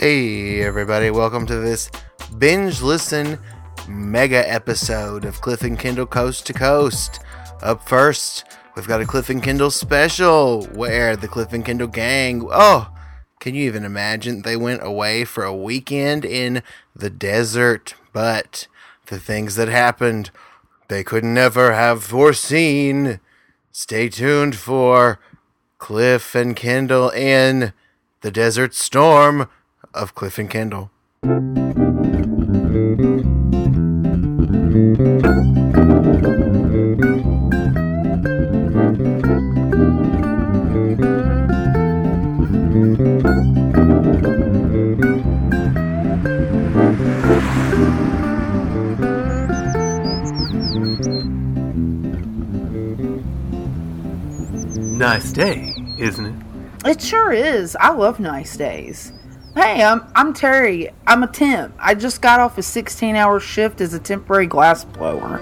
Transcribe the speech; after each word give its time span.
Hey, 0.00 0.62
everybody, 0.62 1.10
welcome 1.10 1.44
to 1.46 1.56
this 1.56 1.90
binge 2.38 2.80
listen 2.82 3.36
mega 3.88 4.48
episode 4.48 5.24
of 5.24 5.40
Cliff 5.40 5.62
and 5.62 5.76
Kendall 5.76 6.06
Coast 6.06 6.46
to 6.46 6.52
Coast. 6.52 7.18
Up 7.62 7.82
first, 7.82 8.44
we've 8.76 8.86
got 8.86 9.00
a 9.00 9.04
Cliff 9.04 9.28
and 9.28 9.42
Kendall 9.42 9.72
special 9.72 10.66
where 10.66 11.16
the 11.16 11.26
Cliff 11.26 11.52
and 11.52 11.64
Kendall 11.64 11.88
gang, 11.88 12.46
oh, 12.48 12.94
can 13.40 13.56
you 13.56 13.64
even 13.64 13.82
imagine? 13.82 14.42
They 14.42 14.56
went 14.56 14.84
away 14.84 15.24
for 15.24 15.42
a 15.42 15.52
weekend 15.52 16.24
in 16.24 16.62
the 16.94 17.10
desert, 17.10 17.96
but 18.12 18.68
the 19.06 19.18
things 19.18 19.56
that 19.56 19.66
happened, 19.66 20.30
they 20.86 21.02
could 21.02 21.24
never 21.24 21.72
have 21.72 22.04
foreseen. 22.04 23.18
Stay 23.72 24.08
tuned 24.08 24.54
for 24.54 25.18
Cliff 25.78 26.36
and 26.36 26.54
Kendall 26.54 27.10
in 27.10 27.72
the 28.20 28.30
Desert 28.30 28.76
Storm 28.76 29.48
of 29.94 30.14
Cliff 30.14 30.38
and 30.38 30.50
Kendall. 30.50 30.90
Nice 54.98 55.32
day, 55.32 55.72
isn't 55.98 56.26
it? 56.26 56.34
It 56.84 57.00
sure 57.00 57.32
is. 57.32 57.76
I 57.80 57.90
love 57.90 58.20
nice 58.20 58.56
days. 58.56 59.12
Hey, 59.54 59.82
I'm 59.82 60.04
I'm 60.14 60.34
Terry. 60.34 60.90
I'm 61.06 61.22
a 61.22 61.26
temp. 61.26 61.74
I 61.78 61.94
just 61.94 62.20
got 62.20 62.38
off 62.38 62.58
a 62.58 62.60
16-hour 62.60 63.40
shift 63.40 63.80
as 63.80 63.94
a 63.94 63.98
temporary 63.98 64.46
glass 64.46 64.84
blower. 64.84 65.38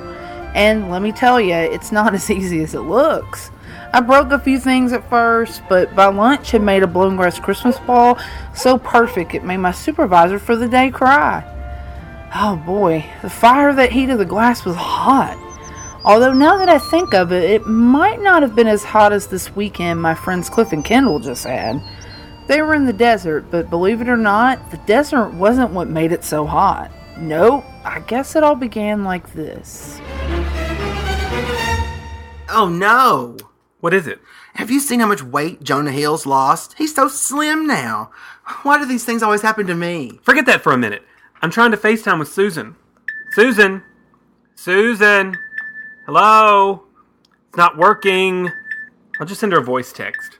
And 0.54 0.90
let 0.90 1.02
me 1.02 1.12
tell 1.12 1.40
you, 1.40 1.54
it's 1.54 1.92
not 1.92 2.14
as 2.14 2.30
easy 2.30 2.62
as 2.62 2.74
it 2.74 2.80
looks. 2.80 3.50
I 3.92 4.00
broke 4.00 4.30
a 4.30 4.38
few 4.38 4.58
things 4.58 4.92
at 4.92 5.08
first, 5.10 5.62
but 5.68 5.94
by 5.94 6.06
lunch 6.06 6.52
had 6.52 6.62
made 6.62 6.82
a 6.82 6.86
blown 6.86 7.16
grass 7.16 7.38
Christmas 7.38 7.78
ball 7.80 8.18
so 8.54 8.78
perfect 8.78 9.34
it 9.34 9.44
made 9.44 9.58
my 9.58 9.72
supervisor 9.72 10.38
for 10.38 10.54
the 10.54 10.68
day 10.68 10.90
cry. 10.90 11.44
Oh 12.34 12.56
boy, 12.56 13.04
the 13.22 13.30
fire 13.30 13.74
that 13.74 13.92
heated 13.92 14.18
the 14.18 14.24
glass 14.24 14.64
was 14.64 14.76
hot. 14.76 15.36
Although 16.04 16.32
now 16.32 16.56
that 16.58 16.68
I 16.68 16.78
think 16.78 17.12
of 17.12 17.32
it, 17.32 17.50
it 17.50 17.66
might 17.66 18.22
not 18.22 18.42
have 18.42 18.54
been 18.54 18.68
as 18.68 18.84
hot 18.84 19.12
as 19.12 19.26
this 19.26 19.54
weekend 19.56 20.00
my 20.00 20.14
friends 20.14 20.48
Cliff 20.48 20.72
and 20.72 20.84
Kendall 20.84 21.18
just 21.18 21.44
had. 21.44 21.82
They 22.46 22.62
were 22.62 22.74
in 22.74 22.86
the 22.86 22.92
desert, 22.92 23.50
but 23.50 23.70
believe 23.70 24.00
it 24.00 24.08
or 24.08 24.16
not, 24.16 24.70
the 24.70 24.76
desert 24.78 25.34
wasn't 25.34 25.72
what 25.72 25.88
made 25.88 26.12
it 26.12 26.24
so 26.24 26.46
hot. 26.46 26.92
Nope, 27.18 27.64
I 27.84 28.00
guess 28.00 28.36
it 28.36 28.44
all 28.44 28.54
began 28.54 29.02
like 29.02 29.32
this. 29.32 30.00
Oh 32.48 32.68
no! 32.70 33.36
What 33.80 33.94
is 33.94 34.06
it? 34.06 34.20
Have 34.54 34.70
you 34.70 34.80
seen 34.80 35.00
how 35.00 35.06
much 35.06 35.22
weight 35.22 35.62
Jonah 35.62 35.92
Hill's 35.92 36.24
lost? 36.24 36.74
He's 36.78 36.94
so 36.94 37.08
slim 37.08 37.66
now. 37.66 38.10
Why 38.62 38.78
do 38.78 38.86
these 38.86 39.04
things 39.04 39.22
always 39.22 39.42
happen 39.42 39.66
to 39.66 39.74
me? 39.74 40.20
Forget 40.22 40.46
that 40.46 40.62
for 40.62 40.72
a 40.72 40.78
minute. 40.78 41.02
I'm 41.42 41.50
trying 41.50 41.72
to 41.72 41.76
FaceTime 41.76 42.18
with 42.18 42.32
Susan. 42.32 42.76
Susan! 43.32 43.82
Susan! 44.54 45.36
Hello? 46.06 46.84
It's 47.48 47.56
not 47.56 47.76
working. 47.76 48.50
I'll 49.20 49.26
just 49.26 49.40
send 49.40 49.52
her 49.52 49.58
a 49.58 49.64
voice 49.64 49.92
text. 49.92 50.35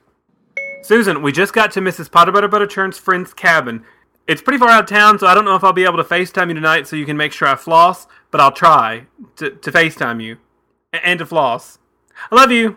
Susan, 0.86 1.20
we 1.20 1.32
just 1.32 1.52
got 1.52 1.72
to 1.72 1.80
Mrs. 1.80 2.08
Potter 2.08 2.30
Butter 2.30 2.46
Butter 2.46 2.66
Churn's 2.66 2.96
friend's 2.96 3.34
cabin. 3.34 3.84
It's 4.28 4.40
pretty 4.40 4.58
far 4.58 4.68
out 4.68 4.84
of 4.84 4.88
town, 4.88 5.18
so 5.18 5.26
I 5.26 5.34
don't 5.34 5.44
know 5.44 5.56
if 5.56 5.64
I'll 5.64 5.72
be 5.72 5.82
able 5.82 5.96
to 5.96 6.04
FaceTime 6.04 6.46
you 6.46 6.54
tonight 6.54 6.86
so 6.86 6.94
you 6.94 7.04
can 7.04 7.16
make 7.16 7.32
sure 7.32 7.48
I 7.48 7.56
floss, 7.56 8.06
but 8.30 8.40
I'll 8.40 8.52
try 8.52 9.06
to, 9.34 9.50
to 9.50 9.72
FaceTime 9.72 10.22
you. 10.22 10.36
And 10.92 11.18
to 11.18 11.26
floss. 11.26 11.80
I 12.30 12.36
love 12.36 12.52
you. 12.52 12.76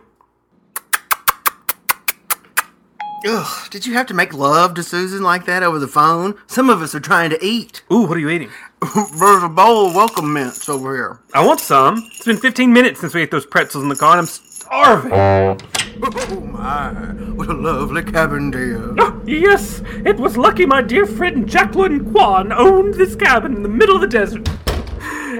Ugh, 3.28 3.70
did 3.70 3.86
you 3.86 3.94
have 3.94 4.08
to 4.08 4.16
make 4.16 4.34
love 4.34 4.74
to 4.74 4.82
Susan 4.82 5.22
like 5.22 5.46
that 5.46 5.62
over 5.62 5.78
the 5.78 5.88
phone? 5.88 6.34
Some 6.48 6.72
of 6.72 6.82
us 6.82 6.96
are 6.96 7.00
trying 7.00 7.30
to 7.30 7.46
eat. 7.46 7.84
Ooh, 7.94 8.08
what 8.08 8.18
are 8.18 8.22
you 8.22 8.32
eating? 8.32 8.50
There's 8.82 9.44
a 9.44 9.50
bowl 9.50 9.90
of 9.90 9.94
welcome 9.94 10.34
mints 10.34 10.68
over 10.68 10.96
here. 10.96 11.20
I 11.36 11.46
want 11.46 11.60
some. 11.60 12.10
It's 12.16 12.26
been 12.26 12.38
15 12.38 12.74
minutes 12.74 13.02
since 13.02 13.14
we 13.14 13.22
ate 13.22 13.30
those 13.30 13.46
pretzels 13.46 13.84
in 13.84 13.90
the 13.90 13.96
car 13.96 14.18
and 14.18 14.22
I'm 14.22 14.26
starving. 14.26 15.89
Oh 16.02 16.40
my, 16.42 16.92
what 17.34 17.50
a 17.50 17.54
lovely 17.54 18.04
cabin, 18.04 18.52
dear. 18.52 18.96
Ah, 19.00 19.20
yes, 19.26 19.82
it 20.06 20.18
was 20.18 20.38
lucky 20.38 20.66
my 20.66 20.82
dear 20.82 21.06
friend 21.06 21.48
Jacqueline 21.48 22.12
Kwan 22.12 22.52
owned 22.52 22.94
this 22.94 23.16
cabin 23.16 23.56
in 23.56 23.64
the 23.64 23.70
middle 23.70 23.96
of 23.96 24.02
the 24.02 24.08
desert. 24.08 24.48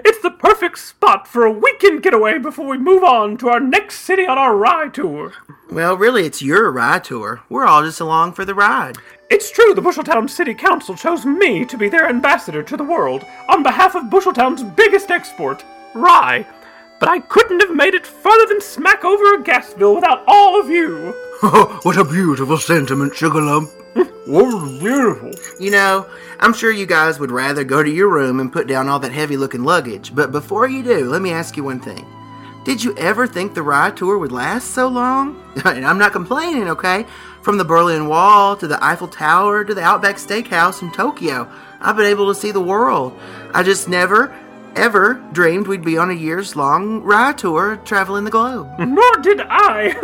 It's 0.06 0.22
the 0.22 0.32
perfect 0.32 0.80
spot 0.80 1.28
for 1.28 1.46
a 1.46 1.52
weekend 1.52 2.04
getaway 2.04 2.38
before 2.40 2.68
we 2.68 2.78
move 2.78 3.04
on 3.04 3.38
to 3.38 3.50
our 3.50 3.60
next 3.60 4.00
city 4.00 4.26
on 4.26 4.38
our 4.38 4.56
ride 4.56 4.94
tour. 4.94 5.34
Well, 5.72 5.96
really, 5.96 6.26
it's 6.26 6.42
your 6.42 6.72
ride 6.72 7.04
tour. 7.04 7.42
We're 7.50 7.66
all 7.66 7.84
just 7.84 8.00
along 8.00 8.34
for 8.34 8.46
the 8.46 8.56
ride. 8.56 8.98
It's 9.30 9.52
true 9.52 9.74
the 9.74 9.82
Busheltown 9.82 10.30
City 10.30 10.54
Council 10.54 10.96
chose 10.96 11.26
me 11.26 11.64
to 11.66 11.78
be 11.78 11.90
their 11.90 12.10
ambassador 12.10 12.64
to 12.64 12.78
the 12.78 12.84
world 12.84 13.26
on 13.48 13.64
behalf 13.64 13.96
of 13.96 14.06
Busheltown's 14.06 14.64
biggest 14.64 15.12
export, 15.12 15.64
rye. 15.94 16.46
But 17.00 17.10
I 17.10 17.20
couldn't 17.20 17.62
have 17.62 17.74
made 17.74 17.94
it 17.94 18.06
further 18.06 18.46
than 18.48 18.62
smack 18.62 19.06
over 19.06 19.36
a 19.36 19.44
gas 19.44 19.74
bill 19.74 19.96
without 19.96 20.24
all 20.28 20.60
of 20.60 20.70
you. 20.70 21.14
Oh, 21.42 21.80
what 21.84 21.98
a 21.98 22.04
beautiful 22.04 22.58
sentiment, 22.58 23.14
Sugarlump. 23.14 23.72
What 23.94 24.06
oh, 24.54 24.80
beautiful. 24.80 25.32
You 25.60 25.72
know, 25.72 26.10
I'm 26.40 26.54
sure 26.54 26.72
you 26.72 26.86
guys 26.86 27.20
would 27.20 27.32
rather 27.32 27.64
go 27.64 27.82
to 27.82 27.90
your 27.90 28.10
room 28.10 28.40
and 28.40 28.52
put 28.52 28.68
down 28.68 28.88
all 28.88 29.00
that 29.00 29.14
heavy 29.14 29.38
looking 29.38 29.64
luggage, 29.64 30.14
but 30.14 30.32
before 30.32 30.68
you 30.68 30.84
do, 30.84 31.10
let 31.10 31.22
me 31.22 31.32
ask 31.32 31.56
you 31.58 31.64
one 31.64 31.80
thing. 31.80 32.06
Did 32.66 32.84
you 32.84 32.96
ever 32.98 33.26
think 33.26 33.54
the 33.54 33.64
ride 33.64 33.96
tour 33.96 34.18
would 34.18 34.32
last 34.32 34.72
so 34.72 34.88
long? 34.88 35.44
And 35.66 35.86
I'm 35.86 35.98
not 35.98 36.12
complaining, 36.12 36.70
okay? 36.70 37.06
From 37.42 37.58
the 37.58 37.66
Berlin 37.66 38.08
Wall 38.08 38.56
to 38.58 38.68
the 38.68 38.84
Eiffel 38.84 39.08
Tower 39.08 39.64
to 39.64 39.74
the 39.74 39.82
Outback 39.82 40.18
Steakhouse 40.18 40.82
in 40.82 40.92
Tokyo, 40.92 41.50
I've 41.82 41.96
been 41.96 42.06
able 42.06 42.28
to 42.28 42.40
see 42.40 42.52
the 42.52 42.62
world. 42.62 43.18
I 43.54 43.64
just 43.64 43.90
never, 43.90 44.36
ever 44.76 45.16
dreamed 45.32 45.68
we'd 45.68 45.84
be 45.84 45.98
on 45.98 46.10
a 46.10 46.14
years 46.14 46.56
long 46.56 47.02
ride 47.02 47.38
tour 47.38 47.78
traveling 47.78 48.24
the 48.24 48.32
globe. 48.32 48.68
Nor 48.80 49.18
did 49.18 49.42
I. 49.42 49.96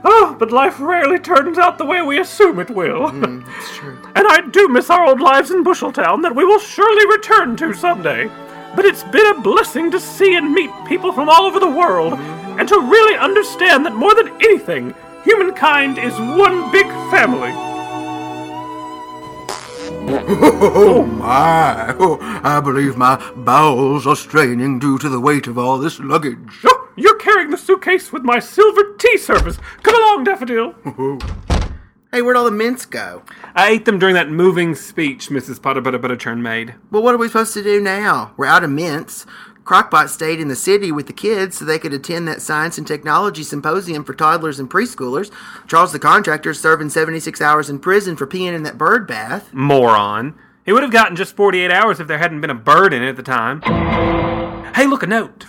oh, 0.04 0.36
but 0.38 0.52
life 0.52 0.80
rarely 0.80 1.18
turns 1.18 1.58
out 1.58 1.78
the 1.78 1.84
way 1.84 2.02
we 2.02 2.20
assume 2.20 2.58
it 2.58 2.70
will. 2.70 3.10
Hmm, 3.10 3.42
it's 3.58 3.76
true. 3.76 3.98
And 4.14 4.26
I 4.28 4.42
do 4.50 4.68
miss 4.68 4.90
our 4.90 5.06
old 5.06 5.20
lives 5.20 5.50
in 5.50 5.64
Busheltown 5.64 6.22
that 6.22 6.36
we 6.36 6.44
will 6.44 6.58
surely 6.58 7.06
return 7.06 7.56
to 7.56 7.72
someday. 7.72 8.30
But 8.76 8.84
it's 8.84 9.04
been 9.04 9.26
a 9.26 9.40
blessing 9.40 9.90
to 9.90 10.00
see 10.00 10.36
and 10.36 10.52
meet 10.52 10.70
people 10.86 11.12
from 11.12 11.28
all 11.28 11.42
over 11.42 11.58
the 11.58 11.68
world, 11.68 12.14
mm-hmm. 12.14 12.60
and 12.60 12.68
to 12.68 12.78
really 12.78 13.16
understand 13.16 13.84
that 13.86 13.94
more 13.94 14.14
than 14.14 14.28
anything, 14.42 14.94
humankind 15.24 15.98
is 15.98 16.12
one 16.18 16.70
big 16.70 16.86
family. 17.10 17.71
Oh 20.64 21.04
my! 21.04 21.94
Oh, 21.98 22.18
I 22.42 22.60
believe 22.60 22.96
my 22.96 23.16
bowels 23.36 24.06
are 24.06 24.16
straining 24.16 24.78
due 24.78 24.98
to 24.98 25.08
the 25.08 25.20
weight 25.20 25.46
of 25.46 25.58
all 25.58 25.78
this 25.78 25.98
luggage. 26.00 26.60
Oh, 26.64 26.88
you're 26.96 27.18
carrying 27.18 27.50
the 27.50 27.56
suitcase 27.56 28.12
with 28.12 28.22
my 28.22 28.38
silver 28.38 28.94
tea 28.98 29.16
service. 29.16 29.58
Come 29.82 29.94
along, 29.94 30.24
Daffodil. 30.24 30.74
Hey, 32.12 32.20
where'd 32.22 32.36
all 32.36 32.44
the 32.44 32.50
mints 32.50 32.84
go? 32.84 33.22
I 33.54 33.70
ate 33.70 33.84
them 33.84 33.98
during 33.98 34.14
that 34.14 34.30
moving 34.30 34.74
speech 34.74 35.28
Mrs. 35.28 35.60
Potter 35.62 35.80
Butter 35.80 35.98
Butterchurn 35.98 36.40
made. 36.40 36.74
Well, 36.90 37.02
what 37.02 37.14
are 37.14 37.18
we 37.18 37.28
supposed 37.28 37.54
to 37.54 37.62
do 37.62 37.80
now? 37.80 38.34
We're 38.36 38.46
out 38.46 38.64
of 38.64 38.70
mints. 38.70 39.24
Crockpot 39.64 40.08
stayed 40.08 40.40
in 40.40 40.48
the 40.48 40.56
city 40.56 40.90
with 40.90 41.06
the 41.06 41.12
kids 41.12 41.56
so 41.56 41.64
they 41.64 41.78
could 41.78 41.92
attend 41.92 42.26
that 42.26 42.42
science 42.42 42.78
and 42.78 42.86
technology 42.86 43.42
symposium 43.44 44.02
for 44.02 44.12
toddlers 44.12 44.58
and 44.58 44.68
preschoolers. 44.68 45.30
Charles 45.68 45.92
the 45.92 45.98
contractor 45.98 46.50
is 46.50 46.60
serving 46.60 46.90
76 46.90 47.40
hours 47.40 47.70
in 47.70 47.78
prison 47.78 48.16
for 48.16 48.26
peeing 48.26 48.54
in 48.54 48.64
that 48.64 48.76
bird 48.76 49.06
bath. 49.06 49.52
Moron. 49.54 50.34
He 50.64 50.72
would 50.72 50.82
have 50.82 50.92
gotten 50.92 51.16
just 51.16 51.36
48 51.36 51.70
hours 51.70 52.00
if 52.00 52.08
there 52.08 52.18
hadn't 52.18 52.40
been 52.40 52.50
a 52.50 52.54
bird 52.54 52.92
in 52.92 53.02
it 53.02 53.08
at 53.08 53.16
the 53.16 53.22
time. 53.22 53.62
Hey, 54.74 54.86
look, 54.86 55.02
a 55.02 55.06
note. 55.06 55.44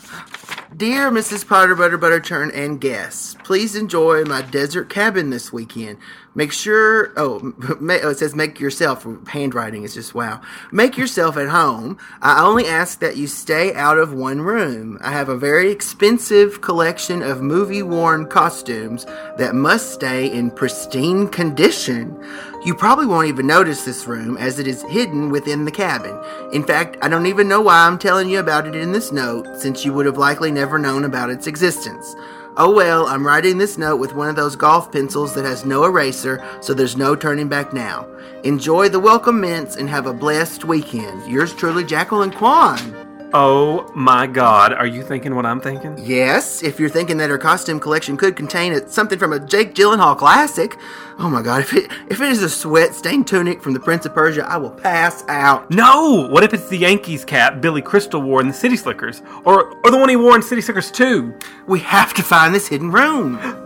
Dear 0.78 1.12
Mrs. 1.12 1.48
Potter 1.48 1.76
Butter 1.76 2.00
Butterchurn 2.00 2.50
and 2.56 2.82
guests, 2.82 3.36
please 3.44 3.76
enjoy 3.76 4.24
my 4.24 4.42
desert 4.42 4.90
cabin 4.90 5.30
this 5.30 5.54
weekend. 5.54 6.00
Make 6.34 6.52
sure, 6.52 7.14
oh, 7.16 7.54
oh, 7.80 8.10
it 8.10 8.18
says 8.18 8.34
make 8.34 8.60
yourself. 8.60 9.06
Handwriting 9.28 9.84
is 9.84 9.94
just 9.94 10.16
wow. 10.16 10.42
Make 10.72 10.98
yourself 10.98 11.38
at 11.38 11.50
home. 11.50 12.00
I 12.24 12.44
only 12.44 12.66
ask 12.66 13.00
that 13.00 13.18
you 13.18 13.28
stay 13.28 13.74
out 13.76 14.00
of 14.00 14.14
one 14.14 14.42
room. 14.42 14.98
I 15.02 15.12
have 15.12 15.30
a 15.30 15.38
very 15.38 15.70
expensive 15.70 16.62
collection 16.62 17.22
of 17.22 17.42
movie 17.42 17.84
worn 17.84 18.26
costumes 18.26 19.06
that 19.38 19.54
must 19.54 19.92
stay 19.92 20.26
in 20.26 20.50
pristine 20.50 21.28
condition. 21.28 22.20
You 22.66 22.74
probably 22.74 23.06
won't 23.06 23.28
even 23.28 23.46
notice 23.46 23.84
this 23.84 24.08
room 24.08 24.38
as 24.38 24.58
it 24.58 24.68
is 24.68 24.84
hidden 24.84 25.30
within 25.30 25.66
the 25.66 25.72
cabin. 25.72 26.18
In 26.54 26.64
fact, 26.64 26.96
I 27.02 27.10
don't 27.10 27.26
even 27.26 27.50
know 27.50 27.60
why 27.60 27.86
I'm 27.86 27.98
telling 27.98 28.30
you 28.30 28.40
about 28.40 28.66
it 28.66 28.74
in 28.74 28.94
this 28.94 29.12
note, 29.12 29.60
since 29.60 29.84
you 29.84 29.92
would 29.92 30.06
have 30.06 30.18
likely 30.18 30.50
never 30.50 30.80
known 30.80 31.04
about 31.04 31.30
its 31.30 31.46
existence. 31.46 32.16
Oh 32.56 32.74
well, 32.74 33.08
I'm 33.08 33.28
writing 33.28 33.58
this 33.58 33.78
note 33.78 33.98
with 33.98 34.14
one 34.14 34.30
of 34.30 34.38
those 34.38 34.56
golf 34.56 34.94
pencils 34.94 35.36
that 35.36 35.44
has 35.44 35.66
no 35.66 35.84
eraser, 35.84 36.42
so 36.62 36.74
there's 36.74 36.96
no 36.96 37.18
turning 37.18 37.50
back 37.50 37.74
now. 37.74 38.08
Enjoy 38.46 38.88
the 38.88 39.00
welcome 39.00 39.42
mints 39.42 39.76
and 39.76 39.90
have 39.90 40.06
a 40.06 40.14
blessed 40.14 40.64
weekend. 40.64 41.30
Yours 41.30 41.54
truly, 41.54 41.84
Jacqueline 41.84 42.32
Kwan. 42.32 43.13
Oh 43.36 43.92
my 43.96 44.28
god, 44.28 44.74
are 44.74 44.86
you 44.86 45.02
thinking 45.02 45.34
what 45.34 45.44
I'm 45.44 45.60
thinking? 45.60 45.98
Yes, 45.98 46.62
if 46.62 46.80
you're 46.80 46.88
thinking 46.88 47.18
that 47.18 47.32
her 47.32 47.40
costume 47.40 47.80
collection 47.80 48.16
could 48.16 48.36
contain 48.36 48.74
a, 48.74 48.88
something 48.88 49.18
from 49.18 49.34
a 49.34 49.40
Jake 49.40 49.74
Gyllenhaal 49.74 50.16
classic. 50.16 50.78
Oh 51.18 51.32
my 51.32 51.42
god, 51.42 51.62
if 51.62 51.74
it 51.74 51.92
if 52.12 52.22
it 52.22 52.30
is 52.30 52.44
a 52.44 52.50
sweat 52.50 52.94
stained 52.94 53.26
tunic 53.26 53.60
from 53.64 53.74
the 53.74 53.80
Prince 53.80 54.06
of 54.06 54.14
Persia, 54.14 54.46
I 54.48 54.58
will 54.58 54.70
pass 54.70 55.24
out. 55.30 55.72
No! 55.72 56.28
What 56.30 56.44
if 56.44 56.54
it's 56.54 56.70
the 56.70 56.78
Yankees 56.78 57.26
cap 57.26 57.60
Billy 57.60 57.82
Crystal 57.82 58.22
wore 58.22 58.40
in 58.40 58.48
the 58.50 58.54
City 58.54 58.78
Slickers? 58.78 59.24
Or, 59.46 59.80
or 59.84 59.90
the 59.90 59.98
one 59.98 60.10
he 60.10 60.16
wore 60.16 60.36
in 60.36 60.44
City 60.44 60.62
Slickers 60.62 60.92
2? 60.92 61.34
We 61.66 61.80
have 61.80 62.14
to 62.14 62.22
find 62.22 62.54
this 62.54 62.68
hidden 62.68 62.92
room. 62.92 63.40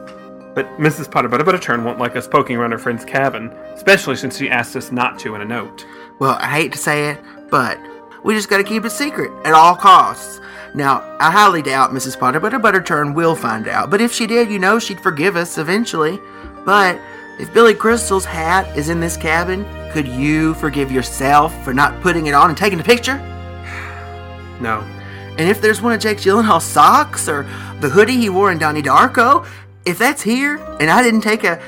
But 0.56 0.66
Mrs. 0.80 1.12
Potter 1.12 1.28
Butter 1.28 1.44
Butter 1.44 1.60
Turn 1.60 1.84
won't 1.84 2.00
like 2.00 2.16
us 2.16 2.28
poking 2.28 2.58
around 2.58 2.72
her 2.72 2.80
friend's 2.80 3.06
cabin, 3.06 3.50
especially 3.76 4.16
since 4.16 4.40
she 4.40 4.50
asked 4.50 4.76
us 4.76 4.92
not 4.92 5.20
to 5.20 5.36
in 5.36 5.42
a 5.42 5.46
note. 5.46 5.86
Well, 6.18 6.36
I 6.42 6.48
hate 6.48 6.72
to 6.72 6.80
say 6.80 7.12
it, 7.12 7.20
but 7.52 7.78
we 8.28 8.34
just 8.34 8.50
gotta 8.50 8.62
keep 8.62 8.84
it 8.84 8.90
secret 8.90 9.32
at 9.46 9.54
all 9.54 9.74
costs. 9.74 10.42
Now, 10.74 11.16
I 11.18 11.32
highly 11.32 11.62
doubt 11.62 11.92
Mrs. 11.92 12.20
Potter 12.20 12.42
but 12.42 12.52
her 12.52 12.60
Butter 12.60 12.82
Butterturn 12.82 13.14
will 13.14 13.36
find 13.36 13.70
out, 13.70 13.90
but 13.90 14.02
if 14.02 14.12
she 14.12 14.28
did, 14.28 14.52
you 14.52 14.60
know 14.60 14.80
she'd 14.80 15.00
forgive 15.00 15.38
us 15.38 15.58
eventually. 15.58 16.20
But 16.66 17.00
if 17.40 17.54
Billy 17.54 17.74
Crystal's 17.74 18.26
hat 18.26 18.78
is 18.78 18.90
in 18.90 19.00
this 19.00 19.16
cabin, 19.16 19.66
could 19.94 20.06
you 20.06 20.56
forgive 20.56 20.92
yourself 20.92 21.64
for 21.64 21.74
not 21.74 22.02
putting 22.02 22.28
it 22.28 22.34
on 22.34 22.50
and 22.50 22.58
taking 22.58 22.82
a 22.82 22.84
picture? 22.84 23.18
No. 24.60 24.80
And 25.38 25.48
if 25.48 25.62
there's 25.62 25.84
one 25.84 25.94
of 25.94 26.02
Jake 26.02 26.18
Gyllenhaal's 26.18 26.64
socks 26.66 27.30
or 27.30 27.44
the 27.80 27.88
hoodie 27.88 28.18
he 28.18 28.28
wore 28.28 28.52
in 28.52 28.58
Donnie 28.58 28.82
Darko, 28.82 29.48
if 29.86 30.00
that's 30.00 30.22
here 30.22 30.58
and 30.82 30.90
I 30.90 31.04
didn't 31.04 31.22
take 31.22 31.44
a, 31.44 31.62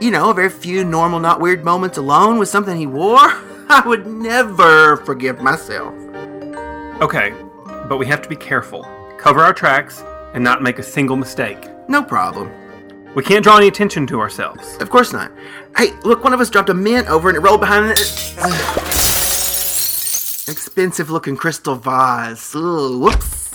you 0.00 0.12
know, 0.12 0.30
a 0.30 0.34
very 0.34 0.48
few 0.48 0.84
normal, 0.84 1.18
not 1.18 1.40
weird 1.40 1.64
moments 1.64 1.98
alone 1.98 2.38
with 2.38 2.48
something 2.48 2.78
he 2.78 2.86
wore, 2.86 3.18
I 3.68 3.82
would 3.84 4.06
never 4.06 4.98
forgive 4.98 5.42
myself. 5.42 6.05
Okay, 7.02 7.34
but 7.88 7.98
we 7.98 8.06
have 8.06 8.22
to 8.22 8.28
be 8.28 8.36
careful, 8.36 8.82
cover 9.18 9.40
our 9.40 9.52
tracks, 9.52 10.02
and 10.32 10.42
not 10.42 10.62
make 10.62 10.78
a 10.78 10.82
single 10.82 11.16
mistake. 11.16 11.58
No 11.88 12.02
problem. 12.02 12.50
We 13.14 13.22
can't 13.22 13.44
draw 13.44 13.58
any 13.58 13.68
attention 13.68 14.06
to 14.06 14.18
ourselves. 14.18 14.78
Of 14.78 14.88
course 14.88 15.12
not. 15.12 15.30
Hey, 15.76 15.92
look, 16.04 16.24
one 16.24 16.32
of 16.32 16.40
us 16.40 16.48
dropped 16.48 16.70
a 16.70 16.74
mint 16.74 17.06
over 17.08 17.28
and 17.28 17.36
it 17.36 17.40
rolled 17.40 17.60
behind 17.60 17.90
it. 17.90 17.98
Expensive 20.48 21.10
looking 21.10 21.36
crystal 21.36 21.74
vase. 21.74 22.54
Ooh, 22.54 22.98
whoops. 23.00 23.52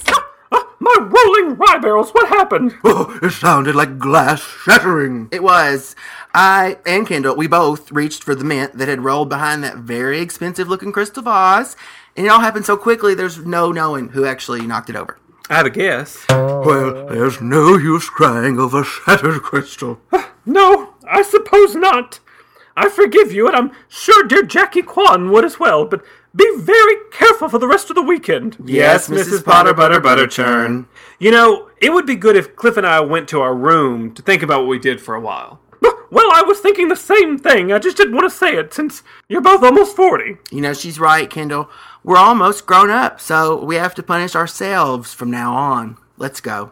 Ah, 0.51 0.75
my 0.79 0.95
rolling 0.99 1.57
rye 1.57 1.79
barrels, 1.79 2.11
what 2.11 2.29
happened? 2.29 2.75
Oh, 2.83 3.17
it 3.23 3.31
sounded 3.31 3.73
like 3.73 3.97
glass 3.97 4.39
shattering. 4.41 5.29
It 5.31 5.41
was. 5.41 5.95
I 6.33 6.77
and 6.85 7.07
Kendall, 7.07 7.35
we 7.35 7.47
both 7.47 7.91
reached 7.91 8.23
for 8.23 8.35
the 8.35 8.45
mint 8.45 8.77
that 8.77 8.87
had 8.87 9.01
rolled 9.03 9.29
behind 9.29 9.63
that 9.63 9.77
very 9.77 10.21
expensive 10.21 10.67
looking 10.67 10.91
crystal 10.91 11.23
vase, 11.23 11.75
and 12.15 12.25
it 12.25 12.29
all 12.29 12.39
happened 12.41 12.65
so 12.65 12.77
quickly 12.77 13.13
there's 13.13 13.39
no 13.39 13.71
knowing 13.71 14.09
who 14.09 14.25
actually 14.25 14.65
knocked 14.65 14.89
it 14.89 14.95
over. 14.95 15.17
I 15.49 15.55
have 15.55 15.65
a 15.65 15.69
guess. 15.69 16.25
Well, 16.29 17.07
there's 17.07 17.41
no 17.41 17.75
use 17.77 18.09
crying 18.09 18.59
over 18.59 18.83
shattered 18.83 19.41
crystal. 19.41 19.99
No, 20.45 20.93
I 21.09 21.21
suppose 21.23 21.75
not. 21.75 22.19
I 22.75 22.89
forgive 22.89 23.33
you, 23.33 23.47
and 23.47 23.55
I'm 23.55 23.71
sure 23.89 24.23
dear 24.23 24.43
Jackie 24.43 24.81
Kwan 24.81 25.29
would 25.29 25.43
as 25.43 25.59
well, 25.59 25.85
but 25.85 26.03
be 26.33 26.49
very 26.57 26.95
careful 27.11 27.49
for 27.49 27.59
the 27.59 27.67
rest 27.67 27.89
of 27.89 27.95
the 27.95 28.01
weekend. 28.01 28.55
Yes, 28.63 29.09
Mrs. 29.09 29.43
Potter 29.43 29.73
Butter 29.73 29.99
Butter 29.99 30.27
Churn. 30.27 30.87
You 31.19 31.31
know, 31.31 31.69
it 31.81 31.91
would 31.91 32.05
be 32.05 32.15
good 32.15 32.37
if 32.37 32.55
Cliff 32.55 32.77
and 32.77 32.87
I 32.87 33.01
went 33.01 33.27
to 33.29 33.41
our 33.41 33.53
room 33.53 34.13
to 34.13 34.21
think 34.21 34.41
about 34.41 34.61
what 34.61 34.69
we 34.69 34.79
did 34.79 35.01
for 35.01 35.15
a 35.15 35.19
while. 35.21 35.59
Well, 36.11 36.29
I 36.33 36.43
was 36.45 36.59
thinking 36.59 36.89
the 36.89 36.95
same 36.97 37.39
thing. 37.39 37.71
I 37.71 37.79
just 37.79 37.95
didn't 37.95 38.15
want 38.15 38.29
to 38.29 38.37
say 38.37 38.57
it 38.57 38.73
since 38.73 39.01
you're 39.29 39.39
both 39.41 39.63
almost 39.63 39.95
40. 39.95 40.37
You 40.51 40.59
know, 40.61 40.73
she's 40.73 40.99
right, 40.99 41.29
Kendall. 41.29 41.69
We're 42.03 42.17
almost 42.17 42.65
grown 42.65 42.89
up, 42.89 43.21
so 43.21 43.63
we 43.63 43.75
have 43.77 43.95
to 43.95 44.03
punish 44.03 44.35
ourselves 44.35 45.13
from 45.13 45.31
now 45.31 45.53
on. 45.55 45.97
Let's 46.17 46.41
go. 46.41 46.71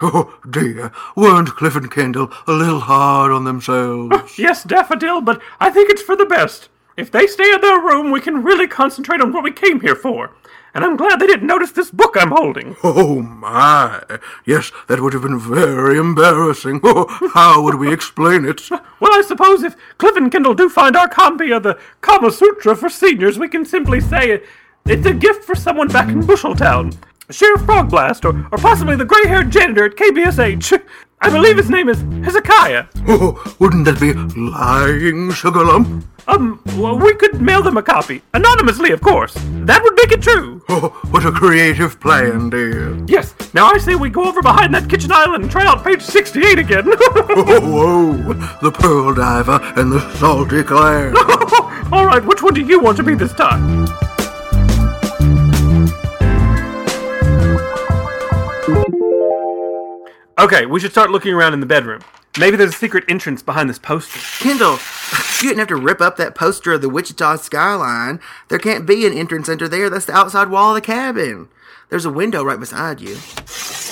Oh 0.00 0.38
dear, 0.48 0.92
weren't 1.16 1.48
Cliff 1.56 1.74
and 1.74 1.90
Kendall 1.90 2.30
a 2.46 2.52
little 2.52 2.80
hard 2.80 3.32
on 3.32 3.44
themselves? 3.44 4.14
Yes, 4.38 4.62
Daffodil, 4.62 5.22
but 5.22 5.40
I 5.58 5.70
think 5.70 5.90
it's 5.90 6.02
for 6.02 6.14
the 6.14 6.26
best. 6.26 6.68
If 6.96 7.10
they 7.10 7.26
stay 7.26 7.50
in 7.52 7.60
their 7.60 7.80
room, 7.80 8.10
we 8.10 8.20
can 8.20 8.42
really 8.42 8.68
concentrate 8.68 9.20
on 9.20 9.32
what 9.32 9.42
we 9.42 9.52
came 9.52 9.80
here 9.80 9.96
for. 9.96 10.36
And 10.76 10.84
I'm 10.84 10.98
glad 10.98 11.18
they 11.18 11.26
didn't 11.26 11.46
notice 11.46 11.70
this 11.72 11.90
book 11.90 12.16
I'm 12.20 12.32
holding. 12.32 12.76
Oh 12.84 13.22
my! 13.22 14.02
Yes, 14.44 14.70
that 14.88 15.00
would 15.00 15.14
have 15.14 15.22
been 15.22 15.40
very 15.40 15.96
embarrassing. 15.96 16.80
Oh, 16.84 17.06
how 17.32 17.62
would 17.62 17.76
we 17.76 17.90
explain 17.92 18.44
it? 18.44 18.68
Well, 19.00 19.12
I 19.12 19.22
suppose 19.22 19.62
if 19.62 19.74
Cliff 19.98 20.16
and 20.16 20.30
Kendall 20.30 20.54
do 20.54 20.68
find 20.68 20.96
our 20.96 21.08
copy 21.08 21.50
of 21.50 21.62
the 21.62 21.78
Kama 22.00 22.30
Sutra 22.30 22.74
for 22.76 22.88
seniors, 22.88 23.38
we 23.38 23.48
can 23.48 23.64
simply 23.64 24.00
say 24.00 24.42
it's 24.86 25.06
a 25.06 25.12
gift 25.12 25.44
for 25.44 25.54
someone 25.54 25.88
back 25.88 26.08
in 26.08 26.22
Busheltown. 26.22 26.94
Sheriff 27.30 27.62
Frogblast, 27.62 28.24
or, 28.24 28.48
or 28.52 28.58
possibly 28.58 28.96
the 28.96 29.04
gray 29.04 29.26
haired 29.26 29.50
janitor 29.50 29.86
at 29.86 29.96
KBSH. 29.96 30.82
I 31.20 31.30
believe 31.30 31.56
his 31.56 31.70
name 31.70 31.88
is 31.88 32.00
Hezekiah. 32.24 32.84
Oh, 33.08 33.54
wouldn't 33.60 33.84
that 33.84 34.00
be 34.00 34.12
lying, 34.12 35.30
Sugar 35.32 35.64
Lump? 35.64 36.04
Um, 36.26 36.60
well, 36.76 36.98
we 36.98 37.14
could 37.14 37.40
mail 37.40 37.62
them 37.62 37.76
a 37.76 37.82
copy. 37.82 38.20
Anonymously, 38.34 38.90
of 38.90 39.00
course. 39.00 39.32
That 39.64 39.80
would 39.84 39.94
make 39.94 40.10
it 40.10 40.22
true. 40.22 40.60
Oh, 40.68 40.88
what 41.10 41.24
a 41.24 41.30
creative 41.30 42.00
plan, 42.00 42.50
dear. 42.50 42.96
Yes, 43.06 43.32
now 43.54 43.66
I 43.70 43.78
say 43.78 43.94
we 43.94 44.10
go 44.10 44.24
over 44.24 44.42
behind 44.42 44.74
that 44.74 44.90
kitchen 44.90 45.12
island 45.12 45.44
and 45.44 45.52
try 45.52 45.64
out 45.66 45.84
page 45.84 46.02
68 46.02 46.58
again. 46.58 46.84
Oh, 47.38 47.60
whoa! 47.60 48.32
The 48.62 48.72
pearl 48.72 49.14
diver 49.14 49.60
and 49.76 49.92
the 49.92 50.00
salty 50.16 50.62
clam. 50.64 51.14
All 51.92 52.04
right, 52.06 52.24
which 52.24 52.42
one 52.42 52.54
do 52.54 52.60
you 52.62 52.80
want 52.80 52.96
to 52.96 53.02
be 53.04 53.14
this 53.14 53.32
time? 53.34 53.86
Okay, 60.38 60.66
we 60.66 60.80
should 60.80 60.90
start 60.90 61.10
looking 61.10 61.32
around 61.32 61.54
in 61.54 61.60
the 61.60 61.66
bedroom. 61.66 62.02
Maybe 62.38 62.58
there's 62.58 62.74
a 62.74 62.76
secret 62.76 63.04
entrance 63.08 63.42
behind 63.42 63.70
this 63.70 63.78
poster. 63.78 64.20
Kendall, 64.44 64.78
you 65.40 65.48
didn't 65.48 65.60
have 65.60 65.68
to 65.68 65.76
rip 65.76 66.02
up 66.02 66.18
that 66.18 66.34
poster 66.34 66.74
of 66.74 66.82
the 66.82 66.90
Wichita 66.90 67.36
skyline. 67.36 68.20
There 68.48 68.58
can't 68.58 68.84
be 68.84 69.06
an 69.06 69.14
entrance 69.14 69.48
under 69.48 69.66
there. 69.66 69.88
That's 69.88 70.04
the 70.04 70.12
outside 70.12 70.50
wall 70.50 70.70
of 70.70 70.74
the 70.74 70.82
cabin. 70.82 71.48
There's 71.88 72.04
a 72.04 72.10
window 72.10 72.44
right 72.44 72.60
beside 72.60 73.00
you. 73.00 73.14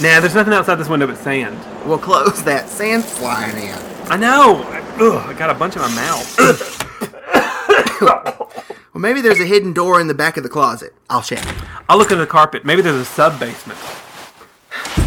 Nah, 0.02 0.20
there's 0.20 0.34
nothing 0.34 0.52
outside 0.52 0.74
this 0.74 0.88
window 0.88 1.06
but 1.06 1.16
sand. 1.16 1.58
We'll 1.88 1.96
close 1.96 2.44
that. 2.44 2.68
Sand's 2.68 3.10
flying 3.16 3.56
in. 3.56 3.78
I 4.10 4.18
know. 4.18 4.64
Ugh, 5.00 5.26
I 5.26 5.32
got 5.32 5.48
a 5.48 5.54
bunch 5.54 5.76
in 5.76 5.82
my 5.82 5.94
mouth. 5.94 6.80
Well, 8.92 9.00
maybe 9.00 9.20
there's 9.20 9.40
a 9.40 9.44
hidden 9.44 9.72
door 9.72 10.00
in 10.00 10.06
the 10.06 10.14
back 10.14 10.36
of 10.36 10.44
the 10.44 10.48
closet. 10.48 10.94
I'll 11.10 11.20
check. 11.22 11.44
I'll 11.88 11.98
look 11.98 12.12
under 12.12 12.24
the 12.24 12.30
carpet. 12.30 12.64
Maybe 12.64 12.80
there's 12.80 12.94
a 13.00 13.04
sub 13.04 13.40
basement. 13.40 13.76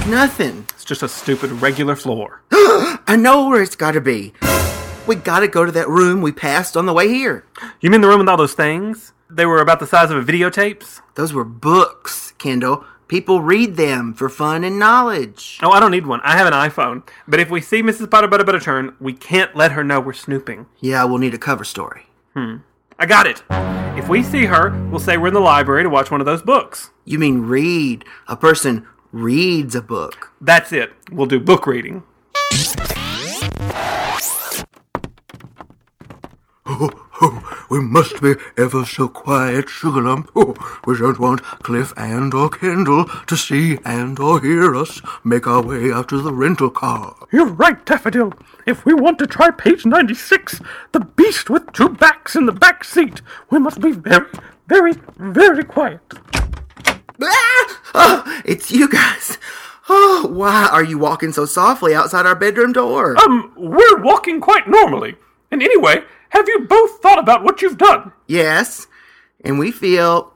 Nothing. 0.08 0.66
It's 0.76 0.86
just 0.86 1.04
a 1.04 1.10
stupid 1.10 1.52
regular 1.52 1.96
floor. 1.96 2.42
I 2.52 3.18
know 3.20 3.48
where 3.48 3.62
it's 3.62 3.76
gotta 3.76 4.02
be. 4.02 4.34
We 5.06 5.16
gotta 5.16 5.48
go 5.48 5.66
to 5.66 5.72
that 5.72 5.88
room 5.88 6.22
we 6.22 6.32
passed 6.32 6.76
on 6.76 6.86
the 6.86 6.94
way 6.94 7.08
here. 7.08 7.46
You 7.82 7.90
mean 7.90 8.02
the 8.02 8.08
room 8.08 8.20
with 8.20 8.30
all 8.30 8.38
those 8.38 8.54
things? 8.54 9.14
They 9.30 9.46
were 9.46 9.62
about 9.62 9.80
the 9.80 9.88
size 9.88 10.12
of 10.12 10.18
a 10.18 10.32
videotapes? 10.32 11.02
Those 11.16 11.34
were 11.34 11.44
books, 11.44 12.34
Kendall. 12.38 12.86
People 13.08 13.42
read 13.42 13.78
them 13.78 14.14
for 14.14 14.28
fun 14.28 14.66
and 14.66 14.78
knowledge. 14.78 15.60
Oh, 15.64 15.72
I 15.72 15.80
don't 15.80 15.92
need 15.92 16.06
one. 16.06 16.20
I 16.24 16.36
have 16.36 16.48
an 16.48 16.54
iPhone. 16.54 17.08
But 17.28 17.40
if 17.40 17.50
we 17.50 17.62
see 17.62 17.82
Mrs. 17.82 18.12
Potter 18.12 18.28
Butter 18.28 18.44
Butter 18.44 18.60
Turn, 18.60 18.96
we 19.00 19.14
can't 19.14 19.56
let 19.56 19.72
her 19.72 19.84
know 19.84 20.02
we're 20.02 20.12
snooping. 20.12 20.66
Yeah, 20.80 21.06
we'll 21.06 21.18
need 21.18 21.34
a 21.34 21.38
cover 21.38 21.64
story. 21.64 22.08
Hmm. 22.34 22.58
I 23.00 23.06
got 23.06 23.28
it. 23.28 23.44
If 23.98 24.10
we 24.10 24.24
see 24.24 24.46
her, 24.46 24.72
we'll 24.90 25.00
say 25.00 25.18
we're 25.18 25.30
in 25.30 25.34
the 25.34 25.40
library 25.40 25.84
to 25.84 25.90
watch 25.90 26.12
one 26.12 26.20
of 26.20 26.26
those 26.26 26.42
books. 26.42 26.90
You 27.06 27.18
mean 27.20 27.44
read? 27.44 28.04
A 28.28 28.36
person 28.36 28.88
reads 29.18 29.76
a 29.76 29.82
book. 29.82 30.32
That's 30.40 30.72
it. 30.72 30.94
We'll 31.12 31.28
do 31.28 31.40
book 31.40 31.66
reading. 31.66 32.04
Oh, 36.70 36.92
oh, 37.22 37.66
we 37.70 37.80
must 37.80 38.22
be 38.22 38.36
ever 38.58 38.86
so 38.86 39.08
quiet, 39.08 39.70
Sugar 39.70 40.02
Lump. 40.02 40.30
Oh, 40.36 40.54
we 40.86 40.98
don't 40.98 41.20
want 41.20 41.42
Cliff 41.42 41.94
and 41.98 42.34
or 42.34 42.50
Kendall 42.50 43.06
to 43.26 43.36
see 43.36 43.80
and 43.84 44.20
or 44.20 44.40
hear 44.40 44.76
us 44.76 45.02
make 45.24 45.48
our 45.48 45.64
way 45.64 45.92
out 45.92 46.10
to 46.10 46.22
the 46.22 46.34
rental 46.34 46.70
car. 46.70 47.16
You're 47.32 47.48
right, 47.48 47.84
Daffodil. 47.86 48.34
If 48.68 48.86
we 48.86 48.94
want 48.94 49.18
to 49.20 49.28
try 49.28 49.50
page 49.50 49.86
96, 49.86 50.62
the 50.92 51.00
beast 51.00 51.50
with 51.50 51.72
two 51.74 51.90
backs 51.90 52.36
in 52.36 52.46
the 52.46 52.52
back 52.52 52.84
seat, 52.84 53.22
we 53.50 53.58
must 53.58 53.82
be 53.82 53.94
very, 53.94 54.28
very, 54.68 54.94
very 55.18 55.64
quiet. 55.64 56.02
Ah! 57.22 57.82
Oh, 57.96 58.42
it's 58.46 58.72
you 58.72 58.90
guys. 58.90 59.38
Oh, 59.90 60.28
why 60.30 60.68
are 60.72 60.84
you 60.84 60.98
walking 60.98 61.32
so 61.32 61.46
softly 61.46 61.96
outside 61.96 62.26
our 62.26 62.36
bedroom 62.36 62.74
door? 62.74 63.18
Um, 63.24 63.54
we're 63.56 64.02
walking 64.02 64.42
quite 64.42 64.68
normally. 64.68 65.16
And 65.50 65.64
anyway, 65.64 66.04
have 66.30 66.48
you 66.48 66.66
both 66.68 67.02
thought 67.02 67.20
about 67.20 67.44
what 67.44 67.62
you've 67.62 67.78
done? 67.78 68.12
Yes, 68.28 68.88
and 69.44 69.58
we 69.58 69.72
feel. 69.72 70.34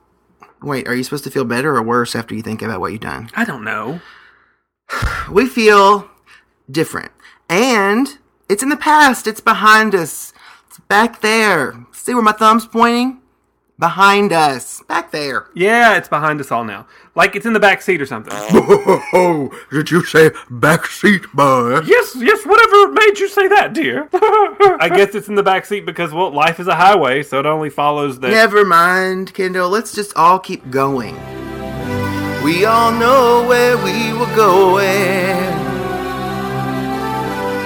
Wait, 0.62 0.86
are 0.86 0.94
you 0.94 1.02
supposed 1.02 1.24
to 1.24 1.30
feel 1.30 1.44
better 1.44 1.74
or 1.76 1.82
worse 1.82 2.14
after 2.14 2.34
you 2.34 2.42
think 2.42 2.62
about 2.62 2.80
what 2.80 2.92
you've 2.92 3.00
done? 3.00 3.28
I 3.34 3.44
don't 3.44 3.64
know. 3.64 4.00
we 5.30 5.46
feel 5.46 6.08
different. 6.70 7.10
And 7.48 8.18
it's 8.48 8.62
in 8.62 8.68
the 8.68 8.76
past, 8.76 9.26
it's 9.26 9.40
behind 9.40 9.94
us. 9.94 10.32
It's 10.68 10.78
back 10.80 11.20
there. 11.20 11.74
See 11.92 12.14
where 12.14 12.22
my 12.22 12.32
thumb's 12.32 12.66
pointing? 12.66 13.21
Behind 13.82 14.32
us. 14.32 14.80
Back 14.84 15.10
there. 15.10 15.48
Yeah, 15.54 15.96
it's 15.96 16.08
behind 16.08 16.38
us 16.38 16.52
all 16.52 16.62
now. 16.62 16.86
Like 17.16 17.34
it's 17.34 17.46
in 17.46 17.52
the 17.52 17.58
back 17.58 17.82
seat 17.82 18.00
or 18.00 18.06
something. 18.06 18.32
Oh, 19.12 19.50
did 19.72 19.90
you 19.90 20.04
say 20.04 20.30
back 20.48 20.86
seat, 20.86 21.22
boy? 21.34 21.80
yes, 21.80 22.14
yes, 22.16 22.46
whatever 22.46 22.92
made 22.92 23.18
you 23.18 23.26
say 23.28 23.48
that, 23.48 23.72
dear. 23.72 24.08
I 24.12 24.88
guess 24.88 25.16
it's 25.16 25.26
in 25.26 25.34
the 25.34 25.42
back 25.42 25.66
seat 25.66 25.84
because, 25.84 26.12
well, 26.12 26.30
life 26.30 26.60
is 26.60 26.68
a 26.68 26.76
highway, 26.76 27.24
so 27.24 27.40
it 27.40 27.46
only 27.46 27.70
follows 27.70 28.20
that. 28.20 28.30
Never 28.30 28.64
mind, 28.64 29.34
Kendall. 29.34 29.68
Let's 29.68 29.92
just 29.92 30.16
all 30.16 30.38
keep 30.38 30.70
going. 30.70 31.16
We 32.44 32.64
all 32.64 32.92
know 32.92 33.44
where 33.48 33.76
we 33.78 34.12
were 34.16 34.32
going. 34.36 35.42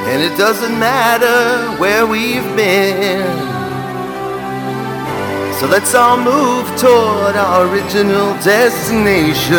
And 0.09 0.23
it 0.23 0.35
doesn't 0.39 0.79
matter 0.79 1.79
where 1.79 2.07
we've 2.07 2.57
been. 2.57 3.66
So 5.59 5.67
let's 5.67 5.95
all 5.95 6.19
move 6.19 6.67
toward 6.77 7.35
our 7.35 7.67
original 7.67 8.35
destinations. 8.45 9.57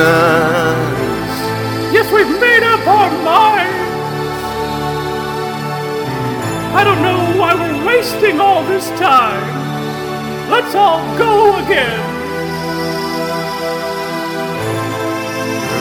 Yes, 1.91 2.05
we've 2.13 2.39
made 2.39 2.61
up 2.61 2.85
our 2.85 3.09
minds. 3.23 3.87
I 6.75 6.83
don't 6.83 7.01
know 7.01 7.39
why 7.39 7.55
we're 7.55 7.83
wasting 7.83 8.39
all 8.39 8.63
this 8.65 8.87
time. 8.99 9.41
Let's 10.51 10.75
all 10.75 11.01
go 11.17 11.57
again. 11.65 11.99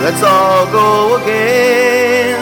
Let's 0.03 0.23
all 0.23 0.65
go 0.73 1.23
again. 1.23 2.41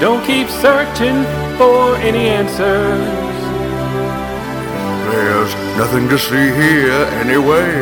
Don't 0.00 0.24
keep 0.24 0.48
searching 0.48 1.26
for 1.58 1.96
any 1.96 2.28
answers. 2.28 3.18
There's 5.10 5.52
nothing 5.76 6.08
to 6.08 6.16
see 6.16 6.46
here 6.62 7.02
anyway. 7.18 7.74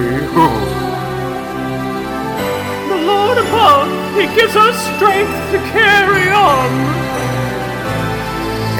The 2.89 3.01
Lord 3.05 3.37
above, 3.37 3.89
He 4.17 4.27
gives 4.35 4.57
us 4.57 4.77
strength 4.97 5.37
to 5.53 5.59
carry 5.77 6.31
on. 6.31 6.71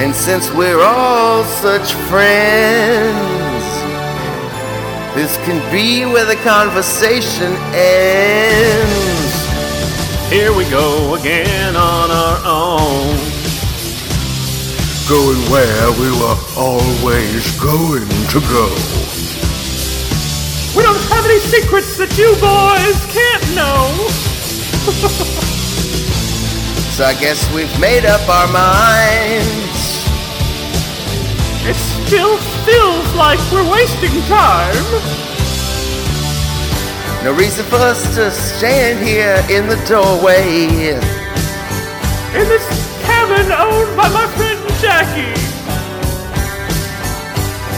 And 0.01 0.15
since 0.15 0.51
we're 0.51 0.81
all 0.81 1.43
such 1.43 1.93
friends, 2.09 3.65
this 5.13 5.37
can 5.45 5.59
be 5.71 6.05
where 6.05 6.25
the 6.25 6.41
conversation 6.41 7.53
ends. 7.73 9.37
Here 10.31 10.53
we 10.55 10.67
go 10.71 11.13
again 11.13 11.75
on 11.75 12.09
our 12.09 12.39
own. 12.43 13.36
Going 15.09 15.39
where 15.49 15.91
we 15.99 16.11
were 16.19 16.37
always 16.57 17.59
going 17.59 18.07
to 18.33 18.39
go. 18.51 18.67
We 20.75 20.83
don't 20.83 20.99
have 21.09 21.25
any 21.25 21.39
secrets 21.39 21.97
that 21.97 22.17
you 22.17 22.35
boys 22.39 23.05
can't 23.11 23.55
know. 23.55 24.07
So 26.97 27.05
I 27.05 27.13
guess 27.13 27.45
we've 27.53 27.79
made 27.79 28.05
up 28.05 28.27
our 28.27 28.47
minds. 28.47 29.77
It 31.69 31.75
still 31.75 32.37
feels 32.65 33.13
like 33.13 33.37
we're 33.51 33.69
wasting 33.71 34.17
time. 34.25 34.73
No 37.23 37.33
reason 37.37 37.63
for 37.65 37.75
us 37.75 38.15
to 38.15 38.31
stand 38.31 39.05
here 39.05 39.37
in 39.55 39.67
the 39.67 39.75
doorway. 39.85 40.97
In 42.33 42.49
this 42.49 42.65
cabin 43.05 43.51
owned 43.51 43.95
by 43.95 44.09
my 44.09 44.25
friend 44.35 44.56
Jackie. 44.81 45.33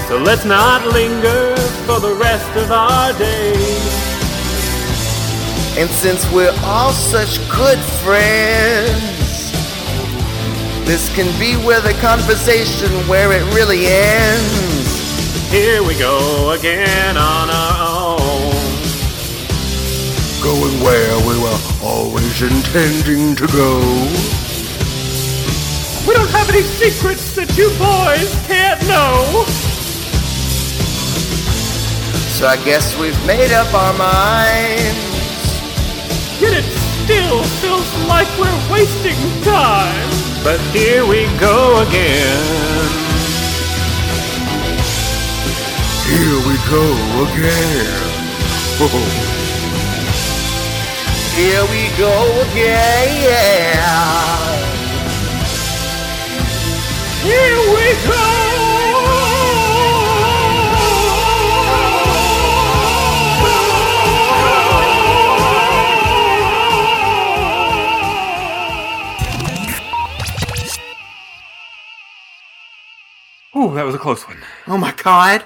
So 0.07 0.17
let's 0.17 0.43
not 0.43 0.85
linger 0.87 1.55
for 1.85 1.99
the 1.99 2.13
rest 2.15 2.49
of 2.57 2.71
our 2.71 3.13
days. 3.13 4.09
And 5.77 5.89
since 5.89 6.29
we're 6.33 6.53
all 6.63 6.91
such 6.91 7.37
good 7.49 7.79
friends, 8.03 9.51
this 10.85 11.13
can 11.15 11.27
be 11.39 11.55
where 11.65 11.79
the 11.79 11.93
conversation 12.01 12.89
where 13.07 13.31
it 13.31 13.43
really 13.55 13.85
ends. 13.85 15.51
Here 15.51 15.81
we 15.83 15.97
go 15.97 16.51
again 16.51 17.15
on 17.15 17.49
our 17.49 18.17
own. 18.17 18.51
Going 20.43 20.83
where 20.83 21.17
we 21.27 21.41
were 21.41 21.59
always 21.81 22.41
intending 22.41 23.35
to 23.35 23.47
go. 23.47 24.48
We 26.09 26.15
don't 26.15 26.31
have 26.31 26.49
any 26.49 26.63
secrets 26.63 27.35
that 27.35 27.55
you 27.55 27.69
boys 27.77 28.33
can't 28.49 28.81
know. 28.89 29.45
So 32.33 32.47
I 32.47 32.57
guess 32.65 32.97
we've 32.97 33.19
made 33.27 33.51
up 33.51 33.71
our 33.75 33.93
minds. 33.93 34.97
Yet 36.41 36.57
it 36.57 36.65
still 36.65 37.43
feels 37.61 37.85
like 38.09 38.25
we're 38.41 38.73
wasting 38.73 39.21
time. 39.45 40.09
But 40.43 40.59
here 40.73 41.05
we 41.05 41.29
go 41.37 41.85
again. 41.85 42.89
Here 46.09 46.39
we 46.49 46.57
go 46.73 46.85
again. 47.29 48.01
Oh. 48.81 48.97
Here 51.37 51.65
we 51.69 51.85
go 52.01 52.41
again. 52.49 54.38
Here 57.29 57.59
we 57.75 57.85
go! 58.07 58.25
Ooh, 73.55 73.75
that 73.75 73.85
was 73.85 73.93
a 73.93 73.99
close 73.99 74.27
one. 74.27 74.37
Oh 74.65 74.77
my 74.77 74.91
god. 74.93 75.43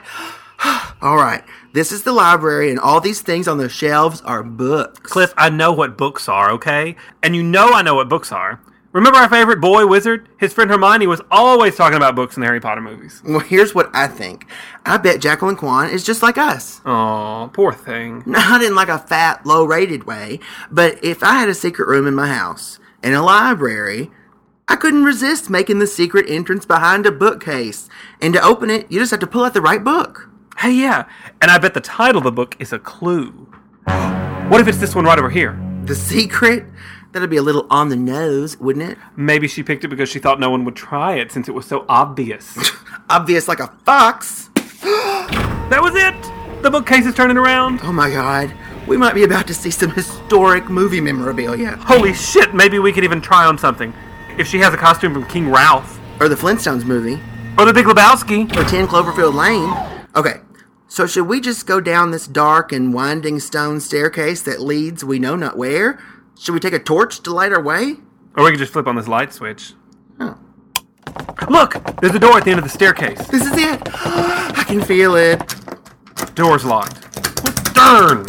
all 1.02 1.18
right. 1.18 1.44
This 1.74 1.92
is 1.92 2.04
the 2.04 2.14
library, 2.14 2.70
and 2.70 2.80
all 2.80 3.02
these 3.02 3.22
things 3.22 3.48
on 3.48 3.58
the 3.58 3.68
shelves 3.68 4.22
are 4.22 4.42
books. 4.42 5.00
Cliff, 5.02 5.34
I 5.36 5.50
know 5.50 5.74
what 5.74 5.98
books 5.98 6.30
are, 6.30 6.50
okay? 6.52 6.96
And 7.22 7.36
you 7.36 7.44
know 7.44 7.72
I 7.72 7.82
know 7.82 7.96
what 7.96 8.08
books 8.08 8.32
are. 8.32 8.62
Remember 8.94 9.18
our 9.18 9.28
favorite 9.28 9.60
boy 9.60 9.88
wizard? 9.88 10.30
His 10.38 10.54
friend 10.54 10.70
Hermione 10.70 11.08
was 11.08 11.20
always 11.32 11.76
talking 11.76 11.98
about 11.98 12.16
books 12.16 12.38
in 12.38 12.42
the 12.42 12.46
Harry 12.46 12.62
Potter 12.62 12.80
movies. 12.80 13.24
Well, 13.26 13.40
here's 13.40 13.74
what 13.74 13.90
I 13.92 14.06
think. 14.08 14.46
I 14.86 14.98
bet 14.98 15.20
Jacqueline 15.20 15.56
Kwan 15.56 15.90
is 15.90 16.04
just 16.04 16.22
like 16.22 16.38
us. 16.38 16.80
Aw, 16.86 17.48
poor 17.48 17.74
thing. 17.74 18.22
Not 18.28 18.62
in 18.62 18.76
like 18.76 18.90
a 18.90 19.00
fat, 19.00 19.48
low 19.48 19.66
rated 19.66 20.04
way, 20.04 20.40
but 20.70 21.04
if 21.04 21.24
I 21.24 21.40
had 21.40 21.50
a 21.50 21.56
secret 21.56 21.88
room 21.88 22.06
in 22.06 22.14
my 22.14 22.28
house 22.28 22.78
and 23.02 23.16
a 23.16 23.24
library, 23.24 24.12
I 24.68 24.76
couldn't 24.76 25.06
resist 25.06 25.50
making 25.50 25.80
the 25.80 25.88
secret 25.88 26.30
entrance 26.30 26.64
behind 26.64 27.08
a 27.08 27.12
bookcase. 27.12 27.90
And 28.22 28.32
to 28.36 28.46
open 28.46 28.70
it, 28.70 28.92
you 28.92 29.00
just 29.00 29.10
have 29.10 29.20
to 29.22 29.28
pull 29.28 29.44
out 29.44 29.56
the 29.56 29.62
right 29.62 29.84
book. 29.84 30.30
Hey, 30.60 30.74
yeah, 30.74 31.10
and 31.42 31.50
I 31.50 31.58
bet 31.58 31.74
the 31.74 31.82
title 31.82 32.20
of 32.20 32.26
the 32.26 32.32
book 32.32 32.56
is 32.60 32.72
a 32.72 32.80
clue. 32.80 33.52
What 34.44 34.60
if 34.60 34.68
it's 34.68 34.78
this 34.78 34.94
one 34.94 35.06
right 35.06 35.18
over 35.18 35.30
here? 35.30 35.58
The 35.86 35.96
secret? 35.96 36.66
That'd 37.14 37.30
be 37.30 37.38
a 37.38 37.44
little 37.44 37.68
on 37.70 37.90
the 37.90 37.96
nose, 37.96 38.58
wouldn't 38.60 38.90
it? 38.90 38.98
Maybe 39.16 39.48
she 39.48 39.62
picked 39.62 39.84
it 39.84 39.90
because 39.90 40.10
she 40.10 40.18
thought 40.18 40.40
no 40.40 40.50
one 40.50 40.66
would 40.66 40.76
try 40.76 41.14
it 41.14 41.32
since 41.32 41.48
it 41.48 41.52
was 41.52 41.68
so 41.68 41.86
obvious. 41.88 42.58
Obvious 43.10 43.48
like 43.48 43.60
a 43.60 43.68
fox. 43.86 44.50
that 44.56 45.80
was 45.80 45.94
it! 45.94 46.64
The 46.64 46.72
bookcase 46.72 47.06
is 47.06 47.14
turning 47.14 47.38
around. 47.38 47.82
Oh 47.84 47.94
my 47.94 48.10
god. 48.10 48.52
We 48.88 48.98
might 48.98 49.14
be 49.14 49.26
about 49.26 49.46
to 49.46 49.54
see 49.54 49.70
some 49.70 49.92
historic 49.92 50.72
movie 50.72 51.02
memorabilia. 51.02 51.76
Holy 51.82 52.16
shit, 52.16 52.56
maybe 52.56 52.80
we 52.80 52.92
could 52.92 53.04
even 53.04 53.22
try 53.22 53.46
on 53.46 53.60
something. 53.60 53.94
If 54.40 54.48
she 54.48 54.58
has 54.60 54.74
a 54.74 54.78
costume 54.78 55.14
from 55.14 55.28
King 55.28 55.52
Ralph. 55.52 56.00
Or 56.20 56.28
the 56.28 56.36
Flintstones 56.36 56.84
movie. 56.84 57.22
Or 57.60 57.66
the 57.66 57.74
Big 57.74 57.86
Lebowski. 57.86 58.50
Or 58.58 58.68
10 58.68 58.88
Cloverfield 58.88 59.36
Lane. 59.36 59.72
Okay, 60.16 60.42
so 60.88 61.06
should 61.06 61.28
we 61.28 61.40
just 61.40 61.68
go 61.68 61.80
down 61.80 62.10
this 62.10 62.26
dark 62.26 62.72
and 62.72 62.92
winding 62.92 63.40
stone 63.40 63.80
staircase 63.80 64.42
that 64.42 64.62
leads 64.62 65.06
we 65.06 65.20
know 65.20 65.36
not 65.36 65.58
where? 65.58 66.00
Should 66.40 66.54
we 66.54 66.60
take 66.60 66.74
a 66.74 66.80
torch 66.80 67.22
to 67.22 67.34
light 67.34 67.52
our 67.52 67.62
way? 67.62 67.96
Or 68.36 68.44
we 68.44 68.52
could 68.52 68.60
just 68.60 68.74
flip 68.74 68.88
on 68.88 68.96
this 68.96 69.08
light 69.08 69.34
switch. 69.34 69.74
Oh. 70.20 70.38
Look! 71.50 71.74
There's 72.02 72.16
a 72.16 72.20
door 72.20 72.38
at 72.38 72.46
the 72.46 72.52
end 72.52 72.60
of 72.60 72.64
the 72.64 72.70
staircase. 72.70 73.28
This 73.28 73.46
is 73.46 73.54
it! 73.54 73.82
I 73.94 74.64
can 74.68 74.82
feel 74.82 75.16
it. 75.16 75.56
Door's 76.36 76.66
locked. 76.66 77.74
Darn! 77.74 78.26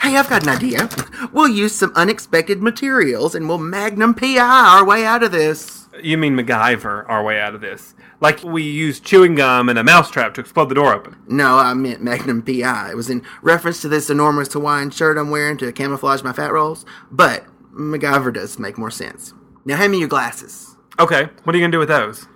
Hey, 0.00 0.16
I've 0.16 0.28
got 0.28 0.42
an 0.42 0.50
idea. 0.50 0.88
We'll 1.32 1.48
use 1.48 1.74
some 1.74 1.92
unexpected 1.94 2.62
materials 2.62 3.34
and 3.34 3.48
we'll 3.48 3.58
magnum 3.58 4.14
PI 4.14 4.38
our 4.38 4.84
way 4.84 5.04
out 5.04 5.22
of 5.22 5.32
this. 5.32 5.87
You 6.02 6.18
mean 6.18 6.36
MacGyver 6.36 7.04
our 7.08 7.22
way 7.22 7.40
out 7.40 7.54
of 7.54 7.60
this? 7.60 7.94
Like 8.20 8.42
we 8.42 8.62
used 8.62 9.04
chewing 9.04 9.36
gum 9.36 9.68
and 9.68 9.78
a 9.78 9.84
mousetrap 9.84 10.34
to 10.34 10.40
explode 10.40 10.68
the 10.68 10.74
door 10.74 10.92
open. 10.92 11.16
No, 11.28 11.56
I 11.58 11.74
meant 11.74 12.02
Magnum 12.02 12.42
PI. 12.42 12.90
It 12.90 12.96
was 12.96 13.10
in 13.10 13.22
reference 13.42 13.80
to 13.82 13.88
this 13.88 14.10
enormous 14.10 14.52
Hawaiian 14.52 14.90
shirt 14.90 15.18
I'm 15.18 15.30
wearing 15.30 15.56
to 15.58 15.72
camouflage 15.72 16.22
my 16.22 16.32
fat 16.32 16.52
rolls, 16.52 16.84
but 17.10 17.44
MacGyver 17.72 18.32
does 18.32 18.58
make 18.58 18.78
more 18.78 18.90
sense. 18.90 19.34
Now 19.64 19.76
hand 19.76 19.92
me 19.92 19.98
your 19.98 20.08
glasses. 20.08 20.76
Okay, 20.98 21.28
what 21.44 21.54
are 21.54 21.58
you 21.58 21.62
gonna 21.62 21.72
do 21.72 21.78
with 21.78 21.88
those? 21.88 22.26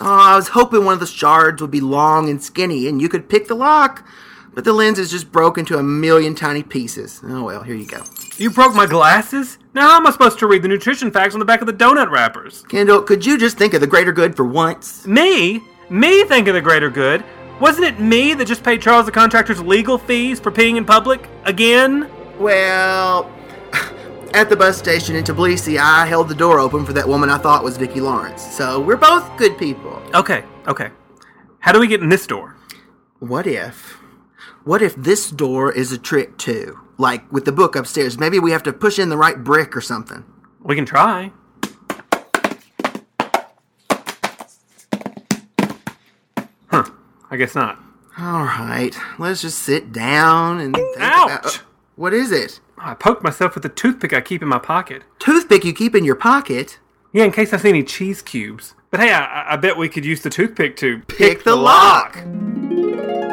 Oh, 0.00 0.04
I 0.04 0.36
was 0.36 0.48
hoping 0.48 0.84
one 0.84 0.94
of 0.94 1.00
the 1.00 1.06
shards 1.06 1.62
would 1.62 1.70
be 1.70 1.80
long 1.80 2.28
and 2.28 2.42
skinny 2.42 2.86
and 2.86 3.00
you 3.00 3.08
could 3.08 3.28
pick 3.28 3.48
the 3.48 3.54
lock, 3.54 4.06
but 4.52 4.64
the 4.64 4.72
lens 4.72 4.98
is 4.98 5.10
just 5.10 5.32
broke 5.32 5.56
into 5.56 5.78
a 5.78 5.82
million 5.82 6.34
tiny 6.34 6.62
pieces. 6.62 7.22
Oh 7.24 7.44
well, 7.44 7.62
here 7.62 7.74
you 7.74 7.86
go. 7.86 8.02
You 8.36 8.50
broke 8.50 8.74
my 8.74 8.86
glasses? 8.86 9.58
Now 9.76 9.90
how 9.90 9.96
am 9.98 10.06
I 10.06 10.10
supposed 10.10 10.38
to 10.38 10.46
read 10.46 10.62
the 10.62 10.68
nutrition 10.68 11.10
facts 11.10 11.34
on 11.34 11.38
the 11.38 11.44
back 11.44 11.60
of 11.60 11.66
the 11.66 11.72
donut 11.74 12.10
wrappers? 12.10 12.62
Kendall, 12.62 13.02
could 13.02 13.26
you 13.26 13.36
just 13.36 13.58
think 13.58 13.74
of 13.74 13.82
the 13.82 13.86
greater 13.86 14.10
good 14.10 14.34
for 14.34 14.46
once? 14.46 15.06
Me? 15.06 15.62
Me 15.90 16.24
think 16.24 16.48
of 16.48 16.54
the 16.54 16.62
greater 16.62 16.88
good? 16.88 17.22
Wasn't 17.60 17.84
it 17.84 18.00
me 18.00 18.32
that 18.32 18.46
just 18.46 18.64
paid 18.64 18.80
Charles 18.80 19.04
the 19.04 19.12
contractor's 19.12 19.60
legal 19.60 19.98
fees 19.98 20.40
for 20.40 20.50
peeing 20.50 20.78
in 20.78 20.86
public? 20.86 21.28
Again? 21.44 22.10
Well, 22.38 23.30
at 24.32 24.48
the 24.48 24.56
bus 24.56 24.78
station 24.78 25.14
in 25.14 25.24
Tbilisi, 25.24 25.76
I 25.76 26.06
held 26.06 26.30
the 26.30 26.34
door 26.34 26.58
open 26.58 26.86
for 26.86 26.94
that 26.94 27.06
woman 27.06 27.28
I 27.28 27.36
thought 27.36 27.62
was 27.62 27.76
Vicki 27.76 28.00
Lawrence. 28.00 28.40
So 28.56 28.80
we're 28.80 28.96
both 28.96 29.30
good 29.36 29.58
people. 29.58 30.02
Okay, 30.14 30.42
okay. 30.66 30.88
How 31.58 31.72
do 31.72 31.80
we 31.80 31.86
get 31.86 32.00
in 32.00 32.08
this 32.08 32.26
door? 32.26 32.56
What 33.18 33.46
if? 33.46 33.98
What 34.64 34.80
if 34.80 34.96
this 34.96 35.30
door 35.30 35.70
is 35.70 35.92
a 35.92 35.98
trick 35.98 36.38
too? 36.38 36.80
Like 36.98 37.30
with 37.32 37.44
the 37.44 37.52
book 37.52 37.76
upstairs, 37.76 38.18
maybe 38.18 38.38
we 38.38 38.50
have 38.52 38.62
to 38.64 38.72
push 38.72 38.98
in 38.98 39.08
the 39.08 39.16
right 39.16 39.42
brick 39.42 39.76
or 39.76 39.80
something. 39.80 40.24
We 40.62 40.74
can 40.74 40.86
try. 40.86 41.30
Huh. 46.68 46.84
I 47.30 47.36
guess 47.36 47.54
not. 47.54 47.78
All 48.18 48.44
right, 48.44 48.96
let's 49.18 49.42
just 49.42 49.58
sit 49.58 49.92
down 49.92 50.58
and 50.58 50.74
think 50.74 50.96
Ouch! 50.98 51.30
about. 51.30 51.62
what 51.96 52.14
is 52.14 52.32
it? 52.32 52.60
I 52.78 52.94
poked 52.94 53.22
myself 53.22 53.54
with 53.54 53.62
the 53.62 53.68
toothpick 53.68 54.14
I 54.14 54.20
keep 54.22 54.42
in 54.42 54.48
my 54.48 54.58
pocket. 54.58 55.02
Toothpick 55.18 55.64
you 55.64 55.74
keep 55.74 55.94
in 55.94 56.04
your 56.04 56.14
pocket? 56.14 56.78
Yeah, 57.12 57.24
in 57.24 57.32
case 57.32 57.52
I 57.52 57.58
see 57.58 57.68
any 57.68 57.82
cheese 57.82 58.22
cubes. 58.22 58.74
But 58.90 59.00
hey, 59.00 59.12
I, 59.12 59.52
I 59.52 59.56
bet 59.56 59.76
we 59.76 59.88
could 59.88 60.04
use 60.04 60.22
the 60.22 60.30
toothpick 60.30 60.76
to 60.78 61.00
Pick 61.08 61.44
the 61.44 61.56
lock. 61.56 62.16
Wake 62.16 63.25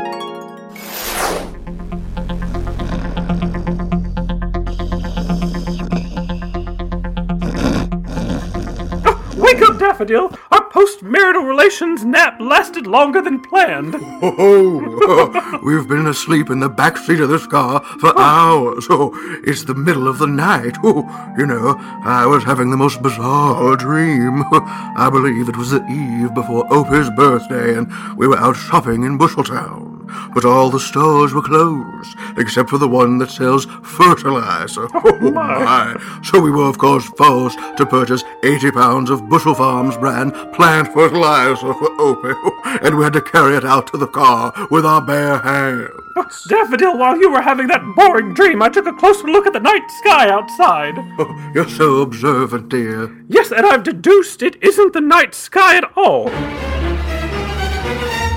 Daffodil! 10.03 10.37
Our 10.51 10.69
post-marital 10.69 11.43
relations 11.43 12.03
nap 12.03 12.37
lasted 12.41 12.87
longer 12.87 13.21
than 13.21 13.39
planned. 13.39 13.95
Oh, 14.21 15.61
we've 15.63 15.87
been 15.87 16.07
asleep 16.07 16.49
in 16.49 16.59
the 16.59 16.67
back 16.67 16.97
seat 16.97 17.21
of 17.21 17.29
this 17.29 17.47
car 17.47 17.79
for 17.99 18.17
hours. 18.19 18.87
Oh, 18.89 19.11
it's 19.45 19.63
the 19.63 19.75
middle 19.75 20.09
of 20.09 20.17
the 20.17 20.27
night. 20.27 20.75
Oh, 20.83 21.03
you 21.37 21.45
know, 21.45 21.75
I 22.03 22.25
was 22.25 22.43
having 22.43 22.69
the 22.69 22.77
most 22.77 23.01
bizarre 23.01 23.77
dream. 23.77 24.43
I 24.51 25.09
believe 25.09 25.47
it 25.47 25.55
was 25.55 25.71
the 25.71 25.85
eve 25.85 26.33
before 26.33 26.65
Opie's 26.73 27.09
birthday, 27.11 27.77
and 27.77 27.89
we 28.17 28.27
were 28.27 28.37
out 28.37 28.57
shopping 28.57 29.03
in 29.03 29.17
Busheltown. 29.17 29.92
But 30.33 30.45
all 30.45 30.69
the 30.69 30.79
stores 30.79 31.33
were 31.33 31.41
closed, 31.41 32.17
except 32.37 32.69
for 32.69 32.77
the 32.77 32.87
one 32.87 33.17
that 33.19 33.31
sells 33.31 33.65
fertilizer. 33.83 34.87
Oh, 34.93 35.01
oh 35.21 35.31
my. 35.31 36.21
So 36.23 36.41
we 36.41 36.51
were, 36.51 36.69
of 36.69 36.77
course, 36.77 37.05
forced 37.17 37.57
to 37.77 37.85
purchase 37.85 38.23
80 38.43 38.71
pounds 38.71 39.09
of 39.09 39.27
Bushel 39.29 39.55
Farms 39.55 39.97
brand 39.97 40.33
plant 40.53 40.93
fertilizer 40.93 41.73
for 41.73 42.01
Opie, 42.01 42.33
and 42.85 42.97
we 42.97 43.03
had 43.03 43.13
to 43.13 43.21
carry 43.21 43.55
it 43.55 43.65
out 43.65 43.87
to 43.87 43.97
the 43.97 44.07
car 44.07 44.53
with 44.69 44.85
our 44.85 45.01
bare 45.01 45.39
hands. 45.39 45.89
Oh, 46.15 46.27
Daffodil, 46.47 46.97
while 46.97 47.17
you 47.19 47.31
were 47.31 47.41
having 47.41 47.67
that 47.67 47.81
boring 47.95 48.33
dream, 48.33 48.61
I 48.61 48.69
took 48.69 48.85
a 48.85 48.93
closer 48.93 49.25
look 49.27 49.47
at 49.47 49.53
the 49.53 49.59
night 49.59 49.89
sky 49.89 50.29
outside. 50.29 50.93
Oh, 51.19 51.51
you're 51.53 51.69
so 51.69 52.01
observant, 52.01 52.69
dear. 52.69 53.15
Yes, 53.27 53.51
and 53.51 53.65
I've 53.65 53.83
deduced 53.83 54.41
it 54.41 54.61
isn't 54.63 54.93
the 54.93 55.01
night 55.01 55.35
sky 55.35 55.77
at 55.77 55.91
all. 55.95 56.29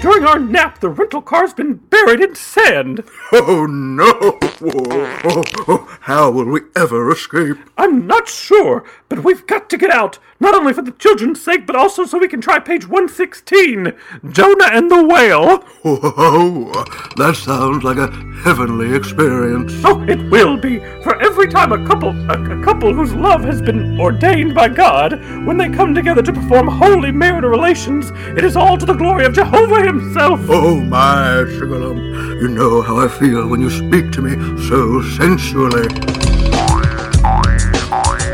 During 0.02 0.24
our 0.24 0.38
nap, 0.38 0.78
the 0.80 0.88
rental 0.90 1.22
car's 1.22 1.52
been 1.54 1.74
buried 1.74 2.20
in 2.20 2.34
sand. 2.34 3.02
Oh, 3.32 3.66
no! 3.66 4.38
Oh, 4.58 5.20
oh, 5.24 5.42
oh, 5.68 5.98
how 6.00 6.30
will 6.30 6.46
we 6.46 6.62
ever 6.74 7.10
escape? 7.12 7.58
I'm 7.76 8.06
not 8.06 8.26
sure, 8.26 8.84
but 9.08 9.22
we've 9.22 9.46
got 9.46 9.70
to 9.70 9.76
get 9.76 9.90
out, 9.90 10.18
not 10.40 10.54
only 10.54 10.72
for 10.72 10.82
the 10.82 10.90
children's 10.90 11.40
sake, 11.40 11.66
but 11.66 11.76
also 11.76 12.04
so 12.04 12.18
we 12.18 12.28
can 12.28 12.40
try 12.40 12.58
page 12.58 12.88
116 12.88 13.92
Jonah 14.30 14.68
and 14.72 14.90
the 14.90 15.04
Whale. 15.04 15.64
Oh, 15.84 16.84
that 17.16 17.36
sounds 17.36 17.84
like 17.84 17.98
a 17.98 18.10
heavenly 18.42 18.94
experience. 18.94 19.72
Oh, 19.84 20.02
it 20.08 20.18
will 20.30 20.56
be. 20.56 20.80
For 21.02 21.20
every 21.22 21.48
time 21.48 21.72
a 21.72 21.86
couple, 21.86 22.10
a, 22.30 22.60
a 22.60 22.64
couple 22.64 22.92
whose 22.92 23.14
love 23.14 23.44
has 23.44 23.62
been 23.62 24.00
ordained 24.00 24.54
by 24.54 24.68
God, 24.68 25.12
when 25.46 25.56
they 25.56 25.68
come 25.68 25.94
together 25.94 26.22
to 26.22 26.32
perform 26.32 26.66
holy 26.66 27.12
marital 27.12 27.50
relations, 27.50 28.10
it 28.36 28.44
is 28.44 28.56
all 28.56 28.76
to 28.76 28.86
the 28.86 28.94
glory 28.94 29.24
of 29.24 29.34
Jehovah 29.34 29.82
Himself. 29.82 30.40
Oh, 30.48 30.80
my 30.80 31.44
sugarlump, 31.46 32.40
you 32.40 32.48
know 32.48 32.82
how 32.82 32.98
I 32.98 33.08
feel 33.08 33.46
when 33.48 33.60
you 33.60 33.70
speak 33.70 34.10
to 34.12 34.22
me 34.22 34.34
so 34.68 35.02
sensually. 35.16 36.25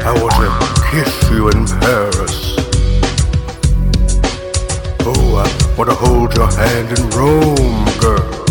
I 0.04 0.12
want 0.20 0.34
to 0.34 0.82
kiss 0.90 1.30
you 1.30 1.48
in 1.48 1.64
Paris. 1.78 2.56
Oh, 5.06 5.36
I 5.36 5.76
want 5.78 5.90
to 5.90 5.94
hold 5.94 6.34
your 6.34 6.50
hand 6.50 6.98
in 6.98 7.08
Rome, 7.10 7.84
girl. 8.00 8.42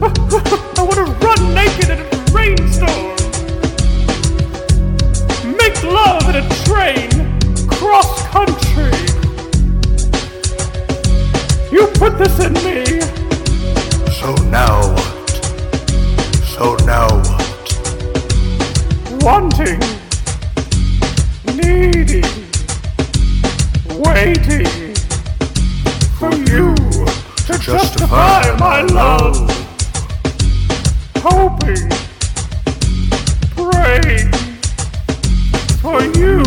I 0.78 0.82
want 0.82 0.96
to 0.96 1.04
run 1.26 1.54
naked 1.54 1.90
in 1.90 2.00
a 2.00 2.08
rainstorm. 2.32 3.14
Make 5.58 5.82
love 5.82 6.26
in 6.30 6.36
a 6.36 6.48
train, 6.64 7.10
cross 7.68 8.22
country. 8.28 8.96
You 11.70 11.86
put 11.98 12.16
this 12.16 12.40
in 12.40 12.54
me. 12.64 13.00
So 14.10 14.34
now? 14.48 15.05
Oh, 16.58 16.74
so 16.78 16.86
now 16.86 17.06
what? 17.08 17.46
wanting, 19.22 19.78
needing, 21.54 22.24
waiting 24.00 24.94
for 26.18 26.32
you 26.32 26.74
to 27.44 27.58
justify 27.58 28.56
my 28.58 28.80
love, 28.80 29.36
hoping, 31.16 31.90
praying 33.54 34.32
for 35.82 36.00
you 36.18 36.42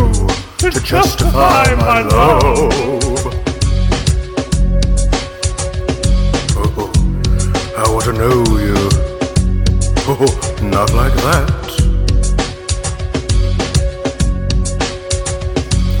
to 0.58 0.80
justify 0.80 1.72
my 1.76 2.02
love. 2.02 2.72
Oh, 6.56 6.74
oh. 6.78 6.92
I 7.78 7.92
want 7.92 8.04
to 8.06 8.12
know 8.12 8.58
you. 8.58 8.69
Oh, 10.12 10.58
not 10.64 10.92
like 10.92 11.14
that. 11.14 11.48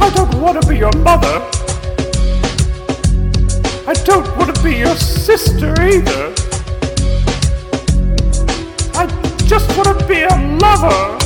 I 0.00 0.10
don't 0.10 0.40
want 0.40 0.60
to 0.60 0.68
be 0.68 0.76
your 0.76 0.90
mother. 0.96 1.40
I 3.86 3.92
don't 4.04 4.26
want 4.36 4.52
to 4.52 4.62
be 4.64 4.78
your 4.78 4.96
sister 4.96 5.70
either. 5.80 6.34
I 8.94 9.06
just 9.46 9.68
want 9.76 9.96
to 10.00 10.06
be 10.08 10.22
a 10.22 10.58
lover. 10.58 11.16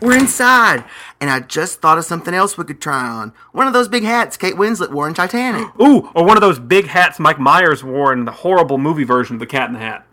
We're 0.00 0.16
inside, 0.16 0.84
and 1.24 1.30
I 1.30 1.40
just 1.40 1.80
thought 1.80 1.96
of 1.96 2.04
something 2.04 2.34
else 2.34 2.58
we 2.58 2.64
could 2.64 2.82
try 2.82 3.08
on. 3.08 3.32
One 3.52 3.66
of 3.66 3.72
those 3.72 3.88
big 3.88 4.02
hats 4.02 4.36
Kate 4.36 4.56
Winslet 4.56 4.90
wore 4.90 5.08
in 5.08 5.14
Titanic. 5.14 5.68
Ooh, 5.80 6.10
or 6.14 6.22
one 6.22 6.36
of 6.36 6.42
those 6.42 6.58
big 6.58 6.86
hats 6.86 7.18
Mike 7.18 7.38
Myers 7.38 7.82
wore 7.82 8.12
in 8.12 8.26
the 8.26 8.30
horrible 8.30 8.76
movie 8.76 9.04
version 9.04 9.36
of 9.36 9.40
The 9.40 9.46
Cat 9.46 9.68
in 9.68 9.72
the 9.72 9.80
Hat. 9.80 10.06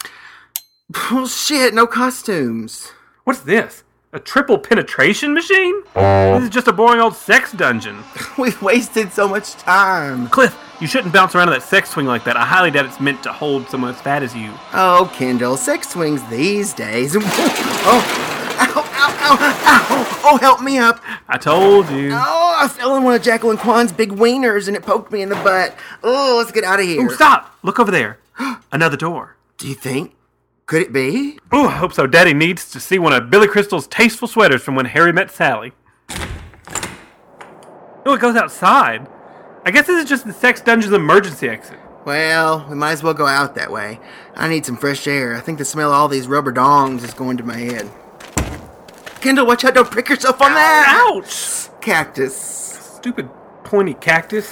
Well, 1.11 1.27
shit, 1.27 1.73
no 1.73 1.85
costumes. 1.85 2.93
What's 3.25 3.41
this? 3.41 3.83
A 4.13 4.19
triple 4.19 4.57
penetration 4.57 5.33
machine? 5.33 5.83
This 5.95 6.43
is 6.43 6.49
just 6.49 6.69
a 6.69 6.73
boring 6.73 7.01
old 7.01 7.15
sex 7.15 7.51
dungeon. 7.51 8.01
We've 8.37 8.61
wasted 8.61 9.11
so 9.11 9.27
much 9.27 9.53
time. 9.55 10.29
Cliff, 10.29 10.57
you 10.79 10.87
shouldn't 10.87 11.13
bounce 11.13 11.35
around 11.35 11.49
on 11.49 11.53
that 11.53 11.63
sex 11.63 11.89
swing 11.89 12.05
like 12.05 12.23
that. 12.23 12.37
I 12.37 12.45
highly 12.45 12.71
doubt 12.71 12.85
it's 12.85 13.01
meant 13.01 13.21
to 13.23 13.33
hold 13.33 13.67
someone 13.67 13.91
as 13.93 13.99
fat 13.99 14.23
as 14.23 14.33
you. 14.33 14.53
Oh, 14.73 15.11
Kendall, 15.13 15.57
sex 15.57 15.89
swings 15.89 16.23
these 16.29 16.73
days. 16.73 17.15
oh, 17.19 17.21
ow, 18.59 18.83
ow, 18.93 19.37
ow, 19.41 20.07
ow. 20.07 20.10
Oh, 20.23 20.37
help 20.37 20.61
me 20.61 20.77
up. 20.77 21.01
I 21.27 21.37
told 21.37 21.89
you. 21.89 22.11
Oh, 22.13 22.55
I 22.57 22.67
fell 22.67 22.95
in 22.95 23.03
one 23.03 23.15
of 23.15 23.21
Jacqueline 23.21 23.57
Kwan's 23.57 23.91
big 23.91 24.11
wieners 24.11 24.67
and 24.67 24.77
it 24.77 24.83
poked 24.83 25.11
me 25.11 25.21
in 25.21 25.29
the 25.29 25.35
butt. 25.35 25.75
Oh, 26.03 26.35
let's 26.37 26.51
get 26.51 26.63
out 26.63 26.79
of 26.79 26.85
here. 26.85 27.05
Ooh, 27.05 27.09
stop! 27.09 27.55
Look 27.63 27.79
over 27.79 27.91
there. 27.91 28.19
Another 28.71 28.97
door. 28.97 29.35
Do 29.57 29.67
you 29.67 29.75
think? 29.75 30.15
Could 30.67 30.83
it 30.83 30.93
be? 30.93 31.39
Oh, 31.51 31.67
I 31.67 31.73
hope 31.73 31.93
so. 31.93 32.07
Daddy 32.07 32.33
needs 32.33 32.69
to 32.71 32.79
see 32.79 32.97
one 32.97 33.13
of 33.13 33.29
Billy 33.29 33.47
Crystal's 33.47 33.87
tasteful 33.87 34.27
sweaters 34.27 34.61
from 34.61 34.75
when 34.75 34.85
Harry 34.85 35.11
met 35.11 35.31
Sally. 35.31 35.73
Oh, 38.05 38.13
it 38.13 38.21
goes 38.21 38.35
outside. 38.35 39.07
I 39.65 39.71
guess 39.71 39.87
this 39.87 40.03
is 40.03 40.09
just 40.09 40.25
the 40.25 40.33
Sex 40.33 40.61
Dungeon's 40.61 40.93
emergency 40.93 41.47
exit. 41.47 41.77
Well, 42.05 42.65
we 42.67 42.75
might 42.75 42.93
as 42.93 43.03
well 43.03 43.13
go 43.13 43.27
out 43.27 43.53
that 43.55 43.71
way. 43.71 43.99
I 44.33 44.47
need 44.47 44.65
some 44.65 44.77
fresh 44.77 45.05
air. 45.07 45.35
I 45.35 45.39
think 45.39 45.59
the 45.59 45.65
smell 45.65 45.89
of 45.89 45.95
all 45.95 46.07
these 46.07 46.27
rubber 46.27 46.51
dongs 46.51 47.03
is 47.03 47.13
going 47.13 47.37
to 47.37 47.43
my 47.43 47.57
head. 47.57 47.91
Kendall, 49.21 49.45
watch 49.45 49.63
out! 49.63 49.75
Don't 49.75 49.89
prick 49.89 50.09
yourself 50.09 50.41
on 50.41 50.53
that. 50.55 51.07
Ouch! 51.07 51.69
Cactus. 51.79 52.35
Stupid 52.35 53.29
pointy 53.63 53.93
cactus. 53.93 54.49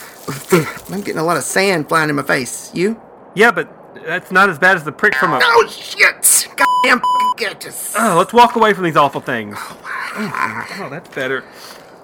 I'm 0.91 1.01
getting 1.01 1.17
a 1.17 1.23
lot 1.23 1.37
of 1.37 1.43
sand 1.43 1.89
flying 1.89 2.09
in 2.09 2.15
my 2.15 2.23
face. 2.23 2.71
You? 2.73 3.01
Yeah, 3.33 3.51
but 3.51 3.75
that's 4.05 4.31
not 4.31 4.47
as 4.47 4.59
bad 4.59 4.77
as 4.77 4.83
the 4.83 4.91
prick 4.91 5.15
from 5.15 5.33
a. 5.33 5.39
Oh 5.41 5.67
shit! 5.67 6.47
Goddamn 6.55 7.01
cactus. 7.35 7.95
Oh, 7.97 8.15
let's 8.17 8.31
walk 8.31 8.55
away 8.55 8.73
from 8.73 8.83
these 8.83 8.95
awful 8.95 9.21
things. 9.21 9.55
Oh, 9.57 10.67
oh 10.81 10.89
that's 10.89 11.13
better. 11.15 11.43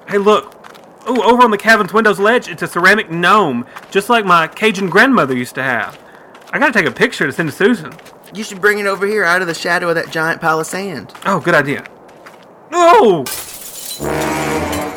Hey, 0.07 0.17
look. 0.17 0.53
Oh, 1.07 1.21
over 1.31 1.43
on 1.43 1.51
the 1.51 1.57
cabin's 1.59 1.93
windows 1.93 2.17
ledge, 2.17 2.49
it's 2.49 2.63
a 2.63 2.67
ceramic 2.67 3.11
gnome, 3.11 3.67
just 3.91 4.09
like 4.09 4.25
my 4.25 4.47
Cajun 4.47 4.89
grandmother 4.89 5.37
used 5.37 5.53
to 5.53 5.61
have. 5.61 5.99
I 6.51 6.57
gotta 6.57 6.73
take 6.73 6.87
a 6.87 6.91
picture 6.91 7.27
to 7.27 7.31
send 7.31 7.49
to 7.49 7.55
Susan. 7.55 7.93
You 8.33 8.43
should 8.43 8.59
bring 8.59 8.79
it 8.79 8.87
over 8.87 9.05
here 9.05 9.23
out 9.23 9.41
of 9.41 9.47
the 9.47 9.53
shadow 9.53 9.89
of 9.89 9.95
that 9.95 10.09
giant 10.09 10.41
pile 10.41 10.59
of 10.59 10.65
sand. 10.65 11.13
Oh, 11.27 11.39
good 11.39 11.53
idea. 11.53 11.85
Oh! 12.77 13.23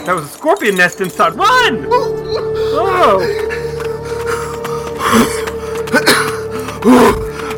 That 0.05 0.17
was 0.17 0.25
a 0.25 0.29
scorpion 0.29 0.75
nest 0.75 1.01
inside. 1.01 1.35
Run! 1.35 1.87
Oh! 1.89 3.45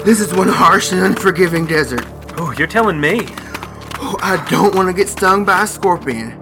This 0.04 0.18
is 0.18 0.34
one 0.34 0.48
harsh 0.48 0.92
and 0.92 1.02
unforgiving 1.02 1.66
desert. 1.66 2.04
Oh, 2.36 2.52
you're 2.58 2.66
telling 2.66 3.00
me. 3.00 3.26
Oh, 4.00 4.16
I 4.22 4.44
don't 4.50 4.74
want 4.74 4.88
to 4.88 4.94
get 4.94 5.08
stung 5.08 5.44
by 5.44 5.62
a 5.62 5.66
scorpion. 5.66 6.40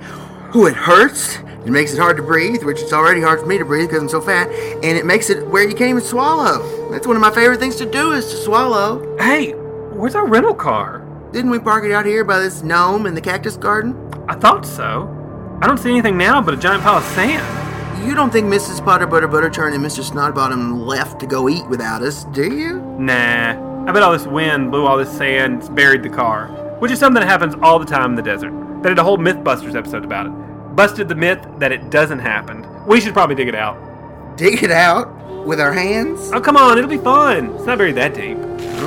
Oh, 0.54 0.66
it 0.66 0.74
hurts. 0.74 1.36
It 1.66 1.70
makes 1.70 1.92
it 1.92 1.98
hard 1.98 2.16
to 2.16 2.22
breathe, 2.22 2.62
which 2.62 2.80
it's 2.80 2.92
already 2.92 3.20
hard 3.20 3.40
for 3.40 3.46
me 3.46 3.58
to 3.58 3.64
breathe 3.64 3.88
because 3.88 4.02
I'm 4.02 4.08
so 4.08 4.20
fat, 4.20 4.48
and 4.48 4.96
it 4.96 5.04
makes 5.04 5.28
it 5.28 5.46
where 5.48 5.68
you 5.68 5.74
can't 5.74 5.90
even 5.90 6.02
swallow. 6.02 6.90
That's 6.90 7.06
one 7.06 7.16
of 7.16 7.20
my 7.20 7.32
favorite 7.32 7.58
things 7.58 7.76
to 7.76 7.84
do 7.84 8.12
is 8.12 8.30
to 8.30 8.36
swallow. 8.36 9.16
Hey, 9.18 9.52
where's 9.52 10.14
our 10.14 10.26
rental 10.26 10.54
car? 10.54 11.04
Didn't 11.32 11.50
we 11.50 11.58
park 11.58 11.84
it 11.84 11.92
out 11.92 12.06
here 12.06 12.24
by 12.24 12.38
this 12.38 12.62
gnome 12.62 13.04
in 13.04 13.14
the 13.14 13.20
cactus 13.20 13.58
garden? 13.58 13.94
I 14.28 14.34
thought 14.34 14.64
so. 14.64 15.14
I 15.60 15.66
don't 15.66 15.76
see 15.76 15.90
anything 15.90 16.16
now 16.16 16.40
but 16.40 16.54
a 16.54 16.56
giant 16.56 16.82
pile 16.82 16.98
of 16.98 17.04
sand. 17.04 18.06
You 18.06 18.14
don't 18.14 18.32
think 18.32 18.46
Mrs. 18.46 18.82
Potter 18.82 19.06
Butter 19.06 19.28
Butterturn 19.28 19.74
and 19.74 19.84
Mr. 19.84 20.02
Snodbottom 20.02 20.86
left 20.86 21.20
to 21.20 21.26
go 21.26 21.50
eat 21.50 21.68
without 21.68 22.02
us, 22.02 22.24
do 22.24 22.56
you? 22.56 22.80
Nah. 22.98 23.84
I 23.86 23.92
bet 23.92 24.02
all 24.02 24.12
this 24.12 24.26
wind 24.26 24.70
blew 24.70 24.86
all 24.86 24.96
this 24.96 25.12
sand, 25.12 25.62
and 25.62 25.76
buried 25.76 26.02
the 26.02 26.08
car. 26.08 26.48
Which 26.78 26.90
is 26.90 26.98
something 26.98 27.20
that 27.20 27.28
happens 27.28 27.54
all 27.60 27.78
the 27.78 27.84
time 27.84 28.10
in 28.10 28.16
the 28.16 28.22
desert. 28.22 28.52
They 28.82 28.88
did 28.88 28.98
a 28.98 29.04
whole 29.04 29.18
Mythbusters 29.18 29.74
episode 29.74 30.04
about 30.04 30.26
it. 30.26 30.76
Busted 30.76 31.08
the 31.08 31.14
myth 31.14 31.46
that 31.58 31.72
it 31.72 31.90
doesn't 31.90 32.20
happen. 32.20 32.66
We 32.86 33.02
should 33.02 33.12
probably 33.12 33.34
dig 33.34 33.48
it 33.48 33.54
out. 33.54 34.36
Dig 34.38 34.62
it 34.62 34.70
out 34.70 35.44
with 35.44 35.60
our 35.60 35.72
hands? 35.72 36.30
Oh, 36.32 36.40
come 36.40 36.56
on, 36.56 36.78
it'll 36.78 36.88
be 36.88 36.96
fun. 36.96 37.54
It's 37.56 37.66
not 37.66 37.76
buried 37.76 37.96
that 37.96 38.14
deep. 38.14 38.38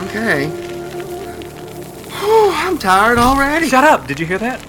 Okay. 0.08 0.71
I'm 2.72 2.78
tired 2.78 3.18
already. 3.18 3.68
Shut 3.68 3.84
up. 3.84 4.08
Did 4.08 4.18
you 4.18 4.26
hear 4.26 4.38
that? 4.38 4.62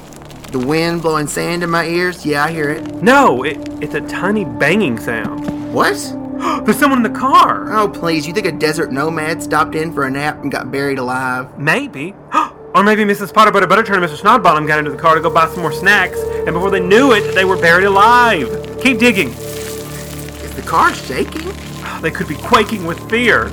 The 0.50 0.58
wind 0.58 1.02
blowing 1.02 1.28
sand 1.28 1.62
in 1.62 1.70
my 1.70 1.86
ears? 1.86 2.26
Yeah, 2.26 2.42
I 2.42 2.50
hear 2.50 2.68
it. 2.68 3.00
No, 3.00 3.44
it, 3.44 3.56
it's 3.80 3.94
a 3.94 4.00
tiny 4.00 4.44
banging 4.44 4.98
sound. 4.98 5.72
What? 5.72 5.94
There's 6.64 6.76
someone 6.76 6.98
in 7.06 7.12
the 7.12 7.16
car. 7.16 7.72
Oh, 7.72 7.88
please. 7.88 8.26
You 8.26 8.32
think 8.32 8.46
a 8.46 8.52
desert 8.52 8.90
nomad 8.90 9.40
stopped 9.40 9.76
in 9.76 9.92
for 9.92 10.04
a 10.04 10.10
nap 10.10 10.42
and 10.42 10.50
got 10.50 10.72
buried 10.72 10.98
alive? 10.98 11.56
Maybe. 11.58 12.12
Or 12.74 12.82
maybe 12.82 13.04
Mrs. 13.04 13.34
Potter 13.34 13.50
Butter 13.50 13.66
Butterturn 13.66 14.02
and 14.02 14.04
Mr. 14.06 14.16
Snodbottom 14.16 14.66
got 14.66 14.78
into 14.78 14.90
the 14.90 14.96
car 14.96 15.14
to 15.14 15.20
go 15.20 15.28
buy 15.28 15.46
some 15.46 15.60
more 15.60 15.72
snacks, 15.72 16.18
and 16.18 16.54
before 16.54 16.70
they 16.70 16.80
knew 16.80 17.12
it, 17.12 17.34
they 17.34 17.44
were 17.44 17.60
buried 17.60 17.84
alive. 17.84 18.48
Keep 18.80 18.98
digging. 18.98 19.28
Is 19.28 20.54
the 20.54 20.62
car 20.62 20.94
shaking? 20.94 21.52
They 22.00 22.10
could 22.10 22.28
be 22.28 22.34
quaking 22.36 22.86
with 22.86 22.98
fear. 23.10 23.48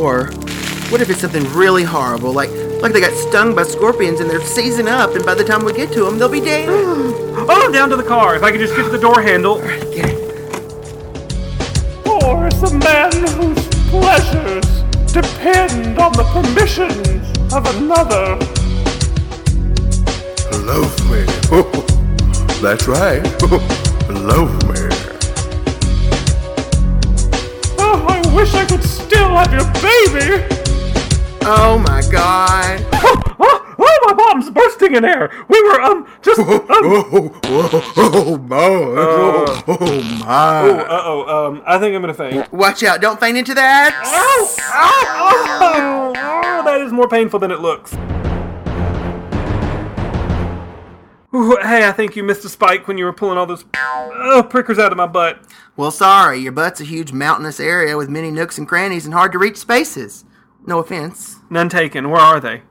Or 0.00 0.32
what 0.90 1.00
if 1.00 1.10
it's 1.10 1.20
something 1.20 1.44
really 1.52 1.84
horrible, 1.84 2.32
like 2.32 2.50
like 2.82 2.92
they 2.92 3.00
got 3.00 3.12
stung 3.12 3.54
by 3.54 3.62
scorpions 3.64 4.20
and 4.20 4.30
they're 4.30 4.40
seizing 4.40 4.88
up, 4.88 5.14
and 5.14 5.24
by 5.24 5.34
the 5.34 5.44
time 5.44 5.64
we 5.64 5.72
get 5.72 5.92
to 5.92 6.04
them, 6.04 6.18
they'll 6.18 6.28
be 6.28 6.40
dead? 6.40 6.68
Oh, 7.52 7.72
down 7.72 7.88
to 7.88 7.96
the 7.96 8.04
car. 8.04 8.36
If 8.36 8.44
I 8.44 8.52
could 8.52 8.60
just 8.60 8.76
get 8.76 8.84
to 8.84 8.90
the 8.90 8.98
door 8.98 9.22
handle. 9.22 9.60
Get 9.60 10.10
it. 10.10 10.20
Or 12.06 12.46
is 12.46 12.62
a 12.62 12.78
man 12.78 13.10
whose 13.12 13.66
pleasures 13.88 14.66
depend 15.10 15.98
on 15.98 16.12
the 16.12 16.22
permissions 16.32 17.52
of 17.52 17.66
another. 17.76 18.36
Love 20.64 20.94
me. 21.10 21.24
That's 22.62 22.86
right. 22.86 23.22
Love 24.10 24.52
me. 24.68 24.80
Oh, 27.78 28.06
I 28.06 28.22
wish 28.34 28.54
I 28.54 28.64
could 28.66 28.84
still 28.84 29.28
have 29.30 29.52
your 29.52 29.66
baby. 29.82 30.69
Oh 31.42 31.78
my 31.86 32.02
god. 32.10 32.86
Oh, 32.92 33.22
oh, 33.40 33.74
oh, 33.78 33.98
my 34.06 34.12
bomb's 34.12 34.50
bursting 34.50 34.94
in 34.94 35.04
air. 35.04 35.30
We 35.48 35.60
were, 35.62 35.80
um, 35.80 36.06
just, 36.22 36.38
um, 36.40 36.46
Oh, 36.48 37.40
oh, 37.44 37.92
oh, 37.96 38.38
my. 38.38 38.56
Oh, 38.56 39.64
oh, 39.66 40.02
my. 40.20 40.70
uh-oh, 40.70 41.46
um, 41.46 41.62
I 41.66 41.78
think 41.78 41.94
I'm 41.94 42.02
gonna 42.02 42.14
faint. 42.14 42.52
Watch 42.52 42.82
out, 42.82 43.00
don't 43.00 43.18
faint 43.18 43.38
into 43.38 43.54
that. 43.54 44.00
Oh, 44.04 44.56
oh, 44.74 46.12
oh, 46.16 46.64
that 46.64 46.80
is 46.82 46.92
more 46.92 47.08
painful 47.08 47.38
than 47.40 47.50
it 47.50 47.60
looks. 47.60 47.94
Ooh, 51.32 51.56
hey, 51.62 51.86
I 51.88 51.92
think 51.92 52.16
you 52.16 52.24
missed 52.24 52.44
a 52.44 52.48
spike 52.48 52.88
when 52.88 52.98
you 52.98 53.04
were 53.04 53.12
pulling 53.12 53.38
all 53.38 53.46
those 53.46 53.64
uh, 53.74 54.42
prickers 54.42 54.80
out 54.80 54.90
of 54.90 54.98
my 54.98 55.06
butt. 55.06 55.40
Well, 55.76 55.92
sorry, 55.92 56.38
your 56.40 56.50
butt's 56.50 56.80
a 56.80 56.84
huge 56.84 57.12
mountainous 57.12 57.60
area 57.60 57.96
with 57.96 58.08
many 58.08 58.32
nooks 58.32 58.58
and 58.58 58.66
crannies 58.66 59.04
and 59.04 59.14
hard 59.14 59.30
to 59.32 59.38
reach 59.38 59.56
spaces. 59.56 60.24
No 60.66 60.78
offense. 60.78 61.36
None 61.48 61.68
taken. 61.68 62.10
Where 62.10 62.20
are 62.20 62.40
they? 62.40 62.62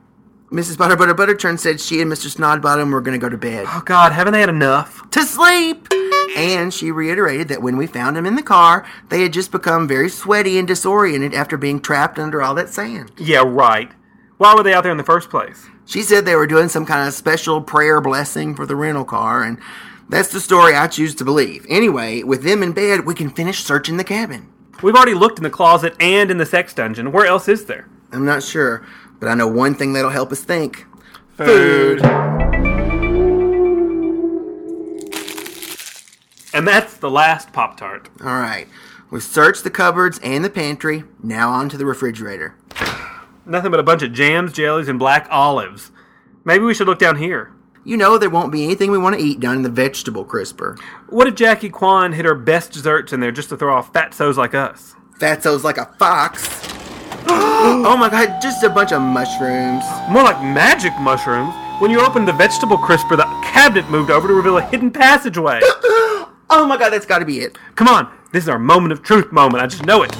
Mrs. 0.50 0.76
Butter 0.76 0.96
Butter 0.96 1.14
Butterturn 1.14 1.58
said 1.58 1.80
she 1.80 2.00
and 2.00 2.10
Mr. 2.10 2.26
Snodbottom 2.28 2.90
were 2.92 3.00
going 3.00 3.18
to 3.18 3.24
go 3.24 3.28
to 3.28 3.36
bed. 3.38 3.66
Oh, 3.68 3.82
God, 3.84 4.10
haven't 4.12 4.32
they 4.32 4.40
had 4.40 4.48
enough? 4.48 5.08
to 5.10 5.22
sleep. 5.22 5.86
And 6.36 6.72
she 6.72 6.90
reiterated 6.90 7.48
that 7.48 7.62
when 7.62 7.76
we 7.76 7.86
found 7.86 8.16
them 8.16 8.26
in 8.26 8.36
the 8.36 8.42
car, 8.42 8.86
they 9.08 9.22
had 9.22 9.32
just 9.32 9.50
become 9.52 9.86
very 9.88 10.08
sweaty 10.08 10.58
and 10.58 10.66
disoriented 10.66 11.34
after 11.34 11.56
being 11.56 11.80
trapped 11.80 12.18
under 12.18 12.42
all 12.42 12.54
that 12.54 12.68
sand. 12.68 13.12
Yeah, 13.18 13.42
right. 13.46 13.90
Why 14.38 14.54
were 14.54 14.62
they 14.62 14.72
out 14.72 14.82
there 14.84 14.92
in 14.92 14.98
the 14.98 15.04
first 15.04 15.30
place? 15.30 15.66
She 15.86 16.02
said 16.02 16.24
they 16.24 16.36
were 16.36 16.46
doing 16.46 16.68
some 16.68 16.86
kind 16.86 17.06
of 17.06 17.14
special 17.14 17.60
prayer 17.60 18.00
blessing 18.00 18.54
for 18.54 18.64
the 18.66 18.76
rental 18.76 19.04
car, 19.04 19.42
and 19.42 19.58
that's 20.08 20.30
the 20.30 20.40
story 20.40 20.74
I 20.74 20.86
choose 20.86 21.14
to 21.16 21.24
believe. 21.24 21.66
Anyway, 21.68 22.22
with 22.22 22.42
them 22.44 22.62
in 22.62 22.72
bed, 22.72 23.04
we 23.04 23.14
can 23.14 23.30
finish 23.30 23.62
searching 23.64 23.96
the 23.96 24.04
cabin. 24.04 24.49
We've 24.82 24.94
already 24.94 25.14
looked 25.14 25.38
in 25.38 25.42
the 25.42 25.50
closet 25.50 25.94
and 26.00 26.30
in 26.30 26.38
the 26.38 26.46
sex 26.46 26.72
dungeon. 26.72 27.12
Where 27.12 27.26
else 27.26 27.48
is 27.48 27.66
there? 27.66 27.86
I'm 28.12 28.24
not 28.24 28.42
sure, 28.42 28.86
but 29.18 29.28
I 29.28 29.34
know 29.34 29.46
one 29.46 29.74
thing 29.74 29.92
that'll 29.92 30.10
help 30.10 30.32
us 30.32 30.42
think. 30.42 30.86
Food. 31.36 32.00
And 36.52 36.66
that's 36.66 36.96
the 36.96 37.10
last 37.10 37.52
Pop 37.52 37.76
Tart. 37.76 38.08
All 38.20 38.26
right, 38.26 38.66
we've 39.10 39.22
searched 39.22 39.64
the 39.64 39.70
cupboards 39.70 40.18
and 40.22 40.44
the 40.44 40.50
pantry. 40.50 41.04
Now 41.22 41.50
on 41.50 41.68
to 41.68 41.76
the 41.76 41.86
refrigerator. 41.86 42.56
Nothing 43.46 43.70
but 43.70 43.80
a 43.80 43.84
bunch 43.84 44.02
of 44.02 44.12
jams, 44.12 44.52
jellies, 44.52 44.88
and 44.88 44.98
black 44.98 45.28
olives. 45.30 45.90
Maybe 46.44 46.64
we 46.64 46.74
should 46.74 46.86
look 46.86 46.98
down 46.98 47.16
here. 47.16 47.52
You 47.82 47.96
know 47.96 48.18
there 48.18 48.28
won't 48.28 48.52
be 48.52 48.62
anything 48.62 48.90
we 48.90 48.98
want 48.98 49.18
to 49.18 49.24
eat 49.24 49.40
down 49.40 49.56
in 49.56 49.62
the 49.62 49.70
vegetable 49.70 50.22
crisper. 50.22 50.76
What 51.08 51.26
if 51.26 51.34
Jackie 51.34 51.70
Kwan 51.70 52.12
hid 52.12 52.26
her 52.26 52.34
best 52.34 52.72
desserts 52.72 53.14
in 53.14 53.20
there 53.20 53.32
just 53.32 53.48
to 53.48 53.56
throw 53.56 53.74
off 53.74 53.90
fatsos 53.90 54.36
like 54.36 54.54
us? 54.54 54.94
Fatso's 55.18 55.64
like 55.64 55.78
a 55.78 55.86
fox. 55.98 56.68
oh 57.26 57.96
my 57.98 58.10
god, 58.10 58.38
just 58.42 58.62
a 58.64 58.68
bunch 58.68 58.92
of 58.92 59.00
mushrooms. 59.00 59.82
More 60.10 60.22
like 60.22 60.42
magic 60.42 60.92
mushrooms. 61.00 61.54
When 61.80 61.90
you 61.90 62.02
opened 62.04 62.28
the 62.28 62.34
vegetable 62.34 62.76
crisper, 62.76 63.16
the 63.16 63.24
cabinet 63.42 63.88
moved 63.90 64.10
over 64.10 64.28
to 64.28 64.34
reveal 64.34 64.58
a 64.58 64.62
hidden 64.62 64.90
passageway. 64.90 65.60
Oh 66.52 66.66
my 66.66 66.76
god, 66.76 66.90
that's 66.90 67.06
gotta 67.06 67.24
be 67.24 67.38
it. 67.38 67.56
Come 67.76 67.86
on, 67.86 68.12
this 68.32 68.42
is 68.42 68.48
our 68.48 68.58
moment 68.58 68.90
of 68.90 69.04
truth 69.04 69.30
moment. 69.30 69.62
I 69.62 69.68
just 69.68 69.86
know 69.86 70.02
it. 70.02 70.10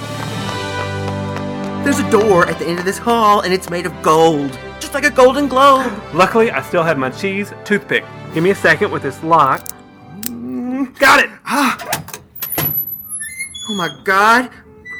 There's 1.82 1.98
a 1.98 2.08
door 2.08 2.46
at 2.46 2.56
the 2.60 2.66
end 2.66 2.78
of 2.78 2.84
this 2.84 2.98
hall 2.98 3.40
and 3.40 3.52
it's 3.52 3.68
made 3.68 3.84
of 3.84 4.00
gold. 4.00 4.56
Just 4.90 5.04
like 5.04 5.12
a 5.12 5.14
golden 5.14 5.46
globe. 5.46 6.02
Luckily, 6.12 6.50
I 6.50 6.62
still 6.62 6.82
had 6.82 6.98
my 6.98 7.10
cheese 7.10 7.52
toothpick. 7.64 8.02
Give 8.34 8.42
me 8.42 8.50
a 8.50 8.56
second 8.56 8.90
with 8.90 9.02
this 9.04 9.22
lock. 9.22 9.64
Mm, 10.22 10.98
Got 10.98 11.20
it! 11.22 11.30
Oh 13.68 13.74
my 13.76 13.88
god. 14.02 14.50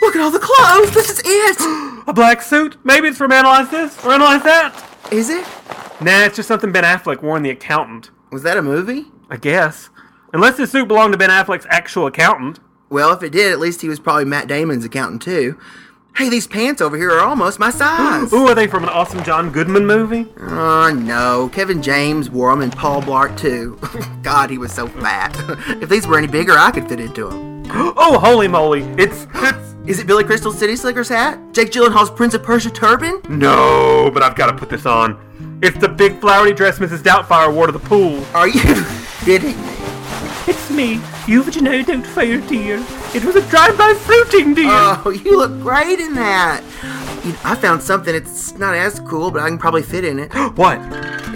Look 0.00 0.14
at 0.14 0.22
all 0.22 0.30
the 0.30 0.38
clothes. 0.38 0.94
This 0.94 1.10
is 1.10 1.20
it. 1.24 2.04
A 2.06 2.12
black 2.12 2.40
suit? 2.40 2.76
Maybe 2.84 3.08
it's 3.08 3.18
from 3.18 3.32
Analyze 3.32 3.68
This 3.72 4.04
or 4.04 4.12
Analyze 4.12 4.44
That? 4.44 4.80
Is 5.10 5.28
it? 5.28 5.44
Nah, 6.00 6.26
it's 6.26 6.36
just 6.36 6.46
something 6.46 6.70
Ben 6.70 6.84
Affleck 6.84 7.20
wore 7.20 7.36
in 7.36 7.42
The 7.42 7.50
Accountant. 7.50 8.12
Was 8.30 8.44
that 8.44 8.56
a 8.56 8.62
movie? 8.62 9.06
I 9.28 9.38
guess. 9.38 9.90
Unless 10.32 10.56
this 10.58 10.70
suit 10.70 10.86
belonged 10.86 11.14
to 11.14 11.18
Ben 11.18 11.30
Affleck's 11.30 11.66
actual 11.68 12.06
accountant. 12.06 12.60
Well, 12.90 13.12
if 13.12 13.24
it 13.24 13.32
did, 13.32 13.50
at 13.50 13.58
least 13.58 13.80
he 13.82 13.88
was 13.88 13.98
probably 13.98 14.24
Matt 14.24 14.46
Damon's 14.46 14.84
accountant 14.84 15.22
too. 15.22 15.58
Hey, 16.16 16.28
these 16.28 16.46
pants 16.46 16.82
over 16.82 16.96
here 16.98 17.10
are 17.12 17.20
almost 17.26 17.58
my 17.58 17.70
size. 17.70 18.30
Ooh, 18.32 18.46
are 18.48 18.54
they 18.54 18.66
from 18.66 18.82
an 18.82 18.90
awesome 18.90 19.24
John 19.24 19.50
Goodman 19.50 19.86
movie? 19.86 20.26
Oh, 20.38 20.92
no. 20.92 21.48
Kevin 21.50 21.80
James 21.82 22.28
wore 22.28 22.50
them 22.50 22.60
and 22.60 22.72
Paul 22.72 23.00
Blart, 23.00 23.38
too. 23.38 23.78
God, 24.22 24.50
he 24.50 24.58
was 24.58 24.70
so 24.72 24.86
fat. 24.86 25.34
if 25.82 25.88
these 25.88 26.06
were 26.06 26.18
any 26.18 26.26
bigger, 26.26 26.52
I 26.52 26.72
could 26.72 26.88
fit 26.88 27.00
into 27.00 27.28
them. 27.30 27.62
Oh, 27.72 28.18
holy 28.18 28.48
moly! 28.48 28.82
It's 28.98 29.26
it's 29.34 29.74
Is 29.86 29.98
it 30.00 30.06
Billy 30.06 30.24
Crystal's 30.24 30.58
City 30.58 30.76
Slickers 30.76 31.08
hat? 31.08 31.38
Jake 31.52 31.70
Gyllenhaal's 31.70 32.10
Prince 32.10 32.34
of 32.34 32.42
Persia 32.42 32.70
turban? 32.70 33.22
no, 33.28 34.10
but 34.12 34.22
I've 34.22 34.34
got 34.34 34.46
to 34.50 34.56
put 34.56 34.68
this 34.68 34.84
on. 34.86 35.18
It's 35.62 35.78
the 35.78 35.88
big 35.88 36.20
flowery 36.20 36.52
dress 36.52 36.78
Mrs. 36.80 36.98
Doubtfire 36.98 37.52
wore 37.54 37.66
to 37.66 37.72
the 37.72 37.78
pool. 37.78 38.22
Are 38.34 38.48
you 38.48 38.60
kidding 39.24 39.56
me? 39.56 39.72
It's 40.48 40.70
me, 40.70 40.96
Euphegenia 41.26 41.82
Doubtfire, 41.84 42.46
dear. 42.48 42.78
It 43.12 43.24
was 43.24 43.34
a 43.34 43.42
drive-by 43.50 43.94
fruiting, 43.94 44.54
dear. 44.54 44.68
Oh, 44.70 45.10
you 45.24 45.36
look 45.36 45.60
great 45.60 45.98
in 45.98 46.14
that. 46.14 46.62
You 47.24 47.34
I 47.44 47.56
found 47.56 47.82
something. 47.82 48.14
It's 48.14 48.56
not 48.56 48.74
as 48.74 49.00
cool, 49.00 49.30
but 49.32 49.42
I 49.42 49.48
can 49.48 49.58
probably 49.58 49.82
fit 49.82 50.04
in 50.04 50.18
it. 50.20 50.32
what? 50.54 50.78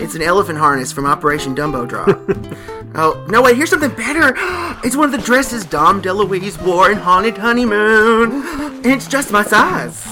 It's 0.00 0.14
an 0.14 0.22
elephant 0.22 0.58
harness 0.58 0.92
from 0.92 1.04
Operation 1.04 1.54
Dumbo 1.54 1.88
Drop. 1.88 2.08
oh, 2.94 3.26
no, 3.28 3.42
wait, 3.42 3.56
here's 3.56 3.70
something 3.70 3.94
better. 3.94 4.34
It's 4.84 4.96
one 4.96 5.06
of 5.06 5.12
the 5.12 5.26
dresses 5.26 5.64
Dom 5.64 6.02
DeLuise 6.02 6.60
wore 6.62 6.90
in 6.90 6.98
Haunted 6.98 7.38
Honeymoon. 7.38 8.42
And 8.84 8.87
it's 8.87 9.08
just 9.08 9.32
my 9.32 9.42
size. 9.42 10.02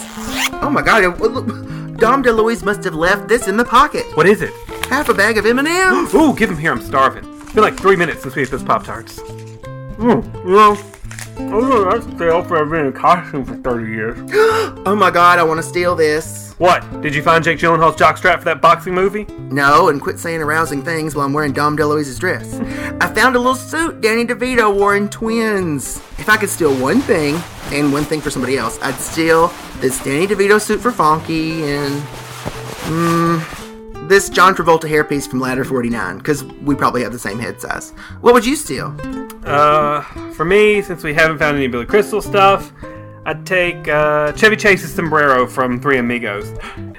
Oh 0.62 0.70
my 0.72 0.80
god, 0.80 1.04
it- 1.04 1.20
look, 1.20 1.46
Dom 1.98 2.22
DeLuise 2.22 2.64
must 2.64 2.82
have 2.84 2.94
left 2.94 3.28
this 3.28 3.48
in 3.48 3.56
the 3.58 3.64
pocket. 3.66 4.04
What 4.16 4.26
is 4.26 4.40
it? 4.40 4.52
Half 4.88 5.10
a 5.10 5.14
bag 5.14 5.36
of 5.36 5.44
M&M's. 5.44 6.14
Ooh, 6.14 6.34
give 6.34 6.48
them 6.48 6.58
here. 6.58 6.72
I'm 6.72 6.80
starving. 6.80 7.24
It's 7.42 7.52
been 7.52 7.62
like 7.62 7.76
three 7.76 7.96
minutes 7.96 8.22
since 8.22 8.34
we 8.34 8.42
ate 8.42 8.50
those 8.50 8.62
Pop 8.62 8.84
Tarts. 8.84 9.18
Mm, 9.20 10.24
you 10.44 10.50
know, 10.52 10.74
I 11.50 11.54
was 11.54 11.64
gonna 11.66 11.96
ask 11.96 12.16
stay 12.16 12.28
up 12.28 12.46
for 12.46 12.64
being 12.64 12.86
in 12.86 12.92
costume 12.92 13.44
for 13.44 13.56
30 13.56 13.90
years. 13.90 14.18
Oh 14.84 14.96
my 14.96 15.10
god, 15.12 15.38
I 15.38 15.44
want 15.44 15.58
to 15.58 15.62
steal 15.62 15.94
this. 15.94 16.54
What? 16.58 17.02
Did 17.02 17.14
you 17.14 17.22
find 17.22 17.42
Jake 17.44 17.58
Gyllenhaal's 17.58 17.94
jockstrap 17.94 18.38
for 18.38 18.44
that 18.46 18.60
boxing 18.60 18.94
movie? 18.94 19.26
No, 19.38 19.88
and 19.88 20.00
quit 20.00 20.18
saying 20.18 20.42
arousing 20.42 20.82
things 20.82 21.14
while 21.14 21.24
I'm 21.24 21.32
wearing 21.32 21.52
Dom 21.52 21.76
DeLuise's 21.76 22.18
dress. 22.18 22.54
I 23.00 23.06
found 23.14 23.36
a 23.36 23.38
little 23.38 23.54
suit 23.54 24.00
Danny 24.00 24.24
DeVito 24.26 24.74
wore 24.76 24.96
in 24.96 25.08
Twins. 25.08 25.98
If 26.18 26.28
I 26.28 26.36
could 26.36 26.50
steal 26.50 26.74
one 26.80 27.00
thing, 27.00 27.40
and 27.70 27.92
one 27.92 28.04
thing 28.04 28.20
for 28.20 28.30
somebody 28.30 28.56
else, 28.58 28.76
I'd 28.82 28.94
steal 28.96 29.52
this 29.78 30.02
Danny 30.02 30.26
DeVito 30.26 30.60
suit 30.60 30.80
for 30.80 30.90
Fonky 30.90 31.62
and. 31.62 32.02
Mm, 32.82 33.61
this 34.08 34.28
John 34.28 34.54
Travolta 34.54 34.88
hairpiece 34.88 35.28
from 35.28 35.40
Ladder 35.40 35.64
49, 35.64 36.18
because 36.18 36.44
we 36.44 36.74
probably 36.74 37.02
have 37.02 37.12
the 37.12 37.18
same 37.18 37.38
head 37.38 37.60
size. 37.60 37.90
What 38.20 38.34
would 38.34 38.44
you 38.44 38.56
steal? 38.56 38.96
Uh, 39.44 40.02
for 40.32 40.44
me, 40.44 40.82
since 40.82 41.02
we 41.02 41.14
haven't 41.14 41.38
found 41.38 41.56
any 41.56 41.66
Billy 41.66 41.86
Crystal 41.86 42.20
stuff, 42.20 42.72
I'd 43.24 43.46
take 43.46 43.86
uh, 43.88 44.32
Chevy 44.32 44.56
Chase's 44.56 44.92
sombrero 44.92 45.46
from 45.46 45.80
Three 45.80 45.98
Amigos. 45.98 46.52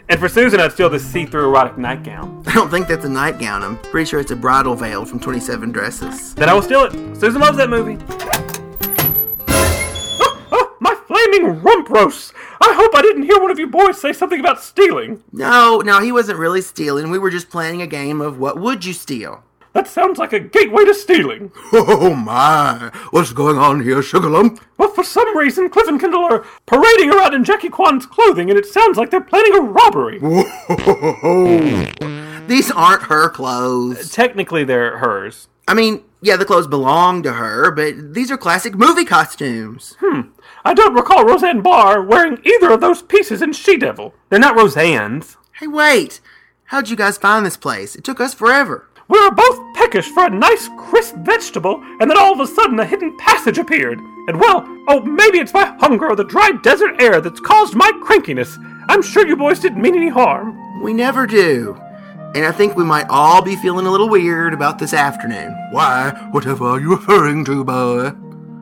And 0.10 0.20
for 0.20 0.30
Susan, 0.30 0.60
I'd 0.60 0.72
steal 0.72 0.89
this 0.89 1.06
see-through 1.06 1.46
erotic 1.46 1.78
nightgown. 1.78 2.44
I 2.48 2.54
don't 2.54 2.70
think 2.70 2.88
that's 2.88 3.06
a 3.06 3.10
nightgown. 3.10 3.63
I'm 3.63 3.78
pretty 3.78 4.10
sure 4.10 4.20
it's 4.20 4.32
a 4.32 4.36
bridal 4.36 4.76
veil 4.76 5.06
from 5.06 5.20
27 5.20 5.72
Dresses. 5.72 6.34
Then 6.36 6.50
I 6.50 6.54
will 6.54 6.62
steal 6.62 6.86
it. 6.86 6.92
Susan 7.18 7.42
loves 7.42 7.58
that 7.58 7.70
movie. 7.70 7.98
My 11.43 11.49
rump 11.49 11.89
roasts! 11.89 12.34
I 12.62 12.73
hope 12.73 12.95
I 12.95 13.01
didn't 13.01 13.23
hear 13.23 13.39
one 13.39 13.51
of 13.51 13.60
you 13.60 13.67
boys 13.67 13.99
say 13.99 14.13
something 14.13 14.39
about 14.39 14.63
stealing. 14.63 15.23
No, 15.32 15.79
no, 15.79 15.99
he 16.01 16.12
wasn't 16.12 16.39
really 16.39 16.62
stealing. 16.62 17.12
We 17.12 17.19
were 17.19 17.29
just 17.29 17.49
playing 17.49 17.82
a 17.82 17.88
game 17.88 18.21
of 18.21 18.39
what 18.39 18.60
would 18.60 18.86
you 18.86 18.93
steal? 18.93 19.43
That 19.73 19.88
sounds 19.88 20.19
like 20.19 20.34
a 20.34 20.39
gateway 20.39 20.86
to 20.86 20.93
stealing. 20.93 21.51
Oh 21.73 22.13
my! 22.13 22.91
What's 23.12 23.34
going 23.34 23.58
on 23.58 23.82
here, 23.82 24.01
Sugarlump? 24.01 24.60
Well, 24.77 24.89
for 24.89 25.03
some 25.03 25.36
reason, 25.36 25.69
Cliff 25.69 25.88
and 25.88 25.99
Kendall 25.99 26.25
are 26.25 26.45
parading 26.65 27.12
around 27.12 27.34
in 27.34 27.43
Jackie 27.43 27.69
Kwan's 27.69 28.06
clothing, 28.06 28.49
and 28.49 28.60
it 28.60 28.65
sounds 28.65 28.97
like 28.97 29.10
they're 29.10 29.21
planning 29.21 29.56
a 29.56 29.62
robbery. 29.62 30.19
These 32.47 32.71
aren't 32.71 33.03
her 33.03 33.29
clothes. 33.29 34.12
Technically, 34.12 34.63
they're 34.63 34.99
hers. 34.99 35.47
I 35.67 35.73
mean, 35.73 36.04
yeah, 36.21 36.38
the 36.38 36.45
clothes 36.45 36.67
belong 36.67 37.23
to 37.23 37.34
her, 37.34 37.71
but 37.71 38.13
these 38.13 38.32
are 38.32 38.38
classic 38.38 38.76
movie 38.76 39.06
costumes. 39.06 39.95
Hmm. 39.99 40.21
I 40.65 40.73
don't 40.73 40.93
recall 40.93 41.26
Roseanne 41.26 41.62
Barr 41.62 42.02
wearing 42.02 42.39
either 42.45 42.71
of 42.71 42.82
those 42.82 43.02
pieces 43.02 43.41
in 43.41 43.54
She 43.54 43.78
Devil. 43.78 44.13
They're 44.30 44.39
not 44.39 44.56
Roseanne's. 44.56 45.38
Hey, 45.60 45.67
wait! 45.67 46.21
How'd 46.65 46.89
you 46.89 46.95
guys 46.95 47.17
find 47.17 47.45
this 47.45 47.58
place? 47.58 47.95
It 47.95 48.04
took 48.04 48.19
us 48.19 48.34
forever. 48.34 48.88
We 49.10 49.19
were 49.19 49.32
both 49.32 49.60
peckish 49.76 50.08
for 50.08 50.26
a 50.26 50.30
nice, 50.30 50.69
crisp 50.78 51.15
vegetable, 51.17 51.84
and 51.99 52.10
then 52.10 52.17
all 52.17 52.34
of 52.34 52.39
a 52.39 52.47
sudden 52.47 52.80
a 52.80 52.86
hidden 52.86 53.15
passage 53.17 53.58
appeared. 53.58 53.99
And 54.28 54.39
well, 54.39 54.63
oh, 54.88 55.02
maybe 55.02 55.39
it's 55.39 55.54
my 55.54 55.65
hunger 55.80 56.10
or 56.10 56.15
the 56.15 56.23
dry 56.23 56.52
desert 56.63 57.02
air 57.02 57.19
that's 57.19 57.41
caused 57.41 57.76
my 57.76 57.91
crankiness. 58.04 58.58
I'm 58.88 59.02
sure 59.02 59.28
you 59.28 59.36
boys 59.36 59.60
didn't 59.60 59.82
mean 59.82 59.95
any 59.95 60.10
harm. 60.10 60.82
We 60.82 60.93
never 60.93 61.28
do. 61.28 61.80
And 62.36 62.46
I 62.46 62.52
think 62.52 62.76
we 62.76 62.84
might 62.84 63.08
all 63.10 63.43
be 63.43 63.56
feeling 63.56 63.86
a 63.86 63.91
little 63.91 64.10
weird 64.10 64.56
about 64.56 64.80
this 64.80 64.93
afternoon. 64.93 65.56
Why, 65.69 66.12
whatever 66.32 66.65
are 66.65 66.80
you 66.80 66.96
referring 66.96 67.46
to, 67.46 67.63
boy? 67.63 68.12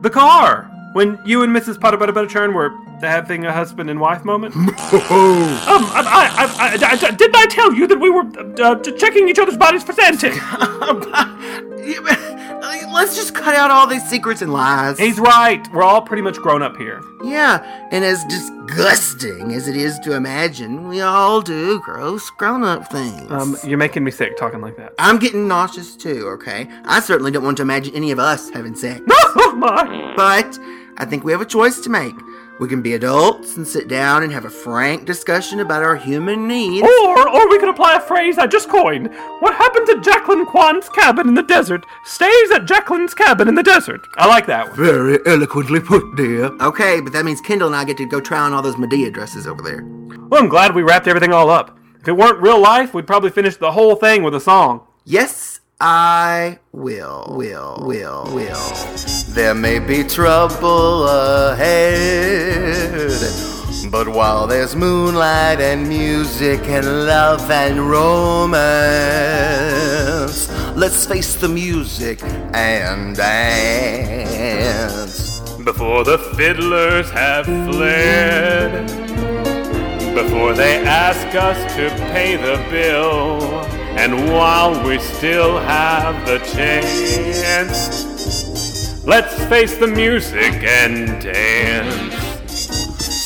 The 0.02 0.10
car! 0.10 0.68
When 0.92 1.18
you 1.24 1.42
and 1.42 1.56
Mrs. 1.56 1.80
Potter 1.80 1.96
Butter 1.96 2.12
Butterchurn 2.12 2.52
were 2.52 2.70
having 3.02 3.44
a 3.44 3.52
husband 3.52 3.90
and 3.90 4.00
wife 4.00 4.24
moment? 4.24 4.54
um, 4.56 4.70
I, 4.74 6.30
I, 6.38 6.76
I, 6.76 6.92
I, 6.92 7.10
didn't 7.10 7.36
I 7.36 7.46
tell 7.46 7.72
you 7.74 7.86
that 7.86 7.98
we 7.98 8.10
were 8.10 8.22
uh, 8.22 8.72
uh, 8.72 8.98
checking 8.98 9.28
each 9.28 9.38
other's 9.38 9.56
bodies 9.56 9.82
for 9.82 9.92
sandtic? 9.92 10.32
Let's 12.92 13.16
just 13.16 13.34
cut 13.34 13.54
out 13.54 13.70
all 13.70 13.86
these 13.86 14.06
secrets 14.08 14.42
and 14.42 14.52
lies. 14.52 14.98
He's 14.98 15.18
right. 15.18 15.66
We're 15.72 15.82
all 15.82 16.02
pretty 16.02 16.22
much 16.22 16.36
grown 16.36 16.62
up 16.62 16.76
here. 16.76 17.02
Yeah, 17.24 17.88
and 17.90 18.04
as 18.04 18.22
disgusting 18.24 19.52
as 19.54 19.66
it 19.66 19.76
is 19.76 19.98
to 20.00 20.14
imagine, 20.14 20.88
we 20.88 21.00
all 21.00 21.40
do 21.40 21.80
gross 21.80 22.30
grown 22.30 22.62
up 22.62 22.92
things. 22.92 23.30
Um, 23.30 23.56
you're 23.64 23.78
making 23.78 24.04
me 24.04 24.10
sick 24.10 24.36
talking 24.36 24.60
like 24.60 24.76
that. 24.76 24.92
I'm 24.98 25.18
getting 25.18 25.48
nauseous 25.48 25.96
too, 25.96 26.28
okay? 26.28 26.68
I 26.84 27.00
certainly 27.00 27.30
don't 27.30 27.44
want 27.44 27.56
to 27.56 27.62
imagine 27.62 27.94
any 27.94 28.10
of 28.12 28.18
us 28.18 28.50
having 28.50 28.74
sex. 28.74 29.00
oh 29.10 29.54
my! 29.56 30.14
But 30.16 30.58
I 30.98 31.06
think 31.06 31.24
we 31.24 31.32
have 31.32 31.40
a 31.40 31.46
choice 31.46 31.80
to 31.80 31.90
make. 31.90 32.14
We 32.62 32.68
can 32.68 32.80
be 32.80 32.94
adults 32.94 33.56
and 33.56 33.66
sit 33.66 33.88
down 33.88 34.22
and 34.22 34.32
have 34.32 34.44
a 34.44 34.50
frank 34.50 35.04
discussion 35.04 35.58
about 35.58 35.82
our 35.82 35.96
human 35.96 36.46
needs. 36.46 36.86
Or, 36.86 37.28
or 37.28 37.48
we 37.48 37.58
could 37.58 37.68
apply 37.68 37.96
a 37.96 38.00
phrase 38.00 38.38
I 38.38 38.46
just 38.46 38.68
coined. 38.68 39.12
What 39.40 39.56
happened 39.56 39.88
to 39.88 40.00
Jacqueline 40.00 40.46
Kwan's 40.46 40.88
cabin 40.90 41.26
in 41.26 41.34
the 41.34 41.42
desert 41.42 41.84
stays 42.04 42.52
at 42.52 42.66
Jacqueline's 42.66 43.14
cabin 43.14 43.48
in 43.48 43.56
the 43.56 43.64
desert. 43.64 44.06
I 44.14 44.28
like 44.28 44.46
that 44.46 44.68
one. 44.68 44.76
Very 44.76 45.18
eloquently 45.26 45.80
put, 45.80 46.14
dear. 46.14 46.52
Okay, 46.60 47.00
but 47.00 47.12
that 47.14 47.24
means 47.24 47.40
Kendall 47.40 47.66
and 47.66 47.74
I 47.74 47.82
get 47.82 47.96
to 47.96 48.06
go 48.06 48.20
try 48.20 48.38
on 48.38 48.52
all 48.52 48.62
those 48.62 48.76
Madea 48.76 49.12
dresses 49.12 49.48
over 49.48 49.60
there. 49.60 49.82
Well, 50.28 50.40
I'm 50.40 50.48
glad 50.48 50.72
we 50.72 50.84
wrapped 50.84 51.08
everything 51.08 51.32
all 51.32 51.50
up. 51.50 51.76
If 52.00 52.06
it 52.06 52.16
weren't 52.16 52.40
real 52.40 52.60
life, 52.60 52.94
we'd 52.94 53.08
probably 53.08 53.30
finish 53.30 53.56
the 53.56 53.72
whole 53.72 53.96
thing 53.96 54.22
with 54.22 54.36
a 54.36 54.40
song. 54.40 54.86
Yes, 55.04 55.51
I 55.84 56.60
will. 56.70 57.26
Will. 57.30 57.82
Will. 57.84 58.22
Will. 58.32 58.72
There 59.30 59.52
may 59.52 59.80
be 59.80 60.04
trouble 60.04 61.08
ahead, 61.08 63.10
but 63.90 64.06
while 64.06 64.46
there's 64.46 64.76
moonlight 64.76 65.60
and 65.60 65.88
music 65.88 66.60
and 66.68 66.86
love 67.06 67.50
and 67.50 67.90
romance, 67.90 68.52
let's 70.76 71.04
face 71.04 71.34
the 71.34 71.48
music 71.48 72.22
and 72.54 73.16
dance. 73.16 73.80
Before 75.64 76.04
the 76.04 76.18
fiddlers 76.36 77.10
have 77.10 77.46
fled, 77.46 78.86
before 80.14 80.52
they 80.52 80.86
ask 80.86 81.34
us 81.34 81.56
to 81.74 81.90
pay 82.12 82.36
the 82.36 82.64
bill, 82.70 83.81
and 83.96 84.30
while 84.30 84.72
we 84.86 84.98
still 84.98 85.58
have 85.58 86.26
the 86.26 86.38
chance, 86.38 88.02
let's 89.04 89.34
face 89.44 89.76
the 89.76 89.86
music 89.86 90.62
and 90.64 91.22
dance. 91.22 92.14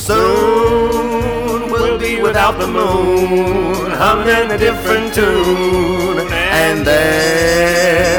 Soon 0.07 1.71
we'll 1.71 1.99
be 1.99 2.21
without 2.21 2.59
the 2.59 2.67
moon, 2.67 3.91
humming 3.93 4.51
a 4.51 4.59
different 4.59 5.15
tune, 5.15 6.27
and 6.31 6.87
then 6.87 8.17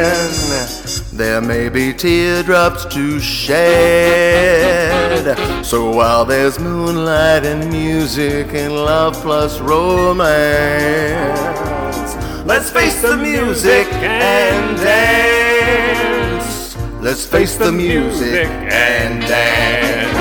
there 1.13 1.41
may 1.41 1.69
be 1.69 1.93
teardrops 1.93 2.85
to 2.85 3.19
shed. 3.19 4.57
So 5.65 5.89
while 5.91 6.25
there's 6.25 6.59
moonlight 6.59 7.45
and 7.45 7.69
music 7.71 8.53
and 8.53 8.73
love 8.73 9.15
plus 9.15 9.59
romance, 9.59 10.37
let's 12.47 12.71
face 12.71 13.01
the 13.01 13.17
music 13.17 13.85
and 13.91 14.77
dance. 14.77 16.77
Let's 17.01 17.25
face 17.25 17.57
the 17.57 17.73
music 17.73 18.47
and 18.47 19.21
dance. 19.21 20.15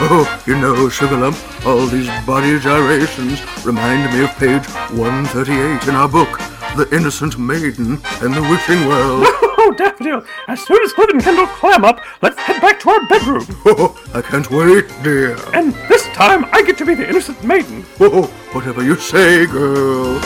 Oh, 0.00 0.42
you 0.46 0.58
know, 0.58 0.88
Sugarlump, 0.88 1.36
all 1.66 1.84
these 1.86 2.08
body 2.24 2.58
gyrations 2.58 3.42
remind 3.62 4.10
me 4.14 4.24
of 4.24 4.30
page 4.36 4.64
138 4.96 5.86
in 5.86 5.94
our 5.94 6.08
book, 6.08 6.40
The 6.76 6.88
Innocent 6.92 7.38
Maiden 7.38 8.00
and 8.22 8.34
the 8.34 8.42
Wishing 8.42 8.86
Well. 8.86 9.24
Oh, 9.60 9.72
Daffodil, 9.76 10.22
as 10.46 10.60
soon 10.64 10.80
as 10.82 10.92
Cliff 10.94 11.10
and 11.10 11.20
Kendall 11.20 11.46
clam 11.48 11.84
up, 11.84 12.00
let's 12.22 12.38
head 12.38 12.60
back 12.62 12.78
to 12.80 12.90
our 12.90 13.06
bedroom. 13.06 13.44
Oh, 13.66 13.94
I 14.14 14.22
can't 14.22 14.48
wait, 14.50 14.86
dear. 15.02 15.36
And 15.52 15.74
this 15.88 16.06
time, 16.14 16.46
I 16.52 16.62
get 16.62 16.78
to 16.78 16.86
be 16.86 16.94
the 16.94 17.06
innocent 17.06 17.42
maiden. 17.44 17.84
Oh, 18.00 18.08
oh, 18.22 18.26
whatever 18.52 18.82
you 18.82 18.94
say, 18.96 19.44
girl. 19.46 20.20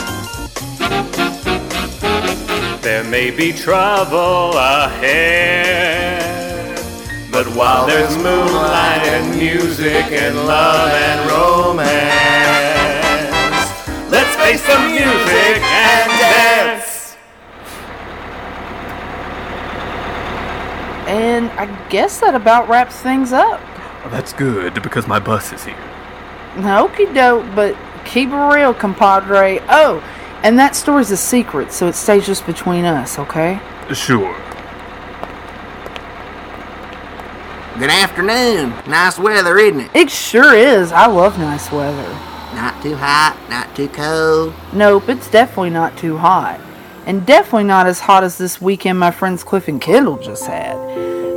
There 2.81 3.03
may 3.05 3.31
be 3.31 3.51
trouble 3.51 4.55
ahead, 4.57 6.21
but 7.31 7.47
while 7.55 7.85
there's 7.87 8.15
moonlight 8.17 9.03
and 9.07 9.35
music 9.35 10.11
and 10.11 10.35
love 10.45 10.89
and 10.91 11.29
romance, 11.31 11.91
let's 14.11 14.35
face 14.37 14.65
the 14.67 14.79
music 14.87 15.61
and 15.63 16.11
dance. 16.19 17.15
And 21.07 21.49
I 21.51 21.89
guess 21.89 22.19
that 22.19 22.35
about 22.35 22.69
wraps 22.69 22.95
things 22.97 23.33
up. 23.33 23.59
that's 24.11 24.33
good 24.33 24.81
because 24.81 25.07
my 25.07 25.19
bus 25.19 25.51
is 25.53 25.63
here. 25.63 25.75
Okie 26.55 27.13
doke, 27.13 27.45
but 27.55 27.75
keep 28.05 28.29
it 28.29 28.35
real, 28.35 28.73
compadre. 28.73 29.59
Oh, 29.69 30.03
and 30.43 30.59
that 30.59 30.75
story's 30.75 31.11
a 31.11 31.17
secret, 31.17 31.71
so 31.71 31.87
it 31.87 31.95
stays 31.95 32.25
just 32.25 32.45
between 32.45 32.85
us, 32.85 33.17
okay? 33.17 33.59
Sure. 33.93 34.35
Good 37.79 37.89
afternoon. 37.89 38.69
Nice 38.87 39.17
weather, 39.17 39.57
isn't 39.57 39.79
it? 39.81 39.91
It 39.95 40.11
sure 40.11 40.53
is. 40.53 40.91
I 40.91 41.07
love 41.07 41.39
nice 41.39 41.71
weather. 41.71 42.07
Not 42.53 42.81
too 42.83 42.95
hot, 42.95 43.35
not 43.49 43.75
too 43.75 43.87
cold. 43.87 44.53
Nope, 44.73 45.09
it's 45.09 45.29
definitely 45.29 45.71
not 45.71 45.97
too 45.97 46.17
hot. 46.17 46.59
And 47.05 47.25
definitely 47.25 47.65
not 47.65 47.87
as 47.87 47.99
hot 47.99 48.23
as 48.23 48.37
this 48.37 48.61
weekend 48.61 48.97
my 48.99 49.11
friends 49.11 49.43
Cliff 49.43 49.67
and 49.67 49.81
Kendall 49.81 50.17
just 50.17 50.45
had. 50.45 50.77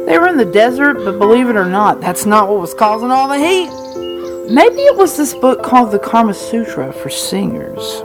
They 0.07 0.18
were 0.18 0.29
in 0.29 0.37
the 0.37 0.44
desert, 0.44 0.94
but 0.94 1.18
believe 1.18 1.48
it 1.48 1.57
or 1.57 1.68
not, 1.68 2.00
that's 2.00 2.26
not 2.26 2.48
what 2.48 2.61
was 2.61 2.74
causing 2.74 3.11
all 3.11 3.29
the 3.29 3.38
heat. 3.38 3.70
Maybe 4.48 4.83
it 4.83 4.96
was 4.96 5.16
this 5.16 5.35
book 5.35 5.64
called 5.64 5.90
the 5.90 5.98
Karma 5.98 6.35
Sutra 6.35 6.92
for 6.92 7.11
singers. 7.11 8.02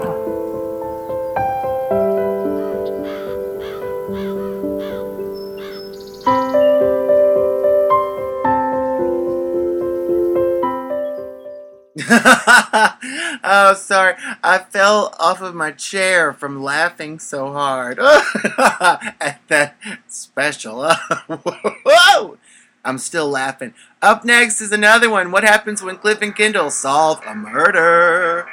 oh, 13.44 13.76
sorry. 13.78 14.16
I 14.44 14.60
fell 14.70 15.14
off 15.20 15.42
of 15.42 15.56
my 15.56 15.72
chair 15.72 16.34
from 16.34 16.64
laughing 16.64 17.20
so 17.20 17.52
hard 17.52 18.00
at 18.00 19.42
that 19.48 19.76
special. 20.08 20.90
Whoa! 21.28 22.38
I'm 22.84 22.98
still 22.98 23.30
laughing. 23.30 23.74
Up 24.02 24.26
next 24.26 24.62
is 24.62 24.72
another 24.72 25.10
one. 25.10 25.32
What 25.32 25.44
happens 25.44 25.84
when 25.84 25.98
Cliff 25.98 26.22
and 26.22 26.36
Kendall 26.36 26.72
solve 26.72 27.22
a 27.26 27.36
murder? 27.36 28.48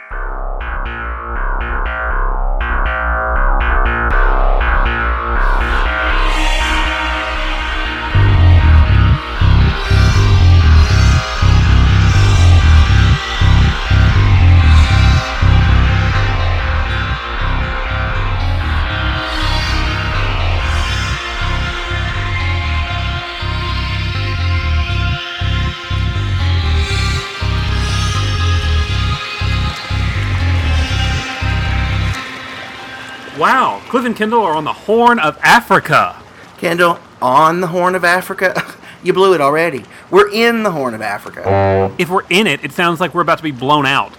Wow, 33.38 33.81
Cliff 33.88 34.05
and 34.05 34.16
Kendall 34.16 34.42
are 34.42 34.55
on 34.55 34.64
the 34.64 34.72
Horn 34.72 35.20
of 35.20 35.38
Africa. 35.44 36.20
Kendall, 36.57 36.98
on 37.22 37.61
the 37.61 37.68
Horn 37.68 37.94
of 37.94 38.03
Africa? 38.03 38.74
you 39.05 39.12
blew 39.12 39.33
it 39.33 39.40
already. 39.40 39.85
We're 40.11 40.29
in 40.29 40.64
the 40.64 40.72
Horn 40.72 40.92
of 40.92 41.01
Africa. 41.01 41.94
If 41.98 42.11
we're 42.11 42.27
in 42.31 42.48
it, 42.48 42.64
it 42.64 42.72
sounds 42.72 42.98
like 42.98 43.14
we're 43.14 43.20
about 43.20 43.38
to 43.38 43.44
be 43.44 43.53
blown 43.53 43.87
out. 43.87 44.12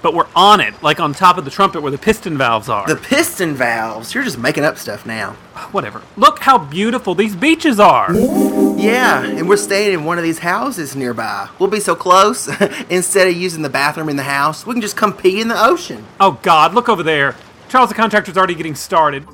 But 0.00 0.14
we're 0.14 0.26
on 0.34 0.60
it, 0.60 0.82
like 0.82 1.00
on 1.00 1.12
top 1.12 1.36
of 1.36 1.44
the 1.44 1.50
trumpet 1.50 1.82
where 1.82 1.92
the 1.92 1.98
piston 1.98 2.38
valves 2.38 2.70
are. 2.70 2.86
The 2.86 2.96
piston 2.96 3.54
valves. 3.54 4.14
You're 4.14 4.24
just 4.24 4.38
making 4.38 4.64
up 4.64 4.78
stuff 4.78 5.04
now. 5.04 5.32
Whatever. 5.72 6.00
Look 6.16 6.38
how 6.38 6.56
beautiful 6.56 7.14
these 7.14 7.36
beaches 7.36 7.78
are. 7.78 8.10
Yeah, 8.10 9.22
and 9.22 9.50
we're 9.50 9.58
staying 9.58 9.92
in 9.92 10.04
one 10.06 10.16
of 10.16 10.24
these 10.24 10.38
houses 10.38 10.96
nearby. 10.96 11.50
We'll 11.58 11.68
be 11.68 11.78
so 11.78 11.94
close. 11.94 12.48
Instead 12.88 13.28
of 13.28 13.36
using 13.36 13.60
the 13.60 13.68
bathroom 13.68 14.08
in 14.08 14.16
the 14.16 14.22
house, 14.22 14.66
we 14.66 14.72
can 14.72 14.80
just 14.80 14.96
come 14.96 15.12
pee 15.12 15.42
in 15.42 15.48
the 15.48 15.62
ocean. 15.62 16.06
Oh 16.18 16.40
God, 16.42 16.72
look 16.72 16.88
over 16.88 17.02
there. 17.02 17.36
Charles, 17.72 17.88
the 17.88 17.94
contractor's 17.94 18.36
already 18.36 18.54
getting 18.54 18.74
started. 18.74 19.26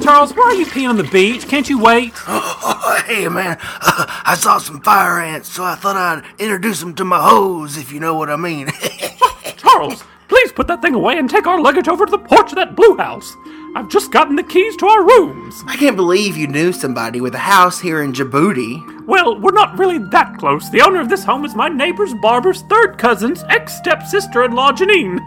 Charles, 0.00 0.32
why 0.36 0.44
are 0.44 0.54
you 0.54 0.66
peeing 0.66 0.88
on 0.88 0.96
the 0.96 1.02
beach? 1.02 1.48
Can't 1.48 1.68
you 1.68 1.80
wait? 1.80 2.12
Oh, 2.28 3.02
hey, 3.08 3.26
man, 3.26 3.58
I 3.60 4.36
saw 4.38 4.58
some 4.58 4.80
fire 4.82 5.18
ants, 5.18 5.48
so 5.48 5.64
I 5.64 5.74
thought 5.74 5.96
I'd 5.96 6.22
introduce 6.38 6.78
them 6.78 6.94
to 6.94 7.04
my 7.04 7.20
hose, 7.20 7.76
if 7.76 7.90
you 7.90 7.98
know 7.98 8.14
what 8.14 8.30
I 8.30 8.36
mean. 8.36 8.68
Charles, 9.56 10.04
please 10.28 10.52
put 10.52 10.68
that 10.68 10.80
thing 10.80 10.94
away 10.94 11.18
and 11.18 11.28
take 11.28 11.48
our 11.48 11.60
luggage 11.60 11.88
over 11.88 12.06
to 12.06 12.10
the 12.12 12.18
porch 12.18 12.52
of 12.52 12.54
that 12.54 12.76
blue 12.76 12.96
house. 12.98 13.34
I've 13.74 13.88
just 13.88 14.12
gotten 14.12 14.36
the 14.36 14.44
keys 14.44 14.76
to 14.76 14.86
our 14.86 15.04
rooms. 15.04 15.64
I 15.66 15.76
can't 15.76 15.96
believe 15.96 16.36
you 16.36 16.46
knew 16.46 16.72
somebody 16.72 17.20
with 17.20 17.34
a 17.34 17.38
house 17.38 17.80
here 17.80 18.02
in 18.02 18.12
Djibouti. 18.12 19.06
Well, 19.06 19.40
we're 19.40 19.50
not 19.50 19.76
really 19.76 19.98
that 19.98 20.38
close. 20.38 20.70
The 20.70 20.82
owner 20.82 21.00
of 21.00 21.08
this 21.08 21.24
home 21.24 21.44
is 21.44 21.56
my 21.56 21.68
neighbor's 21.68 22.14
barber's 22.14 22.62
third 22.62 22.96
cousin's 22.96 23.42
ex 23.48 23.76
stepsister 23.76 24.44
in 24.44 24.52
law, 24.52 24.70
Janine. 24.70 25.18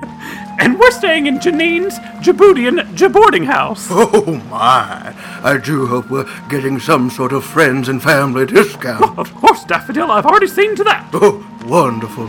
And 0.58 0.80
we're 0.80 0.92
staying 0.92 1.28
in 1.28 1.40
Janine's 1.40 2.00
Djiboutian 2.24 3.12
boarding 3.12 3.44
house. 3.44 3.88
oh, 3.92 4.42
my. 4.50 5.14
I 5.44 5.58
do 5.58 5.86
hope 5.88 6.10
we're 6.10 6.30
getting 6.50 6.80
some 6.80 7.10
sort 7.10 7.34
of 7.34 7.44
friends 7.44 7.90
and 7.90 8.02
family 8.02 8.46
discount. 8.46 9.18
Of 9.20 9.34
course, 9.36 9.64
Daffodil, 9.66 10.10
I've 10.10 10.26
already 10.26 10.48
seen 10.48 10.76
to 10.76 10.84
that. 10.86 11.10
Oh, 11.14 11.46
wonderful. 11.66 12.28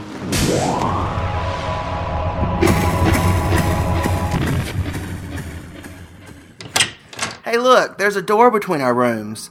Hey, 7.44 7.58
look, 7.58 7.96
there's 7.96 8.16
a 8.16 8.22
door 8.22 8.50
between 8.50 8.80
our 8.80 8.92
rooms. 8.92 9.50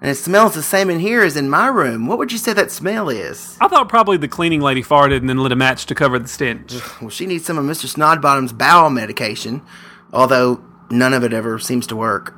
And 0.00 0.10
it 0.10 0.14
smells 0.14 0.54
the 0.54 0.62
same 0.62 0.90
in 0.90 1.00
here 1.00 1.22
as 1.22 1.36
in 1.36 1.50
my 1.50 1.66
room. 1.66 2.06
What 2.06 2.18
would 2.18 2.30
you 2.30 2.38
say 2.38 2.52
that 2.52 2.70
smell 2.70 3.08
is? 3.08 3.58
I 3.60 3.66
thought 3.66 3.88
probably 3.88 4.16
the 4.16 4.28
cleaning 4.28 4.60
lady 4.60 4.82
farted 4.82 5.16
and 5.18 5.28
then 5.28 5.38
lit 5.38 5.50
a 5.50 5.56
match 5.56 5.86
to 5.86 5.94
cover 5.94 6.18
the 6.20 6.28
stench. 6.28 6.74
Well, 7.00 7.10
she 7.10 7.26
needs 7.26 7.44
some 7.44 7.58
of 7.58 7.64
Mr. 7.64 7.92
Snodbottom's 7.92 8.52
bowel 8.52 8.90
medication, 8.90 9.60
although 10.12 10.62
none 10.88 11.14
of 11.14 11.24
it 11.24 11.32
ever 11.32 11.58
seems 11.58 11.86
to 11.88 11.96
work. 11.96 12.34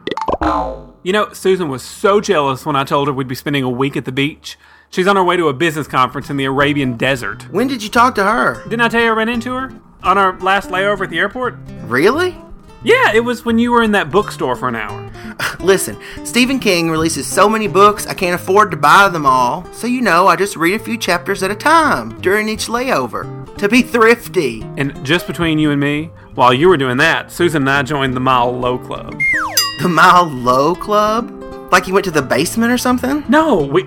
You 1.03 1.13
know, 1.13 1.33
Susan 1.33 1.69
was 1.69 1.83
so 1.83 2.21
jealous 2.21 2.65
when 2.65 2.77
I 2.77 2.85
told 2.85 3.09
her 3.09 3.15
we'd 3.15 3.29
be 3.29 3.35
spending 3.35 3.63
a 3.63 3.71
week 3.71 3.97
at 3.97 4.07
the 4.07 4.13
beach. 4.13 4.59
She's 4.89 5.07
on 5.07 5.17
her 5.17 5.25
way 5.25 5.37
to 5.37 5.49
a 5.49 5.55
business 5.55 5.87
conference 5.87 6.31
in 6.31 6.37
the 6.37 6.47
Arabian 6.47 6.97
desert. 6.97 7.49
When 7.51 7.69
did 7.69 7.83
you 7.83 7.89
talk 7.89 8.15
to 8.17 8.25
her? 8.25 8.63
Didn't 8.65 8.81
I 8.81 8.89
tell 8.89 9.03
you 9.03 9.09
I 9.09 9.13
ran 9.13 9.29
into 9.29 9.53
her? 9.53 9.73
On 10.03 10.19
our 10.19 10.39
last 10.41 10.71
layover 10.71 11.05
at 11.05 11.11
the 11.11 11.19
airport? 11.19 11.57
Really? 11.83 12.37
Yeah, 12.83 13.13
it 13.13 13.21
was 13.21 13.45
when 13.45 13.59
you 13.59 13.73
were 13.73 13.83
in 13.83 13.93
that 13.93 14.11
bookstore 14.11 14.57
for 14.57 14.69
an 14.69 14.77
hour. 14.77 15.13
Listen, 15.61 15.99
Stephen 16.25 16.59
King 16.59 16.91
releases 16.91 17.27
so 17.27 17.47
many 17.47 17.69
books 17.69 18.07
I 18.07 18.15
can't 18.15 18.41
afford 18.41 18.71
to 18.71 18.77
buy 18.79 19.09
them 19.11 19.27
all, 19.27 19.67
so 19.73 19.87
you 19.87 20.01
know 20.01 20.27
I 20.27 20.37
just 20.37 20.57
read 20.57 20.81
a 20.81 20.83
few 20.83 20.97
chapters 20.97 21.43
at 21.43 21.51
a 21.51 21.55
time 21.55 22.19
during 22.21 22.49
each 22.49 22.69
layover 22.69 23.41
to 23.59 23.69
be 23.69 23.83
thrifty. 23.83 24.63
And 24.79 25.05
just 25.05 25.27
between 25.27 25.59
you 25.59 25.71
and 25.71 25.81
me, 25.81 26.07
while 26.35 26.55
you 26.55 26.69
were 26.69 26.79
doing 26.79 26.97
that, 26.97 27.31
Susan 27.31 27.63
and 27.63 27.71
I 27.71 27.83
joined 27.83 28.15
the 28.15 28.21
Mile 28.21 28.51
Low 28.51 28.79
Club. 28.79 29.15
The 29.83 29.89
Mile 29.89 30.31
Low 30.31 30.75
Club? 30.75 31.31
Like 31.71 31.87
you 31.87 31.93
went 31.93 32.05
to 32.05 32.11
the 32.11 32.23
basement 32.23 32.73
or 32.73 32.79
something? 32.79 33.25
No, 33.29 33.63
we 33.63 33.85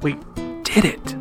we 0.00 0.14
did 0.62 0.86
it 0.86 1.12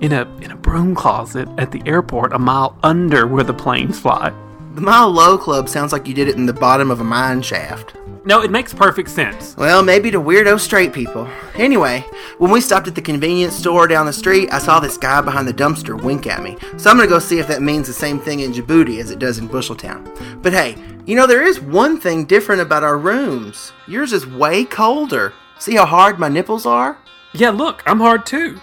in 0.00 0.12
a 0.12 0.22
in 0.40 0.52
a 0.52 0.56
broom 0.56 0.94
closet 0.94 1.48
at 1.58 1.72
the 1.72 1.82
airport, 1.86 2.32
a 2.32 2.38
mile 2.38 2.78
under 2.84 3.26
where 3.26 3.44
the 3.44 3.52
planes 3.52 3.98
fly. 3.98 4.32
The 4.76 4.82
Mile 4.82 5.10
Low 5.10 5.38
Club 5.38 5.70
sounds 5.70 5.90
like 5.90 6.06
you 6.06 6.12
did 6.12 6.28
it 6.28 6.36
in 6.36 6.44
the 6.44 6.52
bottom 6.52 6.90
of 6.90 7.00
a 7.00 7.04
mine 7.04 7.40
shaft. 7.40 7.94
No, 8.26 8.42
it 8.42 8.50
makes 8.50 8.74
perfect 8.74 9.08
sense. 9.08 9.56
Well, 9.56 9.82
maybe 9.82 10.10
to 10.10 10.20
weirdo 10.20 10.60
straight 10.60 10.92
people. 10.92 11.26
Anyway, 11.54 12.00
when 12.36 12.50
we 12.50 12.60
stopped 12.60 12.86
at 12.86 12.94
the 12.94 13.00
convenience 13.00 13.54
store 13.56 13.86
down 13.88 14.04
the 14.04 14.12
street, 14.12 14.52
I 14.52 14.58
saw 14.58 14.78
this 14.78 14.98
guy 14.98 15.22
behind 15.22 15.48
the 15.48 15.54
dumpster 15.54 15.98
wink 15.98 16.26
at 16.26 16.42
me. 16.42 16.58
So 16.76 16.90
I'm 16.90 16.98
gonna 16.98 17.08
go 17.08 17.18
see 17.18 17.38
if 17.38 17.48
that 17.48 17.62
means 17.62 17.86
the 17.86 17.94
same 17.94 18.20
thing 18.20 18.40
in 18.40 18.52
Djibouti 18.52 19.00
as 19.00 19.10
it 19.10 19.18
does 19.18 19.38
in 19.38 19.48
Busheltown. 19.48 20.42
But 20.42 20.52
hey, 20.52 20.76
you 21.06 21.16
know, 21.16 21.26
there 21.26 21.42
is 21.42 21.58
one 21.58 21.98
thing 21.98 22.26
different 22.26 22.60
about 22.60 22.84
our 22.84 22.98
rooms. 22.98 23.72
Yours 23.88 24.12
is 24.12 24.26
way 24.26 24.66
colder. 24.66 25.32
See 25.58 25.76
how 25.76 25.86
hard 25.86 26.18
my 26.18 26.28
nipples 26.28 26.66
are? 26.66 26.98
Yeah, 27.32 27.48
look, 27.48 27.82
I'm 27.86 28.00
hard 28.00 28.26
too. 28.26 28.60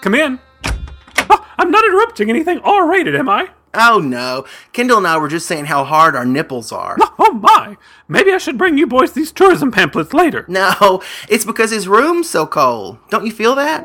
Come 0.00 0.16
in. 0.16 0.40
Oh, 1.30 1.46
I'm 1.58 1.70
not 1.70 1.84
interrupting 1.84 2.28
anything 2.28 2.58
R 2.64 2.90
rated, 2.90 3.14
am 3.14 3.28
I? 3.28 3.50
Oh 3.74 3.98
no, 3.98 4.44
Kendall 4.72 4.98
and 4.98 5.06
I 5.06 5.16
were 5.18 5.28
just 5.28 5.46
saying 5.46 5.64
how 5.66 5.84
hard 5.84 6.14
our 6.14 6.24
nipples 6.26 6.72
are. 6.72 6.96
Oh 7.24 7.34
my! 7.34 7.76
Maybe 8.08 8.32
I 8.32 8.38
should 8.38 8.58
bring 8.58 8.76
you 8.76 8.86
boys 8.86 9.12
these 9.12 9.32
tourism 9.32 9.70
pamphlets 9.70 10.12
later. 10.12 10.44
No, 10.48 11.02
it's 11.28 11.44
because 11.44 11.70
his 11.70 11.86
room's 11.88 12.28
so 12.28 12.46
cold. 12.46 12.98
Don't 13.10 13.24
you 13.24 13.32
feel 13.32 13.54
that? 13.54 13.84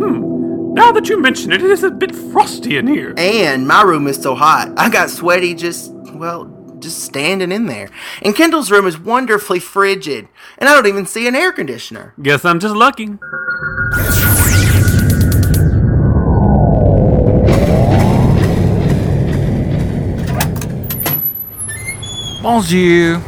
Hmm, 0.00 0.74
now 0.74 0.92
that 0.92 1.08
you 1.08 1.20
mention 1.20 1.52
it, 1.52 1.62
it 1.62 1.70
is 1.70 1.82
a 1.82 1.90
bit 1.90 2.14
frosty 2.14 2.76
in 2.76 2.86
here. 2.86 3.14
And 3.16 3.66
my 3.66 3.82
room 3.82 4.06
is 4.06 4.20
so 4.22 4.34
hot. 4.34 4.72
I 4.76 4.88
got 4.88 5.10
sweaty 5.10 5.54
just, 5.54 5.92
well, 6.14 6.44
just 6.78 7.02
standing 7.02 7.50
in 7.50 7.66
there. 7.66 7.88
And 8.22 8.36
Kendall's 8.36 8.70
room 8.70 8.86
is 8.86 8.98
wonderfully 8.98 9.58
frigid. 9.58 10.28
And 10.58 10.68
I 10.68 10.74
don't 10.74 10.86
even 10.86 11.06
see 11.06 11.26
an 11.26 11.34
air 11.34 11.50
conditioner. 11.52 12.14
Guess 12.22 12.44
I'm 12.44 12.60
just 12.60 12.76
lucky. 12.76 13.18
Bonjour. 22.42 23.20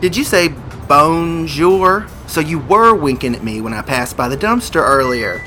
Did 0.00 0.16
you 0.16 0.24
say 0.24 0.48
bonjour? 0.86 2.06
So 2.26 2.40
you 2.40 2.60
were 2.60 2.94
winking 2.94 3.34
at 3.34 3.42
me 3.42 3.60
when 3.60 3.74
I 3.74 3.82
passed 3.82 4.16
by 4.16 4.28
the 4.28 4.36
dumpster 4.36 4.80
earlier. 4.80 5.42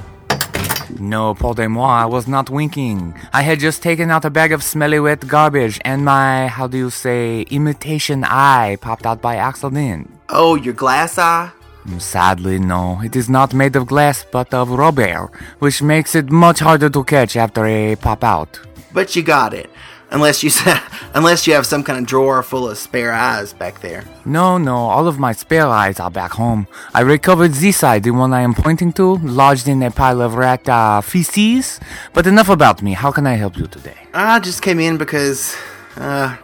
No, 1.00 1.34
pardon-moi, 1.34 2.04
I 2.04 2.06
was 2.06 2.28
not 2.28 2.50
winking. 2.50 3.16
I 3.32 3.42
had 3.42 3.60
just 3.60 3.82
taken 3.82 4.12
out 4.12 4.26
a 4.26 4.30
bag 4.30 4.52
of 4.52 4.62
smelly 4.62 5.00
wet 5.00 5.26
garbage 5.28 5.80
and 5.86 6.04
my, 6.06 6.48
how 6.48 6.68
do 6.68 6.78
you 6.78 6.90
say, 6.90 7.42
imitation 7.44 8.24
eye 8.26 8.78
popped 8.82 9.06
out 9.06 9.22
by 9.22 9.38
accident. 9.38 10.12
Oh, 10.30 10.56
your 10.56 10.74
glass 10.74 11.18
eye? 11.18 11.52
Mm, 11.88 12.02
Sadly, 12.02 12.60
no. 12.60 13.00
It 13.04 13.16
is 13.16 13.30
not 13.30 13.54
made 13.54 13.76
of 13.76 13.88
glass 13.88 14.26
but 14.32 14.54
of 14.54 14.70
rubber, 14.70 15.32
which 15.60 15.82
makes 15.82 16.14
it 16.14 16.30
much 16.30 16.60
harder 16.60 16.90
to 16.90 17.04
catch 17.04 17.36
after 17.38 17.66
a 17.66 17.96
pop 17.96 18.24
out. 18.24 18.60
But 18.94 19.16
you 19.16 19.24
got 19.24 19.54
it. 19.54 19.70
Unless 20.14 20.44
you 20.44 20.52
unless 21.14 21.48
you 21.48 21.54
have 21.54 21.66
some 21.66 21.84
kind 21.84 22.00
of 22.00 22.06
drawer 22.06 22.44
full 22.44 22.70
of 22.70 22.78
spare 22.78 23.12
eyes 23.12 23.52
back 23.52 23.82
there. 23.82 24.04
No, 24.26 24.58
no, 24.58 24.76
all 24.76 25.08
of 25.08 25.18
my 25.20 25.34
spare 25.34 25.68
eyes 25.68 26.00
are 26.00 26.12
back 26.12 26.32
home. 26.32 26.68
I 26.94 27.02
recovered 27.02 27.54
this 27.54 27.78
side, 27.78 28.04
the 28.04 28.12
one 28.12 28.32
I 28.32 28.42
am 28.42 28.54
pointing 28.54 28.94
to, 28.94 29.16
lodged 29.18 29.68
in 29.68 29.82
a 29.84 29.92
pile 29.92 30.22
of 30.22 30.36
rat 30.36 30.70
uh, 30.70 31.02
feces. 31.02 31.80
But 32.14 32.28
enough 32.28 32.50
about 32.50 32.82
me. 32.82 32.94
How 32.94 33.12
can 33.12 33.26
I 33.28 33.34
help 33.34 33.58
you 33.58 33.68
today? 33.68 33.98
I 34.14 34.40
just 34.40 34.62
came 34.62 34.80
in 34.80 34.98
because 34.98 35.56
uh 35.98 36.38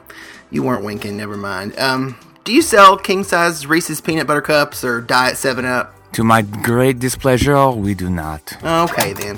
you 0.51 0.63
weren't 0.63 0.83
winking, 0.83 1.15
never 1.15 1.37
mind. 1.37 1.77
Um 1.77 2.17
do 2.43 2.51
you 2.53 2.63
sell 2.63 2.97
king 2.97 3.23
size 3.23 3.67
Reese's 3.67 4.01
peanut 4.01 4.25
butter 4.25 4.41
cups 4.41 4.83
or 4.83 5.01
diet 5.01 5.37
7 5.37 5.65
up? 5.65 5.93
To 6.13 6.23
my 6.23 6.41
great 6.41 6.97
displeasure, 6.97 7.69
we 7.69 7.93
do 7.93 8.09
not. 8.09 8.41
Okay 8.63 9.13
then. 9.13 9.37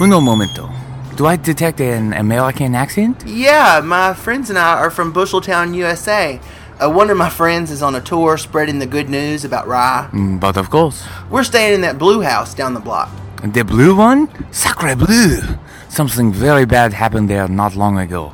Uno 0.00 0.20
momento. 0.20 0.70
Do 1.16 1.24
I 1.26 1.36
detect 1.36 1.80
an 1.80 2.12
American 2.12 2.74
accent? 2.74 3.24
Yeah, 3.26 3.80
my 3.82 4.12
friends 4.12 4.50
and 4.50 4.58
I 4.58 4.74
are 4.78 4.90
from 4.90 5.12
Busheltown, 5.14 5.74
USA. 5.74 6.38
Uh, 6.78 6.90
one 6.90 7.08
of 7.08 7.16
my 7.16 7.30
friends 7.30 7.70
is 7.70 7.82
on 7.82 7.94
a 7.94 8.00
tour 8.02 8.36
spreading 8.36 8.78
the 8.80 8.86
good 8.86 9.08
news 9.08 9.42
about 9.44 9.66
rye. 9.66 10.08
Mm, 10.12 10.38
But 10.38 10.58
of 10.58 10.68
course. 10.68 11.02
We're 11.30 11.44
staying 11.44 11.74
in 11.74 11.80
that 11.80 11.98
blue 11.98 12.20
house 12.20 12.52
down 12.54 12.74
the 12.74 12.80
block. 12.80 13.08
The 13.42 13.62
blue 13.64 13.96
one? 13.96 14.28
Sacre 14.52 14.94
bleu! 14.94 15.40
Something 15.88 16.32
very 16.34 16.66
bad 16.66 16.92
happened 16.92 17.30
there 17.30 17.48
not 17.48 17.74
long 17.76 17.98
ago. 17.98 18.32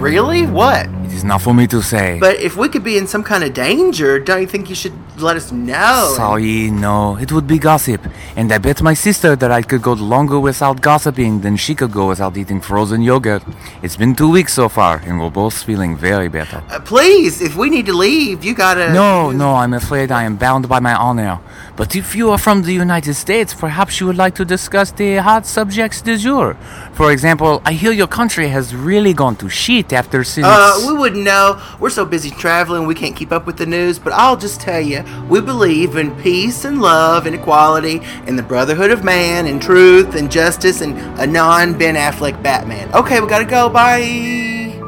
Really? 0.00 0.46
What? 0.46 0.86
It 1.04 1.12
is 1.12 1.24
not 1.24 1.42
for 1.42 1.52
me 1.52 1.66
to 1.66 1.82
say. 1.82 2.18
But 2.18 2.36
if 2.36 2.56
we 2.56 2.68
could 2.70 2.82
be 2.82 2.96
in 2.96 3.06
some 3.06 3.22
kind 3.22 3.44
of 3.44 3.52
danger, 3.52 4.18
don't 4.18 4.40
you 4.40 4.46
think 4.46 4.70
you 4.70 4.74
should 4.74 4.94
let 5.20 5.36
us 5.36 5.52
know? 5.52 6.14
Sorry, 6.16 6.70
no, 6.70 7.16
it 7.18 7.30
would 7.32 7.46
be 7.46 7.58
gossip. 7.58 8.00
And 8.34 8.50
I 8.50 8.56
bet 8.56 8.80
my 8.80 8.94
sister 8.94 9.36
that 9.36 9.50
I 9.50 9.60
could 9.60 9.82
go 9.82 9.92
longer 9.92 10.40
without 10.40 10.80
gossiping 10.80 11.42
than 11.42 11.56
she 11.58 11.74
could 11.74 11.92
go 11.92 12.08
without 12.08 12.36
eating 12.38 12.62
frozen 12.62 13.02
yogurt. 13.02 13.42
It's 13.82 13.96
been 13.96 14.14
two 14.14 14.30
weeks 14.30 14.54
so 14.54 14.70
far, 14.70 15.02
and 15.04 15.20
we're 15.20 15.28
both 15.30 15.62
feeling 15.62 15.98
very 15.98 16.28
better. 16.28 16.62
Uh, 16.70 16.80
please, 16.80 17.42
if 17.42 17.56
we 17.56 17.68
need 17.68 17.84
to 17.86 17.92
leave, 17.92 18.42
you 18.42 18.54
gotta. 18.54 18.92
No, 18.94 19.30
no, 19.32 19.54
I'm 19.56 19.74
afraid 19.74 20.10
I 20.10 20.22
am 20.22 20.36
bound 20.36 20.66
by 20.66 20.80
my 20.80 20.94
honor. 20.94 21.40
But 21.80 21.96
if 21.96 22.14
you 22.14 22.28
are 22.28 22.36
from 22.36 22.60
the 22.60 22.74
United 22.74 23.14
States, 23.14 23.54
perhaps 23.54 24.00
you 24.00 24.06
would 24.06 24.18
like 24.18 24.34
to 24.34 24.44
discuss 24.44 24.90
the 24.92 25.16
hot 25.16 25.46
subjects 25.46 26.02
du 26.02 26.18
jour. 26.18 26.54
For 26.92 27.10
example, 27.10 27.62
I 27.64 27.72
hear 27.72 27.90
your 27.90 28.06
country 28.06 28.48
has 28.48 28.74
really 28.76 29.14
gone 29.14 29.34
to 29.36 29.48
shit 29.48 29.94
after 29.94 30.22
since. 30.22 30.46
Uh, 30.46 30.84
we 30.86 30.92
wouldn't 30.92 31.24
know. 31.24 31.58
We're 31.80 31.88
so 31.88 32.04
busy 32.04 32.28
traveling, 32.28 32.86
we 32.86 32.94
can't 32.94 33.16
keep 33.16 33.32
up 33.32 33.46
with 33.46 33.56
the 33.56 33.64
news. 33.64 33.98
But 33.98 34.12
I'll 34.12 34.36
just 34.36 34.60
tell 34.60 34.82
you, 34.82 35.02
we 35.30 35.40
believe 35.40 35.96
in 35.96 36.14
peace 36.20 36.66
and 36.66 36.82
love 36.82 37.24
and 37.24 37.34
equality 37.34 38.02
and 38.26 38.38
the 38.38 38.42
brotherhood 38.42 38.90
of 38.90 39.02
man 39.02 39.46
and 39.46 39.62
truth 39.62 40.16
and 40.16 40.30
justice 40.30 40.82
and 40.82 40.98
a 41.18 41.26
non 41.26 41.78
Ben 41.78 41.94
Affleck 41.94 42.42
Batman. 42.42 42.92
Okay, 42.92 43.22
we 43.22 43.26
gotta 43.26 43.46
go. 43.46 43.70
Bye. 43.70 44.78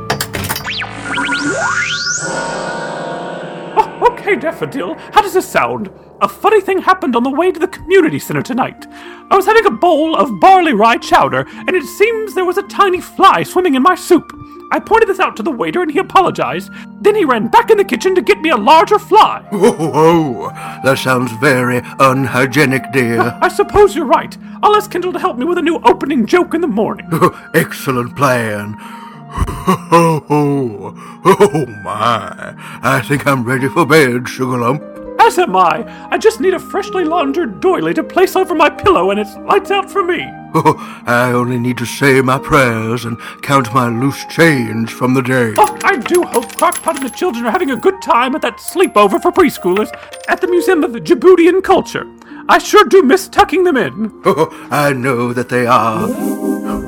Oh, 3.78 4.08
okay, 4.12 4.36
Daffodil. 4.36 4.94
How 5.14 5.22
does 5.22 5.32
this 5.32 5.48
sound? 5.48 5.90
A 6.22 6.28
funny 6.28 6.60
thing 6.60 6.78
happened 6.78 7.16
on 7.16 7.24
the 7.24 7.30
way 7.30 7.50
to 7.50 7.58
the 7.58 7.66
community 7.66 8.20
center 8.20 8.42
tonight. 8.42 8.86
I 9.28 9.34
was 9.34 9.44
having 9.44 9.66
a 9.66 9.72
bowl 9.72 10.14
of 10.14 10.38
barley 10.38 10.72
rye 10.72 10.98
chowder, 10.98 11.44
and 11.50 11.70
it 11.70 11.82
seems 11.82 12.32
there 12.32 12.44
was 12.44 12.58
a 12.58 12.62
tiny 12.62 13.00
fly 13.00 13.42
swimming 13.42 13.74
in 13.74 13.82
my 13.82 13.96
soup. 13.96 14.32
I 14.70 14.78
pointed 14.78 15.08
this 15.08 15.18
out 15.18 15.36
to 15.36 15.42
the 15.42 15.50
waiter, 15.50 15.82
and 15.82 15.90
he 15.90 15.98
apologized. 15.98 16.70
Then 17.00 17.16
he 17.16 17.24
ran 17.24 17.48
back 17.48 17.72
in 17.72 17.76
the 17.76 17.84
kitchen 17.84 18.14
to 18.14 18.22
get 18.22 18.40
me 18.40 18.50
a 18.50 18.56
larger 18.56 19.00
fly. 19.00 19.44
Oh, 19.52 19.74
oh, 19.94 20.80
that 20.84 20.98
sounds 20.98 21.32
very 21.32 21.82
unhygienic, 21.98 22.92
dear. 22.92 23.20
I 23.42 23.48
suppose 23.48 23.96
you're 23.96 24.04
right. 24.04 24.38
I'll 24.62 24.76
ask 24.76 24.92
Kendall 24.92 25.12
to 25.14 25.18
help 25.18 25.38
me 25.38 25.44
with 25.44 25.58
a 25.58 25.62
new 25.62 25.80
opening 25.84 26.24
joke 26.24 26.54
in 26.54 26.60
the 26.60 26.68
morning. 26.68 27.08
Excellent 27.54 28.16
plan. 28.16 28.76
Oh, 28.78 30.24
oh, 30.30 31.22
oh 31.24 31.66
my. 31.82 32.54
I 32.80 33.00
think 33.00 33.26
I'm 33.26 33.42
ready 33.42 33.68
for 33.68 33.84
bed, 33.84 34.24
Sugarlump. 34.24 34.91
As 35.24 35.38
am 35.38 35.54
I. 35.54 36.08
I 36.10 36.18
just 36.18 36.40
need 36.40 36.52
a 36.52 36.58
freshly 36.58 37.04
laundered 37.04 37.60
doily 37.60 37.94
to 37.94 38.02
place 38.02 38.34
over 38.34 38.56
my 38.56 38.68
pillow, 38.68 39.12
and 39.12 39.20
it's 39.20 39.36
lights 39.36 39.70
out 39.70 39.88
for 39.88 40.02
me. 40.02 40.26
Oh, 40.52 40.74
I 41.06 41.30
only 41.30 41.60
need 41.60 41.78
to 41.78 41.86
say 41.86 42.20
my 42.20 42.40
prayers 42.40 43.04
and 43.04 43.20
count 43.40 43.72
my 43.72 43.88
loose 43.88 44.24
change 44.26 44.92
from 44.92 45.14
the 45.14 45.22
day. 45.22 45.54
Oh, 45.56 45.78
I 45.84 45.96
do 45.96 46.24
hope 46.24 46.46
Crockpot 46.56 46.96
and 46.96 47.06
the 47.06 47.16
children 47.16 47.46
are 47.46 47.52
having 47.52 47.70
a 47.70 47.76
good 47.76 48.02
time 48.02 48.34
at 48.34 48.42
that 48.42 48.56
sleepover 48.56 49.22
for 49.22 49.30
preschoolers 49.30 49.96
at 50.26 50.40
the 50.40 50.48
Museum 50.48 50.82
of 50.82 50.92
the 50.92 51.00
Djiboutian 51.00 51.62
Culture. 51.62 52.04
I 52.48 52.58
sure 52.58 52.84
do 52.84 53.04
miss 53.04 53.28
tucking 53.28 53.62
them 53.62 53.76
in. 53.76 54.10
Oh, 54.24 54.48
I 54.72 54.92
know 54.92 55.32
that 55.32 55.48
they 55.50 55.66
are. 55.66 56.08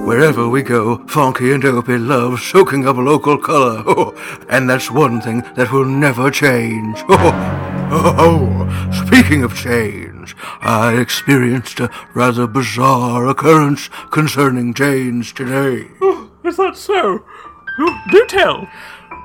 Wherever 0.05 0.49
we 0.49 0.63
go, 0.63 1.07
Funky 1.07 1.53
and 1.53 1.63
Dopey 1.63 1.99
love 1.99 2.41
soaking 2.41 2.89
up 2.89 2.97
local 2.97 3.39
color. 3.39 3.85
Oh, 3.87 4.45
and 4.49 4.69
that's 4.69 4.91
one 4.91 5.21
thing 5.21 5.45
that 5.55 5.71
will 5.71 5.85
never 5.85 6.33
change. 6.33 6.99
Oh, 7.09 7.74
oh, 7.91 8.15
oh, 8.19 9.05
speaking 9.07 9.43
of 9.43 9.57
change, 9.57 10.37
I 10.61 10.97
experienced 10.99 11.81
a 11.81 11.91
rather 12.15 12.47
bizarre 12.47 13.27
occurrence 13.27 13.89
concerning 14.11 14.75
change 14.75 15.35
today. 15.35 15.89
Oh, 16.01 16.31
is 16.45 16.57
that 16.57 16.77
so? 16.77 17.25
Oh, 17.79 18.03
Do 18.11 18.27
tell. 18.27 18.69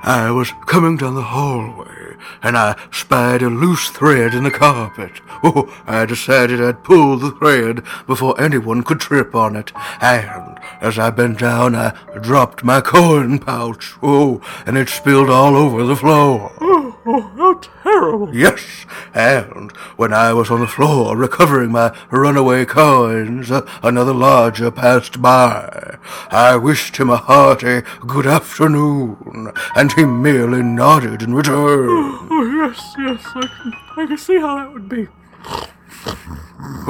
I 0.01 0.31
was 0.31 0.53
coming 0.65 0.95
down 0.97 1.15
the 1.15 1.21
hallway, 1.21 2.15
and 2.41 2.57
I 2.57 2.79
spied 2.91 3.41
a 3.41 3.49
loose 3.49 3.89
thread 3.89 4.33
in 4.33 4.43
the 4.43 4.51
carpet. 4.51 5.21
Oh, 5.43 5.73
I 5.85 6.05
decided 6.05 6.61
I'd 6.61 6.83
pull 6.83 7.17
the 7.17 7.31
thread 7.31 7.83
before 8.07 8.39
anyone 8.39 8.83
could 8.83 8.99
trip 9.01 9.35
on 9.35 9.55
it. 9.55 9.73
And 10.01 10.57
as 10.81 10.97
I 10.97 11.09
bent 11.09 11.39
down, 11.39 11.75
I 11.75 11.91
dropped 12.21 12.63
my 12.63 12.79
coin 12.81 13.39
pouch. 13.39 13.95
Oh, 14.01 14.41
and 14.65 14.77
it 14.77 14.87
spilled 14.89 15.29
all 15.29 15.55
over 15.55 15.83
the 15.83 15.95
floor. 15.95 16.53
Oh, 16.61 16.97
how 17.11 17.61
terrible. 17.83 18.35
Yes, 18.35 18.85
and 19.13 19.71
when 19.97 20.13
I 20.13 20.33
was 20.33 20.51
on 20.51 20.59
the 20.59 20.67
floor 20.67 21.15
recovering 21.17 21.71
my 21.71 21.97
runaway 22.11 22.65
coins, 22.65 23.51
uh, 23.51 23.67
another 23.81 24.13
lodger 24.13 24.71
passed 24.71 25.21
by. 25.21 25.97
I 26.29 26.55
wished 26.57 26.97
him 26.97 27.09
a 27.09 27.17
hearty 27.17 27.81
good 28.01 28.27
afternoon, 28.27 29.51
and 29.75 29.91
he 29.93 30.05
merely 30.05 30.61
nodded 30.61 31.21
in 31.21 31.33
return. 31.33 31.87
Oh, 31.89 32.67
yes, 32.67 32.93
yes, 32.97 33.23
I 33.35 33.47
can, 33.47 33.73
I 33.97 34.05
can 34.05 34.17
see 34.17 34.39
how 34.39 34.55
that 34.55 34.73
would 34.73 34.87
be. 34.89 35.07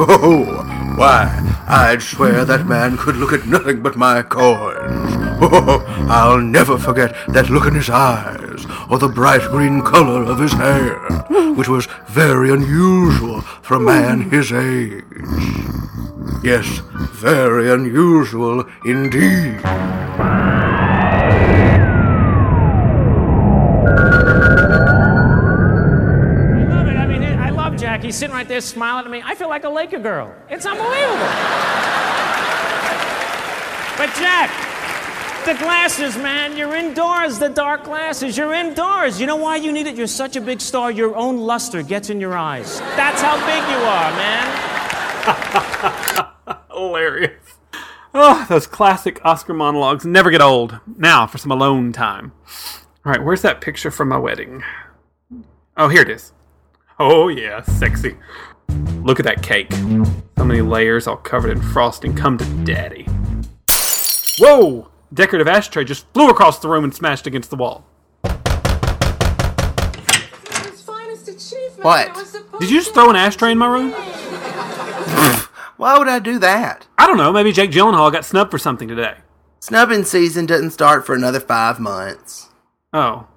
Oh, 0.01 0.63
why, 0.95 1.63
I'd 1.67 2.01
swear 2.01 2.45
that 2.45 2.65
man 2.65 2.97
could 2.97 3.17
look 3.17 3.33
at 3.33 3.47
nothing 3.47 3.81
but 3.81 3.95
my 3.95 4.21
coins. 4.21 5.15
Oh, 5.41 5.85
I'll 6.09 6.41
never 6.41 6.77
forget 6.77 7.15
that 7.29 7.49
look 7.49 7.65
in 7.65 7.75
his 7.75 7.89
eyes, 7.89 8.65
or 8.89 8.97
the 8.97 9.07
bright 9.07 9.41
green 9.49 9.81
color 9.81 10.23
of 10.23 10.39
his 10.39 10.53
hair, 10.53 10.99
which 11.55 11.67
was 11.67 11.87
very 12.07 12.51
unusual 12.51 13.41
for 13.41 13.75
a 13.75 13.79
man 13.79 14.29
his 14.29 14.51
age. 14.51 15.03
Yes, 16.43 16.81
very 16.93 17.69
unusual 17.71 18.65
indeed. 18.85 19.61
He's 28.09 28.15
sitting 28.15 28.33
right 28.33 28.47
there 28.47 28.59
smiling 28.59 29.05
at 29.05 29.11
me. 29.11 29.21
I 29.23 29.35
feel 29.35 29.49
like 29.49 29.65
a 29.65 29.69
Laker 29.69 29.99
girl. 29.99 30.33
It's 30.49 30.65
unbelievable. 30.65 31.29
But 33.99 34.09
Jack, 34.17 34.49
the 35.45 35.53
glasses, 35.53 36.17
man. 36.17 36.57
You're 36.57 36.73
indoors, 36.73 37.37
the 37.37 37.49
dark 37.49 37.83
glasses. 37.83 38.35
You're 38.35 38.51
indoors. 38.51 39.21
You 39.21 39.27
know 39.27 39.35
why 39.35 39.57
you 39.57 39.71
need 39.71 39.85
it? 39.85 39.95
You're 39.95 40.07
such 40.07 40.35
a 40.35 40.41
big 40.41 40.59
star, 40.59 40.89
your 40.89 41.15
own 41.15 41.37
luster 41.37 41.83
gets 41.83 42.09
in 42.09 42.19
your 42.19 42.35
eyes. 42.35 42.79
That's 42.79 43.21
how 43.21 43.35
big 43.45 43.61
you 43.69 43.77
are, 43.85 44.11
man. 46.47 46.65
Hilarious. 46.73 47.59
Oh, 48.15 48.43
those 48.49 48.65
classic 48.65 49.23
Oscar 49.23 49.53
monologues 49.53 50.03
never 50.03 50.31
get 50.31 50.41
old. 50.41 50.79
Now 50.97 51.27
for 51.27 51.37
some 51.37 51.51
alone 51.51 51.91
time. 51.91 52.31
All 53.05 53.11
right, 53.11 53.23
where's 53.23 53.43
that 53.43 53.61
picture 53.61 53.91
from 53.91 54.09
my 54.09 54.17
wedding? 54.17 54.63
Oh, 55.77 55.89
here 55.89 56.01
it 56.01 56.09
is. 56.09 56.33
Oh, 56.99 57.29
yeah, 57.29 57.61
sexy. 57.61 58.17
Look 59.03 59.19
at 59.19 59.25
that 59.25 59.41
cake. 59.41 59.71
So 60.37 60.43
many 60.43 60.61
layers 60.61 61.07
all 61.07 61.15
covered 61.15 61.51
in 61.51 61.61
frosting. 61.61 62.13
Come 62.13 62.37
to 62.37 62.45
daddy. 62.65 63.07
Whoa! 64.37 64.89
Decorative 65.13 65.47
ashtray 65.47 65.85
just 65.85 66.05
flew 66.13 66.29
across 66.29 66.59
the 66.59 66.67
room 66.67 66.83
and 66.83 66.93
smashed 66.93 67.25
against 67.25 67.49
the 67.49 67.55
wall. 67.55 67.85
What? 71.81 72.13
Did 72.59 72.69
you 72.69 72.79
just 72.79 72.93
throw 72.93 73.09
an 73.09 73.15
ashtray 73.15 73.53
in 73.53 73.57
my 73.57 73.67
room? 73.67 73.91
Why 75.77 75.97
would 75.97 76.09
I 76.09 76.19
do 76.19 76.37
that? 76.39 76.85
I 76.97 77.07
don't 77.07 77.15
know. 77.15 77.31
Maybe 77.31 77.53
Jake 77.53 77.71
Gyllenhaal 77.71 78.11
got 78.11 78.25
snubbed 78.25 78.51
for 78.51 78.57
something 78.57 78.89
today. 78.89 79.15
Snubbing 79.61 80.03
season 80.03 80.45
doesn't 80.45 80.71
start 80.71 81.05
for 81.05 81.15
another 81.15 81.39
five 81.39 81.79
months. 81.79 82.49
Oh. 82.91 83.27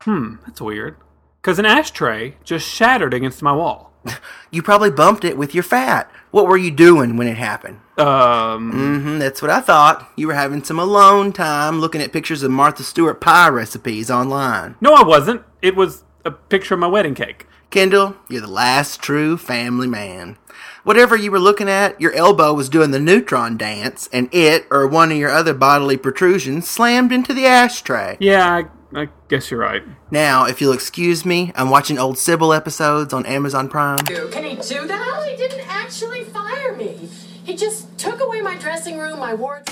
Hmm, 0.00 0.36
that's 0.46 0.62
weird. 0.62 0.96
Because 1.44 1.58
an 1.58 1.66
ashtray 1.66 2.36
just 2.42 2.66
shattered 2.66 3.12
against 3.12 3.42
my 3.42 3.52
wall. 3.52 3.92
You 4.50 4.62
probably 4.62 4.90
bumped 4.90 5.24
it 5.24 5.36
with 5.36 5.52
your 5.52 5.64
fat. 5.64 6.08
What 6.30 6.46
were 6.46 6.56
you 6.56 6.70
doing 6.70 7.16
when 7.16 7.26
it 7.26 7.36
happened? 7.36 7.80
Um, 7.98 8.70
hmm 8.70 9.18
that's 9.18 9.42
what 9.42 9.50
I 9.50 9.60
thought. 9.60 10.08
You 10.14 10.28
were 10.28 10.34
having 10.34 10.62
some 10.62 10.78
alone 10.78 11.32
time 11.32 11.80
looking 11.80 12.00
at 12.00 12.12
pictures 12.12 12.44
of 12.44 12.52
Martha 12.52 12.84
Stewart 12.84 13.20
pie 13.20 13.48
recipes 13.48 14.12
online. 14.12 14.76
no, 14.80 14.94
I 14.94 15.02
wasn't. 15.02 15.42
It 15.60 15.74
was 15.74 16.04
a 16.24 16.30
picture 16.30 16.74
of 16.74 16.80
my 16.80 16.86
wedding 16.86 17.16
cake. 17.16 17.46
Kendall, 17.70 18.14
you're 18.28 18.40
the 18.42 18.46
last 18.46 19.02
true 19.02 19.36
family 19.36 19.88
man. 19.88 20.38
Whatever 20.84 21.16
you 21.16 21.32
were 21.32 21.40
looking 21.40 21.68
at, 21.68 22.00
your 22.00 22.12
elbow 22.12 22.54
was 22.54 22.68
doing 22.68 22.92
the 22.92 23.00
neutron 23.00 23.56
dance, 23.56 24.08
and 24.12 24.32
it, 24.32 24.66
or 24.70 24.86
one 24.86 25.10
of 25.10 25.18
your 25.18 25.30
other 25.30 25.52
bodily 25.54 25.96
protrusions, 25.96 26.68
slammed 26.68 27.10
into 27.10 27.34
the 27.34 27.46
ashtray. 27.46 28.16
Yeah, 28.20 28.48
I, 28.48 28.64
I 28.94 29.08
guess 29.28 29.50
you're 29.50 29.58
right. 29.58 29.82
Now, 30.12 30.44
if 30.46 30.60
you'll 30.60 30.72
excuse 30.72 31.24
me, 31.24 31.52
I'm 31.56 31.68
watching 31.68 31.98
old 31.98 32.16
Sybil 32.16 32.52
episodes 32.52 33.12
on 33.12 33.26
Amazon 33.26 33.68
Prime. 33.68 33.98
Can 33.98 34.44
he 34.44 34.54
do 34.54 34.86
that? 34.86 34.88
No, 34.88 35.22
he 35.28 35.36
didn't 35.36 35.68
actually 35.68 36.22
fire 36.22 36.76
me. 36.76 37.08
He 37.44 37.56
just 37.56 37.98
took 37.98 38.20
away 38.20 38.40
my 38.40 38.56
dressing 38.56 38.96
room, 38.98 39.18
my 39.18 39.34
wardrobe. 39.34 39.68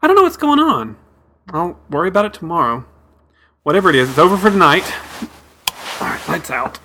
I 0.00 0.06
don't 0.06 0.14
know 0.14 0.22
what's 0.22 0.36
going 0.36 0.60
on. 0.60 0.96
I'll 1.50 1.80
worry 1.90 2.08
about 2.08 2.26
it 2.26 2.34
tomorrow. 2.34 2.84
Whatever 3.64 3.90
it 3.90 3.96
is, 3.96 4.08
it's 4.08 4.18
over 4.18 4.36
for 4.36 4.50
tonight. 4.50 4.84
All 6.00 6.06
right, 6.06 6.28
lights 6.28 6.50
out. 6.50 6.78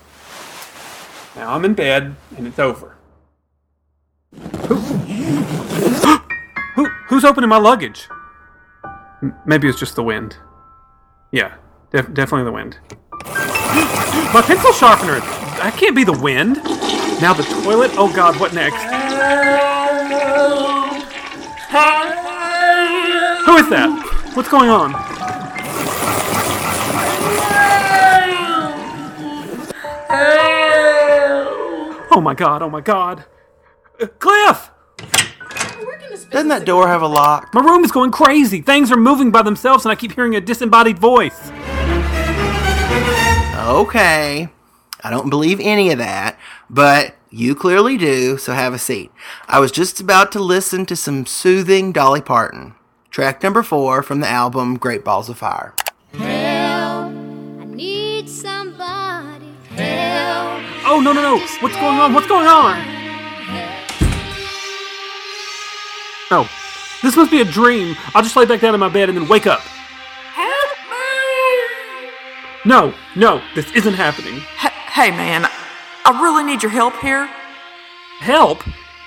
Now 1.36 1.54
I'm 1.54 1.64
in 1.66 1.76
bed, 1.76 2.16
and 2.36 2.48
it's 2.48 2.58
over. 2.58 2.98
Who, 4.68 4.76
who, 6.76 6.86
who's 6.86 7.24
opening 7.24 7.50
my 7.50 7.58
luggage? 7.58 8.08
Maybe 9.45 9.67
it's 9.67 9.80
just 9.80 9.95
the 9.95 10.03
wind. 10.03 10.38
Yeah, 11.32 11.55
def- 11.91 12.13
definitely 12.13 12.45
the 12.45 12.51
wind. 12.51 12.78
My 14.34 14.41
pencil 14.45 14.74
sharpener! 14.74 15.19
That 15.19 15.76
can't 15.78 15.95
be 15.95 16.03
the 16.03 16.17
wind! 16.17 16.55
Now 17.22 17.34
the 17.34 17.43
toilet? 17.43 17.91
Oh 17.95 18.11
god, 18.13 18.39
what 18.39 18.53
next? 18.53 18.82
Who 23.45 23.57
is 23.57 23.69
that? 23.69 24.32
What's 24.34 24.49
going 24.49 24.69
on? 24.69 24.93
Oh 32.13 32.19
my 32.22 32.34
god, 32.34 32.61
oh 32.61 32.69
my 32.69 32.82
god. 32.82 33.26
Uh, 34.01 34.07
Cliff! 34.19 34.72
Doesn't 36.29 36.49
that 36.49 36.65
door 36.65 36.88
have 36.88 37.01
a 37.01 37.07
lock? 37.07 37.53
My 37.53 37.61
room 37.61 37.84
is 37.84 37.91
going 37.91 38.11
crazy. 38.11 38.61
Things 38.61 38.91
are 38.91 38.97
moving 38.97 39.32
by 39.32 39.41
themselves, 39.41 39.86
and 39.86 39.91
I 39.91 39.95
keep 39.95 40.13
hearing 40.13 40.36
a 40.36 40.41
disembodied 40.41 40.97
voice. 40.97 41.51
Okay. 43.67 44.49
I 45.03 45.09
don't 45.09 45.29
believe 45.29 45.59
any 45.59 45.91
of 45.91 45.97
that, 45.97 46.38
but 46.69 47.15
you 47.32 47.55
clearly 47.55 47.97
do, 47.97 48.38
so 48.38 48.53
have 48.53 48.73
a 48.73 48.77
seat. 48.77 49.11
I 49.47 49.59
was 49.59 49.71
just 49.71 49.99
about 49.99 50.32
to 50.34 50.39
listen 50.39 50.86
to 50.86 50.95
some 50.95 51.25
soothing 51.25 51.91
Dolly 51.91 52.21
Parton. 52.21 52.75
Track 53.09 53.41
number 53.43 53.63
four 53.63 54.03
from 54.03 54.19
the 54.19 54.27
album 54.27 54.77
Great 54.77 55.03
Balls 55.03 55.27
of 55.27 55.38
Fire. 55.38 55.73
Help, 56.13 57.11
I 57.11 57.65
need 57.65 58.29
somebody. 58.29 59.53
Help. 59.69 60.63
Oh, 60.86 61.01
no, 61.03 61.11
no, 61.11 61.21
no. 61.21 61.39
What's 61.59 61.75
going 61.75 61.99
on? 61.99 62.13
What's 62.13 62.27
going 62.27 62.47
on? 62.47 63.01
Oh, 66.32 66.49
this 67.01 67.15
must 67.15 67.29
be 67.29 67.41
a 67.41 67.45
dream. 67.45 67.95
I'll 68.15 68.23
just 68.23 68.36
lay 68.36 68.45
back 68.45 68.61
down 68.61 68.73
in 68.73 68.79
my 68.79 68.89
bed 68.89 69.09
and 69.09 69.17
then 69.17 69.27
wake 69.27 69.47
up. 69.47 69.59
Help 69.59 70.71
me! 70.89 72.09
No, 72.65 72.93
no, 73.15 73.41
this 73.53 73.71
isn't 73.73 73.93
happening. 73.93 74.36
H- 74.63 74.71
hey, 74.93 75.11
man, 75.11 75.45
I 76.05 76.21
really 76.21 76.43
need 76.43 76.63
your 76.63 76.71
help 76.71 76.95
here. 76.97 77.29
Help? 78.19 78.63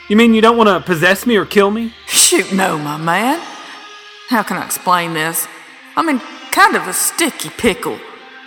You 0.09 0.17
mean 0.17 0.35
you 0.35 0.43
don't 0.43 0.57
want 0.59 0.69
to 0.69 0.81
possess 0.81 1.25
me 1.25 1.37
or 1.37 1.47
kill 1.47 1.71
me? 1.71 1.95
Shoot, 2.07 2.53
no, 2.53 2.79
my 2.79 2.99
man. 2.99 3.41
How 4.29 4.43
can 4.43 4.59
I 4.59 4.67
explain 4.67 5.15
this? 5.15 5.49
I'm 5.97 6.09
in 6.09 6.21
kind 6.51 6.77
of 6.77 6.87
a 6.87 6.93
sticky 6.93 7.49
pickle. 7.51 7.99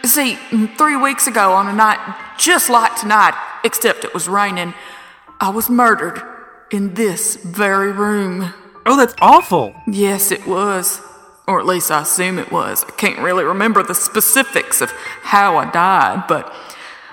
See, 0.04 0.36
three 0.78 0.96
weeks 0.96 1.26
ago 1.28 1.54
on 1.54 1.68
a 1.68 1.74
night 1.74 2.00
just 2.38 2.70
like 2.70 2.96
tonight, 2.96 3.34
except 3.64 4.04
it 4.04 4.14
was 4.14 4.30
raining, 4.30 4.74
I 5.40 5.50
was 5.50 5.70
murdered 5.70 6.22
in 6.72 6.94
this 6.94 7.36
very 7.38 7.92
room. 7.92 8.54
Oh, 8.90 8.96
that's 8.96 9.14
awful. 9.20 9.76
Yes, 9.86 10.32
it 10.32 10.48
was. 10.48 11.02
Or 11.46 11.60
at 11.60 11.66
least 11.66 11.92
I 11.92 12.04
assume 12.04 12.40
it 12.40 12.54
was. 12.54 12.86
I 12.86 12.92
can't 12.92 13.20
really 13.20 13.44
remember 13.44 13.84
the 13.84 13.94
specifics 13.94 14.80
of 14.80 14.92
how 15.24 15.58
I 15.58 15.70
died, 15.70 16.24
but 16.30 16.54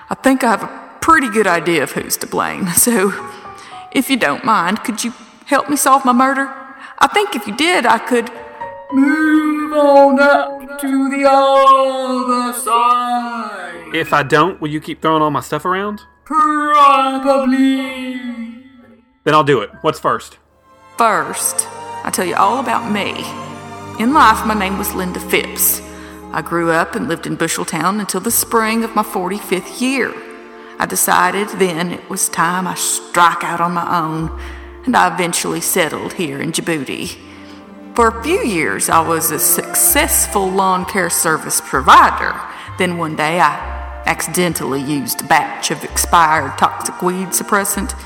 I 0.09 0.15
think 0.15 0.41
I 0.43 0.51
have 0.51 0.63
a 0.63 0.97
pretty 1.01 1.29
good 1.29 1.47
idea 1.47 1.83
of 1.83 1.91
who's 1.91 2.15
to 2.17 2.27
blame. 2.27 2.67
So, 2.75 3.11
if 3.91 4.09
you 4.09 4.15
don't 4.17 4.45
mind, 4.45 4.83
could 4.83 5.03
you 5.03 5.13
help 5.47 5.69
me 5.69 5.75
solve 5.75 6.05
my 6.05 6.13
murder? 6.13 6.47
I 6.97 7.07
think 7.07 7.35
if 7.35 7.45
you 7.45 7.55
did, 7.55 7.85
I 7.85 7.97
could 7.97 8.29
move 8.93 9.73
on 9.73 10.19
up 10.19 10.79
to 10.79 11.09
the 11.09 11.29
other 11.29 12.53
side. 12.57 13.93
If 13.93 14.13
I 14.13 14.23
don't, 14.23 14.61
will 14.61 14.69
you 14.69 14.79
keep 14.79 15.01
throwing 15.01 15.21
all 15.21 15.31
my 15.31 15.41
stuff 15.41 15.65
around? 15.65 16.01
Probably. 16.23 17.65
Then 19.25 19.33
I'll 19.33 19.43
do 19.43 19.59
it. 19.61 19.71
What's 19.81 19.99
first? 19.99 20.37
First, 20.97 21.67
I 22.05 22.09
tell 22.09 22.23
you 22.23 22.35
all 22.35 22.61
about 22.61 22.89
me. 22.89 23.11
In 24.01 24.13
life, 24.13 24.45
my 24.45 24.53
name 24.53 24.77
was 24.77 24.95
Linda 24.95 25.19
Phipps. 25.19 25.81
I 26.31 26.41
grew 26.41 26.71
up 26.71 26.95
and 26.95 27.09
lived 27.09 27.27
in 27.27 27.35
Busheltown 27.35 27.99
until 27.99 28.21
the 28.21 28.31
spring 28.31 28.81
of 28.85 28.95
my 28.95 29.03
45th 29.03 29.81
year. 29.81 30.13
I 30.79 30.85
decided 30.85 31.49
then 31.49 31.91
it 31.91 32.09
was 32.09 32.29
time 32.29 32.65
I 32.65 32.75
strike 32.75 33.43
out 33.43 33.59
on 33.59 33.73
my 33.73 33.99
own, 33.99 34.39
and 34.85 34.95
I 34.95 35.13
eventually 35.13 35.59
settled 35.59 36.13
here 36.13 36.39
in 36.39 36.53
Djibouti. 36.53 37.17
For 37.93 38.07
a 38.07 38.23
few 38.23 38.39
years, 38.39 38.87
I 38.87 39.05
was 39.05 39.31
a 39.31 39.39
successful 39.39 40.49
lawn 40.49 40.85
care 40.85 41.09
service 41.09 41.59
provider. 41.59 42.39
Then 42.77 42.97
one 42.97 43.17
day, 43.17 43.41
I 43.41 44.03
accidentally 44.05 44.81
used 44.81 45.19
a 45.19 45.27
batch 45.27 45.71
of 45.71 45.83
expired 45.83 46.57
toxic 46.57 47.01
weed 47.01 47.29
suppressant. 47.29 48.01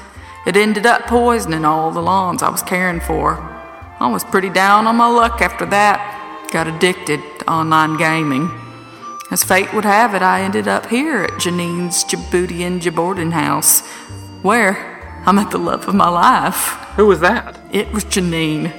It 0.49 0.57
ended 0.57 0.87
up 0.87 1.05
poisoning 1.05 1.63
all 1.63 1.91
the 1.91 2.01
lawns 2.01 2.41
I 2.41 2.49
was 2.49 2.63
caring 2.63 3.01
for. 3.01 3.35
I 3.99 4.09
was 4.11 4.23
pretty 4.23 4.49
down 4.49 4.87
on 4.87 4.95
my 4.95 5.05
luck 5.05 5.41
after 5.41 5.63
that. 5.67 6.47
Got 6.51 6.65
addicted 6.65 7.21
to 7.37 7.51
online 7.51 7.97
gaming. 7.97 8.49
As 9.29 9.43
fate 9.43 9.71
would 9.75 9.85
have 9.85 10.15
it, 10.15 10.23
I 10.23 10.41
ended 10.41 10.67
up 10.67 10.87
here 10.87 11.21
at 11.21 11.39
Janine's 11.39 12.03
Djiboutian 12.03 12.95
boarding 12.95 13.29
house, 13.29 13.87
where 14.41 15.21
I 15.23 15.31
met 15.33 15.51
the 15.51 15.59
love 15.59 15.87
of 15.87 15.93
my 15.93 16.09
life. 16.09 16.69
Who 16.95 17.05
was 17.05 17.19
that? 17.19 17.59
It 17.71 17.91
was 17.91 18.03
Janine. 18.05 18.73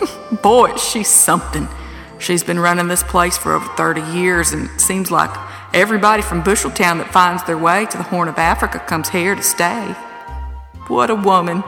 Boy, 0.42 0.76
she's 0.76 1.08
something. 1.08 1.68
She's 2.18 2.44
been 2.44 2.60
running 2.60 2.88
this 2.88 3.02
place 3.02 3.38
for 3.38 3.54
over 3.54 3.66
30 3.76 4.02
years, 4.12 4.52
and 4.52 4.68
it 4.68 4.78
seems 4.78 5.10
like 5.10 5.34
everybody 5.72 6.20
from 6.20 6.42
Busheltown 6.42 6.98
that 6.98 7.10
finds 7.10 7.42
their 7.44 7.56
way 7.56 7.86
to 7.86 7.96
the 7.96 8.02
Horn 8.02 8.28
of 8.28 8.36
Africa 8.36 8.78
comes 8.78 9.08
here 9.08 9.34
to 9.34 9.42
stay. 9.42 9.96
What 10.88 11.08
a 11.08 11.14
woman. 11.14 11.64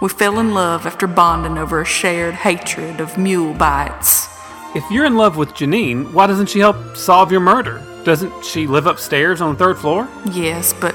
We 0.00 0.08
fell 0.10 0.38
in 0.38 0.52
love 0.52 0.86
after 0.86 1.06
bonding 1.06 1.56
over 1.56 1.80
a 1.80 1.84
shared 1.84 2.34
hatred 2.34 3.00
of 3.00 3.16
mule 3.16 3.54
bites. 3.54 4.28
If 4.74 4.88
you're 4.90 5.06
in 5.06 5.16
love 5.16 5.36
with 5.36 5.54
Janine, 5.54 6.12
why 6.12 6.26
doesn't 6.26 6.50
she 6.50 6.58
help 6.58 6.96
solve 6.96 7.32
your 7.32 7.40
murder? 7.40 7.82
Doesn't 8.04 8.44
she 8.44 8.66
live 8.66 8.86
upstairs 8.86 9.40
on 9.40 9.52
the 9.52 9.58
third 9.58 9.78
floor? 9.78 10.08
Yes, 10.30 10.72
but 10.72 10.94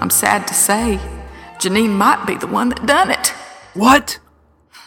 I'm 0.00 0.10
sad 0.10 0.46
to 0.48 0.54
say, 0.54 0.98
Janine 1.58 1.90
might 1.90 2.26
be 2.26 2.34
the 2.34 2.46
one 2.46 2.70
that 2.70 2.86
done 2.86 3.10
it. 3.10 3.28
What? 3.74 4.18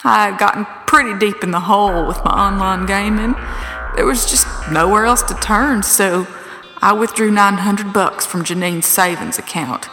I 0.04 0.26
had 0.26 0.38
gotten 0.38 0.66
pretty 0.86 1.18
deep 1.18 1.44
in 1.44 1.52
the 1.52 1.62
hole 1.62 2.06
with 2.08 2.18
my 2.26 2.32
online 2.32 2.86
gaming. 2.86 3.36
There 3.96 4.06
was 4.06 4.30
just 4.30 4.48
nowhere 4.72 5.06
else 5.06 5.22
to 5.24 5.34
turn, 5.36 5.84
so 5.84 6.28
I 6.82 6.94
withdrew 6.94 7.32
900 7.32 7.94
bucks 7.94 8.26
from 8.26 8.44
Janine's 8.44 8.86
savings 8.86 9.40
account. 9.40 9.90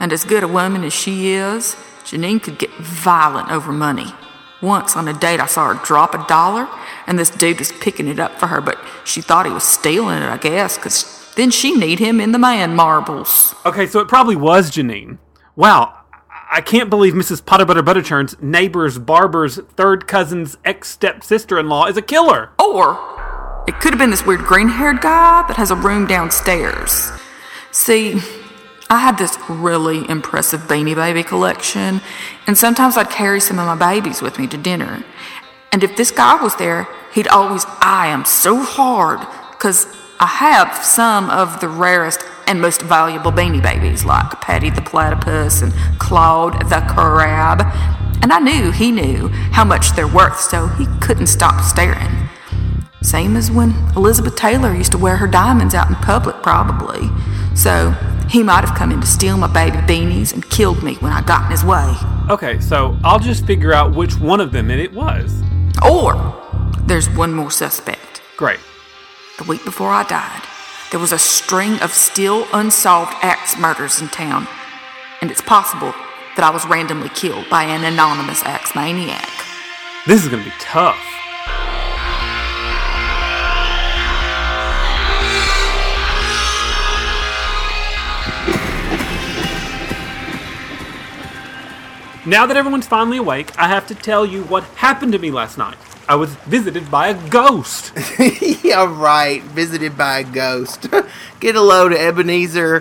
And 0.00 0.12
as 0.12 0.24
good 0.24 0.42
a 0.42 0.48
woman 0.48 0.84
as 0.84 0.92
she 0.92 1.28
is, 1.28 1.76
Janine 2.04 2.42
could 2.42 2.58
get 2.58 2.70
violent 2.74 3.50
over 3.50 3.72
money. 3.72 4.12
Once 4.60 4.96
on 4.96 5.08
a 5.08 5.12
date, 5.12 5.40
I 5.40 5.46
saw 5.46 5.72
her 5.72 5.84
drop 5.84 6.14
a 6.14 6.26
dollar, 6.26 6.68
and 7.06 7.18
this 7.18 7.30
dude 7.30 7.58
was 7.58 7.72
picking 7.72 8.08
it 8.08 8.18
up 8.18 8.38
for 8.38 8.46
her, 8.46 8.60
but 8.60 8.78
she 9.04 9.20
thought 9.20 9.46
he 9.46 9.52
was 9.52 9.64
stealing 9.64 10.22
it, 10.22 10.28
I 10.28 10.38
guess, 10.38 10.76
because 10.76 11.32
then 11.36 11.50
she 11.50 11.74
need 11.74 11.98
him 11.98 12.20
in 12.20 12.32
the 12.32 12.38
man 12.38 12.74
marbles. 12.74 13.54
Okay, 13.66 13.86
so 13.86 14.00
it 14.00 14.08
probably 14.08 14.36
was 14.36 14.70
Janine. 14.70 15.18
Wow, 15.56 15.94
I 16.50 16.60
can't 16.60 16.88
believe 16.88 17.14
Mrs. 17.14 17.44
Potter 17.44 17.64
Butter 17.64 17.82
Butterchurn's 17.82 18.40
neighbor's 18.40 18.98
barber's 18.98 19.56
third 19.76 20.06
cousin's 20.06 20.56
ex 20.64 20.88
step 20.88 21.24
sister 21.24 21.58
in 21.58 21.68
law 21.68 21.86
is 21.86 21.96
a 21.96 22.02
killer. 22.02 22.50
Or 22.58 22.98
it 23.66 23.80
could 23.80 23.92
have 23.92 23.98
been 23.98 24.10
this 24.10 24.24
weird 24.24 24.42
green 24.42 24.68
haired 24.68 25.00
guy 25.00 25.44
that 25.48 25.56
has 25.56 25.70
a 25.70 25.76
room 25.76 26.06
downstairs. 26.06 27.10
See, 27.72 28.20
I 28.90 28.98
had 28.98 29.18
this 29.18 29.38
really 29.48 30.08
impressive 30.08 30.62
Beanie 30.62 30.94
Baby 30.94 31.22
collection, 31.22 32.00
and 32.46 32.56
sometimes 32.56 32.96
I'd 32.96 33.10
carry 33.10 33.40
some 33.40 33.58
of 33.58 33.66
my 33.66 33.76
babies 33.76 34.20
with 34.20 34.38
me 34.38 34.46
to 34.48 34.56
dinner. 34.56 35.04
And 35.72 35.82
if 35.82 35.96
this 35.96 36.10
guy 36.10 36.34
was 36.40 36.56
there, 36.56 36.86
he'd 37.12 37.28
always 37.28 37.66
eye 37.80 38.08
'em 38.08 38.24
so 38.24 38.62
hard, 38.62 39.20
'cause 39.58 39.86
I 40.20 40.26
have 40.26 40.84
some 40.84 41.28
of 41.30 41.60
the 41.60 41.68
rarest 41.68 42.22
and 42.46 42.60
most 42.60 42.82
valuable 42.82 43.32
Beanie 43.32 43.62
Babies, 43.62 44.04
like 44.04 44.40
Patty 44.40 44.70
the 44.70 44.82
Platypus 44.82 45.62
and 45.62 45.72
Claude 45.98 46.68
the 46.68 46.80
Crab. 46.82 47.66
And 48.22 48.32
I 48.32 48.38
knew 48.38 48.70
he 48.70 48.90
knew 48.90 49.30
how 49.52 49.64
much 49.64 49.94
they're 49.94 50.06
worth, 50.06 50.40
so 50.40 50.68
he 50.68 50.86
couldn't 51.00 51.26
stop 51.26 51.60
staring. 51.62 52.28
Same 53.02 53.36
as 53.36 53.50
when 53.50 53.74
Elizabeth 53.96 54.36
Taylor 54.36 54.72
used 54.72 54.92
to 54.92 54.98
wear 54.98 55.16
her 55.16 55.26
diamonds 55.26 55.74
out 55.74 55.88
in 55.88 55.96
public, 55.96 56.42
probably. 56.42 57.10
So 57.54 57.94
he 58.28 58.42
might 58.42 58.64
have 58.64 58.76
come 58.76 58.90
in 58.92 59.00
to 59.00 59.06
steal 59.06 59.36
my 59.36 59.46
baby 59.46 59.78
beanies 59.78 60.32
and 60.32 60.48
killed 60.50 60.82
me 60.82 60.94
when 60.96 61.12
I 61.12 61.22
got 61.22 61.44
in 61.44 61.50
his 61.50 61.64
way. 61.64 61.94
Okay, 62.30 62.60
so 62.60 62.96
I'll 63.04 63.18
just 63.18 63.46
figure 63.46 63.72
out 63.72 63.94
which 63.94 64.18
one 64.18 64.40
of 64.40 64.52
them 64.52 64.70
it 64.70 64.92
was. 64.92 65.42
Or 65.88 66.14
there's 66.86 67.08
one 67.10 67.32
more 67.32 67.50
suspect. 67.50 68.22
Great. 68.36 68.60
The 69.38 69.44
week 69.44 69.64
before 69.64 69.90
I 69.90 70.04
died, 70.04 70.42
there 70.90 71.00
was 71.00 71.12
a 71.12 71.18
string 71.18 71.80
of 71.80 71.92
still 71.92 72.46
unsolved 72.52 73.12
axe 73.22 73.58
murders 73.58 74.00
in 74.00 74.08
town, 74.08 74.46
and 75.20 75.30
it's 75.30 75.40
possible 75.40 75.92
that 76.36 76.44
I 76.44 76.50
was 76.50 76.66
randomly 76.66 77.08
killed 77.10 77.48
by 77.50 77.64
an 77.64 77.84
anonymous 77.84 78.42
axe 78.44 78.74
maniac. 78.74 79.28
This 80.06 80.22
is 80.22 80.28
gonna 80.28 80.44
be 80.44 80.52
tough. 80.58 80.98
Now 92.26 92.46
that 92.46 92.56
everyone's 92.56 92.86
finally 92.86 93.18
awake, 93.18 93.56
I 93.58 93.68
have 93.68 93.86
to 93.88 93.94
tell 93.94 94.24
you 94.24 94.44
what 94.44 94.64
happened 94.76 95.12
to 95.12 95.18
me 95.18 95.30
last 95.30 95.58
night. 95.58 95.76
I 96.08 96.14
was 96.14 96.34
visited 96.46 96.90
by 96.90 97.08
a 97.08 97.28
ghost. 97.28 97.92
yeah, 98.64 98.86
right. 98.98 99.42
Visited 99.42 99.98
by 99.98 100.20
a 100.20 100.24
ghost. 100.24 100.88
Get 101.40 101.54
a 101.54 101.60
load 101.60 101.92
of 101.92 101.98
Ebenezer 101.98 102.80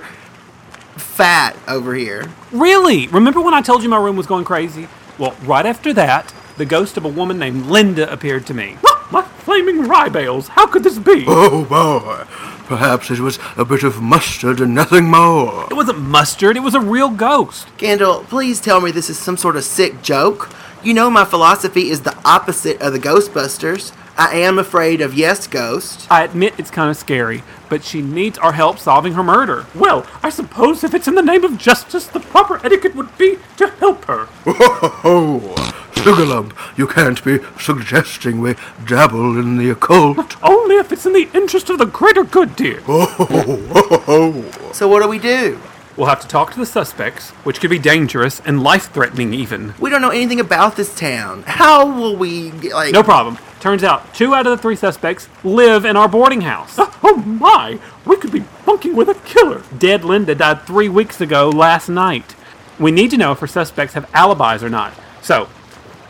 fat 0.95 1.57
over 1.67 1.93
here. 1.93 2.31
Really? 2.51 3.07
Remember 3.07 3.41
when 3.41 3.53
I 3.53 3.61
told 3.61 3.83
you 3.83 3.89
my 3.89 3.97
room 3.97 4.15
was 4.15 4.27
going 4.27 4.45
crazy? 4.45 4.87
Well, 5.17 5.35
right 5.43 5.65
after 5.65 5.93
that, 5.93 6.33
the 6.57 6.65
ghost 6.65 6.97
of 6.97 7.05
a 7.05 7.09
woman 7.09 7.39
named 7.39 7.65
Linda 7.65 8.11
appeared 8.11 8.45
to 8.47 8.53
me. 8.53 8.77
My 9.11 9.21
flaming 9.21 9.87
rye 9.87 10.09
bales, 10.09 10.47
how 10.49 10.67
could 10.67 10.83
this 10.83 10.99
be? 10.99 11.25
Oh, 11.27 11.65
boy. 11.65 12.25
Perhaps 12.65 13.11
it 13.11 13.19
was 13.19 13.39
a 13.57 13.65
bit 13.65 13.83
of 13.83 14.01
mustard 14.01 14.59
and 14.61 14.73
nothing 14.73 15.05
more. 15.05 15.67
It 15.69 15.75
wasn't 15.75 15.99
mustard, 15.99 16.55
it 16.55 16.61
was 16.61 16.75
a 16.75 16.79
real 16.79 17.09
ghost. 17.09 17.67
Kendall, 17.77 18.23
please 18.23 18.61
tell 18.61 18.81
me 18.81 18.91
this 18.91 19.09
is 19.09 19.19
some 19.19 19.37
sort 19.37 19.55
of 19.55 19.63
sick 19.63 20.01
joke. 20.01 20.49
You 20.83 20.93
know 20.93 21.09
my 21.09 21.25
philosophy 21.25 21.89
is 21.89 22.01
the 22.01 22.17
opposite 22.25 22.81
of 22.81 22.93
the 22.93 22.99
Ghostbusters. 22.99 23.93
I 24.17 24.35
am 24.37 24.59
afraid 24.59 25.01
of 25.01 25.13
yes, 25.13 25.47
ghost. 25.47 26.07
I 26.11 26.23
admit 26.23 26.53
it's 26.57 26.69
kind 26.69 26.89
of 26.89 26.97
scary, 26.97 27.43
but 27.73 27.83
she 27.83 28.03
needs 28.03 28.37
our 28.37 28.51
help 28.51 28.77
solving 28.77 29.13
her 29.13 29.23
murder. 29.23 29.65
Well, 29.73 30.05
I 30.21 30.29
suppose 30.29 30.83
if 30.83 30.93
it's 30.93 31.07
in 31.07 31.15
the 31.15 31.23
name 31.23 31.43
of 31.43 31.57
justice, 31.57 32.05
the 32.05 32.19
proper 32.19 32.63
etiquette 32.63 32.93
would 32.93 33.17
be 33.17 33.39
to 33.57 33.67
help 33.67 34.05
her. 34.05 34.27
Oh, 34.45 35.55
Sugarlump, 35.93 36.53
you 36.77 36.85
can't 36.85 37.23
be 37.25 37.39
suggesting 37.59 38.41
we 38.41 38.53
dabble 38.85 39.39
in 39.39 39.57
the 39.57 39.71
occult. 39.71 40.35
Only 40.43 40.75
if 40.75 40.91
it's 40.91 41.07
in 41.07 41.13
the 41.13 41.27
interest 41.33 41.71
of 41.71 41.79
the 41.79 41.87
greater 41.87 42.23
good, 42.23 42.55
dear. 42.55 42.79
Oh, 42.87 44.45
So 44.71 44.87
what 44.87 45.01
do 45.01 45.09
we 45.09 45.17
do? 45.17 45.59
We'll 45.97 46.07
have 46.07 46.21
to 46.21 46.27
talk 46.27 46.51
to 46.53 46.59
the 46.59 46.67
suspects, 46.67 47.31
which 47.43 47.59
could 47.59 47.71
be 47.71 47.79
dangerous 47.79 48.39
and 48.45 48.61
life 48.61 48.91
threatening, 48.91 49.33
even. 49.33 49.73
We 49.79 49.89
don't 49.89 50.01
know 50.01 50.09
anything 50.09 50.39
about 50.39 50.75
this 50.75 50.93
town. 50.95 51.43
How 51.47 51.87
will 51.87 52.15
we 52.15 52.51
like? 52.51 52.93
No 52.93 53.01
problem. 53.01 53.39
Turns 53.63 53.85
out 53.85 54.13
two 54.13 54.35
out 54.35 54.45
of 54.45 54.51
the 54.51 54.61
three 54.61 54.75
suspects 54.75 55.29
live 55.41 55.85
in 55.85 55.95
our 55.95 56.09
boarding 56.09 56.41
house. 56.41 56.77
Uh, 56.77 56.91
oh 57.01 57.15
my, 57.15 57.79
we 58.05 58.17
could 58.17 58.33
be 58.33 58.43
bunking 58.65 58.93
with 58.93 59.07
a 59.07 59.13
killer. 59.13 59.63
Dead 59.77 60.03
Linda 60.03 60.35
died 60.35 60.63
three 60.63 60.89
weeks 60.89 61.21
ago 61.21 61.47
last 61.47 61.87
night. 61.87 62.35
We 62.77 62.91
need 62.91 63.09
to 63.11 63.17
know 63.17 63.31
if 63.31 63.39
her 63.39 63.47
suspects 63.47 63.93
have 63.93 64.11
alibis 64.13 64.63
or 64.63 64.69
not. 64.69 64.93
So, 65.21 65.47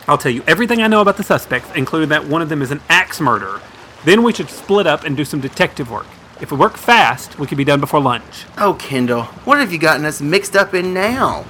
I'll 0.08 0.18
tell 0.18 0.32
you 0.32 0.43
everything 0.47 0.82
I 0.82 0.88
know 0.88 0.99
about 0.99 1.18
the 1.18 1.24
suspects, 1.24 1.70
including 1.76 2.10
that 2.10 2.26
one 2.26 2.41
of 2.41 2.49
them 2.49 2.64
is 2.64 2.72
an 2.72 2.82
axe 2.89 3.22
murderer. 3.22 3.62
Then 4.04 4.24
we 4.24 4.34
should 4.34 4.49
split 4.49 4.88
up 4.88 5.04
and 5.04 5.16
do 5.16 5.24
some 5.24 5.39
detective 5.39 5.91
work. 5.91 6.08
If 6.41 6.51
we 6.51 6.58
work 6.58 6.76
fast, 6.76 7.38
we 7.38 7.45
could 7.45 7.60
be 7.60 7.64
done 7.64 7.80
before 7.80 7.99
lunch. 7.99 8.45
Oh, 8.58 8.74
Kendall, 8.80 9.26
what 9.45 9.60
have 9.60 9.72
you 9.72 9.78
gotten 9.78 10.08
us 10.08 10.22
mixed 10.22 10.56
up 10.56 10.74
in 10.74 10.91
now? 10.91 11.45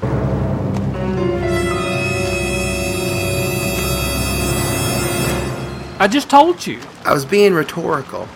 I 5.99 6.07
just 6.07 6.29
told 6.29 6.65
you. 6.65 6.79
I 7.05 7.13
was 7.13 7.25
being 7.25 7.53
rhetorical. 7.53 8.27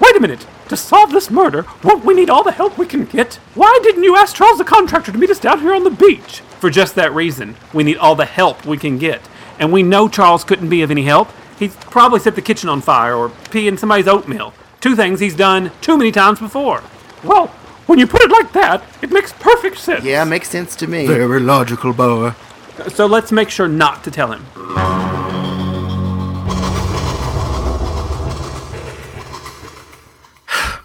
Wait 0.00 0.16
a 0.16 0.20
minute. 0.20 0.46
To 0.68 0.76
solve 0.76 1.10
this 1.10 1.30
murder, 1.30 1.66
won't 1.82 2.04
we 2.04 2.14
need 2.14 2.30
all 2.30 2.44
the 2.44 2.52
help 2.52 2.78
we 2.78 2.86
can 2.86 3.04
get? 3.04 3.34
Why 3.54 3.78
didn't 3.82 4.04
you 4.04 4.16
ask 4.16 4.36
Charles 4.36 4.58
the 4.58 4.64
contractor 4.64 5.10
to 5.10 5.18
meet 5.18 5.30
us 5.30 5.40
down 5.40 5.60
here 5.60 5.74
on 5.74 5.82
the 5.82 5.90
beach? 5.90 6.40
For 6.60 6.70
just 6.70 6.94
that 6.94 7.12
reason, 7.12 7.56
we 7.74 7.82
need 7.82 7.96
all 7.96 8.14
the 8.14 8.24
help 8.24 8.64
we 8.64 8.78
can 8.78 8.96
get. 8.96 9.20
And 9.58 9.72
we 9.72 9.82
know 9.82 10.08
Charles 10.08 10.44
couldn't 10.44 10.68
be 10.68 10.82
of 10.82 10.90
any 10.90 11.02
help. 11.02 11.28
He's 11.58 11.74
probably 11.76 12.20
set 12.20 12.36
the 12.36 12.42
kitchen 12.42 12.68
on 12.68 12.80
fire 12.80 13.14
or 13.16 13.30
pee 13.50 13.66
in 13.66 13.76
somebody's 13.76 14.08
oatmeal. 14.08 14.54
Two 14.80 14.94
things 14.94 15.20
he's 15.20 15.36
done 15.36 15.72
too 15.80 15.98
many 15.98 16.12
times 16.12 16.38
before. 16.38 16.82
Well, 17.24 17.48
when 17.86 17.98
you 17.98 18.06
put 18.06 18.22
it 18.22 18.30
like 18.30 18.52
that, 18.52 18.84
it 19.02 19.10
makes 19.10 19.32
perfect 19.32 19.78
sense. 19.78 20.04
Yeah, 20.04 20.22
makes 20.24 20.48
sense 20.48 20.76
to 20.76 20.86
me. 20.86 21.06
very 21.06 21.40
logical, 21.40 21.92
boy. 21.92 22.34
So 22.88 23.06
let's 23.06 23.32
make 23.32 23.50
sure 23.50 23.68
not 23.68 24.04
to 24.04 24.10
tell 24.10 24.32
him. 24.32 24.46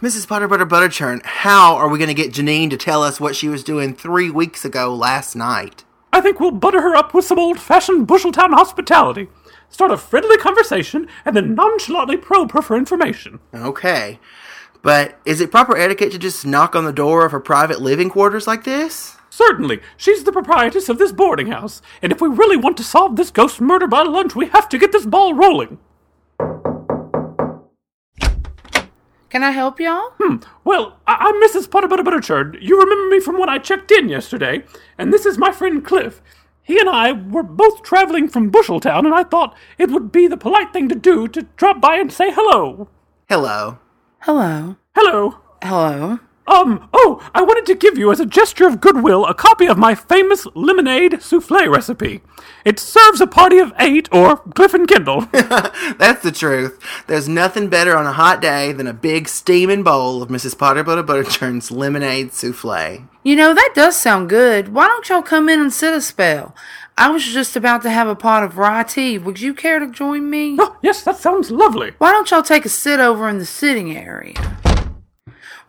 Mrs. 0.05 0.27
Butter 0.27 0.47
Butter 0.47 0.67
Butterchurn, 0.67 1.25
how 1.25 1.77
are 1.77 1.89
we 1.89 1.97
going 1.97 2.09
to 2.09 2.13
get 2.13 2.31
Janine 2.31 2.69
to 2.69 2.77
tell 2.77 3.01
us 3.01 3.19
what 3.19 3.35
she 3.35 3.49
was 3.49 3.63
doing 3.63 3.95
three 3.95 4.29
weeks 4.29 4.63
ago 4.63 4.93
last 4.93 5.35
night? 5.35 5.83
I 6.13 6.21
think 6.21 6.39
we'll 6.39 6.51
butter 6.51 6.79
her 6.79 6.95
up 6.95 7.15
with 7.15 7.25
some 7.25 7.39
old 7.39 7.59
fashioned 7.59 8.07
Busheltown 8.07 8.53
hospitality. 8.53 9.29
Start 9.67 9.89
a 9.89 9.97
friendly 9.97 10.37
conversation 10.37 11.07
and 11.25 11.35
then 11.35 11.55
nonchalantly 11.55 12.17
probe 12.17 12.51
her 12.51 12.61
for 12.61 12.77
information. 12.77 13.39
Okay. 13.51 14.19
But 14.83 15.19
is 15.25 15.41
it 15.41 15.49
proper 15.49 15.75
etiquette 15.75 16.11
to 16.11 16.19
just 16.19 16.45
knock 16.45 16.75
on 16.75 16.85
the 16.85 16.93
door 16.93 17.25
of 17.25 17.31
her 17.31 17.39
private 17.39 17.81
living 17.81 18.11
quarters 18.11 18.45
like 18.45 18.63
this? 18.63 19.17
Certainly, 19.31 19.81
she's 19.97 20.23
the 20.23 20.31
proprietress 20.31 20.87
of 20.87 20.99
this 20.99 21.13
boarding 21.13 21.47
house, 21.47 21.81
and 22.03 22.11
if 22.11 22.21
we 22.21 22.29
really 22.29 22.57
want 22.57 22.77
to 22.77 22.83
solve 22.83 23.15
this 23.15 23.31
ghost 23.31 23.59
murder 23.59 23.87
by 23.87 24.03
lunch, 24.03 24.35
we 24.35 24.49
have 24.49 24.69
to 24.69 24.77
get 24.77 24.91
this 24.91 25.07
ball 25.07 25.33
rolling. 25.33 25.79
Can 29.35 29.43
I 29.43 29.51
help 29.51 29.81
y'all? 29.81 30.11
Hmm. 30.17 30.37
Well, 30.63 30.95
I- 31.05 31.17
I'm 31.19 31.43
Mrs. 31.43 31.69
Potter 31.69 31.89
Butter 31.89 32.03
Butterchurn. 32.03 32.57
You 32.61 32.79
remember 32.79 33.09
me 33.13 33.19
from 33.19 33.37
when 33.37 33.49
I 33.49 33.57
checked 33.57 33.91
in 33.91 34.07
yesterday, 34.07 34.63
and 34.97 35.11
this 35.11 35.25
is 35.25 35.37
my 35.37 35.51
friend 35.51 35.83
Cliff. 35.83 36.21
He 36.63 36.79
and 36.79 36.87
I 36.87 37.11
were 37.11 37.43
both 37.43 37.83
traveling 37.83 38.29
from 38.29 38.49
Busheltown, 38.49 38.99
and 38.99 39.13
I 39.13 39.25
thought 39.25 39.53
it 39.77 39.91
would 39.91 40.09
be 40.09 40.27
the 40.27 40.37
polite 40.37 40.71
thing 40.71 40.87
to 40.87 40.95
do 40.95 41.27
to 41.27 41.41
drop 41.57 41.81
by 41.81 41.97
and 41.97 42.13
say 42.13 42.31
hello. 42.31 42.87
Hello. 43.27 43.79
Hello. 44.19 44.77
Hello. 44.95 45.35
Hello. 45.61 46.19
Um, 46.47 46.87
oh, 46.93 47.27
I 47.33 47.41
wanted 47.41 47.65
to 47.67 47.75
give 47.75 47.97
you, 47.97 48.11
as 48.11 48.19
a 48.19 48.25
gesture 48.25 48.67
of 48.67 48.79
goodwill, 48.79 49.25
a 49.25 49.33
copy 49.33 49.65
of 49.65 49.77
my 49.77 49.95
famous 49.95 50.45
lemonade 50.53 51.21
souffle 51.23 51.67
recipe. 51.67 52.21
It 52.63 52.77
serves 52.77 53.19
a 53.19 53.27
party 53.27 53.57
of 53.57 53.73
eight, 53.79 54.07
or 54.11 54.37
Cliff 54.37 54.73
and 54.75 54.87
Kendall. 54.87 55.21
That's 55.31 56.21
the 56.21 56.31
truth. 56.31 56.79
There's 57.07 57.27
nothing 57.27 57.67
better 57.69 57.97
on 57.97 58.05
a 58.05 58.13
hot 58.13 58.41
day 58.41 58.71
than 58.73 58.85
a 58.85 58.93
big 58.93 59.27
steaming 59.27 59.81
bowl 59.81 60.21
of 60.21 60.29
Mrs. 60.29 60.57
Potter 60.57 60.83
Butter 60.83 61.03
Butterchurn's 61.03 61.71
lemonade 61.71 62.33
souffle. 62.33 63.07
You 63.23 63.35
know, 63.35 63.55
that 63.55 63.71
does 63.73 63.95
sound 63.95 64.29
good. 64.29 64.73
Why 64.73 64.87
don't 64.87 65.09
y'all 65.09 65.23
come 65.23 65.49
in 65.49 65.59
and 65.59 65.73
sit 65.73 65.95
a 65.95 66.01
spell? 66.01 66.55
I 66.95 67.09
was 67.09 67.25
just 67.25 67.55
about 67.55 67.81
to 67.81 67.89
have 67.89 68.07
a 68.07 68.15
pot 68.15 68.43
of 68.43 68.57
rye 68.57 68.83
tea. 68.83 69.17
Would 69.17 69.41
you 69.41 69.53
care 69.53 69.79
to 69.79 69.87
join 69.89 70.29
me? 70.29 70.57
Oh, 70.59 70.77
yes, 70.81 71.03
that 71.03 71.17
sounds 71.17 71.49
lovely. 71.49 71.93
Why 71.97 72.11
don't 72.11 72.29
y'all 72.29 72.43
take 72.43 72.65
a 72.65 72.69
sit 72.69 72.99
over 72.99 73.27
in 73.27 73.39
the 73.39 73.45
sitting 73.45 73.97
area? 73.97 74.35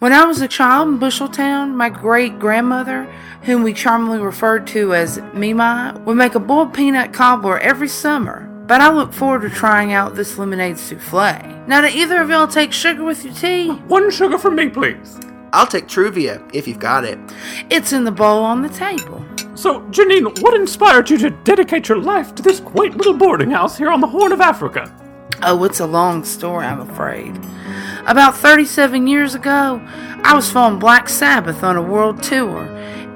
When 0.07 0.12
I 0.12 0.24
was 0.24 0.40
a 0.40 0.46
child 0.46 0.86
in 0.86 1.00
Busheltown, 1.00 1.74
my 1.74 1.88
great 1.88 2.38
grandmother, 2.38 3.12
whom 3.42 3.64
we 3.64 3.72
charmingly 3.72 4.20
referred 4.20 4.64
to 4.68 4.94
as 4.94 5.20
Mima, 5.34 6.00
would 6.07 6.16
make 6.16 6.36
a 6.36 6.38
boiled 6.38 6.72
peanut 6.72 7.12
cobbler 7.12 7.59
every 7.59 7.88
summer. 7.88 8.48
But 8.68 8.80
I 8.80 8.92
look 8.92 9.12
forward 9.12 9.42
to 9.42 9.50
trying 9.50 9.92
out 9.92 10.14
this 10.14 10.38
lemonade 10.38 10.78
souffle. 10.78 11.66
Now, 11.66 11.80
do 11.80 11.88
either 11.88 12.22
of 12.22 12.30
y'all 12.30 12.46
take 12.46 12.72
sugar 12.72 13.02
with 13.02 13.24
your 13.24 13.34
tea? 13.34 13.70
One 13.88 14.12
sugar 14.12 14.38
for 14.38 14.52
me, 14.52 14.68
please. 14.68 15.18
I'll 15.52 15.66
take 15.66 15.88
Truvia 15.88 16.48
if 16.54 16.68
you've 16.68 16.78
got 16.78 17.02
it. 17.02 17.18
It's 17.68 17.92
in 17.92 18.04
the 18.04 18.12
bowl 18.12 18.44
on 18.44 18.62
the 18.62 18.68
table. 18.68 19.24
So, 19.57 19.80
Janine, 19.90 20.40
what 20.40 20.54
inspired 20.54 21.11
you 21.11 21.18
to 21.18 21.30
dedicate 21.30 21.88
your 21.88 21.98
life 21.98 22.32
to 22.36 22.44
this 22.44 22.61
quaint 22.61 22.96
little 22.96 23.14
boarding 23.14 23.50
house 23.50 23.76
here 23.76 23.90
on 23.90 24.00
the 24.00 24.07
Horn 24.07 24.30
of 24.30 24.40
Africa? 24.40 24.88
Oh, 25.43 25.64
it's 25.64 25.80
a 25.80 25.87
long 25.87 26.24
story, 26.24 26.64
I'm 26.64 26.80
afraid. 26.80 27.37
About 28.07 28.37
37 28.37 29.07
years 29.07 29.34
ago, 29.34 29.82
I 30.22 30.34
was 30.34 30.51
following 30.51 30.78
Black 30.78 31.11
Sabbath 31.11 31.62
on 31.62 31.76
a 31.76 31.82
world 31.82 32.22
tour, 32.22 32.64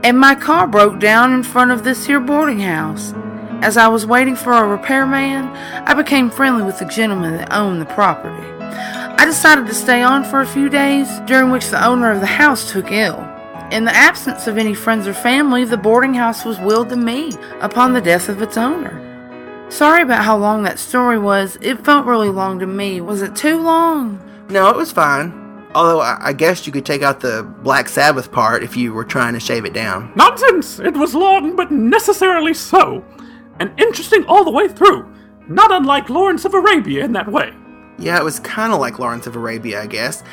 and 0.04 0.18
my 0.18 0.34
car 0.34 0.66
broke 0.66 1.00
down 1.00 1.32
in 1.32 1.42
front 1.42 1.70
of 1.70 1.82
this 1.82 2.04
here 2.04 2.20
boarding 2.20 2.60
house. 2.60 3.14
As 3.62 3.78
I 3.78 3.88
was 3.88 4.04
waiting 4.06 4.36
for 4.36 4.52
a 4.52 4.66
repairman, 4.66 5.46
I 5.46 5.94
became 5.94 6.30
friendly 6.30 6.62
with 6.62 6.78
the 6.78 6.84
gentleman 6.84 7.38
that 7.38 7.54
owned 7.54 7.80
the 7.80 7.86
property. 7.86 8.46
I 8.60 9.24
decided 9.24 9.66
to 9.66 9.74
stay 9.74 10.02
on 10.02 10.24
for 10.24 10.40
a 10.40 10.46
few 10.46 10.68
days, 10.68 11.08
during 11.20 11.50
which 11.50 11.68
the 11.68 11.84
owner 11.84 12.10
of 12.10 12.20
the 12.20 12.26
house 12.26 12.70
took 12.70 12.92
ill. 12.92 13.18
In 13.70 13.84
the 13.84 13.94
absence 13.94 14.46
of 14.46 14.58
any 14.58 14.74
friends 14.74 15.06
or 15.06 15.14
family, 15.14 15.64
the 15.64 15.76
boarding 15.76 16.14
house 16.14 16.44
was 16.44 16.58
willed 16.58 16.90
to 16.90 16.96
me 16.96 17.36
upon 17.60 17.94
the 17.94 18.00
death 18.00 18.28
of 18.28 18.42
its 18.42 18.58
owner. 18.58 19.09
Sorry 19.70 20.02
about 20.02 20.24
how 20.24 20.36
long 20.36 20.64
that 20.64 20.78
story 20.80 21.18
was. 21.18 21.56
It 21.62 21.84
felt 21.84 22.04
really 22.04 22.28
long 22.28 22.58
to 22.58 22.66
me. 22.66 23.00
Was 23.00 23.22
it 23.22 23.36
too 23.36 23.56
long? 23.62 24.20
No, 24.50 24.68
it 24.68 24.76
was 24.76 24.90
fine. 24.90 25.32
Although 25.76 26.00
I, 26.00 26.18
I 26.20 26.32
guess 26.32 26.66
you 26.66 26.72
could 26.72 26.84
take 26.84 27.02
out 27.02 27.20
the 27.20 27.44
Black 27.62 27.88
Sabbath 27.88 28.32
part 28.32 28.64
if 28.64 28.76
you 28.76 28.92
were 28.92 29.04
trying 29.04 29.32
to 29.34 29.40
shave 29.40 29.64
it 29.64 29.72
down. 29.72 30.12
Nonsense! 30.16 30.80
It 30.80 30.94
was 30.94 31.14
long, 31.14 31.54
but 31.54 31.70
necessarily 31.70 32.52
so. 32.52 33.04
And 33.60 33.72
interesting 33.80 34.24
all 34.26 34.44
the 34.44 34.50
way 34.50 34.66
through. 34.66 35.08
Not 35.46 35.70
unlike 35.72 36.10
Lawrence 36.10 36.44
of 36.44 36.54
Arabia 36.54 37.04
in 37.04 37.12
that 37.12 37.30
way. 37.30 37.52
Yeah, 37.96 38.18
it 38.18 38.24
was 38.24 38.40
kind 38.40 38.72
of 38.72 38.80
like 38.80 38.98
Lawrence 38.98 39.28
of 39.28 39.36
Arabia, 39.36 39.80
I 39.80 39.86
guess. 39.86 40.24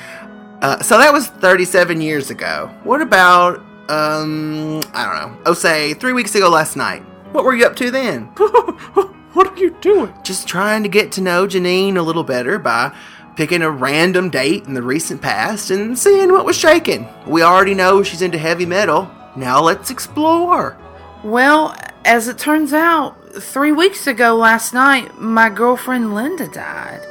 Uh, 0.61 0.81
so 0.81 0.97
that 0.97 1.13
was 1.13 1.27
37 1.27 2.01
years 2.01 2.31
ago. 2.31 2.71
What 2.83 3.01
about, 3.01 3.59
um, 3.89 4.81
I 4.93 5.05
don't 5.05 5.31
know, 5.31 5.41
oh, 5.45 5.53
say 5.53 5.93
three 5.93 6.13
weeks 6.13 6.33
ago 6.33 6.49
last 6.49 6.75
night? 6.75 7.03
What 7.33 7.43
were 7.43 7.55
you 7.55 7.65
up 7.65 7.75
to 7.75 7.91
then? 7.91 8.33
what 9.38 9.53
are 9.53 9.57
you 9.57 9.69
doing? 9.81 10.11
Just 10.23 10.47
trying 10.47 10.81
to 10.81 10.89
get 10.89 11.11
to 11.11 11.21
know 11.21 11.45
Janine 11.45 11.95
a 11.95 12.01
little 12.01 12.23
better 12.23 12.57
by 12.57 12.91
picking 13.35 13.61
a 13.61 13.69
random 13.69 14.31
date 14.31 14.65
in 14.65 14.73
the 14.73 14.81
recent 14.81 15.21
past 15.21 15.69
and 15.69 15.97
seeing 15.97 16.31
what 16.31 16.43
was 16.43 16.57
shaking. 16.57 17.07
We 17.27 17.43
already 17.43 17.75
know 17.75 18.01
she's 18.01 18.23
into 18.23 18.39
heavy 18.39 18.65
metal. 18.65 19.11
Now 19.35 19.61
let's 19.61 19.91
explore. 19.91 20.75
Well, 21.23 21.75
as 22.03 22.27
it 22.27 22.39
turns 22.39 22.73
out, 22.73 23.15
three 23.39 23.71
weeks 23.71 24.07
ago 24.07 24.35
last 24.35 24.73
night, 24.73 25.19
my 25.19 25.49
girlfriend 25.49 26.15
Linda 26.15 26.47
died. 26.47 27.05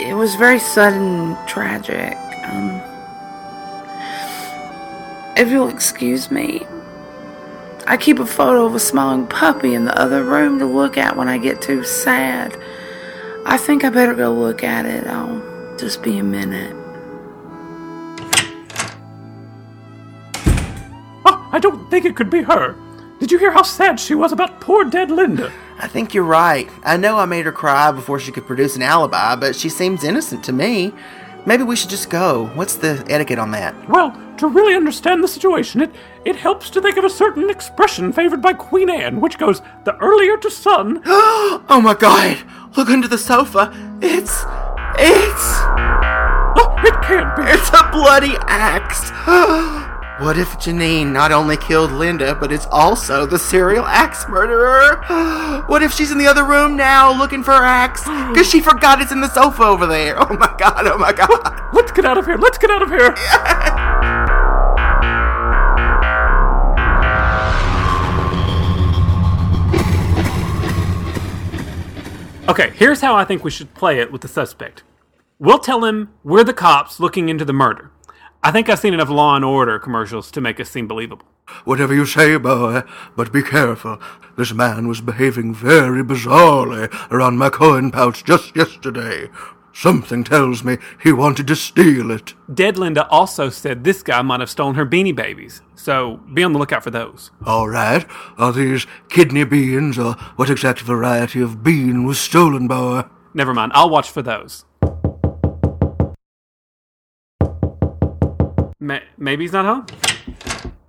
It 0.00 0.14
was 0.14 0.34
very 0.34 0.58
sudden 0.58 1.36
and 1.36 1.48
tragic. 1.48 2.16
Um, 2.44 2.82
if 5.36 5.48
you'll 5.48 5.68
excuse 5.68 6.32
me, 6.32 6.66
I 7.88 7.96
keep 7.96 8.18
a 8.18 8.26
photo 8.26 8.66
of 8.66 8.74
a 8.74 8.78
smiling 8.78 9.26
puppy 9.26 9.72
in 9.72 9.86
the 9.86 9.98
other 9.98 10.22
room 10.22 10.58
to 10.58 10.66
look 10.66 10.98
at 10.98 11.16
when 11.16 11.26
I 11.26 11.38
get 11.38 11.62
too 11.62 11.84
sad. 11.84 12.54
I 13.46 13.56
think 13.56 13.82
I 13.82 13.88
better 13.88 14.12
go 14.12 14.30
look 14.30 14.62
at 14.62 14.84
it. 14.84 15.06
I'll 15.06 15.42
just 15.78 16.02
be 16.02 16.18
a 16.18 16.22
minute. 16.22 16.76
Oh, 21.24 21.48
I 21.50 21.58
don't 21.58 21.90
think 21.90 22.04
it 22.04 22.14
could 22.14 22.28
be 22.28 22.42
her. 22.42 22.76
Did 23.20 23.32
you 23.32 23.38
hear 23.38 23.52
how 23.52 23.62
sad 23.62 23.98
she 23.98 24.14
was 24.14 24.32
about 24.32 24.60
poor 24.60 24.84
dead 24.84 25.10
Linda? 25.10 25.50
I 25.78 25.88
think 25.88 26.12
you're 26.12 26.24
right. 26.24 26.68
I 26.84 26.98
know 26.98 27.16
I 27.16 27.24
made 27.24 27.46
her 27.46 27.52
cry 27.52 27.90
before 27.90 28.20
she 28.20 28.32
could 28.32 28.46
produce 28.46 28.76
an 28.76 28.82
alibi, 28.82 29.34
but 29.34 29.56
she 29.56 29.70
seems 29.70 30.04
innocent 30.04 30.44
to 30.44 30.52
me. 30.52 30.92
Maybe 31.48 31.62
we 31.62 31.76
should 31.76 31.88
just 31.88 32.10
go. 32.10 32.50
What's 32.52 32.76
the 32.76 33.02
etiquette 33.08 33.38
on 33.38 33.52
that? 33.52 33.74
Well, 33.88 34.14
to 34.36 34.48
really 34.48 34.74
understand 34.74 35.24
the 35.24 35.28
situation, 35.28 35.80
it, 35.80 35.90
it 36.26 36.36
helps 36.36 36.68
to 36.68 36.82
think 36.82 36.98
of 36.98 37.04
a 37.04 37.08
certain 37.08 37.48
expression 37.48 38.12
favored 38.12 38.42
by 38.42 38.52
Queen 38.52 38.90
Anne, 38.90 39.18
which 39.18 39.38
goes, 39.38 39.62
the 39.84 39.96
earlier 39.96 40.36
to 40.36 40.50
sun. 40.50 41.00
oh 41.06 41.80
my 41.82 41.94
god! 41.94 42.36
Look 42.76 42.90
under 42.90 43.08
the 43.08 43.16
sofa. 43.16 43.72
It's. 44.02 44.44
It's. 44.98 45.54
Oh, 46.60 46.74
it 46.82 46.94
can't 47.02 47.36
be. 47.36 47.42
It's 47.44 47.68
a 47.68 47.88
bloody 47.92 48.34
axe. 48.48 49.12
What 50.18 50.36
if 50.36 50.58
Janine 50.58 51.12
not 51.12 51.30
only 51.30 51.56
killed 51.56 51.92
Linda, 51.92 52.34
but 52.34 52.50
is 52.50 52.66
also 52.72 53.24
the 53.24 53.38
serial 53.38 53.86
axe 53.86 54.28
murderer? 54.28 55.04
What 55.68 55.82
if 55.82 55.92
she's 55.92 56.10
in 56.10 56.18
the 56.18 56.26
other 56.26 56.44
room 56.44 56.76
now 56.76 57.16
looking 57.16 57.44
for 57.44 57.52
her 57.52 57.62
axe? 57.62 58.02
Because 58.02 58.48
she 58.48 58.60
forgot 58.60 59.00
it's 59.00 59.12
in 59.12 59.20
the 59.20 59.28
sofa 59.28 59.62
over 59.62 59.86
there. 59.86 60.16
Oh 60.18 60.36
my 60.36 60.52
god, 60.58 60.86
oh 60.88 60.98
my 60.98 61.12
god. 61.12 61.72
Let's 61.72 61.92
get 61.92 62.04
out 62.04 62.18
of 62.18 62.26
here, 62.26 62.36
let's 62.36 62.58
get 62.58 62.70
out 62.70 62.82
of 62.82 62.88
here. 62.88 63.14
Okay, 72.48 72.70
here's 72.70 73.02
how 73.02 73.14
I 73.14 73.24
think 73.24 73.44
we 73.44 73.50
should 73.50 73.74
play 73.74 74.00
it 74.00 74.10
with 74.10 74.22
the 74.22 74.28
suspect. 74.28 74.82
We'll 75.38 75.58
tell 75.58 75.84
him 75.84 76.08
we're 76.24 76.42
the 76.44 76.54
cops 76.54 76.98
looking 76.98 77.28
into 77.28 77.44
the 77.44 77.52
murder. 77.52 77.90
I 78.42 78.52
think 78.52 78.68
I've 78.68 78.78
seen 78.78 78.94
enough 78.94 79.08
Law 79.08 79.34
and 79.34 79.44
Order 79.44 79.78
commercials 79.78 80.30
to 80.30 80.40
make 80.40 80.60
us 80.60 80.70
seem 80.70 80.86
believable. 80.86 81.26
Whatever 81.64 81.94
you 81.94 82.06
say, 82.06 82.36
boy, 82.36 82.82
but 83.16 83.32
be 83.32 83.42
careful. 83.42 84.00
This 84.36 84.52
man 84.52 84.86
was 84.86 85.00
behaving 85.00 85.54
very 85.54 86.04
bizarrely 86.04 86.88
around 87.10 87.38
my 87.38 87.50
coin 87.50 87.90
pouch 87.90 88.24
just 88.24 88.54
yesterday. 88.54 89.28
Something 89.72 90.24
tells 90.24 90.64
me 90.64 90.78
he 91.02 91.12
wanted 91.12 91.46
to 91.48 91.56
steal 91.56 92.10
it. 92.10 92.34
Dead 92.52 92.78
Linda 92.78 93.06
also 93.08 93.48
said 93.48 93.84
this 93.84 94.02
guy 94.02 94.22
might 94.22 94.40
have 94.40 94.50
stolen 94.50 94.74
her 94.74 94.86
beanie 94.86 95.14
babies, 95.14 95.62
so 95.74 96.18
be 96.34 96.42
on 96.42 96.52
the 96.52 96.58
lookout 96.58 96.84
for 96.84 96.90
those. 96.90 97.30
All 97.44 97.68
right. 97.68 98.04
Are 98.36 98.52
these 98.52 98.86
kidney 99.08 99.44
beans, 99.44 99.98
or 99.98 100.14
what 100.36 100.50
exact 100.50 100.80
variety 100.80 101.40
of 101.40 101.62
bean 101.62 102.04
was 102.04 102.20
stolen, 102.20 102.68
boy? 102.68 103.02
Never 103.34 103.54
mind, 103.54 103.72
I'll 103.74 103.90
watch 103.90 104.10
for 104.10 104.22
those. 104.22 104.64
Ma- 108.80 109.00
maybe 109.16 109.44
he's 109.44 109.52
not 109.52 109.64
home? 109.64 109.86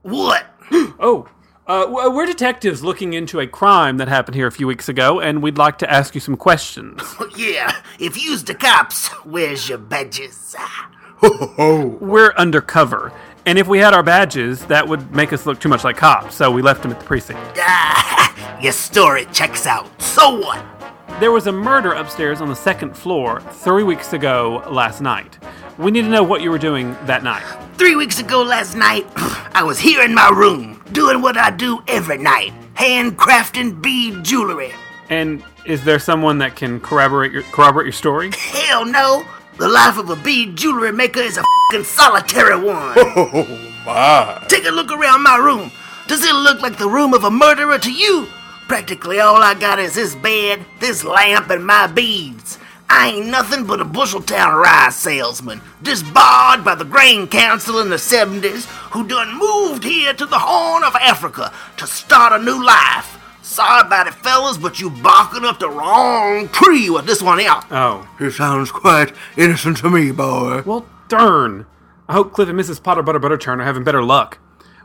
What? 0.03 0.45
oh, 0.99 1.27
uh, 1.65 1.85
we're 1.89 2.25
detectives 2.25 2.83
looking 2.83 3.13
into 3.13 3.39
a 3.39 3.47
crime 3.47 3.97
that 3.97 4.07
happened 4.07 4.35
here 4.35 4.47
a 4.47 4.51
few 4.51 4.67
weeks 4.67 4.89
ago, 4.89 5.19
and 5.19 5.41
we'd 5.41 5.57
like 5.57 5.77
to 5.79 5.91
ask 5.91 6.13
you 6.15 6.21
some 6.21 6.35
questions. 6.35 7.01
yeah, 7.37 7.81
if 7.99 8.21
you's 8.21 8.43
the 8.43 8.55
cops, 8.55 9.07
where's 9.25 9.69
your 9.69 9.77
badges? 9.77 10.55
We're 11.21 12.33
undercover, 12.33 13.11
and 13.45 13.57
if 13.57 13.67
we 13.67 13.79
had 13.79 13.93
our 13.93 14.03
badges, 14.03 14.65
that 14.65 14.87
would 14.87 15.11
make 15.11 15.33
us 15.33 15.45
look 15.45 15.59
too 15.59 15.69
much 15.69 15.83
like 15.83 15.97
cops, 15.97 16.35
so 16.35 16.51
we 16.51 16.61
left 16.61 16.83
them 16.83 16.91
at 16.91 16.99
the 16.99 17.05
precinct. 17.05 17.41
Ah, 17.57 18.59
your 18.61 18.73
story 18.73 19.25
checks 19.31 19.65
out. 19.65 19.89
So 20.01 20.39
what? 20.39 20.78
There 21.19 21.33
was 21.33 21.47
a 21.47 21.51
murder 21.51 21.91
upstairs 21.91 22.39
on 22.39 22.47
the 22.47 22.55
second 22.55 22.95
floor 22.95 23.41
three 23.41 23.83
weeks 23.83 24.13
ago 24.13 24.63
last 24.69 25.01
night. 25.01 25.37
We 25.77 25.91
need 25.91 26.03
to 26.03 26.07
know 26.07 26.23
what 26.23 26.41
you 26.41 26.49
were 26.49 26.57
doing 26.57 26.93
that 27.07 27.23
night. 27.23 27.43
Three 27.73 27.97
weeks 27.97 28.19
ago 28.19 28.41
last 28.41 28.73
night, 28.75 29.05
I 29.53 29.63
was 29.63 29.79
here 29.79 30.01
in 30.01 30.13
my 30.13 30.29
room, 30.29 30.81
doing 30.93 31.21
what 31.21 31.35
I 31.35 31.49
do 31.49 31.83
every 31.89 32.17
night 32.17 32.53
handcrafting 32.75 33.81
bead 33.81 34.23
jewelry. 34.23 34.71
And 35.09 35.43
is 35.65 35.83
there 35.83 35.99
someone 35.99 36.37
that 36.37 36.55
can 36.55 36.79
corroborate 36.79 37.33
your 37.33 37.43
corroborate 37.43 37.85
your 37.85 37.91
story? 37.91 38.31
Hell 38.37 38.85
no! 38.85 39.25
The 39.57 39.67
life 39.67 39.97
of 39.97 40.09
a 40.09 40.15
bead 40.15 40.55
jewelry 40.55 40.93
maker 40.93 41.19
is 41.19 41.37
a 41.37 41.43
fing 41.71 41.83
solitary 41.83 42.55
one. 42.63 42.95
Oh, 42.97 43.83
my. 43.85 44.45
Take 44.47 44.65
a 44.65 44.71
look 44.71 44.89
around 44.89 45.23
my 45.23 45.35
room. 45.35 45.69
Does 46.07 46.23
it 46.23 46.33
look 46.33 46.61
like 46.61 46.77
the 46.77 46.87
room 46.87 47.13
of 47.13 47.25
a 47.25 47.31
murderer 47.31 47.77
to 47.79 47.91
you? 47.91 48.27
Practically 48.69 49.19
all 49.19 49.41
I 49.41 49.55
got 49.55 49.79
is 49.79 49.95
this 49.95 50.13
bed, 50.13 50.63
this 50.79 51.03
lamp, 51.03 51.49
and 51.49 51.65
my 51.65 51.87
beads. 51.87 52.59
I 52.87 53.09
ain't 53.09 53.25
nothing 53.25 53.65
but 53.65 53.81
a 53.81 53.83
Busheltown 53.85 54.61
rye 54.61 54.91
salesman, 54.91 55.59
disbarred 55.81 56.63
by 56.63 56.75
the 56.75 56.85
Grain 56.85 57.27
Council 57.27 57.79
in 57.79 57.89
the 57.89 57.95
70s, 57.95 58.65
who 58.91 59.07
done 59.07 59.39
moved 59.39 59.83
here 59.83 60.13
to 60.13 60.25
the 60.27 60.37
Horn 60.37 60.83
of 60.83 60.95
Africa 60.97 61.51
to 61.77 61.87
start 61.87 62.39
a 62.39 62.45
new 62.45 62.63
life. 62.63 63.17
Sorry 63.41 63.81
about 63.81 64.05
it, 64.05 64.13
fellas, 64.13 64.59
but 64.59 64.79
you 64.79 64.91
barking 64.91 65.45
up 65.45 65.57
the 65.57 65.69
wrong 65.69 66.47
tree 66.49 66.91
with 66.91 67.07
this 67.07 67.23
one 67.23 67.41
out. 67.41 67.65
Oh. 67.71 68.07
He 68.19 68.29
sounds 68.29 68.71
quite 68.71 69.13
innocent 69.35 69.77
to 69.77 69.89
me, 69.89 70.11
boy. 70.11 70.61
Well, 70.63 70.85
darn. 71.07 71.65
I 72.07 72.13
hope 72.13 72.33
Cliff 72.33 72.49
and 72.49 72.59
Mrs. 72.59 72.83
Potter 72.83 73.01
Butter 73.01 73.19
Butterchurn 73.19 73.61
are 73.61 73.65
having 73.65 73.83
better 73.83 74.03
luck. 74.03 74.37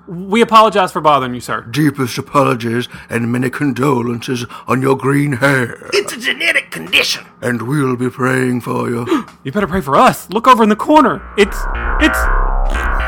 We 0.07 0.43
apologize 0.43 0.93
for 0.93 1.01
bothering 1.01 1.35
you, 1.35 1.41
sir. 1.41 1.63
Deepest 1.63 2.19
apologies 2.19 2.89
and 3.09 3.33
many 3.33 3.49
condolences 3.49 4.45
on 4.67 4.83
your 4.83 4.97
green 4.97 5.35
hair. 5.35 5.89
It's 5.95 6.13
a 6.13 6.19
genetic 6.21 6.71
condition. 6.71 7.25
And 7.41 7.63
we'll 7.63 7.97
be 7.97 8.11
praying 8.11 8.63
for 8.63 8.89
you. 8.89 9.27
You 9.45 9.53
better 9.53 9.67
pray 9.67 9.83
for 9.83 9.95
us. 9.95 10.31
Look 10.31 10.49
over 10.49 10.63
in 10.63 10.71
the 10.71 10.77
corner. 10.77 11.21
It's. 11.37 11.59
It's. 12.01 12.19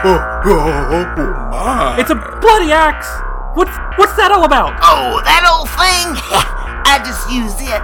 Oh 0.04 0.36
oh, 0.44 0.86
oh, 0.92 1.14
oh, 1.16 1.50
my. 1.50 1.96
It's 1.98 2.10
a 2.10 2.14
bloody 2.14 2.72
axe! 2.72 3.08
What's 3.56 3.74
what's 3.96 4.14
that 4.16 4.30
all 4.30 4.44
about? 4.44 4.78
Oh, 4.82 5.22
that 5.24 5.48
old 5.48 5.68
thing? 5.70 6.12
I 6.84 7.00
just 7.00 7.24
use 7.32 7.56
it 7.56 7.80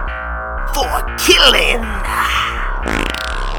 for 0.77 1.01
killing. 1.17 1.81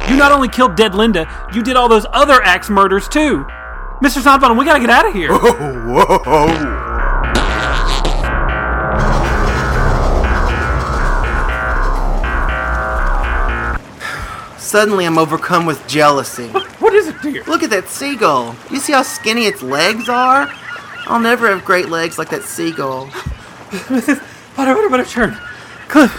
You 0.10 0.18
not 0.18 0.32
only 0.32 0.47
killed 0.47 0.76
dead 0.76 0.93
Linda, 0.93 1.28
you 1.54 1.64
did 1.64 1.76
all 1.76 1.89
those 1.89 2.06
other 2.14 2.41
axe 2.43 2.70
murders 2.70 3.08
too. 3.08 3.47
Mr. 4.01 4.21
Snodbottom, 4.21 4.57
we 4.57 4.65
gotta 4.65 4.79
get 4.79 4.89
out 4.89 5.07
of 5.07 5.13
here. 5.13 5.29
Oh, 5.31 5.37
whoa. 5.87 6.93
Suddenly, 14.57 15.05
I'm 15.05 15.17
overcome 15.19 15.65
with 15.67 15.85
jealousy. 15.87 16.47
What 16.49 16.93
is 16.93 17.07
it, 17.07 17.21
dear? 17.21 17.43
Look 17.43 17.61
at 17.61 17.69
that 17.69 17.87
seagull. 17.87 18.55
You 18.71 18.79
see 18.79 18.93
how 18.93 19.03
skinny 19.03 19.45
its 19.45 19.61
legs 19.61 20.09
are? 20.09 20.51
I'll 21.05 21.19
never 21.19 21.47
have 21.47 21.63
great 21.63 21.89
legs 21.89 22.17
like 22.17 22.29
that 22.29 22.43
seagull. 22.43 23.07
Mrs. 23.69 24.21
Potter 24.55 24.73
Butter 24.73 24.89
Butterchurn. 24.89 25.37
Cliff, 25.89 26.11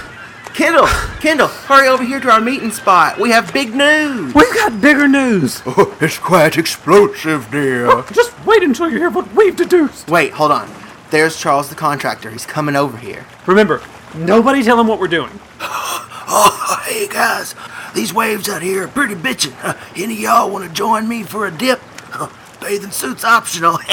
Kendall, 0.54 0.86
Kendall, 1.20 1.48
hurry 1.48 1.88
over 1.88 2.04
here 2.04 2.20
to 2.20 2.30
our 2.30 2.40
meeting 2.40 2.70
spot. 2.70 3.18
We 3.18 3.30
have 3.30 3.52
big 3.52 3.74
news. 3.74 4.32
we've 4.34 4.54
got 4.54 4.80
bigger 4.80 5.08
news. 5.08 5.60
Oh, 5.66 5.96
it's 6.00 6.16
quite 6.18 6.56
explosive, 6.56 7.50
dear. 7.50 7.88
Just 8.12 8.32
wait 8.46 8.62
until 8.62 8.88
you 8.88 8.98
hear 8.98 9.10
what 9.10 9.32
we've 9.34 9.56
deduced. 9.56 10.08
Wait, 10.08 10.32
hold 10.32 10.52
on. 10.52 10.70
There's 11.10 11.38
Charles 11.40 11.68
the 11.68 11.74
contractor. 11.74 12.30
He's 12.30 12.46
coming 12.46 12.76
over 12.76 12.96
here. 12.96 13.26
Remember, 13.46 13.82
nobody 14.14 14.62
tell 14.62 14.78
him 14.78 14.86
what 14.86 14.98
we're 15.00 15.08
doing. 15.08 15.40
Oh, 16.36 16.82
hey 16.86 17.06
guys, 17.06 17.54
these 17.94 18.12
waves 18.14 18.48
out 18.48 18.62
here 18.62 18.84
are 18.84 18.88
pretty 18.88 19.14
bitchin'. 19.14 19.54
Uh, 19.62 19.74
any 19.94 20.14
of 20.14 20.20
y'all 20.20 20.50
want 20.50 20.66
to 20.66 20.72
join 20.72 21.06
me 21.06 21.22
for 21.22 21.46
a 21.46 21.50
dip? 21.50 21.80
Uh, 22.14 22.28
bathing 22.60 22.90
suits 22.90 23.24
optional. 23.24 23.78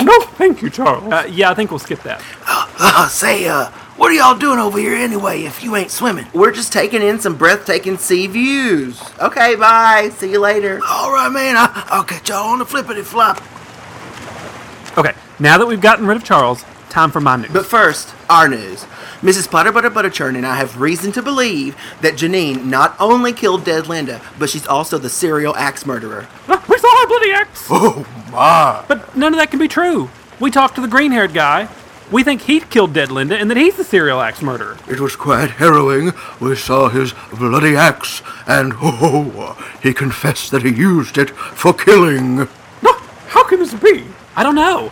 No, 0.00 0.20
thank 0.20 0.62
you, 0.62 0.70
Charles. 0.70 1.12
Uh, 1.12 1.26
yeah, 1.28 1.50
I 1.50 1.54
think 1.54 1.70
we'll 1.72 1.80
skip 1.80 2.00
that. 2.04 2.22
uh, 2.46 3.08
say, 3.08 3.48
uh, 3.48 3.68
what 3.98 4.10
are 4.10 4.14
y'all 4.14 4.38
doing 4.38 4.58
over 4.58 4.78
here 4.78 4.94
anyway 4.94 5.42
if 5.42 5.62
you 5.62 5.76
ain't 5.76 5.90
swimming? 5.90 6.26
We're 6.32 6.52
just 6.52 6.72
taking 6.72 7.02
in 7.02 7.18
some 7.20 7.36
breathtaking 7.36 7.98
sea 7.98 8.26
views. 8.26 9.00
Okay, 9.20 9.54
bye. 9.56 10.10
See 10.16 10.30
you 10.32 10.40
later. 10.40 10.80
All 10.88 11.12
right, 11.12 11.30
man, 11.30 11.56
I- 11.56 11.84
I'll 11.88 12.04
catch 12.04 12.28
y'all 12.28 12.48
on 12.48 12.58
the 12.60 12.64
flippity 12.66 13.02
flop. 13.02 13.42
Okay, 14.96 15.12
now 15.38 15.58
that 15.58 15.66
we've 15.66 15.80
gotten 15.80 16.06
rid 16.06 16.16
of 16.16 16.24
Charles, 16.24 16.64
time 16.88 17.10
for 17.10 17.20
my 17.20 17.36
news. 17.36 17.50
But 17.52 17.66
first, 17.66 18.14
our 18.30 18.48
news. 18.48 18.84
Mrs. 19.20 19.50
Potter 19.50 19.72
Butter 19.72 19.90
Butterchurn 19.90 20.36
and 20.36 20.46
I 20.46 20.54
have 20.56 20.80
reason 20.80 21.10
to 21.12 21.22
believe 21.22 21.76
that 22.02 22.14
Janine 22.14 22.64
not 22.64 22.96
only 23.00 23.32
killed 23.32 23.64
dead 23.64 23.88
Linda, 23.88 24.20
but 24.38 24.48
she's 24.48 24.66
also 24.66 24.96
the 24.96 25.08
serial 25.10 25.56
axe 25.56 25.84
murderer. 25.84 26.28
Ah, 26.48 26.64
we 26.68 26.78
saw 26.78 26.88
her 27.00 27.06
bloody 27.08 27.32
axe! 27.32 27.66
Oh, 27.68 28.06
my. 28.30 28.84
But 28.86 29.16
none 29.16 29.34
of 29.34 29.38
that 29.40 29.50
can 29.50 29.58
be 29.58 29.66
true. 29.68 30.08
We 30.38 30.52
talked 30.52 30.76
to 30.76 30.80
the 30.80 30.86
green 30.88 31.10
haired 31.10 31.34
guy. 31.34 31.68
We 32.10 32.22
think 32.22 32.42
he 32.42 32.60
killed 32.60 32.94
dead 32.94 33.10
Linda 33.10 33.36
and 33.36 33.50
that 33.50 33.58
he's 33.58 33.76
the 33.76 33.84
serial 33.84 34.20
axe 34.22 34.40
murderer. 34.40 34.78
It 34.88 34.98
was 34.98 35.14
quite 35.14 35.50
harrowing. 35.50 36.12
We 36.40 36.56
saw 36.56 36.88
his 36.88 37.12
bloody 37.38 37.76
axe, 37.76 38.22
and 38.46 38.72
ho 38.72 38.88
oh, 38.90 39.30
ho, 39.30 39.64
he 39.82 39.92
confessed 39.92 40.50
that 40.52 40.62
he 40.62 40.70
used 40.70 41.18
it 41.18 41.30
for 41.30 41.74
killing. 41.74 42.36
No, 42.82 42.92
how 43.28 43.44
can 43.44 43.58
this 43.58 43.74
be? 43.74 44.04
I 44.34 44.42
don't 44.42 44.54
know. 44.54 44.90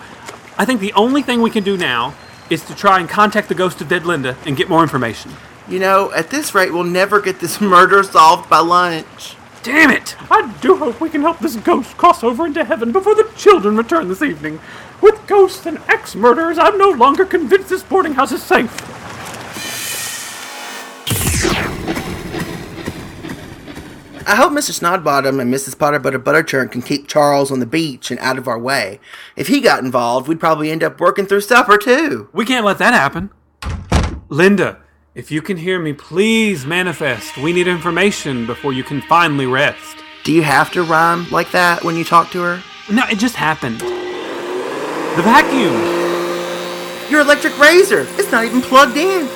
I 0.58 0.66
think 0.66 0.80
the 0.80 0.92
only 0.92 1.22
thing 1.22 1.40
we 1.40 1.50
can 1.50 1.64
do 1.64 1.78
now 1.78 2.14
is 2.50 2.62
to 2.66 2.74
try 2.74 3.00
and 3.00 3.08
contact 3.08 3.48
the 3.48 3.54
ghost 3.54 3.80
of 3.80 3.88
dead 3.88 4.04
Linda 4.04 4.36
and 4.44 4.54
get 4.54 4.68
more 4.68 4.82
information. 4.82 5.32
You 5.68 5.78
know, 5.78 6.12
at 6.12 6.30
this 6.30 6.54
rate, 6.54 6.72
we'll 6.72 6.84
never 6.84 7.20
get 7.20 7.40
this 7.40 7.60
murder 7.62 8.02
solved 8.02 8.50
by 8.50 8.58
lunch. 8.58 9.36
Damn 9.62 9.90
it! 9.90 10.14
I 10.30 10.54
do 10.60 10.76
hope 10.76 11.00
we 11.00 11.10
can 11.10 11.22
help 11.22 11.40
this 11.40 11.56
ghost 11.56 11.96
cross 11.96 12.22
over 12.22 12.46
into 12.46 12.64
heaven 12.64 12.92
before 12.92 13.16
the 13.16 13.28
children 13.36 13.76
return 13.76 14.06
this 14.06 14.22
evening. 14.22 14.60
With 15.01 15.26
ghosts 15.26 15.66
and 15.66 15.78
axe 15.88 16.14
murderers, 16.14 16.59
I'm 16.59 16.78
no 16.78 16.90
longer 16.90 17.24
convinced 17.24 17.68
this 17.68 17.82
boarding 17.82 18.14
house 18.14 18.32
is 18.32 18.42
safe. 18.42 18.97
I 24.28 24.34
hope 24.34 24.53
Mr. 24.53 24.72
Snodbottom 24.72 25.40
and 25.40 25.55
Mrs. 25.55 25.78
Potter 25.78 26.01
Butter 26.01 26.18
Butterchurn 26.18 26.72
can 26.72 26.82
keep 26.82 27.07
Charles 27.07 27.53
on 27.53 27.61
the 27.61 27.66
beach 27.66 28.11
and 28.11 28.18
out 28.18 28.38
of 28.38 28.49
our 28.49 28.59
way. 28.59 28.99
If 29.36 29.47
he 29.47 29.61
got 29.61 29.84
involved, 29.84 30.26
we'd 30.26 30.40
probably 30.40 30.72
end 30.72 30.82
up 30.82 30.99
working 30.99 31.26
through 31.26 31.42
supper 31.42 31.78
too. 31.78 32.28
We 32.32 32.44
can't 32.44 32.66
let 32.66 32.78
that 32.78 32.92
happen. 32.92 33.30
Linda, 34.28 34.80
if 35.14 35.30
you 35.30 35.40
can 35.40 35.59
hear 35.59 35.78
me, 35.78 35.92
please 35.92 36.66
manifest. 36.66 37.38
We 37.38 37.53
need 37.53 37.68
information 37.68 38.47
before 38.47 38.72
you 38.72 38.82
can 38.82 39.01
finally 39.03 39.47
rest. 39.47 39.99
Do 40.24 40.32
you 40.32 40.42
have 40.42 40.72
to 40.72 40.82
rhyme 40.82 41.30
like 41.30 41.53
that 41.53 41.84
when 41.84 41.94
you 41.94 42.03
talk 42.05 42.32
to 42.32 42.42
her? 42.42 42.62
No, 42.90 43.05
it 43.09 43.18
just 43.20 43.36
happened. 43.36 43.80
The 45.16 45.22
vacuum! 45.22 45.72
Your 47.10 47.22
electric 47.22 47.58
razor! 47.58 48.06
It's 48.18 48.30
not 48.30 48.44
even 48.44 48.60
plugged 48.60 48.98
in! 48.98 49.26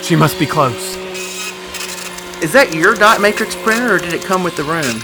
She 0.00 0.14
must 0.14 0.38
be 0.38 0.46
close. 0.46 0.96
Is 2.40 2.52
that 2.52 2.72
your 2.72 2.94
dot 2.94 3.20
matrix 3.20 3.56
printer 3.56 3.96
or 3.96 3.98
did 3.98 4.12
it 4.12 4.22
come 4.22 4.44
with 4.44 4.56
the 4.56 4.62
room? 4.62 5.02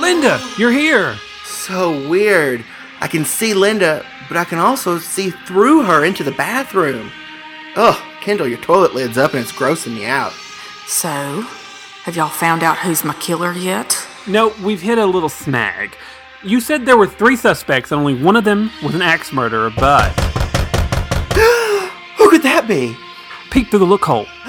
Linda, 0.00 0.40
you're 0.56 0.72
here! 0.72 1.16
So 1.44 2.08
weird. 2.08 2.64
I 3.02 3.06
can 3.06 3.26
see 3.26 3.52
Linda, 3.52 4.06
but 4.28 4.38
I 4.38 4.44
can 4.44 4.58
also 4.58 4.96
see 4.98 5.28
through 5.28 5.82
her 5.82 6.06
into 6.06 6.24
the 6.24 6.32
bathroom. 6.32 7.12
Ugh, 7.76 8.02
Kendall, 8.22 8.48
your 8.48 8.60
toilet 8.60 8.94
lid's 8.94 9.18
up 9.18 9.34
and 9.34 9.42
it's 9.42 9.52
grossing 9.52 9.94
me 9.94 10.06
out. 10.06 10.32
So, 10.86 11.42
have 12.04 12.16
y'all 12.16 12.30
found 12.30 12.62
out 12.62 12.78
who's 12.78 13.04
my 13.04 13.12
killer 13.14 13.52
yet? 13.52 14.06
No, 14.26 14.54
we've 14.62 14.80
hit 14.80 14.96
a 14.96 15.04
little 15.04 15.28
snag. 15.28 15.94
You 16.44 16.60
said 16.60 16.84
there 16.84 16.96
were 16.96 17.06
three 17.06 17.36
suspects 17.36 17.92
and 17.92 18.00
only 18.00 18.20
one 18.20 18.34
of 18.34 18.42
them 18.42 18.72
was 18.82 18.96
an 18.96 19.02
axe 19.02 19.32
murderer, 19.32 19.70
but. 19.70 20.10
Who 22.18 22.30
could 22.30 22.42
that 22.42 22.64
be? 22.66 22.96
Peek 23.52 23.70
through 23.70 23.78
the 23.78 23.86
lookhole. 23.86 24.26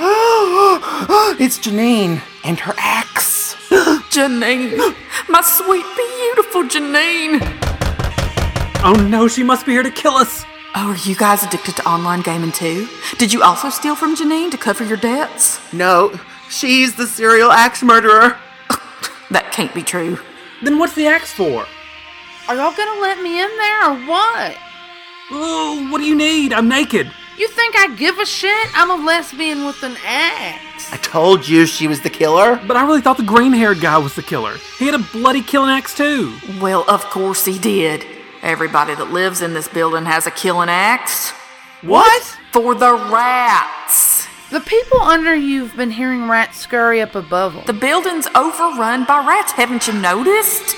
it's 1.39 1.59
Janine 1.59 2.19
and 2.43 2.59
her 2.59 2.73
axe. 2.79 3.53
Janine! 4.09 4.95
My 5.29 5.41
sweet, 5.41 5.85
beautiful 5.95 6.63
Janine! 6.63 7.39
Oh 8.83 9.07
no, 9.07 9.27
she 9.27 9.43
must 9.43 9.67
be 9.67 9.73
here 9.73 9.83
to 9.83 9.91
kill 9.91 10.13
us! 10.13 10.43
Oh, 10.73 10.93
are 10.93 11.07
you 11.07 11.15
guys 11.15 11.43
addicted 11.43 11.75
to 11.75 11.87
online 11.87 12.21
gaming 12.21 12.51
too? 12.51 12.87
Did 13.19 13.31
you 13.31 13.43
also 13.43 13.69
steal 13.69 13.95
from 13.95 14.15
Janine 14.15 14.49
to 14.49 14.57
cover 14.57 14.83
your 14.83 14.97
debts? 14.97 15.59
No, 15.71 16.19
she's 16.49 16.95
the 16.95 17.05
serial 17.05 17.51
axe 17.51 17.83
murderer. 17.83 18.35
That 19.29 19.51
can't 19.51 19.73
be 19.73 19.81
true. 19.81 20.19
Then 20.61 20.77
what's 20.77 20.93
the 20.93 21.07
axe 21.07 21.33
for? 21.33 21.65
Are 22.47 22.55
y'all 22.55 22.75
gonna 22.75 23.01
let 23.01 23.21
me 23.21 23.41
in 23.41 23.57
there 23.57 23.89
or 23.89 23.95
what? 24.05 24.57
Oh, 25.31 25.87
what 25.89 25.99
do 25.99 26.03
you 26.03 26.15
need? 26.15 26.51
I'm 26.51 26.67
naked. 26.67 27.09
You 27.37 27.47
think 27.47 27.75
I 27.77 27.95
give 27.95 28.19
a 28.19 28.25
shit? 28.25 28.67
I'm 28.77 28.91
a 28.91 29.05
lesbian 29.05 29.65
with 29.65 29.81
an 29.81 29.95
axe. 30.05 30.91
I 30.91 30.97
told 30.97 31.47
you 31.47 31.65
she 31.65 31.87
was 31.87 32.01
the 32.01 32.09
killer. 32.09 32.59
But 32.67 32.77
I 32.77 32.85
really 32.85 33.01
thought 33.01 33.17
the 33.17 33.23
green 33.23 33.53
haired 33.53 33.79
guy 33.79 33.97
was 33.97 34.15
the 34.15 34.21
killer. 34.21 34.55
He 34.77 34.85
had 34.85 34.93
a 34.93 35.03
bloody 35.13 35.41
killing 35.41 35.69
axe 35.69 35.95
too. 35.95 36.35
Well, 36.61 36.83
of 36.89 37.03
course 37.05 37.45
he 37.45 37.57
did. 37.57 38.05
Everybody 38.41 38.93
that 38.95 39.11
lives 39.11 39.41
in 39.41 39.53
this 39.53 39.69
building 39.69 40.05
has 40.05 40.27
a 40.27 40.31
killing 40.31 40.69
axe. 40.69 41.31
What? 41.81 42.21
For 42.51 42.75
the 42.75 42.93
rats. 42.93 44.27
The 44.51 44.59
people 44.59 44.99
under 44.99 45.33
you've 45.33 45.75
been 45.75 45.91
hearing 45.91 46.29
rats 46.29 46.59
scurry 46.59 47.01
up 47.01 47.15
above 47.15 47.53
them. 47.53 47.63
The 47.65 47.73
building's 47.73 48.27
overrun 48.35 49.05
by 49.05 49.25
rats. 49.25 49.53
Haven't 49.53 49.87
you 49.87 49.93
noticed? 49.93 50.75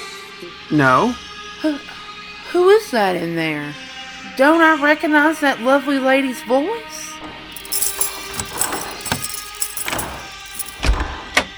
No. 0.72 1.16
Who 1.62 2.70
is 2.70 2.91
that 2.91 3.16
in 3.16 3.36
there? 3.36 3.74
Don't 4.38 4.62
I 4.62 4.82
recognize 4.82 5.39
that 5.39 5.62
lovely 5.62 5.99
lady's 5.99 6.41
voice? 6.43 7.14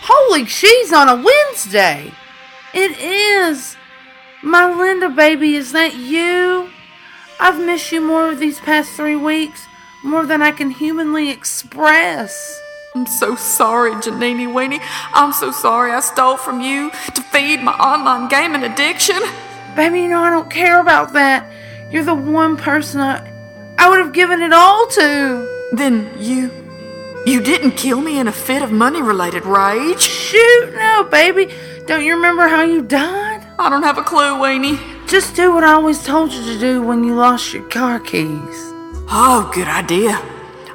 Holy 0.01 0.45
cheese 0.45 0.93
on 0.93 1.09
a 1.09 1.15
Wednesday! 1.15 2.11
It 2.73 2.99
is! 2.99 3.75
My 4.43 4.71
Linda 4.71 5.09
baby, 5.09 5.55
is 5.55 5.71
that 5.71 5.95
you? 5.95 6.69
I've 7.39 7.59
missed 7.59 7.91
you 7.91 8.01
more 8.01 8.35
these 8.35 8.59
past 8.59 8.91
three 8.91 9.15
weeks. 9.15 9.67
more 10.03 10.25
than 10.25 10.41
I 10.41 10.51
can 10.51 10.71
humanly 10.71 11.29
express. 11.29 12.61
I'm 12.95 13.05
so 13.05 13.35
sorry, 13.35 13.91
Janini 13.95 14.47
Weenie. 14.47 14.81
I'm 15.13 15.33
so 15.33 15.51
sorry 15.51 15.91
I 15.91 15.99
stole 15.99 16.37
from 16.37 16.61
you 16.61 16.91
to 17.13 17.21
feed 17.21 17.61
my 17.61 17.73
online 17.73 18.29
gaming 18.29 18.63
addiction. 18.63 19.21
Baby, 19.77 20.01
you 20.01 20.07
know 20.07 20.23
I 20.23 20.31
don't 20.31 20.49
care 20.49 20.81
about 20.81 21.13
that. 21.13 21.47
You're 21.91 22.03
the 22.03 22.15
one 22.15 22.57
person 22.57 22.99
I, 22.99 23.21
I 23.77 23.87
would 23.87 23.99
have 23.99 24.11
given 24.11 24.41
it 24.41 24.51
all 24.51 24.87
to. 24.87 25.69
Then 25.71 26.09
you. 26.17 26.49
You 27.27 27.41
didn't 27.41 27.73
kill 27.73 28.01
me 28.01 28.17
in 28.17 28.27
a 28.27 28.31
fit 28.31 28.63
of 28.63 28.71
money 28.71 29.03
related 29.03 29.45
rage? 29.45 30.01
Shoot, 30.01 30.73
no, 30.73 31.03
baby. 31.03 31.53
Don't 31.85 32.03
you 32.03 32.15
remember 32.15 32.47
how 32.47 32.63
you 32.63 32.81
died? 32.81 33.47
I 33.59 33.69
don't 33.69 33.83
have 33.83 33.99
a 33.99 34.03
clue, 34.03 34.33
Weenie. 34.41 34.79
Just 35.07 35.35
do 35.35 35.53
what 35.53 35.63
I 35.63 35.73
always 35.73 36.03
told 36.03 36.33
you 36.33 36.43
to 36.43 36.59
do 36.59 36.81
when 36.81 37.03
you 37.03 37.13
lost 37.13 37.53
your 37.53 37.69
car 37.69 37.99
keys. 37.99 38.73
Oh, 39.11 39.51
good 39.53 39.67
idea. 39.67 40.19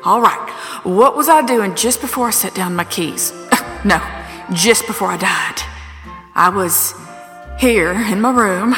All 0.05 0.20
right, 0.20 0.48
what 0.84 1.16
was 1.16 1.28
I 1.28 1.44
doing 1.44 1.74
just 1.74 2.00
before 2.00 2.28
I 2.28 2.30
set 2.30 2.55
down 2.55 2.76
my 2.76 2.84
keys? 2.84 3.32
no, 3.84 4.00
just 4.53 4.86
before 4.86 5.09
I 5.09 5.16
died. 5.16 5.61
I 6.36 6.50
was 6.50 6.94
here 7.62 7.92
in 7.92 8.20
my 8.20 8.32
room. 8.32 8.74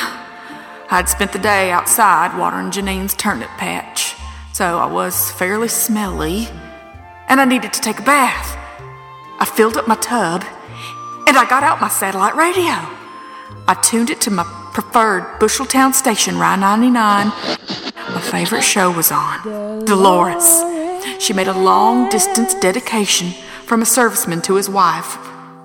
I'd 0.90 1.08
spent 1.08 1.32
the 1.32 1.38
day 1.38 1.70
outside 1.70 2.38
watering 2.38 2.70
Janine's 2.70 3.14
turnip 3.14 3.48
patch, 3.56 4.14
so 4.52 4.76
I 4.76 4.84
was 4.84 5.30
fairly 5.32 5.68
smelly, 5.68 6.48
and 7.26 7.40
I 7.40 7.46
needed 7.46 7.72
to 7.72 7.80
take 7.80 7.98
a 7.98 8.02
bath. 8.02 8.58
I 9.40 9.46
filled 9.46 9.78
up 9.78 9.88
my 9.88 9.94
tub, 9.94 10.44
and 11.26 11.38
I 11.38 11.46
got 11.48 11.62
out 11.62 11.80
my 11.80 11.88
satellite 11.88 12.36
radio. 12.36 12.74
I 13.66 13.74
tuned 13.82 14.10
it 14.10 14.20
to 14.20 14.30
my 14.30 14.44
preferred 14.74 15.40
Busheltown 15.40 15.94
station, 15.94 16.38
Rye 16.38 16.56
99. 16.56 17.28
My 17.28 18.20
favorite 18.20 18.60
show 18.60 18.90
was 18.90 19.10
on 19.10 19.86
Dolores. 19.86 20.62
She 21.18 21.32
made 21.32 21.48
a 21.48 21.58
long 21.58 22.10
distance 22.10 22.52
dedication 22.56 23.30
from 23.64 23.80
a 23.80 23.86
serviceman 23.86 24.42
to 24.42 24.56
his 24.56 24.68
wife, 24.68 25.16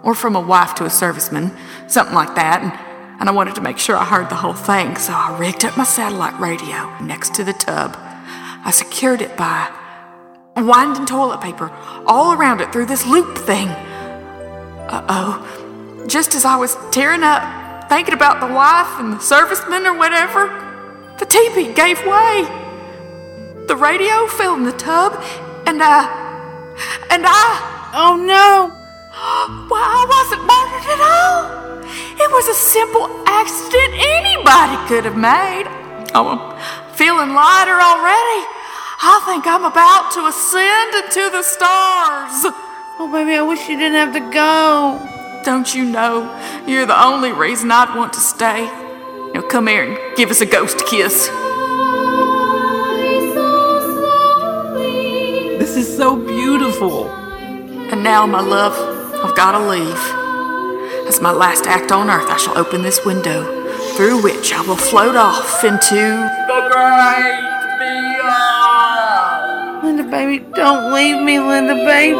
or 0.03 0.15
from 0.15 0.37
a 0.37 0.41
wife 0.41 0.73
to 0.75 0.85
a 0.85 0.87
serviceman, 0.87 1.53
something 1.89 2.15
like 2.15 2.35
that. 2.35 2.61
And, 2.63 2.88
and 3.19 3.27
I 3.27 3.31
wanted 3.31 3.55
to 3.55 3.61
make 3.61 3.77
sure 3.77 3.97
I 3.97 4.05
heard 4.05 4.29
the 4.29 4.35
whole 4.35 4.53
thing, 4.53 4.95
so 4.95 5.13
I 5.13 5.37
rigged 5.37 5.65
up 5.65 5.77
my 5.77 5.83
satellite 5.83 6.39
radio 6.39 6.97
next 6.99 7.35
to 7.35 7.43
the 7.43 7.53
tub. 7.53 7.95
I 7.99 8.71
secured 8.71 9.21
it 9.21 9.35
by 9.35 9.69
winding 10.55 11.05
toilet 11.05 11.41
paper 11.41 11.71
all 12.05 12.33
around 12.33 12.61
it 12.61 12.71
through 12.71 12.85
this 12.85 13.05
loop 13.05 13.37
thing. 13.37 13.67
Uh 13.67 15.05
oh. 15.09 16.05
Just 16.07 16.33
as 16.33 16.45
I 16.45 16.55
was 16.55 16.75
tearing 16.91 17.23
up, 17.23 17.89
thinking 17.89 18.13
about 18.13 18.39
the 18.39 18.53
wife 18.53 18.99
and 18.99 19.13
the 19.13 19.17
serviceman 19.17 19.85
or 19.85 19.97
whatever, 19.97 20.47
the 21.19 21.25
teepee 21.25 21.73
gave 21.73 21.99
way. 22.05 22.43
The 23.67 23.75
radio 23.75 24.25
fell 24.27 24.55
in 24.55 24.63
the 24.63 24.71
tub, 24.71 25.13
and 25.67 25.81
I. 25.83 26.07
and 27.11 27.23
I. 27.27 27.91
Oh 27.93 28.15
no! 28.15 28.78
Well, 29.69 29.83
I 29.83 30.03
wasn't 30.07 30.43
murdered 30.47 30.87
at 30.95 31.01
all. 31.03 31.41
It 32.15 32.29
was 32.31 32.47
a 32.47 32.53
simple 32.53 33.07
accident 33.27 33.93
anybody 33.99 34.75
could 34.87 35.05
have 35.05 35.17
made. 35.17 35.67
Oh, 36.15 36.27
I'm 36.27 36.95
feeling 36.95 37.33
lighter 37.33 37.75
already. 37.75 38.43
I 39.01 39.21
think 39.25 39.47
I'm 39.47 39.65
about 39.65 40.11
to 40.13 40.27
ascend 40.27 40.95
into 41.03 41.29
the 41.31 41.43
stars. 41.43 42.53
Oh, 42.99 43.09
baby, 43.11 43.35
I 43.35 43.41
wish 43.41 43.67
you 43.69 43.77
didn't 43.77 43.95
have 43.95 44.13
to 44.13 44.31
go. 44.31 44.99
Don't 45.43 45.73
you 45.73 45.85
know 45.85 46.27
you're 46.67 46.85
the 46.85 47.01
only 47.01 47.31
reason 47.31 47.71
I'd 47.71 47.95
want 47.95 48.13
to 48.13 48.19
stay? 48.19 48.65
Now 49.33 49.41
come 49.41 49.67
here 49.67 49.83
and 49.83 50.17
give 50.17 50.31
us 50.31 50.41
a 50.41 50.45
ghost 50.45 50.85
kiss. 50.85 51.27
This 55.59 55.75
is 55.77 55.95
so 55.95 56.15
beautiful. 56.15 57.07
And 57.91 58.03
now, 58.03 58.25
my 58.25 58.41
love, 58.41 58.98
I've 59.39 59.53
got 59.53 59.59
to 59.59 59.69
leave. 59.69 61.07
As 61.07 61.21
my 61.21 61.31
last 61.31 61.65
act 61.65 61.93
on 61.93 62.09
earth, 62.09 62.29
I 62.29 62.35
shall 62.35 62.57
open 62.57 62.81
this 62.81 63.05
window, 63.05 63.45
through 63.95 64.21
which 64.21 64.51
I 64.51 64.59
will 64.67 64.75
float 64.75 65.15
off 65.15 65.63
into 65.63 65.95
the 65.95 66.59
great 66.67 67.39
beyond. 68.19 69.85
Linda, 69.85 70.03
baby, 70.03 70.39
don't 70.53 70.91
leave 70.91 71.23
me, 71.23 71.39
Linda, 71.39 71.75
baby. 71.75 72.17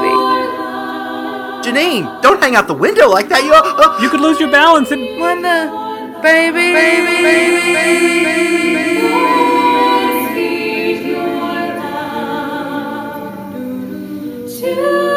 Janine, 1.59 2.21
don't 2.21 2.41
hang 2.41 2.55
out 2.55 2.67
the 2.67 2.73
window 2.73 3.09
like 3.09 3.27
that. 3.27 3.43
You, 3.43 3.51
uh, 3.53 3.99
You 4.01 4.09
could 4.09 4.21
lose 4.21 4.39
your 4.39 4.49
balance 4.49 4.91
and. 4.91 5.01
Linda, 5.01 5.67
baby, 6.23 6.71
baby, 6.71 7.21
baby, 7.21 7.73
baby. 7.73 8.29
and 14.61 15.08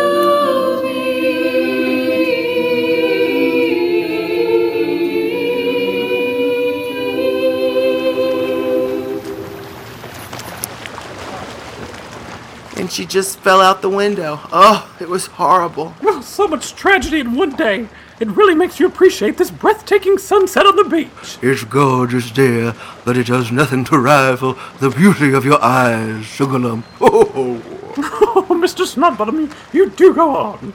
she 12.93 13.07
just 13.07 13.39
fell 13.41 13.61
out 13.61 13.81
the 13.83 13.89
window. 13.89 14.39
Oh, 14.53 14.95
it 15.01 15.09
was 15.09 15.27
horrible. 15.27 15.95
Oh, 16.03 16.21
so 16.21 16.47
much 16.47 16.75
tragedy 16.75 17.21
in 17.21 17.35
one 17.35 17.57
day. 17.57 17.89
It 18.21 18.29
really 18.29 18.55
makes 18.55 18.79
you 18.79 18.87
appreciate 18.87 19.37
this 19.39 19.51
breathtaking 19.51 20.19
sunset 20.19 20.67
on 20.67 20.77
the 20.77 20.85
beach. 20.85 21.39
It's 21.43 21.65
gorgeous, 21.65 22.31
dear, 22.31 22.75
but 23.05 23.17
it 23.17 23.27
does 23.27 23.51
nothing 23.51 23.85
to 23.87 23.99
rival 23.99 24.57
the 24.79 24.91
beauty 24.91 25.33
of 25.33 25.45
your 25.45 25.63
eyes, 25.63 26.25
Sugarlump. 26.25 26.85
Oh, 27.01 27.61
Oh, 27.95 28.47
Mr. 28.49 28.87
Snodbottom, 28.87 29.53
you 29.73 29.91
do 29.91 30.15
go 30.15 30.35
on. 30.35 30.73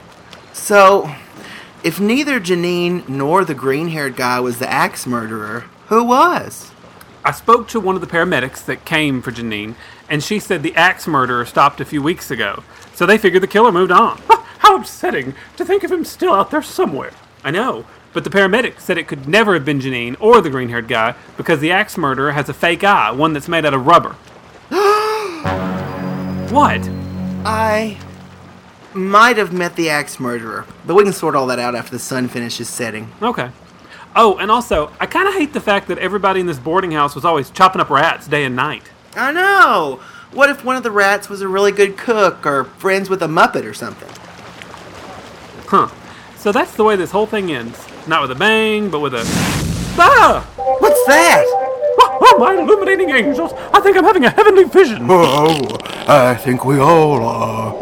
So, 0.52 1.12
if 1.82 1.98
neither 1.98 2.38
Janine 2.38 3.08
nor 3.08 3.44
the 3.44 3.54
green 3.54 3.88
haired 3.88 4.14
guy 4.14 4.38
was 4.40 4.58
the 4.60 4.70
axe 4.70 5.04
murderer, 5.06 5.64
who 5.88 6.04
was? 6.04 6.70
I 7.24 7.32
spoke 7.32 7.66
to 7.68 7.80
one 7.80 7.96
of 7.96 8.00
the 8.00 8.06
paramedics 8.06 8.64
that 8.66 8.84
came 8.84 9.20
for 9.20 9.32
Janine, 9.32 9.74
and 10.08 10.22
she 10.22 10.38
said 10.38 10.62
the 10.62 10.74
axe 10.76 11.06
murderer 11.06 11.44
stopped 11.44 11.80
a 11.80 11.84
few 11.84 12.02
weeks 12.02 12.30
ago. 12.30 12.62
So 12.94 13.06
they 13.06 13.18
figured 13.18 13.42
the 13.42 13.46
killer 13.46 13.72
moved 13.72 13.92
on. 13.92 14.20
How 14.58 14.76
upsetting 14.76 15.34
to 15.56 15.64
think 15.64 15.84
of 15.84 15.92
him 15.92 16.04
still 16.04 16.32
out 16.32 16.50
there 16.50 16.62
somewhere. 16.62 17.12
I 17.44 17.50
know, 17.50 17.86
but 18.12 18.24
the 18.24 18.30
paramedic 18.30 18.80
said 18.80 18.98
it 18.98 19.06
could 19.06 19.28
never 19.28 19.54
have 19.54 19.64
been 19.64 19.80
Janine 19.80 20.16
or 20.20 20.40
the 20.40 20.50
green 20.50 20.68
haired 20.68 20.88
guy 20.88 21.14
because 21.36 21.60
the 21.60 21.70
axe 21.70 21.96
murderer 21.96 22.32
has 22.32 22.48
a 22.48 22.54
fake 22.54 22.82
eye, 22.82 23.10
one 23.12 23.32
that's 23.32 23.48
made 23.48 23.64
out 23.64 23.74
of 23.74 23.86
rubber. 23.86 24.10
what? 26.52 26.80
I 27.44 27.96
might 28.94 29.36
have 29.36 29.52
met 29.52 29.76
the 29.76 29.90
axe 29.90 30.18
murderer, 30.18 30.66
but 30.86 30.94
we 30.94 31.04
can 31.04 31.12
sort 31.12 31.36
all 31.36 31.46
that 31.46 31.58
out 31.58 31.74
after 31.74 31.92
the 31.92 31.98
sun 31.98 32.28
finishes 32.28 32.68
setting. 32.68 33.12
Okay. 33.22 33.50
Oh, 34.16 34.38
and 34.38 34.50
also, 34.50 34.90
I 34.98 35.06
kind 35.06 35.28
of 35.28 35.34
hate 35.34 35.52
the 35.52 35.60
fact 35.60 35.86
that 35.88 35.98
everybody 35.98 36.40
in 36.40 36.46
this 36.46 36.58
boarding 36.58 36.92
house 36.92 37.14
was 37.14 37.24
always 37.24 37.50
chopping 37.50 37.80
up 37.80 37.90
rats 37.90 38.26
day 38.26 38.44
and 38.44 38.56
night. 38.56 38.90
I 39.14 39.32
know. 39.32 40.00
What 40.32 40.50
if 40.50 40.64
one 40.64 40.76
of 40.76 40.82
the 40.82 40.90
rats 40.90 41.28
was 41.28 41.40
a 41.40 41.48
really 41.48 41.72
good 41.72 41.96
cook 41.96 42.44
or 42.46 42.64
friends 42.64 43.08
with 43.08 43.22
a 43.22 43.26
Muppet 43.26 43.64
or 43.64 43.72
something? 43.72 44.08
Huh. 45.66 45.88
So 46.36 46.52
that's 46.52 46.76
the 46.76 46.84
way 46.84 46.96
this 46.96 47.10
whole 47.10 47.26
thing 47.26 47.50
ends. 47.50 47.86
Not 48.06 48.22
with 48.22 48.30
a 48.30 48.34
bang, 48.34 48.90
but 48.90 49.00
with 49.00 49.14
a. 49.14 49.24
Ah! 49.98 50.46
What's 50.78 51.04
that? 51.06 51.44
Oh, 52.00 52.18
oh, 52.20 52.38
my 52.38 52.54
illuminating 52.54 53.10
angels! 53.10 53.52
I 53.72 53.80
think 53.80 53.96
I'm 53.96 54.04
having 54.04 54.24
a 54.24 54.30
heavenly 54.30 54.64
vision. 54.64 55.06
oh, 55.10 55.76
I 56.06 56.34
think 56.34 56.64
we 56.64 56.78
all 56.78 57.22
are. 57.24 57.72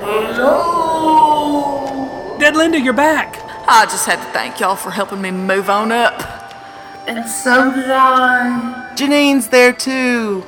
Hello! 0.00 1.76
Dead 2.38 2.54
Linda, 2.56 2.78
you're 2.80 2.92
back! 2.92 3.40
I 3.68 3.84
just 3.86 4.06
had 4.06 4.24
to 4.24 4.32
thank 4.32 4.60
y'all 4.60 4.76
for 4.76 4.92
helping 4.92 5.20
me 5.20 5.32
move 5.32 5.68
on 5.68 5.90
up. 5.90 6.22
And 7.08 7.28
so 7.28 7.74
did 7.74 7.90
I. 7.90 8.94
Janine's 8.94 9.48
there 9.48 9.72
too. 9.72 10.44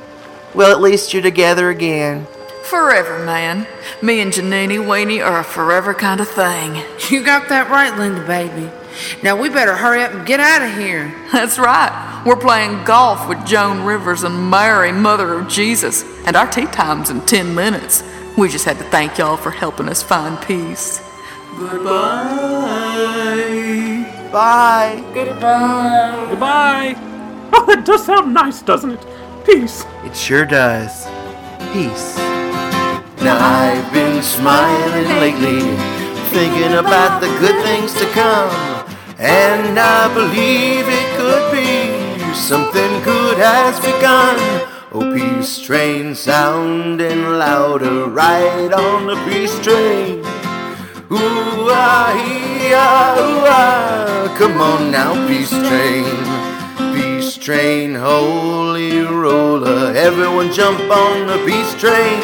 Well, 0.55 0.71
at 0.71 0.81
least 0.81 1.13
you're 1.13 1.21
together 1.21 1.69
again. 1.69 2.25
Forever, 2.63 3.23
man. 3.25 3.67
Me 4.01 4.19
and 4.19 4.31
Janini 4.31 4.77
Weenie 4.77 5.25
are 5.25 5.39
a 5.39 5.43
forever 5.43 5.93
kind 5.93 6.19
of 6.21 6.27
thing. 6.27 6.83
You 7.09 7.23
got 7.23 7.49
that 7.49 7.69
right, 7.69 7.97
Linda, 7.97 8.25
baby. 8.25 8.69
Now 9.23 9.39
we 9.39 9.49
better 9.49 9.75
hurry 9.75 10.03
up 10.03 10.13
and 10.13 10.25
get 10.25 10.39
out 10.39 10.61
of 10.61 10.77
here. 10.77 11.13
That's 11.31 11.57
right. 11.57 12.23
We're 12.25 12.35
playing 12.35 12.83
golf 12.83 13.27
with 13.27 13.45
Joan 13.45 13.83
Rivers 13.83 14.23
and 14.23 14.49
Mary, 14.51 14.91
Mother 14.91 15.33
of 15.33 15.47
Jesus, 15.47 16.03
and 16.25 16.35
our 16.35 16.45
tee 16.45 16.65
time's 16.65 17.09
in 17.09 17.21
10 17.21 17.55
minutes. 17.55 18.03
We 18.37 18.49
just 18.49 18.65
had 18.65 18.77
to 18.77 18.83
thank 18.85 19.17
y'all 19.17 19.37
for 19.37 19.51
helping 19.51 19.89
us 19.89 20.03
find 20.03 20.39
peace. 20.45 21.01
Goodbye. 21.57 21.89
Bye. 24.31 25.03
Goodbye. 25.13 26.27
Goodbye! 26.29 26.95
Oh, 27.51 27.65
that 27.67 27.83
does 27.85 28.05
sound 28.05 28.33
nice, 28.33 28.61
doesn't 28.61 28.91
it? 28.91 29.05
Peace. 29.49 29.83
It 30.03 30.15
sure 30.15 30.45
does. 30.45 31.07
Peace. 31.73 32.15
Now 33.25 33.35
I've 33.41 33.91
been 33.91 34.21
smiling 34.21 35.09
lately, 35.17 35.61
thinking 36.29 36.77
about 36.77 37.19
the 37.19 37.29
good 37.39 37.59
things 37.63 37.91
to 37.95 38.05
come. 38.13 38.51
And 39.17 39.79
I 39.79 40.13
believe 40.13 40.85
it 40.87 41.17
could 41.17 41.51
be 41.51 42.35
something 42.35 43.01
good 43.01 43.39
has 43.39 43.79
begun. 43.79 44.37
Oh, 44.91 45.11
peace. 45.11 45.57
peace 45.57 45.65
train 45.65 46.13
sounding 46.13 47.23
louder, 47.23 48.05
right 48.05 48.71
on 48.71 49.07
the 49.07 49.15
peace 49.25 49.59
train. 49.61 50.19
Ooh 51.11 51.73
ah, 51.73 52.13
ee, 52.13 52.71
ah, 52.75 53.17
ooh, 53.17 53.45
ah. 53.49 54.35
come 54.37 54.61
on 54.61 54.91
now, 54.91 55.27
peace 55.27 55.49
train. 55.49 56.38
Train, 57.49 57.95
holy 57.95 59.01
roller, 59.01 59.91
everyone 59.95 60.53
jump 60.53 60.79
on 60.81 61.25
the 61.25 61.43
peace 61.47 61.73
train. 61.81 62.21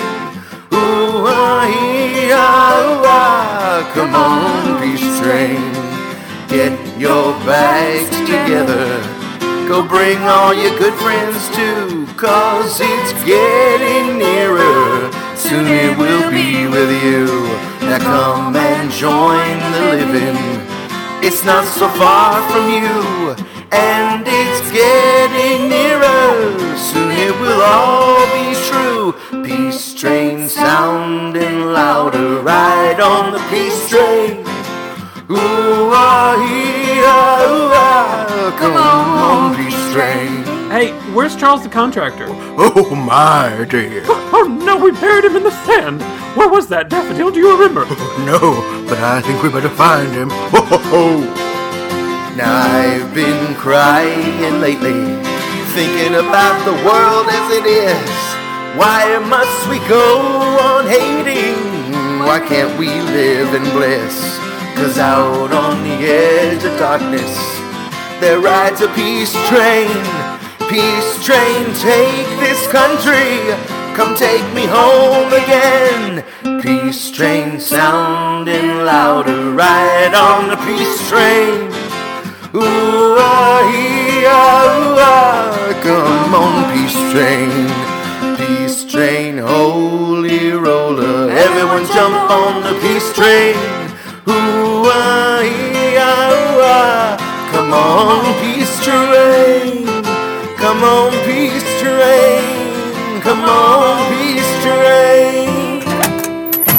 Ooh 0.71 1.26
ah, 1.26 1.65
ee, 1.65 2.30
ah, 2.32 2.78
ooh, 2.78 3.01
ah. 3.09 3.91
come 3.95 4.13
on, 4.13 4.78
peace 4.80 5.01
train. 5.17 5.57
Get 6.47 6.78
your 6.99 7.34
bags 7.41 8.07
together. 8.19 8.86
Go 9.67 9.82
bring 9.82 10.19
all 10.19 10.53
your 10.53 10.78
good 10.78 10.93
friends 10.93 11.49
too, 11.57 12.05
cause 12.17 12.80
it's 12.80 13.13
getting 13.26 14.19
nearer. 14.19 15.09
Soon 15.36 15.65
it 15.65 15.97
will 15.97 16.30
be 16.30 16.67
with 16.67 16.91
you. 17.03 17.26
Now 17.89 17.97
come 17.97 18.55
and 18.55 18.91
join 18.91 19.57
the 19.73 20.05
living. 20.05 20.38
It's 21.26 21.43
not 21.43 21.65
so 21.65 21.89
far 21.97 22.47
from 22.51 22.69
you, 22.69 23.54
and 23.72 24.24
it's 24.26 24.72
getting 24.72 25.70
nearer. 25.70 26.78
Soon 26.78 27.11
it 27.11 27.34
will 27.39 27.61
all 27.61 28.26
be 28.36 28.53
true. 28.70 29.43
Peace 29.43 29.93
train 29.93 30.47
sounding 30.47 31.66
louder, 31.66 32.41
right 32.41 32.99
on 32.99 33.34
the 33.34 33.39
peace 33.49 33.89
train. 33.89 34.45
Ooh 35.32 35.89
ah, 35.91 36.36
ee, 36.38 37.01
ah, 37.03 37.45
ooh, 37.49 37.72
ah. 37.74 38.55
come 38.59 38.74
on, 38.74 39.55
peace 39.55 39.93
train. 39.93 40.43
Hey, 40.70 40.91
where's 41.13 41.36
Charles 41.36 41.63
the 41.63 41.70
contractor? 41.70 42.28
Oh 42.30 42.93
my 42.95 43.66
dear. 43.70 44.03
Oh 44.07 44.45
no, 44.66 44.78
we 44.78 44.91
buried 44.91 45.26
him 45.26 45.36
in 45.36 45.43
the 45.43 45.51
sand. 45.66 46.01
Where 46.36 46.49
was 46.49 46.68
that, 46.68 46.89
Daffodil? 46.89 47.32
Do 47.32 47.39
you 47.39 47.51
remember? 47.53 47.86
No, 48.26 48.39
but 48.89 48.97
I 48.99 49.22
think 49.22 49.43
we 49.43 49.49
better 49.49 49.70
find 49.70 50.11
him. 50.11 50.30
Ho 50.30 50.61
ho 50.61 50.78
ho! 50.78 51.44
Now 52.36 52.51
I've 52.51 53.15
been 53.15 53.55
crying 53.55 54.59
lately, 54.59 55.15
thinking 55.71 56.15
about 56.15 56.59
the 56.65 56.75
world 56.83 57.27
as 57.31 57.47
it 57.55 57.65
is. 57.65 58.11
Why 58.75 59.23
must 59.23 59.69
we 59.69 59.79
go 59.88 60.19
on 60.59 60.86
hating? 60.86 62.19
Why 62.27 62.43
can't 62.45 62.77
we 62.77 62.89
live 62.89 63.53
in 63.53 63.63
bliss? 63.71 64.38
Cause 64.75 64.97
out 64.97 65.53
on 65.53 65.81
the 65.83 65.95
edge 66.11 66.61
of 66.65 66.77
darkness, 66.77 67.39
there 68.19 68.41
rides 68.41 68.81
a 68.81 68.89
peace 68.89 69.31
train. 69.47 69.88
Peace 70.67 71.23
train, 71.23 71.63
take 71.79 72.27
this 72.43 72.67
country. 72.67 73.47
Come 73.95 74.13
take 74.13 74.43
me 74.53 74.65
home 74.65 75.31
again. 75.31 76.25
Peace 76.61 77.09
train 77.11 77.61
sounding 77.61 78.83
louder, 78.83 79.51
Ride 79.51 80.13
on 80.13 80.49
the 80.49 80.57
peace 80.67 81.07
train. 81.07 81.84
Ooh 82.55 83.17
ah, 83.19 83.67
ee, 83.67 84.23
ah, 84.25 84.63
ooh, 84.79 84.95
ah. 84.97 85.75
come 85.83 86.33
on, 86.33 86.71
peace 86.71 86.95
train. 87.11 87.51
Peace 88.39 88.85
train, 88.85 89.37
holy 89.39 90.51
roller, 90.51 91.29
everyone 91.31 91.85
jump 91.87 92.15
on 92.31 92.63
the 92.63 92.73
peace 92.79 93.11
train. 93.13 93.55
Ooh 94.29 94.87
ah, 94.87 95.43
ee, 95.43 95.97
ah, 95.99 96.31
ooh, 96.31 96.63
ah. 96.63 97.19
come 97.51 97.73
on, 97.73 98.23
peace 98.39 98.75
train. 98.87 99.83
Come 100.55 100.81
on, 100.81 101.11
peace 101.27 101.67
train. 101.83 103.19
Come 103.19 103.43
on, 103.43 103.99
peace 104.15 104.53
train. 104.63 105.81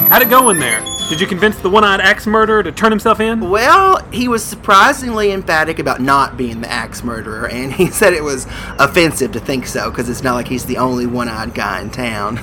How'd 0.08 0.22
it 0.22 0.30
go 0.30 0.48
in 0.48 0.58
there? 0.58 0.95
Did 1.09 1.20
you 1.20 1.28
convince 1.28 1.57
the 1.59 1.70
one-eyed 1.70 2.00
axe 2.00 2.26
murderer 2.26 2.64
to 2.64 2.72
turn 2.72 2.90
himself 2.90 3.20
in? 3.20 3.48
Well, 3.48 4.04
he 4.11 4.26
was 4.26 4.44
surprisingly 4.44 5.30
emphatic 5.30 5.78
about 5.78 6.00
not 6.00 6.36
being 6.36 6.62
the 6.62 6.68
axe 6.68 7.04
murderer, 7.04 7.48
and 7.48 7.72
he 7.74 7.86
said 7.86 8.12
it 8.12 8.24
was 8.24 8.44
offensive 8.80 9.30
to 9.32 9.40
think 9.40 9.68
so 9.68 9.88
because 9.88 10.09
it's 10.09 10.24
not 10.24 10.34
like 10.34 10.48
he's 10.48 10.66
the 10.66 10.78
only 10.78 11.07
one 11.07 11.28
eyed 11.28 11.54
guy 11.54 11.80
in 11.80 11.90
town. 11.90 12.40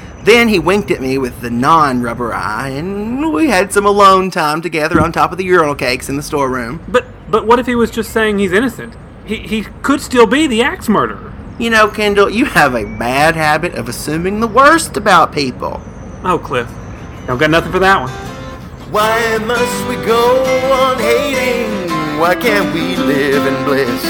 then 0.24 0.48
he 0.48 0.58
winked 0.58 0.90
at 0.90 1.02
me 1.02 1.18
with 1.18 1.42
the 1.42 1.50
non 1.50 2.00
rubber 2.00 2.32
eye, 2.32 2.70
and 2.70 3.34
we 3.34 3.48
had 3.48 3.70
some 3.70 3.84
alone 3.84 4.30
time 4.30 4.62
together 4.62 4.98
on 4.98 5.12
top 5.12 5.30
of 5.30 5.36
the 5.36 5.44
urinal 5.44 5.74
cakes 5.74 6.08
in 6.08 6.16
the 6.16 6.22
storeroom. 6.22 6.82
But 6.88 7.04
but 7.30 7.46
what 7.46 7.58
if 7.58 7.66
he 7.66 7.74
was 7.74 7.90
just 7.90 8.12
saying 8.12 8.38
he's 8.38 8.52
innocent? 8.52 8.96
He 9.26 9.40
he 9.40 9.64
could 9.82 10.00
still 10.00 10.26
be 10.26 10.46
the 10.46 10.62
axe 10.62 10.88
murderer. 10.88 11.34
You 11.58 11.68
know, 11.68 11.88
Kendall, 11.88 12.30
you 12.30 12.46
have 12.46 12.74
a 12.74 12.84
bad 12.84 13.36
habit 13.36 13.74
of 13.74 13.90
assuming 13.90 14.40
the 14.40 14.48
worst 14.48 14.96
about 14.96 15.32
people. 15.32 15.82
Oh, 16.24 16.40
Cliff, 16.42 16.68
don't 17.26 17.38
got 17.38 17.50
nothing 17.50 17.72
for 17.72 17.80
that 17.80 18.00
one. 18.00 18.10
Why 18.92 19.38
must 19.38 19.88
we 19.88 19.96
go 20.06 20.44
on 20.72 20.98
hating? 20.98 21.90
Why 22.20 22.34
can't 22.34 22.72
we 22.72 22.96
live 22.96 23.44
in 23.46 23.64
bliss? 23.64 24.02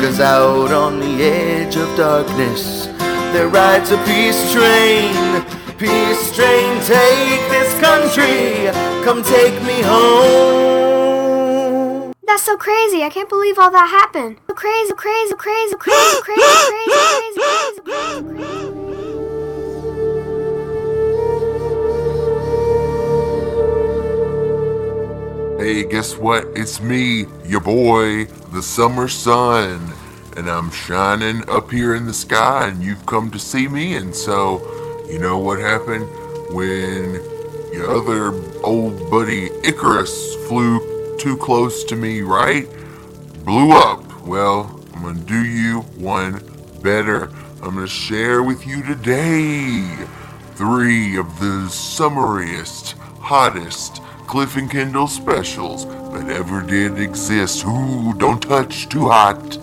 Cause 0.00 0.20
out 0.20 0.72
on 0.72 1.00
the 1.00 1.22
edge 1.22 1.76
of 1.76 1.96
darkness, 1.96 2.86
there 3.32 3.48
rides 3.48 3.90
a 3.90 3.98
peace 4.04 4.52
train. 4.52 5.12
Peace 5.76 6.32
train, 6.34 6.80
take 6.82 7.50
this 7.50 7.74
country. 7.80 8.70
Come 9.04 9.22
take 9.22 9.60
me 9.62 9.82
home. 9.82 10.92
That's 12.24 12.44
so 12.44 12.56
crazy. 12.56 13.02
I 13.02 13.10
can't 13.10 13.28
believe 13.28 13.58
all 13.58 13.70
that 13.72 13.88
happened. 13.88 14.38
So 14.48 14.54
crazy, 14.54 14.94
crazy, 14.94 15.34
crazy, 15.34 15.74
crazy, 15.76 16.20
crazy, 16.22 16.22
crazy, 16.22 16.86
crazy, 16.86 17.80
crazy, 17.80 17.80
crazy, 17.80 18.20
crazy. 18.22 18.71
Hey, 25.62 25.84
guess 25.84 26.16
what? 26.16 26.44
It's 26.56 26.80
me, 26.80 27.26
your 27.44 27.60
boy, 27.60 28.24
the 28.50 28.60
summer 28.60 29.06
sun, 29.06 29.92
and 30.36 30.50
I'm 30.50 30.72
shining 30.72 31.48
up 31.48 31.70
here 31.70 31.94
in 31.94 32.04
the 32.04 32.12
sky, 32.12 32.66
and 32.66 32.82
you've 32.82 33.06
come 33.06 33.30
to 33.30 33.38
see 33.38 33.68
me, 33.68 33.94
and 33.94 34.12
so, 34.12 34.60
you 35.08 35.20
know 35.20 35.38
what 35.38 35.60
happened 35.60 36.08
when 36.52 37.14
your 37.72 37.88
other 37.88 38.32
old 38.64 39.08
buddy 39.08 39.50
Icarus 39.62 40.34
flew 40.48 41.16
too 41.16 41.36
close 41.36 41.84
to 41.84 41.94
me, 41.94 42.22
right? 42.22 42.66
Blew 43.44 43.70
up. 43.70 44.02
Well, 44.26 44.80
I'm 44.94 45.02
gonna 45.02 45.20
do 45.20 45.44
you 45.44 45.82
one 45.96 46.42
better. 46.82 47.30
I'm 47.62 47.76
gonna 47.76 47.86
share 47.86 48.42
with 48.42 48.66
you 48.66 48.82
today 48.82 49.86
three 50.56 51.16
of 51.16 51.38
the 51.38 51.68
summariest, 51.68 52.96
hottest 53.20 54.02
Cliff 54.26 54.56
and 54.56 54.70
Kendall 54.70 55.08
specials 55.08 55.86
that 55.86 56.28
ever 56.30 56.62
did 56.62 56.98
exist. 56.98 57.64
Ooh, 57.66 58.14
don't 58.16 58.42
touch, 58.42 58.88
too 58.88 59.08
hot. 59.08 59.58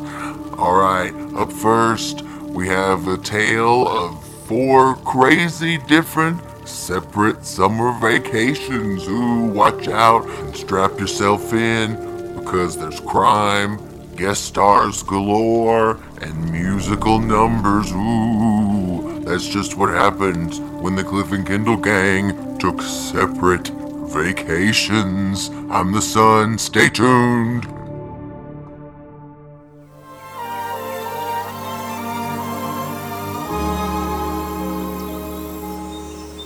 Alright, 0.53 1.13
up 1.35 1.51
first, 1.51 2.21
we 2.21 2.67
have 2.67 3.07
a 3.07 3.17
tale 3.17 3.87
of 3.87 4.23
four 4.45 4.95
crazy 4.97 5.77
different 5.87 6.41
separate 6.67 7.45
summer 7.45 7.97
vacations. 7.99 9.07
Ooh, 9.07 9.45
watch 9.45 9.87
out 9.87 10.27
and 10.27 10.55
strap 10.55 10.99
yourself 10.99 11.53
in 11.53 12.35
because 12.35 12.77
there's 12.77 12.99
crime, 12.99 13.79
guest 14.15 14.45
stars 14.45 15.01
galore, 15.03 15.99
and 16.21 16.51
musical 16.51 17.19
numbers. 17.19 17.91
Ooh, 17.91 19.23
that's 19.23 19.47
just 19.47 19.77
what 19.77 19.89
happened 19.89 20.53
when 20.81 20.95
the 20.95 21.03
Cliff 21.03 21.31
and 21.31 21.45
Kendall 21.45 21.77
gang 21.77 22.57
took 22.57 22.81
separate 22.81 23.71
vacations. 24.09 25.49
I'm 25.69 25.91
the 25.91 26.01
sun. 26.01 26.57
Stay 26.57 26.89
tuned. 26.89 27.65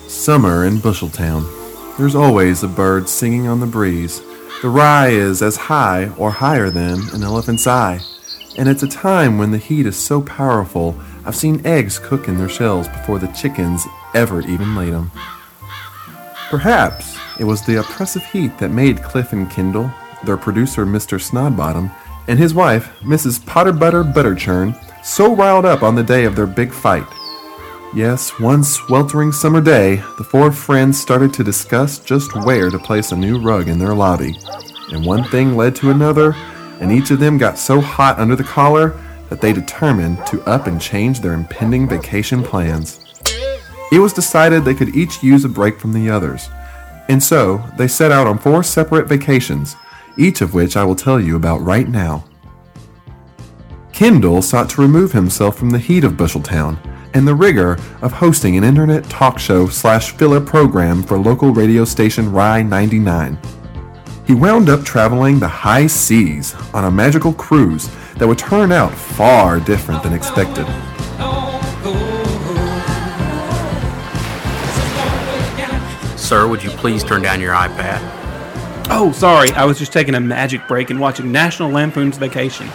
Summer 0.09 0.65
in 0.65 0.77
Busheltown. 0.77 1.97
There's 1.97 2.15
always 2.15 2.63
a 2.63 2.67
bird 2.67 3.09
singing 3.09 3.47
on 3.47 3.59
the 3.59 3.65
breeze. 3.65 4.21
The 4.61 4.69
rye 4.69 5.09
is 5.09 5.41
as 5.41 5.57
high 5.57 6.09
or 6.17 6.31
higher 6.31 6.69
than 6.69 7.09
an 7.13 7.23
elephant's 7.23 7.67
eye. 7.67 7.99
And 8.57 8.69
it's 8.69 8.83
a 8.83 8.87
time 8.87 9.37
when 9.37 9.51
the 9.51 9.57
heat 9.57 9.85
is 9.85 9.97
so 9.97 10.21
powerful, 10.21 10.95
I've 11.25 11.35
seen 11.35 11.65
eggs 11.65 11.99
cook 11.99 12.27
in 12.27 12.37
their 12.37 12.49
shells 12.49 12.87
before 12.87 13.19
the 13.19 13.27
chickens 13.27 13.85
ever 14.13 14.41
even 14.41 14.75
laid 14.75 14.93
them. 14.93 15.11
Perhaps 16.49 17.17
it 17.39 17.43
was 17.43 17.61
the 17.61 17.79
oppressive 17.79 18.25
heat 18.25 18.57
that 18.57 18.69
made 18.69 19.03
Cliff 19.03 19.33
and 19.33 19.49
Kendall, 19.49 19.91
their 20.23 20.37
producer 20.37 20.85
Mr. 20.85 21.19
Snodbottom, 21.19 21.91
and 22.27 22.39
his 22.39 22.53
wife, 22.53 22.89
Mrs. 23.01 23.39
Potterbutter 23.39 24.13
Butterchurn, 24.13 24.75
so 25.03 25.35
riled 25.35 25.65
up 25.65 25.83
on 25.83 25.95
the 25.95 26.03
day 26.03 26.25
of 26.25 26.35
their 26.35 26.47
big 26.47 26.71
fight. 26.71 27.05
Yes, 27.95 28.39
one 28.39 28.63
sweltering 28.63 29.31
summer 29.31 29.61
day, 29.61 29.97
the 30.17 30.23
four 30.23 30.51
friends 30.51 30.99
started 30.99 31.33
to 31.33 31.43
discuss 31.43 31.99
just 31.99 32.35
where 32.43 32.69
to 32.69 32.79
place 32.79 33.11
a 33.11 33.15
new 33.15 33.37
rug 33.39 33.67
in 33.67 33.77
their 33.77 33.93
lobby. 33.93 34.35
And 34.91 35.05
one 35.05 35.23
thing 35.25 35.55
led 35.55 35.75
to 35.77 35.91
another, 35.91 36.33
and 36.79 36.91
each 36.91 37.11
of 37.11 37.19
them 37.19 37.37
got 37.37 37.59
so 37.59 37.81
hot 37.81 38.17
under 38.17 38.35
the 38.35 38.43
collar 38.43 38.99
that 39.29 39.41
they 39.41 39.53
determined 39.53 40.25
to 40.27 40.41
up 40.43 40.67
and 40.67 40.81
change 40.81 41.19
their 41.19 41.33
impending 41.33 41.87
vacation 41.87 42.43
plans. 42.43 42.99
It 43.91 43.99
was 43.99 44.13
decided 44.13 44.65
they 44.65 44.73
could 44.73 44.95
each 44.95 45.21
use 45.21 45.45
a 45.45 45.49
break 45.49 45.79
from 45.79 45.93
the 45.93 46.09
others, 46.09 46.49
and 47.09 47.21
so 47.21 47.63
they 47.77 47.87
set 47.87 48.11
out 48.11 48.27
on 48.27 48.37
four 48.37 48.63
separate 48.63 49.07
vacations, 49.07 49.75
each 50.17 50.41
of 50.41 50.53
which 50.53 50.77
I 50.77 50.83
will 50.83 50.95
tell 50.95 51.19
you 51.19 51.35
about 51.35 51.61
right 51.61 51.87
now. 51.87 52.23
Kendall 53.91 54.41
sought 54.41 54.69
to 54.71 54.81
remove 54.81 55.11
himself 55.11 55.57
from 55.57 55.69
the 55.69 55.79
heat 55.79 56.03
of 56.03 56.13
Busheltown 56.13 56.77
and 57.13 57.27
the 57.27 57.35
rigor 57.35 57.77
of 58.01 58.11
hosting 58.11 58.57
an 58.57 58.63
internet 58.63 59.03
talk 59.05 59.37
show 59.37 59.67
slash 59.67 60.11
filler 60.13 60.41
program 60.41 61.03
for 61.03 61.17
local 61.17 61.51
radio 61.51 61.85
station 61.85 62.31
Rye 62.31 62.63
99. 62.63 63.37
He 64.25 64.33
wound 64.33 64.69
up 64.69 64.83
traveling 64.83 65.39
the 65.39 65.47
high 65.47 65.87
seas 65.87 66.55
on 66.73 66.85
a 66.85 66.91
magical 66.91 67.33
cruise 67.33 67.89
that 68.15 68.27
would 68.27 68.39
turn 68.39 68.71
out 68.71 68.93
far 68.93 69.59
different 69.59 70.01
than 70.01 70.13
expected. 70.13 70.65
Sir, 76.33 76.47
would 76.47 76.63
you 76.63 76.71
please 76.71 77.03
turn 77.03 77.21
down 77.21 77.39
your 77.39 77.53
iPad? 77.53 77.99
Oh, 78.89 79.11
sorry. 79.11 79.51
I 79.51 79.65
was 79.65 79.77
just 79.77 79.93
taking 79.93 80.15
a 80.15 80.19
magic 80.19 80.67
break 80.67 80.89
and 80.89 80.99
watching 80.99 81.31
National 81.31 81.69
Lampoon's 81.69 82.17
Vacation. 82.17 82.67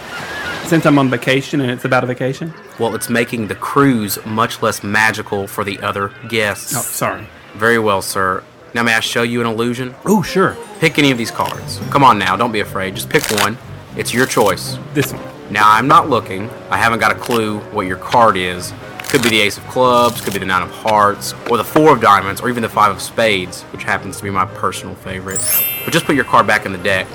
Since 0.63 0.85
I'm 0.85 0.97
on 0.97 1.09
vacation 1.09 1.59
and 1.59 1.69
it's 1.69 1.83
about 1.83 2.05
a 2.05 2.07
vacation. 2.07 2.53
Well, 2.79 2.95
it's 2.95 3.09
making 3.09 3.47
the 3.47 3.55
cruise 3.55 4.17
much 4.25 4.61
less 4.61 4.81
magical 4.81 5.45
for 5.45 5.65
the 5.65 5.77
other 5.81 6.13
guests. 6.29 6.73
Oh, 6.73 6.79
sorry. 6.79 7.27
Very 7.55 7.79
well, 7.79 8.01
sir. 8.01 8.45
Now, 8.73 8.83
may 8.83 8.93
I 8.93 9.01
show 9.01 9.23
you 9.23 9.41
an 9.41 9.47
illusion? 9.47 9.93
Oh, 10.05 10.21
sure. 10.21 10.55
Pick 10.79 10.97
any 10.97 11.11
of 11.11 11.17
these 11.17 11.29
cards. 11.29 11.81
Come 11.89 12.05
on 12.05 12.17
now, 12.17 12.37
don't 12.37 12.53
be 12.53 12.61
afraid. 12.61 12.95
Just 12.95 13.09
pick 13.09 13.29
one. 13.41 13.57
It's 13.97 14.13
your 14.13 14.25
choice. 14.25 14.77
This 14.93 15.11
one. 15.11 15.51
Now, 15.51 15.69
I'm 15.69 15.89
not 15.89 16.09
looking. 16.09 16.49
I 16.69 16.77
haven't 16.77 16.99
got 16.99 17.11
a 17.11 17.19
clue 17.19 17.59
what 17.73 17.87
your 17.87 17.97
card 17.97 18.37
is. 18.37 18.71
Could 19.09 19.23
be 19.23 19.29
the 19.29 19.41
Ace 19.41 19.57
of 19.57 19.65
Clubs, 19.65 20.21
could 20.21 20.33
be 20.33 20.39
the 20.39 20.45
Nine 20.45 20.61
of 20.61 20.69
Hearts, 20.69 21.33
or 21.49 21.57
the 21.57 21.63
Four 21.63 21.93
of 21.93 21.99
Diamonds, 21.99 22.41
or 22.41 22.49
even 22.49 22.61
the 22.61 22.69
Five 22.69 22.91
of 22.91 23.01
Spades, 23.01 23.63
which 23.63 23.83
happens 23.83 24.17
to 24.17 24.23
be 24.23 24.29
my 24.29 24.45
personal 24.45 24.93
favorite. 24.93 25.41
But 25.83 25.91
just 25.91 26.05
put 26.05 26.15
your 26.15 26.25
card 26.25 26.45
back 26.45 26.67
in 26.67 26.71
the 26.71 26.77
deck. 26.77 27.07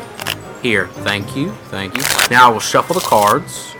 Here, 0.60 0.88
thank 0.88 1.36
you, 1.36 1.52
thank 1.66 1.96
you. 1.96 2.02
Now 2.32 2.48
I 2.48 2.52
will 2.52 2.58
shuffle 2.58 2.94
the 2.94 3.00
cards. 3.00 3.76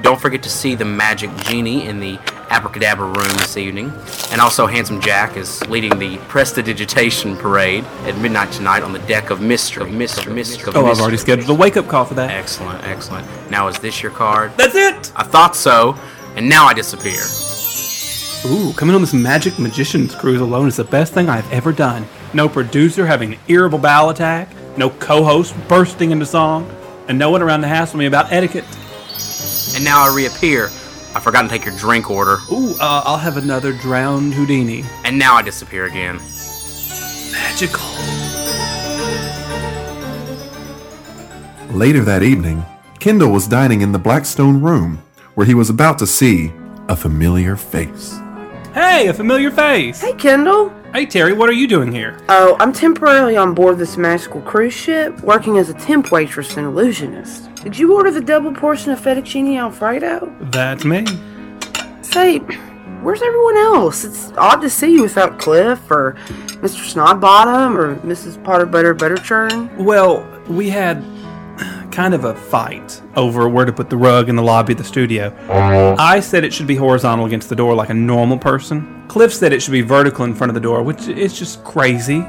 Don't 0.00 0.18
forget 0.18 0.42
to 0.44 0.48
see 0.48 0.74
the 0.74 0.86
Magic 0.86 1.28
Genie 1.36 1.84
in 1.84 2.00
the 2.00 2.18
Abracadabra 2.48 3.04
room 3.04 3.36
this 3.36 3.58
evening. 3.58 3.92
And 4.30 4.40
also, 4.40 4.66
Handsome 4.66 4.98
Jack 4.98 5.36
is 5.36 5.60
leading 5.66 5.98
the 5.98 6.16
Prestidigitation 6.28 7.36
Parade 7.36 7.84
at 8.04 8.16
midnight 8.16 8.52
tonight 8.52 8.82
on 8.82 8.94
the 8.94 9.00
deck 9.00 9.28
of 9.28 9.42
Mystery. 9.42 9.82
Of 9.84 9.92
Mystery. 9.92 10.32
Mystery. 10.32 10.72
Oh, 10.74 10.86
I've 10.86 10.98
already 10.98 11.18
scheduled 11.18 11.50
a 11.50 11.54
wake 11.54 11.76
up 11.76 11.88
call 11.88 12.06
for 12.06 12.14
that. 12.14 12.30
Excellent, 12.30 12.82
excellent. 12.84 13.28
Now, 13.50 13.68
is 13.68 13.78
this 13.80 14.02
your 14.02 14.12
card? 14.12 14.52
That's 14.56 14.74
it! 14.74 15.12
I 15.14 15.24
thought 15.24 15.54
so, 15.54 15.98
and 16.36 16.48
now 16.48 16.66
I 16.66 16.74
disappear. 16.74 17.22
Ooh, 18.46 18.72
coming 18.74 18.94
on 18.94 19.00
this 19.00 19.12
magic 19.12 19.58
magician's 19.58 20.14
cruise 20.14 20.40
alone 20.40 20.68
is 20.68 20.76
the 20.76 20.84
best 20.84 21.12
thing 21.12 21.28
I've 21.28 21.50
ever 21.52 21.72
done. 21.72 22.06
No 22.32 22.48
producer 22.48 23.04
having 23.04 23.34
an 23.34 23.40
irritable 23.48 23.78
bowel 23.78 24.10
attack, 24.10 24.48
no 24.76 24.90
co 24.90 25.24
host 25.24 25.54
bursting 25.66 26.12
into 26.12 26.24
song, 26.24 26.70
and 27.08 27.18
no 27.18 27.30
one 27.30 27.42
around 27.42 27.62
to 27.62 27.68
hassle 27.68 27.98
me 27.98 28.06
about 28.06 28.32
etiquette. 28.32 28.64
And 29.74 29.84
now 29.84 30.04
I 30.04 30.14
reappear. 30.14 30.66
I 31.14 31.20
forgot 31.20 31.42
to 31.42 31.48
take 31.48 31.64
your 31.64 31.76
drink 31.76 32.10
order. 32.10 32.38
Ooh, 32.52 32.74
uh, 32.80 33.02
I'll 33.04 33.18
have 33.18 33.38
another 33.38 33.72
drowned 33.72 34.34
Houdini. 34.34 34.84
And 35.04 35.18
now 35.18 35.34
I 35.34 35.42
disappear 35.42 35.86
again. 35.86 36.20
Magical. 37.32 37.82
Later 41.76 42.04
that 42.04 42.22
evening, 42.22 42.64
Kendall 42.98 43.30
was 43.30 43.46
dining 43.46 43.80
in 43.80 43.92
the 43.92 43.98
Blackstone 43.98 44.60
room, 44.60 45.02
where 45.38 45.46
he 45.46 45.54
was 45.54 45.70
about 45.70 46.00
to 46.00 46.04
see 46.04 46.52
a 46.88 46.96
familiar 46.96 47.54
face. 47.54 48.18
Hey, 48.74 49.06
a 49.06 49.14
familiar 49.14 49.52
face. 49.52 50.00
Hey, 50.00 50.12
Kendall. 50.14 50.70
Hey, 50.92 51.06
Terry, 51.06 51.32
what 51.32 51.48
are 51.48 51.52
you 51.52 51.68
doing 51.68 51.92
here? 51.92 52.18
Oh, 52.28 52.56
I'm 52.58 52.72
temporarily 52.72 53.36
on 53.36 53.54
board 53.54 53.78
this 53.78 53.96
magical 53.96 54.40
cruise 54.40 54.74
ship, 54.74 55.16
working 55.20 55.58
as 55.58 55.68
a 55.68 55.74
temp 55.74 56.10
waitress 56.10 56.56
and 56.56 56.66
illusionist. 56.66 57.54
Did 57.62 57.78
you 57.78 57.94
order 57.94 58.10
the 58.10 58.20
double 58.20 58.52
portion 58.52 58.90
of 58.90 58.98
fettuccine 58.98 59.56
alfredo? 59.56 60.34
That's 60.40 60.84
me. 60.84 61.06
Say, 62.02 62.38
where's 63.02 63.22
everyone 63.22 63.58
else? 63.58 64.02
It's 64.02 64.32
odd 64.32 64.56
to 64.62 64.68
see 64.68 64.92
you 64.92 65.02
without 65.02 65.38
Cliff 65.38 65.88
or 65.88 66.16
Mr. 66.64 66.82
Snodbottom 66.82 67.78
or 67.78 67.94
Mrs. 67.98 68.42
Potter 68.42 68.66
Butter 68.66 68.92
Butterchurn. 68.92 69.72
Well, 69.76 70.28
we 70.48 70.68
had 70.68 71.00
kind 71.98 72.14
of 72.14 72.22
a 72.22 72.32
fight 72.32 73.02
over 73.16 73.48
where 73.48 73.64
to 73.64 73.72
put 73.72 73.90
the 73.90 73.96
rug 73.96 74.28
in 74.28 74.36
the 74.36 74.42
lobby 74.42 74.72
of 74.72 74.78
the 74.78 74.84
studio. 74.84 75.36
I 75.98 76.20
said 76.20 76.44
it 76.44 76.52
should 76.52 76.68
be 76.68 76.76
horizontal 76.76 77.26
against 77.26 77.48
the 77.48 77.56
door 77.56 77.74
like 77.74 77.88
a 77.88 77.94
normal 77.94 78.38
person. 78.38 79.04
Cliff 79.08 79.34
said 79.34 79.52
it 79.52 79.60
should 79.60 79.72
be 79.72 79.80
vertical 79.80 80.24
in 80.24 80.32
front 80.32 80.48
of 80.48 80.54
the 80.54 80.60
door, 80.60 80.84
which 80.84 81.08
is 81.08 81.36
just 81.36 81.64
crazy. 81.64 82.24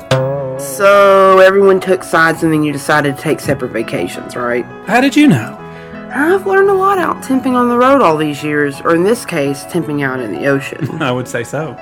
So 0.57 1.37
everyone 1.37 1.79
took 1.79 2.03
sides 2.03 2.41
and 2.41 2.51
then 2.51 2.63
you 2.63 2.73
decided 2.73 3.15
to 3.15 3.21
take 3.21 3.39
separate 3.39 3.69
vacations, 3.69 4.35
right? 4.35 4.65
How 4.87 5.01
did 5.01 5.15
you 5.15 5.27
know? 5.27 5.55
I've 6.15 6.47
learned 6.47 6.71
a 6.71 6.73
lot 6.73 6.97
out 6.97 7.17
temping 7.17 7.53
on 7.53 7.69
the 7.69 7.77
road 7.77 8.01
all 8.01 8.17
these 8.17 8.43
years, 8.43 8.81
or 8.81 8.95
in 8.95 9.03
this 9.03 9.23
case, 9.23 9.65
temping 9.65 10.03
out 10.03 10.19
in 10.19 10.31
the 10.31 10.47
ocean. 10.47 10.89
I 10.99 11.11
would 11.11 11.27
say 11.27 11.43
so. 11.43 11.75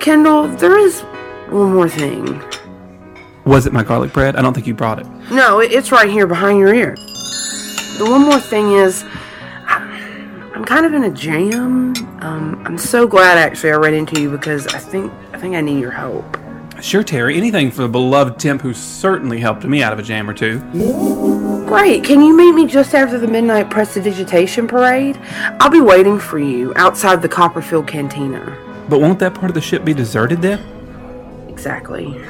Kendall, 0.00 0.48
there 0.48 0.76
is 0.76 1.02
one 1.50 1.72
more 1.72 1.88
thing. 1.88 2.42
Was 3.44 3.64
it 3.64 3.72
my 3.72 3.84
garlic 3.84 4.12
bread? 4.12 4.34
I 4.34 4.42
don't 4.42 4.54
think 4.54 4.66
you 4.66 4.74
brought 4.74 4.98
it. 4.98 5.06
No, 5.30 5.58
it's 5.60 5.90
right 5.90 6.08
here 6.08 6.26
behind 6.26 6.58
your 6.58 6.72
ear. 6.72 6.94
The 6.94 8.06
one 8.08 8.22
more 8.22 8.38
thing 8.38 8.72
is, 8.72 9.04
I'm 9.66 10.64
kind 10.64 10.86
of 10.86 10.94
in 10.94 11.04
a 11.04 11.10
jam. 11.10 11.94
Um, 12.22 12.62
I'm 12.64 12.78
so 12.78 13.06
glad 13.06 13.36
actually 13.36 13.72
I 13.72 13.76
ran 13.76 13.94
into 13.94 14.20
you 14.20 14.30
because 14.30 14.66
I 14.68 14.78
think 14.78 15.12
I 15.32 15.38
think 15.38 15.54
I 15.54 15.60
need 15.60 15.80
your 15.80 15.90
help. 15.90 16.24
Sure, 16.80 17.02
Terry. 17.02 17.36
Anything 17.36 17.70
for 17.70 17.82
the 17.82 17.88
beloved 17.88 18.38
temp 18.38 18.62
who 18.62 18.72
certainly 18.72 19.40
helped 19.40 19.64
me 19.64 19.82
out 19.82 19.92
of 19.92 19.98
a 19.98 20.02
jam 20.02 20.28
or 20.28 20.34
two. 20.34 20.60
Great. 21.66 22.04
Can 22.04 22.22
you 22.22 22.36
meet 22.36 22.52
me 22.52 22.66
just 22.66 22.94
after 22.94 23.18
the 23.18 23.26
midnight 23.26 23.70
prestidigitation 23.70 24.68
parade? 24.68 25.18
I'll 25.58 25.70
be 25.70 25.80
waiting 25.80 26.18
for 26.18 26.38
you 26.38 26.72
outside 26.76 27.22
the 27.22 27.28
Copperfield 27.28 27.86
Cantina. 27.88 28.56
But 28.88 29.00
won't 29.00 29.18
that 29.18 29.34
part 29.34 29.50
of 29.50 29.54
the 29.54 29.60
ship 29.60 29.84
be 29.84 29.94
deserted 29.94 30.42
then? 30.42 30.60
Exactly. 31.48 32.22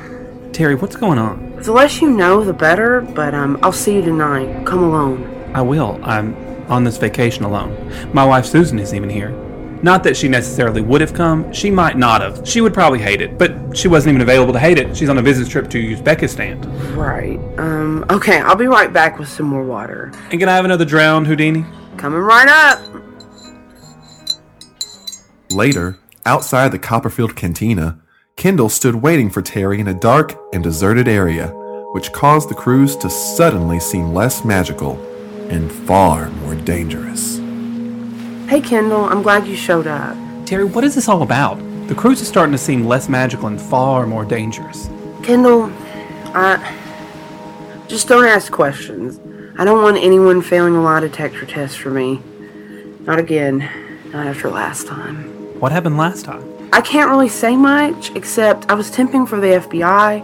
Terry, 0.56 0.74
what's 0.74 0.96
going 0.96 1.18
on? 1.18 1.54
The 1.56 1.70
less 1.70 2.00
you 2.00 2.08
know, 2.08 2.42
the 2.42 2.54
better. 2.54 3.02
But 3.02 3.34
um, 3.34 3.58
I'll 3.62 3.72
see 3.72 3.96
you 3.96 4.00
tonight. 4.00 4.64
Come 4.64 4.84
alone. 4.84 5.52
I 5.54 5.60
will. 5.60 6.00
I'm 6.02 6.34
on 6.70 6.82
this 6.82 6.96
vacation 6.96 7.44
alone. 7.44 7.92
My 8.14 8.24
wife 8.24 8.46
Susan 8.46 8.78
isn't 8.78 8.96
even 8.96 9.10
here. 9.10 9.32
Not 9.82 10.02
that 10.04 10.16
she 10.16 10.28
necessarily 10.28 10.80
would 10.80 11.02
have 11.02 11.12
come. 11.12 11.52
She 11.52 11.70
might 11.70 11.98
not 11.98 12.22
have. 12.22 12.48
She 12.48 12.62
would 12.62 12.72
probably 12.72 13.00
hate 13.00 13.20
it, 13.20 13.36
but 13.36 13.76
she 13.76 13.86
wasn't 13.86 14.14
even 14.14 14.22
available 14.22 14.54
to 14.54 14.58
hate 14.58 14.78
it. 14.78 14.96
She's 14.96 15.10
on 15.10 15.18
a 15.18 15.22
business 15.22 15.46
trip 15.46 15.68
to 15.68 15.78
Uzbekistan. 15.78 16.96
Right. 16.96 17.38
Um. 17.58 18.06
Okay. 18.08 18.40
I'll 18.40 18.56
be 18.56 18.66
right 18.66 18.90
back 18.90 19.18
with 19.18 19.28
some 19.28 19.44
more 19.44 19.62
water. 19.62 20.10
And 20.30 20.40
can 20.40 20.48
I 20.48 20.56
have 20.56 20.64
another 20.64 20.86
drown, 20.86 21.26
Houdini? 21.26 21.66
Coming 21.98 22.20
right 22.20 22.48
up. 22.48 22.80
Later, 25.50 25.98
outside 26.24 26.72
the 26.72 26.78
Copperfield 26.78 27.36
Cantina, 27.36 28.00
Kendall 28.36 28.68
stood 28.68 28.96
waiting 28.96 29.30
for 29.30 29.40
Terry 29.40 29.80
in 29.80 29.88
a 29.88 29.94
dark 29.94 30.38
and 30.52 30.62
deserted 30.62 31.08
area, 31.08 31.48
which 31.92 32.12
caused 32.12 32.50
the 32.50 32.54
cruise 32.54 32.94
to 32.96 33.08
suddenly 33.08 33.80
seem 33.80 34.12
less 34.12 34.44
magical 34.44 35.00
and 35.48 35.72
far 35.72 36.28
more 36.28 36.54
dangerous. 36.54 37.38
Hey, 38.46 38.60
Kendall. 38.60 39.06
I'm 39.06 39.22
glad 39.22 39.46
you 39.46 39.56
showed 39.56 39.86
up. 39.86 40.14
Terry, 40.44 40.64
what 40.64 40.84
is 40.84 40.94
this 40.94 41.08
all 41.08 41.22
about? 41.22 41.56
The 41.88 41.94
cruise 41.94 42.20
is 42.20 42.28
starting 42.28 42.52
to 42.52 42.58
seem 42.58 42.84
less 42.84 43.08
magical 43.08 43.46
and 43.46 43.58
far 43.58 44.06
more 44.06 44.26
dangerous. 44.26 44.90
Kendall, 45.22 45.72
I 46.34 46.76
just 47.88 48.06
don't 48.06 48.26
ask 48.26 48.52
questions. 48.52 49.18
I 49.58 49.64
don't 49.64 49.82
want 49.82 49.96
anyone 49.96 50.42
failing 50.42 50.76
a 50.76 50.82
lie 50.82 51.00
detector 51.00 51.46
test 51.46 51.78
for 51.78 51.90
me. 51.90 52.20
Not 53.00 53.18
again. 53.18 53.66
Not 54.12 54.26
after 54.26 54.50
last 54.50 54.86
time. 54.86 55.24
What 55.58 55.72
happened 55.72 55.96
last 55.96 56.26
time? 56.26 56.55
I 56.72 56.80
can't 56.80 57.10
really 57.10 57.28
say 57.28 57.56
much, 57.56 58.10
except 58.14 58.70
I 58.70 58.74
was 58.74 58.90
temping 58.90 59.28
for 59.28 59.40
the 59.40 59.46
FBI, 59.46 60.20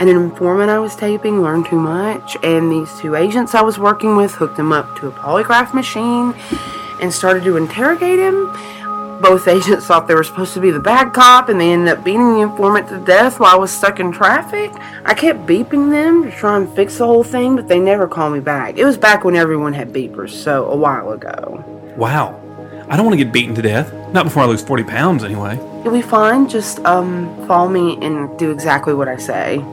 and 0.00 0.10
an 0.10 0.16
informant 0.16 0.70
I 0.70 0.78
was 0.78 0.96
taping 0.96 1.40
learned 1.42 1.66
too 1.66 1.78
much, 1.78 2.36
and 2.42 2.70
these 2.70 2.92
two 2.98 3.14
agents 3.14 3.54
I 3.54 3.62
was 3.62 3.78
working 3.78 4.16
with 4.16 4.32
hooked 4.32 4.58
him 4.58 4.72
up 4.72 4.98
to 4.98 5.08
a 5.08 5.12
polygraph 5.12 5.72
machine 5.72 6.34
and 7.00 7.12
started 7.12 7.44
to 7.44 7.56
interrogate 7.56 8.18
him. 8.18 8.52
Both 9.22 9.46
agents 9.48 9.86
thought 9.86 10.08
they 10.08 10.14
were 10.14 10.24
supposed 10.24 10.52
to 10.54 10.60
be 10.60 10.70
the 10.70 10.80
bad 10.80 11.14
cop, 11.14 11.48
and 11.48 11.60
they 11.60 11.72
ended 11.72 11.96
up 11.96 12.04
beating 12.04 12.34
the 12.34 12.40
informant 12.40 12.88
to 12.88 12.98
death 13.04 13.38
while 13.38 13.54
I 13.54 13.56
was 13.56 13.70
stuck 13.70 14.00
in 14.00 14.12
traffic. 14.12 14.72
I 15.04 15.14
kept 15.14 15.46
beeping 15.46 15.90
them 15.90 16.24
to 16.24 16.30
try 16.30 16.56
and 16.56 16.68
fix 16.74 16.98
the 16.98 17.06
whole 17.06 17.24
thing, 17.24 17.56
but 17.56 17.68
they 17.68 17.78
never 17.78 18.08
called 18.08 18.34
me 18.34 18.40
back. 18.40 18.76
It 18.76 18.84
was 18.84 18.98
back 18.98 19.24
when 19.24 19.36
everyone 19.36 19.72
had 19.72 19.92
beepers, 19.92 20.30
so 20.30 20.66
a 20.66 20.76
while 20.76 21.12
ago. 21.12 21.64
Wow. 21.96 22.43
I 22.88 22.96
don't 22.96 23.06
want 23.06 23.18
to 23.18 23.24
get 23.24 23.32
beaten 23.32 23.54
to 23.54 23.62
death. 23.62 23.92
Not 24.12 24.24
before 24.24 24.42
I 24.42 24.46
lose 24.46 24.62
40 24.62 24.84
pounds, 24.84 25.24
anyway. 25.24 25.56
You'll 25.82 25.94
be 25.94 26.02
fine. 26.02 26.48
Just 26.48 26.80
um, 26.84 27.46
follow 27.46 27.68
me 27.68 27.98
and 28.02 28.38
do 28.38 28.50
exactly 28.50 28.92
what 28.94 29.08
I 29.08 29.16
say. 29.16 29.64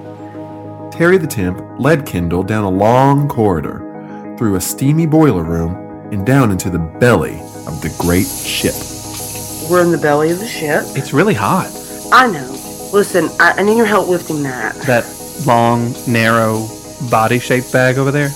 Terry 0.91 1.17
the 1.17 1.27
Temp 1.27 1.61
led 1.79 2.05
Kendall 2.05 2.43
down 2.43 2.63
a 2.63 2.69
long 2.69 3.27
corridor, 3.27 4.35
through 4.37 4.55
a 4.55 4.61
steamy 4.61 5.05
boiler 5.05 5.43
room, 5.43 5.75
and 6.11 6.25
down 6.25 6.51
into 6.51 6.69
the 6.69 6.79
belly 6.79 7.39
of 7.67 7.81
the 7.81 7.93
great 7.99 8.27
ship. 8.27 8.75
We're 9.69 9.83
in 9.83 9.91
the 9.91 9.97
belly 9.97 10.31
of 10.31 10.39
the 10.39 10.47
ship. 10.47 10.83
It's 10.95 11.13
really 11.13 11.33
hot. 11.33 11.69
I 12.11 12.27
know. 12.27 12.49
Listen, 12.93 13.29
I, 13.39 13.53
I 13.57 13.63
need 13.63 13.77
your 13.77 13.85
help 13.85 14.07
lifting 14.07 14.43
that. 14.43 14.75
That 14.85 15.05
long, 15.45 15.93
narrow, 16.07 16.67
body 17.09 17.39
shaped 17.39 17.71
bag 17.71 17.97
over 17.97 18.11
there. 18.11 18.29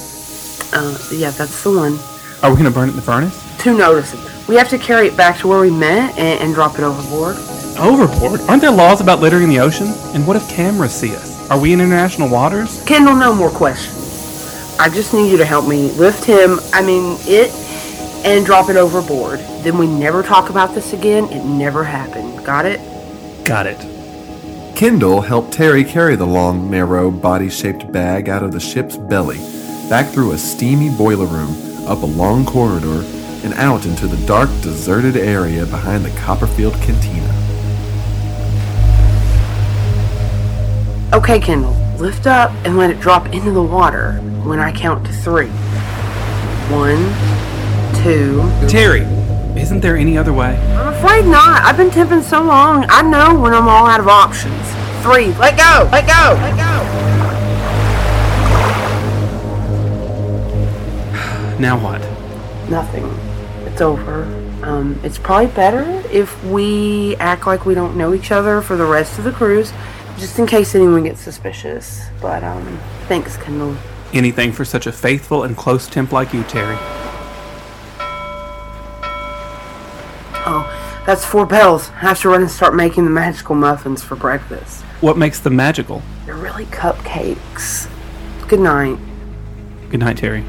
Uh, 0.74 0.98
yeah, 1.12 1.32
that's 1.32 1.64
the 1.64 1.72
one. 1.72 2.00
Are 2.42 2.50
we 2.50 2.62
going 2.62 2.72
to 2.72 2.72
burn 2.72 2.88
it 2.90 2.92
in 2.92 2.96
the 2.96 3.02
furnace? 3.02 3.42
Too 3.58 3.78
noticeable. 3.78 4.35
We 4.48 4.56
have 4.56 4.70
to 4.70 4.78
carry 4.78 5.08
it 5.08 5.18
back 5.18 5.40
to 5.40 5.48
where 5.48 5.60
we 5.60 5.72
met 5.72 6.18
and, 6.18 6.42
and 6.42 6.54
drop 6.54 6.78
it 6.78 6.84
overboard. 6.84 7.36
Overboard? 7.80 8.42
Aren't 8.42 8.62
there 8.62 8.72
laws 8.72 9.02
about 9.02 9.20
littering 9.20 9.44
in 9.44 9.50
the 9.50 9.60
ocean? 9.60 9.88
And 10.14 10.28
what 10.28 10.36
if 10.36 10.48
cameras 10.48 10.94
see 10.94 11.16
us? 11.16 11.50
Are 11.50 11.60
we 11.60 11.74
in 11.74 11.82
international 11.82 12.30
waters? 12.30 12.84
Kendall, 12.84 13.16
no 13.16 13.34
more 13.34 13.50
questions. 13.50 14.78
I 14.80 14.90
just 14.90 15.14
need 15.14 15.32
you 15.32 15.38
to 15.38 15.46
help 15.46 15.68
me 15.68 15.92
lift 15.94 16.24
him, 16.26 16.60
I 16.74 16.84
mean, 16.86 17.18
it, 17.22 17.52
and 18.24 18.46
drop 18.46 18.70
it 18.70 18.76
overboard. 18.76 19.40
Then 19.64 19.78
we 19.78 19.88
never 19.88 20.22
talk 20.22 20.50
about 20.50 20.76
this 20.76 20.94
again. 20.94 21.26
It 21.32 21.44
never 21.44 21.84
happened. 21.84 22.46
Got 22.46 22.66
it? 22.66 22.80
Got 23.46 23.66
it. 23.66 23.80
Kendall 24.76 25.22
helped 25.22 25.54
Terry 25.54 25.84
carry 25.84 26.16
the 26.16 26.28
long, 26.28 26.70
narrow, 26.70 27.10
body 27.10 27.50
shaped 27.50 27.92
bag 27.92 28.30
out 28.30 28.44
of 28.44 28.52
the 28.52 28.60
ship's 28.60 28.98
belly, 28.98 29.38
back 29.90 30.12
through 30.12 30.34
a 30.34 30.38
steamy 30.38 30.96
boiler 30.96 31.26
room, 31.26 31.56
up 31.88 32.04
a 32.04 32.06
long 32.06 32.46
corridor, 32.46 33.04
and 33.46 33.54
out 33.54 33.86
into 33.86 34.08
the 34.08 34.18
dark, 34.26 34.50
deserted 34.64 35.16
area 35.16 35.68
behind 35.68 36.04
the 36.04 36.10
Copperfield 36.22 36.74
Cantina. 36.82 37.32
Okay, 41.14 41.40
Kendall, 41.40 41.78
lift 42.00 42.26
up 42.26 42.50
and 42.66 42.76
let 42.76 42.90
it 42.90 43.00
drop 43.00 43.28
into 43.28 43.52
the 43.52 43.62
water 43.62 44.14
when 44.44 44.60
I 44.60 44.72
count 44.72 45.06
to 45.06 45.14
three. 45.14 45.50
One, 46.74 46.98
two. 48.02 48.42
Terry, 48.68 49.02
isn't 49.62 49.82
there 49.82 49.96
any 49.96 50.18
other 50.18 50.34
way? 50.34 50.58
I'm 50.74 50.92
afraid 50.96 51.26
not. 51.26 51.62
I've 51.62 51.78
been 51.78 51.92
tipping 51.92 52.24
so 52.24 52.42
long. 52.42 52.88
I 52.90 53.04
know 53.04 53.40
when 53.40 53.54
I'm 53.54 53.68
all 53.68 53.86
out 53.86 54.00
of 54.00 54.08
options. 54.08 54.68
Three. 55.04 55.28
Let 55.36 55.56
go. 55.56 55.88
Let 55.92 56.08
go. 56.08 56.34
Let 56.42 56.58
go. 56.58 56.66
Now 61.60 61.78
what? 61.78 62.02
Nothing. 62.72 63.25
It's 63.76 63.82
over. 63.82 64.24
Um, 64.64 64.98
it's 65.04 65.18
probably 65.18 65.48
better 65.48 65.84
if 66.10 66.42
we 66.46 67.18
act 67.18 67.46
like 67.46 67.66
we 67.66 67.76
don't 67.76 67.98
know 67.98 68.14
each 68.14 68.32
other 68.32 68.62
for 68.62 68.78
the 68.78 68.86
rest 68.86 69.18
of 69.18 69.26
the 69.26 69.34
cruise, 69.34 69.74
just 70.18 70.40
in 70.40 70.48
case 70.48 70.76
anyone 70.76 71.04
gets 71.04 71.20
suspicious. 71.20 72.06
But 72.22 72.42
um, 72.42 72.80
thanks, 73.10 73.36
Kendall. 73.36 73.76
Anything 74.14 74.54
for 74.54 74.64
such 74.64 74.88
a 74.88 74.94
faithful 74.94 75.44
and 75.44 75.58
close 75.58 75.88
temp 75.88 76.14
like 76.14 76.34
you, 76.34 76.44
Terry. 76.44 76.78
Oh, 80.48 81.04
that's 81.06 81.26
four 81.26 81.46
bells. 81.46 81.90
I 81.90 82.00
have 82.00 82.22
to 82.22 82.30
run 82.30 82.44
and 82.44 82.50
start 82.50 82.76
making 82.76 83.04
the 83.04 83.12
magical 83.12 83.56
muffins 83.56 84.02
for 84.02 84.16
breakfast. 84.16 84.84
What 85.02 85.18
makes 85.18 85.42
them 85.42 85.58
magical? 85.58 86.02
They're 86.26 86.36
really 86.36 86.64
cupcakes. 86.68 87.90
Good 88.48 88.62
night. 88.62 88.98
Good 89.90 90.00
night, 90.00 90.16
Terry. 90.16 90.46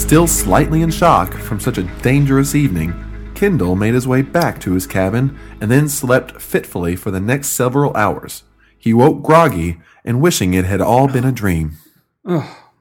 Still 0.00 0.26
slightly 0.26 0.82
in 0.82 0.90
shock 0.90 1.34
from 1.34 1.60
such 1.60 1.78
a 1.78 1.84
dangerous 2.02 2.56
evening, 2.56 3.32
Kendall 3.36 3.76
made 3.76 3.94
his 3.94 4.08
way 4.08 4.22
back 4.22 4.58
to 4.62 4.72
his 4.72 4.86
cabin 4.86 5.38
and 5.60 5.70
then 5.70 5.88
slept 5.88 6.40
fitfully 6.40 6.96
for 6.96 7.12
the 7.12 7.20
next 7.20 7.50
several 7.50 7.94
hours. 7.94 8.42
He 8.76 8.92
woke 8.92 9.22
groggy 9.22 9.78
and 10.04 10.20
wishing 10.20 10.52
it 10.54 10.64
had 10.64 10.80
all 10.80 11.06
been 11.06 11.24
a 11.24 11.30
dream. 11.30 11.76
Oh. 12.24 12.72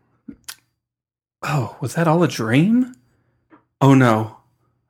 Oh, 1.43 1.77
was 1.79 1.93
that 1.93 2.07
all 2.07 2.23
a 2.23 2.27
dream? 2.27 2.95
Oh 3.79 3.93
no. 3.93 4.37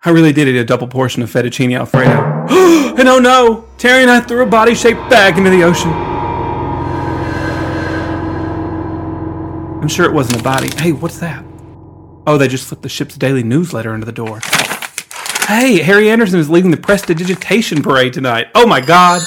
I 0.06 0.12
really 0.12 0.32
did 0.32 0.48
eat 0.48 0.56
a 0.56 0.64
double 0.64 0.88
portion 0.88 1.22
of 1.24 1.30
fettuccine 1.30 1.78
alfredo. 1.78 2.46
and 2.98 3.10
oh 3.10 3.20
no! 3.20 3.68
Terry 3.78 4.04
and 4.04 4.12
I 4.12 4.22
threw 4.22 4.44
a 4.44 4.46
body 4.46 4.76
shaped 4.76 5.10
bag 5.10 5.38
into 5.38 5.50
the 5.50 5.64
ocean. 5.64 5.92
I'm 9.82 9.90
sure 9.90 10.06
it 10.06 10.14
wasn't 10.14 10.40
a 10.40 10.44
body. 10.44 10.70
Hey, 10.78 10.94
what's 10.94 11.18
that? 11.20 11.49
Oh, 12.28 12.38
they 12.38 12.48
just 12.48 12.68
slipped 12.68 12.84
the 12.84 12.90
ship's 12.90 13.18
daily 13.18 13.44
newsletter 13.44 13.91
under 13.94 14.06
the 14.06 14.12
door. 14.12 14.40
Hey, 15.48 15.82
Harry 15.82 16.10
Anderson 16.10 16.40
is 16.40 16.50
leading 16.50 16.72
the 16.72 16.78
prestidigitation 16.78 17.82
parade 17.82 18.14
tonight. 18.14 18.48
Oh 18.54 18.68
my 18.68 18.82
god! 18.82 19.22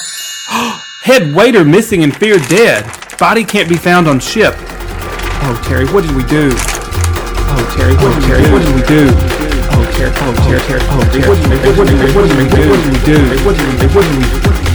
Head 1.03 1.35
waiter 1.35 1.65
missing 1.65 2.03
and 2.03 2.15
feared 2.15 2.41
dead. 2.47 2.85
Body 3.19 3.43
can't 3.43 3.67
be 3.67 3.75
found 3.75 4.07
on 4.07 4.19
ship. 4.19 4.53
Oh, 4.57 5.61
Terry, 5.65 5.85
what 5.87 6.05
did 6.05 6.15
we 6.15 6.23
do? 6.23 6.51
Oh, 6.55 7.75
Terry, 7.75 7.93
what 7.95 8.15
did 8.15 8.23
Terry, 8.23 8.51
what 8.51 8.61
did 8.63 8.73
we 8.73 8.81
do? 8.87 9.09
Oh, 9.75 9.83
Terry, 9.97 10.11
oh, 10.15 10.33
Terry, 10.47 10.59
oh, 10.59 10.65
Terry, 10.67 10.81
oh, 10.87 11.03
Terry, 11.11 11.27
what 11.27 11.37
did 11.37 12.37
we 12.37 12.47
do? 12.47 12.69
What 12.69 12.77
did 12.77 12.87
we 12.87 12.99
do? 13.03 13.19
What 13.43 14.05
did 14.05 14.17
we 14.17 14.63
do? 14.67 14.72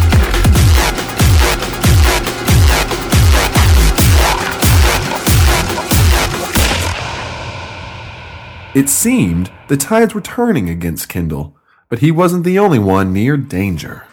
It 8.78 8.88
seemed 8.88 9.50
the 9.66 9.76
tides 9.76 10.14
were 10.14 10.20
turning 10.20 10.70
against 10.70 11.08
Kendall, 11.08 11.56
but 11.88 11.98
he 11.98 12.12
wasn't 12.12 12.44
the 12.44 12.60
only 12.60 12.78
one 12.78 13.12
near 13.12 13.36
danger. 13.36 14.06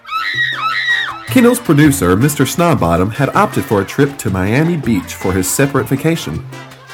Kendall's 1.27 1.59
producer, 1.59 2.17
Mr. 2.17 2.47
Snodbottom, 2.47 3.11
had 3.11 3.29
opted 3.35 3.63
for 3.63 3.79
a 3.79 3.85
trip 3.85 4.17
to 4.17 4.31
Miami 4.31 4.75
Beach 4.75 5.13
for 5.13 5.33
his 5.33 5.47
separate 5.47 5.87
vacation. 5.87 6.43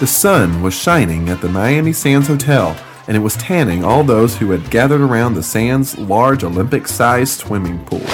The 0.02 0.06
sun 0.06 0.62
was 0.62 0.74
shining 0.74 1.30
at 1.30 1.40
the 1.40 1.48
Miami 1.48 1.94
Sands 1.94 2.28
Hotel, 2.28 2.76
and 3.08 3.16
it 3.16 3.22
was 3.22 3.38
tanning 3.38 3.86
all 3.86 4.04
those 4.04 4.36
who 4.36 4.52
had 4.52 4.70
gathered 4.70 5.00
around 5.00 5.36
the 5.36 5.42
Sands' 5.42 5.98
large 5.98 6.44
Olympic 6.44 6.90
sized 6.90 7.40
swimming 7.40 7.80
pool. 7.86 8.06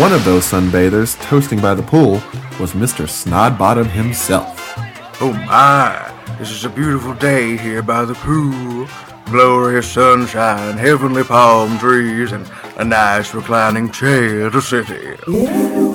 One 0.00 0.14
of 0.14 0.24
those 0.24 0.46
sunbathers 0.46 1.20
toasting 1.20 1.60
by 1.60 1.74
the 1.74 1.82
pool 1.82 2.12
was 2.58 2.72
Mr. 2.72 3.06
Snodbottom 3.06 3.90
himself. 3.90 4.72
Oh 5.20 5.34
my, 5.46 6.13
this 6.38 6.50
is 6.50 6.64
a 6.64 6.68
beautiful 6.68 7.14
day 7.14 7.56
here 7.56 7.82
by 7.82 8.04
the 8.04 8.14
pool. 8.14 8.88
Glorious 9.26 9.90
sunshine, 9.90 10.76
heavenly 10.76 11.22
palm 11.24 11.78
trees, 11.78 12.32
and 12.32 12.50
a 12.76 12.84
nice 12.84 13.34
reclining 13.34 13.90
chair 13.90 14.50
to 14.50 14.60
sit 14.60 14.90
in. 14.90 15.16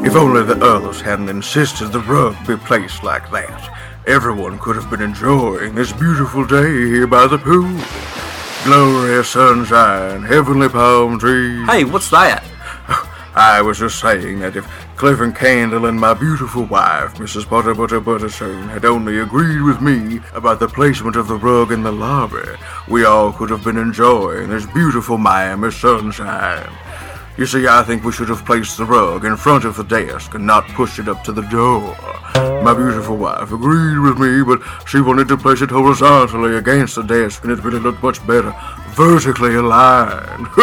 If 0.05 0.15
only 0.15 0.43
the 0.43 0.59
others 0.63 1.01
hadn't 1.01 1.29
insisted 1.29 1.87
the 1.87 1.99
rug 1.99 2.35
be 2.47 2.55
placed 2.55 3.03
like 3.03 3.29
that, 3.31 4.03
everyone 4.07 4.59
could 4.59 4.75
have 4.75 4.89
been 4.89 5.01
enjoying 5.01 5.75
this 5.75 5.91
beautiful 5.93 6.45
day 6.45 6.71
here 6.71 7.07
by 7.07 7.27
the 7.27 7.37
pool. 7.37 7.79
Glorious 8.63 9.29
sunshine, 9.29 10.23
heavenly 10.23 10.69
palm 10.69 11.19
trees. 11.19 11.67
Hey, 11.67 11.83
what's 11.83 12.09
that? 12.09 12.43
I 13.35 13.61
was 13.61 13.79
just 13.79 13.99
saying 13.99 14.39
that 14.39 14.55
if 14.55 14.65
Cliff 14.99 15.21
and 15.21 15.33
Kendall 15.33 15.85
and 15.85 15.97
my 15.97 16.13
beautiful 16.13 16.65
wife, 16.65 17.13
Mrs. 17.15 17.49
Butter 17.49 17.73
Butter 17.73 18.01
Butterstone, 18.01 18.67
had 18.67 18.83
only 18.83 19.19
agreed 19.19 19.61
with 19.61 19.79
me 19.79 20.19
about 20.33 20.59
the 20.59 20.67
placement 20.67 21.15
of 21.15 21.29
the 21.29 21.37
rug 21.37 21.71
in 21.71 21.83
the 21.83 21.91
lobby, 21.91 22.45
we 22.89 23.05
all 23.05 23.31
could 23.31 23.49
have 23.49 23.63
been 23.63 23.77
enjoying 23.77 24.49
this 24.49 24.65
beautiful 24.65 25.17
Miami 25.17 25.71
sunshine. 25.71 26.69
You 27.37 27.45
see, 27.45 27.65
I 27.65 27.81
think 27.83 28.03
we 28.03 28.11
should 28.11 28.27
have 28.27 28.43
placed 28.43 28.77
the 28.77 28.83
rug 28.83 29.23
in 29.23 29.37
front 29.37 29.63
of 29.63 29.77
the 29.77 29.85
desk 29.85 30.33
and 30.33 30.45
not 30.45 30.67
pushed 30.67 30.99
it 30.99 31.07
up 31.07 31.23
to 31.23 31.31
the 31.31 31.43
door. 31.43 31.95
My 32.61 32.73
beautiful 32.73 33.15
wife 33.15 33.53
agreed 33.53 33.99
with 33.99 34.19
me, 34.19 34.43
but 34.43 34.61
she 34.85 34.99
wanted 34.99 35.29
to 35.29 35.37
place 35.37 35.61
it 35.61 35.71
horizontally 35.71 36.57
against 36.57 36.95
the 36.95 37.03
desk, 37.03 37.45
and 37.45 37.53
it 37.53 37.63
really 37.63 37.79
looked 37.79 38.03
much 38.03 38.19
better 38.27 38.53
vertically 38.89 39.55
aligned. 39.55 40.45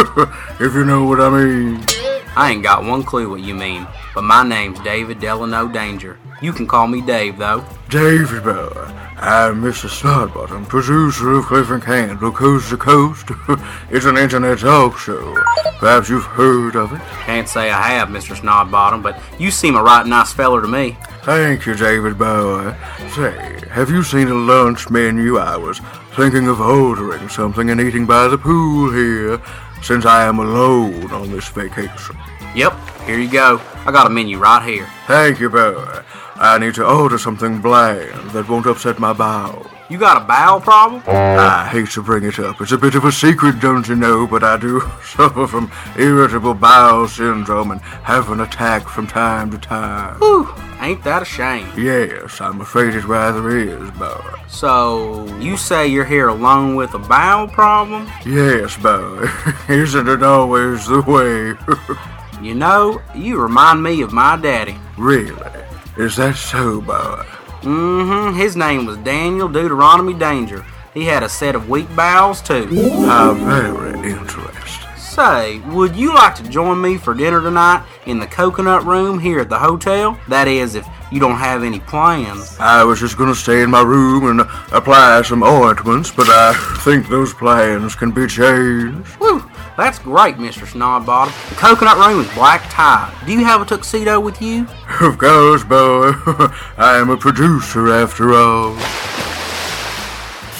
if 0.60 0.74
you 0.74 0.84
know 0.84 1.04
what 1.04 1.22
I 1.22 1.30
mean. 1.30 2.15
I 2.36 2.50
ain't 2.50 2.62
got 2.62 2.84
one 2.84 3.02
clue 3.02 3.30
what 3.30 3.40
you 3.40 3.54
mean, 3.54 3.86
but 4.14 4.22
my 4.22 4.46
name's 4.46 4.78
David 4.80 5.20
Delano 5.20 5.68
Danger. 5.68 6.18
You 6.42 6.52
can 6.52 6.66
call 6.66 6.86
me 6.86 7.00
Dave, 7.00 7.38
though. 7.38 7.64
David 7.88 8.44
Boy, 8.44 8.92
I'm 9.16 9.62
Mr. 9.62 9.88
Snodbottom, 9.88 10.66
producer 10.66 11.32
of 11.32 11.46
Cliff 11.46 11.70
and 11.70 11.82
Kendall 11.82 12.30
Coast 12.30 12.68
to 12.68 12.76
Coast. 12.76 13.30
it's 13.90 14.04
an 14.04 14.18
internet 14.18 14.58
talk 14.58 14.98
show. 14.98 15.34
Perhaps 15.78 16.10
you've 16.10 16.26
heard 16.26 16.76
of 16.76 16.92
it. 16.92 17.00
Can't 17.24 17.48
say 17.48 17.70
I 17.70 17.88
have, 17.88 18.08
Mr. 18.08 18.36
Snodbottom, 18.36 19.02
but 19.02 19.18
you 19.38 19.50
seem 19.50 19.74
a 19.74 19.82
right 19.82 20.06
nice 20.06 20.34
feller 20.34 20.60
to 20.60 20.68
me. 20.68 20.98
Thank 21.22 21.64
you, 21.64 21.74
David 21.74 22.18
Boy. 22.18 22.74
Say, 23.14 23.62
have 23.70 23.88
you 23.88 24.02
seen 24.02 24.28
a 24.28 24.34
lunch 24.34 24.90
menu? 24.90 25.38
I 25.38 25.56
was 25.56 25.80
thinking 26.14 26.48
of 26.48 26.60
ordering 26.60 27.30
something 27.30 27.70
and 27.70 27.80
eating 27.80 28.04
by 28.04 28.28
the 28.28 28.38
pool 28.38 28.92
here, 28.92 29.40
since 29.82 30.04
I 30.04 30.24
am 30.26 30.38
alone 30.38 31.10
on 31.12 31.30
this 31.30 31.48
vacation. 31.48 32.16
Yep, 32.54 32.74
here 33.04 33.18
you 33.18 33.30
go. 33.30 33.60
I 33.84 33.92
got 33.92 34.06
a 34.06 34.10
menu 34.10 34.38
right 34.38 34.66
here. 34.66 34.88
Thank 35.06 35.40
you, 35.40 35.50
boy. 35.50 36.02
I 36.36 36.58
need 36.58 36.74
to 36.74 36.86
order 36.86 37.18
something 37.18 37.60
bland 37.60 38.30
that 38.30 38.48
won't 38.48 38.66
upset 38.66 38.98
my 38.98 39.12
bowels. 39.12 39.66
You 39.88 39.98
got 39.98 40.20
a 40.20 40.24
bowel 40.24 40.60
problem? 40.60 41.00
I 41.06 41.68
hate 41.68 41.90
to 41.90 42.02
bring 42.02 42.24
it 42.24 42.40
up. 42.40 42.60
It's 42.60 42.72
a 42.72 42.78
bit 42.78 42.96
of 42.96 43.04
a 43.04 43.12
secret, 43.12 43.60
don't 43.60 43.86
you 43.88 43.94
know, 43.94 44.26
but 44.26 44.42
I 44.42 44.56
do 44.56 44.80
suffer 45.04 45.46
from 45.46 45.70
irritable 45.96 46.54
bowel 46.54 47.06
syndrome 47.06 47.70
and 47.70 47.80
have 47.80 48.30
an 48.30 48.40
attack 48.40 48.88
from 48.88 49.06
time 49.06 49.48
to 49.52 49.58
time. 49.58 50.16
Whew, 50.18 50.52
ain't 50.80 51.04
that 51.04 51.22
a 51.22 51.24
shame? 51.24 51.68
Yes, 51.76 52.40
I'm 52.40 52.60
afraid 52.60 52.96
it 52.96 53.04
rather 53.04 53.48
is, 53.56 53.88
boy. 53.92 54.20
So, 54.48 55.24
you 55.38 55.56
say 55.56 55.86
you're 55.86 56.04
here 56.04 56.28
alone 56.28 56.74
with 56.74 56.92
a 56.94 56.98
bowel 56.98 57.46
problem? 57.46 58.08
Yes, 58.26 58.76
boy. 58.76 59.28
Isn't 59.68 60.08
it 60.08 60.22
always 60.24 60.86
the 60.86 61.00
way? 61.02 61.54
You 62.42 62.54
know, 62.54 63.00
you 63.14 63.40
remind 63.40 63.82
me 63.82 64.02
of 64.02 64.12
my 64.12 64.36
daddy. 64.36 64.76
really? 64.98 65.50
Is 65.96 66.16
that 66.16 66.36
so, 66.36 66.82
boy? 66.82 67.24
Mm-hmm. 67.66 68.38
His 68.38 68.54
name 68.54 68.86
was 68.86 68.96
Daniel 68.98 69.48
Deuteronomy 69.48 70.14
Danger. 70.14 70.64
He 70.94 71.04
had 71.04 71.24
a 71.24 71.28
set 71.28 71.56
of 71.56 71.68
weak 71.68 71.94
bowels 71.96 72.40
too. 72.40 72.66
How 73.04 73.34
very 73.34 74.08
interesting. 74.08 74.88
Say, 74.96 75.58
would 75.70 75.96
you 75.96 76.14
like 76.14 76.36
to 76.36 76.48
join 76.48 76.80
me 76.80 76.96
for 76.96 77.12
dinner 77.12 77.40
tonight 77.40 77.84
in 78.06 78.20
the 78.20 78.26
coconut 78.28 78.84
room 78.84 79.18
here 79.18 79.40
at 79.40 79.48
the 79.48 79.58
hotel? 79.58 80.16
That 80.28 80.46
is, 80.46 80.76
if 80.76 80.86
you 81.10 81.18
don't 81.18 81.38
have 81.38 81.64
any 81.64 81.80
plans. 81.80 82.56
I 82.60 82.84
was 82.84 83.00
just 83.00 83.18
gonna 83.18 83.34
stay 83.34 83.62
in 83.62 83.70
my 83.70 83.82
room 83.82 84.26
and 84.30 84.48
apply 84.72 85.22
some 85.22 85.42
ointments, 85.42 86.12
but 86.12 86.28
I 86.28 86.52
think 86.84 87.08
those 87.08 87.34
plans 87.34 87.96
can 87.96 88.12
be 88.12 88.28
changed. 88.28 89.08
Whew, 89.18 89.42
that's 89.76 89.98
great, 89.98 90.36
Mr. 90.36 90.66
Snodbottom. 90.66 91.32
The 91.50 91.54
coconut 91.56 91.98
room 91.98 92.20
is 92.20 92.34
black 92.34 92.62
tie. 92.70 93.12
Do 93.26 93.32
you 93.32 93.44
have 93.44 93.60
a 93.60 93.64
tuxedo 93.64 94.20
with 94.20 94.40
you? 94.40 94.66
Of 95.00 95.18
course, 95.18 95.64
boy. 95.64 96.12
I 96.76 96.98
am 96.98 97.10
a 97.10 97.16
producer 97.16 97.92
after 97.92 98.32
all. 98.32 98.74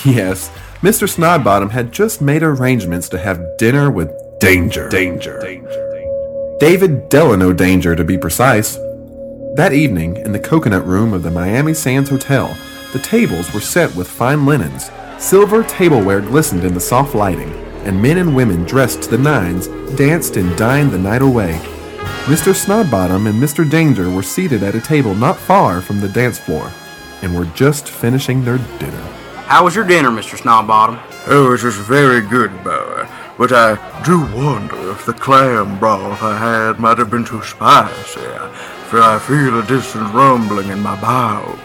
Yes, 0.05 0.51
Mr. 0.83 1.09
Snodbottom 1.09 1.71
had 1.71 1.93
just 1.93 2.21
made 2.21 2.43
arrangements 2.43 3.09
to 3.09 3.19
have 3.19 3.57
dinner 3.59 3.91
with 3.91 4.11
Danger. 4.39 4.89
Danger. 4.89 5.41
David 6.61 7.09
Delano 7.09 7.53
Danger, 7.53 7.97
to 7.97 8.05
be 8.05 8.19
precise. 8.19 8.77
That 9.57 9.73
evening, 9.73 10.19
in 10.19 10.33
the 10.33 10.39
coconut 10.39 10.87
room 10.87 11.15
of 11.15 11.23
the 11.23 11.31
Miami 11.31 11.73
Sands 11.73 12.11
Hotel, 12.11 12.57
the 12.93 12.99
tables 12.99 13.53
were 13.53 13.61
set 13.61 13.95
with 13.97 14.09
fine 14.09 14.45
linens. 14.45 14.91
Silver 15.19 15.63
tableware 15.63 16.21
glistened 16.21 16.65
in 16.65 16.75
the 16.75 16.81
soft 16.81 17.15
lighting, 17.15 17.51
and 17.87 18.03
men 18.03 18.19
and 18.19 18.35
women 18.35 18.65
dressed 18.65 19.03
to 19.03 19.11
the 19.11 19.19
nines 19.19 19.69
danced 19.97 20.37
and 20.37 20.59
dined 20.59 20.91
the 20.91 20.99
night 20.99 21.23
away. 21.23 21.61
Mr. 22.27 22.53
Snodbottom 22.53 23.29
and 23.29 23.41
Mr. 23.41 23.69
Danger 23.69 24.11
were 24.11 24.25
seated 24.25 24.65
at 24.65 24.75
a 24.75 24.81
table 24.81 25.15
not 25.15 25.37
far 25.37 25.81
from 25.81 26.01
the 26.01 26.09
dance 26.09 26.37
floor, 26.37 26.73
and 27.23 27.35
were 27.35 27.45
just 27.55 27.89
finishing 27.89 28.45
their 28.45 28.59
dinner. 28.81 29.03
How 29.47 29.63
was 29.65 29.77
your 29.77 29.87
dinner, 29.87 30.11
Mr. 30.11 30.37
Snodbottom? 30.37 30.99
Oh, 31.29 31.55
it 31.55 31.63
was 31.63 31.77
very 31.77 32.21
good, 32.21 32.51
boy. 32.65 33.07
But 33.39 33.53
I 33.53 34.03
do 34.03 34.21
wonder 34.35 34.91
if 34.91 35.07
the 35.07 35.13
clam 35.13 35.79
broth 35.79 36.23
I 36.23 36.37
had 36.37 36.81
might 36.81 36.99
have 36.99 37.11
been 37.11 37.25
too 37.25 37.43
spicy, 37.43 38.21
for 38.89 39.01
I 39.01 39.21
feel 39.21 39.61
a 39.61 39.67
distant 39.67 40.13
rumbling 40.13 40.71
in 40.71 40.81
my 40.81 41.01
bowels. 41.01 41.61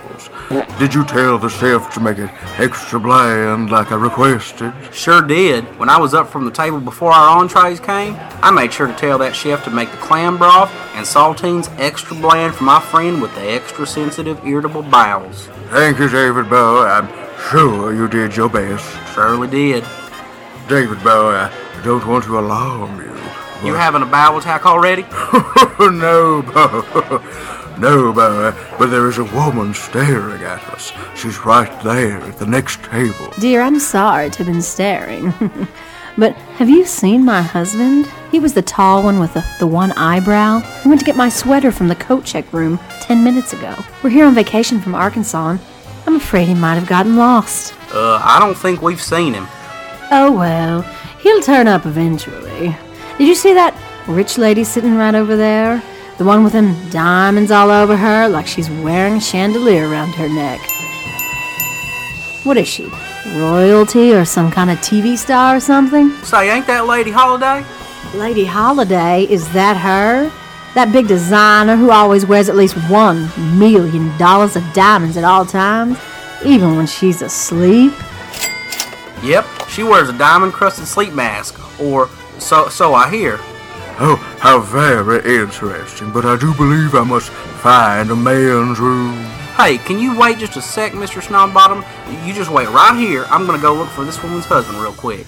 Did 0.51 0.93
you 0.93 1.05
tell 1.05 1.37
the 1.37 1.47
chef 1.47 1.93
to 1.93 2.01
make 2.01 2.17
it 2.17 2.29
extra 2.59 2.99
bland 2.99 3.71
like 3.71 3.93
I 3.93 3.95
requested? 3.95 4.73
Sure 4.91 5.21
did. 5.21 5.63
When 5.79 5.87
I 5.87 5.97
was 5.97 6.13
up 6.13 6.27
from 6.27 6.43
the 6.43 6.51
table 6.51 6.81
before 6.81 7.13
our 7.13 7.37
entrees 7.39 7.79
came, 7.79 8.17
I 8.41 8.51
made 8.51 8.73
sure 8.73 8.87
to 8.87 8.93
tell 8.93 9.17
that 9.19 9.33
chef 9.33 9.63
to 9.63 9.69
make 9.69 9.89
the 9.91 9.97
clam 9.97 10.37
broth 10.37 10.69
and 10.93 11.05
saltines 11.05 11.73
extra 11.79 12.17
bland 12.17 12.53
for 12.53 12.65
my 12.65 12.81
friend 12.81 13.21
with 13.21 13.33
the 13.35 13.49
extra 13.49 13.85
sensitive, 13.85 14.45
irritable 14.45 14.81
bowels. 14.81 15.47
Thank 15.69 15.99
you, 15.99 16.09
David 16.09 16.49
Bow. 16.49 16.85
I'm 16.85 17.07
sure 17.49 17.93
you 17.93 18.09
did 18.09 18.35
your 18.35 18.49
best. 18.49 18.85
Surely 19.13 19.47
did. 19.47 19.85
David 20.67 21.01
Bow, 21.01 21.29
I 21.29 21.81
don't 21.85 22.05
want 22.05 22.25
to 22.25 22.37
alarm 22.37 22.99
you. 22.99 23.15
You 23.65 23.75
having 23.75 24.01
a 24.01 24.05
bowel 24.05 24.39
attack 24.39 24.65
already? 24.65 25.03
no, 25.79 26.41
Bo. 26.41 27.21
No, 27.81 28.13
Bo. 28.13 28.53
But 28.77 28.91
there 28.91 29.09
is 29.09 29.17
a 29.17 29.23
woman 29.23 29.73
staring 29.73 30.43
at 30.43 30.61
us. 30.69 30.93
She's 31.15 31.39
right 31.43 31.83
there 31.83 32.19
at 32.19 32.37
the 32.37 32.45
next 32.45 32.83
table. 32.83 33.33
Dear, 33.39 33.61
I'm 33.61 33.79
sorry 33.79 34.29
to 34.29 34.37
have 34.37 34.45
been 34.45 34.61
staring. 34.61 35.33
but 36.17 36.35
have 36.59 36.69
you 36.69 36.85
seen 36.85 37.25
my 37.25 37.41
husband? 37.41 38.05
He 38.31 38.39
was 38.39 38.53
the 38.53 38.61
tall 38.61 39.01
one 39.01 39.19
with 39.19 39.33
the, 39.33 39.43
the 39.57 39.65
one 39.65 39.93
eyebrow. 39.93 40.59
He 40.83 40.89
went 40.89 41.01
to 41.01 41.05
get 41.07 41.15
my 41.15 41.27
sweater 41.27 41.71
from 41.71 41.87
the 41.87 41.95
coat 41.95 42.23
check 42.23 42.53
room 42.53 42.79
ten 42.99 43.23
minutes 43.23 43.51
ago. 43.51 43.75
We're 44.03 44.11
here 44.11 44.27
on 44.27 44.35
vacation 44.35 44.79
from 44.79 44.93
Arkansas, 44.93 45.49
and 45.49 45.59
I'm 46.05 46.17
afraid 46.17 46.47
he 46.47 46.53
might 46.53 46.75
have 46.75 46.87
gotten 46.87 47.15
lost. 47.15 47.73
Uh, 47.91 48.21
I 48.23 48.37
don't 48.37 48.55
think 48.55 48.83
we've 48.83 49.01
seen 49.01 49.33
him. 49.33 49.47
Oh 50.11 50.31
well, 50.31 50.83
he'll 51.19 51.41
turn 51.41 51.67
up 51.67 51.87
eventually. 51.87 52.75
Did 53.17 53.27
you 53.27 53.33
see 53.33 53.55
that 53.55 53.75
rich 54.07 54.37
lady 54.37 54.63
sitting 54.63 54.97
right 54.97 55.15
over 55.15 55.35
there? 55.35 55.81
The 56.21 56.27
one 56.27 56.43
with 56.43 56.53
them 56.53 56.75
diamonds 56.91 57.49
all 57.49 57.71
over 57.71 57.97
her, 57.97 58.27
like 58.27 58.45
she's 58.45 58.69
wearing 58.69 59.15
a 59.15 59.19
chandelier 59.19 59.89
around 59.89 60.11
her 60.11 60.29
neck. 60.29 60.59
What 62.43 62.57
is 62.57 62.67
she? 62.67 62.91
Royalty 63.39 64.13
or 64.13 64.23
some 64.23 64.51
kind 64.51 64.69
of 64.69 64.77
TV 64.81 65.17
star 65.17 65.55
or 65.55 65.59
something? 65.59 66.11
Say, 66.17 66.51
ain't 66.51 66.67
that 66.67 66.85
Lady 66.85 67.09
Holiday? 67.09 67.65
Lady 68.15 68.45
Holiday, 68.45 69.23
is 69.31 69.51
that 69.53 69.77
her? 69.77 70.31
That 70.75 70.93
big 70.93 71.07
designer 71.07 71.75
who 71.75 71.89
always 71.89 72.23
wears 72.23 72.49
at 72.49 72.55
least 72.55 72.75
one 72.87 73.27
million 73.57 74.15
dollars 74.19 74.55
of 74.55 74.73
diamonds 74.73 75.17
at 75.17 75.23
all 75.23 75.43
times, 75.43 75.97
even 76.45 76.75
when 76.75 76.85
she's 76.85 77.23
asleep? 77.23 77.93
Yep, 79.23 79.47
she 79.69 79.81
wears 79.81 80.07
a 80.07 80.15
diamond-crusted 80.15 80.85
sleep 80.85 81.13
mask, 81.13 81.59
or 81.81 82.09
so 82.37 82.69
so 82.69 82.93
I 82.93 83.09
hear. 83.09 83.39
Oh, 84.03 84.15
how 84.39 84.59
very 84.59 85.19
interesting. 85.41 86.11
But 86.11 86.25
I 86.25 86.35
do 86.35 86.55
believe 86.55 86.95
I 86.95 87.03
must 87.03 87.29
find 87.29 88.09
a 88.09 88.15
man's 88.15 88.79
room. 88.79 89.13
Hey, 89.55 89.77
can 89.77 89.99
you 89.99 90.17
wait 90.17 90.39
just 90.39 90.57
a 90.57 90.61
sec, 90.61 90.93
Mr. 90.93 91.21
Snodbottom? 91.21 91.85
You 92.25 92.33
just 92.33 92.49
wait 92.49 92.67
right 92.69 92.97
here. 92.97 93.25
I'm 93.29 93.45
gonna 93.45 93.61
go 93.61 93.75
look 93.75 93.89
for 93.89 94.03
this 94.03 94.21
woman's 94.23 94.45
husband 94.45 94.79
real 94.79 94.93
quick. 94.93 95.27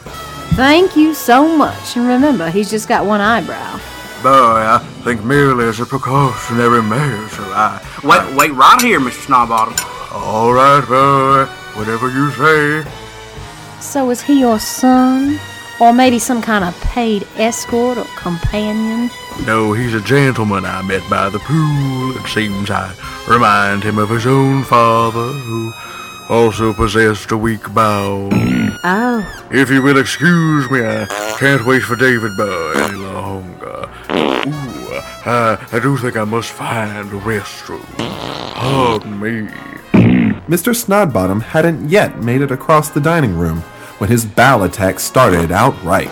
Thank 0.56 0.98
you 0.98 1.14
so 1.14 1.56
much. 1.56 1.96
And 1.96 2.08
remember, 2.08 2.50
he's 2.50 2.72
just 2.72 2.88
got 2.88 3.06
one 3.06 3.22
eyebrow. 3.22 3.80
Boy, 4.24 4.32
I 4.32 4.80
think 5.04 5.24
merely 5.24 5.66
as 5.66 5.80
a 5.80 5.86
precautionary 5.86 6.82
measure, 6.82 7.44
I... 7.54 7.80
Wait, 8.04 8.36
wait 8.36 8.54
right 8.54 8.82
here, 8.82 9.00
Mr. 9.00 9.28
Snodbottom. 9.28 9.76
All 10.12 10.52
right, 10.52 10.84
boy. 10.88 11.46
Whatever 11.78 12.10
you 12.10 12.32
say. 12.32 12.90
So 13.82 14.10
is 14.10 14.24
he 14.24 14.40
your 14.40 14.60
son? 14.60 15.40
Or 15.80 15.92
maybe 15.92 16.20
some 16.20 16.42
kind 16.42 16.64
of 16.64 16.80
paid 16.82 17.28
escort 17.36 17.98
or 17.98 18.06
companion? 18.16 19.10
No, 19.46 19.74
he's 19.74 19.94
a 19.94 20.02
gentleman 20.02 20.66
I 20.66 20.82
met 20.84 21.08
by 21.10 21.30
the 21.30 21.40
pool. 21.40 22.16
It 22.18 22.28
seems 22.28 22.70
I 22.70 22.94
remind 23.28 23.84
him 23.84 23.98
of 23.98 24.10
his 24.10 24.28
own 24.28 24.64
father, 24.64 25.34
who 25.34 25.74
also 26.30 26.74
possessed 26.74 27.32
a 27.32 27.38
weak 27.38 27.74
bowel. 27.74 28.30
Oh. 28.86 29.48
If 29.50 29.70
you 29.70 29.82
will 29.82 29.98
excuse 29.98 30.70
me, 30.70 30.82
I 30.84 31.06
can't 31.40 31.66
wait 31.66 31.84
for 31.84 31.96
David 31.96 32.36
Boy 32.36 32.74
any 32.76 32.98
longer. 32.98 33.90
Ooh, 34.12 35.00
I, 35.26 35.66
I 35.72 35.80
do 35.80 35.96
think 35.96 36.18
I 36.18 36.26
must 36.26 36.52
find 36.52 37.08
a 37.08 37.20
restroom. 37.22 37.86
Pardon 37.98 39.18
me. 39.22 39.48
Mr. 40.50 40.76
Snodbottom 40.76 41.42
hadn't 41.42 41.90
yet 41.90 42.22
made 42.22 42.42
it 42.42 42.52
across 42.52 42.90
the 42.90 43.00
dining 43.00 43.38
room 43.38 43.64
when 44.04 44.10
his 44.10 44.26
bowel 44.26 44.64
attack 44.64 45.00
started 45.00 45.50
outright. 45.50 46.10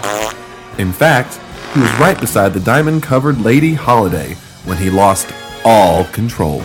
In 0.80 0.94
fact, 0.94 1.42
he 1.74 1.82
was 1.82 1.92
right 2.00 2.18
beside 2.18 2.54
the 2.54 2.60
diamond 2.62 3.04
covered 3.04 3.42
Lady 3.42 3.74
Holiday 3.74 4.36
when 4.64 4.78
he 4.78 4.90
lost 4.90 5.30
all 5.66 6.06
control. 6.06 6.62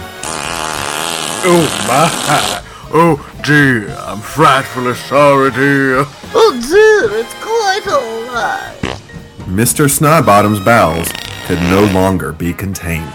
Oh 1.42 1.66
my! 1.88 2.62
Oh 2.92 3.18
dear, 3.42 3.88
I'm 3.98 4.20
frightfully 4.20 4.94
sorry, 4.94 5.50
dear. 5.50 6.04
Oh 6.32 6.52
dear, 6.70 7.18
it's 7.18 7.34
quite 7.42 7.88
alright. 7.88 9.00
Mr. 9.48 9.88
Snodbottom's 9.90 10.60
bowels 10.60 11.08
could 11.46 11.58
no 11.62 11.90
longer 11.92 12.30
be 12.30 12.52
contained. 12.52 13.10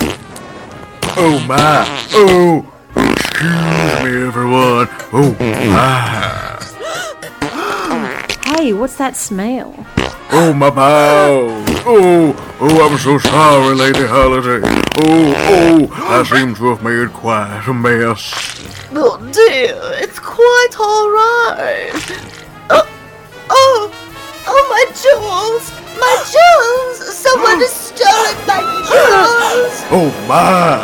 Oh 1.15 1.41
my! 1.47 1.85
Oh! 2.11 2.69
Excuse 2.93 4.03
me, 4.03 4.27
everyone. 4.27 4.89
Oh 5.13 5.33
my! 5.39 6.50
Hey, 8.61 8.73
what's 8.73 8.95
that 8.97 9.15
smell? 9.15 9.73
Oh 10.29 10.53
my 10.53 10.69
bowels! 10.69 11.65
Oh! 11.83 12.57
Oh, 12.61 12.87
I'm 12.87 12.95
so 12.99 13.17
sorry, 13.17 13.73
Lady 13.73 14.05
Holiday. 14.05 14.61
Oh, 15.01 15.33
oh! 15.49 15.89
I 15.91 16.21
seem 16.21 16.53
to 16.53 16.65
have 16.67 16.83
made 16.83 17.11
quite 17.11 17.63
a 17.65 17.73
mess. 17.73 18.29
Oh 18.93 19.17
dear, 19.33 19.81
it's 19.97 20.19
quite 20.19 20.77
alright. 20.77 21.89
Oh, 22.69 22.85
oh, 23.49 23.91
oh, 24.45 24.63
my 24.69 24.85
jewels! 24.93 25.73
My 25.97 26.15
jewels! 26.29 27.17
Someone 27.17 27.63
is 27.63 27.71
stealing 27.71 28.45
my 28.45 28.61
jewels! 28.85 29.73
Oh 29.91 30.11
my! 30.27 30.77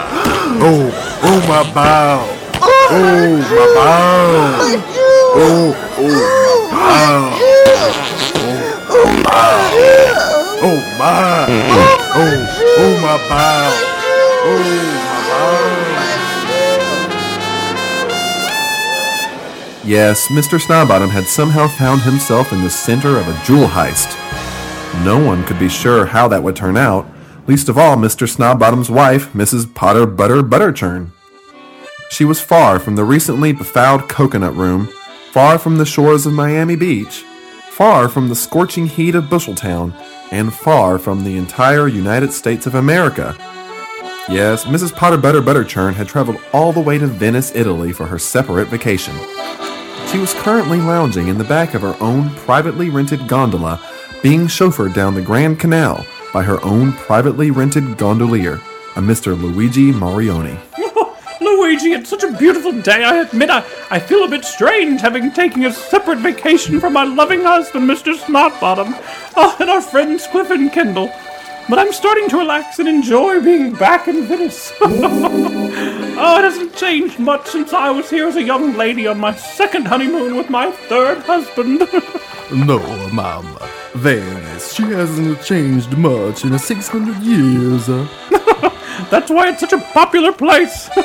Oh, 0.65 1.19
oh 1.21 1.39
my 1.47 1.73
bowels! 1.75 2.46
Oh 2.89 3.35
my! 3.75 4.55
My 4.57 4.79
jewels! 4.93 5.35
Oh, 5.39 5.75
oh, 5.97 6.71
wow. 6.71 7.35
Oh, 8.89 9.11
my. 9.23 9.51
Oh, 10.63 10.79
my. 10.97 11.45
Oh, 11.49 12.31
oh, 12.79 12.95
my 13.01 13.17
bowel. 13.27 13.75
Oh, 14.43 14.59
my 15.03 15.19
oh, 15.19 15.27
bow. 15.27 15.57
Yes, 19.83 20.27
Mr. 20.27 20.57
Snodbottom 20.57 21.09
had 21.09 21.25
somehow 21.25 21.67
found 21.67 22.01
himself 22.03 22.53
in 22.53 22.61
the 22.61 22.69
center 22.69 23.17
of 23.17 23.27
a 23.27 23.43
jewel 23.43 23.67
heist. 23.67 24.15
No 25.03 25.19
one 25.21 25.43
could 25.43 25.59
be 25.59 25.67
sure 25.67 26.05
how 26.05 26.29
that 26.29 26.41
would 26.41 26.55
turn 26.55 26.77
out, 26.77 27.05
least 27.47 27.67
of 27.67 27.77
all 27.77 27.97
Mr. 27.97 28.27
Snodbottom's 28.33 28.89
wife, 28.89 29.33
Mrs. 29.33 29.73
Potter 29.75 30.05
Butter 30.05 30.41
Butterchurn. 30.41 31.11
She 32.09 32.25
was 32.25 32.41
far 32.41 32.79
from 32.79 32.95
the 32.95 33.03
recently 33.03 33.51
befouled 33.51 34.09
coconut 34.09 34.55
room, 34.55 34.87
far 35.31 35.59
from 35.59 35.77
the 35.77 35.85
shores 35.85 36.25
of 36.25 36.33
Miami 36.33 36.75
Beach, 36.75 37.23
far 37.69 38.09
from 38.09 38.29
the 38.29 38.35
scorching 38.35 38.87
heat 38.87 39.13
of 39.13 39.25
Busheltown, 39.25 39.93
and 40.31 40.53
far 40.53 40.97
from 40.97 41.23
the 41.23 41.37
entire 41.37 41.87
United 41.87 42.33
States 42.33 42.65
of 42.65 42.75
America. 42.75 43.35
Yes, 44.29 44.65
Mrs. 44.65 44.95
Potter 44.95 45.17
Butter 45.17 45.41
Butterchurn 45.41 45.93
had 45.93 46.07
traveled 46.07 46.41
all 46.53 46.73
the 46.73 46.81
way 46.81 46.97
to 46.97 47.07
Venice, 47.07 47.55
Italy 47.55 47.93
for 47.93 48.05
her 48.07 48.19
separate 48.19 48.67
vacation. 48.67 49.15
She 50.11 50.17
was 50.17 50.33
currently 50.35 50.79
lounging 50.79 51.27
in 51.27 51.37
the 51.37 51.43
back 51.43 51.73
of 51.73 51.81
her 51.81 51.95
own 52.01 52.29
privately 52.31 52.89
rented 52.89 53.27
gondola, 53.27 53.81
being 54.23 54.47
chauffeured 54.47 54.93
down 54.93 55.13
the 55.13 55.21
Grand 55.21 55.59
Canal 55.59 56.05
by 56.33 56.43
her 56.43 56.63
own 56.63 56.93
privately 56.93 57.51
rented 57.51 57.97
gondolier, 57.97 58.55
a 58.95 59.01
Mr. 59.01 59.39
Luigi 59.39 59.91
Marioni. 59.91 60.57
Luigi, 61.57 61.93
it's 61.93 62.09
such 62.09 62.23
a 62.23 62.31
beautiful 62.31 62.71
day. 62.71 63.03
I 63.03 63.21
admit 63.21 63.49
I, 63.49 63.65
I 63.89 63.99
feel 63.99 64.23
a 64.23 64.29
bit 64.29 64.45
strange 64.45 65.01
having 65.01 65.31
taken 65.31 65.65
a 65.65 65.73
separate 65.73 66.19
vacation 66.19 66.79
from 66.79 66.93
my 66.93 67.03
loving 67.03 67.41
husband, 67.41 67.89
Mr. 67.89 68.15
Snodbottom, 68.15 68.93
oh, 68.93 69.33
ah, 69.35 69.57
and 69.59 69.69
our 69.69 69.81
friends 69.81 70.27
Cliff 70.27 70.51
and 70.51 70.71
Kendall. 70.71 71.11
But 71.67 71.79
I'm 71.79 71.91
starting 71.91 72.29
to 72.29 72.37
relax 72.37 72.77
and 72.77 72.87
enjoy 72.87 73.41
being 73.41 73.73
back 73.73 74.07
in 74.07 74.25
Venice. 74.25 74.71
oh, 74.81 76.35
it 76.37 76.43
hasn't 76.43 76.75
changed 76.75 77.17
much 77.17 77.47
since 77.47 77.73
I 77.73 77.89
was 77.89 78.09
here 78.09 78.27
as 78.27 78.35
a 78.35 78.43
young 78.43 78.77
lady 78.77 79.07
on 79.07 79.19
my 79.19 79.35
second 79.35 79.87
honeymoon 79.87 80.35
with 80.35 80.49
my 80.49 80.71
third 80.71 81.19
husband. 81.23 81.87
No, 82.49 82.79
Mama. 83.09 83.69
Venice, 83.93 84.71
she 84.71 84.83
hasn't 84.83 85.43
changed 85.43 85.97
much 85.97 86.45
in 86.45 86.57
600 86.57 87.21
years. 87.21 87.89
That's 89.09 89.29
why 89.29 89.49
it's 89.49 89.59
such 89.59 89.73
a 89.73 89.79
popular 89.93 90.31
place. 90.31 90.89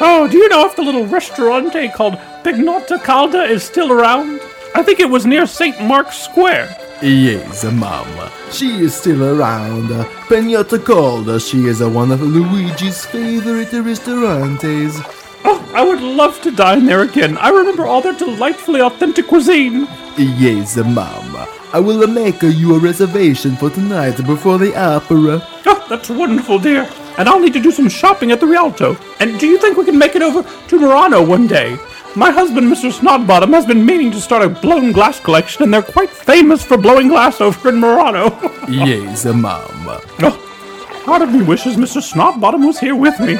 oh, 0.00 0.28
do 0.30 0.38
you 0.38 0.48
know 0.48 0.66
if 0.66 0.76
the 0.76 0.82
little 0.82 1.06
restaurante 1.06 1.92
called 1.92 2.14
Pignotta 2.44 3.02
Calda 3.02 3.42
is 3.42 3.62
still 3.62 3.92
around? 3.92 4.40
I 4.74 4.82
think 4.82 5.00
it 5.00 5.10
was 5.10 5.26
near 5.26 5.46
St. 5.46 5.80
Mark's 5.82 6.18
Square. 6.18 6.76
Yes, 7.02 7.64
Mama. 7.64 8.30
She 8.50 8.82
is 8.82 8.94
still 8.94 9.22
around. 9.24 9.88
Pignotta 10.28 10.84
Calda, 10.84 11.40
she 11.40 11.66
is 11.66 11.82
one 11.82 12.12
of 12.12 12.22
Luigi's 12.22 13.04
favorite 13.04 13.72
restaurantes. 13.72 15.00
Oh, 15.44 15.70
I 15.74 15.82
would 15.84 16.00
love 16.00 16.40
to 16.42 16.50
dine 16.50 16.86
there 16.86 17.02
again. 17.02 17.36
I 17.38 17.48
remember 17.50 17.86
all 17.86 18.00
their 18.00 18.12
delightfully 18.12 18.80
authentic 18.80 19.26
cuisine. 19.26 19.86
Yes, 20.16 20.76
Mama. 20.76 21.48
I 21.72 21.80
will 21.80 22.06
make 22.06 22.42
you 22.42 22.74
a 22.74 22.78
reservation 22.78 23.56
for 23.56 23.70
tonight 23.70 24.16
before 24.26 24.58
the 24.58 24.76
opera. 24.76 25.46
Oh, 25.66 25.86
that's 25.88 26.10
wonderful, 26.10 26.58
dear. 26.58 26.88
And 27.18 27.28
I'll 27.28 27.40
need 27.40 27.54
to 27.54 27.62
do 27.62 27.70
some 27.70 27.88
shopping 27.88 28.30
at 28.30 28.40
the 28.40 28.46
Rialto. 28.46 28.96
And 29.20 29.38
do 29.40 29.46
you 29.46 29.58
think 29.58 29.76
we 29.76 29.84
can 29.84 29.98
make 29.98 30.14
it 30.14 30.22
over 30.22 30.42
to 30.68 30.78
Murano 30.78 31.24
one 31.24 31.46
day? 31.46 31.76
My 32.14 32.30
husband, 32.30 32.70
Mr. 32.70 32.92
Snodbottom, 32.92 33.54
has 33.54 33.64
been 33.64 33.86
meaning 33.86 34.10
to 34.10 34.20
start 34.20 34.42
a 34.42 34.48
blown 34.50 34.92
glass 34.92 35.18
collection, 35.18 35.62
and 35.62 35.72
they're 35.72 35.82
quite 35.82 36.10
famous 36.10 36.62
for 36.62 36.76
blowing 36.76 37.08
glass 37.08 37.40
over 37.40 37.70
in 37.70 37.76
Murano. 37.76 38.38
yes, 38.68 39.24
Mama. 39.24 40.00
Oh, 40.20 40.51
part 41.04 41.22
of 41.22 41.32
me 41.32 41.42
wishes 41.42 41.76
Mr. 41.76 42.00
Snodbottom 42.02 42.66
was 42.66 42.78
here 42.78 42.96
with 42.96 43.18
me. 43.20 43.38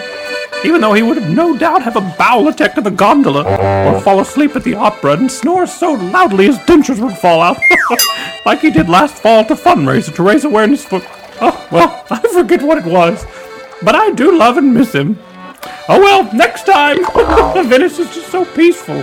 Even 0.65 0.81
though 0.81 0.93
he 0.93 1.03
would 1.03 1.17
have 1.17 1.31
no 1.31 1.57
doubt 1.57 1.83
have 1.83 1.97
a 1.97 2.15
bowel 2.19 2.49
attack 2.49 2.77
of 2.77 2.85
the 2.85 2.91
gondola, 2.91 3.43
or 3.87 4.01
fall 4.01 4.21
asleep 4.21 4.55
at 4.55 4.63
the 4.63 4.75
opera 4.75 5.15
and 5.15 5.31
snore 5.31 5.67
so 5.67 5.93
loudly 5.93 6.47
his 6.47 6.59
dentures 6.59 7.03
would 7.03 7.17
fall 7.19 7.41
out, 7.41 7.57
like 8.47 8.61
he 8.61 8.71
did 8.71 8.89
last 8.89 9.17
fall 9.23 9.41
at 9.41 9.49
the 9.49 9.55
fundraiser 9.55 10.15
to 10.15 10.23
raise 10.23 10.45
awareness 10.45 10.85
for. 10.85 11.01
Oh, 11.41 11.69
well, 11.73 12.05
I 12.11 12.21
forget 12.33 12.63
what 12.63 12.79
it 12.79 12.85
was. 12.85 13.25
But 13.83 13.97
I 13.97 14.11
do 14.13 14.37
love 14.39 14.59
and 14.59 14.73
miss 14.73 14.93
him. 14.95 15.19
Oh 15.89 15.99
well, 16.01 16.33
next 16.33 16.65
time! 16.65 16.99
Venice 17.69 17.99
is 17.99 18.15
just 18.15 18.31
so 18.31 18.45
peaceful. 18.45 19.03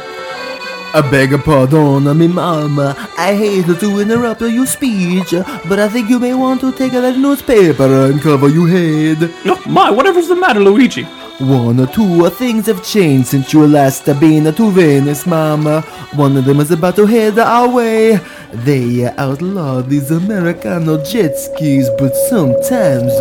I 0.92 1.02
beg 1.12 1.30
your 1.30 1.40
pardon, 1.40 2.18
me 2.18 2.28
mama. 2.28 2.96
I 3.16 3.36
hate 3.36 3.80
to 3.80 4.00
interrupt 4.00 4.42
your 4.42 4.66
speech, 4.66 5.32
but 5.68 5.78
I 5.78 5.88
think 5.88 6.10
you 6.10 6.18
may 6.20 6.34
want 6.34 6.62
to 6.62 6.72
take 6.72 6.94
a 6.94 7.00
little 7.00 7.22
newspaper 7.22 8.10
and 8.10 8.20
cover 8.20 8.50
your 8.50 8.68
head. 8.68 9.32
Oh 9.46 9.62
my, 9.68 9.92
whatever's 9.92 10.28
the 10.28 10.36
matter, 10.36 10.60
Luigi? 10.60 11.04
One 11.40 11.80
or 11.80 11.88
two 11.88 12.30
things 12.32 12.66
have 12.66 12.84
changed 12.84 13.28
since 13.28 13.54
you 13.54 13.66
last 13.68 14.06
been 14.20 14.54
to 14.54 14.72
Venice, 14.72 15.26
Mama. 15.26 15.82
One 16.16 16.36
of 16.36 16.46
them 16.46 16.60
is 16.60 16.72
about 16.72 16.96
to 16.98 17.06
head 17.06 17.38
our 17.38 17.70
way. 17.70 18.20
They 18.52 19.06
outlaw 19.06 19.82
these 19.82 20.10
Americano 20.10 21.04
jet 21.04 21.38
skis, 21.38 21.88
but 22.00 22.16
sometimes 22.16 23.14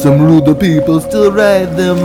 some 0.00 0.22
rude 0.22 0.58
people 0.60 1.00
still 1.00 1.32
ride 1.32 1.76
them. 1.76 1.98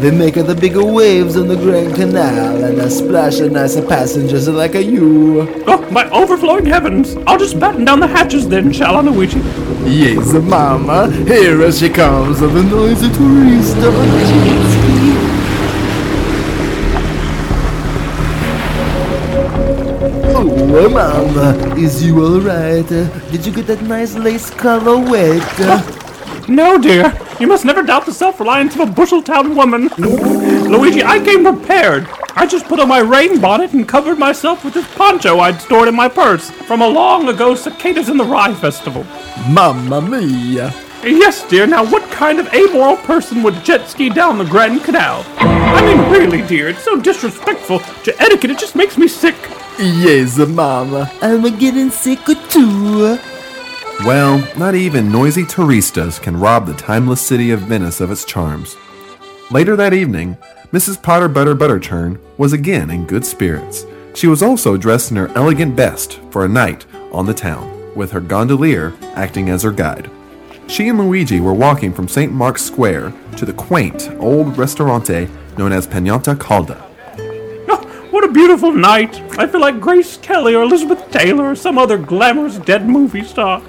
They 0.00 0.12
make 0.12 0.34
the 0.34 0.54
bigger 0.54 0.84
waves 0.84 1.36
on 1.36 1.48
the 1.48 1.56
Grand 1.56 1.96
Canal 1.96 2.62
and 2.62 2.92
splash 2.92 3.40
nice 3.40 3.80
passengers 3.80 4.48
like 4.48 4.74
you. 4.74 5.40
Oh, 5.66 5.84
my 5.90 6.08
overflowing 6.10 6.66
heavens! 6.66 7.16
I'll 7.26 7.38
just 7.38 7.58
batten 7.58 7.84
down 7.84 7.98
the 7.98 8.06
hatches 8.06 8.48
then, 8.48 8.72
shall 8.72 8.96
I, 8.96 9.00
Luigi? 9.00 9.40
Yes, 9.90 10.32
Mama. 10.32 11.10
Here 11.10 11.72
she 11.72 11.88
comes, 11.88 12.38
the 12.38 12.62
noisy 12.62 13.08
tourist 13.12 14.79
on 20.84 20.92
the 20.92 21.52
jet. 21.54 21.56
Oh, 21.56 21.64
Mama, 21.64 21.76
is 21.76 22.04
you 22.04 22.24
alright? 22.24 22.88
Did 22.88 23.46
you 23.46 23.52
get 23.52 23.66
that 23.66 23.82
nice 23.82 24.14
lace 24.14 24.50
collar 24.50 24.98
wet? 24.98 25.96
No, 26.48 26.78
dear. 26.78 27.16
You 27.38 27.46
must 27.46 27.64
never 27.64 27.80
doubt 27.80 28.06
the 28.06 28.12
self-reliance 28.12 28.74
of 28.74 28.88
a 28.88 28.92
Busheltown 28.92 29.54
woman. 29.54 29.88
Luigi, 30.68 31.04
I 31.04 31.22
came 31.24 31.44
prepared. 31.44 32.08
I 32.34 32.44
just 32.44 32.66
put 32.66 32.80
on 32.80 32.88
my 32.88 32.98
rain 32.98 33.40
bonnet 33.40 33.72
and 33.72 33.86
covered 33.86 34.18
myself 34.18 34.64
with 34.64 34.74
this 34.74 34.92
poncho 34.96 35.38
I'd 35.38 35.60
stored 35.60 35.86
in 35.86 35.94
my 35.94 36.08
purse 36.08 36.50
from 36.50 36.82
a 36.82 36.88
long 36.88 37.28
ago 37.28 37.54
Cicadas 37.54 38.08
in 38.08 38.16
the 38.16 38.24
Rye 38.24 38.54
festival. 38.54 39.04
Mamma 39.48 40.00
mia! 40.00 40.74
Yes, 41.04 41.48
dear. 41.48 41.66
Now, 41.68 41.88
what 41.88 42.10
kind 42.10 42.40
of 42.40 42.52
amoral 42.52 42.96
person 42.96 43.44
would 43.44 43.62
jet 43.62 43.88
ski 43.88 44.10
down 44.10 44.36
the 44.36 44.44
Grand 44.44 44.82
Canal? 44.82 45.24
I 45.38 45.82
mean, 45.82 46.10
really, 46.10 46.42
dear, 46.42 46.68
it's 46.68 46.82
so 46.82 47.00
disrespectful 47.00 47.78
to 47.78 48.20
etiquette. 48.20 48.50
It 48.50 48.58
just 48.58 48.74
makes 48.74 48.98
me 48.98 49.06
sick. 49.06 49.36
Yes, 49.78 50.36
Mama. 50.38 51.10
I'm 51.22 51.42
getting 51.58 51.90
sick 51.90 52.20
too. 52.48 53.18
Well, 54.04 54.46
not 54.56 54.74
even 54.74 55.12
noisy 55.12 55.44
touristas 55.44 56.18
can 56.20 56.38
rob 56.38 56.66
the 56.66 56.74
timeless 56.74 57.20
city 57.20 57.50
of 57.50 57.60
Venice 57.60 58.00
of 58.00 58.10
its 58.10 58.24
charms. 58.24 58.76
Later 59.50 59.76
that 59.76 59.92
evening, 59.92 60.36
Mrs. 60.72 61.02
Potter 61.02 61.28
Butter 61.28 61.54
Butterchurn 61.54 62.18
was 62.38 62.52
again 62.52 62.90
in 62.90 63.04
good 63.06 63.26
spirits. 63.26 63.84
She 64.14 64.26
was 64.26 64.42
also 64.42 64.76
dressed 64.76 65.10
in 65.10 65.16
her 65.16 65.28
elegant 65.36 65.76
best 65.76 66.20
for 66.30 66.44
a 66.44 66.48
night 66.48 66.86
on 67.12 67.26
the 67.26 67.34
town, 67.34 67.94
with 67.94 68.12
her 68.12 68.20
gondolier 68.20 68.94
acting 69.14 69.50
as 69.50 69.62
her 69.62 69.72
guide. 69.72 70.10
She 70.66 70.88
and 70.88 70.98
Luigi 70.98 71.40
were 71.40 71.52
walking 71.54 71.92
from 71.92 72.08
St. 72.08 72.32
Mark's 72.32 72.62
Square 72.62 73.12
to 73.36 73.44
the 73.44 73.52
quaint 73.52 74.08
old 74.18 74.56
restaurante 74.56 75.28
known 75.58 75.72
as 75.72 75.86
Pagnotta 75.86 76.38
Calda. 76.38 76.89
What 78.10 78.24
a 78.24 78.28
beautiful 78.32 78.72
night! 78.72 79.22
I 79.38 79.46
feel 79.46 79.60
like 79.60 79.80
Grace 79.80 80.16
Kelly 80.16 80.56
or 80.56 80.64
Elizabeth 80.64 81.12
Taylor 81.12 81.44
or 81.44 81.54
some 81.54 81.78
other 81.78 81.96
glamorous 81.96 82.58
dead 82.58 82.88
movie 82.88 83.22
star. 83.22 83.62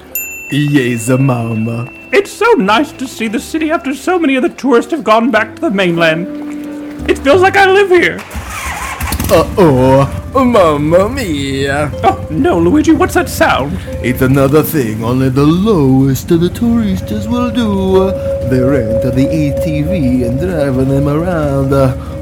Yes, 0.52 1.10
Mama. 1.10 1.88
It's 2.12 2.32
so 2.32 2.52
nice 2.54 2.92
to 2.94 3.08
see 3.08 3.28
the 3.28 3.40
city 3.40 3.70
after 3.70 3.94
so 3.94 4.18
many 4.18 4.36
of 4.36 4.42
the 4.42 4.50
tourists 4.50 4.92
have 4.94 5.04
gone 5.04 5.30
back 5.30 5.56
to 5.56 5.62
the 5.62 5.70
mainland. 5.70 7.08
It 7.08 7.20
feels 7.20 7.42
like 7.42 7.56
I 7.56 7.72
live 7.72 7.90
here. 7.90 8.18
Uh-oh, 9.30 10.32
oh, 10.34 10.44
Mamma 10.44 11.08
mia! 11.08 11.92
Oh, 12.04 12.28
no, 12.32 12.60
Luigi, 12.60 12.94
what's 12.94 13.14
that 13.14 13.30
sound? 13.30 13.78
It's 14.04 14.24
another 14.24 14.64
thing 14.64 15.04
only 15.04 15.30
the 15.30 15.46
lowest 15.46 16.32
of 16.32 16.42
the 16.42 16.50
tourists 16.50 17.28
will 17.28 17.52
do. 17.52 18.12
They 18.50 18.60
rent 18.60 19.04
the 19.04 19.26
ATV 19.28 20.28
and 20.28 20.40
drive 20.40 20.76
them 20.76 21.08
around. 21.08 21.72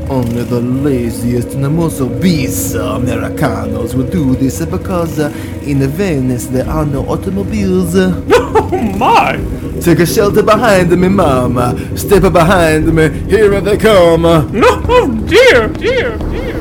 Only 0.10 0.42
the 0.42 0.60
laziest 0.60 1.54
and 1.54 1.64
the 1.64 1.70
most 1.70 2.02
obese 2.02 2.74
Americanos 2.74 3.94
will 3.94 4.10
do 4.10 4.36
this 4.36 4.66
because 4.66 5.20
uh, 5.20 5.30
in 5.62 5.88
Venice 5.88 6.48
there 6.48 6.68
are 6.68 6.86
no 6.86 7.06
automobiles. 7.08 7.96
Oh 8.72 8.82
my! 8.98 9.38
Take 9.82 10.00
a 10.00 10.06
shelter 10.06 10.44
behind 10.44 10.90
me, 10.92 11.08
Mama. 11.08 11.76
Step 11.98 12.32
behind 12.34 12.94
me. 12.94 13.10
Here 13.30 13.62
they 13.62 13.78
come. 13.78 14.24
No, 14.24 14.82
oh 14.88 15.26
dear, 15.28 15.68
dear, 15.68 16.18
dear. 16.18 16.56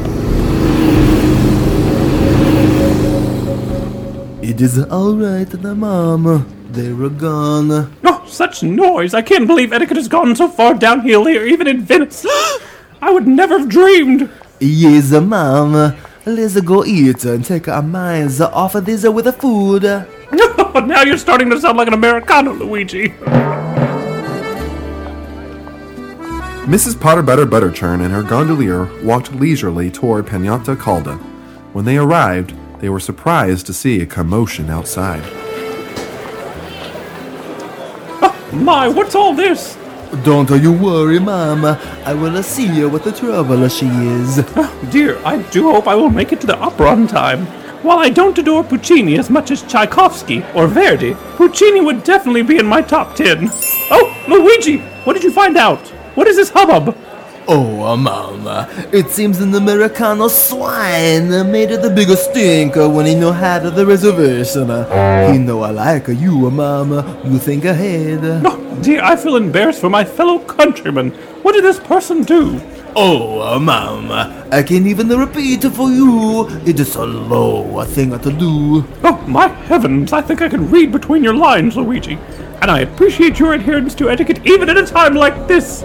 It 4.43 4.61
is 4.61 4.79
alright, 4.79 5.49
the 5.49 5.75
mama. 5.75 6.47
They 6.71 6.93
were 6.93 7.11
gone. 7.11 7.97
Oh, 8.05 8.25
such 8.27 8.63
noise! 8.63 9.15
I 9.15 9.23
can't 9.23 9.47
believe 9.47 9.73
etiquette 9.73 9.97
has 9.97 10.09
gone 10.09 10.37
so 10.37 10.49
far 10.49 10.75
downhill 10.75 11.25
here, 11.27 11.47
even 11.47 11.67
in 11.67 11.81
Venice. 11.83 12.27
I 13.01 13.11
would 13.11 13.27
never 13.27 13.59
have 13.59 13.69
dreamed. 13.69 14.31
Yes, 14.61 15.13
mama. 15.13 15.97
Let's 16.27 16.61
go 16.61 16.85
eat 16.85 17.25
and 17.25 17.45
take 17.45 17.69
our 17.69 17.83
minds 17.83 18.41
off 18.41 18.75
of 18.75 18.85
this 18.85 19.07
with 19.09 19.25
the 19.25 19.33
food. 19.33 19.83
But 19.83 20.87
now 20.87 21.03
you're 21.03 21.17
starting 21.17 21.49
to 21.51 21.61
sound 21.61 21.79
like 21.79 21.89
an 21.89 21.95
Americano, 21.95 22.53
Luigi. 22.53 23.15
Mrs. 26.69 27.01
Potter 27.01 27.23
Butter 27.23 27.47
Butterchurn 27.47 28.03
and 28.05 28.13
her 28.13 28.23
gondolier 28.23 28.91
walked 29.03 29.33
leisurely 29.33 29.91
toward 29.91 30.27
Pinata 30.27 30.79
Calda. 30.79 31.15
When 31.73 31.87
they 31.87 31.97
arrived, 31.97 32.53
they 32.81 32.91
were 32.91 33.01
surprised 33.01 33.65
to 33.67 33.73
see 33.73 34.03
a 34.03 34.07
commotion 34.07 34.69
outside. 34.69 35.23
Oh, 38.21 38.51
my, 38.53 38.87
what's 38.87 39.15
all 39.15 39.33
this? 39.33 39.78
Don't 40.25 40.51
you 40.51 40.73
worry, 40.73 41.19
mama. 41.19 41.79
I 42.05 42.15
will 42.15 42.43
see 42.43 42.67
you 42.67 42.89
what 42.89 43.05
the 43.05 43.13
trouble 43.13 43.69
she 43.69 43.87
is. 43.87 44.43
Oh, 44.57 44.89
dear, 44.91 45.19
I 45.25 45.43
do 45.51 45.71
hope 45.71 45.87
I 45.87 45.95
will 45.95 46.09
make 46.09 46.33
it 46.33 46.41
to 46.41 46.47
the 46.47 46.59
opera 46.59 46.91
on 46.91 47.07
time. 47.07 47.47
While 47.83 47.99
I 47.99 48.09
don't 48.09 48.37
adore 48.39 48.65
Puccini 48.65 49.19
as 49.19 49.31
much 49.31 49.51
as 49.51 49.63
Tchaikovsky 49.63 50.45
or 50.55 50.67
Verdi, 50.67 51.15
Puccini 51.37 51.81
would 51.81 52.05
definitely 52.05 52.43
be 52.43 52.59
in 52.59 52.67
my 52.67 52.83
top 52.83 53.15
ten. 53.17 53.51
Oh, 53.91 54.25
Luigi, 54.27 54.79
what 55.05 55.13
did 55.13 55.23
you 55.23 55.31
find 55.31 55.57
out? 55.57 55.87
What 56.17 56.27
is 56.27 56.37
this 56.37 56.51
hubbub? 56.51 56.97
Oh, 57.51 57.97
mama. 57.97 58.69
It 58.93 59.09
seems 59.09 59.41
an 59.41 59.55
Americano 59.55 60.29
swine 60.29 61.31
made 61.51 61.71
it 61.71 61.81
the 61.81 61.89
biggest 61.89 62.31
stinker 62.31 62.87
when 62.87 63.07
he 63.07 63.15
know 63.15 63.33
had 63.33 63.63
the 63.63 63.87
reservation. 63.87 64.69
He 65.33 65.39
know 65.39 65.63
I 65.63 65.71
like 65.71 66.09
you, 66.09 66.51
mama. 66.51 67.19
You 67.25 67.39
think 67.39 67.65
ahead. 67.65 68.43
No, 68.43 68.79
dear, 68.83 69.03
I 69.03 69.17
feel 69.17 69.37
embarrassed 69.37 69.81
for 69.81 69.89
my 69.89 70.05
fellow 70.05 70.41
countrymen. 70.41 71.13
What 71.43 71.53
did 71.53 71.65
this 71.65 71.81
person 71.81 72.23
do? 72.23 72.61
Oh, 72.97 73.59
mama. 73.59 74.47
I 74.51 74.63
can't 74.63 74.87
even 74.87 75.09
repeat 75.09 75.65
it 75.65 75.71
for 75.71 75.91
you. 75.91 76.49
It 76.67 76.81
is 76.81 76.97
a 76.97 77.05
low 77.05 77.81
a 77.81 77.85
thing 77.85 78.19
to 78.19 78.33
do. 78.33 78.85
Oh, 79.05 79.25
my 79.27 79.49
heavens, 79.49 80.13
I 80.13 80.23
think 80.23 80.43
I 80.43 80.49
can 80.49 80.71
read 80.71 80.93
between 80.93 81.23
your 81.23 81.35
lines, 81.35 81.77
Luigi. 81.77 82.19
And 82.61 82.71
I 82.71 82.81
appreciate 82.81 83.39
your 83.39 83.55
adherence 83.55 83.95
to 83.97 84.11
etiquette 84.11 84.45
even 84.45 84.69
at 84.69 84.77
a 84.77 84.85
time 84.85 85.15
like 85.15 85.47
this. 85.47 85.83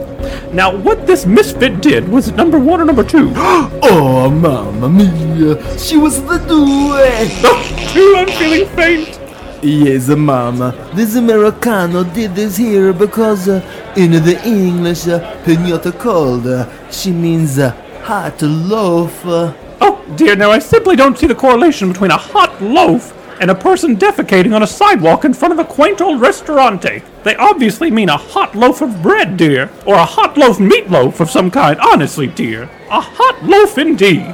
Now, 0.51 0.75
what 0.75 1.05
this 1.05 1.25
misfit 1.25 1.81
did, 1.81 2.09
was 2.09 2.31
number 2.31 2.57
one 2.57 2.81
or 2.81 2.85
number 2.85 3.03
two? 3.03 3.31
oh, 3.35 4.29
mamma 4.29 4.89
mia. 4.89 5.77
She 5.77 5.97
was 5.97 6.21
the 6.23 6.37
duet. 6.39 7.31
Oh, 7.45 7.89
two, 7.93 8.15
I'm 8.17 8.27
feeling 8.39 8.67
faint. 8.75 9.19
Yes, 9.63 10.09
mama. 10.09 10.73
This 10.93 11.15
Americano 11.15 12.03
did 12.03 12.35
this 12.35 12.57
here 12.57 12.91
because 12.91 13.47
uh, 13.47 13.61
in 13.95 14.11
the 14.11 14.41
English, 14.45 15.07
uh, 15.07 15.19
pinata 15.43 15.97
cold, 15.97 16.47
uh, 16.47 16.67
she 16.91 17.11
means 17.11 17.59
uh, 17.59 17.71
hot 18.03 18.41
loaf. 18.41 19.21
Oh, 19.25 20.03
dear, 20.15 20.35
now 20.35 20.51
I 20.51 20.59
simply 20.59 20.95
don't 20.95 21.17
see 21.17 21.27
the 21.27 21.35
correlation 21.35 21.91
between 21.91 22.11
a 22.11 22.17
hot 22.17 22.61
loaf 22.61 23.13
and 23.39 23.51
a 23.51 23.55
person 23.55 23.97
defecating 23.97 24.55
on 24.55 24.63
a 24.63 24.67
sidewalk 24.67 25.25
in 25.25 25.33
front 25.33 25.51
of 25.51 25.59
a 25.59 25.65
quaint 25.65 26.01
old 26.01 26.21
restaurante. 26.21 27.03
They 27.23 27.35
obviously 27.35 27.91
mean 27.91 28.09
a 28.09 28.17
hot 28.17 28.55
loaf 28.55 28.81
of 28.81 29.01
bread, 29.01 29.37
dear, 29.37 29.69
or 29.85 29.95
a 29.95 30.05
hot 30.05 30.37
loaf 30.37 30.57
meatloaf 30.57 31.19
of 31.19 31.29
some 31.29 31.51
kind. 31.51 31.79
Honestly, 31.79 32.27
dear, 32.27 32.63
a 32.89 33.01
hot 33.01 33.43
loaf 33.43 33.77
indeed. 33.77 34.33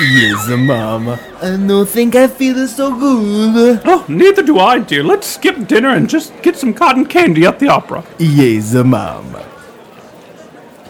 Yes, 0.00 0.48
mama. 0.48 1.18
I 1.42 1.56
don't 1.56 1.88
think 1.88 2.14
I 2.14 2.28
feel 2.28 2.68
so 2.68 2.96
good. 2.96 3.80
Oh, 3.84 4.04
neither 4.08 4.42
do 4.42 4.58
I, 4.58 4.78
dear. 4.78 5.02
Let's 5.02 5.26
skip 5.26 5.66
dinner 5.66 5.88
and 5.88 6.08
just 6.08 6.40
get 6.42 6.56
some 6.56 6.72
cotton 6.72 7.04
candy 7.04 7.44
at 7.44 7.58
the 7.58 7.68
opera. 7.68 8.04
Yes, 8.18 8.74
mama. 8.74 9.44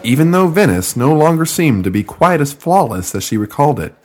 Even 0.03 0.29
though 0.29 0.47
Venice 0.47 0.95
no 0.95 1.13
longer 1.13 1.45
seemed 1.45 1.83
to 1.85 1.91
be 1.91 2.03
quite 2.03 2.39
as 2.39 2.53
flawless 2.53 3.15
as 3.15 3.23
she 3.23 3.35
recalled 3.35 3.79
it, 3.79 3.95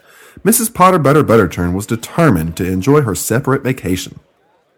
Mrs. 0.43 0.73
Potter 0.73 0.99
Butter 0.99 1.23
Butterchurn 1.23 1.73
was 1.73 1.85
determined 1.85 2.57
to 2.57 2.65
enjoy 2.65 3.01
her 3.01 3.15
separate 3.15 3.63
vacation. 3.63 4.19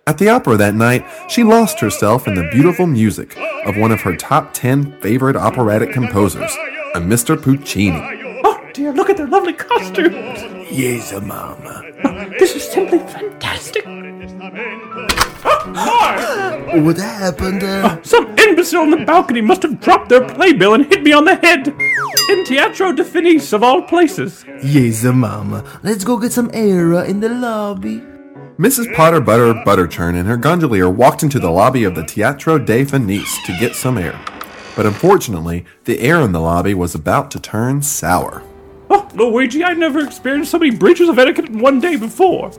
At 0.05 0.17
the 0.17 0.29
opera 0.29 0.57
that 0.57 0.75
night, 0.75 1.05
she 1.29 1.43
lost 1.43 1.79
herself 1.79 2.27
in 2.27 2.35
the 2.35 2.49
beautiful 2.51 2.85
music 2.85 3.37
of 3.65 3.77
one 3.77 3.91
of 3.91 4.01
her 4.01 4.15
top 4.15 4.53
10 4.53 5.01
favorite 5.01 5.35
operatic 5.35 5.91
composers, 5.91 6.55
a 6.95 6.99
Mr. 6.99 7.41
Puccini. 7.41 8.16
Dear, 8.77 8.93
look 8.93 9.09
at 9.09 9.17
their 9.17 9.25
lovely 9.25 9.53
costumes. 9.53 10.69
Yes, 10.69 11.11
mama. 11.11 11.81
Oh, 12.03 12.29
this 12.37 12.55
is 12.55 12.61
simply 12.61 12.99
fantastic. 12.99 13.83
Oh, 15.73 16.83
what 16.83 16.97
happened? 16.97 17.63
Uh... 17.63 17.97
Oh, 17.97 18.03
some 18.03 18.37
imbecile 18.37 18.81
on 18.81 18.91
the 18.91 19.03
balcony 19.03 19.41
must 19.41 19.63
have 19.63 19.79
dropped 19.81 20.09
their 20.09 20.29
playbill 20.29 20.75
and 20.75 20.85
hit 20.85 21.01
me 21.01 21.11
on 21.11 21.25
the 21.25 21.37
head. 21.37 21.69
In 22.29 22.45
Teatro 22.45 22.93
de 22.93 23.03
Fenice, 23.03 23.51
of 23.51 23.63
all 23.63 23.81
places. 23.81 24.45
Yes, 24.63 25.03
mama. 25.03 25.63
Let's 25.81 26.03
go 26.03 26.19
get 26.19 26.31
some 26.31 26.51
air 26.53 27.03
in 27.03 27.19
the 27.19 27.29
lobby. 27.29 28.03
Mrs. 28.59 28.93
Potter 28.93 29.21
Butter 29.21 29.55
Butterchurn 29.55 30.15
and 30.15 30.27
her 30.27 30.37
gondolier 30.37 30.87
walked 30.87 31.23
into 31.23 31.39
the 31.39 31.49
lobby 31.49 31.83
of 31.83 31.95
the 31.95 32.05
Teatro 32.05 32.59
de 32.59 32.85
Fenice 32.85 33.43
to 33.47 33.57
get 33.59 33.75
some 33.75 33.97
air. 33.97 34.23
But 34.75 34.85
unfortunately, 34.85 35.65
the 35.85 35.99
air 35.99 36.21
in 36.21 36.31
the 36.31 36.41
lobby 36.41 36.75
was 36.75 36.93
about 36.93 37.31
to 37.31 37.39
turn 37.39 37.81
sour. 37.81 38.43
Oh, 38.89 39.07
Luigi, 39.13 39.63
I 39.63 39.73
never 39.73 39.99
experienced 39.99 40.51
so 40.51 40.59
many 40.59 40.71
breaches 40.71 41.09
of 41.09 41.19
etiquette 41.19 41.49
in 41.49 41.59
one 41.59 41.79
day 41.79 41.95
before. 41.95 42.51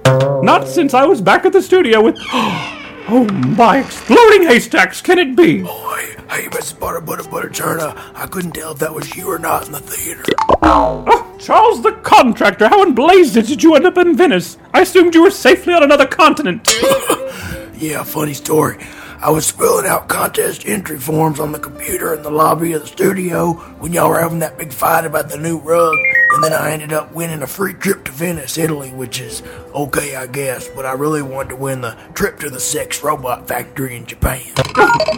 Not 0.43 0.69
since 0.69 0.95
I 0.95 1.05
was 1.05 1.21
back 1.21 1.45
at 1.45 1.53
the 1.53 1.63
studio 1.63 2.03
with. 2.03 2.19
Oh, 3.11 3.25
my 3.25 3.79
exploding 3.79 4.43
haystacks, 4.43 5.01
can 5.01 5.19
it 5.19 5.35
be? 5.35 5.63
Boy, 5.63 6.15
hey, 6.29 6.47
Miss 6.53 6.75
Butter 6.75 7.01
Butter 7.01 7.27
Butter 7.27 7.49
Turner, 7.49 7.95
I 8.15 8.27
couldn't 8.27 8.53
tell 8.53 8.73
if 8.73 8.81
that 8.81 8.93
was 8.93 9.17
you 9.17 9.31
or 9.31 9.39
not 9.39 9.65
in 9.65 9.73
the 9.73 9.81
theater. 9.81 10.25
Oh, 10.61 11.35
Charles 11.41 11.83
the 11.83 11.93
contractor, 11.93 12.69
how 12.69 12.83
in 12.83 12.95
blazes 12.95 13.49
did 13.49 13.63
you 13.63 13.75
end 13.75 13.87
up 13.87 13.97
in 13.97 14.15
Venice? 14.15 14.59
I 14.75 14.83
assumed 14.83 15.15
you 15.15 15.23
were 15.23 15.31
safely 15.31 15.73
on 15.73 15.83
another 15.83 16.07
continent. 16.07 16.69
yeah, 17.79 18.03
funny 18.03 18.35
story. 18.35 18.77
I 19.21 19.31
was 19.31 19.51
filling 19.51 19.85
out 19.85 20.09
contest 20.09 20.65
entry 20.65 20.97
forms 20.97 21.41
on 21.41 21.51
the 21.51 21.59
computer 21.59 22.15
in 22.15 22.23
the 22.23 22.31
lobby 22.31 22.73
of 22.75 22.83
the 22.83 22.87
studio 22.87 23.55
when 23.81 23.93
y'all 23.93 24.11
were 24.11 24.21
having 24.21 24.39
that 24.39 24.57
big 24.57 24.73
fight 24.73 25.05
about 25.05 25.29
the 25.29 25.37
new 25.37 25.59
rug, 25.59 25.97
and 26.35 26.45
then 26.45 26.53
I 26.53 26.71
ended 26.71 26.93
up 26.93 27.13
winning 27.13 27.43
a 27.43 27.47
free 27.49 27.75
trip 27.75 28.05
to 28.05 28.13
Venice, 28.13 28.57
Italy, 28.57 28.91
which 28.91 29.21
is 29.21 29.43
okay, 29.75 30.15
I 30.15 30.29
guess, 30.29 30.69
but 30.69 30.87
I 30.87 30.93
really 30.93 31.23
wanted 31.23 31.49
to 31.49 31.57
win 31.57 31.81
the 31.81 31.99
trip 32.15 32.39
to 32.41 32.49
the 32.49 32.61
sex 32.61 33.03
robot 33.03 33.49
factory 33.49 33.97
in 33.97 34.07
Japan. 34.07 34.53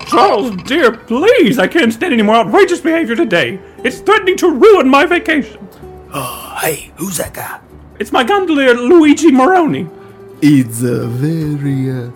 Charles, 0.07 0.57
dear, 0.63 0.93
please, 0.97 1.59
I 1.59 1.69
can't 1.69 1.93
stand 1.93 2.15
any 2.15 2.23
more 2.23 2.37
outrageous 2.37 2.81
behavior 2.81 3.17
today. 3.17 3.61
It's 3.85 4.01
threatening 4.01 4.39
to 4.39 4.51
ruin 4.51 4.89
my 4.89 5.05
vacation. 5.05 5.69
Uh, 6.11 6.59
hey, 6.61 6.91
who's 6.97 7.19
that 7.19 7.35
guy? 7.35 7.61
It's 7.99 8.13
my 8.13 8.25
gondolier, 8.25 8.73
Luigi 8.73 9.31
Moroni. 9.31 9.87
It's 10.41 10.83
a 10.83 11.07
very, 11.07 11.91
uh, 11.91 12.11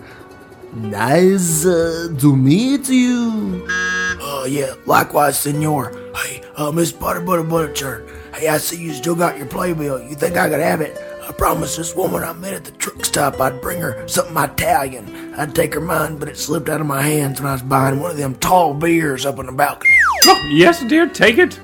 Nice 0.75 1.65
uh, 1.65 2.13
to 2.19 2.35
meet 2.35 2.89
you. 2.89 3.65
Uh, 3.69 4.45
yeah, 4.45 4.73
likewise, 4.85 5.39
senor. 5.39 5.93
Hey, 6.13 6.43
uh, 6.57 6.69
Miss 6.69 6.91
Butter 6.91 7.21
Butter 7.21 7.43
Butter 7.43 7.71
Churn. 7.71 8.09
Hey, 8.33 8.49
I 8.49 8.57
see 8.57 8.81
you 8.81 8.93
still 8.93 9.15
got 9.15 9.37
your 9.37 9.45
playbill. 9.45 10.01
You 10.01 10.15
think 10.15 10.35
I 10.35 10.49
could 10.49 10.59
have 10.59 10.81
it? 10.81 10.97
I 11.25 11.31
promised 11.31 11.77
this 11.77 11.95
woman 11.95 12.23
I 12.23 12.33
met 12.33 12.53
at 12.53 12.65
the 12.65 12.71
truck 12.71 13.05
stop 13.05 13.39
I'd 13.39 13.61
bring 13.61 13.79
her 13.79 14.05
something 14.07 14.35
Italian. 14.35 15.33
I'd 15.35 15.55
take 15.55 15.73
her 15.73 15.81
mine, 15.81 16.17
but 16.17 16.27
it 16.27 16.37
slipped 16.37 16.67
out 16.67 16.81
of 16.81 16.87
my 16.87 17.01
hands 17.01 17.39
when 17.39 17.49
I 17.49 17.53
was 17.53 17.61
buying 17.61 18.01
one 18.01 18.11
of 18.11 18.17
them 18.17 18.35
tall 18.35 18.73
beers 18.73 19.25
up 19.25 19.39
on 19.39 19.45
the 19.45 19.53
balcony. 19.53 19.89
Oh, 20.25 20.49
yes, 20.51 20.83
dear, 20.83 21.07
take 21.07 21.37
it. 21.37 21.57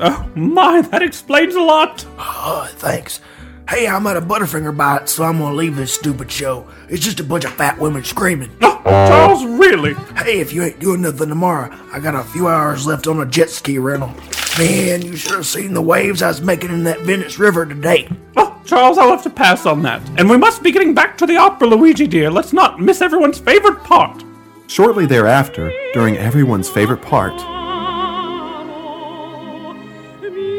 Oh, 0.00 0.26
my, 0.34 0.80
that 0.80 1.02
explains 1.02 1.54
a 1.54 1.60
lot. 1.60 2.06
Oh, 2.18 2.66
thanks. 2.72 3.20
Hey, 3.68 3.88
I'm 3.88 4.06
at 4.06 4.18
a 4.18 4.20
Butterfinger 4.20 4.76
bite, 4.76 5.08
so 5.08 5.24
I'm 5.24 5.38
gonna 5.38 5.54
leave 5.54 5.74
this 5.74 5.94
stupid 5.94 6.30
show. 6.30 6.66
It's 6.90 7.02
just 7.02 7.18
a 7.18 7.24
bunch 7.24 7.46
of 7.46 7.52
fat 7.54 7.78
women 7.78 8.04
screaming. 8.04 8.50
Oh, 8.60 8.78
Charles, 8.84 9.42
really? 9.46 9.94
Hey, 10.16 10.40
if 10.40 10.52
you 10.52 10.62
ain't 10.62 10.80
doing 10.80 11.00
nothing 11.00 11.30
tomorrow, 11.30 11.74
I 11.90 11.98
got 11.98 12.14
a 12.14 12.22
few 12.24 12.46
hours 12.46 12.86
left 12.86 13.06
on 13.06 13.22
a 13.22 13.26
jet 13.26 13.48
ski 13.48 13.78
rental. 13.78 14.12
Man, 14.58 15.00
you 15.00 15.16
should 15.16 15.32
have 15.32 15.46
seen 15.46 15.72
the 15.72 15.80
waves 15.80 16.20
I 16.20 16.28
was 16.28 16.42
making 16.42 16.72
in 16.72 16.84
that 16.84 17.00
Venice 17.00 17.38
River 17.38 17.64
today. 17.64 18.06
Oh, 18.36 18.60
Charles, 18.66 18.98
I'll 18.98 19.08
have 19.08 19.22
to 19.22 19.30
pass 19.30 19.64
on 19.64 19.80
that. 19.82 20.02
And 20.18 20.28
we 20.28 20.36
must 20.36 20.62
be 20.62 20.70
getting 20.70 20.92
back 20.92 21.16
to 21.18 21.24
the 21.26 21.38
opera, 21.38 21.66
Luigi 21.66 22.06
dear. 22.06 22.30
Let's 22.30 22.52
not 22.52 22.80
miss 22.80 23.00
everyone's 23.00 23.38
favorite 23.38 23.82
part. 23.82 24.22
Shortly 24.66 25.06
thereafter, 25.06 25.72
during 25.94 26.18
everyone's 26.18 26.68
favorite 26.68 27.00
part. 27.00 27.32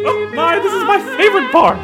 Oh, 0.08 0.32
my, 0.34 0.58
this 0.58 0.74
is 0.74 0.84
my 0.86 1.00
favorite 1.18 1.52
part. 1.52 1.78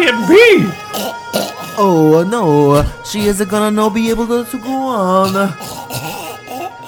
Can't 0.00 0.28
be! 0.28 0.64
Oh 1.76 2.24
no, 2.26 2.90
she 3.04 3.26
isn't 3.26 3.50
gonna 3.50 3.70
no 3.70 3.90
be 3.90 4.08
able 4.08 4.26
to, 4.28 4.50
to 4.50 4.58
go 4.58 4.72
on. 4.72 5.36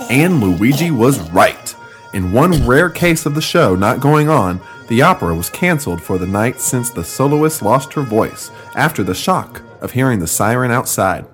And 0.09 0.41
Luigi 0.41 0.91
was 0.91 1.21
right. 1.31 1.77
In 2.15 2.33
one 2.33 2.67
rare 2.67 2.89
case 2.89 3.27
of 3.27 3.35
the 3.35 3.43
show 3.43 3.75
not 3.75 4.01
going 4.01 4.31
on, 4.31 4.63
the 4.89 5.03
opera 5.03 5.35
was 5.35 5.51
canceled 5.51 6.03
for 6.03 6.17
the 6.17 6.27
night 6.27 6.59
since 6.59 6.89
the 6.89 7.05
soloist 7.05 7.61
lost 7.61 7.93
her 7.93 8.03
voice 8.03 8.51
after 8.75 9.03
the 9.03 9.15
shock 9.15 9.61
of 9.83 9.93
hearing 9.93 10.19
the 10.19 10.27
siren 10.27 10.71
outside. 10.71 11.27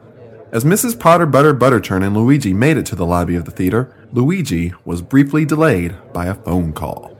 As 0.50 0.64
Mrs. 0.64 0.98
Potter 0.98 1.26
Butter 1.26 1.54
Butterchurn 1.54 2.04
and 2.04 2.16
Luigi 2.16 2.52
made 2.52 2.76
it 2.76 2.86
to 2.86 2.96
the 2.96 3.06
lobby 3.06 3.36
of 3.36 3.44
the 3.44 3.52
theater, 3.52 3.94
Luigi 4.12 4.72
was 4.84 5.00
briefly 5.00 5.44
delayed 5.44 5.94
by 6.12 6.26
a 6.26 6.34
phone 6.34 6.72
call. 6.72 7.17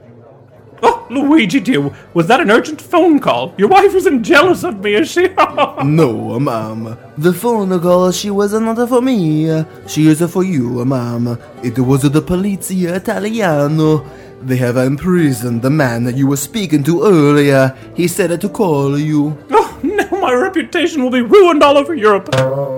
Oh, 0.81 1.05
Luigi, 1.09 1.59
dear, 1.59 1.91
was 2.13 2.27
that 2.27 2.39
an 2.39 2.51
urgent 2.51 2.81
phone 2.81 3.19
call? 3.19 3.53
Your 3.57 3.67
wife 3.67 3.95
isn't 3.95 4.23
jealous 4.23 4.63
of 4.63 4.83
me, 4.83 4.93
is 4.95 5.09
she? 5.11 5.27
no, 5.83 6.39
ma'am. 6.39 6.97
The 7.17 7.33
phone 7.33 7.79
call 7.79 8.11
she 8.11 8.29
was 8.29 8.53
not 8.53 8.87
for 8.87 9.01
me. 9.01 9.63
She 9.87 10.07
is 10.07 10.21
for 10.31 10.43
you, 10.43 10.85
ma'am. 10.85 11.37
It 11.63 11.77
was 11.79 12.03
the 12.03 12.21
Polizia 12.21 12.95
Italiano. 12.95 14.05
They 14.41 14.55
have 14.57 14.77
imprisoned 14.77 15.61
the 15.61 15.69
man 15.69 16.05
that 16.05 16.15
you 16.15 16.27
were 16.27 16.37
speaking 16.37 16.83
to 16.83 17.03
earlier. 17.03 17.75
He 17.95 18.07
said 18.07 18.39
to 18.39 18.49
call 18.49 18.97
you. 18.97 19.37
Oh, 19.51 19.79
now 19.83 20.07
my 20.11 20.33
reputation 20.33 21.03
will 21.03 21.11
be 21.11 21.21
ruined 21.21 21.61
all 21.61 21.77
over 21.77 21.93
Europe. 21.93 22.29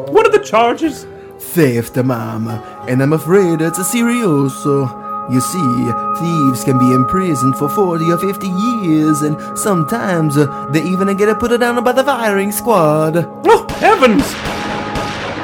What 0.10 0.26
are 0.26 0.32
the 0.32 0.44
charges? 0.44 1.06
Theft, 1.38 1.98
ma'am. 1.98 2.48
And 2.88 3.04
I'm 3.04 3.14
afraid 3.14 3.62
it's 3.62 3.78
a 3.78 3.84
serioso. 3.84 5.01
You 5.32 5.40
see, 5.40 5.92
thieves 6.20 6.66
can 6.66 6.78
be 6.78 6.94
imprisoned 6.94 7.56
for 7.56 7.70
40 7.70 8.12
or 8.12 8.18
50 8.18 8.48
years, 8.48 9.22
and 9.22 9.58
sometimes 9.58 10.36
uh, 10.36 10.68
they 10.72 10.84
even 10.84 11.16
get 11.16 11.40
put 11.40 11.58
down 11.58 11.82
by 11.84 11.94
the 11.94 12.04
firing 12.04 12.52
squad. 12.52 13.16
Oh, 13.46 13.66
heavens! 13.80 14.24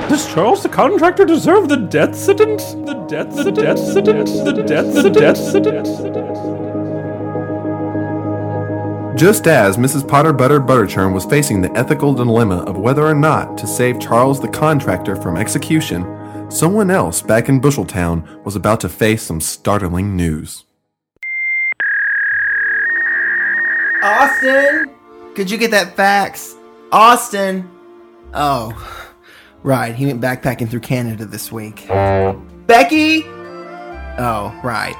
Does 0.10 0.28
Charles 0.34 0.62
the 0.62 0.68
contractor 0.68 1.24
deserve 1.24 1.70
the 1.70 1.78
death 1.78 2.16
sentence? 2.16 2.74
The 2.74 2.96
death, 3.08 3.34
the 3.34 3.50
death 3.52 3.80
sentence, 3.80 4.32
the 4.32 4.52
death, 4.52 4.94
the 4.94 5.10
death 5.10 5.38
sentence. 5.38 5.90
Just 9.18 9.48
as 9.48 9.78
Mrs. 9.78 10.08
Potter 10.08 10.34
Butter 10.34 10.60
Butterchurn 10.60 11.14
was 11.14 11.26
facing 11.26 11.62
the 11.62 11.72
ethical 11.78 12.14
dilemma 12.14 12.58
of 12.64 12.78
whether 12.78 13.06
or 13.06 13.16
not 13.16 13.58
to 13.58 13.66
save 13.66 14.00
Charles 14.02 14.42
the 14.42 14.48
contractor 14.50 15.16
from 15.16 15.38
execution, 15.38 16.04
someone 16.50 16.90
else 16.90 17.22
back 17.22 17.50
in 17.50 17.60
Busheltown 17.60 18.44
was 18.44 18.56
about 18.56 18.80
to 18.82 18.90
face 18.90 19.24
some 19.24 19.42
startling 19.42 20.16
news. 20.16 20.66
Austin? 24.04 24.92
Could 25.36 25.52
you 25.52 25.58
get 25.58 25.72
that 25.72 25.96
fax? 25.96 26.56
Austin? 26.92 27.70
Oh, 28.34 28.72
right. 29.64 29.94
He 29.94 30.06
went 30.06 30.22
backpacking 30.22 30.70
through 30.70 30.80
Canada 30.82 31.26
this 31.26 31.52
week. 31.52 31.88
Becky? 32.68 33.24
Oh, 34.20 34.58
right. 34.64 34.96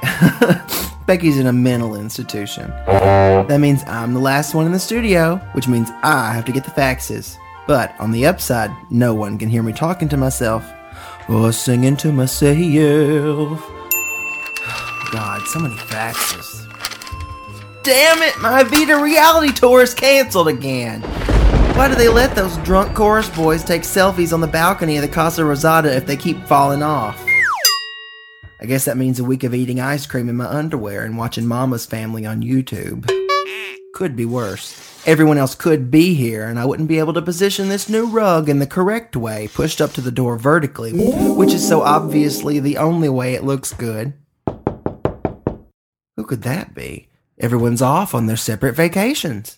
Becky's 1.06 1.38
in 1.38 1.46
a 1.46 1.52
mental 1.52 1.94
institution. 1.94 2.68
That 2.68 3.60
means 3.60 3.82
I'm 3.86 4.12
the 4.12 4.20
last 4.20 4.54
one 4.54 4.66
in 4.66 4.72
the 4.72 4.78
studio, 4.78 5.36
which 5.52 5.66
means 5.66 5.88
I 6.02 6.32
have 6.32 6.44
to 6.44 6.52
get 6.52 6.64
the 6.64 6.70
faxes. 6.70 7.36
But 7.66 7.98
on 7.98 8.10
the 8.10 8.26
upside, 8.26 8.70
no 8.90 9.14
one 9.14 9.38
can 9.38 9.48
hear 9.48 9.62
me 9.62 9.72
talking 9.72 10.08
to 10.10 10.16
myself 10.16 10.64
or 11.28 11.52
singing 11.52 11.96
to 11.98 12.12
myself. 12.12 13.60
God, 15.12 15.42
so 15.46 15.60
many 15.60 15.76
faxes. 15.76 16.64
Damn 17.82 18.22
it, 18.22 18.38
my 18.40 18.62
Evita 18.62 19.00
reality 19.00 19.52
tour 19.52 19.82
is 19.82 19.94
canceled 19.94 20.48
again. 20.48 21.02
Why 21.78 21.88
do 21.88 21.94
they 21.94 22.08
let 22.08 22.34
those 22.34 22.56
drunk 22.58 22.94
chorus 22.94 23.28
boys 23.30 23.62
take 23.62 23.82
selfies 23.82 24.32
on 24.32 24.40
the 24.40 24.46
balcony 24.46 24.96
of 24.96 25.02
the 25.02 25.08
Casa 25.08 25.42
Rosada 25.42 25.94
if 25.96 26.06
they 26.06 26.16
keep 26.16 26.44
falling 26.46 26.82
off? 26.82 27.24
I 28.60 28.66
guess 28.66 28.86
that 28.86 28.96
means 28.96 29.20
a 29.20 29.24
week 29.24 29.44
of 29.44 29.54
eating 29.54 29.78
ice 29.78 30.04
cream 30.04 30.28
in 30.28 30.34
my 30.36 30.46
underwear 30.46 31.04
and 31.04 31.16
watching 31.16 31.46
Mama's 31.46 31.86
Family 31.86 32.26
on 32.26 32.42
YouTube. 32.42 33.08
Could 33.92 34.16
be 34.16 34.24
worse. 34.24 34.97
Everyone 35.08 35.38
else 35.38 35.54
could 35.54 35.90
be 35.90 36.12
here, 36.12 36.44
and 36.44 36.58
I 36.58 36.66
wouldn't 36.66 36.86
be 36.86 36.98
able 36.98 37.14
to 37.14 37.22
position 37.22 37.70
this 37.70 37.88
new 37.88 38.04
rug 38.08 38.50
in 38.50 38.58
the 38.58 38.66
correct 38.66 39.16
way, 39.16 39.48
pushed 39.54 39.80
up 39.80 39.92
to 39.92 40.02
the 40.02 40.10
door 40.10 40.36
vertically, 40.36 40.92
which 41.32 41.54
is 41.54 41.66
so 41.66 41.80
obviously 41.80 42.60
the 42.60 42.76
only 42.76 43.08
way 43.08 43.32
it 43.32 43.42
looks 43.42 43.72
good. 43.72 44.12
Who 46.16 46.24
could 46.26 46.42
that 46.42 46.74
be? 46.74 47.08
Everyone's 47.40 47.80
off 47.80 48.14
on 48.14 48.26
their 48.26 48.36
separate 48.36 48.74
vacations. 48.74 49.56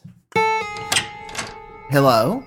Hello? 1.91 2.45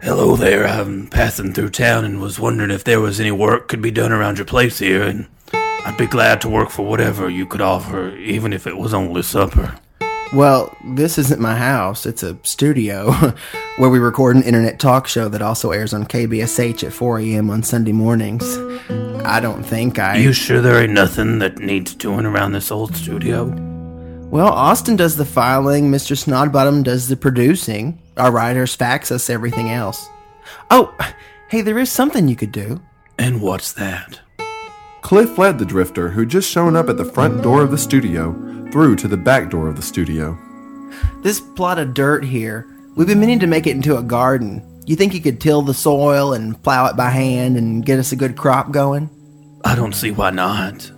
Hello 0.00 0.36
there. 0.36 0.68
I'm 0.68 1.08
passing 1.08 1.52
through 1.52 1.70
town 1.70 2.04
and 2.04 2.20
was 2.20 2.38
wondering 2.38 2.70
if 2.70 2.84
there 2.84 3.00
was 3.00 3.18
any 3.18 3.32
work 3.32 3.66
could 3.66 3.82
be 3.82 3.90
done 3.90 4.12
around 4.12 4.38
your 4.38 4.46
place 4.46 4.78
here, 4.78 5.02
and 5.02 5.26
I'd 5.52 5.96
be 5.98 6.06
glad 6.06 6.40
to 6.42 6.48
work 6.48 6.70
for 6.70 6.86
whatever 6.86 7.28
you 7.28 7.44
could 7.44 7.60
offer, 7.60 8.14
even 8.14 8.52
if 8.52 8.68
it 8.68 8.76
was 8.76 8.94
only 8.94 9.22
supper. 9.22 9.80
Well, 10.32 10.76
this 10.84 11.18
isn't 11.18 11.40
my 11.40 11.56
house. 11.56 12.04
It's 12.04 12.22
a 12.22 12.36
studio 12.42 13.12
where 13.76 13.90
we 13.90 13.98
record 13.98 14.36
an 14.36 14.42
internet 14.42 14.78
talk 14.80 15.06
show 15.06 15.28
that 15.28 15.40
also 15.40 15.70
airs 15.70 15.94
on 15.94 16.04
KBSH 16.04 16.84
at 16.84 16.92
4 16.92 17.20
a.m. 17.20 17.48
on 17.48 17.62
Sunday 17.62 17.92
mornings. 17.92 18.58
I 19.24 19.38
don't 19.40 19.62
think 19.62 19.98
I. 19.98 20.16
You 20.16 20.32
sure 20.32 20.60
there 20.60 20.82
ain't 20.82 20.92
nothing 20.92 21.38
that 21.38 21.58
needs 21.58 21.94
doing 21.94 22.26
around 22.26 22.52
this 22.52 22.70
old 22.70 22.96
studio? 22.96 23.44
Well, 24.28 24.48
Austin 24.48 24.96
does 24.96 25.16
the 25.16 25.24
filing, 25.24 25.90
Mr. 25.90 26.16
Snodbottom 26.16 26.82
does 26.82 27.06
the 27.06 27.16
producing. 27.16 28.00
Our 28.16 28.32
writers 28.32 28.74
fax 28.74 29.12
us 29.12 29.30
everything 29.30 29.70
else. 29.70 30.08
Oh, 30.70 30.94
hey, 31.48 31.60
there 31.60 31.78
is 31.78 31.92
something 31.92 32.26
you 32.26 32.34
could 32.34 32.52
do. 32.52 32.82
And 33.18 33.40
what's 33.40 33.72
that? 33.74 34.20
Cliff 35.02 35.38
led 35.38 35.60
the 35.60 35.64
drifter, 35.64 36.10
who'd 36.10 36.28
just 36.28 36.50
shown 36.50 36.74
up 36.74 36.88
at 36.88 36.96
the 36.96 37.04
front 37.04 37.42
door 37.42 37.62
of 37.62 37.70
the 37.70 37.78
studio, 37.78 38.32
through 38.72 38.96
to 38.96 39.08
the 39.08 39.16
back 39.16 39.50
door 39.50 39.68
of 39.68 39.76
the 39.76 39.82
studio. 39.82 40.38
This 41.22 41.40
plot 41.40 41.78
of 41.78 41.94
dirt 41.94 42.24
here, 42.24 42.66
we've 42.94 43.06
been 43.06 43.20
meaning 43.20 43.38
to 43.40 43.46
make 43.46 43.66
it 43.66 43.76
into 43.76 43.96
a 43.96 44.02
garden. 44.02 44.62
You 44.86 44.96
think 44.96 45.14
you 45.14 45.20
could 45.20 45.40
till 45.40 45.62
the 45.62 45.74
soil 45.74 46.32
and 46.32 46.62
plow 46.62 46.86
it 46.86 46.96
by 46.96 47.10
hand 47.10 47.56
and 47.56 47.84
get 47.84 47.98
us 47.98 48.12
a 48.12 48.16
good 48.16 48.36
crop 48.36 48.70
going? 48.70 49.10
I 49.64 49.74
don't 49.74 49.94
see 49.94 50.12
why 50.12 50.30
not. 50.30 50.90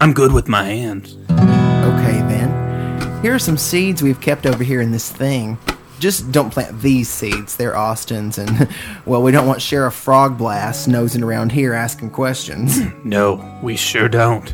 I'm 0.00 0.12
good 0.12 0.32
with 0.32 0.48
my 0.48 0.64
hands. 0.64 1.16
Okay, 1.30 2.20
then. 2.28 3.22
Here 3.22 3.34
are 3.34 3.38
some 3.38 3.56
seeds 3.58 4.02
we've 4.02 4.20
kept 4.20 4.46
over 4.46 4.64
here 4.64 4.80
in 4.80 4.90
this 4.90 5.10
thing. 5.10 5.58
Just 5.98 6.30
don't 6.32 6.50
plant 6.50 6.80
these 6.80 7.08
seeds. 7.08 7.56
They're 7.56 7.76
Austin's, 7.76 8.38
and, 8.38 8.68
well, 9.06 9.22
we 9.22 9.32
don't 9.32 9.46
want 9.46 9.62
Sheriff 9.62 9.94
Frog 9.94 10.36
Blast 10.36 10.88
nosing 10.88 11.22
around 11.22 11.52
here 11.52 11.72
asking 11.72 12.10
questions. 12.10 12.78
No, 13.04 13.60
we 13.62 13.76
sure 13.76 14.08
don't. 14.08 14.52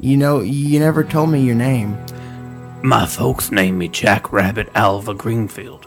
You 0.00 0.16
know, 0.16 0.40
you 0.40 0.78
never 0.78 1.02
told 1.02 1.30
me 1.30 1.40
your 1.40 1.54
name. 1.54 1.96
My 2.82 3.06
folks 3.06 3.50
named 3.50 3.78
me 3.78 3.88
Jack 3.88 4.32
Rabbit 4.32 4.68
Alva 4.74 5.14
Greenfield, 5.14 5.86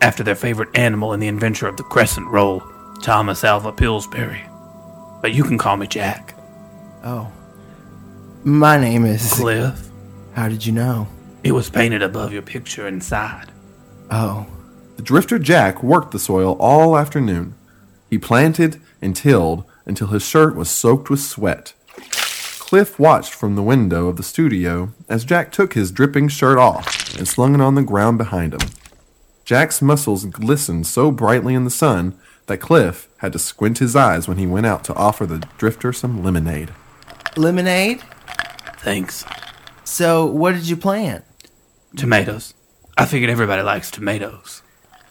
after 0.00 0.22
their 0.22 0.36
favorite 0.36 0.68
animal 0.78 1.12
in 1.12 1.20
the 1.20 1.28
adventure 1.28 1.66
of 1.66 1.76
the 1.76 1.82
Crescent 1.82 2.28
Roll, 2.28 2.62
Thomas 3.02 3.42
Alva 3.42 3.72
Pillsbury. 3.72 4.42
But 5.20 5.32
you 5.32 5.42
can 5.42 5.58
call 5.58 5.76
me 5.76 5.86
Jack. 5.86 6.34
Oh. 7.04 7.30
My 8.44 8.78
name 8.78 9.04
is. 9.04 9.32
Cliff. 9.32 9.88
How 10.34 10.48
did 10.48 10.64
you 10.64 10.72
know? 10.72 11.08
It 11.42 11.52
was 11.52 11.68
painted 11.68 12.02
above 12.02 12.32
your 12.32 12.42
picture 12.42 12.86
inside. 12.86 13.50
Oh. 14.10 14.46
The 14.96 15.02
drifter 15.02 15.38
Jack 15.38 15.82
worked 15.82 16.12
the 16.12 16.18
soil 16.18 16.56
all 16.60 16.96
afternoon. 16.96 17.54
He 18.08 18.18
planted 18.18 18.80
and 19.02 19.16
tilled 19.16 19.64
until 19.86 20.08
his 20.08 20.22
shirt 20.22 20.54
was 20.54 20.70
soaked 20.70 21.10
with 21.10 21.20
sweat. 21.20 21.74
Cliff 22.70 23.00
watched 23.00 23.34
from 23.34 23.56
the 23.56 23.64
window 23.64 24.06
of 24.06 24.16
the 24.16 24.22
studio 24.22 24.92
as 25.08 25.24
Jack 25.24 25.50
took 25.50 25.74
his 25.74 25.90
dripping 25.90 26.28
shirt 26.28 26.56
off 26.56 27.16
and 27.18 27.26
slung 27.26 27.52
it 27.52 27.60
on 27.60 27.74
the 27.74 27.82
ground 27.82 28.16
behind 28.16 28.54
him. 28.54 28.60
Jack's 29.44 29.82
muscles 29.82 30.24
glistened 30.26 30.86
so 30.86 31.10
brightly 31.10 31.52
in 31.54 31.64
the 31.64 31.70
sun 31.70 32.16
that 32.46 32.58
Cliff 32.58 33.08
had 33.16 33.32
to 33.32 33.40
squint 33.40 33.78
his 33.78 33.96
eyes 33.96 34.28
when 34.28 34.38
he 34.38 34.46
went 34.46 34.66
out 34.66 34.84
to 34.84 34.94
offer 34.94 35.26
the 35.26 35.44
drifter 35.58 35.92
some 35.92 36.22
lemonade. 36.22 36.72
Lemonade? 37.36 38.02
Thanks. 38.78 39.24
So, 39.82 40.24
what 40.26 40.54
did 40.54 40.68
you 40.68 40.76
plant? 40.76 41.24
Tomatoes. 41.96 42.54
I 42.96 43.04
figured 43.04 43.30
everybody 43.30 43.62
likes 43.62 43.90
tomatoes. 43.90 44.62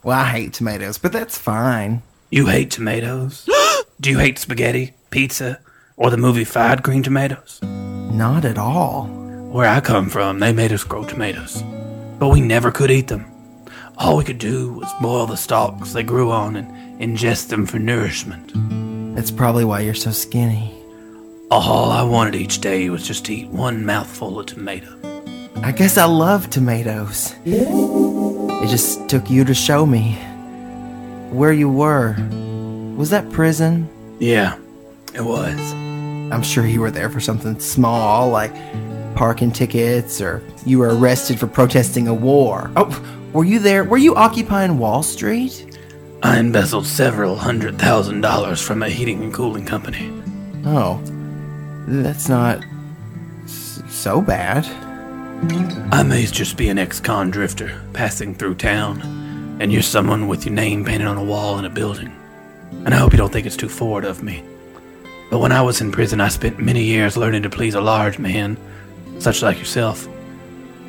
Well, 0.01 0.17
I 0.17 0.29
hate 0.29 0.53
tomatoes, 0.53 0.97
but 0.97 1.11
that's 1.11 1.37
fine. 1.37 2.03
You 2.31 2.45
hate 2.45 2.71
tomatoes? 2.71 3.49
Do 3.99 4.11
you 4.11 4.17
hate 4.17 4.39
spaghetti, 4.39 4.93
pizza, 5.09 5.59
or 5.99 6.09
the 6.09 6.17
movie 6.17 6.43
Fried 6.45 6.81
Green 6.81 7.03
Tomatoes? 7.03 7.59
Not 7.61 8.45
at 8.45 8.57
all. 8.57 9.05
Where 9.51 9.67
I 9.67 9.79
come 9.81 10.09
from, 10.09 10.39
they 10.39 10.53
made 10.53 10.71
us 10.71 10.83
grow 10.83 11.03
tomatoes, 11.05 11.61
but 12.19 12.29
we 12.29 12.41
never 12.41 12.71
could 12.71 12.89
eat 12.91 13.07
them. 13.07 13.25
All 13.97 14.17
we 14.17 14.23
could 14.23 14.37
do 14.39 14.73
was 14.73 14.91
boil 15.01 15.25
the 15.27 15.35
stalks 15.35 15.91
they 15.93 16.03
grew 16.03 16.31
on 16.31 16.55
and 16.55 17.01
ingest 17.01 17.49
them 17.49 17.65
for 17.65 17.79
nourishment. 17.79 18.53
That's 19.15 19.31
probably 19.31 19.65
why 19.65 19.81
you're 19.81 19.93
so 19.93 20.11
skinny. 20.11 20.73
All 21.51 21.91
I 21.91 22.03
wanted 22.03 22.35
each 22.35 22.61
day 22.61 22.89
was 22.89 23.05
just 23.05 23.25
to 23.25 23.33
eat 23.33 23.49
one 23.49 23.85
mouthful 23.85 24.39
of 24.39 24.45
tomato. 24.45 24.87
I 25.63 25.71
guess 25.73 25.97
I 25.97 26.05
love 26.05 26.49
tomatoes. 26.49 27.33
It 27.43 28.67
just 28.69 29.09
took 29.09 29.29
you 29.29 29.43
to 29.45 29.53
show 29.53 29.85
me. 29.85 30.13
where 31.31 31.51
you 31.53 31.69
were. 31.69 32.15
Was 32.97 33.09
that 33.09 33.29
prison? 33.31 33.87
Yeah, 34.19 34.57
it 35.13 35.21
was. 35.21 35.88
I'm 36.31 36.43
sure 36.43 36.65
you 36.65 36.81
were 36.81 36.91
there 36.91 37.09
for 37.09 37.19
something 37.19 37.59
small, 37.59 38.29
like 38.29 38.53
parking 39.15 39.51
tickets, 39.51 40.21
or 40.21 40.41
you 40.65 40.79
were 40.79 40.95
arrested 40.97 41.39
for 41.39 41.47
protesting 41.47 42.07
a 42.07 42.13
war. 42.13 42.71
Oh, 42.75 43.29
were 43.33 43.45
you 43.45 43.59
there? 43.59 43.83
Were 43.83 43.97
you 43.97 44.15
occupying 44.15 44.77
Wall 44.77 45.03
Street? 45.03 45.65
I 46.21 46.39
embezzled 46.39 46.85
several 46.85 47.35
hundred 47.35 47.79
thousand 47.79 48.21
dollars 48.21 48.61
from 48.61 48.83
a 48.83 48.89
heating 48.89 49.23
and 49.23 49.33
cooling 49.33 49.65
company. 49.65 50.11
Oh, 50.65 51.01
that's 51.87 52.27
not 52.29 52.63
s- 53.45 53.81
so 53.89 54.21
bad. 54.21 54.65
I 55.93 56.03
may 56.03 56.25
just 56.25 56.57
be 56.57 56.67
an 56.69 56.77
ex-con 56.77 57.31
drifter 57.31 57.81
passing 57.93 58.35
through 58.35 58.55
town, 58.55 59.01
and 59.61 59.71
you're 59.71 59.81
someone 59.81 60.27
with 60.27 60.45
your 60.45 60.53
name 60.53 60.83
painted 60.83 61.07
on 61.07 61.17
a 61.17 61.23
wall 61.23 61.57
in 61.57 61.65
a 61.65 61.69
building. 61.69 62.13
And 62.85 62.93
I 62.93 62.97
hope 62.97 63.13
you 63.13 63.17
don't 63.17 63.31
think 63.31 63.47
it's 63.47 63.55
too 63.57 63.69
forward 63.69 64.03
of 64.05 64.21
me. 64.21 64.43
But 65.29 65.39
when 65.39 65.51
I 65.51 65.61
was 65.61 65.79
in 65.79 65.91
prison, 65.91 66.21
I 66.21 66.29
spent 66.29 66.57
many 66.57 66.83
years 66.83 67.15
learning 67.15 67.43
to 67.43 67.49
please 67.51 67.75
a 67.75 67.81
large 67.81 68.17
man, 68.17 68.57
such 69.19 69.43
like 69.43 69.59
yourself. 69.59 70.07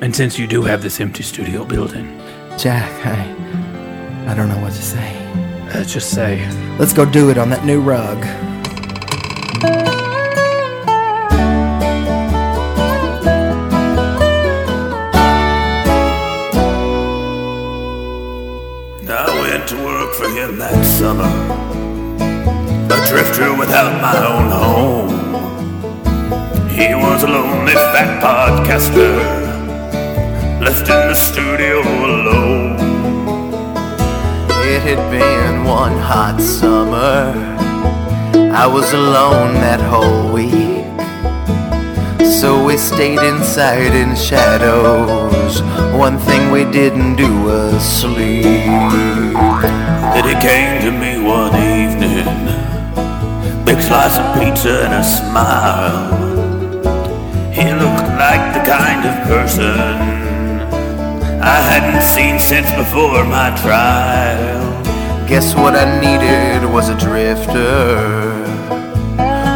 And 0.00 0.16
since 0.16 0.38
you 0.38 0.46
do 0.46 0.62
have 0.62 0.82
this 0.82 0.98
empty 0.98 1.22
studio 1.22 1.64
building, 1.64 2.18
Jack, 2.56 2.90
I, 3.04 4.30
I 4.30 4.34
don't 4.34 4.48
know 4.48 4.58
what 4.60 4.72
to 4.72 4.82
say. 4.82 5.14
let's 5.74 5.92
just 5.92 6.10
say, 6.10 6.48
Let's 6.78 6.94
go 6.94 7.04
do 7.04 7.28
it 7.28 7.36
on 7.36 7.50
that 7.50 7.66
new 7.66 7.82
rug. 7.82 8.18
I 19.12 19.26
went 19.42 19.68
to 19.68 19.76
work 19.84 20.14
for 20.14 20.28
him 20.30 20.58
that 20.58 20.84
summer. 20.86 21.89
Drifter 23.10 23.52
without 23.58 24.00
my 24.00 24.16
own 24.24 24.50
home. 24.62 25.10
He 26.68 26.94
was 26.94 27.24
a 27.24 27.26
lonely 27.26 27.74
fat 27.92 28.22
podcaster, 28.22 29.18
left 30.60 30.88
in 30.88 31.08
the 31.08 31.14
studio 31.14 31.80
alone. 31.80 32.76
It 34.72 34.82
had 34.82 35.02
been 35.10 35.64
one 35.64 35.98
hot 35.98 36.40
summer. 36.40 37.34
I 38.54 38.66
was 38.66 38.92
alone 38.92 39.54
that 39.54 39.80
whole 39.80 40.32
week. 40.32 40.86
So 42.40 42.64
we 42.64 42.76
stayed 42.76 43.18
inside 43.18 43.92
in 43.92 44.14
shadows. 44.14 45.62
One 45.98 46.16
thing 46.16 46.52
we 46.52 46.64
didn't 46.64 47.16
do 47.16 47.42
was 47.42 47.82
sleep. 47.82 48.44
Then 50.14 50.24
he 50.30 50.36
came 50.40 50.80
to 50.82 50.92
me 50.92 51.18
one 51.20 51.56
evening, 51.56 52.24
big 53.70 53.82
slice 53.82 54.18
of 54.18 54.26
pizza 54.34 54.82
and 54.84 54.94
a 54.94 55.04
smile. 55.04 56.10
He 57.52 57.66
looked 57.82 58.10
like 58.18 58.42
the 58.56 58.64
kind 58.66 59.02
of 59.06 59.14
person 59.30 59.78
I 61.40 61.58
hadn't 61.70 62.02
seen 62.02 62.40
since 62.40 62.68
before 62.82 63.22
my 63.24 63.54
trial. 63.62 64.60
Guess 65.28 65.54
what 65.54 65.74
I 65.76 65.86
needed 66.06 66.68
was 66.68 66.88
a 66.88 66.96
drifter 66.98 67.86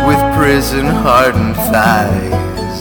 with 0.06 0.20
prison 0.38 0.86
hardened 0.86 1.56
thighs. 1.72 2.80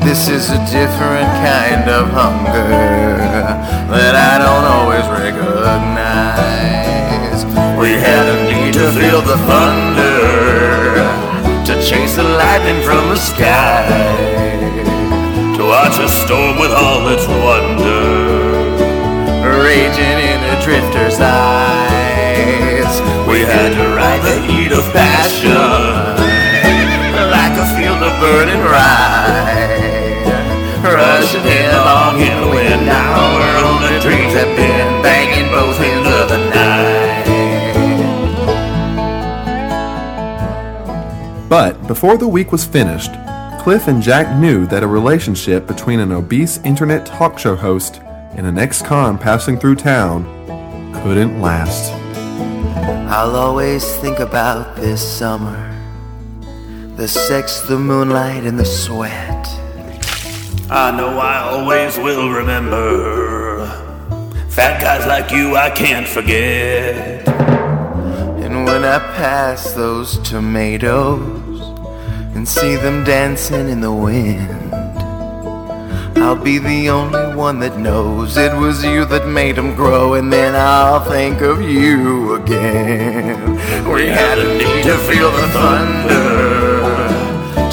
This 0.00 0.28
is 0.28 0.48
a 0.48 0.60
different 0.78 1.28
kind 1.44 1.86
of 1.90 2.08
hunger 2.08 2.68
that 3.92 4.14
I 4.30 4.32
don't 4.44 4.66
always 4.76 5.06
recognize. 5.22 6.64
We 7.78 7.90
had 8.00 8.24
a 8.34 8.36
need 8.50 8.72
to 8.80 8.88
feel 8.92 9.20
the 9.20 9.36
thunder, 9.48 10.13
to 10.94 11.74
chase 11.82 12.16
the 12.16 12.22
lightning 12.22 12.82
from 12.82 13.08
the 13.10 13.16
sky, 13.16 13.86
To 15.56 15.62
watch 15.64 15.98
a 15.98 16.08
storm 16.08 16.58
with 16.58 16.72
all 16.72 17.08
its 17.14 17.26
wonder. 17.26 18.04
raging 19.62 20.18
in 20.32 20.40
a 20.54 20.56
drifter's 20.62 21.18
eyes. 21.20 22.92
We 23.28 23.40
had 23.40 23.70
to 23.74 23.86
ride 23.96 24.22
the 24.22 24.36
heat 24.46 24.72
of 24.72 24.84
passion. 24.92 25.50
like 27.36 27.56
a 27.58 27.66
field 27.76 28.02
of 28.02 28.14
burning 28.20 28.62
rye, 28.62 30.22
rushing 30.82 31.42
headlong 31.42 32.20
in 32.20 32.34
the 32.42 32.48
wind. 32.54 32.86
Now 32.86 33.18
our 33.42 33.56
only 33.70 33.96
dreams 34.00 34.32
have 34.34 34.52
been 34.56 35.02
banging 35.02 35.50
both 35.50 35.80
ends 35.80 35.93
But 41.54 41.86
before 41.86 42.18
the 42.18 42.26
week 42.26 42.50
was 42.50 42.64
finished, 42.64 43.12
Cliff 43.60 43.86
and 43.86 44.02
Jack 44.02 44.36
knew 44.40 44.66
that 44.66 44.82
a 44.82 44.88
relationship 44.88 45.68
between 45.68 46.00
an 46.00 46.10
obese 46.10 46.58
internet 46.64 47.06
talk 47.06 47.38
show 47.38 47.54
host 47.54 48.00
and 48.32 48.44
an 48.44 48.58
ex-con 48.58 49.16
passing 49.18 49.56
through 49.56 49.76
town 49.76 50.24
couldn't 51.04 51.40
last. 51.40 51.92
I'll 53.08 53.36
always 53.36 53.84
think 53.98 54.18
about 54.18 54.74
this 54.74 55.00
summer 55.00 55.70
the 56.96 57.06
sex, 57.06 57.60
the 57.60 57.78
moonlight, 57.78 58.42
and 58.42 58.58
the 58.58 58.64
sweat. 58.64 59.46
I 60.68 60.90
know 60.90 61.20
I 61.20 61.38
always 61.38 61.96
will 61.98 62.30
remember. 62.30 63.64
Fat 64.48 64.80
guys 64.80 65.06
like 65.06 65.30
you, 65.30 65.54
I 65.54 65.70
can't 65.70 66.08
forget. 66.08 67.28
And 67.28 68.64
when 68.64 68.82
I 68.82 68.98
pass 69.14 69.72
those 69.74 70.18
tomatoes 70.28 71.43
and 72.34 72.46
see 72.48 72.76
them 72.76 73.04
dancing 73.04 73.68
in 73.68 73.80
the 73.80 73.92
wind, 73.92 74.74
I'll 76.18 76.42
be 76.42 76.58
the 76.58 76.88
only 76.88 77.34
one 77.34 77.58
that 77.60 77.78
knows 77.78 78.36
it 78.36 78.52
was 78.54 78.84
you 78.84 79.04
that 79.06 79.28
made 79.28 79.56
them 79.56 79.74
grow, 79.74 80.14
and 80.14 80.32
then 80.32 80.54
I'll 80.56 81.04
think 81.04 81.40
of 81.42 81.60
you 81.62 82.34
again. 82.34 83.56
We 83.92 84.06
had 84.06 84.38
a 84.38 84.58
need 84.58 84.84
to 84.84 84.96
feel 85.08 85.30
the 85.30 85.48
thunder, 85.48 86.80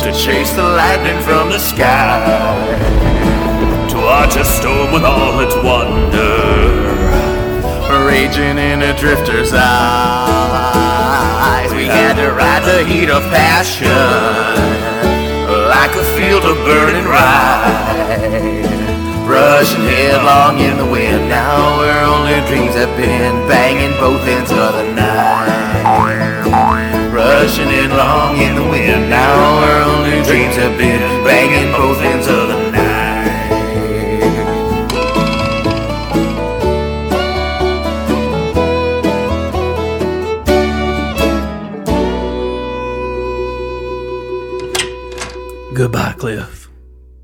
to 0.04 0.12
chase 0.12 0.52
the 0.52 0.64
lightning 0.64 1.22
from 1.24 1.50
the 1.50 1.60
sky, 1.60 2.20
To 3.90 3.98
watch 3.98 4.36
a 4.36 4.44
storm 4.44 4.92
with 4.92 5.04
all 5.04 5.40
its 5.40 5.56
wonder. 5.56 6.91
Raging 8.06 8.58
in 8.58 8.82
a 8.82 8.94
drifter's 8.98 9.52
eyes. 9.54 9.72
We 11.74 11.86
had 11.86 12.14
to 12.16 12.32
ride 12.34 12.64
the 12.64 12.84
heat 12.86 13.10
of 13.10 13.24
passion 13.30 13.90
like 15.70 15.94
a 15.96 16.04
field 16.16 16.44
of 16.46 16.58
burning 16.66 17.06
rye. 17.06 18.62
Rushing 19.26 19.86
headlong 19.86 20.60
in 20.60 20.78
the 20.78 20.86
wind. 20.86 21.30
Now 21.30 21.80
our 21.82 22.04
only 22.04 22.42
dreams 22.48 22.76
have 22.76 22.96
been 22.98 23.48
banging 23.48 23.94
both 24.00 24.28
ends 24.28 24.52
of 24.52 24.74
the 24.76 24.84
night. 24.94 26.44
Rushing 27.12 27.68
headlong 27.68 28.38
in 28.38 28.56
the 28.56 28.64
wind. 28.70 29.10
Now 29.10 29.60
our 29.68 29.82
only 29.82 30.22
dreams 30.24 30.56
have 30.56 30.78
been 30.78 31.02
banging 31.24 31.72
both 31.72 32.02
ends 32.02 32.28
of 32.28 32.48
the 32.50 32.56
night. 32.56 32.61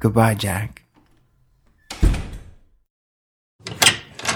Goodbye, 0.08 0.36
Jack. 0.36 0.84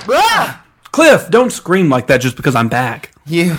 Ah! 0.10 0.66
Cliff, 0.92 1.30
don't 1.30 1.50
scream 1.50 1.90
like 1.90 2.08
that 2.08 2.20
just 2.20 2.36
because 2.36 2.56
I'm 2.56 2.68
back. 2.68 3.14
You, 3.26 3.56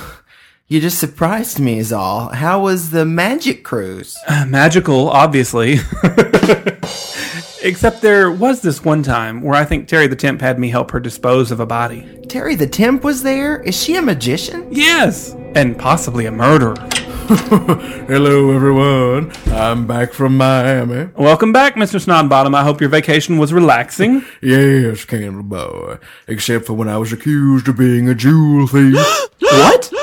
you 0.66 0.82
just 0.82 0.98
surprised 0.98 1.59
me, 1.59 1.78
is 1.78 1.90
all. 1.90 2.28
How 2.28 2.60
was 2.60 2.90
the 2.90 3.06
magic 3.06 3.64
cruise? 3.64 4.18
Magical, 4.47 5.09
obviously. 5.09 5.78
Except 7.62 8.02
there 8.02 8.30
was 8.30 8.60
this 8.60 8.84
one 8.84 9.02
time 9.02 9.40
where 9.40 9.55
I 9.55 9.64
think 9.64 9.89
Terry 9.89 10.06
the 10.06 10.14
Temp 10.14 10.43
had 10.43 10.59
me 10.59 10.68
help 10.68 10.90
her 10.90 11.01
dispose 11.01 11.51
of 11.51 11.60
a 11.60 11.66
body. 11.66 12.22
Terry 12.28 12.56
the 12.56 12.66
Temp 12.66 13.05
was 13.05 13.22
there. 13.22 13.62
Is 13.62 13.82
she 13.82 13.97
a 13.97 14.02
magician? 14.02 14.68
Yes, 14.70 15.34
and 15.55 15.78
possibly 15.78 16.26
a 16.26 16.30
murderer. 16.30 16.74
Hello, 17.28 18.51
everyone. 18.51 19.31
I'm 19.47 19.86
back 19.86 20.12
from 20.12 20.36
Miami. 20.36 21.09
Welcome 21.16 21.53
back, 21.53 21.77
Mr. 21.77 22.01
Snodbottom. 22.01 22.53
I 22.53 22.65
hope 22.65 22.81
your 22.81 22.90
vacation 22.90 23.39
was 23.39 23.53
relaxing. 23.53 24.24
Yes, 24.40 25.05
Candle 25.05 25.44
Boy. 25.44 25.99
Except 26.27 26.66
for 26.66 26.73
when 26.73 26.89
I 26.89 26.99
was 26.99 27.12
accused 27.12 27.69
of 27.69 27.77
being 27.77 28.09
a 28.09 28.15
jewel 28.16 28.66
thief. 28.66 28.97
what? 29.39 29.89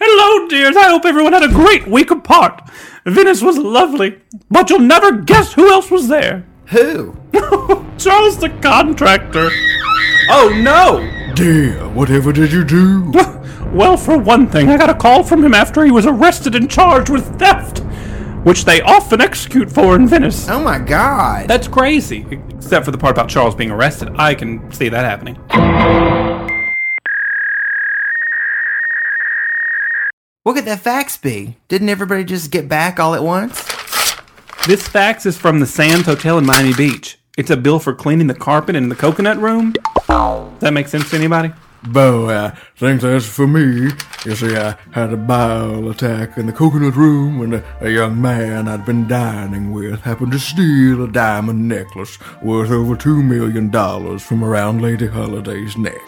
Hello, 0.00 0.48
dears. 0.48 0.74
I 0.74 0.88
hope 0.88 1.04
everyone 1.04 1.34
had 1.34 1.42
a 1.44 1.48
great 1.48 1.86
week 1.86 2.10
apart. 2.10 2.62
Venice 3.04 3.42
was 3.42 3.58
lovely, 3.58 4.18
but 4.50 4.70
you'll 4.70 4.78
never 4.78 5.12
guess 5.12 5.52
who 5.52 5.70
else 5.70 5.90
was 5.90 6.08
there. 6.08 6.46
Who? 6.68 7.14
Charles 7.98 8.38
the 8.38 8.56
contractor. 8.62 9.50
Oh 10.30 10.48
no! 10.56 11.34
Dear, 11.34 11.86
whatever 11.90 12.32
did 12.32 12.52
you 12.52 12.64
do? 12.64 13.12
Well, 13.72 13.96
for 13.96 14.18
one 14.18 14.46
thing, 14.48 14.68
I 14.68 14.76
got 14.76 14.90
a 14.90 14.94
call 14.94 15.24
from 15.24 15.44
him 15.44 15.54
after 15.54 15.84
he 15.84 15.90
was 15.90 16.06
arrested 16.06 16.54
and 16.54 16.70
charged 16.70 17.10
with 17.10 17.38
theft, 17.38 17.78
which 18.44 18.64
they 18.64 18.80
often 18.82 19.20
execute 19.20 19.70
for 19.70 19.96
in 19.96 20.06
Venice. 20.06 20.48
Oh 20.48 20.62
my 20.62 20.78
god. 20.78 21.48
That's 21.48 21.66
crazy. 21.66 22.26
Except 22.50 22.84
for 22.84 22.90
the 22.90 22.98
part 22.98 23.12
about 23.12 23.28
Charles 23.28 23.54
being 23.54 23.70
arrested. 23.70 24.10
I 24.16 24.34
can 24.34 24.70
see 24.72 24.88
that 24.88 25.04
happening. 25.04 25.34
What 30.44 30.56
could 30.56 30.66
that 30.66 30.80
fax 30.80 31.16
be? 31.16 31.56
Didn't 31.68 31.88
everybody 31.88 32.22
just 32.22 32.50
get 32.50 32.68
back 32.68 33.00
all 33.00 33.14
at 33.14 33.22
once? 33.22 33.64
This 34.66 34.86
fax 34.86 35.26
is 35.26 35.36
from 35.36 35.58
the 35.58 35.66
Sands 35.66 36.06
Hotel 36.06 36.38
in 36.38 36.46
Miami 36.46 36.74
Beach. 36.74 37.18
It's 37.36 37.50
a 37.50 37.56
bill 37.56 37.78
for 37.78 37.94
cleaning 37.94 38.26
the 38.26 38.34
carpet 38.34 38.76
in 38.76 38.88
the 38.88 38.94
coconut 38.94 39.38
room. 39.38 39.72
Does 40.06 40.60
that 40.60 40.72
make 40.72 40.86
sense 40.88 41.10
to 41.10 41.16
anybody? 41.16 41.52
Bo, 41.86 42.28
I 42.28 42.34
uh, 42.34 42.54
think 42.76 43.02
that's 43.02 43.26
for 43.26 43.46
me. 43.46 43.90
You 44.24 44.34
see, 44.34 44.56
I 44.56 44.76
had 44.92 45.12
a 45.12 45.18
bile 45.18 45.90
attack 45.90 46.38
in 46.38 46.46
the 46.46 46.52
coconut 46.52 46.96
room 46.96 47.38
when 47.38 47.54
a, 47.54 47.64
a 47.80 47.90
young 47.90 48.20
man 48.20 48.68
I'd 48.68 48.86
been 48.86 49.06
dining 49.06 49.70
with 49.72 50.00
happened 50.00 50.32
to 50.32 50.38
steal 50.38 51.04
a 51.04 51.08
diamond 51.08 51.68
necklace 51.68 52.18
worth 52.42 52.70
over 52.70 52.96
two 52.96 53.22
million 53.22 53.70
dollars 53.70 54.22
from 54.22 54.42
around 54.42 54.80
Lady 54.80 55.06
Holiday's 55.06 55.76
neck. 55.76 56.00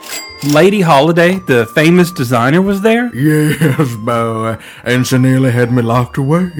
Lady 0.44 0.82
Holiday, 0.82 1.38
the 1.38 1.66
famous 1.66 2.10
designer, 2.12 2.60
was 2.60 2.82
there? 2.82 3.14
Yes, 3.14 3.94
Bo, 3.96 4.58
and 4.84 5.06
she 5.06 5.18
nearly 5.18 5.50
had 5.50 5.72
me 5.72 5.82
locked 5.82 6.18
away. 6.18 6.50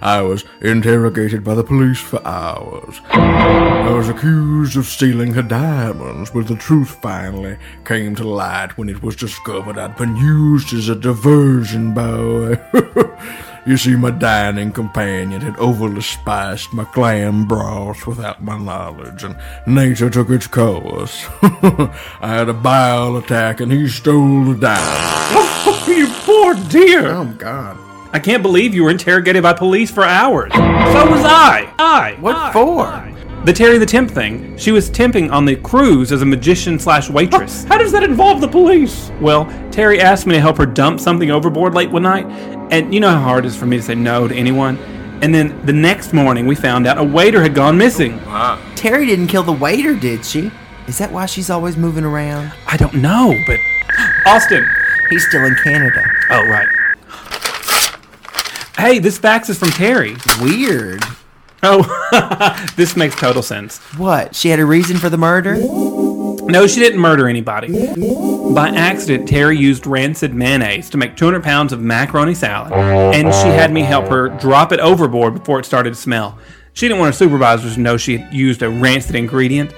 I 0.00 0.20
was 0.22 0.44
interrogated 0.60 1.44
by 1.44 1.54
the 1.54 1.64
police 1.64 2.00
for 2.00 2.26
hours. 2.26 3.00
I 3.10 3.92
was 3.92 4.08
accused 4.08 4.76
of 4.76 4.86
stealing 4.86 5.32
her 5.34 5.42
diamonds, 5.42 6.30
but 6.30 6.48
the 6.48 6.56
truth 6.56 6.90
finally 7.00 7.58
came 7.84 8.14
to 8.16 8.28
light 8.28 8.76
when 8.76 8.88
it 8.88 9.02
was 9.02 9.16
discovered 9.16 9.78
I'd 9.78 9.96
been 9.96 10.16
used 10.16 10.74
as 10.74 10.88
a 10.88 10.96
diversion, 10.96 11.94
Bo. 11.94 12.56
You 13.64 13.76
see, 13.76 13.94
my 13.94 14.10
dining 14.10 14.72
companion 14.72 15.40
had 15.40 15.56
overly 15.56 16.00
spiced 16.00 16.72
my 16.72 16.82
clam 16.82 17.46
broth 17.46 18.08
without 18.08 18.42
my 18.42 18.58
knowledge, 18.58 19.22
and 19.22 19.36
nature 19.68 20.10
took 20.10 20.30
its 20.30 20.48
course. 20.48 21.24
I 21.42 21.92
had 22.22 22.48
a 22.48 22.54
bile 22.54 23.16
attack, 23.16 23.60
and 23.60 23.70
he 23.70 23.86
stole 23.86 24.44
the 24.46 24.54
diamonds. 24.54 25.86
you 25.88 26.08
poor 26.24 26.54
dear. 26.70 27.06
Oh, 27.06 27.24
God. 27.38 27.78
I 28.12 28.18
can't 28.18 28.42
believe 28.42 28.74
you 28.74 28.82
were 28.82 28.90
interrogated 28.90 29.44
by 29.44 29.52
police 29.52 29.92
for 29.92 30.02
hours. 30.02 30.52
So 30.52 30.58
was 31.10 31.24
I. 31.24 31.72
I. 31.78 32.16
What 32.18 32.52
for? 32.52 33.21
The 33.44 33.52
Terry 33.52 33.76
the 33.78 33.86
Temp 33.86 34.08
thing. 34.08 34.56
She 34.56 34.70
was 34.70 34.88
temping 34.88 35.32
on 35.32 35.44
the 35.44 35.56
cruise 35.56 36.12
as 36.12 36.22
a 36.22 36.24
magician 36.24 36.78
slash 36.78 37.10
waitress. 37.10 37.64
How 37.64 37.76
does 37.76 37.90
that 37.90 38.04
involve 38.04 38.40
the 38.40 38.46
police? 38.46 39.10
Well, 39.20 39.46
Terry 39.72 40.00
asked 40.00 40.28
me 40.28 40.34
to 40.34 40.40
help 40.40 40.56
her 40.58 40.66
dump 40.66 41.00
something 41.00 41.32
overboard 41.32 41.74
late 41.74 41.90
one 41.90 42.04
night, 42.04 42.24
and 42.70 42.94
you 42.94 43.00
know 43.00 43.10
how 43.10 43.20
hard 43.20 43.44
it 43.44 43.48
is 43.48 43.56
for 43.56 43.66
me 43.66 43.78
to 43.78 43.82
say 43.82 43.96
no 43.96 44.28
to 44.28 44.34
anyone. 44.34 44.78
And 45.22 45.34
then 45.34 45.66
the 45.66 45.72
next 45.72 46.12
morning, 46.12 46.46
we 46.46 46.54
found 46.54 46.86
out 46.86 46.98
a 46.98 47.02
waiter 47.02 47.42
had 47.42 47.52
gone 47.52 47.76
missing. 47.76 48.20
Oh, 48.20 48.26
wow. 48.26 48.72
Terry 48.76 49.06
didn't 49.06 49.26
kill 49.26 49.42
the 49.42 49.52
waiter, 49.52 49.96
did 49.96 50.24
she? 50.24 50.52
Is 50.86 50.98
that 50.98 51.10
why 51.10 51.26
she's 51.26 51.50
always 51.50 51.76
moving 51.76 52.04
around? 52.04 52.52
I 52.68 52.76
don't 52.76 52.94
know, 52.94 53.36
but 53.48 53.58
Austin. 54.24 54.64
He's 55.10 55.26
still 55.26 55.44
in 55.44 55.56
Canada. 55.56 56.02
Oh, 56.30 56.46
right. 56.46 56.68
Hey, 58.76 59.00
this 59.00 59.18
fax 59.18 59.48
is 59.50 59.58
from 59.58 59.70
Terry. 59.70 60.16
Weird. 60.40 61.02
Oh, 61.62 62.66
this 62.76 62.96
makes 62.96 63.14
total 63.14 63.42
sense. 63.42 63.78
What? 63.96 64.34
She 64.34 64.48
had 64.48 64.58
a 64.58 64.66
reason 64.66 64.96
for 64.96 65.08
the 65.08 65.16
murder? 65.16 65.56
No, 65.56 66.66
she 66.66 66.80
didn't 66.80 66.98
murder 66.98 67.28
anybody. 67.28 67.68
By 68.52 68.70
accident, 68.70 69.28
Terry 69.28 69.56
used 69.56 69.86
rancid 69.86 70.34
mayonnaise 70.34 70.90
to 70.90 70.96
make 70.96 71.16
200 71.16 71.42
pounds 71.42 71.72
of 71.72 71.80
macaroni 71.80 72.34
salad, 72.34 72.72
and 72.72 73.32
she 73.32 73.48
had 73.48 73.72
me 73.72 73.82
help 73.82 74.08
her 74.08 74.28
drop 74.28 74.72
it 74.72 74.80
overboard 74.80 75.34
before 75.34 75.60
it 75.60 75.64
started 75.64 75.90
to 75.90 76.00
smell. 76.00 76.36
She 76.74 76.88
didn't 76.88 77.00
want 77.00 77.14
her 77.14 77.18
supervisors 77.18 77.74
to 77.74 77.80
know 77.80 77.96
she 77.96 78.18
had 78.18 78.34
used 78.34 78.62
a 78.62 78.68
rancid 78.68 79.14
ingredient. 79.14 79.72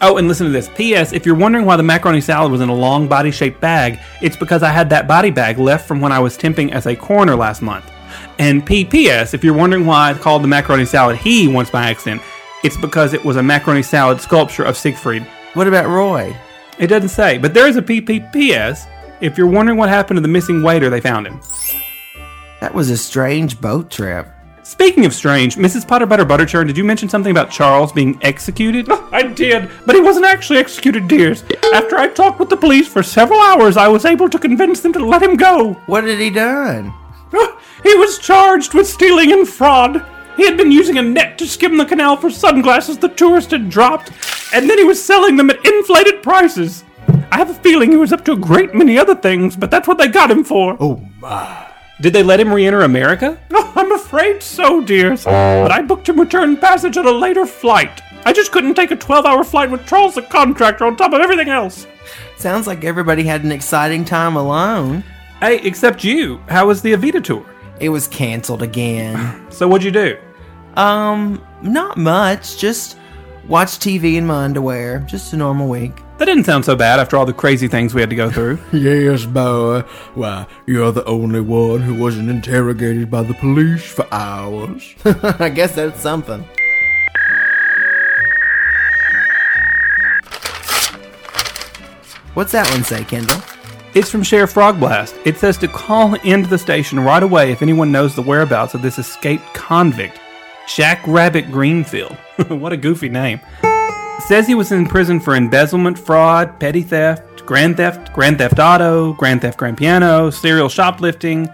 Oh, 0.00 0.16
and 0.18 0.28
listen 0.28 0.46
to 0.46 0.52
this. 0.52 0.68
P.S. 0.74 1.12
If 1.12 1.24
you're 1.26 1.34
wondering 1.34 1.64
why 1.64 1.76
the 1.76 1.82
macaroni 1.82 2.20
salad 2.20 2.52
was 2.52 2.60
in 2.60 2.68
a 2.68 2.74
long 2.74 3.08
body 3.08 3.30
shaped 3.30 3.60
bag, 3.60 3.98
it's 4.22 4.36
because 4.36 4.62
I 4.62 4.70
had 4.70 4.90
that 4.90 5.08
body 5.08 5.30
bag 5.30 5.58
left 5.58 5.88
from 5.88 6.00
when 6.00 6.12
I 6.12 6.18
was 6.18 6.36
temping 6.36 6.70
as 6.72 6.86
a 6.86 6.94
coroner 6.94 7.34
last 7.34 7.62
month. 7.62 7.90
And 8.38 8.64
P.P.S. 8.64 9.34
If 9.34 9.44
you're 9.44 9.54
wondering 9.54 9.86
why 9.86 10.10
I 10.10 10.14
called 10.14 10.42
the 10.42 10.48
macaroni 10.48 10.84
salad 10.84 11.16
he 11.16 11.48
once 11.48 11.70
by 11.70 11.90
accident, 11.90 12.22
it's 12.64 12.76
because 12.76 13.12
it 13.12 13.24
was 13.24 13.36
a 13.36 13.42
macaroni 13.42 13.82
salad 13.82 14.20
sculpture 14.20 14.64
of 14.64 14.76
Siegfried. 14.76 15.26
What 15.54 15.68
about 15.68 15.88
Roy? 15.88 16.36
It 16.78 16.88
doesn't 16.88 17.08
say, 17.08 17.38
but 17.38 17.54
there 17.54 17.66
is 17.66 17.76
a 17.76 17.82
P.P.P.S. 17.82 18.86
If 19.20 19.38
you're 19.38 19.46
wondering 19.46 19.78
what 19.78 19.88
happened 19.88 20.18
to 20.18 20.20
the 20.20 20.28
missing 20.28 20.62
waiter, 20.62 20.90
they 20.90 21.00
found 21.00 21.26
him. 21.26 21.40
That 22.60 22.74
was 22.74 22.90
a 22.90 22.96
strange 22.96 23.60
boat 23.60 23.90
trip. 23.90 24.28
Speaking 24.62 25.06
of 25.06 25.14
strange, 25.14 25.54
Mrs. 25.54 25.86
Potter 25.86 26.06
Butter 26.06 26.24
Butterchurn, 26.24 26.66
did 26.66 26.76
you 26.76 26.82
mention 26.82 27.08
something 27.08 27.30
about 27.30 27.52
Charles 27.52 27.92
being 27.92 28.18
executed? 28.22 28.90
I 29.12 29.22
did, 29.22 29.70
but 29.86 29.94
he 29.94 30.00
wasn't 30.00 30.26
actually 30.26 30.58
executed, 30.58 31.06
dears. 31.06 31.44
After 31.72 31.96
I 31.96 32.08
talked 32.08 32.40
with 32.40 32.50
the 32.50 32.56
police 32.56 32.88
for 32.88 33.04
several 33.04 33.40
hours, 33.40 33.76
I 33.76 33.86
was 33.86 34.04
able 34.04 34.28
to 34.28 34.40
convince 34.40 34.80
them 34.80 34.92
to 34.94 35.06
let 35.06 35.22
him 35.22 35.36
go. 35.36 35.74
What 35.86 36.02
had 36.02 36.18
he 36.18 36.30
done? 36.30 36.92
He 37.82 37.94
was 37.94 38.18
charged 38.18 38.74
with 38.74 38.88
stealing 38.88 39.32
and 39.32 39.48
fraud. 39.48 40.04
He 40.36 40.44
had 40.44 40.56
been 40.56 40.72
using 40.72 40.98
a 40.98 41.02
net 41.02 41.38
to 41.38 41.46
skim 41.46 41.76
the 41.76 41.84
canal 41.84 42.16
for 42.16 42.30
sunglasses 42.30 42.98
the 42.98 43.08
tourist 43.08 43.52
had 43.52 43.70
dropped, 43.70 44.10
and 44.52 44.68
then 44.68 44.76
he 44.78 44.84
was 44.84 45.02
selling 45.02 45.36
them 45.36 45.50
at 45.50 45.64
inflated 45.64 46.22
prices. 46.22 46.84
I 47.30 47.36
have 47.36 47.50
a 47.50 47.54
feeling 47.54 47.90
he 47.92 47.96
was 47.96 48.12
up 48.12 48.24
to 48.24 48.32
a 48.32 48.36
great 48.36 48.74
many 48.74 48.98
other 48.98 49.14
things, 49.14 49.56
but 49.56 49.70
that's 49.70 49.86
what 49.86 49.98
they 49.98 50.08
got 50.08 50.30
him 50.30 50.42
for. 50.42 50.76
Oh 50.80 50.96
my. 51.20 51.72
Did 52.00 52.12
they 52.12 52.22
let 52.22 52.40
him 52.40 52.52
re-enter 52.52 52.82
America? 52.82 53.38
Oh, 53.58 53.72
I'm 53.76 53.92
afraid 53.92 54.42
so, 54.42 54.80
dears. 54.80 55.24
But 55.24 55.70
I 55.70 55.82
booked 55.82 56.08
him 56.08 56.18
return 56.18 56.56
passage 56.56 56.96
on 56.96 57.06
a 57.06 57.10
later 57.10 57.44
flight. 57.46 58.00
I 58.24 58.32
just 58.32 58.50
couldn't 58.52 58.74
take 58.74 58.90
a 58.90 58.96
12-hour 58.96 59.44
flight 59.44 59.70
with 59.70 59.86
Charles 59.86 60.14
the 60.14 60.22
contractor 60.22 60.86
on 60.86 60.96
top 60.96 61.12
of 61.12 61.20
everything 61.20 61.50
else. 61.50 61.86
Sounds 62.38 62.66
like 62.66 62.84
everybody 62.84 63.24
had 63.24 63.44
an 63.44 63.52
exciting 63.52 64.04
time 64.04 64.34
alone. 64.34 65.04
Hey, 65.46 65.60
except 65.62 66.02
you. 66.02 66.38
How 66.48 66.66
was 66.66 66.82
the 66.82 66.92
Evita 66.92 67.22
tour? 67.22 67.46
It 67.78 67.90
was 67.90 68.08
canceled 68.08 68.62
again. 68.62 69.46
So 69.52 69.68
what'd 69.68 69.84
you 69.84 69.92
do? 69.92 70.18
Um, 70.74 71.40
not 71.62 71.96
much. 71.96 72.58
Just 72.58 72.98
watch 73.46 73.78
TV 73.78 74.16
in 74.16 74.26
my 74.26 74.42
underwear. 74.42 74.98
Just 75.08 75.32
a 75.32 75.36
normal 75.36 75.68
week. 75.68 76.02
That 76.18 76.24
didn't 76.24 76.46
sound 76.46 76.64
so 76.64 76.74
bad 76.74 76.98
after 76.98 77.16
all 77.16 77.24
the 77.24 77.32
crazy 77.32 77.68
things 77.68 77.94
we 77.94 78.00
had 78.00 78.10
to 78.10 78.16
go 78.16 78.28
through. 78.28 78.58
Yes, 78.72 79.24
boy. 79.24 79.82
Why, 80.16 80.48
you're 80.66 80.90
the 80.90 81.04
only 81.04 81.40
one 81.40 81.80
who 81.80 81.94
wasn't 81.94 82.28
interrogated 82.28 83.08
by 83.08 83.22
the 83.22 83.34
police 83.34 83.84
for 83.84 84.12
hours. 84.12 84.96
I 85.04 85.48
guess 85.48 85.76
that's 85.76 86.00
something. 86.00 86.42
What's 92.34 92.50
that 92.50 92.68
one 92.72 92.82
say, 92.82 93.04
Kendall? 93.04 93.40
It's 93.96 94.10
from 94.10 94.22
Sheriff 94.22 94.52
Frogblast. 94.52 95.18
It 95.24 95.38
says 95.38 95.56
to 95.56 95.68
call 95.68 96.16
into 96.16 96.50
the 96.50 96.58
station 96.58 97.00
right 97.00 97.22
away 97.22 97.50
if 97.50 97.62
anyone 97.62 97.90
knows 97.90 98.14
the 98.14 98.20
whereabouts 98.20 98.74
of 98.74 98.82
this 98.82 98.98
escaped 98.98 99.54
convict, 99.54 100.20
Jack 100.68 101.00
Rabbit 101.06 101.50
Greenfield. 101.50 102.12
what 102.48 102.74
a 102.74 102.76
goofy 102.76 103.08
name. 103.08 103.40
says 104.18 104.46
he 104.46 104.54
was 104.54 104.70
in 104.70 104.84
prison 104.84 105.18
for 105.18 105.34
embezzlement, 105.34 105.98
fraud, 105.98 106.60
petty 106.60 106.82
theft, 106.82 107.46
grand 107.46 107.78
theft, 107.78 108.12
grand 108.12 108.36
theft 108.36 108.58
auto, 108.58 109.14
grand 109.14 109.40
theft 109.40 109.56
grand 109.56 109.78
piano, 109.78 110.28
serial 110.28 110.68
shoplifting, 110.68 111.48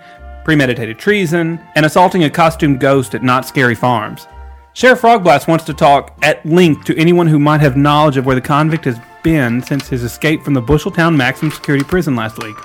premeditated 0.45 0.99
treason, 0.99 1.61
and 1.77 1.87
assaulting 1.87 2.25
a 2.25 2.31
costumed 2.31 2.81
ghost 2.81 3.15
at 3.15 3.23
Not 3.23 3.47
Scary 3.47 3.77
Farms. 3.77 4.27
Sheriff 4.73 5.03
Frogblast 5.03 5.47
wants 5.47 5.65
to 5.67 5.75
talk 5.75 6.19
at 6.23 6.45
length 6.45 6.87
to 6.87 6.99
anyone 6.99 7.29
who 7.29 7.39
might 7.39 7.61
have 7.61 7.77
knowledge 7.77 8.17
of 8.17 8.27
where 8.27 8.35
the 8.35 8.41
convict 8.41 8.87
has 8.87 8.99
been 9.23 9.63
since 9.63 9.89
his 9.89 10.03
escape 10.03 10.43
from 10.43 10.55
the 10.55 10.63
Busheltown 10.63 11.17
maximum 11.17 11.53
security 11.53 11.85
prison 11.85 12.15
last 12.17 12.43
week. 12.43 12.57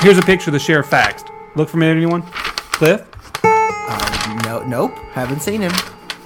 Here's 0.00 0.18
a 0.18 0.22
picture 0.22 0.50
the 0.50 0.58
sheriff 0.58 0.90
faxed. 0.90 1.30
Look 1.56 1.68
familiar 1.68 1.94
to 1.94 1.98
anyone? 2.00 2.22
Cliff? 2.22 3.06
Uh, 3.44 4.40
no, 4.44 4.62
nope. 4.64 4.96
Haven't 5.12 5.40
seen 5.40 5.60
him. 5.60 5.72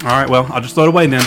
All 0.02 0.10
right, 0.10 0.28
well, 0.28 0.46
I'll 0.50 0.60
just 0.60 0.74
throw 0.74 0.84
it 0.84 0.88
away 0.88 1.06
then. 1.06 1.22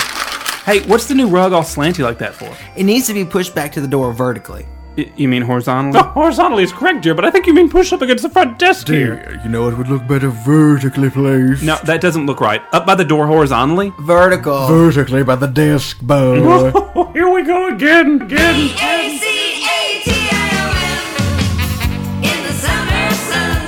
Hey, 0.65 0.81
what's 0.87 1.07
the 1.07 1.15
new 1.15 1.27
rug 1.27 1.53
all 1.53 1.63
slanty 1.63 2.03
like 2.03 2.17
that 2.19 2.33
for? 2.33 2.55
It 2.77 2.83
needs 2.83 3.07
to 3.07 3.13
be 3.13 3.25
pushed 3.25 3.53
back 3.55 3.71
to 3.73 3.81
the 3.81 3.87
door 3.87 4.13
vertically. 4.13 4.65
Y- 4.97 5.11
you 5.15 5.27
mean 5.29 5.41
horizontally? 5.41 5.93
No, 5.99 6.03
horizontally 6.09 6.63
is 6.63 6.71
correct, 6.73 7.01
dear, 7.03 7.15
but 7.15 7.23
I 7.25 7.31
think 7.31 7.47
you 7.47 7.53
mean 7.53 7.69
push 7.69 7.93
up 7.93 8.01
against 8.01 8.23
the 8.23 8.29
front 8.29 8.59
desk 8.59 8.87
here. 8.87 9.39
You 9.43 9.49
know 9.49 9.69
it 9.69 9.77
would 9.77 9.87
look 9.87 10.05
better 10.07 10.29
vertically 10.29 11.09
placed. 11.09 11.63
No, 11.63 11.77
that 11.85 12.01
doesn't 12.01 12.25
look 12.25 12.41
right. 12.41 12.61
Up 12.73 12.85
by 12.85 12.95
the 12.95 13.05
door 13.05 13.25
horizontally? 13.25 13.93
Vertical. 14.01 14.67
Vertically 14.67 15.23
by 15.23 15.35
the 15.35 15.47
desk, 15.47 15.99
boy. 16.01 16.71
Here 17.13 17.27
we 17.29 17.43
go 17.43 17.67
again, 17.67 18.21
again. 18.21 18.55
B-A-C-A-T-I-O-M 18.55 19.03
In 22.23 22.43
the 22.47 22.53
summer 22.53 23.11
sun. 23.29 23.61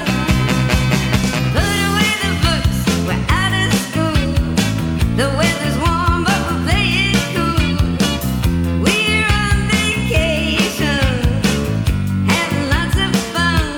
Put 1.51 1.75
away 1.89 2.11
the 2.23 2.31
books, 2.39 2.79
we're 3.05 3.25
out 3.27 3.53
of 3.59 3.67
school. 3.83 4.23
The 5.17 5.27
weather's 5.37 5.77
warm 5.83 6.23
but 6.23 6.39
we're 6.47 6.63
playing 6.63 7.19
cool. 7.35 7.67
We're 8.81 9.27
on 9.27 9.57
vacation 9.67 11.11
Having 12.31 12.65
lots 12.69 12.95
of 12.95 13.11
fun. 13.35 13.75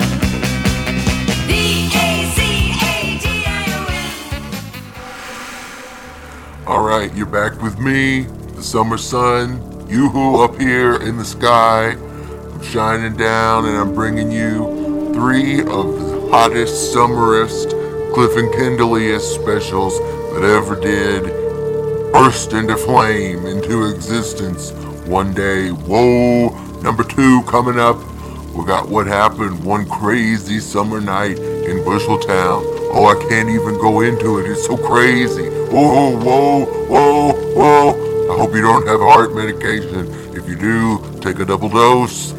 All 6.68 6.84
right, 6.84 7.10
you're 7.16 7.26
back 7.26 7.60
with 7.64 7.80
me 7.80 8.28
summer 8.66 8.98
sun. 8.98 9.62
yoo-hoo 9.88 10.44
up 10.44 10.60
here 10.60 10.96
in 10.96 11.18
the 11.18 11.24
sky. 11.24 11.92
I'm 11.92 12.64
shining 12.64 13.16
down 13.16 13.66
and 13.66 13.78
I'm 13.78 13.94
bringing 13.94 14.32
you 14.32 15.12
three 15.14 15.60
of 15.60 15.68
the 15.68 16.28
hottest, 16.32 16.92
summerest, 16.92 17.70
Cliff 18.16 18.36
and 18.36 18.52
Kindleiest 18.56 19.36
specials 19.36 20.00
that 20.34 20.44
ever 20.44 20.80
did 20.80 21.26
burst 22.12 22.54
into 22.54 22.76
flame, 22.76 23.46
into 23.46 23.86
existence 23.86 24.72
one 25.06 25.32
day. 25.36 25.70
Whoa, 25.70 26.50
number 26.82 27.04
two 27.04 27.44
coming 27.44 27.78
up. 27.78 27.98
We 28.56 28.66
got 28.66 28.90
what 28.90 29.06
happened 29.06 29.64
one 29.64 29.88
crazy 29.88 30.60
summer 30.60 31.00
night 31.00 31.38
in 31.38 31.84
Busheltown. 31.84 32.64
Oh, 32.96 33.06
I 33.06 33.30
can't 33.30 33.50
even 33.50 33.76
go 33.76 34.02
into 34.02 34.40
it. 34.40 34.50
It's 34.50 34.66
so 34.66 34.76
crazy. 34.76 35.50
Whoa, 35.50 36.18
whoa, 36.18 36.66
whoa, 36.66 37.34
whoa. 37.54 38.15
I 38.28 38.38
hope 38.38 38.56
you 38.56 38.62
don't 38.62 38.88
have 38.88 39.00
heart 39.00 39.36
medication. 39.36 40.08
If 40.36 40.50
you 40.50 40.56
do, 40.56 41.20
take 41.22 41.40
a 41.40 41.46
double 41.46 41.70
dose. 41.70 42.34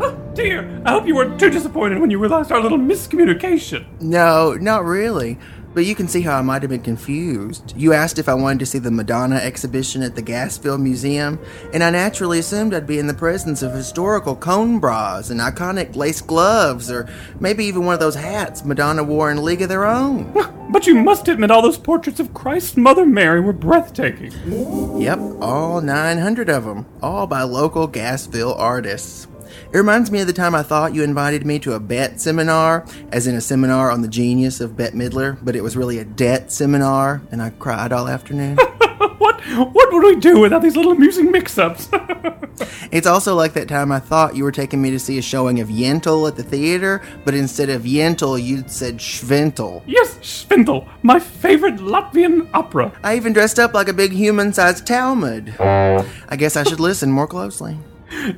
Ah, 0.00 0.14
dear, 0.34 0.80
I 0.86 0.92
hope 0.92 1.06
you 1.06 1.14
weren't 1.14 1.38
too 1.38 1.50
disappointed 1.50 1.98
when 2.00 2.10
you 2.10 2.18
realized 2.18 2.50
our 2.52 2.60
little 2.60 2.78
miscommunication. 2.78 3.84
No, 4.00 4.54
not 4.54 4.84
really. 4.84 5.38
But 5.74 5.86
you 5.86 5.94
can 5.94 6.06
see 6.06 6.20
how 6.20 6.38
I 6.38 6.42
might 6.42 6.62
have 6.62 6.70
been 6.70 6.82
confused. 6.82 7.72
You 7.76 7.92
asked 7.92 8.18
if 8.18 8.28
I 8.28 8.34
wanted 8.34 8.58
to 8.60 8.66
see 8.66 8.78
the 8.78 8.90
Madonna 8.90 9.36
exhibition 9.36 10.02
at 10.02 10.14
the 10.14 10.22
Gasville 10.22 10.78
Museum, 10.78 11.38
and 11.72 11.82
I 11.82 11.90
naturally 11.90 12.38
assumed 12.38 12.74
I'd 12.74 12.86
be 12.86 12.98
in 12.98 13.06
the 13.06 13.14
presence 13.14 13.62
of 13.62 13.72
historical 13.72 14.36
cone 14.36 14.80
bras 14.80 15.30
and 15.30 15.40
iconic 15.40 15.96
lace 15.96 16.20
gloves, 16.20 16.90
or 16.90 17.08
maybe 17.40 17.64
even 17.64 17.86
one 17.86 17.94
of 17.94 18.00
those 18.00 18.16
hats 18.16 18.64
Madonna 18.64 19.02
wore 19.02 19.30
in 19.30 19.42
League 19.42 19.62
of 19.62 19.70
Their 19.70 19.86
Own. 19.86 20.32
But 20.70 20.86
you 20.86 20.94
must 20.94 21.28
admit 21.28 21.50
all 21.50 21.62
those 21.62 21.78
portraits 21.78 22.20
of 22.20 22.34
Christ's 22.34 22.76
Mother 22.76 23.04
Mary 23.04 23.40
were 23.40 23.52
breathtaking. 23.52 24.32
Yep, 25.00 25.18
all 25.40 25.80
900 25.80 26.48
of 26.48 26.64
them, 26.64 26.86
all 27.02 27.26
by 27.26 27.42
local 27.42 27.88
Gasville 27.88 28.58
artists. 28.58 29.26
It 29.72 29.78
reminds 29.78 30.10
me 30.10 30.20
of 30.20 30.26
the 30.26 30.34
time 30.34 30.54
I 30.54 30.62
thought 30.62 30.94
you 30.94 31.02
invited 31.02 31.46
me 31.46 31.58
to 31.60 31.72
a 31.72 31.80
bet 31.80 32.20
seminar, 32.20 32.84
as 33.10 33.26
in 33.26 33.34
a 33.34 33.40
seminar 33.40 33.90
on 33.90 34.02
the 34.02 34.08
genius 34.08 34.60
of 34.60 34.76
Bette 34.76 34.94
Midler, 34.94 35.38
but 35.42 35.56
it 35.56 35.62
was 35.62 35.78
really 35.78 35.96
a 35.98 36.04
debt 36.04 36.52
seminar, 36.52 37.22
and 37.30 37.40
I 37.40 37.50
cried 37.50 37.90
all 37.92 38.06
afternoon. 38.08 38.58
What 39.18 39.40
what 39.72 39.92
would 39.92 40.04
we 40.04 40.16
do 40.20 40.40
without 40.40 40.62
these 40.62 40.76
little 40.76 40.92
amusing 40.92 41.30
mix-ups? 41.30 41.88
it's 42.92 43.06
also 43.06 43.34
like 43.34 43.52
that 43.54 43.68
time 43.68 43.90
I 43.92 43.98
thought 43.98 44.36
you 44.36 44.44
were 44.44 44.52
taking 44.52 44.80
me 44.82 44.90
to 44.90 44.98
see 44.98 45.18
a 45.18 45.22
showing 45.22 45.60
of 45.60 45.68
Yentl 45.68 46.28
at 46.28 46.36
the 46.36 46.42
theater, 46.42 47.02
but 47.24 47.34
instead 47.34 47.68
of 47.68 47.82
Yentl, 47.82 48.42
you'd 48.42 48.70
said 48.70 48.98
Schwentel. 48.98 49.82
yes, 49.86 50.18
Schwindel, 50.18 50.88
my 51.02 51.18
favorite 51.18 51.76
Latvian 51.76 52.48
opera. 52.52 52.92
I 53.02 53.16
even 53.16 53.32
dressed 53.32 53.58
up 53.58 53.74
like 53.74 53.88
a 53.88 53.92
big 53.92 54.12
human-sized 54.12 54.86
Talmud. 54.86 55.54
I 55.60 56.36
guess 56.36 56.56
I 56.56 56.62
should 56.64 56.80
listen 56.80 57.10
more 57.10 57.26
closely. 57.26 57.76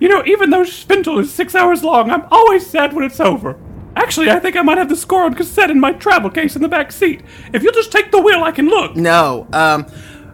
You 0.00 0.08
know, 0.08 0.22
even 0.26 0.50
though 0.50 0.62
Schwindel 0.62 1.20
is 1.20 1.32
six 1.32 1.54
hours 1.54 1.82
long, 1.82 2.10
I'm 2.10 2.26
always 2.30 2.66
sad 2.66 2.92
when 2.92 3.04
it's 3.04 3.20
over. 3.20 3.58
Actually, 3.96 4.30
I 4.30 4.40
think 4.40 4.56
I 4.56 4.62
might 4.62 4.78
have 4.78 4.88
the 4.88 4.96
score 4.96 5.24
on 5.24 5.34
cassette 5.34 5.70
in 5.70 5.78
my 5.78 5.92
travel 5.92 6.30
case 6.30 6.56
in 6.56 6.62
the 6.62 6.68
back 6.68 6.90
seat. 6.90 7.22
If 7.52 7.62
you'll 7.62 7.72
just 7.72 7.92
take 7.92 8.10
the 8.10 8.20
wheel, 8.20 8.42
I 8.42 8.50
can 8.50 8.66
look. 8.68 8.96
No, 8.96 9.46
um, 9.52 9.86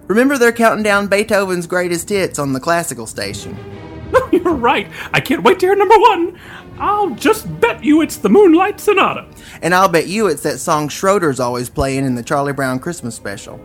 remember 0.06 0.38
they're 0.38 0.52
counting 0.52 0.82
down 0.82 1.08
Beethoven's 1.08 1.66
greatest 1.66 2.08
hits 2.08 2.38
on 2.38 2.52
the 2.52 2.60
classical 2.60 3.06
station. 3.06 3.56
You're 4.32 4.54
right. 4.54 4.88
I 5.12 5.20
can't 5.20 5.42
wait 5.42 5.60
to 5.60 5.66
hear 5.66 5.76
number 5.76 5.98
one. 5.98 6.38
I'll 6.78 7.10
just 7.10 7.60
bet 7.60 7.84
you 7.84 8.00
it's 8.00 8.16
the 8.16 8.30
Moonlight 8.30 8.80
Sonata. 8.80 9.26
And 9.60 9.74
I'll 9.74 9.88
bet 9.88 10.06
you 10.06 10.28
it's 10.28 10.42
that 10.44 10.58
song 10.58 10.88
Schroeder's 10.88 11.38
always 11.38 11.68
playing 11.68 12.06
in 12.06 12.14
the 12.14 12.22
Charlie 12.22 12.54
Brown 12.54 12.78
Christmas 12.78 13.14
special. 13.14 13.60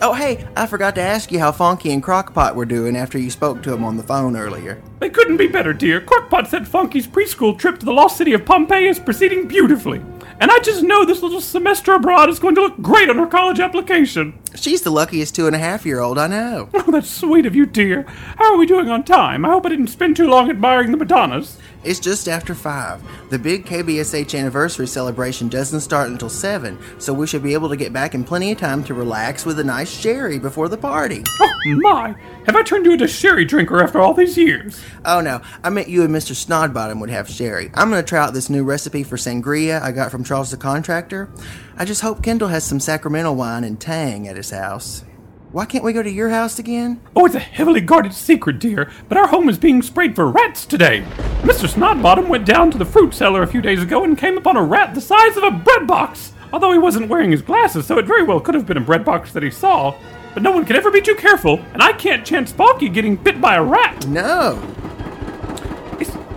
Oh, 0.00 0.12
hey, 0.14 0.46
I 0.56 0.66
forgot 0.66 0.94
to 0.94 1.00
ask 1.00 1.32
you 1.32 1.40
how 1.40 1.50
Funky 1.50 1.90
and 1.90 2.00
Crockpot 2.02 2.54
were 2.54 2.64
doing 2.64 2.94
after 2.96 3.18
you 3.18 3.30
spoke 3.30 3.64
to 3.64 3.70
them 3.70 3.82
on 3.82 3.96
the 3.96 4.02
phone 4.04 4.36
earlier. 4.36 4.80
They 5.00 5.10
couldn't 5.10 5.38
be 5.38 5.48
better, 5.48 5.72
dear. 5.72 6.00
Crockpot 6.00 6.46
said 6.46 6.68
Funky's 6.68 7.08
preschool 7.08 7.58
trip 7.58 7.80
to 7.80 7.86
the 7.86 7.92
lost 7.92 8.16
city 8.16 8.32
of 8.32 8.44
Pompeii 8.44 8.86
is 8.86 9.00
proceeding 9.00 9.48
beautifully. 9.48 10.00
And 10.40 10.52
I 10.52 10.58
just 10.60 10.84
know 10.84 11.04
this 11.04 11.20
little 11.20 11.40
semester 11.40 11.94
abroad 11.94 12.28
is 12.28 12.38
going 12.38 12.54
to 12.54 12.60
look 12.60 12.76
great 12.80 13.10
on 13.10 13.18
her 13.18 13.26
college 13.26 13.58
application. 13.58 14.38
She's 14.54 14.82
the 14.82 14.90
luckiest 14.90 15.34
two 15.34 15.48
and 15.48 15.56
a 15.56 15.58
half 15.58 15.84
year 15.84 15.98
old 15.98 16.16
I 16.16 16.28
know. 16.28 16.68
Oh, 16.88 16.90
that's 16.92 17.10
sweet 17.10 17.44
of 17.44 17.54
you, 17.56 17.66
dear. 17.66 18.04
How 18.36 18.54
are 18.54 18.56
we 18.56 18.64
doing 18.66 18.88
on 18.88 19.02
time? 19.02 19.44
I 19.44 19.48
hope 19.50 19.66
I 19.66 19.68
didn't 19.68 19.88
spend 19.88 20.16
too 20.16 20.28
long 20.28 20.48
admiring 20.48 20.90
the 20.92 20.96
Madonnas. 20.96 21.58
It's 21.84 22.00
just 22.00 22.28
after 22.28 22.54
5. 22.54 23.30
The 23.30 23.38
big 23.38 23.64
KBSH 23.64 24.38
anniversary 24.38 24.86
celebration 24.86 25.48
doesn't 25.48 25.80
start 25.80 26.08
until 26.08 26.28
7, 26.28 26.78
so 26.98 27.14
we 27.14 27.26
should 27.26 27.42
be 27.42 27.54
able 27.54 27.68
to 27.68 27.76
get 27.76 27.92
back 27.92 28.14
in 28.14 28.24
plenty 28.24 28.50
of 28.50 28.58
time 28.58 28.82
to 28.84 28.94
relax 28.94 29.46
with 29.46 29.60
a 29.60 29.64
nice 29.64 29.90
sherry 29.90 30.38
before 30.38 30.68
the 30.68 30.76
party. 30.76 31.22
Oh, 31.40 31.50
my! 31.76 32.16
Have 32.46 32.56
I 32.56 32.62
turned 32.62 32.84
you 32.84 32.92
into 32.92 33.04
a 33.04 33.08
sherry 33.08 33.44
drinker 33.44 33.82
after 33.82 34.00
all 34.00 34.14
these 34.14 34.36
years? 34.36 34.82
Oh 35.04 35.20
no, 35.20 35.40
I 35.62 35.70
meant 35.70 35.88
you 35.88 36.02
and 36.02 36.14
Mr. 36.14 36.32
Snodbottom 36.32 37.00
would 37.00 37.10
have 37.10 37.28
sherry. 37.28 37.70
I'm 37.74 37.90
gonna 37.90 38.02
try 38.02 38.24
out 38.24 38.34
this 38.34 38.50
new 38.50 38.64
recipe 38.64 39.04
for 39.04 39.16
sangria 39.16 39.80
I 39.80 39.92
got 39.92 40.10
from 40.10 40.24
Charles 40.24 40.50
the 40.50 40.56
Contractor. 40.56 41.30
I 41.76 41.84
just 41.84 42.00
hope 42.00 42.22
Kendall 42.22 42.48
has 42.48 42.64
some 42.64 42.80
Sacramento 42.80 43.32
wine 43.32 43.64
and 43.64 43.80
tang 43.80 44.26
at 44.26 44.36
his 44.36 44.50
house. 44.50 45.04
Why 45.50 45.64
can't 45.64 45.82
we 45.82 45.94
go 45.94 46.02
to 46.02 46.10
your 46.10 46.28
house 46.28 46.58
again? 46.58 47.00
Oh, 47.16 47.24
it's 47.24 47.34
a 47.34 47.38
heavily 47.38 47.80
guarded 47.80 48.12
secret, 48.12 48.58
dear, 48.58 48.90
but 49.08 49.16
our 49.16 49.28
home 49.28 49.48
is 49.48 49.56
being 49.56 49.80
sprayed 49.80 50.14
for 50.14 50.30
rats 50.30 50.66
today. 50.66 51.00
Mr. 51.40 51.66
Snodbottom 51.66 52.28
went 52.28 52.44
down 52.44 52.70
to 52.70 52.76
the 52.76 52.84
fruit 52.84 53.14
cellar 53.14 53.42
a 53.42 53.46
few 53.46 53.62
days 53.62 53.82
ago 53.82 54.04
and 54.04 54.18
came 54.18 54.36
upon 54.36 54.58
a 54.58 54.62
rat 54.62 54.94
the 54.94 55.00
size 55.00 55.38
of 55.38 55.44
a 55.44 55.50
bread 55.50 55.86
box. 55.86 56.32
Although 56.52 56.72
he 56.72 56.78
wasn't 56.78 57.08
wearing 57.08 57.30
his 57.30 57.40
glasses, 57.40 57.86
so 57.86 57.96
it 57.96 58.04
very 58.04 58.24
well 58.24 58.40
could 58.40 58.54
have 58.54 58.66
been 58.66 58.76
a 58.76 58.82
bread 58.82 59.06
box 59.06 59.32
that 59.32 59.42
he 59.42 59.50
saw. 59.50 59.94
But 60.34 60.42
no 60.42 60.52
one 60.52 60.66
can 60.66 60.76
ever 60.76 60.90
be 60.90 61.00
too 61.00 61.14
careful, 61.14 61.60
and 61.72 61.82
I 61.82 61.92
can't 61.94 62.26
chance 62.26 62.50
Sparky 62.50 62.90
getting 62.90 63.16
bit 63.16 63.40
by 63.40 63.54
a 63.54 63.62
rat. 63.62 64.06
No. 64.06 64.62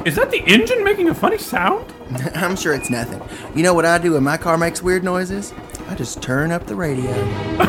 Is, 0.02 0.08
is 0.08 0.16
that 0.16 0.32
the 0.32 0.40
engine 0.46 0.84
making 0.84 1.10
a 1.10 1.16
funny 1.16 1.38
sound? 1.38 1.94
I'm 2.36 2.56
sure 2.56 2.74
it's 2.74 2.90
nothing. 2.90 3.22
You 3.56 3.64
know 3.64 3.74
what 3.74 3.86
I 3.86 3.98
do 3.98 4.14
when 4.14 4.24
my 4.24 4.38
car 4.38 4.58
makes 4.58 4.82
weird 4.82 5.04
noises? 5.04 5.54
I 5.90 5.96
just 5.96 6.22
turn 6.22 6.52
up 6.52 6.66
the 6.66 6.76
radio. 6.76 7.12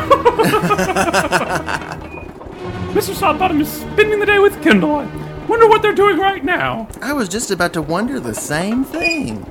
Mr. 2.93 3.13
Snodbottom 3.15 3.59
is 3.61 3.69
spending 3.69 4.19
the 4.19 4.25
day 4.25 4.39
with 4.39 4.61
Kendall. 4.61 4.97
I 4.97 5.45
wonder 5.47 5.67
what 5.67 5.81
they're 5.81 5.93
doing 5.93 6.17
right 6.17 6.43
now. 6.43 6.87
I 7.01 7.13
was 7.13 7.27
just 7.27 7.51
about 7.51 7.73
to 7.73 7.81
wonder 7.81 8.19
the 8.19 8.35
same 8.35 8.83
thing. 8.83 9.43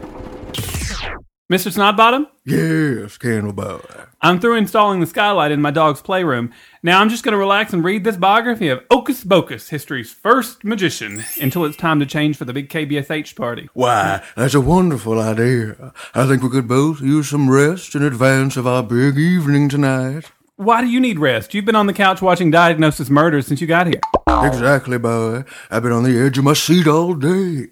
Mr. 1.50 1.70
Snodbottom? 1.70 2.26
Yes, 2.46 3.18
Candleboy. 3.18 4.08
I'm 4.24 4.38
through 4.38 4.54
installing 4.54 5.00
the 5.00 5.06
skylight 5.06 5.50
in 5.50 5.60
my 5.60 5.72
dog's 5.72 6.00
playroom. 6.00 6.52
Now 6.80 7.00
I'm 7.00 7.08
just 7.08 7.24
going 7.24 7.32
to 7.32 7.38
relax 7.38 7.72
and 7.72 7.82
read 7.82 8.04
this 8.04 8.16
biography 8.16 8.68
of 8.68 8.86
Ocus 8.88 9.24
Bocus, 9.24 9.70
history's 9.70 10.12
first 10.12 10.62
magician, 10.62 11.24
until 11.40 11.64
it's 11.64 11.76
time 11.76 11.98
to 11.98 12.06
change 12.06 12.36
for 12.36 12.44
the 12.44 12.52
big 12.52 12.68
KBSH 12.68 13.34
party. 13.34 13.68
Why, 13.74 14.22
that's 14.36 14.54
a 14.54 14.60
wonderful 14.60 15.20
idea. 15.20 15.92
I 16.14 16.28
think 16.28 16.40
we 16.44 16.50
could 16.50 16.68
both 16.68 17.00
use 17.00 17.30
some 17.30 17.50
rest 17.50 17.96
in 17.96 18.04
advance 18.04 18.56
of 18.56 18.64
our 18.64 18.84
big 18.84 19.18
evening 19.18 19.68
tonight. 19.68 20.30
Why 20.62 20.80
do 20.80 20.86
you 20.86 21.00
need 21.00 21.18
rest? 21.18 21.54
You've 21.54 21.64
been 21.64 21.74
on 21.74 21.88
the 21.88 21.92
couch 21.92 22.22
watching 22.22 22.52
Diagnosis 22.52 23.10
Murder 23.10 23.42
since 23.42 23.60
you 23.60 23.66
got 23.66 23.88
here. 23.88 24.00
Exactly, 24.28 24.96
boy. 24.96 25.42
I've 25.72 25.82
been 25.82 25.90
on 25.90 26.04
the 26.04 26.16
edge 26.16 26.38
of 26.38 26.44
my 26.44 26.52
seat 26.52 26.86
all 26.86 27.14
day. 27.14 27.66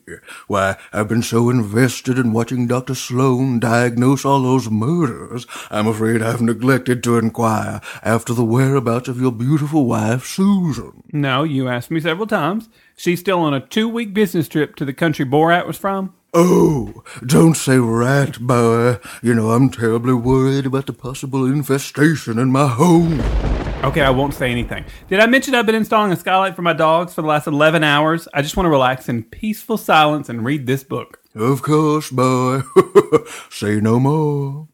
Why, 0.48 0.76
I've 0.92 1.06
been 1.06 1.22
so 1.22 1.50
invested 1.50 2.18
in 2.18 2.32
watching 2.32 2.66
Dr. 2.66 2.96
Sloan 2.96 3.60
diagnose 3.60 4.24
all 4.24 4.42
those 4.42 4.68
murders, 4.68 5.46
I'm 5.70 5.86
afraid 5.86 6.20
I've 6.20 6.42
neglected 6.42 7.04
to 7.04 7.16
inquire 7.16 7.80
after 8.02 8.34
the 8.34 8.44
whereabouts 8.44 9.08
of 9.08 9.20
your 9.20 9.32
beautiful 9.32 9.86
wife, 9.86 10.26
Susan. 10.26 11.04
No, 11.12 11.44
you 11.44 11.68
asked 11.68 11.92
me 11.92 12.00
several 12.00 12.26
times. 12.26 12.68
She's 12.96 13.20
still 13.20 13.38
on 13.38 13.54
a 13.54 13.60
two 13.60 13.88
week 13.88 14.12
business 14.12 14.48
trip 14.48 14.74
to 14.76 14.84
the 14.84 14.92
country 14.92 15.24
Borat 15.24 15.64
was 15.64 15.78
from. 15.78 16.12
Oh, 16.32 17.02
don't 17.26 17.56
say 17.56 17.78
rat, 17.78 18.38
boy. 18.40 18.98
You 19.20 19.34
know, 19.34 19.50
I'm 19.50 19.68
terribly 19.68 20.14
worried 20.14 20.66
about 20.66 20.86
the 20.86 20.92
possible 20.92 21.44
infestation 21.44 22.38
in 22.38 22.52
my 22.52 22.68
home. 22.68 23.20
Okay, 23.82 24.02
I 24.02 24.10
won't 24.10 24.34
say 24.34 24.50
anything. 24.50 24.84
Did 25.08 25.20
I 25.20 25.26
mention 25.26 25.54
I've 25.54 25.66
been 25.66 25.74
installing 25.74 26.12
a 26.12 26.16
skylight 26.16 26.54
for 26.54 26.62
my 26.62 26.72
dogs 26.72 27.14
for 27.14 27.22
the 27.22 27.28
last 27.28 27.48
11 27.48 27.82
hours? 27.82 28.28
I 28.32 28.42
just 28.42 28.56
want 28.56 28.66
to 28.66 28.70
relax 28.70 29.08
in 29.08 29.24
peaceful 29.24 29.76
silence 29.76 30.28
and 30.28 30.44
read 30.44 30.66
this 30.66 30.84
book. 30.84 31.20
Of 31.34 31.62
course, 31.62 32.10
boy. 32.10 32.62
say 33.50 33.80
no 33.80 33.98
more. 33.98 34.68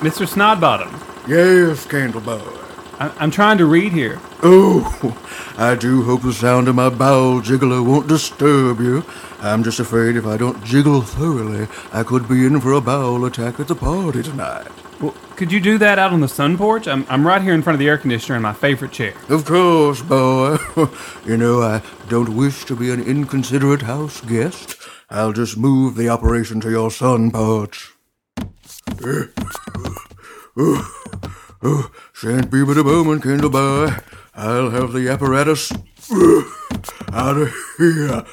Mr. 0.00 0.28
Snodbottom. 0.28 0.90
Yes, 1.26 1.86
Candleboy. 1.86 2.63
I'm 3.18 3.30
trying 3.30 3.58
to 3.58 3.66
read 3.66 3.92
here. 3.92 4.20
Oh, 4.42 5.18
I 5.58 5.74
do 5.74 6.02
hope 6.04 6.22
the 6.22 6.32
sound 6.32 6.68
of 6.68 6.74
my 6.74 6.88
bowel 6.88 7.40
jiggler 7.40 7.84
won't 7.84 8.08
disturb 8.08 8.80
you. 8.80 9.04
I'm 9.40 9.62
just 9.62 9.80
afraid 9.80 10.16
if 10.16 10.26
I 10.26 10.36
don't 10.36 10.64
jiggle 10.64 11.02
thoroughly, 11.02 11.68
I 11.92 12.02
could 12.02 12.28
be 12.28 12.46
in 12.46 12.60
for 12.60 12.72
a 12.72 12.80
bowel 12.80 13.24
attack 13.24 13.60
at 13.60 13.68
the 13.68 13.74
party 13.74 14.22
tonight. 14.22 14.68
Well, 15.00 15.14
could 15.36 15.52
you 15.52 15.60
do 15.60 15.76
that 15.78 15.98
out 15.98 16.12
on 16.12 16.20
the 16.20 16.28
sun 16.28 16.56
porch? 16.56 16.86
I'm, 16.86 17.04
I'm 17.08 17.26
right 17.26 17.42
here 17.42 17.52
in 17.52 17.62
front 17.62 17.74
of 17.74 17.80
the 17.80 17.88
air 17.88 17.98
conditioner 17.98 18.36
in 18.36 18.42
my 18.42 18.52
favorite 18.52 18.92
chair. 18.92 19.14
Of 19.28 19.44
course, 19.44 20.00
boy. 20.02 20.56
you 21.26 21.36
know, 21.36 21.62
I 21.62 21.82
don't 22.08 22.36
wish 22.36 22.64
to 22.66 22.76
be 22.76 22.90
an 22.90 23.02
inconsiderate 23.02 23.82
house 23.82 24.20
guest. 24.20 24.76
I'll 25.10 25.32
just 25.32 25.56
move 25.56 25.96
the 25.96 26.08
operation 26.08 26.60
to 26.60 26.70
your 26.70 26.90
sun 26.90 27.30
porch. 27.30 27.92
Oh, 31.66 31.90
shan't 32.12 32.50
be 32.50 32.62
but 32.62 32.76
a 32.76 32.84
moment, 32.84 33.22
Kendall 33.22 33.48
boy. 33.48 33.88
I'll 34.34 34.68
have 34.68 34.92
the 34.92 35.08
apparatus 35.08 35.72
out 37.10 37.38
of 37.38 37.54
here. 37.78 38.24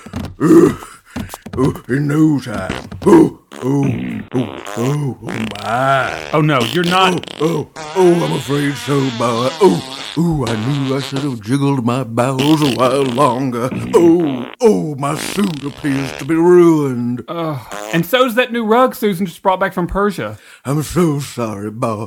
Oh, 1.57 1.83
in 1.89 2.07
no 2.07 2.39
time. 2.39 2.89
Oh, 3.05 3.41
oh, 3.61 3.85
oh, 4.33 4.63
oh, 4.77 5.17
oh 5.21 5.45
my. 5.61 6.29
Oh 6.33 6.41
no, 6.41 6.59
you're 6.59 6.83
not. 6.85 7.33
Oh, 7.41 7.69
oh, 7.75 7.93
oh, 7.95 8.25
I'm 8.25 8.33
afraid 8.33 8.73
so, 8.75 9.01
boy. 9.17 9.49
Oh, 9.61 10.13
oh, 10.17 10.45
I 10.47 10.55
knew 10.55 10.95
I 10.95 11.01
should 11.01 11.19
have 11.19 11.41
jiggled 11.41 11.85
my 11.85 12.03
bowels 12.03 12.61
a 12.61 12.75
while 12.75 13.03
longer. 13.03 13.69
Oh, 13.93 14.49
oh, 14.61 14.95
my 14.95 15.15
suit 15.15 15.63
appears 15.63 16.11
to 16.19 16.25
be 16.25 16.35
ruined. 16.35 17.23
Uh, 17.27 17.59
and 17.93 18.05
so's 18.05 18.35
that 18.35 18.51
new 18.53 18.65
rug 18.65 18.95
Susan 18.95 19.25
just 19.25 19.41
brought 19.41 19.59
back 19.59 19.73
from 19.73 19.87
Persia. 19.87 20.37
I'm 20.63 20.81
so 20.83 21.19
sorry, 21.19 21.69
boy. 21.71 22.05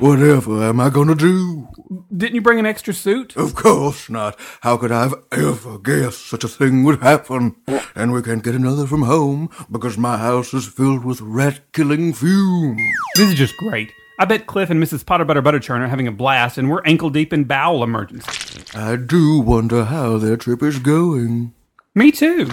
Whatever 0.00 0.64
am 0.64 0.80
I 0.80 0.90
gonna 0.90 1.14
do? 1.14 1.68
Didn't 2.14 2.34
you 2.34 2.42
bring 2.42 2.58
an 2.58 2.66
extra 2.66 2.92
suit? 2.92 3.36
Of 3.36 3.54
course 3.54 4.10
not. 4.10 4.38
How 4.62 4.76
could 4.76 4.90
I 4.92 5.02
have 5.02 5.14
ever 5.30 5.78
guessed 5.78 6.26
such 6.26 6.44
a 6.44 6.48
thing 6.48 6.82
would 6.84 7.00
happen? 7.00 7.56
And 7.94 8.12
we 8.12 8.22
can't 8.22 8.42
get 8.42 8.54
another 8.54 8.86
from 8.86 9.02
home 9.02 9.50
because 9.70 9.98
my 9.98 10.16
house 10.16 10.54
is 10.54 10.66
filled 10.66 11.04
with 11.04 11.20
rat-killing 11.20 12.14
fumes. 12.14 12.80
This 13.16 13.30
is 13.30 13.34
just 13.34 13.56
great. 13.58 13.92
I 14.18 14.24
bet 14.24 14.46
Cliff 14.46 14.70
and 14.70 14.82
Mrs. 14.82 15.04
Potter 15.04 15.24
Butter 15.24 15.42
Butterchurn 15.42 15.80
are 15.80 15.88
having 15.88 16.06
a 16.06 16.12
blast, 16.12 16.56
and 16.56 16.70
we're 16.70 16.82
ankle 16.84 17.10
deep 17.10 17.32
in 17.32 17.44
bowel 17.44 17.82
emergency. 17.82 18.62
I 18.74 18.96
do 18.96 19.40
wonder 19.40 19.84
how 19.84 20.16
their 20.18 20.36
trip 20.36 20.62
is 20.62 20.78
going. 20.78 21.54
Me 21.94 22.12
too. 22.12 22.46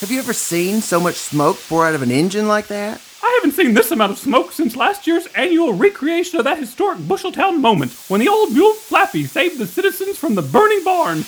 Have 0.00 0.10
you 0.10 0.18
ever 0.18 0.32
seen 0.34 0.80
so 0.80 1.00
much 1.00 1.14
smoke 1.14 1.58
pour 1.68 1.86
out 1.86 1.94
of 1.94 2.02
an 2.02 2.10
engine 2.10 2.46
like 2.46 2.66
that? 2.66 3.00
I 3.22 3.38
haven't 3.40 3.56
seen 3.56 3.72
this 3.74 3.90
amount 3.90 4.12
of 4.12 4.18
smoke 4.18 4.52
since 4.52 4.76
last 4.76 5.06
year's 5.06 5.26
annual 5.28 5.72
recreation 5.72 6.38
of 6.38 6.44
that 6.44 6.58
historic 6.58 6.98
Busheltown 6.98 7.58
moment 7.58 7.92
when 8.08 8.20
the 8.20 8.28
old 8.28 8.52
mule 8.52 8.74
Flappy 8.74 9.24
saved 9.24 9.58
the 9.58 9.66
citizens 9.66 10.18
from 10.18 10.34
the 10.34 10.42
burning 10.42 10.84
barn. 10.84 11.24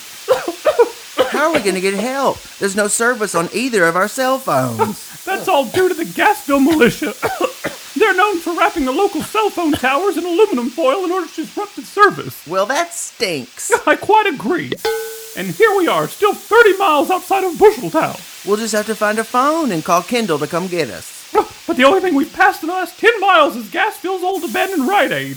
How 1.31 1.49
are 1.49 1.53
we 1.53 1.61
going 1.61 1.75
to 1.75 1.81
get 1.81 1.95
help? 1.95 2.41
There's 2.59 2.77
no 2.77 2.89
service 2.89 3.35
on 3.35 3.49
either 3.53 3.85
of 3.85 3.97
our 3.97 4.09
cell 4.09 4.39
phones. 4.39 5.25
That's 5.25 5.49
all 5.49 5.67
due 5.67 5.89
to 5.89 5.95
the 5.95 6.05
Gasville 6.05 6.65
militia. 6.65 7.15
They're 7.99 8.15
known 8.17 8.39
for 8.39 8.57
wrapping 8.57 8.85
the 8.85 8.93
local 8.93 9.23
cell 9.23 9.51
phone 9.51 9.73
towers 9.73 10.17
in 10.17 10.25
aluminum 10.25 10.71
foil 10.71 11.05
in 11.05 11.11
order 11.13 11.27
to 11.27 11.35
disrupt 11.35 11.77
the 11.77 11.83
service. 11.83 12.47
Well, 12.47 12.67
that 12.67 12.95
stinks. 12.95 13.73
I 13.87 13.97
quite 13.97 14.27
agree. 14.27 14.73
And 15.37 15.49
here 15.49 15.77
we 15.77 15.89
are, 15.89 16.07
still 16.09 16.35
30 16.35 16.77
miles 16.79 17.11
outside 17.11 17.45
of 17.45 17.53
Busheltown. 17.55 18.47
We'll 18.47 18.57
just 18.57 18.75
have 18.75 18.87
to 18.87 18.95
find 18.95 19.19
a 19.19 19.25
phone 19.25 19.73
and 19.73 19.85
call 19.85 20.03
Kendall 20.03 20.39
to 20.39 20.47
come 20.47 20.69
get 20.69 20.91
us. 20.91 21.13
But 21.67 21.77
the 21.77 21.85
only 21.85 22.01
thing 22.01 22.15
we've 22.15 22.33
passed 22.33 22.63
in 22.63 22.69
the 22.69 22.75
last 22.75 22.97
10 23.01 23.21
miles 23.21 23.57
is 23.57 23.67
Gasville's 23.67 24.23
old 24.23 24.45
abandoned 24.45 24.87
Rite 24.87 25.11
Aid. 25.11 25.37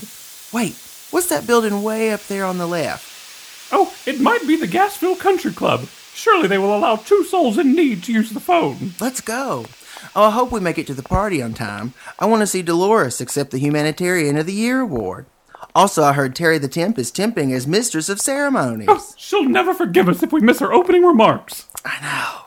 Wait, 0.54 0.76
what's 1.10 1.28
that 1.30 1.48
building 1.48 1.82
way 1.82 2.12
up 2.12 2.22
there 2.28 2.46
on 2.46 2.60
the 2.60 2.68
left? 2.68 3.09
Oh, 3.72 3.94
it 4.06 4.20
might 4.20 4.48
be 4.48 4.56
the 4.56 4.68
Gasville 4.68 5.20
Country 5.20 5.52
Club. 5.52 5.88
Surely 6.14 6.48
they 6.48 6.58
will 6.58 6.76
allow 6.76 6.96
two 6.96 7.24
souls 7.24 7.58
in 7.58 7.74
need 7.76 8.04
to 8.04 8.14
use 8.14 8.32
the 8.32 8.40
phone. 8.40 8.94
Let's 9.00 9.22
go. 9.22 9.66
Oh, 10.16 10.24
I 10.26 10.32
hope 10.32 10.52
we 10.52 10.60
make 10.60 10.78
it 10.78 10.88
to 10.88 10.94
the 10.94 11.04
party 11.04 11.42
on 11.42 11.54
time. 11.54 11.94
I 12.18 12.26
want 12.26 12.42
to 12.42 12.48
see 12.48 12.62
Dolores 12.62 13.22
accept 13.22 13.52
the 13.52 13.60
Humanitarian 13.60 14.38
of 14.38 14.46
the 14.46 14.54
Year 14.54 14.82
award. 14.82 15.28
Also, 15.76 16.04
I 16.04 16.14
heard 16.14 16.36
Terry 16.36 16.58
the 16.58 16.68
Temp 16.68 16.98
is 16.98 17.12
temping 17.12 17.54
as 17.54 17.68
Mistress 17.68 18.10
of 18.10 18.20
Ceremonies. 18.20 18.88
Oh, 18.90 19.14
she'll 19.18 19.48
never 19.48 19.74
forgive 19.74 20.10
us 20.10 20.24
if 20.24 20.32
we 20.32 20.42
miss 20.42 20.60
her 20.60 20.74
opening 20.74 21.04
remarks. 21.04 21.68
I 21.86 22.02
know. 22.02 22.46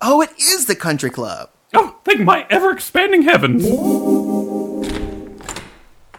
Oh, 0.00 0.20
it 0.20 0.30
is 0.38 0.66
the 0.66 0.76
country 0.76 1.10
club. 1.10 1.50
Oh, 1.74 1.96
thank 2.04 2.20
my 2.20 2.46
ever 2.50 2.70
expanding 2.72 3.22
heavens. 3.22 3.64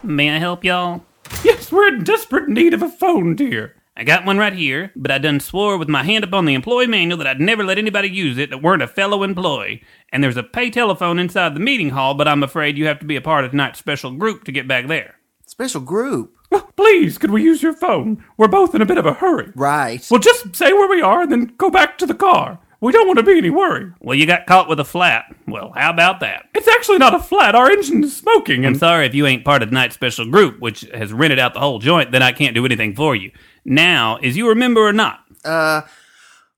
May 0.02 0.30
I 0.30 0.38
help 0.38 0.64
y'all? 0.64 1.04
Yes, 1.44 1.70
we're 1.70 1.88
in 1.88 2.04
desperate 2.04 2.48
need 2.48 2.72
of 2.72 2.82
a 2.82 2.88
phone, 2.88 3.36
dear. 3.36 3.74
I 3.98 4.04
got 4.04 4.24
one 4.24 4.38
right 4.38 4.52
here, 4.52 4.92
but 4.94 5.10
I 5.10 5.18
done 5.18 5.40
swore 5.40 5.76
with 5.76 5.88
my 5.88 6.04
hand 6.04 6.22
up 6.22 6.32
on 6.32 6.44
the 6.44 6.54
employee 6.54 6.86
manual 6.86 7.18
that 7.18 7.26
I'd 7.26 7.40
never 7.40 7.64
let 7.64 7.78
anybody 7.78 8.08
use 8.08 8.38
it 8.38 8.48
that 8.50 8.62
weren't 8.62 8.80
a 8.80 8.86
fellow 8.86 9.24
employee. 9.24 9.82
And 10.12 10.22
there's 10.22 10.36
a 10.36 10.44
pay 10.44 10.70
telephone 10.70 11.18
inside 11.18 11.56
the 11.56 11.60
meeting 11.60 11.90
hall, 11.90 12.14
but 12.14 12.28
I'm 12.28 12.44
afraid 12.44 12.78
you 12.78 12.86
have 12.86 13.00
to 13.00 13.06
be 13.06 13.16
a 13.16 13.20
part 13.20 13.44
of 13.44 13.50
tonight's 13.50 13.80
special 13.80 14.12
group 14.12 14.44
to 14.44 14.52
get 14.52 14.68
back 14.68 14.86
there. 14.86 15.16
Special 15.46 15.80
group? 15.80 16.36
Well, 16.48 16.70
please, 16.76 17.18
could 17.18 17.32
we 17.32 17.42
use 17.42 17.60
your 17.60 17.72
phone? 17.72 18.24
We're 18.36 18.46
both 18.46 18.72
in 18.72 18.82
a 18.82 18.86
bit 18.86 18.98
of 18.98 19.06
a 19.06 19.14
hurry. 19.14 19.50
Right. 19.56 20.06
Well, 20.08 20.20
just 20.20 20.54
say 20.54 20.72
where 20.72 20.88
we 20.88 21.02
are 21.02 21.22
and 21.22 21.32
then 21.32 21.54
go 21.58 21.68
back 21.68 21.98
to 21.98 22.06
the 22.06 22.14
car. 22.14 22.60
We 22.80 22.92
don't 22.92 23.08
want 23.08 23.16
to 23.18 23.24
be 23.24 23.36
any 23.36 23.50
worry. 23.50 23.90
Well, 23.98 24.16
you 24.16 24.24
got 24.24 24.46
caught 24.46 24.68
with 24.68 24.78
a 24.78 24.84
flat. 24.84 25.24
Well, 25.48 25.72
how 25.74 25.90
about 25.90 26.20
that? 26.20 26.44
It's 26.54 26.68
actually 26.68 26.98
not 26.98 27.14
a 27.14 27.18
flat. 27.18 27.56
Our 27.56 27.68
engine 27.68 28.04
is 28.04 28.16
smoking. 28.16 28.64
I'm 28.64 28.76
sorry 28.76 29.06
if 29.06 29.16
you 29.16 29.26
ain't 29.26 29.44
part 29.44 29.64
of 29.64 29.70
tonight's 29.70 29.96
special 29.96 30.30
group, 30.30 30.60
which 30.60 30.82
has 30.94 31.12
rented 31.12 31.40
out 31.40 31.54
the 31.54 31.60
whole 31.60 31.80
joint, 31.80 32.12
then 32.12 32.22
I 32.22 32.30
can't 32.30 32.54
do 32.54 32.64
anything 32.64 32.94
for 32.94 33.16
you. 33.16 33.32
Now, 33.64 34.18
is 34.22 34.36
you 34.36 34.50
a 34.50 34.54
member 34.54 34.80
or 34.80 34.92
not? 34.92 35.20
Uh, 35.44 35.82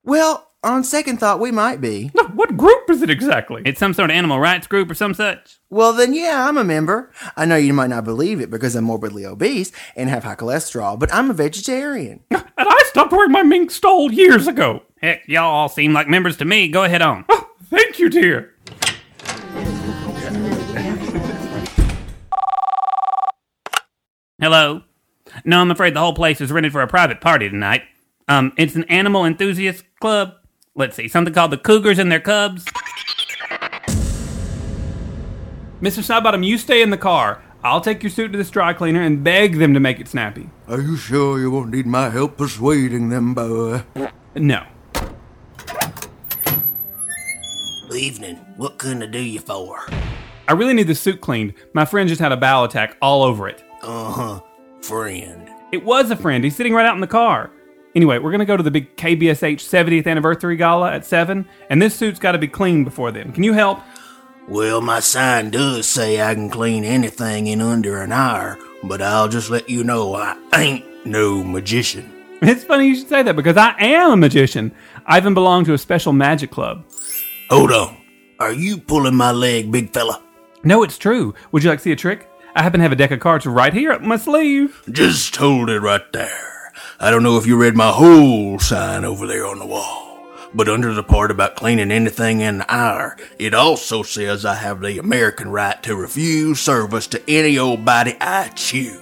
well, 0.05 0.48
on 0.62 0.85
second 0.85 1.18
thought, 1.18 1.40
we 1.40 1.51
might 1.51 1.81
be. 1.81 2.10
What 2.35 2.56
group 2.56 2.89
is 2.89 3.02
it 3.02 3.10
exactly? 3.10 3.62
It's 3.64 3.78
some 3.78 3.93
sort 3.93 4.10
of 4.10 4.16
animal 4.16 4.39
rights 4.40 4.66
group 4.66 4.90
or 4.90 4.94
some 4.94 5.14
such. 5.14 5.59
Well, 5.68 5.93
then, 5.93 6.14
yeah, 6.14 6.48
I'm 6.48 6.56
a 6.56 6.64
member. 6.64 7.10
I 7.36 7.44
know 7.44 7.56
you 7.56 7.72
might 7.74 7.90
not 7.90 8.05
believe 8.05 8.40
it 8.40 8.51
because 8.51 8.74
I'm 8.74 8.85
morbidly 8.85 9.27
obese 9.27 9.72
and 9.97 10.09
have 10.09 10.24
high 10.24 10.36
cholesterol, 10.36 10.98
but 10.98 11.12
I'm 11.12 11.31
a 11.31 11.35
vegetarian. 11.35 12.20
And 12.31 12.68
I 12.68 12.82
stopped 12.89 13.12
wearing 13.12 13.32
my 13.32 13.43
mink 13.43 13.70
stole 13.70 14.12
years 14.12 14.47
ago. 14.47 14.82
Heck, 15.01 15.27
y'all 15.27 15.51
all 15.51 15.70
seem 15.70 15.94
like 15.94 16.09
members 16.09 16.36
to 16.39 16.44
me. 16.44 16.68
Go 16.68 16.85
ahead 16.85 17.01
on. 17.01 17.24
Thank 17.70 17.98
you, 17.98 18.10
dear. 18.10 18.55
Hello? 24.39 24.82
No, 25.45 25.61
I'm 25.61 25.71
afraid 25.71 25.95
the 25.95 26.01
whole 26.01 26.15
place 26.15 26.41
is 26.41 26.53
rented 26.53 26.73
for 26.73 26.83
a 26.83 26.87
private 26.87 27.21
party 27.21 27.49
tonight. 27.49 27.83
Um, 28.29 28.53
it's 28.57 28.77
an 28.77 28.85
animal 28.85 29.25
enthusiast 29.25 29.85
club. 30.01 30.35
Let's 30.75 30.97
see, 30.97 31.09
something 31.09 31.35
called 31.35 31.51
the 31.51 31.59
Cougars 31.59 31.99
and 31.99 32.11
their 32.11 32.21
Cubs. 32.21 32.65
Mr. 35.81 36.03
Snodbottom, 36.03 36.45
you 36.47 36.59
stay 36.59 36.83
in 36.83 36.91
the 36.91 36.99
car. 36.99 37.43
I'll 37.62 37.81
take 37.81 38.03
your 38.03 38.11
suit 38.11 38.33
to 38.33 38.39
this 38.39 38.51
dry 38.51 38.73
cleaner 38.73 39.03
and 39.03 39.23
beg 39.25 39.59
them 39.59 39.75
to 39.75 39.81
make 39.81 39.99
it 40.01 40.09
snappy. 40.09 40.49
Are 40.69 40.81
you 40.81 40.97
sure 40.97 41.39
you 41.39 41.51
won't 41.51 41.71
need 41.71 41.87
my 41.87 42.09
help 42.09 42.37
persuading 42.37 43.09
them, 43.09 43.35
boy? 43.35 43.83
No. 44.35 44.65
Evening. 47.95 48.37
What 48.57 48.79
can 48.79 49.03
I 49.03 49.07
do 49.07 49.19
you 49.21 49.41
for? 49.41 49.85
I 50.49 50.53
really 50.53 50.73
need 50.75 50.87
the 50.87 50.95
suit 50.95 51.21
cleaned. 51.21 51.55
My 51.75 51.85
friend 51.85 52.09
just 52.09 52.21
had 52.21 52.33
a 52.33 52.37
bowel 52.37 52.65
attack 52.65 52.97
all 53.03 53.23
over 53.23 53.47
it. 53.49 53.62
Uh 53.83 54.12
huh. 54.12 54.41
Friend. 54.82 55.48
It 55.73 55.85
was 55.85 56.11
a 56.11 56.16
friend. 56.16 56.43
He's 56.43 56.57
sitting 56.57 56.73
right 56.73 56.86
out 56.86 56.94
in 56.94 57.01
the 57.01 57.07
car. 57.07 57.51
Anyway, 57.94 58.19
we're 58.19 58.31
gonna 58.31 58.44
go 58.44 58.57
to 58.57 58.62
the 58.62 58.70
big 58.70 58.97
KBSH 58.97 59.61
70th 59.61 60.07
anniversary 60.07 60.57
gala 60.57 60.93
at 60.93 61.05
7, 61.05 61.47
and 61.69 61.82
this 61.82 61.94
suit's 61.94 62.20
gotta 62.20 62.39
be 62.39 62.48
cleaned 62.48 62.85
before 62.85 63.11
then. 63.11 63.32
Can 63.32 63.43
you 63.43 63.52
help? 63.52 63.81
Well, 64.48 64.81
my 64.81 65.01
sign 65.01 65.51
does 65.51 65.86
say 65.86 66.20
I 66.20 66.35
can 66.35 66.51
clean 66.51 66.85
anything 66.85 67.47
in 67.47 67.61
under 67.61 68.01
an 68.02 68.12
hour, 68.12 68.59
but 68.82 69.02
I'll 69.02 69.28
just 69.28 69.51
let 69.51 69.69
you 69.69 69.85
know 69.85 70.15
I 70.15 70.36
ain't 70.57 71.07
no 71.07 71.43
magician. 71.44 72.16
It's 72.43 72.65
funny 72.65 72.86
you 72.86 72.94
should 72.97 73.11
say 73.11 73.23
that 73.23 73.36
because 73.36 73.59
I 73.59 73.74
am 73.78 74.12
a 74.12 74.16
magician. 74.16 74.73
I 75.05 75.19
even 75.19 75.35
belong 75.35 75.66
to 75.66 75.74
a 75.74 75.78
special 75.78 76.15
magic 76.15 76.51
club. 76.51 76.86
Hold 77.51 77.70
on. 77.70 77.98
Are 78.39 78.52
you 78.52 78.78
pulling 78.78 79.15
my 79.15 79.31
leg, 79.31 79.70
big 79.70 79.93
fella? 79.93 80.23
No, 80.65 80.82
it's 80.82 80.97
true. 80.97 81.35
Would 81.52 81.62
you 81.62 81.69
like 81.69 81.81
to 81.81 81.82
see 81.82 81.93
a 81.93 81.97
trick? 81.97 82.30
I 82.55 82.62
happen 82.62 82.81
to 82.81 82.82
have 82.82 82.93
a 82.93 82.97
deck 82.97 83.12
of 83.12 83.20
cards 83.20 83.47
right 83.47 83.72
here 83.72 83.93
up 83.93 84.02
my 84.02 84.16
sleeve. 84.16 84.82
Just 84.90 85.36
hold 85.36 85.70
it 85.70 85.81
right 85.81 86.12
there. 86.12 86.72
I 86.98 87.10
don't 87.10 87.22
know 87.22 87.36
if 87.36 87.47
you 87.47 87.56
read 87.56 87.77
my 87.77 87.90
whole 87.90 88.59
sign 88.59 89.05
over 89.05 89.27
there 89.27 89.47
on 89.47 89.59
the 89.59 89.66
wall, 89.66 90.27
but 90.52 90.68
under 90.68 90.93
the 90.93 91.02
part 91.02 91.31
about 91.31 91.55
cleaning 91.55 91.93
anything 91.93 92.40
in 92.40 92.59
the 92.59 92.74
hour, 92.74 93.16
it 93.39 93.55
also 93.55 94.02
says 94.02 94.44
I 94.44 94.55
have 94.55 94.81
the 94.81 94.98
American 94.98 95.51
right 95.51 95.81
to 95.85 95.94
refuse 95.94 96.60
service 96.60 97.06
to 97.09 97.31
any 97.31 97.56
old 97.56 97.85
body 97.85 98.16
I 98.20 98.48
choose. 98.48 99.01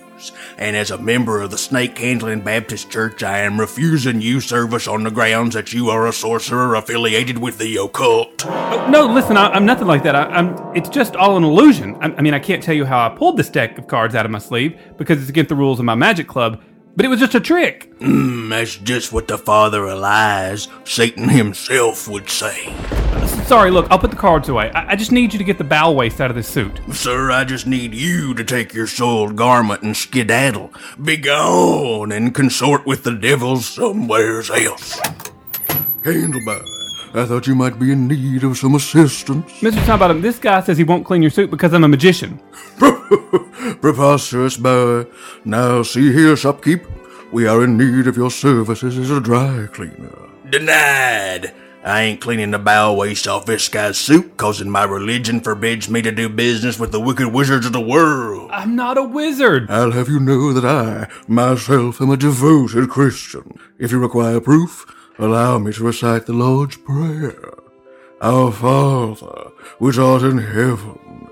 And 0.59 0.75
as 0.75 0.91
a 0.91 0.99
member 0.99 1.41
of 1.41 1.53
the 1.53 1.57
Snake 1.57 1.97
Handling 1.97 2.41
Baptist 2.41 2.91
Church, 2.91 3.23
I 3.23 3.39
am 3.39 3.61
refusing 3.61 4.21
you 4.21 4.41
service 4.41 4.89
on 4.89 5.05
the 5.05 5.11
grounds 5.11 5.55
that 5.55 5.73
you 5.73 5.89
are 5.89 6.09
a 6.09 6.13
sorcerer 6.13 6.75
affiliated 6.75 7.39
with 7.39 7.59
the 7.59 7.77
occult. 7.77 8.45
Oh, 8.45 8.89
no, 8.91 9.07
listen, 9.07 9.37
I, 9.37 9.51
I'm 9.51 9.65
nothing 9.65 9.87
like 9.87 10.03
that. 10.03 10.17
I, 10.17 10.25
I'm. 10.25 10.57
It's 10.75 10.89
just 10.89 11.15
all 11.15 11.37
an 11.37 11.45
illusion. 11.45 11.95
I, 12.01 12.07
I 12.07 12.23
mean, 12.23 12.35
I 12.35 12.41
can't 12.41 12.61
tell 12.61 12.75
you 12.75 12.85
how 12.85 13.07
I 13.07 13.09
pulled 13.09 13.37
this 13.37 13.49
deck 13.49 13.79
of 13.79 13.87
cards 13.87 14.17
out 14.17 14.27
of 14.27 14.33
my 14.33 14.41
sleeve 14.41 14.77
because 14.97 15.21
it's 15.21 15.31
against 15.31 15.49
the 15.49 15.55
rules 15.55 15.79
of 15.79 15.85
my 15.85 15.95
magic 15.95 16.27
club. 16.27 16.61
But 16.97 17.07
it 17.07 17.09
was 17.09 17.21
just 17.21 17.37
a 17.37 17.41
trick. 17.41 17.97
Mm, 18.01 18.51
that's 18.51 18.75
just 18.75 19.13
what 19.13 19.29
the 19.29 19.39
father 19.39 19.87
of 19.87 20.01
lies, 20.01 20.67
Satan 20.83 21.29
himself, 21.29 22.09
would 22.09 22.29
say. 22.29 22.75
Sorry, 23.49 23.71
look, 23.71 23.87
I'll 23.91 23.99
put 23.99 24.11
the 24.11 24.17
cards 24.17 24.51
away. 24.51 24.71
I, 24.73 24.91
I 24.91 24.95
just 24.95 25.11
need 25.11 25.33
you 25.33 25.39
to 25.39 25.45
get 25.45 25.57
the 25.57 25.65
bow 25.65 25.91
waist 25.91 26.21
out 26.21 26.29
of 26.29 26.37
this 26.37 26.47
suit. 26.47 26.81
Sir, 26.93 27.31
I 27.31 27.45
just 27.45 27.67
need 27.67 27.95
you 27.95 28.35
to 28.35 28.45
take 28.45 28.75
your 28.75 28.87
soiled 28.87 29.37
garment 29.37 29.81
and 29.81 29.97
skedaddle. 29.97 30.71
Be 31.03 31.17
gone 31.17 32.13
and 32.13 32.35
consort 32.35 32.85
with 32.85 33.05
the 33.05 33.15
devil 33.15 33.57
somewheres 33.57 34.51
else. 34.51 35.01
Candleboy, 36.03 36.61
I 37.15 37.25
thought 37.25 37.47
you 37.47 37.55
might 37.55 37.79
be 37.79 37.91
in 37.91 38.07
need 38.07 38.45
of 38.45 38.59
some 38.59 38.75
assistance. 38.75 39.51
Mr. 39.61 39.83
Snodbottom, 39.87 40.21
this 40.21 40.39
guy 40.39 40.61
says 40.61 40.77
he 40.77 40.85
won't 40.85 41.07
clean 41.07 41.23
your 41.23 41.31
suit 41.31 41.51
because 41.51 41.73
I'm 41.73 41.85
a 41.85 41.89
magician. 41.89 42.39
Preposterous 43.81 44.59
boy. 44.59 45.07
Now 45.47 45.83
see 45.83 46.13
here, 46.13 46.35
shopkeep. 46.35 46.87
We 47.33 47.47
are 47.47 47.65
in 47.65 47.79
need 47.79 48.09
of 48.09 48.17
your 48.19 48.31
services 48.31 48.99
as 48.99 49.11
a 49.11 49.23
dry 49.23 49.69
cleaner. 49.73 50.29
Denied. 50.51 51.55
I 51.85 52.03
ain't 52.03 52.21
cleaning 52.21 52.51
the 52.51 52.59
bow 52.59 52.95
waist 52.95 53.29
off 53.29 53.47
this 53.47 53.69
guy's 53.69 53.97
suit, 53.97 54.37
causing 54.37 54.69
my 54.69 54.85
religion 54.85 55.41
forbids 55.41 55.89
me 55.89 56.03
to 56.03 56.11
do 56.11 56.29
business 56.29 56.79
with 56.79 56.93
the 56.93 57.01
wicked 57.01 57.29
wizards 57.29 57.67
of 57.67 57.73
the 57.73 57.81
world. 57.81 58.51
I'm 58.53 58.75
not 58.75 58.99
a 58.99 59.03
wizard. 59.03 59.71
I'll 59.71 59.93
have 59.93 60.09
you 60.09 60.19
know 60.19 60.53
that 60.53 60.65
I, 60.65 61.09
myself, 61.29 62.01
am 62.01 62.11
a 62.11 62.17
devoted 62.17 62.91
Christian. 62.91 63.59
If 63.79 63.93
you 63.93 64.01
require 64.01 64.41
proof, 64.41 64.87
allow 65.19 65.59
me 65.59 65.73
to 65.73 65.85
recite 65.85 66.27
the 66.27 66.33
Lord's 66.33 66.77
Prayer. 66.77 67.55
Our 68.21 68.51
Father, 68.51 69.53
which 69.79 69.99
art 69.99 70.23
in 70.23 70.39
heaven, 70.39 71.29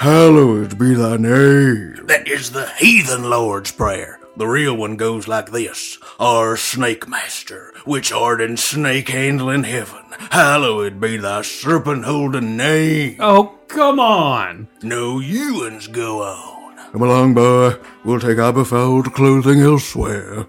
hallowed 0.00 0.78
be 0.78 0.94
thy 0.94 1.18
name. 1.18 2.06
That 2.06 2.26
is 2.26 2.52
the 2.52 2.70
heathen 2.78 3.28
Lord's 3.28 3.70
Prayer. 3.70 4.17
The 4.38 4.46
real 4.46 4.76
one 4.76 4.94
goes 4.94 5.26
like 5.26 5.50
this 5.50 5.98
Our 6.20 6.56
Snake 6.56 7.08
Master, 7.08 7.74
which 7.84 8.12
art 8.12 8.40
in 8.40 8.56
snake 8.56 9.08
handling 9.08 9.64
heaven, 9.64 10.04
hallowed 10.30 11.00
be 11.00 11.16
thy 11.16 11.42
serpent 11.42 12.04
holding 12.04 12.56
name. 12.56 13.16
Oh, 13.18 13.58
come 13.66 13.98
on. 13.98 14.68
No, 14.80 15.18
you 15.18 15.64
uns 15.64 15.88
go 15.88 16.22
on. 16.22 16.76
Come 16.92 17.02
along, 17.02 17.34
boy. 17.34 17.78
We'll 18.04 18.20
take 18.20 18.38
our 18.38 18.52
befouled 18.52 19.12
clothing 19.12 19.58
elsewhere. 19.58 20.46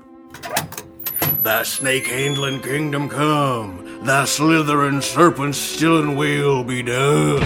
Thy 1.42 1.64
snake 1.64 2.06
handling 2.06 2.62
kingdom 2.62 3.10
come. 3.10 4.06
Thy 4.06 4.26
slithering 4.26 5.02
serpent 5.02 5.56
stilling 5.56 6.16
will 6.16 6.64
be 6.64 6.84
done. 6.84 7.42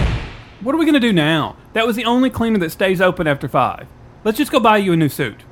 What 0.60 0.74
are 0.74 0.78
we 0.78 0.84
gonna 0.84 1.00
do 1.00 1.14
now? 1.14 1.56
That 1.72 1.86
was 1.86 1.96
the 1.96 2.04
only 2.04 2.28
cleaner 2.28 2.58
that 2.58 2.70
stays 2.70 3.00
open 3.00 3.26
after 3.26 3.48
five. 3.48 3.86
Let's 4.24 4.36
just 4.36 4.52
go 4.52 4.60
buy 4.60 4.76
you 4.76 4.92
a 4.92 4.96
new 4.96 5.08
suit. 5.08 5.42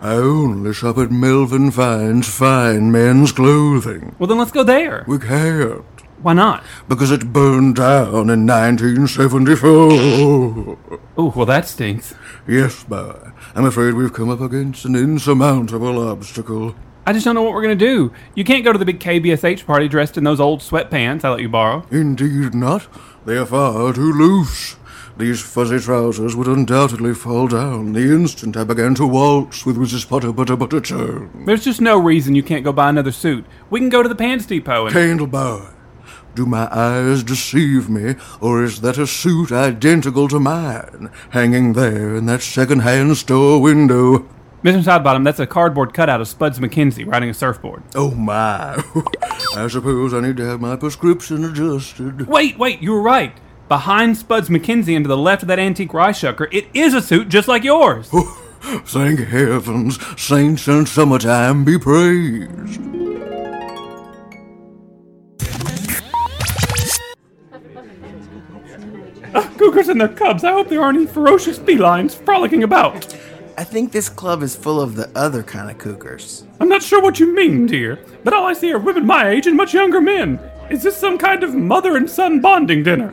I 0.00 0.14
only 0.14 0.72
shop 0.74 0.98
at 0.98 1.10
Melvin 1.10 1.70
Fine's 1.70 2.28
fine 2.28 2.92
men's 2.92 3.32
clothing. 3.32 4.14
Well, 4.18 4.26
then 4.26 4.38
let's 4.38 4.52
go 4.52 4.62
there. 4.62 5.04
We 5.08 5.18
can't. 5.18 5.84
Why 6.22 6.32
not? 6.32 6.64
Because 6.88 7.10
it 7.10 7.32
burned 7.32 7.76
down 7.76 8.30
in 8.30 8.46
1974. 8.46 10.78
Oh, 11.18 11.32
well, 11.34 11.46
that 11.46 11.66
stinks. 11.66 12.14
Yes, 12.46 12.84
boy. 12.84 13.30
I'm 13.54 13.64
afraid 13.64 13.94
we've 13.94 14.12
come 14.12 14.30
up 14.30 14.40
against 14.40 14.84
an 14.84 14.96
insurmountable 14.96 16.08
obstacle. 16.08 16.74
I 17.06 17.12
just 17.12 17.24
don't 17.24 17.34
know 17.34 17.42
what 17.42 17.52
we're 17.52 17.62
gonna 17.62 17.76
do. 17.76 18.12
You 18.34 18.44
can't 18.44 18.64
go 18.64 18.72
to 18.72 18.78
the 18.78 18.84
big 18.84 18.98
KBSH 18.98 19.64
party 19.64 19.88
dressed 19.88 20.18
in 20.18 20.24
those 20.24 20.40
old 20.40 20.60
sweatpants 20.60 21.24
I 21.24 21.30
let 21.30 21.40
you 21.40 21.48
borrow. 21.48 21.86
Indeed 21.90 22.54
not. 22.54 22.88
They 23.24 23.36
are 23.36 23.46
far 23.46 23.92
too 23.92 24.12
loose. 24.12 24.76
These 25.18 25.40
fuzzy 25.40 25.78
trousers 25.78 26.36
would 26.36 26.46
undoubtedly 26.46 27.14
fall 27.14 27.48
down 27.48 27.94
the 27.94 28.12
instant 28.12 28.54
I 28.54 28.64
began 28.64 28.94
to 28.96 29.06
waltz 29.06 29.64
with 29.64 29.78
Mrs. 29.78 30.06
Potter 30.06 30.30
Butter 30.30 30.58
Butterchurn. 30.58 31.46
There's 31.46 31.64
just 31.64 31.80
no 31.80 31.98
reason 31.98 32.34
you 32.34 32.42
can't 32.42 32.64
go 32.64 32.72
buy 32.72 32.90
another 32.90 33.12
suit. 33.12 33.46
We 33.70 33.80
can 33.80 33.88
go 33.88 34.02
to 34.02 34.10
the 34.10 34.14
Pants 34.14 34.44
Depot 34.44 34.86
and. 34.86 34.94
Candleboy, 34.94 35.72
do 36.34 36.44
my 36.44 36.68
eyes 36.70 37.22
deceive 37.22 37.88
me, 37.88 38.16
or 38.42 38.62
is 38.62 38.82
that 38.82 38.98
a 38.98 39.06
suit 39.06 39.52
identical 39.52 40.28
to 40.28 40.38
mine, 40.38 41.10
hanging 41.30 41.72
there 41.72 42.14
in 42.14 42.26
that 42.26 42.42
second-hand 42.42 43.16
store 43.16 43.58
window? 43.58 44.28
Mr. 44.62 44.82
Sidebottom, 44.82 45.24
that's 45.24 45.40
a 45.40 45.46
cardboard 45.46 45.94
cutout 45.94 46.20
of 46.20 46.28
Spuds 46.28 46.58
MacKenzie 46.58 47.06
riding 47.06 47.30
a 47.30 47.34
surfboard. 47.34 47.82
Oh 47.94 48.10
my! 48.10 48.82
I 49.56 49.66
suppose 49.68 50.12
I 50.12 50.20
need 50.20 50.36
to 50.36 50.44
have 50.44 50.60
my 50.60 50.76
prescription 50.76 51.42
adjusted. 51.42 52.26
Wait, 52.26 52.58
wait, 52.58 52.82
you 52.82 52.92
were 52.92 53.00
right. 53.00 53.34
Behind 53.68 54.16
Spuds 54.16 54.48
MacKenzie 54.48 54.94
and 54.94 55.04
to 55.04 55.08
the 55.08 55.16
left 55.16 55.42
of 55.42 55.48
that 55.48 55.58
antique 55.58 55.90
Ryshucker, 55.90 56.46
it 56.52 56.66
is 56.72 56.94
a 56.94 57.02
suit 57.02 57.28
just 57.28 57.48
like 57.48 57.64
yours. 57.64 58.08
Thank 58.60 59.18
heavens, 59.20 59.98
saints 60.20 60.68
in 60.68 60.86
summertime 60.86 61.64
be 61.64 61.76
praised. 61.76 62.80
Ah, 69.34 69.52
cougars 69.58 69.88
and 69.88 70.00
their 70.00 70.08
cubs, 70.08 70.44
I 70.44 70.52
hope 70.52 70.68
there 70.68 70.80
aren't 70.80 70.98
any 70.98 71.06
ferocious 71.06 71.58
felines 71.58 72.14
frolicking 72.14 72.62
about. 72.62 73.16
I 73.58 73.64
think 73.64 73.90
this 73.90 74.08
club 74.08 74.44
is 74.44 74.54
full 74.54 74.80
of 74.80 74.94
the 74.94 75.10
other 75.18 75.42
kind 75.42 75.70
of 75.70 75.78
cougars. 75.78 76.44
I'm 76.60 76.68
not 76.68 76.84
sure 76.84 77.02
what 77.02 77.18
you 77.18 77.34
mean, 77.34 77.66
dear, 77.66 77.98
but 78.22 78.32
all 78.32 78.46
I 78.46 78.52
see 78.52 78.72
are 78.72 78.78
women 78.78 79.06
my 79.06 79.28
age 79.28 79.48
and 79.48 79.56
much 79.56 79.74
younger 79.74 80.00
men. 80.00 80.38
Is 80.70 80.84
this 80.84 80.96
some 80.96 81.18
kind 81.18 81.42
of 81.42 81.54
mother 81.54 81.96
and 81.96 82.08
son 82.08 82.40
bonding 82.40 82.84
dinner? 82.84 83.12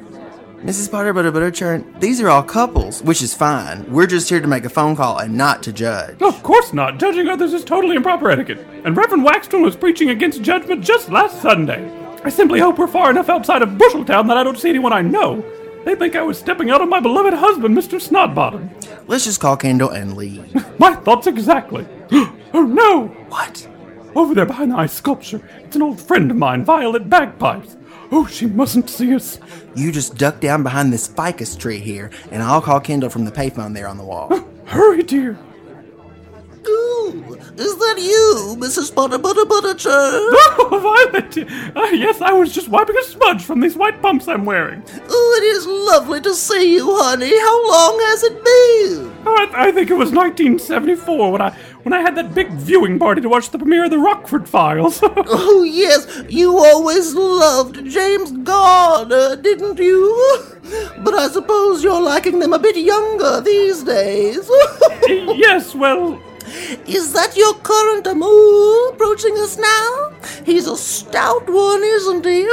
Mrs. 0.64 0.90
Potter 0.90 1.11
Butter 1.11 1.30
Butterchurn, 1.30 1.99
these 1.99 2.22
are 2.22 2.30
all 2.30 2.41
couples, 2.41 3.03
which 3.03 3.22
is 3.22 3.34
fine. 3.34 3.85
We're 3.91 4.07
just 4.07 4.30
here 4.30 4.40
to 4.40 4.48
make 4.48 4.64
a 4.64 4.69
phone 4.69 4.95
call 4.95 5.18
and 5.18 5.35
not 5.38 5.61
to 5.64 5.73
judge. 5.73 6.22
Of 6.22 6.41
course 6.41 6.72
not. 6.72 6.99
Judging 6.99 7.27
others 7.27 7.52
is 7.52 7.65
totally 7.65 7.98
improper 7.98 8.31
etiquette. 8.31 8.65
And 8.85 8.95
Reverend 8.95 9.26
Waxton 9.26 9.61
was 9.61 9.76
preaching 9.76 10.10
against 10.10 10.41
judgment 10.41 10.81
just 10.81 11.10
last 11.10 11.41
Sunday. 11.41 11.91
I 12.23 12.30
simply 12.30 12.61
hope 12.61 12.77
we're 12.77 12.88
far 12.88 13.10
enough 13.10 13.27
outside 13.27 13.61
of 13.61 13.72
Busheltown 13.72 14.30
that 14.30 14.38
I 14.38 14.44
don't 14.44 14.57
see 14.57 14.69
anyone 14.69 14.94
I 14.94 15.02
know. 15.02 15.44
They 15.84 15.95
think 15.95 16.15
I 16.15 16.22
was 16.22 16.40
stepping 16.40 16.69
out 16.69 16.80
on 16.80 16.88
my 16.88 17.02
beloved 17.02 17.34
husband, 17.34 17.77
Mr. 17.77 17.99
Snodbottom. 17.99 18.69
Let's 19.06 19.26
just 19.26 19.41
call 19.41 19.57
Kendall 19.57 19.90
and 19.90 20.15
leave. 20.15 20.56
My 20.80 20.95
thoughts 20.95 21.27
exactly. 21.27 21.85
oh 22.14 22.64
no! 22.64 23.07
What? 23.27 23.68
Over 24.15 24.34
there 24.34 24.45
behind 24.45 24.72
the 24.72 24.77
ice 24.77 24.94
sculpture, 24.94 25.41
it's 25.60 25.76
an 25.76 25.81
old 25.81 25.99
friend 25.99 26.31
of 26.31 26.38
mine, 26.38 26.64
Violet 26.64 27.10
Bagpipes. 27.10 27.76
Oh, 28.15 28.27
she 28.27 28.45
mustn't 28.45 28.91
see 28.91 29.15
us. 29.15 29.40
You 29.76 29.91
just 29.91 30.19
duck 30.19 30.40
down 30.40 30.61
behind 30.61 30.94
this 30.94 31.07
ficus 31.07 31.56
tree 31.56 31.80
here, 31.80 32.11
and 32.30 32.44
I'll 32.44 32.61
call 32.61 32.80
Kendall 32.80 33.10
from 33.10 33.26
the 33.26 33.31
payphone 33.31 33.73
there 33.73 33.88
on 33.88 33.98
the 33.98 34.03
wall. 34.03 34.30
Hurry, 34.65 35.02
dear. 35.02 35.35
Ooh, 36.68 37.38
is 37.57 37.76
that 37.77 37.95
you, 37.99 38.56
Mrs. 38.60 38.94
Butter 38.94 39.18
Butter 39.18 39.45
Butter? 39.45 39.73
Oh, 40.65 40.80
Violet! 40.80 41.38
Uh, 41.76 41.90
yes, 41.94 42.22
I 42.22 42.31
was 42.31 42.53
just 42.53 42.68
wiping 42.68 42.98
a 42.98 43.03
smudge 43.03 43.44
from 43.44 43.60
these 43.60 43.76
white 43.76 44.02
pumps 44.02 44.27
I'm 44.27 44.45
wearing. 44.45 44.84
Oh, 45.10 45.40
it 45.41 45.44
is 45.45 45.65
lovely 45.68 46.22
to 46.22 46.34
see 46.34 46.76
you, 46.76 46.95
honey. 46.98 47.38
How 47.38 47.69
long 47.72 47.99
has 47.99 48.23
it 48.23 48.34
been? 48.34 49.14
Oh, 49.26 49.35
I, 49.53 49.68
I 49.68 49.72
think 49.72 49.90
it 49.90 49.95
was 49.95 50.11
1974 50.11 51.31
when 51.31 51.41
I 51.41 51.56
when 51.84 51.94
I 51.94 52.02
had 52.02 52.15
that 52.15 52.34
big 52.34 52.49
viewing 52.52 52.98
party 52.98 53.22
to 53.22 53.30
watch 53.30 53.49
the 53.49 53.57
premiere 53.57 53.85
of 53.85 53.91
the 53.91 53.99
Rockford 53.99 54.48
Files. 54.48 54.99
oh, 55.03 55.64
yes, 55.64 56.23
you 56.30 56.57
always 56.57 57.14
loved 57.14 57.85
James 57.85 58.31
Garner, 58.31 59.35
didn't 59.35 59.80
you? 59.80 60.44
But 61.03 61.14
I 61.14 61.27
suppose 61.27 61.84
you're 61.84 62.02
liking 62.02 62.40
them 62.40 62.53
a 62.53 62.60
bit 62.60 62.77
younger 62.77 63.41
these 63.41 63.84
days. 63.84 64.49
yes, 65.07 65.76
well. 65.76 66.19
Is 66.88 67.14
that 67.14 67.36
your 67.36 67.53
current 67.56 68.07
amour 68.07 68.90
approaching 68.90 69.38
us 69.38 69.57
now? 69.57 70.14
He's 70.45 70.68
a 70.68 70.78
stout 70.78 71.49
one, 71.49 71.84
isn't 71.84 72.26
he? 72.26 72.48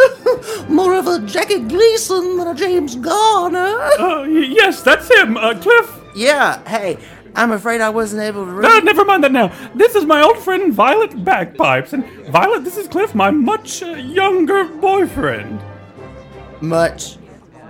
More 0.68 0.94
of 0.94 1.06
a 1.06 1.20
Jackie 1.26 1.60
Gleason 1.60 2.36
than 2.36 2.48
a 2.48 2.54
James 2.54 2.96
Garner. 2.96 3.80
Uh, 3.98 4.24
yes, 4.24 4.82
that's 4.82 5.08
him, 5.14 5.36
uh, 5.36 5.54
Cliff. 5.60 6.00
Yeah, 6.14 6.62
hey, 6.68 6.98
I'm 7.34 7.52
afraid 7.52 7.80
I 7.80 7.90
wasn't 7.90 8.22
able 8.22 8.44
to 8.44 8.52
read. 8.52 8.62
No, 8.62 8.78
never 8.80 9.04
mind 9.04 9.24
that 9.24 9.32
now. 9.32 9.52
This 9.74 9.94
is 9.94 10.04
my 10.04 10.22
old 10.22 10.38
friend 10.38 10.72
Violet 10.72 11.24
Bagpipes, 11.24 11.92
and 11.92 12.04
Violet, 12.28 12.64
this 12.64 12.76
is 12.76 12.88
Cliff, 12.88 13.14
my 13.14 13.30
much 13.30 13.82
uh, 13.82 13.90
younger 13.90 14.64
boyfriend. 14.64 15.60
Much, 16.60 17.16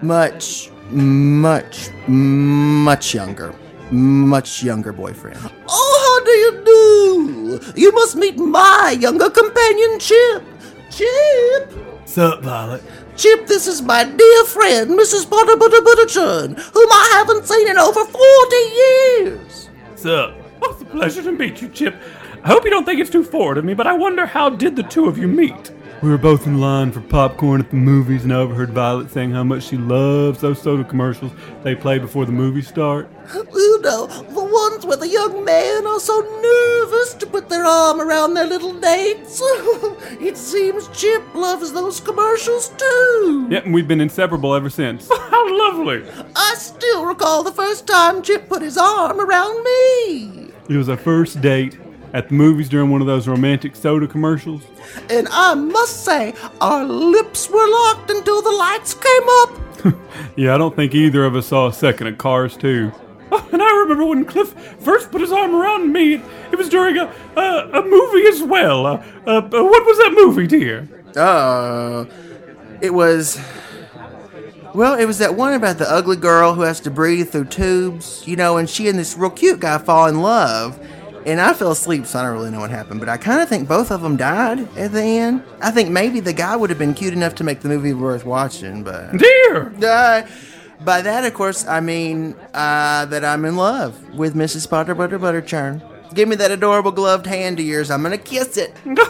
much, 0.03 0.71
much, 0.91 1.91
much 2.09 3.15
younger. 3.15 3.55
Much 3.91 4.62
younger 4.62 4.93
boyfriend. 4.93 5.39
Oh, 5.69 5.97
how 6.07 6.25
do 6.25 6.31
you 6.31 6.65
do? 6.65 7.81
You 7.81 7.93
must 7.93 8.15
meet 8.17 8.37
my 8.37 8.97
younger 8.99 9.29
companion, 9.31 9.99
Chip. 9.99 10.45
Chip? 10.91 11.73
Sup, 12.05 12.41
Violet? 12.43 12.83
Chip, 13.17 13.47
this 13.47 13.67
is 13.67 13.83
my 13.83 14.05
dear 14.05 14.45
friend, 14.45 14.91
Mrs. 14.91 15.29
Potter 15.29 15.57
Butter 15.57 15.81
Butterchurn, 15.81 16.59
whom 16.73 16.89
I 16.91 17.11
haven't 17.15 17.47
seen 17.47 17.69
in 17.69 17.79
over 17.79 18.05
40 18.05 18.57
years. 18.57 19.71
Sup? 19.97 20.35
Oh, 20.62 20.71
it's 20.73 20.83
a 20.83 20.85
pleasure 20.85 21.23
to 21.23 21.33
meet 21.33 21.61
you, 21.61 21.69
Chip. 21.69 21.97
I 22.45 22.49
hope 22.49 22.65
you 22.65 22.71
don't 22.71 22.85
think 22.85 23.01
it's 23.01 23.11
too 23.11 23.25
forward 23.25 23.59
of 23.59 23.65
me, 23.65 23.75
but 23.75 23.87
I 23.87 23.93
wonder 23.93 24.25
how 24.25 24.51
did 24.51 24.77
the 24.77 24.83
two 24.85 25.07
of 25.07 25.19
you 25.19 25.27
meet? 25.27 25.73
We 26.02 26.09
were 26.09 26.16
both 26.16 26.47
in 26.47 26.59
line 26.59 26.93
for 26.93 27.02
popcorn 27.02 27.60
at 27.60 27.68
the 27.68 27.77
movies, 27.77 28.24
and 28.24 28.32
I 28.32 28.36
overheard 28.36 28.70
Violet 28.70 29.10
saying 29.10 29.32
how 29.32 29.44
much 29.44 29.64
she 29.64 29.77
loves 29.77 30.40
those 30.40 30.62
soda 30.62 30.82
commercials 30.82 31.31
they 31.62 31.74
play 31.74 31.98
before 31.98 32.24
the 32.24 32.32
movies 32.32 32.66
start. 32.66 33.10
You 33.35 33.82
know, 33.82 34.06
the 34.06 34.43
ones 34.43 34.86
where 34.86 34.97
the 34.97 35.06
young 35.06 35.44
men 35.44 35.86
are 35.86 36.01
so 36.01 36.20
nervous 36.20 37.12
to 37.14 37.27
put 37.27 37.51
their 37.51 37.66
arm 37.66 38.01
around 38.01 38.32
their 38.32 38.47
little 38.47 38.72
dates. 38.81 39.43
it 40.22 40.39
seems 40.39 40.89
Chip 40.89 41.22
loves 41.35 41.70
those 41.74 42.01
commercials 42.01 42.70
too. 42.70 43.48
Yep, 43.51 43.66
and 43.66 43.74
we've 43.74 43.89
been 43.89 44.01
inseparable 44.01 44.55
ever 44.55 44.70
since. 44.70 45.06
How 45.31 45.59
lovely! 45.59 46.02
I 46.35 46.55
still 46.56 47.05
recall 47.05 47.43
the 47.43 47.52
first 47.52 47.86
time 47.86 48.22
Chip 48.22 48.48
put 48.48 48.62
his 48.62 48.78
arm 48.78 49.20
around 49.20 49.62
me. 49.62 50.51
It 50.66 50.77
was 50.78 50.89
our 50.89 50.97
first 50.97 51.43
date 51.43 51.77
at 52.12 52.28
the 52.28 52.35
movies 52.35 52.69
during 52.69 52.91
one 52.91 53.01
of 53.01 53.07
those 53.07 53.27
romantic 53.28 53.77
soda 53.77 54.07
commercials. 54.07 54.62
And 55.09 55.28
I 55.31 55.55
must 55.55 56.05
say, 56.05 56.35
our 56.61 56.85
lips 56.85 57.49
were 57.49 57.69
locked 57.69 58.11
until 58.11 58.43
the 58.43 58.51
lights 58.53 58.95
came 58.95 59.28
up. 59.43 59.97
Yeah, 60.37 60.55
I 60.55 60.59
don't 60.59 60.77
think 60.77 60.95
either 60.95 61.24
of 61.24 61.35
us 61.35 61.47
saw 61.47 61.69
a 61.69 61.73
second 61.73 62.07
of 62.07 62.19
Cars 62.19 62.57
2. 62.57 62.93
And 63.53 63.62
I 63.62 63.70
remember 63.81 64.05
when 64.07 64.24
Cliff 64.24 64.53
first 64.81 65.11
put 65.11 65.20
his 65.20 65.32
arm 65.32 65.55
around 65.55 65.93
me, 65.93 66.15
it, 66.15 66.20
it 66.53 66.57
was 66.57 66.69
during 66.69 66.97
a, 66.99 67.12
a, 67.37 67.81
a 67.81 67.82
movie 67.82 68.27
as 68.27 68.43
well. 68.43 68.87
Uh, 68.87 69.05
uh, 69.27 69.31
uh, 69.39 69.43
what 69.43 69.87
was 69.87 69.99
that 69.99 70.12
movie, 70.15 70.47
dear? 70.47 70.89
Oh, 71.16 72.07
it 72.81 72.93
was. 72.93 73.41
Well, 74.74 74.95
it 74.99 75.05
was 75.07 75.19
that 75.19 75.35
one 75.35 75.55
about 75.55 75.78
the 75.78 75.91
ugly 75.91 76.16
girl 76.16 76.55
who 76.55 76.62
has 76.62 76.81
to 76.81 76.91
breathe 76.91 77.31
through 77.31 77.47
tubes, 77.47 78.23
you 78.27 78.37
know, 78.37 78.57
and 78.57 78.69
she 78.69 78.89
and 78.89 78.99
this 78.99 79.16
real 79.16 79.31
cute 79.31 79.61
guy 79.61 79.78
fall 79.78 80.07
in 80.07 80.20
love. 80.23 80.78
And 81.27 81.41
I 81.41 81.53
fell 81.53 81.71
asleep, 81.71 82.07
so 82.07 82.19
I 82.19 82.23
don't 82.23 82.33
really 82.33 82.51
know 82.51 82.61
what 82.61 82.71
happened. 82.71 83.01
But 83.01 83.09
I 83.09 83.17
kind 83.17 83.43
of 83.43 83.49
think 83.49 83.69
both 83.69 83.91
of 83.91 84.01
them 84.03 84.17
died 84.17 84.61
at 84.77 84.93
the 84.93 85.03
end. 85.03 85.43
I 85.61 85.71
think 85.71 85.91
maybe 85.91 86.21
the 86.21 86.33
guy 86.33 86.57
would 86.57 86.71
have 86.71 86.79
been 86.79 86.95
cute 86.95 87.13
enough 87.13 87.35
to 87.37 87.45
make 87.45 87.61
the 87.61 87.69
movie 87.69 87.93
worth 87.93 88.25
watching, 88.25 88.83
but. 88.83 89.17
Dear! 89.17 89.73
Uh, 89.83 90.27
by 90.83 91.03
that, 91.03 91.25
of 91.25 91.35
course, 91.35 91.67
I 91.67 91.81
mean 91.81 92.35
uh, 92.55 93.05
that 93.07 93.25
I'm 93.25 93.45
in 93.45 93.57
love 93.57 94.15
with 94.15 94.35
Mrs. 94.35 94.69
Potter 94.69 94.95
Butter 94.95 95.19
Butterchurn. 95.19 95.83
Give 96.15 96.29
me 96.29 96.35
that 96.37 96.51
adorable 96.51 96.91
gloved 96.91 97.27
hand 97.27 97.61
of 97.61 97.67
yours. 97.67 97.91
I'm 97.91 98.03
gonna 98.03 98.19
kiss 98.19 98.57
it. 98.57 98.75
No, 98.85 99.05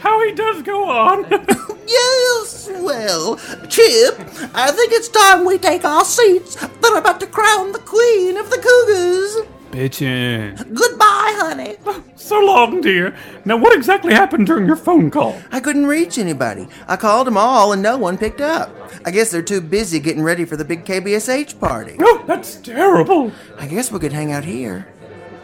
how 0.00 0.22
he 0.24 0.32
does 0.32 0.62
go 0.62 0.88
on. 0.88 1.24
Yes, 1.88 2.68
well, 2.80 3.36
Chip, 3.68 4.18
I 4.54 4.72
think 4.72 4.92
it's 4.92 5.06
time 5.08 5.44
we 5.44 5.56
take 5.56 5.84
our 5.84 6.04
seats. 6.04 6.56
They're 6.56 6.98
about 6.98 7.20
to 7.20 7.28
crown 7.28 7.70
the 7.70 7.78
queen 7.78 8.36
of 8.36 8.50
the 8.50 8.56
Cougars. 8.58 9.48
Bitchin'. 9.76 10.56
Goodbye, 10.74 11.34
honey. 11.36 11.76
so 12.16 12.40
long, 12.40 12.80
dear. 12.80 13.14
Now, 13.44 13.58
what 13.58 13.76
exactly 13.76 14.14
happened 14.14 14.46
during 14.46 14.64
your 14.64 14.74
phone 14.74 15.10
call? 15.10 15.38
I 15.52 15.60
couldn't 15.60 15.84
reach 15.84 16.16
anybody. 16.16 16.66
I 16.88 16.96
called 16.96 17.26
them 17.26 17.36
all 17.36 17.74
and 17.74 17.82
no 17.82 17.98
one 17.98 18.16
picked 18.16 18.40
up. 18.40 18.74
I 19.04 19.10
guess 19.10 19.30
they're 19.30 19.42
too 19.42 19.60
busy 19.60 20.00
getting 20.00 20.22
ready 20.22 20.46
for 20.46 20.56
the 20.56 20.64
big 20.64 20.86
KBSH 20.86 21.60
party. 21.60 21.96
Oh, 22.00 22.24
that's 22.26 22.56
terrible. 22.56 23.32
I 23.58 23.66
guess 23.66 23.92
we 23.92 23.98
could 23.98 24.14
hang 24.14 24.32
out 24.32 24.44
here. 24.44 24.88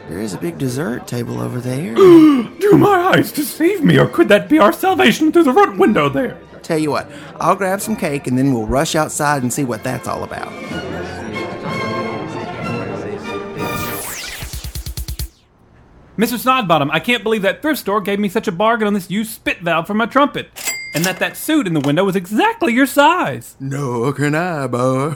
There 0.08 0.18
is 0.18 0.32
a 0.32 0.38
big 0.38 0.56
dessert 0.56 1.06
table 1.06 1.38
over 1.38 1.60
there. 1.60 1.94
Do 1.94 2.78
my 2.78 3.12
eyes 3.14 3.32
deceive 3.32 3.84
me, 3.84 3.98
or 3.98 4.06
could 4.06 4.28
that 4.30 4.48
be 4.48 4.58
our 4.58 4.72
salvation 4.72 5.30
through 5.30 5.44
the 5.44 5.52
front 5.52 5.78
window 5.78 6.08
there? 6.08 6.38
Tell 6.62 6.78
you 6.78 6.90
what, 6.90 7.10
I'll 7.38 7.56
grab 7.56 7.82
some 7.82 7.96
cake 7.96 8.26
and 8.26 8.38
then 8.38 8.54
we'll 8.54 8.66
rush 8.66 8.94
outside 8.94 9.42
and 9.42 9.52
see 9.52 9.64
what 9.64 9.84
that's 9.84 10.08
all 10.08 10.24
about. 10.24 10.50
Mr. 16.18 16.38
Snodbottom, 16.38 16.90
I 16.90 17.00
can't 17.00 17.22
believe 17.22 17.40
that 17.40 17.62
thrift 17.62 17.80
store 17.80 18.02
gave 18.02 18.18
me 18.18 18.28
such 18.28 18.46
a 18.46 18.52
bargain 18.52 18.86
on 18.86 18.92
this 18.92 19.10
used 19.10 19.30
spit 19.30 19.60
valve 19.60 19.86
for 19.86 19.94
my 19.94 20.04
trumpet. 20.04 20.50
And 20.94 21.06
that 21.06 21.18
that 21.20 21.38
suit 21.38 21.66
in 21.66 21.72
the 21.72 21.80
window 21.80 22.04
was 22.04 22.16
exactly 22.16 22.74
your 22.74 22.84
size. 22.84 23.56
Nor 23.58 24.12
can 24.12 24.34
I, 24.34 24.66
boy. 24.66 25.14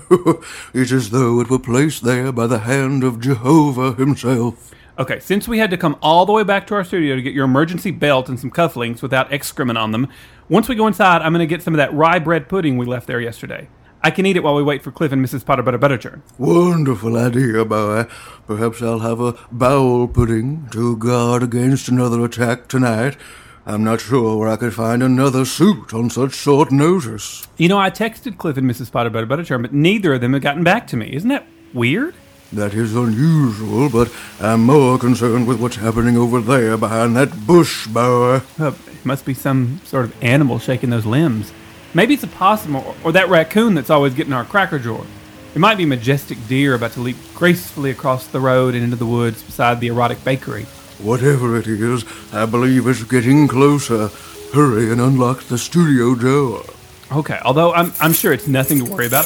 it's 0.72 0.92
as 0.92 1.10
though 1.10 1.38
it 1.42 1.50
were 1.50 1.58
placed 1.58 2.02
there 2.02 2.32
by 2.32 2.46
the 2.46 2.60
hand 2.60 3.04
of 3.04 3.20
Jehovah 3.20 3.92
himself. 3.92 4.72
Okay, 4.98 5.20
since 5.20 5.46
we 5.46 5.58
had 5.58 5.68
to 5.68 5.76
come 5.76 5.98
all 6.00 6.24
the 6.24 6.32
way 6.32 6.44
back 6.44 6.66
to 6.68 6.74
our 6.74 6.82
studio 6.82 7.14
to 7.14 7.20
get 7.20 7.34
your 7.34 7.44
emergency 7.44 7.90
belt 7.90 8.30
and 8.30 8.40
some 8.40 8.50
cufflinks 8.50 9.02
without 9.02 9.30
excrement 9.30 9.76
on 9.76 9.90
them, 9.90 10.08
once 10.48 10.66
we 10.66 10.74
go 10.74 10.86
inside, 10.86 11.20
I'm 11.20 11.34
going 11.34 11.46
to 11.46 11.54
get 11.54 11.62
some 11.62 11.74
of 11.74 11.78
that 11.78 11.92
rye 11.92 12.20
bread 12.20 12.48
pudding 12.48 12.78
we 12.78 12.86
left 12.86 13.06
there 13.06 13.20
yesterday. 13.20 13.68
I 14.06 14.12
can 14.12 14.24
eat 14.24 14.36
it 14.36 14.44
while 14.44 14.54
we 14.54 14.62
wait 14.62 14.84
for 14.84 14.92
Cliff 14.92 15.10
and 15.10 15.20
Mrs. 15.20 15.44
Potter 15.44 15.64
Butter 15.64 15.80
Butterchurn. 15.80 16.22
Wonderful 16.38 17.16
idea, 17.16 17.64
boy. 17.64 18.06
Perhaps 18.46 18.80
I'll 18.80 19.00
have 19.00 19.18
a 19.18 19.32
bowel 19.50 20.06
pudding 20.06 20.68
to 20.70 20.96
guard 20.96 21.42
against 21.42 21.88
another 21.88 22.24
attack 22.24 22.68
tonight. 22.68 23.16
I'm 23.66 23.82
not 23.82 24.00
sure 24.00 24.36
where 24.36 24.48
I 24.48 24.54
could 24.54 24.74
find 24.74 25.02
another 25.02 25.44
suit 25.44 25.92
on 25.92 26.08
such 26.08 26.34
short 26.34 26.70
notice. 26.70 27.48
You 27.56 27.68
know, 27.68 27.80
I 27.80 27.90
texted 27.90 28.38
Cliff 28.38 28.56
and 28.56 28.70
Mrs. 28.70 28.92
Potter 28.92 29.10
Butter 29.10 29.26
Butterchurn, 29.26 29.62
but 29.62 29.72
neither 29.72 30.14
of 30.14 30.20
them 30.20 30.34
have 30.34 30.42
gotten 30.42 30.62
back 30.62 30.86
to 30.86 30.96
me. 30.96 31.12
Isn't 31.12 31.30
that 31.30 31.48
weird? 31.74 32.14
That 32.52 32.74
is 32.74 32.94
unusual, 32.94 33.90
but 33.90 34.14
I'm 34.40 34.66
more 34.66 34.98
concerned 35.00 35.48
with 35.48 35.60
what's 35.60 35.74
happening 35.74 36.16
over 36.16 36.40
there 36.40 36.76
behind 36.76 37.16
that 37.16 37.44
bush, 37.44 37.88
boy. 37.88 38.40
Uh, 38.56 38.72
it 38.86 39.04
must 39.04 39.24
be 39.24 39.34
some 39.34 39.80
sort 39.82 40.04
of 40.04 40.22
animal 40.22 40.60
shaking 40.60 40.90
those 40.90 41.06
limbs. 41.06 41.52
Maybe 41.96 42.12
it's 42.12 42.24
a 42.24 42.26
possum 42.26 42.76
or, 42.76 42.94
or 43.02 43.12
that 43.12 43.30
raccoon 43.30 43.72
that's 43.72 43.88
always 43.88 44.12
getting 44.12 44.34
our 44.34 44.44
cracker 44.44 44.78
drawer. 44.78 45.06
It 45.54 45.60
might 45.60 45.78
be 45.78 45.86
majestic 45.86 46.36
deer 46.46 46.74
about 46.74 46.92
to 46.92 47.00
leap 47.00 47.16
gracefully 47.34 47.90
across 47.90 48.26
the 48.26 48.38
road 48.38 48.74
and 48.74 48.84
into 48.84 48.96
the 48.96 49.06
woods 49.06 49.42
beside 49.42 49.80
the 49.80 49.86
erotic 49.86 50.22
bakery. 50.22 50.64
Whatever 50.98 51.56
it 51.56 51.66
is, 51.66 52.04
I 52.34 52.44
believe 52.44 52.86
it's 52.86 53.02
getting 53.04 53.48
closer. 53.48 54.08
Hurry 54.52 54.92
and 54.92 55.00
unlock 55.00 55.44
the 55.44 55.56
studio 55.56 56.14
door. 56.14 56.64
Okay, 57.12 57.40
although 57.46 57.72
I'm, 57.72 57.94
I'm 57.98 58.12
sure 58.12 58.34
it's 58.34 58.46
nothing 58.46 58.84
to 58.84 58.92
worry 58.92 59.06
about. 59.06 59.24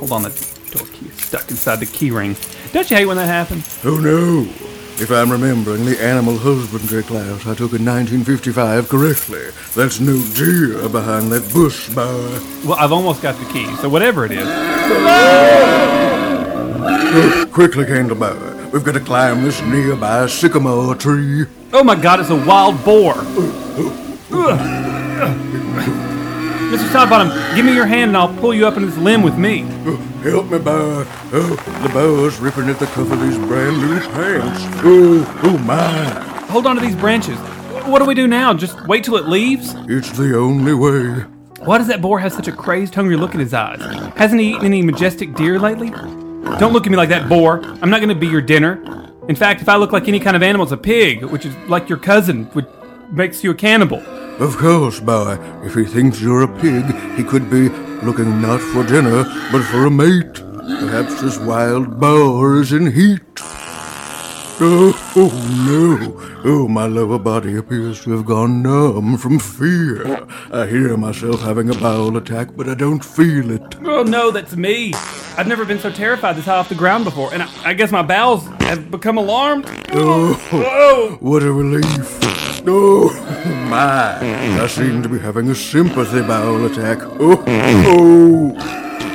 Hold 0.00 0.10
on, 0.10 0.22
the 0.22 0.30
door 0.72 0.88
key 0.88 1.06
is 1.06 1.22
stuck 1.22 1.48
inside 1.52 1.76
the 1.76 1.86
key 1.86 2.10
ring. 2.10 2.34
Don't 2.72 2.90
you 2.90 2.96
hate 2.96 3.06
when 3.06 3.16
that 3.16 3.26
happens? 3.26 3.80
Oh 3.84 4.00
no! 4.00 4.75
If 4.98 5.10
I'm 5.10 5.30
remembering 5.30 5.84
the 5.84 6.02
animal 6.02 6.38
husbandry 6.38 7.02
class 7.02 7.46
I 7.46 7.54
took 7.54 7.74
in 7.74 7.84
1955 7.84 8.88
correctly, 8.88 9.50
that's 9.74 10.00
no 10.00 10.16
deer 10.34 10.88
behind 10.88 11.30
that 11.32 11.52
bush, 11.52 11.90
boy. 11.90 12.40
Well, 12.66 12.78
I've 12.78 12.92
almost 12.92 13.20
got 13.20 13.38
the 13.38 13.44
key, 13.52 13.66
so 13.76 13.90
whatever 13.90 14.24
it 14.24 14.32
is. 14.32 14.48
Oh, 16.88 17.46
quickly, 17.52 17.84
Candle 17.84 18.16
boy. 18.16 18.70
We've 18.72 18.84
got 18.84 18.94
to 18.94 19.00
climb 19.00 19.42
this 19.42 19.60
nearby 19.60 20.28
sycamore 20.28 20.94
tree. 20.94 21.44
Oh 21.74 21.84
my 21.84 21.94
god, 21.94 22.20
it's 22.20 22.30
a 22.30 22.46
wild 22.46 22.82
boar! 22.82 23.16
Mr. 26.66 26.88
Sidebottom, 26.88 27.54
give 27.54 27.64
me 27.64 27.74
your 27.74 27.86
hand 27.86 28.08
and 28.08 28.16
I'll 28.16 28.34
pull 28.40 28.52
you 28.52 28.66
up 28.66 28.76
in 28.76 28.84
this 28.84 28.96
limb 28.96 29.22
with 29.22 29.38
me. 29.38 29.60
Help 30.22 30.50
me, 30.50 30.58
boy. 30.58 31.04
Oh, 31.32 31.80
the 31.82 31.88
boa's 31.90 32.40
ripping 32.40 32.68
at 32.68 32.80
the 32.80 32.86
cuff 32.86 33.10
of 33.10 33.20
these 33.20 33.38
brand 33.38 33.78
new 33.78 34.00
pants. 34.00 34.60
Oh, 34.84 35.40
oh 35.44 35.58
my. 35.58 36.04
Hold 36.50 36.66
on 36.66 36.74
to 36.74 36.82
these 36.82 36.96
branches. 36.96 37.38
What 37.86 38.00
do 38.00 38.04
we 38.04 38.14
do 38.14 38.26
now? 38.26 38.52
Just 38.52 38.84
wait 38.88 39.04
till 39.04 39.16
it 39.16 39.28
leaves? 39.28 39.74
It's 39.88 40.10
the 40.18 40.36
only 40.36 40.74
way. 40.74 41.24
Why 41.64 41.78
does 41.78 41.86
that 41.86 42.02
boar 42.02 42.18
have 42.18 42.32
such 42.32 42.48
a 42.48 42.52
crazed, 42.52 42.96
hungry 42.96 43.16
look 43.16 43.34
in 43.34 43.40
his 43.40 43.54
eyes? 43.54 43.80
Hasn't 44.16 44.40
he 44.40 44.50
eaten 44.50 44.64
any 44.64 44.82
majestic 44.82 45.34
deer 45.34 45.60
lately? 45.60 45.90
Don't 46.58 46.72
look 46.72 46.86
at 46.86 46.90
me 46.90 46.96
like 46.96 47.10
that, 47.10 47.28
boar. 47.28 47.60
I'm 47.80 47.90
not 47.90 48.00
going 48.00 48.08
to 48.08 48.14
be 48.16 48.26
your 48.26 48.42
dinner. 48.42 48.82
In 49.28 49.36
fact, 49.36 49.60
if 49.62 49.68
I 49.68 49.76
look 49.76 49.92
like 49.92 50.08
any 50.08 50.18
kind 50.18 50.34
of 50.34 50.42
animal, 50.42 50.64
it's 50.64 50.72
a 50.72 50.76
pig, 50.76 51.22
which 51.22 51.46
is 51.46 51.54
like 51.68 51.88
your 51.88 51.98
cousin, 51.98 52.46
which 52.46 52.66
makes 53.12 53.44
you 53.44 53.52
a 53.52 53.54
cannibal. 53.54 54.02
Of 54.38 54.58
course, 54.58 55.00
boy. 55.00 55.38
If 55.64 55.74
he 55.74 55.84
thinks 55.86 56.20
you're 56.20 56.42
a 56.42 56.60
pig, 56.60 56.84
he 57.16 57.24
could 57.24 57.48
be 57.48 57.70
looking 58.04 58.42
not 58.42 58.60
for 58.60 58.84
dinner, 58.84 59.24
but 59.50 59.62
for 59.62 59.86
a 59.86 59.90
mate. 59.90 60.34
Perhaps 60.34 61.22
this 61.22 61.38
wild 61.38 61.98
boar 61.98 62.60
is 62.60 62.72
in 62.72 62.92
heat. 62.92 63.22
Oh, 64.58 65.12
oh 65.16 65.32
no. 65.66 66.40
Oh, 66.44 66.68
my 66.68 66.86
lower 66.86 67.18
body 67.18 67.56
appears 67.56 68.04
to 68.04 68.10
have 68.12 68.26
gone 68.26 68.62
numb 68.62 69.16
from 69.16 69.38
fear. 69.38 70.26
I 70.52 70.66
hear 70.66 70.96
myself 70.96 71.40
having 71.40 71.70
a 71.70 71.74
bowel 71.74 72.16
attack, 72.16 72.56
but 72.56 72.68
I 72.68 72.74
don't 72.74 73.04
feel 73.04 73.50
it. 73.50 73.76
Oh 73.84 74.02
no, 74.02 74.30
that's 74.30 74.54
me. 74.54 74.92
I've 75.38 75.48
never 75.48 75.64
been 75.64 75.78
so 75.78 75.90
terrified 75.90 76.36
this 76.36 76.44
high 76.44 76.56
off 76.56 76.68
the 76.68 76.74
ground 76.74 77.04
before, 77.04 77.32
and 77.32 77.42
I, 77.42 77.50
I 77.64 77.74
guess 77.74 77.90
my 77.90 78.02
bowels 78.02 78.46
have 78.60 78.90
become 78.90 79.16
alarmed. 79.18 79.66
Oh, 79.92 80.38
oh. 80.52 81.16
what 81.20 81.42
a 81.42 81.52
relief. 81.52 82.35
Oh, 82.68 83.12
my. 83.70 84.18
I 84.60 84.66
seem 84.66 85.00
to 85.02 85.08
be 85.08 85.18
having 85.20 85.48
a 85.50 85.54
sympathy 85.54 86.20
bowel 86.22 86.66
attack. 86.66 86.98
Oh, 87.02 87.44
oh. 87.46 88.54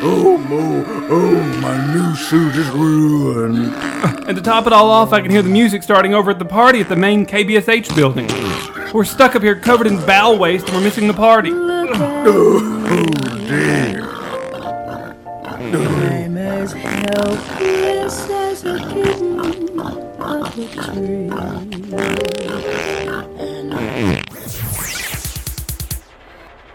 Oh, 0.04 0.38
Mo. 0.38 0.86
Oh, 1.10 1.60
my 1.62 1.94
new 1.94 2.16
suit 2.16 2.56
is 2.56 2.70
ruined. 2.70 3.74
And 4.28 4.38
to 4.38 4.42
top 4.42 4.68
it 4.68 4.74
all 4.74 4.90
off, 4.90 5.12
I 5.12 5.20
can 5.22 5.30
hear 5.30 5.42
the 5.42 5.50
music 5.50 5.84
starting 5.84 6.14
over 6.14 6.32
at 6.32 6.40
the 6.40 6.46
party 6.46 6.80
at 6.80 6.88
the 6.90 6.96
main 6.96 7.26
KBSH 7.26 7.94
building. 7.96 8.28
We're 8.94 9.04
stuck 9.04 9.36
up 9.36 9.42
here 9.42 9.56
covered 9.60 9.88
in 9.88 9.98
bowel 10.06 10.38
waste 10.38 10.68
and 10.68 10.76
we're 10.78 10.84
missing 10.84 11.08
the 11.08 11.14
party. 11.14 11.52
Oh, 11.54 12.86
oh, 12.88 13.38
dear. 13.48 14.08
I'm 15.54 16.38
as 16.38 16.72
helpless 16.72 18.30
as 18.30 18.64
a 18.66 18.78
kitten 18.94 19.80
up 19.80 20.58
a 20.58 20.94
tree. 20.94 23.01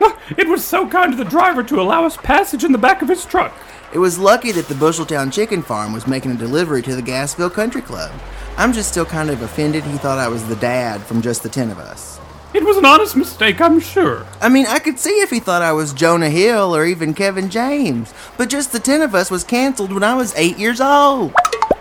Ah, 0.00 0.18
it 0.36 0.48
was 0.48 0.64
so 0.64 0.88
kind 0.88 1.12
of 1.12 1.18
the 1.18 1.24
driver 1.24 1.62
to 1.64 1.80
allow 1.80 2.04
us 2.04 2.16
passage 2.16 2.64
in 2.64 2.72
the 2.72 2.78
back 2.78 3.02
of 3.02 3.08
his 3.08 3.24
truck. 3.24 3.52
It 3.92 3.98
was 3.98 4.18
lucky 4.18 4.52
that 4.52 4.68
the 4.68 4.74
Busheltown 4.74 5.32
Chicken 5.32 5.62
Farm 5.62 5.92
was 5.92 6.06
making 6.06 6.32
a 6.32 6.36
delivery 6.36 6.82
to 6.82 6.94
the 6.94 7.02
Gasville 7.02 7.52
Country 7.52 7.82
Club. 7.82 8.12
I'm 8.56 8.72
just 8.72 8.90
still 8.90 9.04
kind 9.04 9.30
of 9.30 9.42
offended 9.42 9.84
he 9.84 9.98
thought 9.98 10.18
I 10.18 10.28
was 10.28 10.46
the 10.48 10.56
dad 10.56 11.02
from 11.02 11.22
just 11.22 11.42
the 11.42 11.48
ten 11.48 11.70
of 11.70 11.78
us. 11.78 12.18
It 12.54 12.64
was 12.64 12.76
an 12.76 12.84
honest 12.84 13.16
mistake, 13.16 13.60
I'm 13.60 13.80
sure. 13.80 14.24
I 14.40 14.48
mean, 14.48 14.66
I 14.66 14.78
could 14.78 14.98
see 14.98 15.20
if 15.20 15.30
he 15.30 15.40
thought 15.40 15.62
I 15.62 15.72
was 15.72 15.92
Jonah 15.92 16.30
Hill 16.30 16.74
or 16.74 16.86
even 16.86 17.12
Kevin 17.12 17.50
James, 17.50 18.14
but 18.36 18.48
just 18.48 18.72
the 18.72 18.78
ten 18.78 19.02
of 19.02 19.14
us 19.14 19.30
was 19.30 19.44
canceled 19.44 19.92
when 19.92 20.02
I 20.02 20.14
was 20.14 20.34
eight 20.36 20.58
years 20.58 20.80
old. 20.80 21.34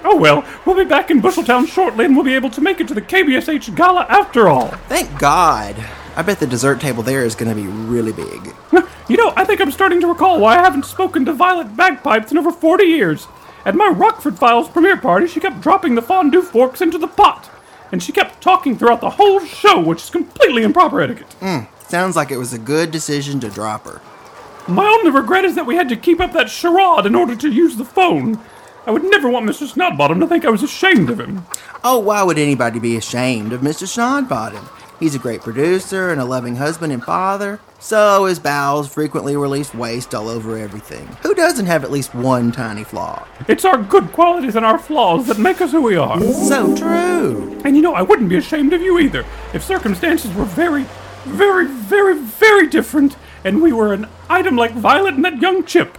Oh 0.06 0.16
well, 0.16 0.46
we'll 0.66 0.76
be 0.78 0.86
back 0.86 1.10
in 1.10 1.22
Busheltown 1.22 1.68
shortly 1.68 2.06
and 2.06 2.16
we'll 2.16 2.24
be 2.26 2.36
able 2.36 2.52
to 2.52 2.62
make 2.62 2.80
it 2.80 2.88
to 2.90 2.94
the 2.94 3.02
KBSH 3.02 3.76
gala 3.76 4.06
after 4.08 4.48
all. 4.48 4.68
Thank 4.88 5.20
God. 5.20 5.76
I 6.16 6.22
bet 6.22 6.40
the 6.40 6.48
dessert 6.48 6.80
table 6.80 7.04
there 7.04 7.26
is 7.26 7.36
going 7.36 7.50
to 7.50 7.62
be 7.62 7.68
really 7.68 8.14
big. 8.14 8.54
You 9.08 9.18
know, 9.18 9.34
I 9.36 9.46
think 9.46 9.62
I'm 9.62 9.70
starting 9.70 10.02
to 10.02 10.08
recall 10.08 10.40
why 10.40 10.58
I 10.58 10.64
haven't 10.64 10.86
spoken 10.86 11.26
to 11.26 11.34
Violet 11.34 11.78
Bagpipes 11.78 12.32
in 12.32 12.40
over 12.40 12.52
40 12.52 12.86
years. 12.86 13.28
At 13.64 13.76
my 13.76 13.88
Rockford 13.88 14.40
Files 14.40 14.68
premiere 14.68 14.98
party, 14.98 15.28
she 15.28 15.40
kept 15.40 15.62
dropping 15.62 15.94
the 15.94 16.02
fondue 16.02 16.42
forks 16.42 16.82
into 16.82 16.98
the 16.98 17.08
pot. 17.08 17.48
And 17.92 18.02
she 18.02 18.12
kept 18.12 18.42
talking 18.42 18.76
throughout 18.76 19.02
the 19.02 19.12
whole 19.12 19.42
show, 19.42 19.80
which 19.80 20.02
is 20.02 20.10
completely 20.10 20.64
improper 20.64 21.02
etiquette. 21.02 21.36
Mm, 21.40 21.68
sounds 21.88 22.16
like 22.16 22.32
it 22.32 22.38
was 22.38 22.52
a 22.52 22.58
good 22.58 22.90
decision 22.90 23.40
to 23.42 23.50
drop 23.52 23.86
her. 23.86 24.02
My 24.68 24.88
only 24.88 25.12
regret 25.12 25.46
is 25.46 25.54
that 25.54 25.68
we 25.68 25.76
had 25.76 25.90
to 25.90 25.96
keep 25.96 26.20
up 26.20 26.34
that 26.34 26.50
charade 26.50 27.06
in 27.06 27.14
order 27.14 27.36
to 27.36 27.52
use 27.52 27.76
the 27.76 27.86
phone. 27.86 28.40
I 28.88 28.92
would 28.92 29.04
never 29.04 29.30
want 29.30 29.50
Mr. 29.50 29.68
Snodbottom 29.68 30.20
to 30.20 30.28
think 30.28 30.46
I 30.46 30.52
was 30.52 30.62
ashamed 30.62 31.10
of 31.10 31.20
him. 31.20 31.46
Oh, 31.84 31.98
why 31.98 32.22
would 32.22 32.38
anybody 32.38 32.80
be 32.80 32.96
ashamed 32.96 33.52
of 33.52 33.62
Mr. 33.62 33.88
Snodbottom? 33.88 34.70
He's 35.00 35.16
a 35.16 35.20
great 35.20 35.42
producer 35.42 36.12
and 36.12 36.22
a 36.22 36.26
loving 36.26 36.56
husband 36.56 36.94
and 36.94 37.04
father. 37.04 37.60
So 37.80 38.26
his 38.26 38.40
bowels 38.40 38.88
frequently 38.88 39.36
release 39.36 39.74
waste 39.74 40.14
all 40.14 40.30
over 40.30 40.58
everything. 40.58 41.08
Who 41.24 41.34
doesn't 41.34 41.66
have 41.66 41.84
at 41.84 41.92
least 41.92 42.14
one 42.14 42.52
tiny 42.52 42.84
flaw? 42.84 43.28
It's 43.48 43.66
our 43.66 43.82
good 43.82 44.12
qualities 44.14 44.56
and 44.56 44.66
our 44.66 44.78
flaws 44.78 45.28
that 45.28 45.40
make 45.40 45.62
us 45.62 45.72
who 45.72 45.82
we 45.82 45.98
are. 45.98 46.22
So 46.22 46.76
true. 46.76 47.60
And 47.66 47.76
you 47.76 47.82
know, 47.82 47.94
I 47.96 48.04
wouldn't 48.04 48.30
be 48.30 48.38
ashamed 48.38 48.72
of 48.72 48.82
you 48.82 49.00
either 49.00 49.26
if 49.54 49.64
circumstances 49.64 50.34
were 50.34 50.46
very, 50.46 50.86
very, 51.26 51.68
very, 51.68 52.18
very 52.20 52.68
different 52.68 53.18
and 53.44 53.62
we 53.62 53.74
were 53.74 53.94
an 53.94 54.08
item 54.30 54.56
like 54.56 54.74
Violet 54.74 55.16
and 55.16 55.26
that 55.26 55.42
young 55.42 55.66
chip. 55.66 55.98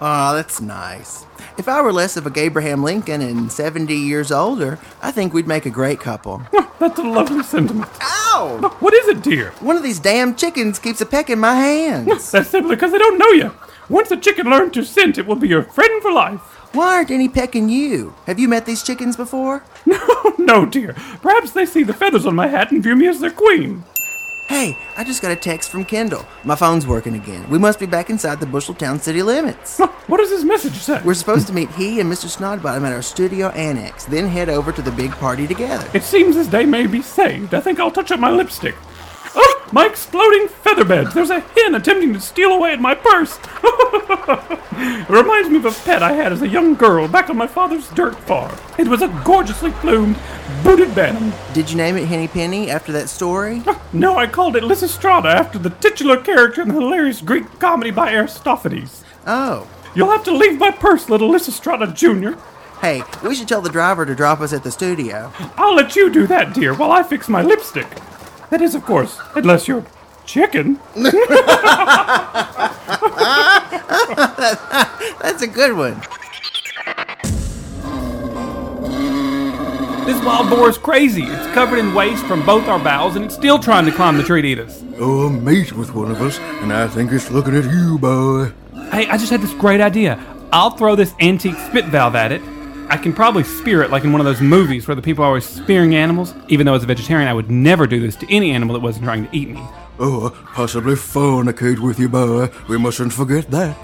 Aw, 0.00 0.34
that's 0.34 0.60
nice. 0.60 1.25
If 1.58 1.68
I 1.68 1.80
were 1.80 1.92
less 1.92 2.18
of 2.18 2.26
a 2.26 2.38
Abraham 2.38 2.82
Lincoln 2.82 3.22
and 3.22 3.50
70 3.50 3.94
years 3.94 4.30
older, 4.30 4.78
I 5.00 5.10
think 5.10 5.32
we'd 5.32 5.46
make 5.46 5.64
a 5.64 5.70
great 5.70 6.00
couple. 6.00 6.42
That's 6.78 6.98
a 6.98 7.02
lovely 7.02 7.42
sentiment. 7.42 7.90
Ow! 8.02 8.76
What 8.80 8.92
is 8.92 9.08
it, 9.08 9.22
dear? 9.22 9.52
One 9.60 9.74
of 9.76 9.82
these 9.82 9.98
damn 9.98 10.34
chickens 10.34 10.78
keeps 10.78 11.00
a 11.00 11.06
peck 11.06 11.30
in 11.30 11.38
my 11.38 11.54
hands. 11.54 12.30
That's 12.30 12.50
simply 12.50 12.76
because 12.76 12.92
they 12.92 12.98
don't 12.98 13.16
know 13.16 13.30
you. 13.30 13.52
Once 13.88 14.10
a 14.10 14.18
chicken 14.18 14.50
learns 14.50 14.72
to 14.72 14.84
scent, 14.84 15.16
it 15.16 15.26
will 15.26 15.36
be 15.36 15.48
your 15.48 15.62
friend 15.62 16.02
for 16.02 16.12
life. 16.12 16.40
Why 16.74 16.96
aren't 16.96 17.10
any 17.10 17.28
pecking 17.28 17.70
you? 17.70 18.14
Have 18.26 18.38
you 18.38 18.48
met 18.48 18.66
these 18.66 18.82
chickens 18.82 19.16
before? 19.16 19.64
no, 19.86 20.34
no, 20.38 20.66
dear. 20.66 20.92
Perhaps 21.22 21.52
they 21.52 21.64
see 21.64 21.84
the 21.84 21.94
feathers 21.94 22.26
on 22.26 22.34
my 22.34 22.48
hat 22.48 22.70
and 22.70 22.82
view 22.82 22.96
me 22.96 23.08
as 23.08 23.20
their 23.20 23.30
queen. 23.30 23.82
Hey, 24.48 24.78
I 24.96 25.02
just 25.02 25.22
got 25.22 25.32
a 25.32 25.36
text 25.36 25.70
from 25.70 25.84
Kendall. 25.84 26.24
My 26.44 26.54
phone's 26.54 26.86
working 26.86 27.16
again. 27.16 27.48
We 27.50 27.58
must 27.58 27.80
be 27.80 27.86
back 27.86 28.10
inside 28.10 28.38
the 28.38 28.46
Busheltown 28.46 29.00
city 29.00 29.20
limits. 29.22 29.80
What 30.06 30.18
does 30.18 30.30
his 30.30 30.44
message 30.44 30.74
say? 30.74 31.02
We're 31.04 31.14
supposed 31.14 31.48
to 31.48 31.52
meet 31.52 31.68
he 31.72 31.98
and 31.98 32.10
Mr. 32.10 32.26
Snodbottom 32.28 32.84
at 32.86 32.92
our 32.92 33.02
studio 33.02 33.48
annex, 33.48 34.04
then 34.04 34.28
head 34.28 34.48
over 34.48 34.70
to 34.70 34.82
the 34.82 34.92
big 34.92 35.10
party 35.12 35.48
together. 35.48 35.88
It 35.92 36.04
seems 36.04 36.36
this 36.36 36.46
day 36.46 36.64
may 36.64 36.86
be 36.86 37.02
saved. 37.02 37.54
I 37.54 37.60
think 37.60 37.80
I'll 37.80 37.90
touch 37.90 38.12
up 38.12 38.20
my 38.20 38.30
lipstick. 38.30 38.76
Oh, 39.36 39.68
my 39.72 39.86
exploding 39.86 40.48
feather 40.48 40.84
beds. 40.84 41.12
There's 41.12 41.30
a 41.30 41.40
hen 41.40 41.74
attempting 41.74 42.14
to 42.14 42.20
steal 42.20 42.52
away 42.52 42.72
at 42.72 42.80
my 42.80 42.94
purse. 42.94 43.38
it 43.62 45.08
reminds 45.08 45.50
me 45.50 45.56
of 45.56 45.66
a 45.66 45.70
pet 45.70 46.02
I 46.02 46.12
had 46.12 46.32
as 46.32 46.42
a 46.42 46.48
young 46.48 46.74
girl 46.74 47.06
back 47.06 47.28
on 47.28 47.36
my 47.36 47.46
father's 47.46 47.88
dirt 47.90 48.16
farm. 48.20 48.56
It 48.78 48.88
was 48.88 49.02
a 49.02 49.08
gorgeously 49.24 49.72
plumed, 49.72 50.16
booted 50.64 50.94
bantam. 50.94 51.32
Did 51.52 51.70
you 51.70 51.76
name 51.76 51.96
it 51.96 52.06
Henny 52.06 52.28
Penny 52.28 52.70
after 52.70 52.92
that 52.92 53.08
story? 53.08 53.62
Ah, 53.66 53.80
no, 53.92 54.16
I 54.16 54.26
called 54.26 54.56
it 54.56 54.62
Lysistrata 54.62 55.32
after 55.32 55.58
the 55.58 55.70
titular 55.70 56.16
character 56.20 56.62
in 56.62 56.68
the 56.68 56.74
hilarious 56.74 57.20
Greek 57.20 57.58
comedy 57.58 57.90
by 57.90 58.12
Aristophanes. 58.12 59.04
Oh. 59.26 59.68
You'll 59.94 60.10
have 60.10 60.24
to 60.24 60.32
leave 60.32 60.58
my 60.58 60.70
purse, 60.70 61.08
little 61.08 61.30
Lysistrata 61.30 61.92
Jr. 61.94 62.38
Hey, 62.80 63.02
we 63.22 63.34
should 63.34 63.48
tell 63.48 63.62
the 63.62 63.70
driver 63.70 64.04
to 64.04 64.14
drop 64.14 64.40
us 64.40 64.52
at 64.52 64.62
the 64.62 64.70
studio. 64.70 65.32
I'll 65.56 65.74
let 65.74 65.96
you 65.96 66.10
do 66.10 66.26
that, 66.26 66.52
dear, 66.54 66.74
while 66.74 66.92
I 66.92 67.02
fix 67.02 67.28
my 67.28 67.42
lipstick. 67.42 67.88
That 68.50 68.62
is, 68.62 68.74
of 68.74 68.84
course, 68.84 69.18
unless 69.34 69.66
you're 69.66 69.84
chicken. 70.24 70.78
That's 75.20 75.42
a 75.42 75.46
good 75.46 75.76
one. 75.76 76.00
This 80.06 80.24
wild 80.24 80.48
boar 80.48 80.70
is 80.70 80.78
crazy. 80.78 81.24
It's 81.24 81.52
covered 81.52 81.80
in 81.80 81.92
waste 81.92 82.24
from 82.26 82.46
both 82.46 82.68
our 82.68 82.78
bowels, 82.78 83.16
and 83.16 83.24
it's 83.24 83.34
still 83.34 83.58
trying 83.58 83.84
to 83.86 83.92
climb 83.92 84.16
the 84.16 84.22
tree 84.22 84.42
to 84.42 84.48
eat 84.48 84.58
us. 84.60 84.84
Oh, 84.98 85.26
I'm 85.26 85.42
mate 85.44 85.72
with 85.72 85.94
one 85.94 86.12
of 86.12 86.22
us, 86.22 86.38
and 86.38 86.72
I 86.72 86.86
think 86.86 87.10
it's 87.10 87.30
looking 87.30 87.56
at 87.56 87.64
you, 87.64 87.98
boy. 87.98 88.52
Hey, 88.92 89.08
I 89.08 89.16
just 89.16 89.30
had 89.30 89.40
this 89.40 89.52
great 89.54 89.80
idea. 89.80 90.24
I'll 90.52 90.70
throw 90.70 90.94
this 90.94 91.12
antique 91.20 91.56
spit 91.56 91.86
valve 91.86 92.14
at 92.14 92.30
it. 92.30 92.40
I 92.88 92.96
can 92.96 93.12
probably 93.12 93.42
spear 93.42 93.82
it 93.82 93.90
like 93.90 94.04
in 94.04 94.12
one 94.12 94.20
of 94.20 94.24
those 94.24 94.40
movies 94.40 94.86
where 94.86 94.94
the 94.94 95.02
people 95.02 95.24
are 95.24 95.26
always 95.26 95.44
spearing 95.44 95.96
animals. 95.96 96.34
Even 96.48 96.66
though 96.66 96.74
as 96.74 96.84
a 96.84 96.86
vegetarian, 96.86 97.28
I 97.28 97.34
would 97.34 97.50
never 97.50 97.86
do 97.86 97.98
this 97.98 98.14
to 98.16 98.32
any 98.32 98.52
animal 98.52 98.74
that 98.74 98.80
wasn't 98.80 99.04
trying 99.04 99.26
to 99.26 99.36
eat 99.36 99.48
me. 99.48 99.60
Oh, 99.98 100.30
possibly 100.54 100.94
fornicate 100.94 101.80
with 101.80 101.98
you, 101.98 102.08
boy. 102.08 102.48
We 102.68 102.78
mustn't 102.78 103.12
forget 103.12 103.50
that. 103.50 103.76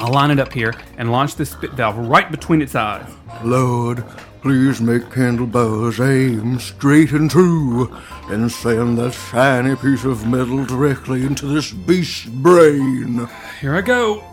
I'll 0.00 0.12
line 0.12 0.32
it 0.32 0.40
up 0.40 0.52
here 0.52 0.74
and 0.98 1.12
launch 1.12 1.36
this 1.36 1.50
spit 1.50 1.72
valve 1.72 1.96
right 1.96 2.28
between 2.28 2.60
its 2.60 2.74
eyes. 2.74 3.08
Lord, 3.44 4.04
please 4.42 4.80
make 4.80 5.04
Candleboy's 5.04 6.00
aim 6.00 6.58
straight 6.58 7.12
and 7.12 7.30
true, 7.30 7.94
and 8.28 8.50
send 8.50 8.98
that 8.98 9.12
shiny 9.12 9.76
piece 9.76 10.04
of 10.04 10.26
metal 10.26 10.64
directly 10.64 11.24
into 11.24 11.46
this 11.46 11.70
beast's 11.70 12.26
brain. 12.26 13.28
Here 13.60 13.76
I 13.76 13.80
go. 13.80 14.24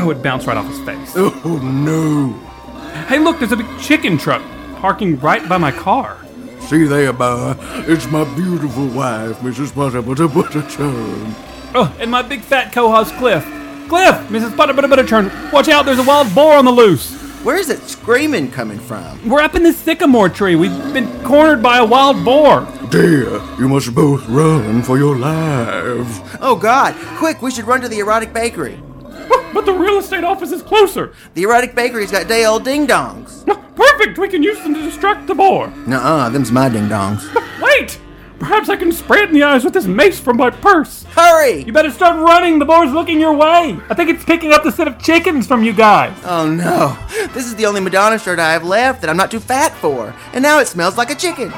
Oh, 0.00 0.10
it 0.10 0.22
bounced 0.22 0.46
right 0.46 0.56
off 0.56 0.68
his 0.68 0.78
face. 0.80 1.12
Oh 1.16 1.58
no! 1.62 2.32
Hey, 3.08 3.18
look, 3.18 3.40
there's 3.40 3.52
a 3.52 3.56
big 3.56 3.80
chicken 3.80 4.16
truck 4.16 4.42
parking 4.76 5.18
right 5.18 5.46
by 5.48 5.58
my 5.58 5.72
car. 5.72 6.24
See 6.60 6.84
there, 6.84 7.12
boy. 7.12 7.56
It's 7.86 8.08
my 8.10 8.22
beautiful 8.36 8.86
wife, 8.86 9.38
Mrs. 9.40 9.74
Butter 9.74 10.00
Butter 10.02 10.28
Butterchurn. 10.28 11.34
Oh, 11.74 11.96
and 11.98 12.10
my 12.10 12.22
big 12.22 12.42
fat 12.42 12.72
co-host 12.72 13.12
Cliff. 13.16 13.42
Cliff, 13.88 14.14
Mrs. 14.28 14.56
Butter 14.56 14.72
Butter 14.72 14.86
Butterchurn, 14.86 15.52
watch 15.52 15.68
out! 15.68 15.84
There's 15.84 15.98
a 15.98 16.04
wild 16.04 16.32
boar 16.34 16.54
on 16.54 16.64
the 16.64 16.70
loose. 16.70 17.16
Where's 17.42 17.66
that 17.68 17.80
screaming 17.80 18.50
coming 18.50 18.78
from? 18.78 19.28
We're 19.28 19.40
up 19.40 19.54
in 19.54 19.62
this 19.62 19.78
sycamore 19.78 20.28
tree. 20.28 20.54
We've 20.54 20.92
been 20.92 21.24
cornered 21.24 21.62
by 21.62 21.78
a 21.78 21.84
wild 21.84 22.24
boar. 22.24 22.68
Dear, 22.90 23.40
you 23.58 23.68
must 23.68 23.94
both 23.94 24.28
run 24.28 24.82
for 24.82 24.96
your 24.96 25.16
lives. 25.16 26.20
Oh 26.40 26.54
God! 26.54 26.94
Quick, 27.16 27.42
we 27.42 27.50
should 27.50 27.66
run 27.66 27.80
to 27.80 27.88
the 27.88 27.98
erotic 27.98 28.32
bakery. 28.32 28.78
But 29.52 29.66
the 29.66 29.72
real 29.72 29.98
estate 29.98 30.24
office 30.24 30.52
is 30.52 30.62
closer. 30.62 31.12
The 31.34 31.42
erotic 31.42 31.74
bakery's 31.74 32.10
got 32.10 32.28
day 32.28 32.44
old 32.44 32.64
ding 32.64 32.86
dongs. 32.86 33.46
Perfect. 33.74 34.18
We 34.18 34.28
can 34.28 34.42
use 34.42 34.60
them 34.62 34.74
to 34.74 34.82
distract 34.82 35.26
the 35.26 35.34
boar. 35.34 35.68
Nuh-uh, 35.86 36.30
them's 36.30 36.52
my 36.52 36.68
ding 36.68 36.88
dongs. 36.88 37.22
Wait. 37.60 37.98
Perhaps 38.38 38.68
I 38.68 38.76
can 38.76 38.92
spray 38.92 39.22
it 39.22 39.30
in 39.30 39.34
the 39.34 39.42
eyes 39.42 39.64
with 39.64 39.72
this 39.74 39.86
mace 39.86 40.20
from 40.20 40.36
my 40.36 40.50
purse. 40.50 41.02
Hurry! 41.16 41.64
You 41.64 41.72
better 41.72 41.90
start 41.90 42.16
running. 42.16 42.60
The 42.60 42.64
boar's 42.64 42.92
looking 42.92 43.18
your 43.18 43.32
way. 43.32 43.76
I 43.90 43.94
think 43.94 44.10
it's 44.10 44.24
picking 44.24 44.52
up 44.52 44.62
the 44.62 44.70
set 44.70 44.86
of 44.86 45.02
chickens 45.02 45.48
from 45.48 45.64
you 45.64 45.72
guys. 45.72 46.16
Oh 46.24 46.48
no! 46.48 46.96
This 47.34 47.46
is 47.46 47.56
the 47.56 47.66
only 47.66 47.80
Madonna 47.80 48.16
shirt 48.16 48.38
I 48.38 48.52
have 48.52 48.62
left 48.62 49.00
that 49.00 49.10
I'm 49.10 49.16
not 49.16 49.32
too 49.32 49.40
fat 49.40 49.74
for, 49.78 50.14
and 50.32 50.40
now 50.40 50.60
it 50.60 50.68
smells 50.68 50.96
like 50.96 51.10
a 51.10 51.16
chicken. 51.16 51.52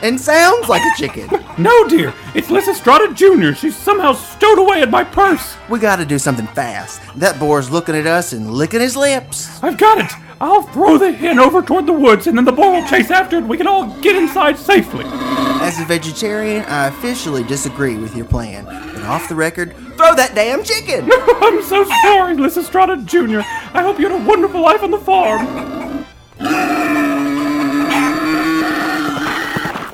And 0.00 0.20
sounds 0.20 0.68
like 0.68 0.82
a 0.82 0.96
chicken. 0.96 1.28
No, 1.58 1.88
dear. 1.88 2.14
It's 2.36 2.46
Lysistrata 2.46 3.12
Jr. 3.16 3.52
She's 3.52 3.76
somehow 3.76 4.12
stowed 4.12 4.60
away 4.60 4.80
in 4.82 4.92
my 4.92 5.02
purse. 5.02 5.56
We 5.68 5.80
gotta 5.80 6.04
do 6.04 6.20
something 6.20 6.46
fast. 6.46 7.00
That 7.16 7.40
boar's 7.40 7.68
looking 7.68 7.96
at 7.96 8.06
us 8.06 8.32
and 8.32 8.52
licking 8.52 8.80
his 8.80 8.94
lips. 8.96 9.60
I've 9.60 9.76
got 9.76 9.98
it. 9.98 10.12
I'll 10.40 10.62
throw 10.62 10.98
the 10.98 11.10
hen 11.10 11.40
over 11.40 11.60
toward 11.60 11.86
the 11.86 11.92
woods, 11.92 12.28
and 12.28 12.38
then 12.38 12.44
the 12.44 12.52
boar 12.52 12.70
will 12.70 12.86
chase 12.86 13.10
after 13.10 13.34
it. 13.34 13.40
And 13.40 13.48
we 13.48 13.56
can 13.56 13.66
all 13.66 13.88
get 14.00 14.14
inside 14.14 14.56
safely. 14.56 15.04
As 15.04 15.80
a 15.80 15.84
vegetarian, 15.84 16.64
I 16.66 16.86
officially 16.86 17.42
disagree 17.42 17.96
with 17.96 18.14
your 18.14 18.26
plan. 18.26 18.66
But 18.66 19.02
off 19.02 19.28
the 19.28 19.34
record, 19.34 19.74
throw 19.96 20.14
that 20.14 20.36
damn 20.36 20.62
chicken! 20.62 21.10
I'm 21.12 21.60
so 21.64 21.82
sorry, 22.04 22.36
Lysistrata 22.36 23.04
Jr. 23.04 23.40
I 23.76 23.82
hope 23.82 23.98
you 23.98 24.08
had 24.08 24.22
a 24.22 24.24
wonderful 24.24 24.60
life 24.60 24.84
on 24.84 24.92
the 24.92 24.98
farm. 24.98 26.06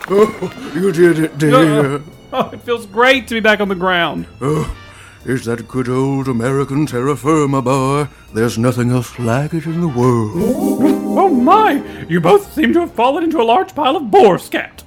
Oh, 0.09 0.73
you 0.75 0.93
did 0.93 1.19
it, 1.19 1.39
dear. 1.39 2.03
Oh, 2.37 2.51
it 2.53 2.63
feels 2.63 2.85
great 2.87 3.29
to 3.29 3.35
be 3.35 3.39
back 3.39 3.61
on 3.61 3.69
the 3.69 3.77
ground. 3.77 4.27
Oh, 4.41 4.77
is 5.25 5.45
that 5.45 5.69
good 5.69 5.89
old 5.89 6.27
American 6.27 6.85
terra 6.85 7.15
firma, 7.15 7.63
boy? 7.63 8.09
There's 8.35 8.59
nothing 8.59 8.91
else 8.91 9.17
like 9.21 9.55
it 9.55 9.67
in 9.67 9.81
the 9.81 9.87
world. 9.87 10.33
Oh 11.17 11.29
my! 11.29 11.75
You 12.09 12.21
both 12.21 12.53
seem 12.53 12.73
to 12.73 12.81
have 12.81 12.93
fallen 12.93 13.23
into 13.23 13.41
a 13.41 13.45
large 13.45 13.73
pile 13.77 13.95
of 13.95 14.11
boar 14.11 14.41
scat. 14.41 14.83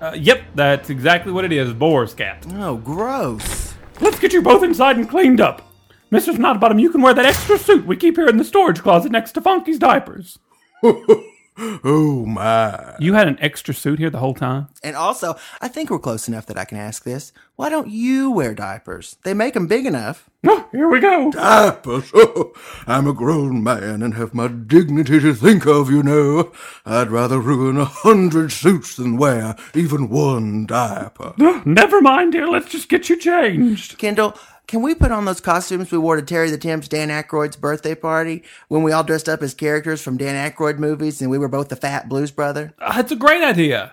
Uh, 0.00 0.16
yep, 0.16 0.42
that's 0.56 0.90
exactly 0.90 1.30
what 1.30 1.44
it 1.44 1.52
is, 1.52 1.72
boar 1.72 2.08
scat. 2.08 2.44
Oh, 2.54 2.76
gross. 2.76 3.74
Let's 4.00 4.18
get 4.18 4.32
you 4.32 4.42
both 4.42 4.64
inside 4.64 4.96
and 4.96 5.08
cleaned 5.08 5.40
up. 5.40 5.72
Mr. 6.10 6.34
Snodbottom, 6.34 6.80
you 6.80 6.90
can 6.90 7.02
wear 7.02 7.14
that 7.14 7.24
extra 7.24 7.56
suit 7.56 7.86
we 7.86 7.96
keep 7.96 8.16
here 8.16 8.26
in 8.26 8.36
the 8.36 8.44
storage 8.44 8.82
closet 8.82 9.12
next 9.12 9.30
to 9.32 9.40
Funky's 9.40 9.78
diapers. 9.78 10.40
Oh 11.84 12.24
my. 12.26 12.96
You 12.98 13.14
had 13.14 13.28
an 13.28 13.38
extra 13.40 13.74
suit 13.74 13.98
here 13.98 14.10
the 14.10 14.18
whole 14.18 14.34
time? 14.34 14.68
And 14.82 14.96
also, 14.96 15.36
I 15.60 15.68
think 15.68 15.90
we're 15.90 15.98
close 15.98 16.26
enough 16.28 16.46
that 16.46 16.58
I 16.58 16.64
can 16.64 16.78
ask 16.78 17.04
this. 17.04 17.32
Why 17.56 17.68
don't 17.68 17.88
you 17.88 18.30
wear 18.30 18.54
diapers? 18.54 19.16
They 19.22 19.34
make 19.34 19.54
them 19.54 19.66
big 19.66 19.86
enough. 19.86 20.28
Oh, 20.44 20.68
here 20.72 20.88
we 20.88 20.98
go. 21.00 21.30
Diapers. 21.30 22.10
Oh, 22.14 22.52
I'm 22.86 23.06
a 23.06 23.12
grown 23.12 23.62
man 23.62 24.02
and 24.02 24.14
have 24.14 24.34
my 24.34 24.48
dignity 24.48 25.20
to 25.20 25.34
think 25.34 25.66
of, 25.66 25.90
you 25.90 26.02
know. 26.02 26.52
I'd 26.84 27.10
rather 27.10 27.38
ruin 27.38 27.76
a 27.78 27.84
hundred 27.84 28.50
suits 28.52 28.96
than 28.96 29.16
wear 29.16 29.54
even 29.74 30.08
one 30.08 30.66
diaper. 30.66 31.34
Ah, 31.40 31.62
never 31.66 32.00
mind, 32.00 32.32
dear. 32.32 32.48
Let's 32.48 32.70
just 32.70 32.88
get 32.88 33.08
you 33.08 33.16
changed. 33.16 33.98
Kendall, 33.98 34.36
can 34.66 34.82
we 34.82 34.94
put 34.94 35.12
on 35.12 35.24
those 35.24 35.40
costumes 35.40 35.90
we 35.92 35.98
wore 35.98 36.16
to 36.16 36.22
Terry 36.22 36.50
the 36.50 36.58
Temp's 36.58 36.88
Dan 36.88 37.08
Aykroyd's 37.08 37.56
birthday 37.56 37.94
party 37.94 38.42
when 38.68 38.82
we 38.82 38.92
all 38.92 39.04
dressed 39.04 39.28
up 39.28 39.42
as 39.42 39.54
characters 39.54 40.00
from 40.00 40.16
Dan 40.16 40.50
Aykroyd 40.50 40.78
movies 40.78 41.20
and 41.20 41.30
we 41.30 41.38
were 41.38 41.48
both 41.48 41.68
the 41.68 41.76
fat 41.76 42.08
blues 42.08 42.30
brother? 42.30 42.72
That's 42.78 43.12
a 43.12 43.16
great 43.16 43.42
idea. 43.42 43.92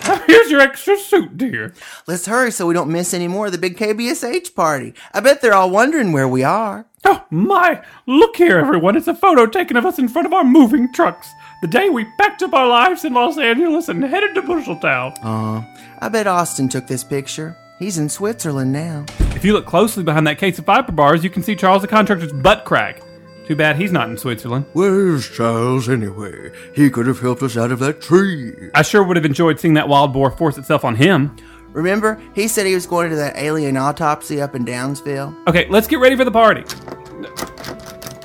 Here's 0.26 0.50
your 0.50 0.60
extra 0.60 0.96
suit, 0.98 1.36
dear. 1.36 1.74
Let's 2.06 2.26
hurry 2.26 2.50
so 2.50 2.66
we 2.66 2.74
don't 2.74 2.90
miss 2.90 3.14
any 3.14 3.28
more 3.28 3.46
of 3.46 3.52
the 3.52 3.58
big 3.58 3.76
KBSH 3.76 4.54
party. 4.54 4.94
I 5.12 5.20
bet 5.20 5.40
they're 5.40 5.54
all 5.54 5.70
wondering 5.70 6.12
where 6.12 6.28
we 6.28 6.42
are. 6.42 6.86
Oh, 7.04 7.24
my. 7.30 7.82
Look 8.06 8.36
here, 8.36 8.58
everyone. 8.58 8.96
It's 8.96 9.08
a 9.08 9.14
photo 9.14 9.46
taken 9.46 9.76
of 9.76 9.86
us 9.86 9.98
in 9.98 10.08
front 10.08 10.26
of 10.26 10.32
our 10.32 10.44
moving 10.44 10.92
trucks. 10.92 11.28
The 11.62 11.68
day 11.68 11.88
we 11.88 12.06
packed 12.18 12.42
up 12.42 12.54
our 12.54 12.66
lives 12.66 13.04
in 13.04 13.12
Los 13.14 13.38
Angeles 13.38 13.88
and 13.88 14.02
headed 14.02 14.34
to 14.34 14.42
Busheltown. 14.42 15.16
Aw, 15.22 15.66
I 16.00 16.08
bet 16.08 16.26
Austin 16.26 16.68
took 16.68 16.86
this 16.86 17.04
picture. 17.04 17.56
He's 17.80 17.96
in 17.96 18.10
Switzerland 18.10 18.72
now. 18.72 19.06
If 19.34 19.42
you 19.42 19.54
look 19.54 19.64
closely 19.64 20.02
behind 20.02 20.26
that 20.26 20.36
case 20.36 20.58
of 20.58 20.66
fiber 20.66 20.92
bars, 20.92 21.24
you 21.24 21.30
can 21.30 21.42
see 21.42 21.56
Charles 21.56 21.80
the 21.80 21.88
contractor's 21.88 22.30
butt 22.30 22.66
crack. 22.66 23.00
Too 23.46 23.56
bad 23.56 23.76
he's 23.76 23.90
not 23.90 24.10
in 24.10 24.18
Switzerland. 24.18 24.66
Where's 24.74 25.26
Charles 25.26 25.88
anyway? 25.88 26.52
He 26.74 26.90
could 26.90 27.06
have 27.06 27.20
helped 27.20 27.42
us 27.42 27.56
out 27.56 27.72
of 27.72 27.78
that 27.78 28.02
tree. 28.02 28.52
I 28.74 28.82
sure 28.82 29.02
would 29.02 29.16
have 29.16 29.24
enjoyed 29.24 29.58
seeing 29.58 29.72
that 29.74 29.88
wild 29.88 30.12
boar 30.12 30.30
force 30.30 30.58
itself 30.58 30.84
on 30.84 30.94
him. 30.94 31.34
Remember, 31.72 32.20
he 32.34 32.48
said 32.48 32.66
he 32.66 32.74
was 32.74 32.86
going 32.86 33.08
to 33.08 33.16
that 33.16 33.38
alien 33.38 33.78
autopsy 33.78 34.42
up 34.42 34.54
in 34.54 34.66
Downsville? 34.66 35.48
Okay, 35.48 35.66
let's 35.70 35.86
get 35.86 36.00
ready 36.00 36.16
for 36.16 36.26
the 36.26 36.30
party. 36.30 36.64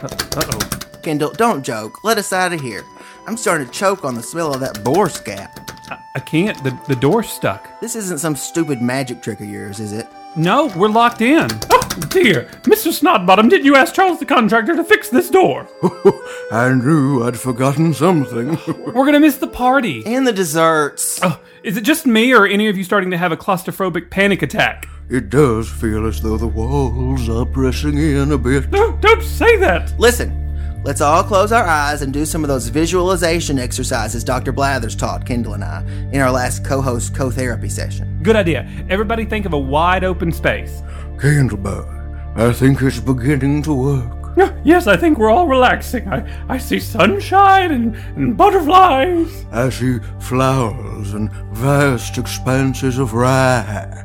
Uh 0.04 0.44
oh. 0.52 0.60
Kendall, 1.02 1.32
don't 1.32 1.64
joke. 1.64 2.04
Let 2.04 2.18
us 2.18 2.34
out 2.34 2.52
of 2.52 2.60
here. 2.60 2.84
I'm 3.26 3.38
starting 3.38 3.68
to 3.68 3.72
choke 3.74 4.04
on 4.04 4.16
the 4.16 4.24
smell 4.24 4.54
of 4.54 4.60
that 4.60 4.84
boar 4.84 5.08
scap. 5.08 5.65
I 5.92 6.20
can't. 6.20 6.62
The, 6.64 6.78
the 6.88 6.96
door's 6.96 7.30
stuck. 7.30 7.80
This 7.82 7.96
isn't 7.96 8.20
some 8.20 8.36
stupid 8.36 8.82
magic 8.82 9.22
trick 9.22 9.40
of 9.42 9.48
yours, 9.50 9.80
is 9.80 9.92
it? 9.94 10.08
No, 10.36 10.68
we're 10.76 10.90
locked 10.90 11.22
in. 11.22 11.48
Oh, 11.70 11.88
dear. 12.10 12.46
Mr. 12.64 12.92
Snodbottom, 12.92 13.50
didn't 13.50 13.66
you 13.66 13.76
ask 13.76 13.94
Charles 13.94 14.20
the 14.20 14.26
contractor 14.26 14.76
to 14.76 14.84
fix 14.84 15.10
this 15.10 15.30
door? 15.30 15.68
I 16.52 16.74
knew 16.74 17.24
I'd 17.24 17.40
forgotten 17.40 17.94
something. 17.94 18.50
We're 18.68 18.92
going 18.94 19.14
to 19.14 19.20
miss 19.20 19.38
the 19.38 19.48
party. 19.48 20.06
And 20.06 20.28
the 20.28 20.34
desserts. 20.34 21.20
Oh, 21.24 21.40
is 21.64 21.78
it 21.78 21.82
just 21.82 22.06
me, 22.06 22.34
or 22.34 22.46
any 22.46 22.68
of 22.68 22.78
you 22.78 22.84
starting 22.84 23.12
to 23.12 23.18
have 23.18 23.32
a 23.32 23.38
claustrophobic 23.38 24.10
panic 24.10 24.42
attack? 24.42 24.90
It 25.10 25.30
does 25.30 25.70
feel 25.70 26.06
as 26.06 26.22
though 26.22 26.36
the 26.38 26.48
walls 26.48 27.30
are 27.30 27.46
pressing 27.46 27.98
in 27.98 28.32
a 28.32 28.38
bit. 28.38 28.70
No, 28.72 28.92
don't 28.98 29.24
say 29.24 29.56
that. 29.58 29.98
Listen, 30.00 30.45
let's 30.86 31.02
all 31.02 31.24
close 31.24 31.52
our 31.52 31.66
eyes 31.66 32.02
and 32.02 32.14
do 32.14 32.26
some 32.26 32.44
of 32.44 32.48
those 32.48 32.68
visualization 32.68 33.60
exercises 33.60 34.24
Dr. 34.24 34.54
Blathers 34.54 34.96
taught 34.96 35.26
Kendall 35.26 35.56
and 35.56 35.64
I 35.64 35.84
in 36.14 36.22
our 36.22 36.32
last 36.32 36.64
co 36.64 36.82
host 36.82 37.14
co 37.14 37.30
therapy 37.30 37.68
session. 37.68 38.20
Good 38.24 38.36
idea. 38.36 38.70
Everybody 38.90 39.26
think 39.26 39.46
of 39.46 39.54
a 39.54 39.60
wide 39.60 40.04
open 40.04 40.32
space. 40.32 40.82
Candleboy, 41.18 42.38
I 42.38 42.54
think 42.54 42.82
it's 42.82 43.00
beginning 43.00 43.64
to 43.64 43.74
work. 43.74 44.26
Yes, 44.66 44.88
I 44.88 44.98
think 44.98 45.20
we're 45.20 45.30
all 45.30 45.48
relaxing. 45.48 46.08
I, 46.08 46.26
I 46.50 46.58
see 46.58 46.80
sunshine 46.80 47.72
and, 47.72 47.96
and 48.18 48.36
butterflies. 48.36 49.46
I 49.52 49.70
see 49.70 50.00
flowers 50.20 51.14
and 51.14 51.32
vast 51.54 52.18
expanses 52.18 52.98
of 52.98 53.14
rye. 53.14 54.02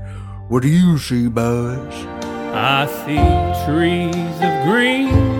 What 0.48 0.62
do 0.62 0.68
you 0.68 0.98
see, 0.98 1.28
boys? 1.28 1.94
I 2.52 2.86
see 3.04 3.64
trees 3.64 4.36
of 4.42 4.64
green, 4.66 5.39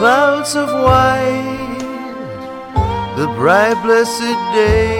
clouds 0.00 0.56
of 0.56 0.70
white, 0.72 1.78
the 3.18 3.26
bright 3.36 3.78
blessed 3.82 4.38
day 4.54 4.96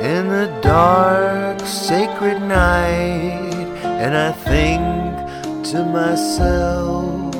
and 0.00 0.30
the 0.30 0.46
dark 0.62 1.58
sacred 1.66 2.40
night, 2.40 3.52
and 3.82 4.16
I 4.16 4.30
think 4.30 4.80
to 5.70 5.84
myself, 5.84 7.34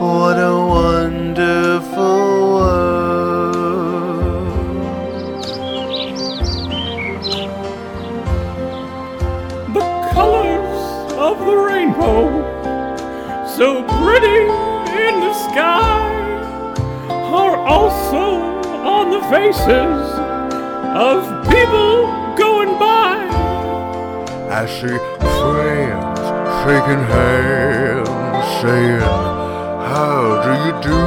what 0.00 0.38
a 0.38 0.56
wonderful 0.78 2.16
world. 2.56 3.56
the 9.74 9.86
colors 10.14 11.12
of 11.12 11.38
the 11.44 11.56
rainbow, 11.68 12.24
so 13.56 13.82
pretty 13.84 14.45
sky, 15.56 17.08
are 17.08 17.56
also 17.56 18.24
on 18.94 19.10
the 19.10 19.22
faces 19.34 20.02
of 21.08 21.18
people 21.48 21.96
going 22.36 22.72
by. 22.78 23.16
I 24.60 24.66
see 24.76 24.98
friends 25.40 26.24
shaking 26.60 27.04
hands, 27.14 28.44
saying, 28.60 29.00
How 29.92 30.20
do 30.44 30.52
you 30.64 30.74
do? 30.90 31.04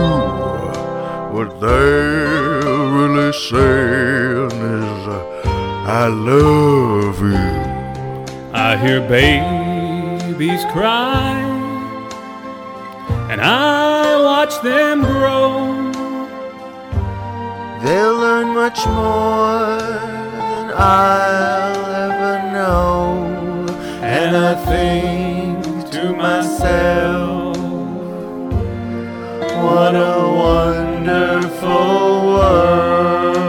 What 1.35 1.49
they're 1.61 2.61
really 2.97 3.33
saying 3.49 4.57
is, 4.81 5.01
I 6.01 6.07
love 6.07 7.19
you. 7.35 7.49
I 8.51 8.77
hear 8.77 8.99
babies 9.07 10.65
cry, 10.73 11.48
and 13.29 13.39
I 13.41 14.19
watch 14.23 14.59
them 14.61 15.01
grow. 15.01 15.91
They'll 17.83 18.17
learn 18.17 18.55
much 18.55 18.83
more 18.87 19.77
than 19.77 20.71
I'll 20.75 21.85
ever 22.05 22.51
know. 22.51 23.67
And 24.01 24.35
I 24.35 24.55
think 24.65 25.91
to 25.91 26.11
myself, 26.13 27.55
what 29.63 29.93
a 29.93 30.17
wonderful 30.45 31.69
world. 32.33 33.39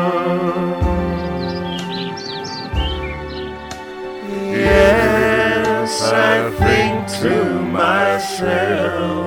Yes, 4.29 6.03
I 6.03 6.51
think 6.63 7.09
to 7.23 7.35
myself, 7.63 9.20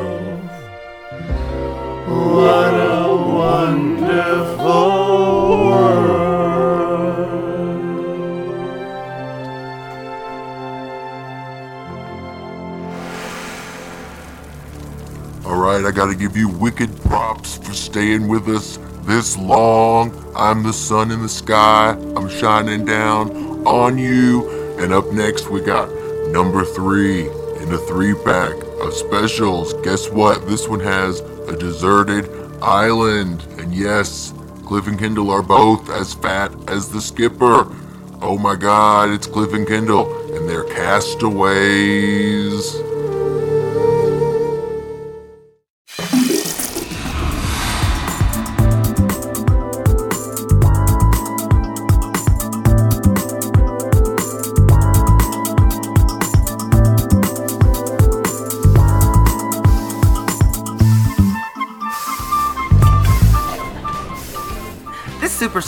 what 2.31 2.73
a 2.73 3.15
wonderful 3.15 4.65
world. 5.67 6.23
All 15.45 15.57
right, 15.57 15.83
I 15.85 15.91
gotta 15.91 16.15
give 16.15 16.37
you 16.37 16.47
wicked 16.49 16.95
props 17.01 17.57
for 17.57 17.73
staying 17.73 18.27
with 18.27 18.47
us 18.47 18.79
this 19.03 19.37
long. 19.37 20.13
I'm 20.35 20.63
the 20.63 20.73
sun 20.73 21.11
in 21.11 21.21
the 21.21 21.29
sky. 21.29 21.97
I'm 22.15 22.29
shining 22.29 22.85
down 22.85 23.31
on 23.67 23.97
you. 23.97 24.49
And 24.79 24.93
up 24.93 25.11
next, 25.11 25.49
we 25.49 25.61
got 25.61 25.89
number 26.31 26.63
three 26.65 27.27
in 27.61 27.71
a 27.71 27.77
three 27.77 28.13
pack 28.13 28.53
of 28.81 28.93
specials. 28.93 29.73
Guess 29.83 30.09
what? 30.09 30.47
This 30.47 30.67
one 30.67 30.79
has 30.79 31.21
a 31.47 31.55
deserted 31.55 32.29
island. 32.61 33.45
And 33.57 33.73
yes, 33.73 34.33
Cliff 34.65 34.87
and 34.87 34.97
Kendall 34.97 35.29
are 35.31 35.43
both 35.43 35.89
as 35.89 36.13
fat 36.13 36.51
as 36.69 36.89
the 36.89 37.01
skipper. 37.01 37.67
Oh 38.21 38.37
my 38.37 38.55
god, 38.55 39.09
it's 39.09 39.27
Cliff 39.27 39.53
and 39.53 39.67
Kendall, 39.67 40.35
and 40.35 40.47
they're 40.47 40.63
castaways. 40.63 41.33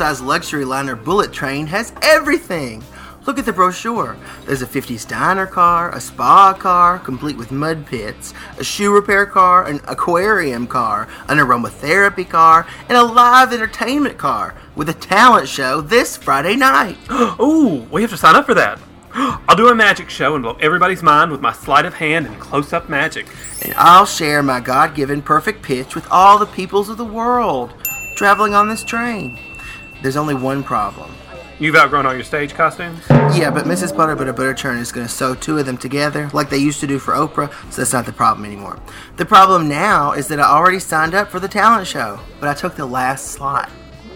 Supersized 0.06 0.24
luxury 0.24 0.66
liner 0.66 0.96
bullet 0.96 1.34
train 1.34 1.66
has 1.66 1.92
everything. 2.04 2.84
Look 3.26 3.40
at 3.40 3.46
the 3.46 3.54
brochure. 3.54 4.16
There's 4.46 4.62
a 4.62 4.68
50s 4.68 5.08
diner 5.08 5.48
car, 5.48 5.92
a 5.96 6.00
spa 6.00 6.54
car, 6.54 7.00
complete 7.00 7.38
with 7.38 7.52
mud 7.52 7.88
pits, 7.88 8.32
a 8.60 8.64
shoe 8.64 8.94
repair 8.94 9.26
car, 9.26 9.66
an 9.66 9.82
aquarium 9.88 10.68
car, 10.68 11.08
an 11.28 11.40
aromatherapy 11.40 12.30
car, 12.30 12.68
and 12.88 12.96
a 12.96 13.04
live 13.04 13.52
entertainment 13.52 14.20
car 14.20 14.54
with 14.76 14.90
a 14.90 14.94
talent 14.94 15.48
show 15.48 15.82
this 15.82 16.16
Friday 16.16 16.56
night. 16.56 16.98
Ooh, 17.40 17.88
we 17.92 18.04
have 18.04 18.12
to 18.12 18.18
sign 18.18 18.36
up 18.36 18.46
for 18.46 18.54
that. 18.54 18.80
I'll 19.16 19.56
do 19.56 19.70
a 19.70 19.76
magic 19.76 20.12
show 20.12 20.36
and 20.36 20.44
blow 20.44 20.56
everybody's 20.62 21.02
mind 21.02 21.32
with 21.32 21.42
my 21.42 21.52
sleight 21.52 21.86
of 21.86 21.96
hand 21.96 22.28
and 22.28 22.40
close 22.40 22.74
up 22.74 22.90
magic. 22.90 23.26
And 23.64 23.74
I'll 23.76 24.06
share 24.06 24.44
my 24.44 24.60
God 24.60 24.94
given 24.94 25.24
perfect 25.24 25.64
pitch 25.64 25.96
with 25.96 26.08
all 26.12 26.38
the 26.38 26.46
peoples 26.46 26.90
of 26.90 26.98
the 26.98 27.06
world 27.06 27.74
traveling 28.16 28.54
on 28.54 28.70
this 28.70 28.84
train. 28.84 29.55
There's 30.02 30.18
only 30.18 30.36
one 30.36 30.64
problem. 30.64 31.12
You've 31.58 31.78
outgrown 31.78 32.06
all 32.06 32.14
your 32.14 32.26
stage 32.26 32.54
costumes? 32.54 33.00
Yeah, 33.10 33.50
but 33.50 33.64
Mrs. 33.64 33.96
Butter 33.96 34.16
Butter 34.16 34.52
is 34.74 34.92
going 34.92 35.08
to 35.08 35.12
sew 35.12 35.36
two 35.36 35.58
of 35.58 35.66
them 35.66 35.78
together 35.78 36.30
like 36.34 36.50
they 36.50 36.58
used 36.58 36.82
to 36.82 36.88
do 36.88 37.00
for 37.00 37.14
Oprah, 37.14 37.50
so 37.72 37.82
that's 37.82 37.94
not 37.94 38.06
the 38.06 38.12
problem 38.12 38.46
anymore. 38.46 38.78
The 39.16 39.26
problem 39.26 39.70
now 39.70 40.12
is 40.12 40.28
that 40.28 40.40
I 40.42 40.44
already 40.44 40.80
signed 40.80 41.14
up 41.14 41.32
for 41.32 41.40
the 41.40 41.48
talent 41.48 41.88
show, 41.88 42.20
but 42.42 42.50
I 42.50 42.54
took 42.54 42.76
the 42.76 42.86
last 42.86 43.28
slot. 43.28 43.70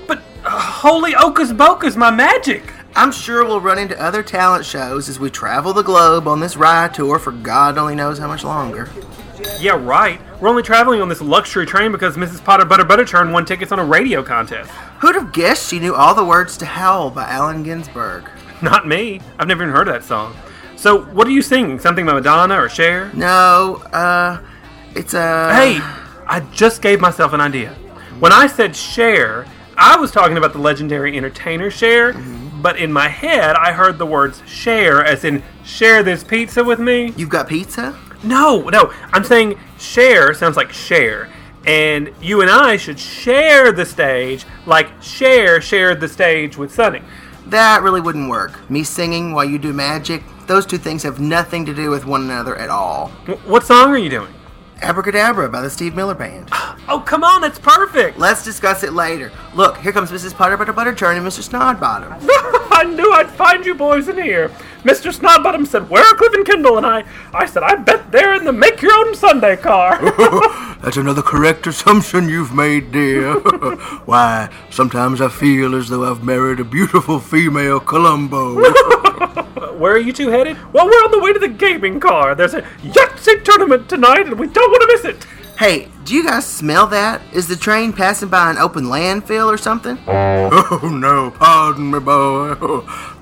But 0.05 0.21
uh, 0.43 0.59
holy 0.59 1.13
Ocus 1.13 1.55
Bocus, 1.55 1.95
my 1.95 2.11
magic! 2.11 2.73
I'm 2.93 3.11
sure 3.13 3.45
we'll 3.45 3.61
run 3.61 3.79
into 3.79 3.97
other 4.01 4.21
talent 4.21 4.65
shows 4.65 5.07
as 5.07 5.17
we 5.17 5.29
travel 5.29 5.71
the 5.71 5.83
globe 5.83 6.27
on 6.27 6.41
this 6.41 6.57
ride 6.57 6.93
tour 6.93 7.19
for 7.19 7.31
God 7.31 7.77
only 7.77 7.95
knows 7.95 8.17
how 8.17 8.27
much 8.27 8.43
longer. 8.43 8.89
Yeah, 9.59 9.77
right. 9.79 10.19
We're 10.39 10.49
only 10.49 10.63
traveling 10.63 11.01
on 11.01 11.09
this 11.09 11.21
luxury 11.21 11.65
train 11.65 11.91
because 11.91 12.15
Mrs. 12.15 12.43
Potter 12.43 12.65
Butter 12.65 12.83
Butterchurn 12.83 13.31
won 13.31 13.45
tickets 13.45 13.71
on 13.71 13.79
a 13.79 13.85
radio 13.85 14.23
contest. 14.23 14.69
Who'd 14.99 15.15
have 15.15 15.33
guessed 15.33 15.69
she 15.69 15.79
knew 15.79 15.95
all 15.95 16.13
the 16.15 16.23
words 16.23 16.57
to 16.57 16.65
Howl 16.65 17.09
by 17.11 17.29
Allen 17.29 17.63
Ginsberg? 17.63 18.29
Not 18.61 18.87
me. 18.87 19.21
I've 19.37 19.47
never 19.47 19.63
even 19.63 19.75
heard 19.75 19.87
of 19.87 19.93
that 19.93 20.03
song. 20.03 20.35
So, 20.75 21.03
what 21.05 21.27
are 21.27 21.31
you 21.31 21.41
singing? 21.41 21.79
Something 21.79 22.05
by 22.05 22.13
Madonna 22.13 22.55
or 22.61 22.69
Cher? 22.69 23.11
No, 23.13 23.83
uh, 23.91 24.41
it's 24.95 25.13
a. 25.13 25.53
Hey, 25.53 25.79
I 26.25 26.39
just 26.53 26.81
gave 26.81 27.01
myself 27.01 27.33
an 27.33 27.41
idea. 27.41 27.73
When 28.19 28.31
I 28.31 28.47
said 28.47 28.75
Cher, 28.75 29.45
I 29.75 29.97
was 29.97 30.11
talking 30.11 30.37
about 30.37 30.53
the 30.53 30.59
legendary 30.59 31.17
entertainer 31.17 31.69
Cher, 31.69 32.13
but 32.61 32.77
in 32.77 32.91
my 32.91 33.07
head, 33.07 33.55
I 33.55 33.71
heard 33.71 33.97
the 33.97 34.05
words 34.05 34.41
share, 34.45 35.03
as 35.03 35.23
in 35.23 35.43
share 35.63 36.03
this 36.03 36.23
pizza 36.23 36.63
with 36.63 36.79
me. 36.79 37.13
You've 37.17 37.29
got 37.29 37.47
pizza? 37.47 37.97
No, 38.23 38.69
no. 38.69 38.93
I'm 39.13 39.23
saying 39.23 39.59
share 39.77 40.33
sounds 40.33 40.57
like 40.57 40.71
share. 40.71 41.29
And 41.65 42.13
you 42.21 42.41
and 42.41 42.49
I 42.49 42.77
should 42.77 42.99
share 42.99 43.71
the 43.71 43.85
stage 43.85 44.45
like 44.65 44.89
Cher 45.01 45.61
shared 45.61 45.99
the 45.99 46.07
stage 46.07 46.57
with 46.57 46.73
Sonny. 46.73 47.01
That 47.47 47.81
really 47.83 48.01
wouldn't 48.01 48.29
work. 48.29 48.69
Me 48.69 48.83
singing 48.83 49.33
while 49.33 49.45
you 49.45 49.57
do 49.57 49.73
magic, 49.73 50.23
those 50.47 50.65
two 50.65 50.77
things 50.77 51.03
have 51.03 51.19
nothing 51.19 51.65
to 51.65 51.73
do 51.73 51.89
with 51.89 52.05
one 52.05 52.21
another 52.21 52.55
at 52.55 52.69
all. 52.69 53.09
What 53.45 53.63
song 53.63 53.89
are 53.89 53.97
you 53.97 54.09
doing? 54.09 54.33
Abracadabra 54.81 55.49
by 55.49 55.61
the 55.61 55.69
Steve 55.69 55.95
Miller 55.95 56.15
Band. 56.15 56.49
Oh, 56.91 56.99
come 56.99 57.23
on, 57.23 57.39
that's 57.39 57.59
perfect. 57.59 58.17
Let's 58.17 58.43
discuss 58.43 58.81
it 58.81 58.93
later. 58.93 59.31
Look, 59.53 59.77
here 59.77 59.91
comes 59.91 60.09
Mrs. 60.09 60.33
Potter 60.33 60.57
Butter 60.57 60.73
Butterchurn 60.73 61.17
and 61.17 61.27
Mr. 61.27 61.47
Snodbottom. 61.47 62.19
I 62.79 62.85
knew 62.85 63.11
I'd 63.11 63.29
find 63.29 63.65
you 63.65 63.75
boys 63.75 64.07
in 64.07 64.15
here. 64.15 64.47
Mr. 64.83 65.13
Snodbottom 65.13 65.67
said, 65.67 65.89
Where 65.89 66.01
are 66.01 66.15
Cliff 66.15 66.33
and 66.33 66.45
Kendall? 66.45 66.77
And 66.77 66.85
I, 66.85 67.03
I 67.33 67.45
said, 67.45 67.61
I 67.61 67.75
bet 67.75 68.09
they're 68.09 68.35
in 68.35 68.45
the 68.45 68.53
make 68.53 68.81
your 68.81 68.93
own 68.93 69.13
sundae 69.15 69.57
car. 69.57 69.99
That's 70.81 70.95
another 70.95 71.21
correct 71.21 71.67
assumption 71.67 72.29
you've 72.29 72.53
made, 72.53 72.93
dear. 72.93 73.33
Why, 74.05 74.47
sometimes 74.69 75.19
I 75.19 75.27
feel 75.27 75.75
as 75.75 75.89
though 75.89 76.09
I've 76.09 76.23
married 76.23 76.61
a 76.61 76.63
beautiful 76.63 77.19
female 77.19 77.81
Columbo. 77.81 78.55
Where 79.77 79.91
are 79.91 79.99
you 79.99 80.13
two 80.13 80.29
headed? 80.29 80.55
Well, 80.71 80.85
we're 80.85 81.03
on 81.03 81.11
the 81.11 81.19
way 81.19 81.33
to 81.33 81.39
the 81.39 81.49
gaming 81.49 81.99
car. 81.99 82.33
There's 82.33 82.53
a 82.53 82.61
Yahtzee 82.61 83.43
tournament 83.43 83.89
tonight, 83.89 84.25
and 84.25 84.39
we 84.39 84.47
don't 84.47 84.71
want 84.71 84.81
to 84.83 84.87
miss 84.87 85.15
it. 85.17 85.27
Hey, 85.59 85.89
do 86.05 86.15
you 86.15 86.23
guys 86.23 86.45
smell 86.45 86.87
that? 86.87 87.21
Is 87.33 87.49
the 87.49 87.55
train 87.57 87.91
passing 87.91 88.29
by 88.29 88.49
an 88.49 88.57
open 88.57 88.85
landfill 88.85 89.47
or 89.47 89.57
something? 89.57 89.97
Oh, 90.07 90.79
oh 90.81 90.87
no, 90.87 91.31
pardon 91.31 91.91
me, 91.91 91.99
boy. 91.99 92.55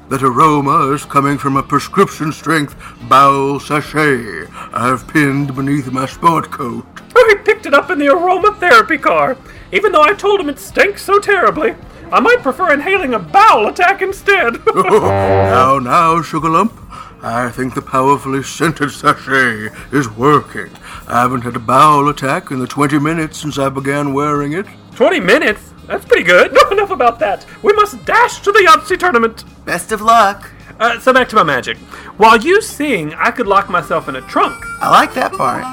That 0.09 0.21
aroma 0.21 0.93
is 0.93 1.03
coming 1.03 1.39
from 1.39 1.57
a 1.57 1.63
prescription 1.63 2.31
strength 2.31 2.75
bowel 3.09 3.59
sachet 3.59 4.45
I've 4.71 5.07
pinned 5.07 5.55
beneath 5.55 5.91
my 5.91 6.05
sport 6.05 6.51
coat. 6.51 6.85
I 7.15 7.41
picked 7.43 7.65
it 7.65 7.73
up 7.73 7.89
in 7.89 7.97
the 7.97 8.05
aromatherapy 8.05 9.01
car, 9.01 9.35
even 9.71 9.91
though 9.91 10.03
I 10.03 10.13
told 10.13 10.39
him 10.39 10.49
it 10.49 10.59
stinks 10.59 11.01
so 11.01 11.17
terribly. 11.17 11.73
I 12.11 12.19
might 12.19 12.43
prefer 12.43 12.71
inhaling 12.71 13.15
a 13.15 13.19
bowel 13.19 13.67
attack 13.67 14.03
instead. 14.03 14.63
now, 14.75 15.79
now, 15.79 16.21
Sugarlump. 16.21 16.86
I 17.29 17.49
think 17.49 17.75
the 17.75 17.81
powerfully 17.81 18.41
scented 18.41 18.89
sachet 18.89 19.67
is 19.91 20.09
working. 20.09 20.69
I 21.09 21.23
haven't 21.23 21.41
had 21.41 21.57
a 21.57 21.59
bowel 21.59 22.07
attack 22.07 22.51
in 22.51 22.59
the 22.59 22.67
20 22.67 22.99
minutes 22.99 23.37
since 23.37 23.59
I 23.59 23.67
began 23.67 24.13
wearing 24.13 24.53
it. 24.53 24.65
20 24.95 25.19
minutes? 25.19 25.73
That's 25.87 26.05
pretty 26.05 26.23
good. 26.23 26.53
No, 26.57 26.69
enough 26.69 26.89
about 26.89 27.19
that. 27.19 27.45
We 27.63 27.73
must 27.73 28.05
dash 28.05 28.39
to 28.43 28.53
the 28.53 28.59
Yahtzee 28.59 28.97
tournament. 28.97 29.43
Best 29.65 29.91
of 29.91 29.99
luck. 29.99 30.49
Uh, 30.79 31.01
so 31.01 31.11
back 31.11 31.27
to 31.27 31.35
my 31.35 31.43
magic. 31.43 31.75
While 32.15 32.37
you 32.37 32.61
sing, 32.61 33.13
I 33.15 33.31
could 33.31 33.47
lock 33.47 33.69
myself 33.69 34.07
in 34.07 34.15
a 34.15 34.21
trunk. 34.21 34.63
I 34.81 34.89
like 34.89 35.13
that 35.15 35.33
part. 35.33 35.63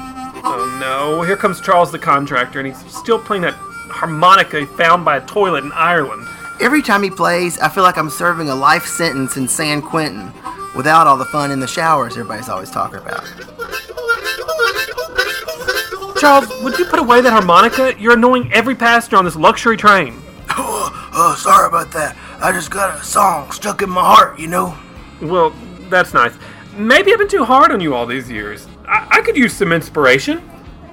Oh 0.43 0.77
no, 0.81 1.21
here 1.21 1.37
comes 1.37 1.61
Charles 1.61 1.89
the 1.89 1.99
contractor, 1.99 2.59
and 2.59 2.67
he's 2.67 2.93
still 2.93 3.17
playing 3.17 3.43
that 3.43 3.53
harmonica 3.53 4.59
he 4.59 4.65
found 4.65 5.05
by 5.05 5.17
a 5.17 5.25
toilet 5.25 5.63
in 5.63 5.71
Ireland. 5.71 6.27
Every 6.61 6.81
time 6.81 7.03
he 7.03 7.09
plays, 7.09 7.59
I 7.59 7.69
feel 7.69 7.83
like 7.83 7.97
I'm 7.97 8.09
serving 8.09 8.49
a 8.49 8.55
life 8.55 8.85
sentence 8.85 9.35
in 9.35 9.47
San 9.47 9.81
Quentin 9.81 10.31
without 10.75 11.05
all 11.05 11.17
the 11.17 11.25
fun 11.25 11.51
in 11.51 11.59
the 11.59 11.67
showers 11.67 12.13
everybody's 12.13 12.49
always 12.49 12.71
talking 12.71 12.99
about. 12.99 13.23
Charles, 16.17 16.47
would 16.63 16.79
you 16.79 16.85
put 16.85 16.99
away 16.99 17.21
that 17.21 17.31
harmonica? 17.31 17.93
You're 17.99 18.13
annoying 18.13 18.51
every 18.53 18.73
passenger 18.73 19.17
on 19.17 19.25
this 19.25 19.35
luxury 19.35 19.77
train. 19.77 20.21
Oh, 20.57 21.11
oh, 21.13 21.35
sorry 21.35 21.67
about 21.67 21.91
that. 21.93 22.15
I 22.39 22.51
just 22.51 22.71
got 22.71 22.97
a 22.97 23.03
song 23.03 23.51
stuck 23.51 23.81
in 23.81 23.89
my 23.89 24.01
heart, 24.01 24.39
you 24.39 24.47
know. 24.47 24.77
Well, 25.21 25.53
that's 25.89 26.13
nice. 26.13 26.33
Maybe 26.77 27.11
I've 27.11 27.19
been 27.19 27.27
too 27.27 27.43
hard 27.43 27.71
on 27.71 27.81
you 27.81 27.93
all 27.93 28.05
these 28.05 28.29
years. 28.29 28.67
I, 28.87 29.07
I 29.09 29.21
could 29.21 29.35
use 29.35 29.53
some 29.53 29.73
inspiration. 29.73 30.41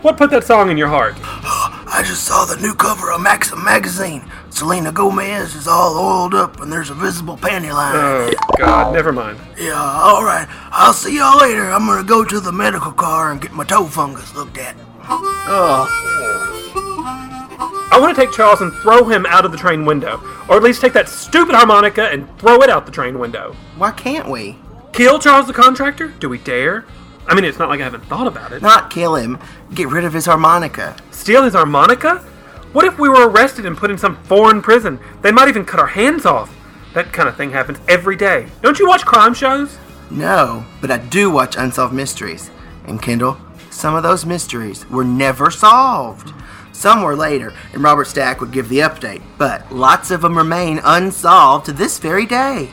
What 0.02 0.16
put 0.16 0.30
that 0.30 0.42
song 0.42 0.68
in 0.68 0.76
your 0.76 0.88
heart? 0.88 1.14
I 1.22 2.02
just 2.04 2.24
saw 2.24 2.44
the 2.44 2.60
new 2.60 2.74
cover 2.74 3.12
of 3.12 3.20
Maxim 3.20 3.62
magazine. 3.62 4.24
Selena 4.50 4.90
Gomez 4.90 5.54
is 5.54 5.68
all 5.68 5.96
oiled 5.96 6.34
up 6.34 6.60
and 6.60 6.72
there's 6.72 6.90
a 6.90 6.94
visible 6.94 7.36
panty 7.36 7.72
line. 7.72 7.94
Oh, 7.94 8.30
God, 8.58 8.92
never 8.92 9.12
mind. 9.12 9.38
Yeah, 9.56 9.74
all 9.74 10.24
right. 10.24 10.48
I'll 10.72 10.92
see 10.92 11.18
y'all 11.18 11.38
later. 11.40 11.70
I'm 11.70 11.86
gonna 11.86 12.02
go 12.02 12.24
to 12.24 12.40
the 12.40 12.50
medical 12.50 12.90
car 12.90 13.30
and 13.30 13.40
get 13.40 13.52
my 13.52 13.62
toe 13.62 13.86
fungus 13.86 14.34
looked 14.34 14.58
at. 14.58 14.74
Oh. 15.08 15.86
I 17.92 17.98
want 18.00 18.16
to 18.16 18.20
take 18.20 18.32
Charles 18.32 18.60
and 18.60 18.72
throw 18.72 19.04
him 19.04 19.24
out 19.26 19.44
of 19.44 19.52
the 19.52 19.58
train 19.58 19.84
window. 19.84 20.20
Or 20.48 20.56
at 20.56 20.64
least 20.64 20.80
take 20.80 20.94
that 20.94 21.08
stupid 21.08 21.54
harmonica 21.54 22.08
and 22.10 22.26
throw 22.40 22.56
it 22.62 22.70
out 22.70 22.86
the 22.86 22.92
train 22.92 23.20
window. 23.20 23.54
Why 23.76 23.92
can't 23.92 24.28
we? 24.28 24.58
Kill 24.92 25.20
Charles 25.20 25.46
the 25.46 25.52
contractor? 25.52 26.08
Do 26.08 26.28
we 26.28 26.38
dare? 26.38 26.86
I 27.26 27.34
mean, 27.34 27.44
it's 27.44 27.58
not 27.58 27.68
like 27.68 27.80
I 27.80 27.84
haven't 27.84 28.04
thought 28.06 28.26
about 28.26 28.52
it. 28.52 28.62
Not 28.62 28.90
kill 28.90 29.14
him. 29.14 29.38
Get 29.74 29.88
rid 29.88 30.04
of 30.04 30.12
his 30.12 30.26
harmonica. 30.26 30.96
Steal 31.10 31.44
his 31.44 31.54
harmonica? 31.54 32.18
What 32.72 32.84
if 32.84 32.98
we 32.98 33.08
were 33.08 33.28
arrested 33.28 33.66
and 33.66 33.76
put 33.76 33.90
in 33.90 33.98
some 33.98 34.16
foreign 34.24 34.62
prison? 34.62 34.98
They 35.20 35.30
might 35.30 35.48
even 35.48 35.64
cut 35.64 35.80
our 35.80 35.86
hands 35.86 36.26
off. 36.26 36.54
That 36.94 37.12
kind 37.12 37.28
of 37.28 37.36
thing 37.36 37.50
happens 37.50 37.78
every 37.88 38.16
day. 38.16 38.48
Don't 38.60 38.78
you 38.78 38.88
watch 38.88 39.04
crime 39.04 39.34
shows? 39.34 39.78
No, 40.10 40.64
but 40.80 40.90
I 40.90 40.98
do 40.98 41.30
watch 41.30 41.56
Unsolved 41.56 41.94
Mysteries. 41.94 42.50
And 42.86 43.00
Kendall, 43.00 43.38
some 43.70 43.94
of 43.94 44.02
those 44.02 44.26
mysteries 44.26 44.88
were 44.90 45.04
never 45.04 45.50
solved. 45.50 46.32
Some 46.72 47.02
were 47.02 47.14
later, 47.14 47.54
and 47.72 47.82
Robert 47.82 48.06
Stack 48.06 48.40
would 48.40 48.52
give 48.52 48.68
the 48.68 48.80
update, 48.80 49.22
but 49.38 49.70
lots 49.70 50.10
of 50.10 50.22
them 50.22 50.36
remain 50.36 50.80
unsolved 50.82 51.66
to 51.66 51.72
this 51.72 51.98
very 51.98 52.26
day. 52.26 52.70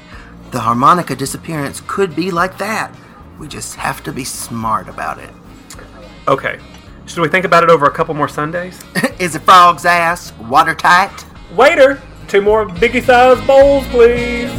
The 0.52 0.62
harmonica 0.62 1.16
disappearance 1.16 1.82
could 1.86 2.16
be 2.16 2.32
like 2.32 2.58
that. 2.58 2.94
We 3.40 3.48
just 3.48 3.76
have 3.76 4.04
to 4.04 4.12
be 4.12 4.26
smart 4.26 4.90
about 4.90 5.18
it. 5.18 5.30
Okay. 6.28 6.60
Should 7.06 7.22
we 7.22 7.30
think 7.30 7.46
about 7.46 7.64
it 7.64 7.70
over 7.70 7.86
a 7.86 7.92
couple 7.92 8.14
more 8.14 8.28
sundaes? 8.28 8.84
Is 9.20 9.34
the 9.34 9.40
frog's 9.40 9.86
ass 9.86 10.34
watertight? 10.34 11.26
Waiter, 11.56 12.02
two 12.28 12.42
more 12.42 12.68
biggie 12.68 13.02
sized 13.04 13.48
bowls, 13.48 13.88
please. 13.88 14.52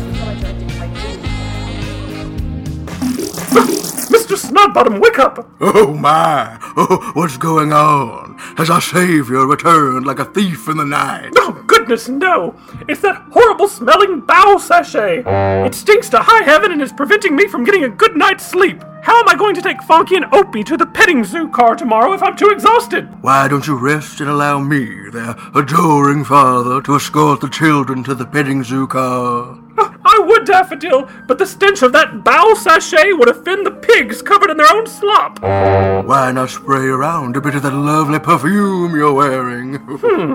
Mr. 4.30 4.36
Snodbottom, 4.36 5.00
wake 5.00 5.18
up! 5.18 5.50
Oh 5.60 5.92
my! 5.92 6.56
Oh, 6.76 7.10
what's 7.14 7.36
going 7.36 7.72
on? 7.72 8.36
Has 8.56 8.70
our 8.70 8.80
savior 8.80 9.44
returned 9.44 10.06
like 10.06 10.20
a 10.20 10.24
thief 10.24 10.68
in 10.68 10.76
the 10.76 10.84
night? 10.84 11.32
Oh, 11.36 11.64
goodness, 11.66 12.08
no! 12.08 12.54
It's 12.86 13.00
that 13.00 13.26
horrible 13.32 13.66
smelling 13.66 14.20
bowel 14.20 14.60
sachet! 14.60 15.24
It 15.66 15.74
stinks 15.74 16.08
to 16.10 16.18
high 16.20 16.44
heaven 16.44 16.70
and 16.70 16.80
is 16.80 16.92
preventing 16.92 17.34
me 17.34 17.48
from 17.48 17.64
getting 17.64 17.82
a 17.82 17.88
good 17.88 18.16
night's 18.16 18.46
sleep! 18.46 18.84
How 19.02 19.18
am 19.18 19.28
I 19.28 19.34
going 19.34 19.54
to 19.54 19.62
take 19.62 19.82
Funky 19.82 20.16
and 20.16 20.26
Opie 20.32 20.62
to 20.64 20.76
the 20.76 20.86
petting 20.86 21.24
zoo 21.24 21.48
car 21.48 21.74
tomorrow 21.74 22.12
if 22.12 22.22
I'm 22.22 22.36
too 22.36 22.50
exhausted? 22.50 23.08
Why 23.22 23.48
don't 23.48 23.66
you 23.66 23.76
rest 23.76 24.20
and 24.20 24.28
allow 24.28 24.58
me, 24.58 25.08
their 25.10 25.34
adoring 25.54 26.24
father, 26.24 26.82
to 26.82 26.96
escort 26.96 27.40
the 27.40 27.48
children 27.48 28.04
to 28.04 28.14
the 28.14 28.26
petting 28.26 28.62
zoo 28.62 28.86
car? 28.86 29.58
I 29.78 30.18
would, 30.26 30.44
Daffodil, 30.44 31.08
but 31.26 31.38
the 31.38 31.46
stench 31.46 31.82
of 31.82 31.92
that 31.92 32.24
bowl 32.24 32.54
sachet 32.56 33.12
would 33.12 33.28
offend 33.28 33.64
the 33.64 33.70
pigs 33.70 34.20
covered 34.20 34.50
in 34.50 34.58
their 34.58 34.72
own 34.72 34.86
slop. 34.86 35.40
Why 35.40 36.30
not 36.32 36.50
spray 36.50 36.86
around 36.86 37.36
a 37.36 37.40
bit 37.40 37.54
of 37.54 37.62
that 37.62 37.72
lovely 37.74 38.18
perfume 38.18 38.94
you're 38.94 39.14
wearing? 39.14 39.76
Hmm. 39.76 40.34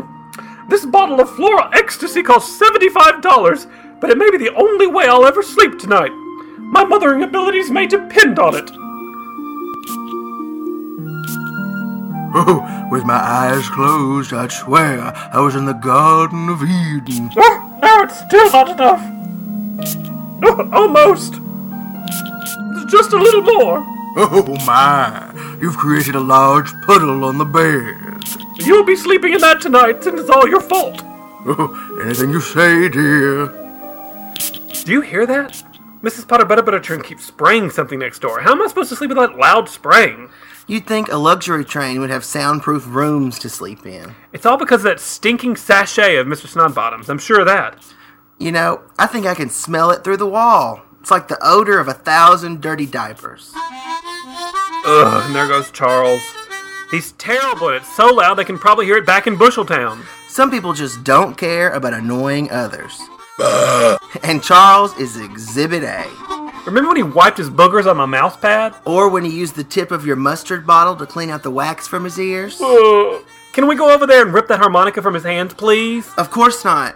This 0.69 0.85
bottle 0.85 1.19
of 1.19 1.29
floral 1.35 1.69
ecstasy 1.73 2.23
costs 2.23 2.59
$75, 2.59 3.69
but 4.01 4.09
it 4.09 4.17
may 4.17 4.31
be 4.31 4.37
the 4.37 4.55
only 4.55 4.87
way 4.87 5.05
I'll 5.07 5.25
ever 5.25 5.43
sleep 5.43 5.77
tonight. 5.77 6.11
My 6.57 6.83
mothering 6.83 7.23
abilities 7.23 7.69
may 7.69 7.87
depend 7.87 8.39
on 8.39 8.55
it. 8.55 8.69
Oh, 12.37 12.87
with 12.91 13.05
my 13.05 13.15
eyes 13.15 13.69
closed, 13.69 14.33
I'd 14.33 14.51
swear 14.51 15.13
I 15.31 15.39
was 15.39 15.55
in 15.55 15.65
the 15.65 15.73
Garden 15.73 16.49
of 16.49 16.61
Eden. 16.61 17.31
Oh, 17.37 17.79
no, 17.81 18.03
it's 18.03 18.19
still 18.19 18.51
not 18.51 18.69
enough. 18.69 19.01
Oh, 20.43 20.69
almost. 20.73 21.33
Just 22.89 23.13
a 23.13 23.17
little 23.17 23.41
more. 23.41 23.83
Oh 24.17 24.55
my! 24.65 25.57
You've 25.61 25.77
created 25.77 26.15
a 26.15 26.19
large 26.19 26.71
puddle 26.85 27.23
on 27.25 27.37
the 27.37 27.45
bed. 27.45 28.23
You'll 28.65 28.85
be 28.85 28.95
sleeping 28.95 29.33
in 29.33 29.41
that 29.41 29.61
tonight, 29.61 30.05
and 30.05 30.19
it's 30.19 30.29
all 30.29 30.47
your 30.47 30.61
fault. 30.61 31.01
Oh, 31.47 32.01
anything 32.03 32.31
you 32.31 32.41
say, 32.41 32.89
dear. 32.89 33.47
Do 34.85 34.91
you 34.91 35.01
hear 35.01 35.25
that? 35.25 35.61
Mrs. 36.05 36.27
Potter 36.27 36.45
Butter 36.45 36.61
Butterchurn 36.61 37.03
keeps 37.03 37.25
spraying 37.25 37.71
something 37.71 37.97
next 37.97 38.19
door. 38.19 38.39
How 38.39 38.51
am 38.51 38.61
I 38.61 38.67
supposed 38.67 38.89
to 38.89 38.95
sleep 38.95 39.09
with 39.09 39.17
that 39.17 39.39
loud 39.39 39.67
spraying? 39.67 40.29
You'd 40.67 40.85
think 40.85 41.11
a 41.11 41.17
luxury 41.17 41.65
train 41.65 41.99
would 41.99 42.11
have 42.11 42.23
soundproof 42.23 42.85
rooms 42.85 43.39
to 43.39 43.49
sleep 43.49 43.87
in. 43.87 44.13
It's 44.31 44.45
all 44.45 44.55
because 44.55 44.81
of 44.81 44.83
that 44.83 44.99
stinking 44.99 45.55
sachet 45.55 46.17
of 46.17 46.27
Mr. 46.27 46.45
Snodbottom's. 46.45 47.09
I'm 47.09 47.17
sure 47.17 47.39
of 47.39 47.47
that. 47.47 47.83
You 48.37 48.51
know, 48.51 48.83
I 48.99 49.07
think 49.07 49.25
I 49.25 49.33
can 49.33 49.49
smell 49.49 49.89
it 49.89 50.03
through 50.03 50.17
the 50.17 50.27
wall. 50.27 50.83
It's 51.01 51.09
like 51.09 51.27
the 51.27 51.39
odor 51.41 51.79
of 51.79 51.87
a 51.87 51.93
thousand 51.95 52.61
dirty 52.61 52.85
diapers. 52.85 53.51
Ugh, 53.55 55.25
and 55.25 55.33
there 55.33 55.47
goes 55.47 55.71
Charles. 55.71 56.21
He's 56.91 57.13
terrible 57.13 57.69
and 57.69 57.77
it's 57.77 57.95
so 57.95 58.13
loud 58.13 58.35
they 58.35 58.45
can 58.45 58.59
probably 58.59 58.85
hear 58.85 58.97
it 58.97 59.07
back 59.07 59.25
in 59.25 59.37
Busheltown. 59.37 60.05
Some 60.29 60.51
people 60.51 60.73
just 60.73 61.03
don't 61.03 61.35
care 61.35 61.71
about 61.71 61.95
annoying 61.95 62.51
others. 62.51 63.01
and 64.23 64.41
Charles 64.41 64.97
is 64.97 65.19
Exhibit 65.19 65.83
A. 65.83 66.05
Remember 66.65 66.87
when 66.87 66.97
he 66.97 67.03
wiped 67.03 67.37
his 67.37 67.49
boogers 67.49 67.85
on 67.85 67.97
my 67.97 68.05
mouse 68.05 68.37
pad? 68.37 68.73
Or 68.85 69.09
when 69.09 69.25
he 69.25 69.37
used 69.37 69.55
the 69.55 69.63
tip 69.63 69.91
of 69.91 70.05
your 70.05 70.15
mustard 70.15 70.65
bottle 70.65 70.95
to 70.95 71.05
clean 71.05 71.29
out 71.29 71.43
the 71.43 71.51
wax 71.51 71.87
from 71.87 72.05
his 72.05 72.17
ears? 72.17 72.59
Uh, 72.61 73.21
can 73.51 73.67
we 73.67 73.75
go 73.75 73.93
over 73.93 74.07
there 74.07 74.23
and 74.23 74.33
rip 74.33 74.47
that 74.47 74.59
harmonica 74.59 75.01
from 75.01 75.13
his 75.13 75.23
hands, 75.23 75.53
please? 75.53 76.09
Of 76.17 76.31
course 76.31 76.63
not. 76.63 76.95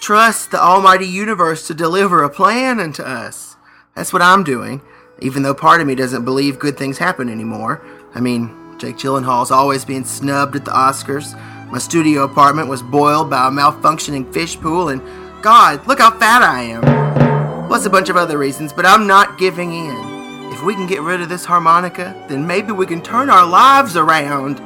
Trust 0.00 0.52
the 0.52 0.62
almighty 0.62 1.06
universe 1.06 1.66
to 1.66 1.74
deliver 1.74 2.22
a 2.22 2.30
plan 2.30 2.80
unto 2.80 3.02
us. 3.02 3.56
That's 3.94 4.12
what 4.12 4.22
I'm 4.22 4.44
doing, 4.44 4.80
even 5.20 5.42
though 5.42 5.54
part 5.54 5.80
of 5.80 5.86
me 5.86 5.94
doesn't 5.94 6.24
believe 6.24 6.58
good 6.58 6.78
things 6.78 6.98
happen 6.98 7.28
anymore. 7.28 7.84
I 8.14 8.20
mean, 8.20 8.56
Jake 8.78 8.96
Gyllenhaal's 8.96 9.50
always 9.50 9.84
being 9.84 10.04
snubbed 10.04 10.56
at 10.56 10.64
the 10.64 10.70
Oscars. 10.70 11.38
My 11.70 11.78
studio 11.78 12.24
apartment 12.24 12.68
was 12.68 12.82
boiled 12.82 13.28
by 13.28 13.48
a 13.48 13.50
malfunctioning 13.50 14.32
fish 14.32 14.58
pool, 14.58 14.88
and 14.88 15.02
God, 15.42 15.86
look 15.86 16.00
how 16.00 16.10
fat 16.18 16.42
I 16.42 16.62
am. 16.62 17.68
Plus 17.68 17.86
a 17.86 17.90
bunch 17.90 18.10
of 18.10 18.16
other 18.16 18.36
reasons, 18.36 18.72
but 18.72 18.84
I'm 18.84 19.06
not 19.06 19.38
giving 19.38 19.72
in. 19.72 20.52
If 20.52 20.62
we 20.62 20.74
can 20.74 20.86
get 20.86 21.00
rid 21.00 21.22
of 21.22 21.30
this 21.30 21.46
harmonica, 21.46 22.14
then 22.28 22.46
maybe 22.46 22.72
we 22.72 22.84
can 22.84 23.00
turn 23.00 23.30
our 23.30 23.46
lives 23.46 23.96
around. 23.96 24.58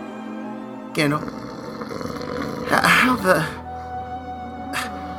Kendall, 0.94 1.20
how 2.69 3.17
the. 3.17 3.65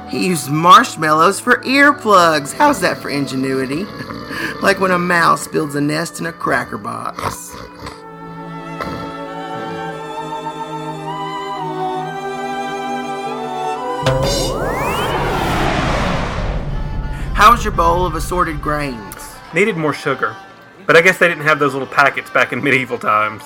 He 0.09 0.27
used 0.27 0.49
marshmallows 0.49 1.39
for 1.39 1.57
earplugs. 1.63 2.53
How's 2.53 2.81
that 2.81 2.97
for 2.97 3.09
ingenuity? 3.09 3.85
like 4.61 4.79
when 4.79 4.91
a 4.91 4.99
mouse 4.99 5.47
builds 5.47 5.75
a 5.75 5.81
nest 5.81 6.19
in 6.19 6.25
a 6.25 6.33
cracker 6.33 6.77
box. 6.77 7.55
How's 17.35 17.65
your 17.65 17.73
bowl 17.73 18.05
of 18.05 18.15
assorted 18.15 18.61
grains? 18.61 19.35
Needed 19.53 19.75
more 19.75 19.93
sugar. 19.93 20.37
But 20.87 20.95
I 20.95 21.01
guess 21.01 21.17
they 21.17 21.27
didn't 21.27 21.43
have 21.43 21.59
those 21.59 21.73
little 21.73 21.85
packets 21.85 22.29
back 22.29 22.53
in 22.53 22.63
medieval 22.63 22.97
times. 22.97 23.43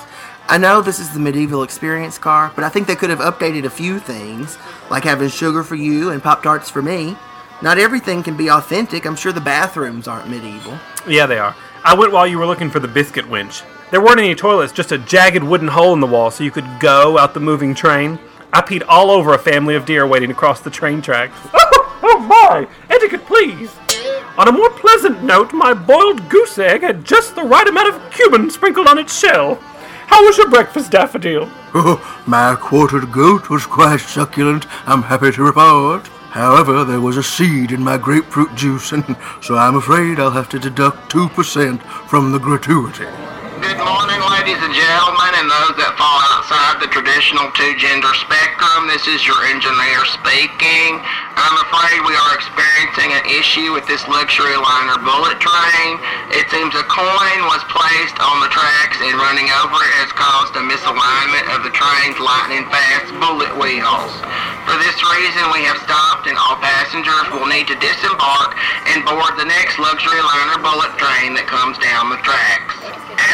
I 0.48 0.60
know 0.60 0.84
this 0.84 1.00
is 1.00 1.12
the 1.12 1.20
medieval 1.20 1.64
experience 1.64 2.20
car, 2.20 2.52
but 2.54 2.64
I 2.64 2.70
think 2.70 2.86
they 2.86 2.96
could 2.96 3.10
have 3.10 3.18
updated 3.18 3.66
a 3.66 3.70
few 3.72 3.98
things, 3.98 4.60
like 4.92 5.06
having 5.06 5.28
sugar 5.30 5.64
for 5.64 5.74
you 5.74 6.12
and 6.12 6.22
Pop 6.22 6.44
Tarts 6.44 6.70
for 6.70 6.84
me. 6.84 7.18
Not 7.64 7.80
everything 7.80 8.22
can 8.22 8.38
be 8.38 8.52
authentic. 8.52 9.08
I'm 9.08 9.16
sure 9.16 9.32
the 9.32 9.42
bathrooms 9.42 10.08
aren't 10.08 10.30
medieval. 10.30 10.78
Yeah, 11.08 11.26
they 11.26 11.40
are. 11.40 11.56
I 11.84 11.96
went 11.96 12.12
while 12.12 12.28
you 12.28 12.38
were 12.38 12.46
looking 12.46 12.70
for 12.70 12.80
the 12.80 12.88
biscuit 12.88 13.28
winch. 13.28 13.64
There 13.90 14.02
weren't 14.02 14.20
any 14.20 14.36
toilets, 14.36 14.72
just 14.72 14.92
a 14.92 15.00
jagged 15.00 15.44
wooden 15.44 15.68
hole 15.68 15.94
in 15.94 16.00
the 16.00 16.06
wall 16.06 16.30
so 16.30 16.44
you 16.44 16.52
could 16.52 16.70
go 16.80 17.18
out 17.18 17.34
the 17.34 17.40
moving 17.40 17.74
train. 17.74 18.20
I 18.54 18.62
peed 18.62 18.84
all 18.88 19.10
over 19.10 19.34
a 19.34 19.40
family 19.40 19.74
of 19.74 19.88
deer 19.88 20.06
waiting 20.06 20.30
to 20.30 20.36
cross 20.36 20.62
the 20.62 20.70
train 20.70 21.02
tracks. 21.02 21.36
Oh, 22.22 22.24
my! 22.24 22.68
Etiquette, 22.90 23.26
please! 23.26 23.74
On 24.38 24.50
a 24.50 24.52
more 24.52 24.70
pleasant 24.72 25.24
note, 25.24 25.54
my 25.54 25.74
boiled 25.74 26.28
goose 26.28 26.58
egg 26.60 26.82
had 26.82 27.06
just 27.06 27.34
the 27.34 27.44
right 27.44 27.66
amount 27.66 27.96
of 27.96 28.12
cumin 28.12 28.50
sprinkled 28.50 28.88
on 28.88 28.98
its 28.98 29.18
shell. 29.18 29.56
How 30.08 30.26
was 30.26 30.38
your 30.38 30.50
breakfast, 30.50 30.92
Daffodil? 30.92 31.48
Oh, 31.74 32.24
my 32.28 32.58
quartered 32.60 33.14
goat 33.14 33.50
was 33.50 33.66
quite 33.66 34.02
succulent, 34.02 34.66
I'm 34.86 35.04
happy 35.04 35.32
to 35.32 35.44
report. 35.44 36.08
However, 36.36 36.84
there 36.84 37.00
was 37.00 37.16
a 37.16 37.24
seed 37.24 37.72
in 37.72 37.82
my 37.82 37.98
grapefruit 37.98 38.54
juice, 38.54 38.92
and 38.92 39.16
so 39.42 39.56
I'm 39.56 39.78
afraid 39.78 40.20
I'll 40.20 40.30
have 40.32 40.50
to 40.50 40.60
deduct 40.60 41.10
2% 41.14 41.82
from 42.10 42.34
the 42.34 42.40
gratuity. 42.40 43.08
Good 43.64 43.80
morning, 43.80 44.20
ladies 44.28 44.60
and 44.60 44.76
gentlemen, 44.76 45.34
and 45.40 45.48
those 45.48 45.76
that 45.80 45.89
fall 45.89 45.89
outside 45.89 45.89
the 46.80 46.88
traditional 46.88 47.52
two-gender 47.52 48.14
spectrum. 48.24 48.88
This 48.88 49.04
is 49.04 49.20
your 49.28 49.36
engineer 49.52 50.00
speaking. 50.16 50.96
I'm 51.36 51.58
afraid 51.68 52.00
we 52.08 52.16
are 52.16 52.34
experiencing 52.40 53.12
an 53.20 53.26
issue 53.36 53.76
with 53.76 53.84
this 53.84 54.00
luxury 54.08 54.56
liner 54.56 54.96
bullet 55.04 55.44
train. 55.44 56.00
It 56.32 56.48
seems 56.48 56.72
a 56.80 56.88
coin 56.88 57.40
was 57.52 57.60
placed 57.68 58.16
on 58.24 58.40
the 58.40 58.48
tracks 58.48 58.96
and 59.04 59.12
running 59.20 59.52
over 59.60 59.76
it 59.76 59.96
has 60.00 60.12
caused 60.16 60.56
a 60.56 60.64
misalignment 60.64 61.52
of 61.52 61.68
the 61.68 61.74
train's 61.76 62.16
lightning-fast 62.16 63.12
bullet 63.20 63.52
wheels. 63.60 64.16
For 64.64 64.80
this 64.80 64.96
reason, 65.04 65.52
we 65.52 65.68
have 65.68 65.84
stopped 65.84 66.32
and 66.32 66.40
all 66.40 66.64
passengers 66.64 67.28
will 67.36 67.48
need 67.52 67.68
to 67.68 67.76
disembark 67.84 68.56
and 68.96 69.04
board 69.04 69.36
the 69.36 69.52
next 69.52 69.76
luxury 69.84 70.24
liner 70.24 70.64
bullet 70.64 70.96
train 70.96 71.36
that 71.36 71.44
comes 71.44 71.76
down 71.84 72.08
the 72.08 72.22
tracks. 72.24 72.80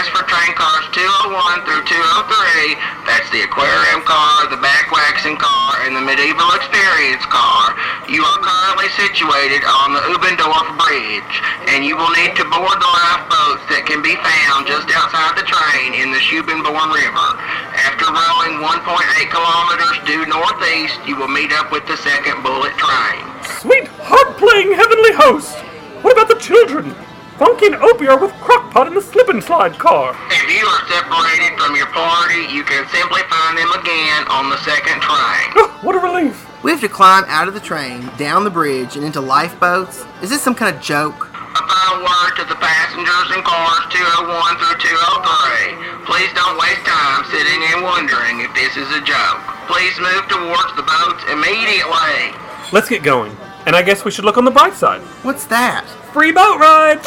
As 0.01 0.09
for 0.09 0.25
train 0.25 0.51
cars 0.57 0.85
201 0.97 1.61
through 1.61 1.85
203, 1.85 3.05
that's 3.05 3.29
the 3.35 3.43
aquarium 3.43 3.99
car, 4.07 4.47
the 4.47 4.55
back 4.63 4.87
waxing 4.95 5.35
car, 5.35 5.83
and 5.83 5.91
the 5.91 5.99
medieval 5.99 6.47
experience 6.55 7.19
car. 7.27 7.75
You 8.07 8.23
are 8.23 8.39
currently 8.39 8.87
situated 8.95 9.59
on 9.67 9.91
the 9.91 9.99
Ubendorf 10.15 10.71
Bridge, 10.79 11.35
and 11.67 11.83
you 11.83 11.99
will 11.99 12.15
need 12.15 12.31
to 12.39 12.47
board 12.47 12.79
the 12.79 12.87
lifeboats 12.87 13.67
that 13.75 13.83
can 13.83 13.99
be 13.99 14.15
found 14.23 14.71
just 14.71 14.87
outside 14.87 15.35
the 15.35 15.43
train 15.43 15.99
in 15.99 16.15
the 16.15 16.21
Schubenborn 16.23 16.95
River. 16.95 17.27
After 17.75 18.07
rowing 18.07 18.63
1.8 18.63 19.03
kilometers 19.27 19.95
due 20.07 20.23
northeast, 20.31 20.95
you 21.03 21.19
will 21.19 21.27
meet 21.27 21.51
up 21.59 21.75
with 21.75 21.83
the 21.91 21.99
second 21.99 22.39
bullet 22.39 22.71
train. 22.79 23.19
Sweet 23.59 23.91
harp-playing 23.99 24.71
heavenly 24.71 25.11
host! 25.11 25.59
What 26.07 26.15
about 26.15 26.31
the 26.31 26.39
children? 26.39 26.95
Funky 27.37 27.67
and 27.67 27.75
Opie 27.75 28.07
are 28.07 28.17
with 28.17 28.31
Crockpot 28.39 28.87
in 28.87 28.93
the 28.95 29.01
slip 29.01 29.27
and 29.27 29.43
slide 29.43 29.75
car. 29.77 30.15
If 30.31 30.47
you 30.47 30.63
are 30.63 30.83
separated 30.87 31.59
from 31.59 31.75
your 31.75 31.91
party, 31.91 32.47
you 32.47 32.63
can 32.63 32.87
simply 32.87 33.19
find 33.27 33.57
them 33.59 33.67
again 33.75 34.23
on 34.31 34.49
the 34.49 34.55
second 34.63 35.03
train. 35.03 35.51
Oh, 35.59 35.67
what 35.83 35.95
a 35.95 35.99
relief. 35.99 36.47
We 36.63 36.71
have 36.71 36.79
to 36.79 36.87
climb 36.87 37.25
out 37.27 37.49
of 37.49 37.53
the 37.53 37.59
train, 37.59 38.09
down 38.15 38.45
the 38.45 38.55
bridge, 38.55 38.95
and 38.95 39.03
into 39.03 39.19
lifeboats? 39.19 40.05
Is 40.23 40.29
this 40.29 40.41
some 40.41 40.55
kind 40.55 40.73
of 40.73 40.81
joke? 40.81 41.27
A 41.27 41.59
final 41.59 42.07
word 42.07 42.39
to 42.39 42.47
the 42.47 42.55
passengers 42.55 43.27
in 43.35 43.43
cars 43.43 43.83
201 43.91 44.55
through 44.55 44.79
203. 44.79 46.07
Please 46.07 46.31
don't 46.39 46.55
waste 46.55 46.87
time 46.87 47.27
sitting 47.35 47.59
and 47.75 47.83
wondering 47.83 48.47
if 48.47 48.51
this 48.55 48.79
is 48.79 48.87
a 48.95 49.03
joke. 49.03 49.43
Please 49.67 49.91
move 49.99 50.23
towards 50.31 50.71
the 50.79 50.87
boats 50.87 51.19
immediately. 51.27 52.31
Let's 52.71 52.87
get 52.87 53.03
going. 53.03 53.35
And 53.67 53.75
I 53.75 53.83
guess 53.83 54.05
we 54.05 54.11
should 54.11 54.23
look 54.23 54.37
on 54.37 54.45
the 54.45 54.55
bright 54.55 54.73
side. 54.73 55.01
What's 55.27 55.43
that? 55.51 55.83
Free 56.15 56.31
boat 56.31 56.59
ride! 56.59 57.01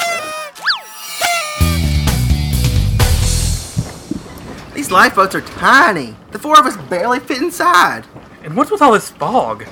These 4.75 4.91
lifeboats 4.91 5.35
are 5.35 5.41
tiny. 5.41 6.15
The 6.31 6.39
four 6.39 6.61
of 6.61 6.67
us 6.67 6.77
barely 6.91 7.19
fit 7.19 7.41
inside. 7.41 8.05
And 8.43 8.55
what's 8.55 8.71
with 8.71 8.83
all 8.83 8.93
this 8.93 9.09
fog? 9.09 9.65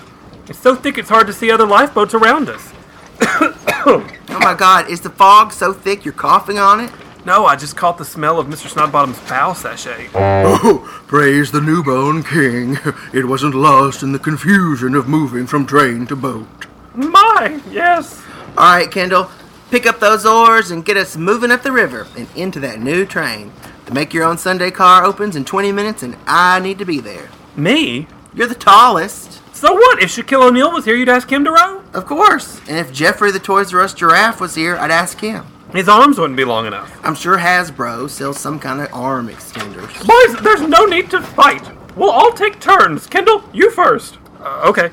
It's 0.49 0.59
so 0.59 0.75
thick 0.75 0.97
it's 0.97 1.11
hard 1.11 1.27
to 1.27 1.35
see 1.35 1.51
other 1.51 1.67
lifeboats 1.67 2.15
around 2.15 2.49
us. 2.49 2.73
Oh 3.87 4.41
my 4.41 4.55
god, 4.55 4.89
is 4.89 5.03
the 5.03 5.11
fog 5.11 5.53
so 5.53 5.75
thick 5.75 6.07
you're 6.07 6.15
coughing 6.15 6.59
on 6.59 6.81
it? 6.81 6.91
No, 7.27 7.45
I 7.45 7.57
just 7.57 7.77
caught 7.77 7.99
the 7.99 8.07
smell 8.07 8.41
of 8.41 8.47
Mr. 8.47 8.73
Snodbottom's 8.73 9.21
bow 9.29 9.53
sachet. 9.53 10.09
Oh, 10.15 11.03
praise 11.07 11.53
the 11.53 11.61
newborn 11.61 12.23
king. 12.23 12.79
It 13.13 13.27
wasn't 13.27 13.55
lost 13.55 14.03
in 14.03 14.13
the 14.13 14.19
confusion 14.19 14.95
of 14.95 15.09
moving 15.09 15.47
from 15.47 15.67
train 15.67 16.07
to 16.07 16.17
boat. 16.17 16.67
My, 16.97 17.61
yes. 17.71 18.23
All 18.57 18.75
right, 18.75 18.91
Kendall, 18.91 19.31
pick 19.71 19.87
up 19.87 20.01
those 20.01 20.25
oars 20.25 20.71
and 20.71 20.85
get 20.85 20.97
us 20.97 21.17
moving 21.17 21.51
up 21.51 21.63
the 21.63 21.73
river 21.73 22.07
and 22.17 22.27
into 22.35 22.59
that 22.61 22.81
new 22.81 23.05
train. 23.05 23.53
The 23.85 23.93
Make 23.93 24.15
Your 24.15 24.25
Own 24.25 24.39
Sundae 24.39 24.71
car 24.71 25.05
opens 25.05 25.37
in 25.37 25.45
20 25.45 25.73
minutes, 25.73 26.03
and 26.03 26.17
I 26.27 26.59
need 26.59 26.79
to 26.79 26.85
be 26.87 26.99
there. 27.01 27.29
Me? 27.55 28.09
You're 28.35 28.47
the 28.47 28.55
tallest. 28.55 29.43
So 29.55 29.73
what? 29.75 30.03
If 30.03 30.11
Shaquille 30.11 30.49
O'Neal 30.49 30.73
was 30.73 30.85
here, 30.85 30.97
you'd 30.97 31.09
ask 31.09 31.31
him 31.31 31.45
to 31.45 31.53
row? 31.53 31.83
Of 31.93 32.07
course. 32.07 32.61
And 32.69 32.79
if 32.79 32.93
Geoffrey 32.93 33.31
the 33.31 33.39
Toys 33.39 33.73
R 33.73 33.81
Us 33.81 33.95
giraffe 33.95 34.41
was 34.41 34.55
here, 34.55 34.77
I'd 34.77 34.91
ask 34.91 35.21
him. 35.21 35.47
His 35.73 35.89
arms 35.89 36.19
wouldn't 36.19 36.37
be 36.37 36.45
long 36.45 36.67
enough. 36.67 36.99
I'm 37.05 37.15
sure 37.15 37.39
Hasbro 37.39 38.09
sells 38.09 38.39
some 38.39 38.59
kind 38.59 38.81
of 38.81 38.93
arm 38.95 39.29
extenders. 39.29 40.07
Boys, 40.07 40.43
there's 40.43 40.63
no 40.63 40.87
need 40.87 41.11
to 41.11 41.21
fight. 41.21 41.63
We'll 41.97 42.11
all 42.11 42.33
take 42.33 42.61
turns. 42.61 43.07
Kendall, 43.07 43.43
you 43.53 43.71
first. 43.71 44.19
Uh, 44.41 44.63
okay. 44.67 44.91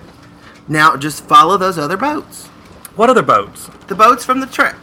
Now, 0.68 0.96
just 0.96 1.26
follow 1.26 1.58
those 1.58 1.78
other 1.78 1.98
boats. 1.98 2.48
What 2.96 3.10
other 3.10 3.22
boats? 3.24 3.70
The 3.88 3.96
boats 3.96 4.24
from 4.24 4.40
the 4.40 4.48
trip. 4.48 4.76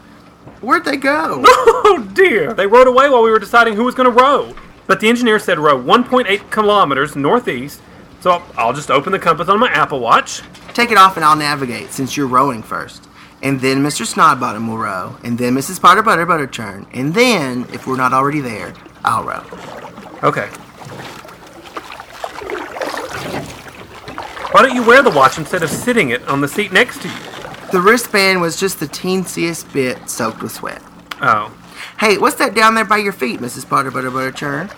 Where'd 0.61 0.85
they 0.85 0.97
go? 0.97 1.45
Oh 1.93 2.09
dear. 2.15 2.55
They 2.55 2.69
rowed 2.69 2.87
away 2.87 3.09
while 3.09 3.23
we 3.23 3.31
were 3.31 3.41
deciding 3.41 3.75
who 3.75 3.83
was 3.83 3.97
going 3.97 4.09
to 4.09 4.23
row. 4.23 4.55
But 4.87 5.01
the 5.01 5.09
engineer 5.09 5.41
said 5.41 5.59
row 5.59 5.77
1.8 5.77 6.51
kilometers 6.51 7.17
northeast. 7.17 7.81
So 8.21 8.43
I'll, 8.57 8.73
just 8.73 8.91
open 8.91 9.11
the 9.13 9.19
compass 9.19 9.49
on 9.49 9.59
my 9.59 9.69
Apple 9.71 9.99
Watch. 9.99 10.43
Take 10.73 10.93
it 10.93 10.99
off 10.99 11.17
and 11.17 11.25
I'll 11.25 11.35
navigate 11.37 11.91
since 11.91 12.17
you're 12.17 12.29
rowing 12.29 12.63
first. 12.63 13.09
And 13.43 13.61
then 13.61 13.83
Mr. 13.83 14.07
Snodbottom 14.07 14.69
will 14.69 14.79
row. 14.79 15.17
And 15.25 15.37
then 15.37 15.55
Mrs. 15.55 15.81
Potter 15.81 16.03
Butter 16.03 16.27
Butterchurn. 16.27 16.87
And 16.93 17.15
then, 17.15 17.67
if 17.73 17.87
we're 17.87 17.97
not 17.97 18.13
already 18.13 18.41
there, 18.41 18.75
I'll 19.05 19.25
row. 19.25 19.43
Okay. 20.23 20.49
Why 24.53 24.63
don't 24.63 24.75
you 24.75 24.85
wear 24.85 25.01
the 25.01 25.11
watch 25.11 25.39
instead 25.39 25.63
of 25.63 25.71
sitting 25.71 26.11
it 26.11 26.27
on 26.27 26.41
the 26.41 26.49
seat 26.49 26.73
next 26.73 27.03
to 27.03 27.09
you? 27.09 27.15
The 27.71 27.81
wristband 27.81 28.41
was 28.41 28.59
just 28.59 28.81
the 28.81 28.87
teensiest 28.87 29.73
bit 29.73 30.11
soaked 30.11 30.43
with 30.43 30.51
sweat. 30.51 30.83
Oh. 31.21 31.55
Hey, 32.01 32.19
what's 32.19 32.35
that 32.37 32.55
down 32.55 32.75
there 32.75 32.85
by 32.85 32.97
your 32.97 33.13
feet, 33.13 33.39
Mrs. 33.39 33.69
Potter 33.69 33.93
Butter 33.93 34.11
Butterchurn? 34.11 34.69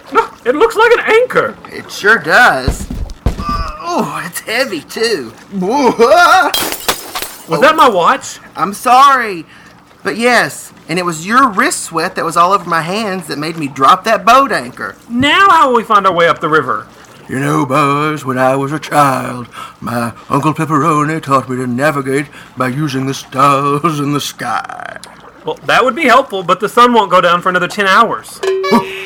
It 0.47 0.55
looks 0.55 0.77
like 0.77 0.93
an 0.93 1.01
anchor. 1.07 1.57
It 1.71 1.91
sure 1.91 2.19
does. 2.19 2.87
Oh, 3.25 4.23
it's 4.27 4.41
heavy 4.41 4.83
too. 4.83 5.33
Was 5.55 7.61
that 7.61 7.75
my 7.75 7.89
watch? 7.89 8.41
I'm 8.55 8.75
sorry. 8.75 9.47
But 10.03 10.19
yes, 10.19 10.75
and 10.89 10.99
it 10.99 11.05
was 11.05 11.27
your 11.27 11.49
wrist 11.49 11.85
sweat 11.85 12.15
that 12.17 12.25
was 12.25 12.37
all 12.37 12.53
over 12.53 12.69
my 12.69 12.83
hands 12.83 13.29
that 13.29 13.39
made 13.39 13.57
me 13.57 13.69
drop 13.69 14.05
that 14.05 14.27
boat 14.27 14.53
anchor. 14.53 14.97
Now 15.09 15.49
how 15.49 15.69
will 15.69 15.77
we 15.77 15.85
find 15.85 16.07
our 16.07 16.13
way 16.13 16.29
up 16.29 16.41
the 16.41 16.49
river? 16.51 16.87
You 17.29 17.39
know, 17.39 17.65
boys, 17.65 18.25
when 18.25 18.37
I 18.37 18.57
was 18.57 18.73
a 18.73 18.79
child, 18.79 19.49
my 19.81 20.13
Uncle 20.29 20.53
Pepperoni 20.53 21.23
taught 21.23 21.49
me 21.49 21.57
to 21.57 21.67
navigate 21.67 22.27
by 22.57 22.69
using 22.69 23.07
the 23.07 23.15
stars 23.15 24.01
in 24.01 24.13
the 24.13 24.21
sky. 24.21 24.99
Well, 25.45 25.55
that 25.67 25.85
would 25.85 25.95
be 25.97 26.05
helpful, 26.05 26.43
but 26.43 26.61
the 26.61 26.69
sun 26.69 26.93
won't 26.93 27.11
go 27.11 27.21
down 27.21 27.41
for 27.41 27.49
another 27.49 27.69
10 27.69 27.87
hours. 27.87 28.39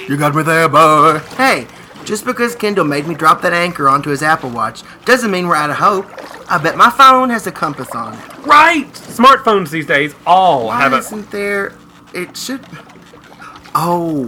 You 0.09 0.17
got 0.19 0.35
me 0.35 0.43
there, 0.43 0.69
boy. 0.69 1.19
Hey, 1.37 1.67
just 2.05 2.25
because 2.25 2.55
Kendall 2.55 2.85
made 2.85 3.07
me 3.07 3.15
drop 3.15 3.43
that 3.43 3.53
anchor 3.53 3.89
onto 3.89 4.11
his 4.11 4.23
Apple 4.23 4.51
Watch 4.51 4.83
doesn't 5.05 5.31
mean 5.31 5.47
we're 5.49 5.57
out 5.57 5.71
of 5.71 5.77
hope. 5.77 6.07
I 6.51 6.59
bet 6.59 6.77
my 6.77 6.91
phone 6.91 7.31
has 7.31 7.47
a 7.47 7.53
compass 7.53 7.91
on 7.91 8.15
it. 8.15 8.21
Right! 8.47 8.91
Smartphones 8.93 9.71
these 9.71 9.87
days 9.87 10.15
all 10.27 10.67
Why 10.67 10.81
have 10.81 10.93
a. 10.93 10.99
isn't 10.99 11.31
there? 11.31 11.75
It 12.15 12.37
should. 12.37 12.65
Oh, 13.79 14.25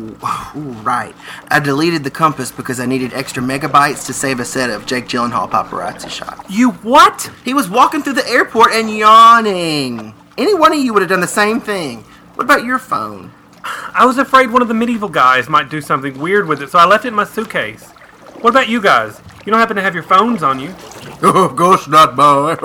ooh, 0.54 0.72
right. 0.82 1.14
I 1.50 1.58
deleted 1.58 2.04
the 2.04 2.10
compass 2.10 2.52
because 2.52 2.80
I 2.80 2.84
needed 2.84 3.14
extra 3.14 3.42
megabytes 3.42 4.04
to 4.04 4.12
save 4.12 4.40
a 4.40 4.44
set 4.44 4.68
of 4.68 4.84
Jake 4.84 5.06
Gyllenhaal 5.06 5.48
paparazzi 5.48 6.10
shots. 6.10 6.50
You 6.50 6.72
what? 6.72 7.30
He 7.46 7.54
was 7.54 7.70
walking 7.70 8.02
through 8.02 8.12
the 8.12 8.28
airport 8.28 8.72
and 8.72 8.94
yawning. 8.94 10.12
Any 10.36 10.54
one 10.54 10.74
of 10.74 10.78
you 10.78 10.92
would 10.92 11.00
have 11.00 11.08
done 11.08 11.22
the 11.22 11.26
same 11.26 11.62
thing. 11.62 12.02
What 12.34 12.44
about 12.44 12.64
your 12.64 12.78
phone? 12.78 13.32
I 13.64 14.04
was 14.04 14.18
afraid 14.18 14.50
one 14.50 14.60
of 14.60 14.68
the 14.68 14.74
medieval 14.74 15.08
guys 15.08 15.48
might 15.48 15.70
do 15.70 15.80
something 15.80 16.18
weird 16.18 16.46
with 16.46 16.60
it, 16.60 16.68
so 16.70 16.78
I 16.78 16.84
left 16.84 17.06
it 17.06 17.08
in 17.08 17.14
my 17.14 17.24
suitcase. 17.24 17.88
What 18.42 18.50
about 18.50 18.68
you 18.68 18.82
guys? 18.82 19.18
You 19.48 19.52
don't 19.52 19.60
happen 19.60 19.76
to 19.76 19.82
have 19.82 19.94
your 19.94 20.02
phones 20.02 20.42
on 20.42 20.60
you? 20.60 20.74
Oh, 21.22 21.46
of 21.50 21.56
course 21.56 21.88
not, 21.88 22.14
boy. 22.14 22.56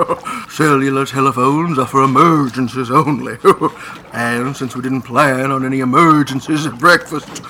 Cellular 0.50 1.06
telephones 1.06 1.78
are 1.78 1.86
for 1.86 2.02
emergencies 2.02 2.90
only. 2.90 3.38
and 4.12 4.54
since 4.54 4.76
we 4.76 4.82
didn't 4.82 5.00
plan 5.00 5.50
on 5.50 5.64
any 5.64 5.80
emergencies 5.80 6.66
at 6.66 6.78
breakfast, 6.78 7.40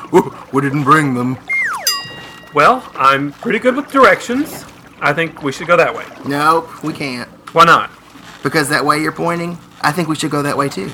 we 0.53 0.63
didn't 0.63 0.85
bring 0.85 1.15
them. 1.15 1.37
Well, 2.55 2.89
I'm 2.95 3.33
pretty 3.33 3.59
good 3.59 3.75
with 3.75 3.91
directions. 3.91 4.65
I 5.01 5.13
think 5.13 5.43
we 5.43 5.51
should 5.51 5.67
go 5.67 5.77
that 5.79 5.93
way. 5.93 6.05
Nope, 6.25 6.85
we 6.85 6.93
can't. 6.93 7.29
Why 7.53 7.65
not? 7.65 7.91
Because 8.45 8.69
that 8.69 8.85
way 8.85 9.01
you're 9.01 9.11
pointing, 9.11 9.59
I 9.83 9.91
think 9.91 10.07
we 10.07 10.15
should 10.15 10.31
go 10.31 10.43
that 10.43 10.57
way 10.57 10.69
too. 10.69 10.93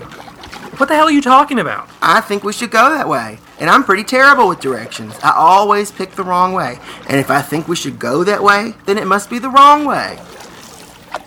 What 0.80 0.88
the 0.88 0.94
hell 0.94 1.08
are 1.08 1.12
you 1.12 1.20
talking 1.20 1.58
about? 1.58 1.90
I 2.00 2.22
think 2.22 2.42
we 2.42 2.54
should 2.54 2.70
go 2.70 2.88
that 2.88 3.06
way. 3.06 3.38
And 3.58 3.68
I'm 3.68 3.84
pretty 3.84 4.02
terrible 4.02 4.48
with 4.48 4.60
directions. 4.60 5.14
I 5.22 5.34
always 5.36 5.92
pick 5.92 6.12
the 6.12 6.22
wrong 6.22 6.54
way. 6.54 6.78
And 7.06 7.20
if 7.20 7.30
I 7.30 7.42
think 7.42 7.68
we 7.68 7.76
should 7.76 7.98
go 7.98 8.24
that 8.24 8.42
way, 8.42 8.72
then 8.86 8.96
it 8.96 9.06
must 9.06 9.28
be 9.28 9.38
the 9.38 9.50
wrong 9.50 9.84
way. 9.84 10.18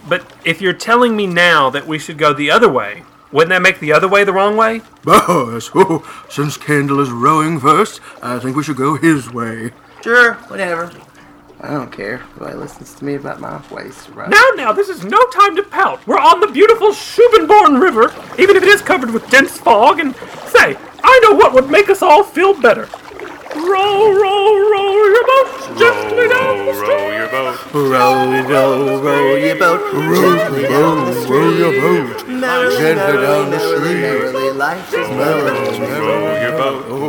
But 0.10 0.26
if 0.44 0.60
you're 0.60 0.74
telling 0.74 1.16
me 1.16 1.28
now 1.28 1.70
that 1.70 1.86
we 1.86 2.00
should 2.00 2.18
go 2.18 2.34
the 2.34 2.50
other 2.50 2.68
way, 2.68 3.04
wouldn't 3.32 3.52
that 3.52 3.62
make 3.62 3.80
the 3.80 3.94
other 3.94 4.08
way 4.08 4.24
the 4.24 4.34
wrong 4.34 4.58
way? 4.58 4.82
Boys, 5.04 5.70
oh, 5.76 6.04
since 6.32 6.58
Kendall 6.58 7.00
is 7.00 7.12
rowing 7.12 7.60
first, 7.60 8.02
I 8.24 8.40
think 8.40 8.58
we 8.58 8.64
should 8.64 8.78
go 8.78 8.96
his 8.96 9.32
way. 9.32 9.70
Sure, 10.02 10.34
whatever. 10.48 10.92
I 11.64 11.72
don't 11.72 11.92
care. 11.94 12.22
Nobody 12.38 12.58
listens 12.58 12.94
to 12.96 13.06
me 13.06 13.16
about 13.16 13.40
my 13.40 13.62
ways 13.72 14.04
to 14.06 14.12
row. 14.12 14.28
Now, 14.28 14.44
now, 14.58 14.74
this 14.74 14.90
is 14.90 15.06
no 15.06 15.18
time 15.34 15.56
to 15.56 15.64
pout. 15.64 16.06
We're 16.06 16.20
on 16.20 16.42
the 16.42 16.48
beautiful 16.48 16.90
Schubenborn 16.90 17.80
River, 17.82 18.14
even 18.38 18.58
if 18.58 18.64
it 18.64 18.68
is 18.70 18.82
covered 18.82 19.12
with 19.12 19.30
dense 19.30 19.58
fog. 19.58 20.02
And 20.02 20.14
say, 20.48 20.76
I 21.02 21.20
know 21.24 21.36
what 21.38 21.54
would 21.54 21.70
make 21.70 21.90
us 21.90 22.02
all 22.02 22.22
feel 22.22 22.54
better. 22.54 22.90
Row, 23.56 24.12
row, 24.12 24.72
row 24.72 24.94
your 25.08 25.26
boat 25.26 25.78
gently 25.80 26.28
down 26.28 26.66
the 26.66 26.74
stream. 26.74 27.14
your 27.14 27.30
boat. 27.30 27.74
Row, 27.74 28.44
row, 28.50 29.02
row 29.02 29.36
your 29.36 29.56
boat 29.56 29.92
gently 29.94 30.64
down 30.64 31.06
the 31.06 31.28
Row 31.30 31.50
your 31.52 31.82
boat 31.82 32.28
Merrily, 32.28 32.78
gently 32.78 33.22
down 33.22 33.52
the 33.52 33.60
stream. 33.60 34.02
merrily, 34.02 34.52
life 34.52 34.94
is 34.94 35.10
merrily, 35.10 35.80
Row 35.80 36.42
your 36.42 36.52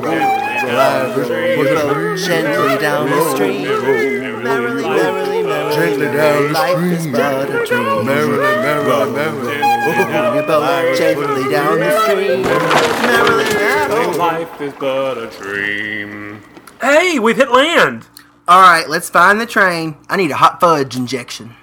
boat. 0.02 0.43
Life 0.72 1.18
is 1.18 1.30
row 1.30 2.16
gently 2.16 2.78
down 2.78 3.10
the 3.10 3.34
stream. 3.34 3.62
Merrily, 3.62 4.82
merrily, 4.82 5.42
merrily, 5.42 5.74
Gently 5.74 6.06
down 6.06 6.42
the 6.42 6.52
life 6.52 6.82
is 6.84 7.06
but 7.06 7.50
a 7.50 7.66
dream. 7.66 8.06
Merrily, 8.06 8.38
merrily, 8.38 9.12
merrily. 9.12 9.58
Row 9.58 10.34
your 10.34 10.46
boat 10.46 10.96
gently 10.96 11.50
down 11.50 11.78
the 11.78 12.00
stream. 12.00 12.42
Merrily, 12.42 13.54
merrily. 13.54 14.16
Life 14.16 14.60
is 14.60 14.72
but 14.78 15.18
a 15.18 15.26
dream. 15.26 16.42
Hey, 16.80 17.18
we've 17.18 17.36
hit 17.36 17.50
land. 17.50 18.06
All 18.46 18.60
right, 18.60 18.88
let's 18.88 19.10
find 19.10 19.40
the 19.40 19.46
train. 19.46 19.96
I 20.08 20.16
need 20.16 20.30
a 20.30 20.36
hot 20.36 20.60
fudge 20.60 20.96
injection. 20.96 21.54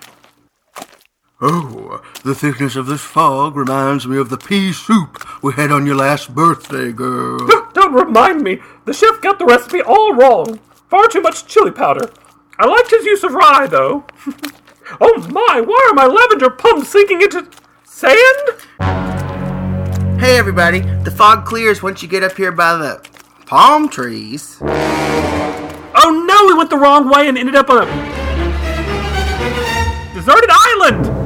Oh, 1.44 2.04
the 2.24 2.36
thickness 2.36 2.76
of 2.76 2.86
this 2.86 3.02
fog 3.02 3.56
reminds 3.56 4.06
me 4.06 4.16
of 4.18 4.30
the 4.30 4.38
pea 4.38 4.72
soup 4.72 5.26
we 5.42 5.54
had 5.54 5.72
on 5.72 5.88
your 5.88 5.96
last 5.96 6.36
birthday, 6.36 6.92
girl. 6.92 7.48
Don't 7.74 7.94
remind 7.94 8.44
me. 8.44 8.62
The 8.86 8.94
chef 8.94 9.20
got 9.22 9.40
the 9.40 9.46
recipe 9.46 9.82
all 9.82 10.14
wrong. 10.14 10.60
Far 10.88 11.08
too 11.08 11.20
much 11.20 11.48
chili 11.48 11.72
powder. 11.72 12.12
I 12.60 12.68
liked 12.68 12.92
his 12.92 13.06
use 13.06 13.24
of 13.24 13.34
rye, 13.34 13.66
though. 13.66 14.06
oh 15.02 15.28
my, 15.32 15.62
why 15.62 15.88
are 15.90 15.96
my 15.96 16.06
lavender 16.06 16.52
pumps 16.52 16.90
sinking 16.90 17.24
into 17.24 17.48
sand? 17.86 18.60
Hey, 20.20 20.38
everybody. 20.38 20.82
The 20.82 21.10
fog 21.10 21.46
clears 21.46 21.82
once 21.82 22.04
you 22.04 22.08
get 22.08 22.22
up 22.22 22.38
here 22.38 22.52
by 22.52 22.76
the 22.76 23.04
palm 23.48 23.90
trees. 23.90 24.60
Oh 24.62 26.24
no, 26.28 26.46
we 26.46 26.54
went 26.54 26.70
the 26.70 26.78
wrong 26.78 27.10
way 27.10 27.28
and 27.28 27.36
ended 27.36 27.56
up 27.56 27.72
on 27.72 27.88
a 27.88 27.92
deserted 30.14 30.52
island. 30.52 31.21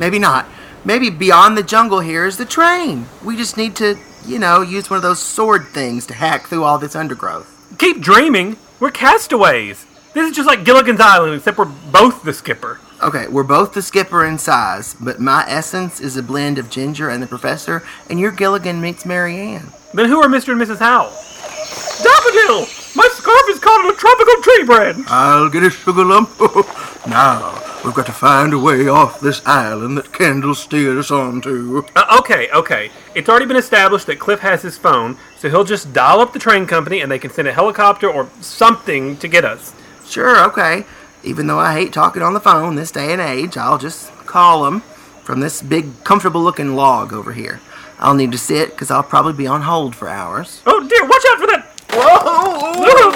Maybe 0.00 0.18
not. 0.18 0.46
Maybe 0.84 1.10
beyond 1.10 1.56
the 1.56 1.62
jungle 1.62 2.00
here 2.00 2.24
is 2.24 2.38
the 2.38 2.46
train. 2.46 3.06
We 3.22 3.36
just 3.36 3.58
need 3.58 3.76
to, 3.76 3.96
you 4.26 4.38
know, 4.38 4.62
use 4.62 4.88
one 4.88 4.96
of 4.96 5.02
those 5.02 5.20
sword 5.20 5.66
things 5.68 6.06
to 6.06 6.14
hack 6.14 6.46
through 6.46 6.64
all 6.64 6.78
this 6.78 6.96
undergrowth. 6.96 7.76
Keep 7.78 8.00
dreaming. 8.00 8.56
We're 8.80 8.90
castaways. 8.90 9.86
This 10.14 10.28
is 10.28 10.34
just 10.34 10.48
like 10.48 10.64
Gilligan's 10.64 11.00
Island, 11.00 11.34
except 11.34 11.58
we're 11.58 11.66
both 11.66 12.22
the 12.24 12.32
skipper. 12.32 12.80
Okay, 13.02 13.28
we're 13.28 13.42
both 13.42 13.74
the 13.74 13.82
skipper 13.82 14.24
in 14.24 14.38
size, 14.38 14.94
but 14.94 15.20
my 15.20 15.44
essence 15.46 16.00
is 16.00 16.16
a 16.16 16.22
blend 16.22 16.58
of 16.58 16.70
Ginger 16.70 17.10
and 17.10 17.22
the 17.22 17.26
Professor, 17.26 17.82
and 18.08 18.18
your 18.18 18.30
Gilligan 18.30 18.80
meets 18.80 19.06
Mary 19.06 19.36
Ann. 19.36 19.68
Then 19.92 20.08
who 20.08 20.20
are 20.20 20.28
Mr. 20.28 20.52
and 20.52 20.60
Mrs. 20.60 20.78
Howell? 20.78 21.12
Daffodil! 22.02 22.79
My 22.94 23.08
scarf 23.12 23.42
is 23.48 23.60
caught 23.60 23.84
on 23.84 23.92
a 23.92 23.96
tropical 23.96 24.42
tree 24.42 24.64
branch! 24.64 25.06
I'll 25.08 25.48
get 25.48 25.62
a 25.62 25.68
sugarlump. 25.68 26.28
now, 27.08 27.54
we've 27.84 27.94
got 27.94 28.06
to 28.06 28.12
find 28.12 28.52
a 28.52 28.58
way 28.58 28.88
off 28.88 29.20
this 29.20 29.40
island 29.46 29.96
that 29.96 30.12
Kendall 30.12 30.56
steered 30.56 30.98
us 30.98 31.10
onto. 31.10 31.84
Uh, 31.94 32.18
okay, 32.18 32.50
okay. 32.50 32.90
It's 33.14 33.28
already 33.28 33.46
been 33.46 33.56
established 33.56 34.06
that 34.06 34.18
Cliff 34.18 34.40
has 34.40 34.62
his 34.62 34.76
phone, 34.76 35.16
so 35.38 35.48
he'll 35.48 35.64
just 35.64 35.92
dial 35.92 36.20
up 36.20 36.32
the 36.32 36.40
train 36.40 36.66
company 36.66 37.00
and 37.00 37.10
they 37.10 37.18
can 37.18 37.30
send 37.30 37.46
a 37.46 37.52
helicopter 37.52 38.10
or 38.10 38.28
something 38.40 39.16
to 39.18 39.28
get 39.28 39.44
us. 39.44 39.72
Sure, 40.04 40.44
okay. 40.48 40.84
Even 41.22 41.46
though 41.46 41.58
I 41.58 41.74
hate 41.74 41.92
talking 41.92 42.22
on 42.22 42.34
the 42.34 42.40
phone 42.40 42.74
this 42.74 42.90
day 42.90 43.12
and 43.12 43.20
age, 43.20 43.56
I'll 43.56 43.78
just 43.78 44.10
call 44.26 44.64
them 44.64 44.80
from 45.22 45.38
this 45.38 45.62
big, 45.62 46.02
comfortable 46.02 46.42
looking 46.42 46.74
log 46.74 47.12
over 47.12 47.32
here. 47.32 47.60
I'll 48.00 48.14
need 48.14 48.32
to 48.32 48.38
sit 48.38 48.70
because 48.70 48.90
I'll 48.90 49.02
probably 49.02 49.34
be 49.34 49.46
on 49.46 49.62
hold 49.62 49.94
for 49.94 50.08
hours. 50.08 50.60
Oh 50.66 50.80
dear, 50.88 51.04
watch 51.04 51.22
out 51.30 51.38
for 51.38 51.46
that! 51.48 51.69
Whoa! 51.92 53.12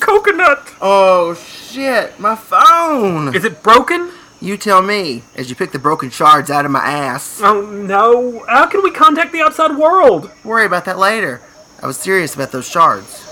Coconut! 0.00 0.74
Oh 0.80 1.34
shit, 1.34 2.18
my 2.18 2.34
phone! 2.34 3.34
Is 3.34 3.44
it 3.44 3.62
broken? 3.62 4.10
You 4.40 4.56
tell 4.56 4.82
me 4.82 5.22
as 5.36 5.48
you 5.48 5.56
pick 5.56 5.72
the 5.72 5.78
broken 5.78 6.10
shards 6.10 6.50
out 6.50 6.64
of 6.64 6.70
my 6.70 6.84
ass. 6.84 7.40
Oh 7.42 7.62
no. 7.62 8.44
How 8.46 8.66
can 8.66 8.82
we 8.82 8.90
contact 8.90 9.32
the 9.32 9.40
outside 9.42 9.76
world? 9.76 10.30
Worry 10.44 10.66
about 10.66 10.84
that 10.84 10.98
later. 10.98 11.40
I 11.82 11.86
was 11.86 11.96
serious 11.96 12.34
about 12.34 12.52
those 12.52 12.68
shards. 12.68 13.22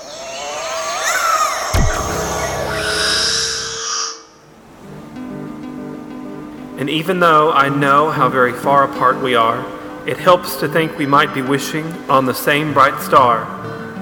And 6.79 6.89
even 6.89 7.21
though 7.21 7.53
I 7.53 7.69
know 7.69 8.11
how 8.11 8.29
very 8.29 8.53
far 8.53 8.85
apart 8.85 9.21
we 9.21 9.35
are, 9.35 9.65
it 10.09 10.17
helps 10.17 10.57
to 10.57 10.69
think 10.69 10.99
we 10.99 11.07
might 11.07 11.35
be 11.35 11.43
wishing 11.43 11.87
on 12.09 12.27
the 12.27 12.35
same 12.35 12.73
bright 12.73 13.01
star. 13.03 13.47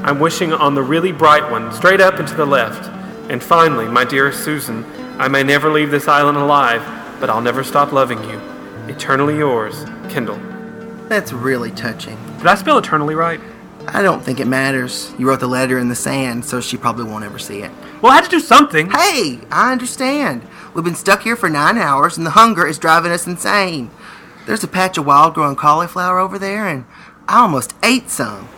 I'm 0.02 0.18
wishing 0.18 0.52
on 0.52 0.74
the 0.74 0.82
really 0.82 1.12
bright 1.12 1.50
one, 1.50 1.72
straight 1.72 2.00
up 2.00 2.18
and 2.18 2.26
to 2.26 2.34
the 2.34 2.46
left. 2.46 2.88
And 3.30 3.42
finally, 3.42 3.86
my 3.86 4.04
dearest 4.04 4.42
Susan, 4.42 4.84
I 5.18 5.28
may 5.28 5.42
never 5.42 5.70
leave 5.70 5.90
this 5.90 6.08
island 6.08 6.38
alive, 6.38 6.82
but 7.20 7.28
I'll 7.28 7.42
never 7.42 7.62
stop 7.62 7.92
loving 7.92 8.22
you. 8.24 8.40
Eternally 8.88 9.36
yours, 9.36 9.84
Kendall. 10.08 10.40
That's 11.08 11.32
really 11.32 11.70
touching. 11.70 12.16
Did 12.38 12.46
I 12.46 12.54
spell 12.54 12.78
eternally 12.78 13.14
right? 13.14 13.40
I 13.86 14.02
don't 14.02 14.22
think 14.22 14.40
it 14.40 14.46
matters. 14.46 15.12
You 15.18 15.28
wrote 15.28 15.40
the 15.40 15.46
letter 15.46 15.78
in 15.78 15.88
the 15.88 15.94
sand, 15.94 16.44
so 16.44 16.60
she 16.60 16.76
probably 16.76 17.04
won't 17.04 17.24
ever 17.24 17.38
see 17.38 17.60
it. 17.60 17.70
Well, 18.00 18.12
I 18.12 18.16
had 18.16 18.24
to 18.24 18.30
do 18.30 18.40
something. 18.40 18.90
Hey, 18.90 19.40
I 19.50 19.70
understand. 19.70 20.46
We've 20.72 20.84
been 20.84 20.94
stuck 20.94 21.22
here 21.22 21.36
for 21.36 21.50
nine 21.50 21.76
hours, 21.76 22.16
and 22.16 22.24
the 22.24 22.30
hunger 22.30 22.66
is 22.66 22.78
driving 22.78 23.12
us 23.12 23.26
insane. 23.26 23.90
There's 24.46 24.64
a 24.64 24.68
patch 24.68 24.96
of 24.96 25.06
wild 25.06 25.34
growing 25.34 25.56
cauliflower 25.56 26.18
over 26.18 26.38
there, 26.38 26.66
and 26.66 26.84
I 27.28 27.40
almost 27.42 27.74
ate 27.82 28.08
some. 28.08 28.48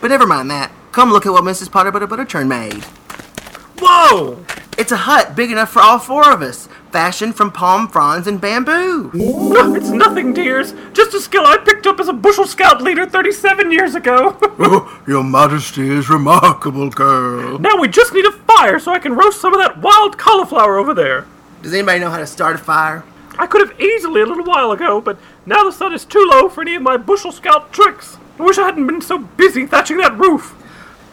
But 0.00 0.08
never 0.08 0.26
mind 0.26 0.50
that. 0.50 0.70
Come 0.92 1.12
look 1.12 1.24
at 1.26 1.32
what 1.32 1.44
Mrs. 1.44 1.70
Potter 1.70 1.90
Butter 1.92 2.06
Butterchurn 2.08 2.48
made. 2.48 2.82
Whoa! 3.80 4.44
It's 4.76 4.92
a 4.92 4.96
hut 4.96 5.36
big 5.36 5.50
enough 5.52 5.70
for 5.70 5.80
all 5.80 5.98
four 5.98 6.32
of 6.32 6.42
us, 6.42 6.68
fashioned 6.90 7.36
from 7.36 7.52
palm 7.52 7.86
fronds 7.86 8.26
and 8.26 8.40
bamboo. 8.40 9.10
No, 9.14 9.74
it's 9.74 9.90
nothing, 9.90 10.32
dears. 10.32 10.74
Just 10.92 11.14
a 11.14 11.20
skill 11.20 11.44
I 11.46 11.58
picked 11.58 11.86
up 11.86 12.00
as 12.00 12.08
a 12.08 12.12
bushel 12.12 12.46
scout 12.46 12.82
leader 12.82 13.06
37 13.06 13.70
years 13.70 13.94
ago. 13.94 14.36
Oh, 14.62 15.02
your 15.06 15.24
modesty 15.24 15.88
is 15.88 16.10
remarkable, 16.10 16.90
girl. 16.90 17.58
now 17.58 17.80
we 17.80 17.88
just 17.88 18.12
need 18.12 18.26
a 18.26 18.32
fire 18.32 18.78
so 18.78 18.92
I 18.92 18.98
can 18.98 19.14
roast 19.14 19.40
some 19.40 19.54
of 19.54 19.60
that 19.60 19.78
wild 19.78 20.18
cauliflower 20.18 20.76
over 20.78 20.92
there. 20.92 21.26
Does 21.62 21.72
anybody 21.72 21.98
know 22.00 22.10
how 22.10 22.18
to 22.18 22.26
start 22.26 22.56
a 22.56 22.58
fire? 22.58 23.02
I 23.38 23.46
could 23.46 23.66
have 23.66 23.80
easily 23.80 24.20
a 24.20 24.26
little 24.26 24.44
while 24.44 24.70
ago, 24.72 25.00
but 25.00 25.16
now 25.46 25.64
the 25.64 25.72
sun 25.72 25.94
is 25.94 26.04
too 26.04 26.22
low 26.30 26.50
for 26.50 26.60
any 26.60 26.74
of 26.74 26.82
my 26.82 26.98
bushel 26.98 27.32
scout 27.32 27.72
tricks. 27.72 28.18
I 28.38 28.42
wish 28.42 28.58
I 28.58 28.66
hadn't 28.66 28.86
been 28.86 29.00
so 29.00 29.18
busy 29.18 29.64
thatching 29.66 29.96
that 29.96 30.18
roof. 30.18 30.54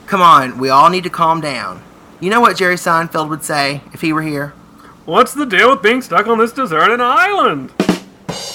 Come 0.07 0.21
on, 0.21 0.57
we 0.57 0.69
all 0.69 0.89
need 0.89 1.03
to 1.03 1.09
calm 1.09 1.41
down. 1.41 1.83
You 2.21 2.29
know 2.29 2.39
what 2.39 2.55
Jerry 2.55 2.75
Seinfeld 2.75 3.27
would 3.27 3.43
say 3.43 3.81
if 3.91 3.99
he 3.99 4.13
were 4.13 4.21
here? 4.21 4.53
What's 5.03 5.33
the 5.33 5.45
deal 5.45 5.69
with 5.69 5.81
being 5.81 6.01
stuck 6.01 6.27
on 6.27 6.37
this 6.37 6.53
deserted 6.53 7.01
island? 7.01 7.73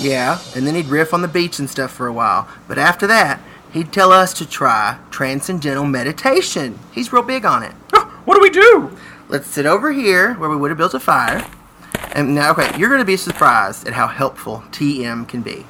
Yeah, 0.01 0.41
and 0.57 0.67
then 0.67 0.75
he'd 0.75 0.87
riff 0.87 1.13
on 1.13 1.21
the 1.21 1.29
beach 1.29 1.59
and 1.59 1.69
stuff 1.69 1.91
for 1.91 2.07
a 2.07 2.13
while. 2.13 2.49
But 2.67 2.79
after 2.79 3.07
that, 3.07 3.39
he'd 3.71 3.93
tell 3.93 4.13
us 4.13 4.33
to 4.35 4.49
try 4.49 4.99
transcendental 5.11 5.85
meditation. 5.85 6.79
He's 6.91 7.13
real 7.13 7.23
big 7.23 7.45
on 7.45 7.63
it. 7.63 7.75
What 8.25 8.37
do 8.37 8.41
we 8.41 8.51
do? 8.51 8.97
Let's 9.29 9.49
sit 9.49 9.67
over 9.67 9.91
here 9.91 10.35
where 10.35 10.49
we 10.49 10.57
would 10.57 10.71
have 10.71 10.79
built 10.79 10.95
a 10.95 11.01
fire. 11.01 11.45
And 12.13 12.37
now, 12.37 12.53
okay, 12.53 12.71
you're 12.79 12.89
going 12.89 13.01
to 13.01 13.05
be 13.05 13.17
surprised 13.17 13.87
at 13.87 13.95
how 13.95 14.07
helpful 14.07 14.63
TM 14.71 15.29
can 15.29 15.43
be. 15.43 15.67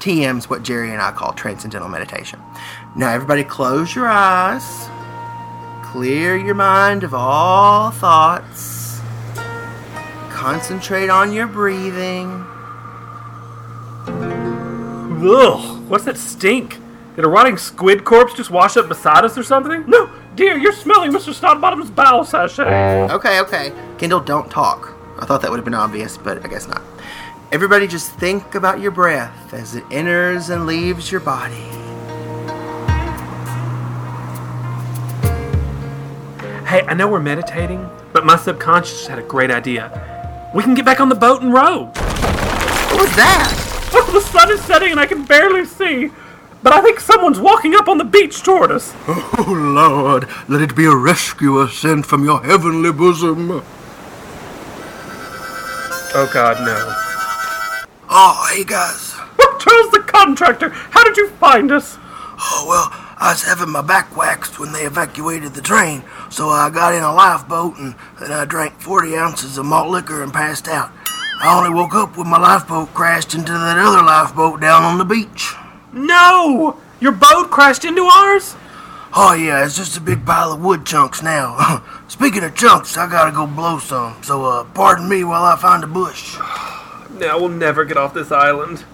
TM's 0.00 0.50
what 0.50 0.62
Jerry 0.62 0.92
and 0.92 1.00
I 1.00 1.12
call 1.12 1.32
transcendental 1.32 1.88
meditation. 1.88 2.40
Now, 2.94 3.08
everybody, 3.08 3.42
close 3.42 3.94
your 3.96 4.06
eyes. 4.06 4.90
Clear 5.94 6.36
your 6.36 6.56
mind 6.56 7.04
of 7.04 7.14
all 7.14 7.92
thoughts. 7.92 8.98
Concentrate 10.28 11.08
on 11.08 11.32
your 11.32 11.46
breathing. 11.46 12.44
Ugh, 15.24 15.88
what's 15.88 16.04
that 16.06 16.18
stink? 16.18 16.80
Did 17.14 17.24
a 17.24 17.28
rotting 17.28 17.56
squid 17.56 18.02
corpse 18.02 18.34
just 18.34 18.50
wash 18.50 18.76
up 18.76 18.88
beside 18.88 19.24
us 19.24 19.38
or 19.38 19.44
something? 19.44 19.88
No, 19.88 20.10
dear, 20.34 20.58
you're 20.58 20.72
smelling 20.72 21.12
Mr. 21.12 21.32
Snodbottom's 21.32 21.90
bowel 21.90 22.24
sachet. 22.24 23.12
Okay, 23.12 23.38
okay. 23.38 23.72
Kendall, 23.96 24.18
don't 24.18 24.50
talk. 24.50 24.96
I 25.20 25.26
thought 25.26 25.42
that 25.42 25.50
would 25.52 25.58
have 25.58 25.64
been 25.64 25.74
obvious, 25.74 26.18
but 26.18 26.44
I 26.44 26.48
guess 26.48 26.66
not. 26.66 26.82
Everybody 27.52 27.86
just 27.86 28.10
think 28.14 28.56
about 28.56 28.80
your 28.80 28.90
breath 28.90 29.54
as 29.54 29.76
it 29.76 29.84
enters 29.92 30.50
and 30.50 30.66
leaves 30.66 31.12
your 31.12 31.20
body. 31.20 31.68
Hey, 36.74 36.82
I 36.88 36.94
know 36.94 37.06
we're 37.06 37.20
meditating, 37.20 37.88
but 38.12 38.26
my 38.26 38.34
subconscious 38.34 39.06
had 39.06 39.20
a 39.20 39.22
great 39.22 39.52
idea. 39.52 40.50
We 40.52 40.64
can 40.64 40.74
get 40.74 40.84
back 40.84 40.98
on 40.98 41.08
the 41.08 41.14
boat 41.14 41.40
and 41.40 41.52
row. 41.52 41.84
What 41.84 43.00
was 43.00 43.14
that? 43.14 43.90
Oh, 43.94 44.10
the 44.12 44.20
sun 44.20 44.50
is 44.50 44.60
setting 44.64 44.90
and 44.90 44.98
I 44.98 45.06
can 45.06 45.24
barely 45.24 45.66
see. 45.66 46.10
But 46.64 46.72
I 46.72 46.82
think 46.82 46.98
someone's 46.98 47.38
walking 47.38 47.76
up 47.76 47.86
on 47.86 47.98
the 47.98 48.04
beach 48.04 48.42
toward 48.42 48.72
us. 48.72 48.92
Oh, 49.06 49.52
Lord, 49.56 50.28
let 50.48 50.62
it 50.62 50.74
be 50.74 50.86
a 50.86 50.96
rescuer 50.96 51.68
sent 51.68 52.06
from 52.06 52.24
your 52.24 52.42
heavenly 52.42 52.90
bosom. 52.90 53.62
Oh 56.12 56.30
God, 56.32 56.58
no. 56.58 56.88
Ah, 58.08 58.48
oh, 58.50 58.52
hey, 58.52 58.64
guys. 58.64 59.12
What 59.36 59.60
Charles 59.60 59.92
the 59.92 60.00
contractor, 60.00 60.70
how 60.70 61.04
did 61.04 61.16
you 61.16 61.28
find 61.38 61.70
us? 61.70 61.98
Oh, 62.00 62.64
well, 62.66 63.03
I 63.24 63.32
was 63.32 63.42
having 63.42 63.70
my 63.70 63.80
back 63.80 64.14
waxed 64.14 64.60
when 64.60 64.72
they 64.72 64.82
evacuated 64.82 65.54
the 65.54 65.62
train, 65.62 66.04
so 66.28 66.50
I 66.50 66.68
got 66.68 66.94
in 66.94 67.02
a 67.02 67.10
lifeboat 67.10 67.78
and 67.78 67.94
then 68.20 68.30
I 68.30 68.44
drank 68.44 68.78
40 68.82 69.16
ounces 69.16 69.56
of 69.56 69.64
malt 69.64 69.88
liquor 69.88 70.22
and 70.22 70.30
passed 70.30 70.68
out. 70.68 70.92
I 71.40 71.56
only 71.56 71.70
woke 71.70 71.94
up 71.94 72.18
when 72.18 72.28
my 72.28 72.36
lifeboat 72.38 72.92
crashed 72.92 73.32
into 73.32 73.50
that 73.50 73.78
other 73.78 74.02
lifeboat 74.02 74.60
down 74.60 74.82
on 74.82 74.98
the 74.98 75.06
beach. 75.06 75.54
No! 75.90 76.78
Your 77.00 77.12
boat 77.12 77.50
crashed 77.50 77.86
into 77.86 78.02
ours? 78.02 78.56
Oh, 79.14 79.32
yeah, 79.32 79.64
it's 79.64 79.78
just 79.78 79.96
a 79.96 80.02
big 80.02 80.26
pile 80.26 80.52
of 80.52 80.62
wood 80.62 80.84
chunks 80.84 81.22
now. 81.22 81.82
Speaking 82.08 82.44
of 82.44 82.54
chunks, 82.54 82.98
I 82.98 83.08
gotta 83.08 83.32
go 83.32 83.46
blow 83.46 83.78
some, 83.78 84.22
so 84.22 84.44
uh, 84.44 84.64
pardon 84.64 85.08
me 85.08 85.24
while 85.24 85.44
I 85.44 85.56
find 85.56 85.82
a 85.82 85.86
bush. 85.86 86.36
Now 87.10 87.38
we'll 87.38 87.48
never 87.48 87.86
get 87.86 87.96
off 87.96 88.12
this 88.12 88.30
island. 88.30 88.84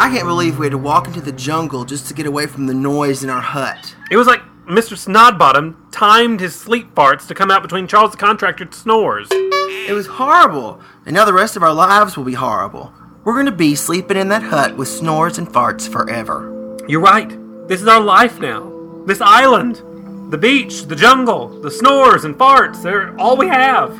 I 0.00 0.08
can't 0.08 0.26
believe 0.26 0.58
we 0.58 0.64
had 0.64 0.70
to 0.70 0.78
walk 0.78 1.08
into 1.08 1.20
the 1.20 1.30
jungle 1.30 1.84
just 1.84 2.08
to 2.08 2.14
get 2.14 2.24
away 2.24 2.46
from 2.46 2.66
the 2.66 2.72
noise 2.72 3.22
in 3.22 3.28
our 3.28 3.42
hut. 3.42 3.94
It 4.10 4.16
was 4.16 4.26
like 4.26 4.40
Mr. 4.66 4.96
Snodbottom 4.96 5.76
timed 5.90 6.40
his 6.40 6.54
sleep 6.54 6.94
farts 6.94 7.26
to 7.26 7.34
come 7.34 7.50
out 7.50 7.60
between 7.60 7.86
Charles 7.86 8.12
the 8.12 8.16
contractor's 8.16 8.74
snores. 8.74 9.28
It 9.30 9.92
was 9.92 10.06
horrible, 10.06 10.80
and 11.04 11.14
now 11.14 11.26
the 11.26 11.34
rest 11.34 11.54
of 11.54 11.62
our 11.62 11.74
lives 11.74 12.16
will 12.16 12.24
be 12.24 12.32
horrible. 12.32 12.94
We're 13.24 13.34
going 13.34 13.44
to 13.44 13.52
be 13.52 13.74
sleeping 13.74 14.16
in 14.16 14.30
that 14.30 14.42
hut 14.42 14.74
with 14.74 14.88
snores 14.88 15.36
and 15.36 15.46
farts 15.46 15.86
forever. 15.86 16.78
You're 16.88 17.02
right. 17.02 17.28
This 17.68 17.82
is 17.82 17.86
our 17.86 18.00
life 18.00 18.40
now. 18.40 19.04
This 19.04 19.20
island, 19.20 20.32
the 20.32 20.38
beach, 20.38 20.84
the 20.84 20.96
jungle, 20.96 21.60
the 21.60 21.70
snores 21.70 22.24
and 22.24 22.36
farts, 22.36 22.82
they're 22.82 23.14
all 23.20 23.36
we 23.36 23.48
have. 23.48 23.92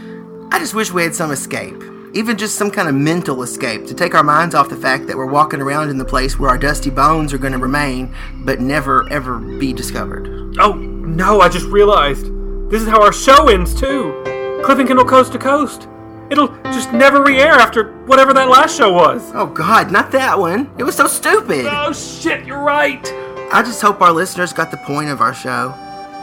I 0.50 0.60
just 0.60 0.72
wish 0.72 0.90
we 0.90 1.02
had 1.02 1.14
some 1.14 1.30
escape. 1.30 1.89
Even 2.12 2.36
just 2.36 2.56
some 2.56 2.72
kind 2.72 2.88
of 2.88 2.94
mental 2.96 3.42
escape 3.44 3.86
to 3.86 3.94
take 3.94 4.16
our 4.16 4.24
minds 4.24 4.54
off 4.54 4.68
the 4.68 4.76
fact 4.76 5.06
that 5.06 5.16
we're 5.16 5.26
walking 5.26 5.60
around 5.60 5.90
in 5.90 5.98
the 5.98 6.04
place 6.04 6.38
where 6.38 6.50
our 6.50 6.58
dusty 6.58 6.90
bones 6.90 7.32
are 7.32 7.38
going 7.38 7.52
to 7.52 7.58
remain, 7.58 8.12
but 8.40 8.60
never 8.60 9.08
ever 9.12 9.38
be 9.38 9.72
discovered. 9.72 10.56
Oh, 10.58 10.72
no, 10.72 11.40
I 11.40 11.48
just 11.48 11.66
realized. 11.66 12.26
This 12.68 12.82
is 12.82 12.88
how 12.88 13.00
our 13.00 13.12
show 13.12 13.48
ends, 13.48 13.78
too. 13.78 14.60
Cliff 14.64 14.78
and 14.80 14.88
Kendall 14.88 15.04
Coast 15.04 15.32
to 15.32 15.38
Coast. 15.38 15.86
It'll 16.30 16.48
just 16.64 16.92
never 16.92 17.22
re 17.22 17.38
air 17.38 17.52
after 17.52 17.92
whatever 18.06 18.32
that 18.32 18.48
last 18.48 18.76
show 18.76 18.92
was. 18.92 19.30
Oh, 19.34 19.46
God, 19.46 19.92
not 19.92 20.10
that 20.10 20.36
one. 20.36 20.68
It 20.78 20.84
was 20.84 20.96
so 20.96 21.06
stupid. 21.06 21.66
Oh, 21.68 21.92
shit, 21.92 22.44
you're 22.44 22.62
right. 22.62 23.04
I 23.52 23.62
just 23.64 23.80
hope 23.80 24.00
our 24.00 24.12
listeners 24.12 24.52
got 24.52 24.72
the 24.72 24.76
point 24.78 25.10
of 25.10 25.20
our 25.20 25.34
show. 25.34 25.68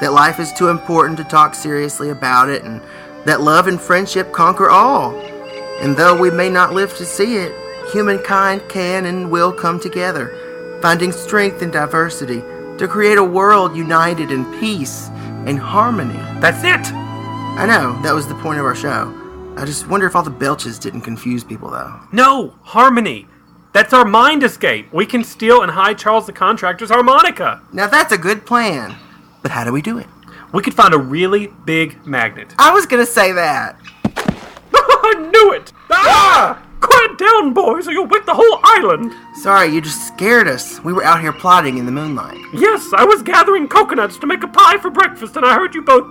That 0.02 0.12
life 0.12 0.40
is 0.40 0.52
too 0.52 0.68
important 0.68 1.18
to 1.18 1.24
talk 1.24 1.56
seriously 1.56 2.10
about 2.10 2.50
it, 2.50 2.64
and 2.64 2.82
that 3.26 3.40
love 3.40 3.68
and 3.68 3.80
friendship 3.80 4.34
conquer 4.34 4.70
all. 4.70 5.12
And 5.80 5.96
though 5.96 6.20
we 6.20 6.32
may 6.32 6.50
not 6.50 6.74
live 6.74 6.96
to 6.98 7.06
see 7.06 7.38
it, 7.38 7.54
humankind 7.92 8.64
can 8.68 9.06
and 9.06 9.30
will 9.30 9.52
come 9.52 9.80
together, 9.80 10.80
finding 10.82 11.12
strength 11.12 11.62
in 11.62 11.72
diversity 11.72 12.42
to 12.78 12.88
create 12.88 13.18
a 13.18 13.24
world 13.24 13.76
united 13.76 14.32
in 14.32 14.46
peace 14.60 15.10
and 15.46 15.60
harmony. 15.60 16.20
That's 16.40 16.64
it! 16.64 16.94
I 16.94 17.66
know, 17.66 18.00
that 18.04 18.14
was 18.14 18.28
the 18.28 18.36
point 18.36 18.60
of 18.60 18.66
our 18.66 18.76
show. 18.76 19.14
I 19.58 19.66
just 19.66 19.88
wonder 19.88 20.06
if 20.06 20.16
all 20.16 20.24
the 20.24 20.30
belches 20.30 20.78
didn't 20.78 21.02
confuse 21.02 21.44
people, 21.44 21.72
though. 21.72 22.00
No, 22.12 22.54
harmony. 22.62 23.28
That's 23.74 23.94
our 23.94 24.06
mind 24.06 24.44
escape. 24.44 24.92
We 24.94 25.06
can 25.06 25.24
steal 25.24 25.62
and 25.62 25.72
hide 25.72 25.98
Charles 25.98 26.26
the 26.26 26.34
Contractor's 26.34 26.90
harmonica. 26.90 27.62
Now 27.74 27.88
that's 27.88 28.12
a 28.12 28.18
good 28.18 28.46
plan. 28.46 28.96
But 29.42 29.52
how 29.52 29.64
do 29.64 29.72
we 29.72 29.82
do 29.82 29.98
it? 29.98 30.08
We 30.54 30.64
could 30.64 30.74
find 30.74 30.94
a 30.94 30.98
really 30.98 31.48
big 31.66 32.06
magnet. 32.06 32.56
I 32.58 32.72
was 32.72 32.86
gonna 32.86 33.06
say 33.06 33.32
that. 33.34 33.80
I 35.08 35.30
knew 35.32 35.54
it! 35.54 35.72
Ah! 35.90 36.64
Quiet 36.80 37.18
down, 37.18 37.54
boys, 37.54 37.88
or 37.88 37.92
you'll 37.92 38.08
wake 38.08 38.26
the 38.26 38.34
whole 38.34 38.60
island! 38.64 39.14
Sorry, 39.36 39.68
you 39.68 39.82
just 39.82 40.08
scared 40.08 40.48
us. 40.48 40.84
We 40.84 40.94
were 40.94 41.04
out 41.04 41.22
here 41.22 41.34
plotting 41.34 41.78
in 41.78 41.86
the 41.86 41.92
moonlight. 41.92 42.38
Yes, 42.54 42.92
I 42.94 43.04
was 43.04 43.24
gathering 43.24 43.68
coconuts 43.68 44.18
to 44.20 44.28
make 44.28 44.44
a 44.44 44.48
pie 44.48 44.78
for 44.78 44.90
breakfast, 44.90 45.36
and 45.36 45.46
I 45.46 45.56
heard 45.56 45.74
you 45.74 45.82
both 45.82 46.06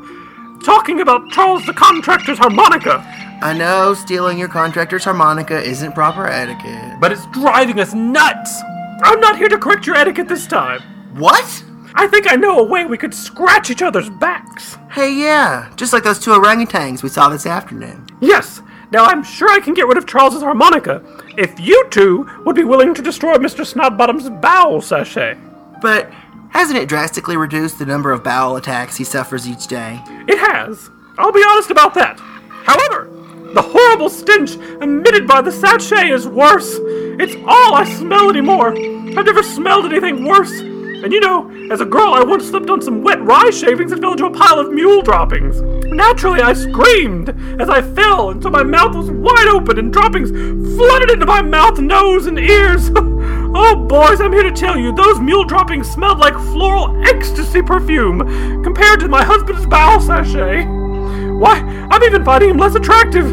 talking 0.64 1.00
about 1.00 1.30
Charles 1.30 1.64
the 1.66 1.72
Contractor's 1.72 2.38
harmonica. 2.38 3.04
I 3.42 3.52
know 3.52 3.94
stealing 3.94 4.38
your 4.38 4.48
contractor's 4.48 5.04
harmonica 5.04 5.62
isn't 5.62 5.92
proper 5.92 6.26
etiquette. 6.26 6.98
But 7.00 7.12
it's 7.12 7.26
driving 7.26 7.78
us 7.78 7.92
nuts! 7.94 8.62
I'm 9.02 9.20
not 9.20 9.36
here 9.36 9.48
to 9.48 9.58
correct 9.58 9.86
your 9.86 9.96
etiquette 9.96 10.26
this 10.26 10.46
time. 10.46 10.80
What? 11.14 11.64
I 11.94 12.06
think 12.08 12.30
I 12.30 12.36
know 12.36 12.58
a 12.58 12.64
way 12.64 12.86
we 12.86 12.98
could 12.98 13.14
scratch 13.14 13.70
each 13.70 13.82
other's 13.82 14.10
backs. 14.10 14.76
Hey, 14.90 15.14
yeah, 15.14 15.72
just 15.76 15.92
like 15.92 16.02
those 16.02 16.18
two 16.18 16.30
orangutans 16.30 17.02
we 17.02 17.08
saw 17.08 17.28
this 17.28 17.46
afternoon. 17.46 18.06
Yes. 18.20 18.62
Now 18.92 19.04
I'm 19.06 19.22
sure 19.22 19.50
I 19.50 19.60
can 19.60 19.74
get 19.74 19.86
rid 19.86 19.98
of 19.98 20.06
Charles's 20.06 20.42
harmonica 20.42 21.02
if 21.36 21.58
you 21.58 21.88
two 21.90 22.28
would 22.44 22.56
be 22.56 22.64
willing 22.64 22.94
to 22.94 23.02
destroy 23.02 23.34
Mr. 23.34 23.64
Snodbottom's 23.64 24.30
bowel 24.40 24.80
sachet. 24.80 25.36
But 25.82 26.10
hasn't 26.50 26.78
it 26.78 26.88
drastically 26.88 27.36
reduced 27.36 27.78
the 27.78 27.86
number 27.86 28.12
of 28.12 28.22
bowel 28.24 28.56
attacks 28.56 28.96
he 28.96 29.04
suffers 29.04 29.48
each 29.48 29.66
day? 29.66 30.00
It 30.28 30.38
has. 30.38 30.90
I'll 31.18 31.32
be 31.32 31.44
honest 31.46 31.70
about 31.70 31.94
that. 31.94 32.18
However, 32.20 33.10
the 33.54 33.62
horrible 33.62 34.10
stench 34.10 34.56
emitted 34.82 35.26
by 35.26 35.40
the 35.40 35.52
sachet 35.52 36.10
is 36.10 36.28
worse. 36.28 36.78
It's 37.18 37.36
all 37.46 37.74
I 37.74 37.84
smell 37.84 38.28
anymore. 38.28 38.68
I've 38.76 39.24
never 39.26 39.42
smelled 39.42 39.86
anything 39.86 40.26
worse. 40.26 40.62
And 41.04 41.12
you 41.12 41.20
know, 41.20 41.50
as 41.70 41.80
a 41.80 41.84
girl, 41.84 42.14
I 42.14 42.24
once 42.24 42.48
slipped 42.48 42.70
on 42.70 42.80
some 42.80 43.02
wet 43.02 43.22
rye 43.22 43.50
shavings 43.50 43.92
and 43.92 44.00
fell 44.00 44.12
into 44.12 44.26
a 44.26 44.30
pile 44.30 44.58
of 44.58 44.72
mule 44.72 45.02
droppings. 45.02 45.60
Naturally, 45.86 46.40
I 46.40 46.52
screamed 46.52 47.28
as 47.60 47.68
I 47.68 47.82
fell 47.82 48.30
until 48.30 48.50
my 48.50 48.62
mouth 48.62 48.96
was 48.96 49.10
wide 49.10 49.48
open 49.48 49.78
and 49.78 49.92
droppings 49.92 50.30
flooded 50.76 51.10
into 51.10 51.26
my 51.26 51.42
mouth, 51.42 51.78
nose, 51.78 52.26
and 52.26 52.38
ears. 52.38 52.90
oh, 52.96 53.86
boys, 53.88 54.20
I'm 54.20 54.32
here 54.32 54.42
to 54.42 54.52
tell 54.52 54.78
you, 54.78 54.92
those 54.92 55.20
mule 55.20 55.44
droppings 55.44 55.88
smelled 55.88 56.18
like 56.18 56.34
floral 56.34 57.00
ecstasy 57.06 57.62
perfume 57.62 58.62
compared 58.64 59.00
to 59.00 59.08
my 59.08 59.22
husband's 59.22 59.66
bowel 59.66 60.00
sachet. 60.00 60.64
Why, 60.64 61.58
I'm 61.90 62.02
even 62.02 62.24
finding 62.24 62.50
him 62.50 62.56
less 62.56 62.74
attractive 62.74 63.26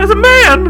as 0.00 0.10
a 0.10 0.16
man. 0.16 0.68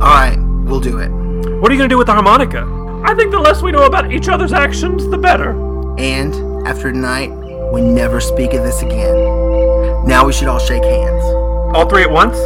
Alright, 0.00 0.38
we'll 0.66 0.80
do 0.80 0.98
it. 0.98 1.10
What 1.10 1.70
are 1.70 1.74
you 1.74 1.78
going 1.78 1.88
to 1.88 1.94
do 1.94 1.98
with 1.98 2.06
the 2.06 2.12
harmonica? 2.12 2.73
I 3.06 3.14
think 3.14 3.32
the 3.32 3.38
less 3.38 3.60
we 3.62 3.70
know 3.70 3.84
about 3.84 4.10
each 4.10 4.28
other's 4.28 4.54
actions, 4.54 5.06
the 5.08 5.18
better. 5.18 5.50
And 5.98 6.66
after 6.66 6.90
tonight, 6.90 7.30
we 7.70 7.82
never 7.82 8.18
speak 8.18 8.54
of 8.54 8.62
this 8.62 8.80
again. 8.80 10.06
Now 10.06 10.24
we 10.24 10.32
should 10.32 10.48
all 10.48 10.58
shake 10.58 10.82
hands. 10.82 11.22
All 11.76 11.86
three 11.86 12.02
at 12.02 12.10
once? 12.10 12.38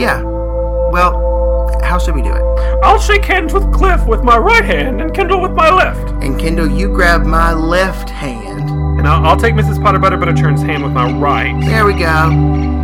Yeah. 0.00 0.22
Well, 0.22 1.78
how 1.84 1.98
should 1.98 2.14
we 2.14 2.22
do 2.22 2.32
it? 2.32 2.42
I'll 2.82 2.98
shake 2.98 3.26
hands 3.26 3.52
with 3.52 3.70
Cliff 3.70 4.06
with 4.06 4.24
my 4.24 4.38
right 4.38 4.64
hand 4.64 5.02
and 5.02 5.12
Kendall 5.12 5.42
with 5.42 5.52
my 5.52 5.70
left. 5.70 6.10
And 6.24 6.40
Kendall, 6.40 6.70
you 6.70 6.88
grab 6.88 7.26
my 7.26 7.52
left 7.52 8.08
hand. 8.08 8.70
And 8.70 9.06
I'll, 9.06 9.26
I'll 9.26 9.36
take 9.36 9.54
Mrs. 9.54 9.82
Potter 9.82 9.98
Butter 9.98 10.16
Butterchurn's 10.16 10.62
hand 10.62 10.82
with 10.82 10.92
my 10.92 11.12
right. 11.12 11.58
There 11.60 11.84
we 11.84 11.92
go. 11.92 12.81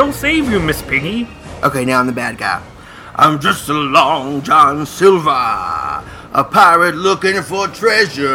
I'll 0.00 0.12
save 0.12 0.50
you, 0.50 0.60
Miss 0.60 0.82
Piggy. 0.82 1.28
Okay, 1.62 1.84
now 1.84 2.00
I'm 2.00 2.06
the 2.06 2.12
bad 2.12 2.36
guy. 2.38 2.62
I'm 3.14 3.38
just 3.38 3.68
a 3.68 3.72
Long 3.72 4.42
John 4.42 4.84
Silver, 4.86 5.30
a 5.30 6.44
pirate 6.50 6.96
looking 6.96 7.40
for 7.42 7.68
treasure. 7.68 8.34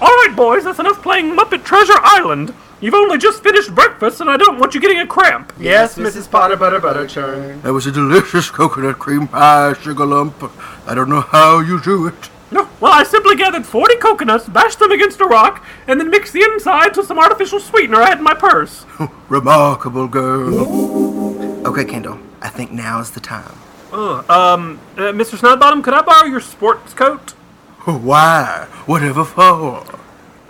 All 0.00 0.16
right, 0.16 0.32
boys, 0.36 0.64
that's 0.64 0.78
enough 0.78 1.02
playing 1.02 1.34
Muppet 1.36 1.64
Treasure 1.64 1.98
Island. 2.02 2.54
You've 2.82 2.94
only 2.94 3.18
just 3.18 3.42
finished 3.42 3.74
breakfast, 3.74 4.20
and 4.20 4.30
I 4.30 4.36
don't 4.36 4.58
want 4.58 4.74
you 4.74 4.80
getting 4.80 5.00
a 5.00 5.06
cramp. 5.06 5.52
Yes, 5.58 5.96
Mrs. 5.96 6.30
Potter 6.30 6.56
Butter 6.56 6.80
Butterchurn. 6.80 7.62
That 7.62 7.72
was 7.72 7.86
a 7.86 7.92
delicious 7.92 8.50
coconut 8.50 8.98
cream 8.98 9.26
pie, 9.28 9.72
sugarlump. 9.74 10.50
I 10.86 10.94
don't 10.94 11.08
know 11.08 11.20
how 11.22 11.60
you 11.60 11.80
do 11.80 12.06
it. 12.06 12.30
No, 12.52 12.68
well, 12.80 12.92
I 12.92 13.04
simply 13.04 13.36
gathered 13.36 13.64
40 13.64 13.96
coconuts, 13.96 14.48
bashed 14.48 14.80
them 14.80 14.90
against 14.90 15.20
a 15.20 15.24
rock, 15.24 15.64
and 15.86 16.00
then 16.00 16.10
mixed 16.10 16.32
the 16.32 16.42
insides 16.42 16.96
with 16.96 17.06
some 17.06 17.18
artificial 17.18 17.60
sweetener 17.60 17.98
I 17.98 18.08
had 18.08 18.18
in 18.18 18.24
my 18.24 18.34
purse. 18.34 18.84
Remarkable 19.28 20.08
girl. 20.08 21.66
Okay, 21.66 21.84
Kendall, 21.84 22.18
I 22.42 22.48
think 22.48 22.72
now 22.72 23.00
is 23.00 23.12
the 23.12 23.20
time. 23.20 23.56
Ugh, 23.92 24.28
um, 24.30 24.80
uh, 24.96 25.12
Mr. 25.12 25.38
Snodbottom, 25.38 25.82
could 25.82 25.94
I 25.94 26.02
borrow 26.02 26.26
your 26.26 26.40
sports 26.40 26.92
coat? 26.94 27.30
Why? 27.84 28.66
Whatever 28.86 29.24
for? 29.24 29.84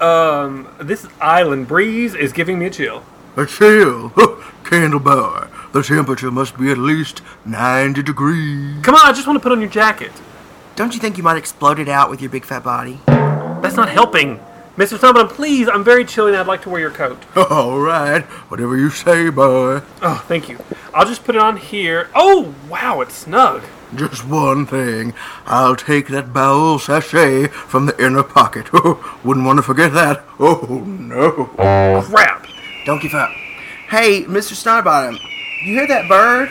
Um, 0.03 0.69
this 0.81 1.07
island 1.21 1.69
breeze 1.69 2.15
is 2.15 2.33
giving 2.33 2.59
me 2.59 2.67
a 2.67 2.71
chill. 2.71 3.05
A 3.37 3.45
chill? 3.45 4.11
Candleboy, 4.65 5.73
the 5.73 5.83
temperature 5.83 6.31
must 6.31 6.57
be 6.59 6.71
at 6.71 6.79
least 6.79 7.23
90 7.45 8.03
degrees. 8.03 8.83
Come 8.83 8.95
on, 8.95 9.05
I 9.05 9.13
just 9.13 9.27
want 9.27 9.37
to 9.37 9.43
put 9.43 9.53
on 9.53 9.61
your 9.61 9.69
jacket. 9.69 10.13
Don't 10.81 10.95
you 10.95 11.01
think 11.01 11.19
you 11.19 11.23
might 11.23 11.37
explode 11.37 11.79
it 11.79 11.91
out 11.91 12.09
with 12.09 12.23
your 12.23 12.31
big 12.31 12.47
fat 12.47 12.65
body? 12.65 12.99
That's 13.05 13.77
not 13.77 13.91
helping. 13.91 14.39
Mr. 14.79 14.97
Snodbottom, 14.99 15.29
please, 15.29 15.69
I'm 15.69 15.85
very 15.85 16.07
chilly 16.07 16.33
and 16.33 16.41
I'd 16.41 16.47
like 16.47 16.63
to 16.63 16.71
wear 16.71 16.81
your 16.81 16.91
coat. 16.91 17.23
All 17.51 17.79
right, 17.79 18.23
whatever 18.49 18.79
you 18.79 18.89
say, 18.89 19.29
boy. 19.29 19.83
Oh, 20.01 20.25
thank 20.27 20.49
you. 20.49 20.59
I'll 20.95 21.05
just 21.05 21.23
put 21.23 21.35
it 21.35 21.41
on 21.43 21.59
here. 21.59 22.09
Oh, 22.15 22.55
wow, 22.71 23.03
it's 23.03 23.15
snug. 23.15 23.63
Just 23.95 24.27
one 24.27 24.65
thing. 24.65 25.13
I'll 25.45 25.77
take 25.77 26.09
that 26.09 26.33
bowel 26.33 26.79
sachet 26.79 27.49
from 27.49 27.85
the 27.85 28.03
inner 28.03 28.23
pocket. 28.23 28.73
Wouldn't 29.23 29.45
want 29.45 29.59
to 29.59 29.63
forget 29.63 29.93
that. 29.93 30.25
Oh, 30.41 30.83
no. 30.83 31.45
Crap. 32.05 32.47
Don't 32.87 33.03
give 33.03 33.13
up. 33.13 33.29
Hey, 33.91 34.23
Mr. 34.23 34.55
Snodbottom, 34.55 35.19
you 35.63 35.75
hear 35.75 35.87
that 35.89 36.09
bird? 36.09 36.49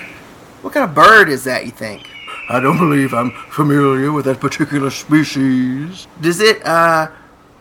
What 0.62 0.76
kind 0.76 0.88
of 0.88 0.94
bird 0.94 1.30
is 1.30 1.46
that, 1.46 1.66
you 1.66 1.72
think? 1.72 2.08
I 2.52 2.60
don't 2.60 2.80
believe 2.80 3.14
I'm 3.14 3.30
familiar 3.30 4.12
with 4.12 4.26
that 4.26 4.40
particular 4.40 4.90
species. 4.90 6.08
Does 6.20 6.40
it, 6.40 6.66
uh, 6.66 7.10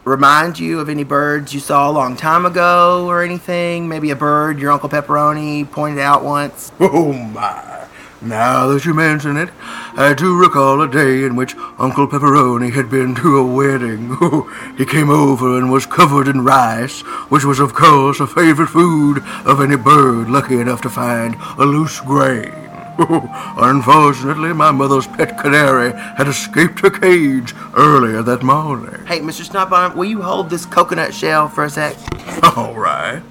remind 0.05 0.59
you 0.59 0.81
of 0.81 0.89
any 0.89 1.05
birds 1.05 1.53
you 1.53 1.61
saw 1.61 1.91
a 1.91 1.93
long 1.93 2.17
time 2.17 2.47
ago 2.47 3.07
or 3.07 3.23
anything? 3.23 3.87
Maybe 3.87 4.11
a 4.11 4.17
bird 4.17 4.59
your 4.59 4.71
Uncle 4.71 4.89
Pepperoni 4.89 5.71
pointed 5.71 6.01
out 6.01 6.25
once? 6.25 6.73
Oh, 6.81 7.13
my. 7.13 7.87
Now 8.23 8.67
that 8.69 8.85
you 8.85 8.95
mention 8.95 9.37
it, 9.37 9.51
I 9.95 10.13
do 10.13 10.41
recall 10.41 10.81
a 10.81 10.91
day 10.91 11.23
in 11.23 11.37
which 11.37 11.55
Uncle 11.79 12.09
Pepperoni 12.09 12.73
had 12.73 12.91
been 12.91 13.15
to 13.17 13.37
a 13.37 13.47
wedding. 13.47 14.17
he 14.79 14.87
came 14.87 15.11
over 15.11 15.59
and 15.59 15.71
was 15.71 15.87
covered 15.87 16.27
in 16.27 16.45
rice, 16.45 17.03
which 17.31 17.45
was, 17.45 17.61
of 17.61 17.75
course, 17.75 18.21
a 18.21 18.27
favorite 18.27 18.71
food 18.71 19.23
of 19.45 19.61
any 19.61 19.77
bird 19.77 20.31
lucky 20.31 20.59
enough 20.59 20.81
to 20.81 20.89
find 20.89 21.37
a 21.59 21.65
loose 21.65 22.01
grain. 22.01 22.68
Unfortunately, 23.59 24.53
my 24.53 24.73
mother's 24.73 25.07
pet 25.07 25.39
canary 25.39 25.93
had 25.93 26.27
escaped 26.27 26.81
her 26.81 26.91
cage 26.91 27.55
earlier 27.77 28.23
that 28.23 28.43
morning. 28.43 29.07
Hey, 29.07 29.21
Mr. 29.21 29.49
Snodbottom, 29.49 29.95
will 29.97 30.05
you 30.05 30.21
hold 30.21 30.51
this 30.51 30.67
coconut 30.67 31.15
shell 31.15 31.49
for 31.49 31.65
a 31.65 31.71
sec? 31.71 31.97
All 32.57 32.75
right. 32.75 33.23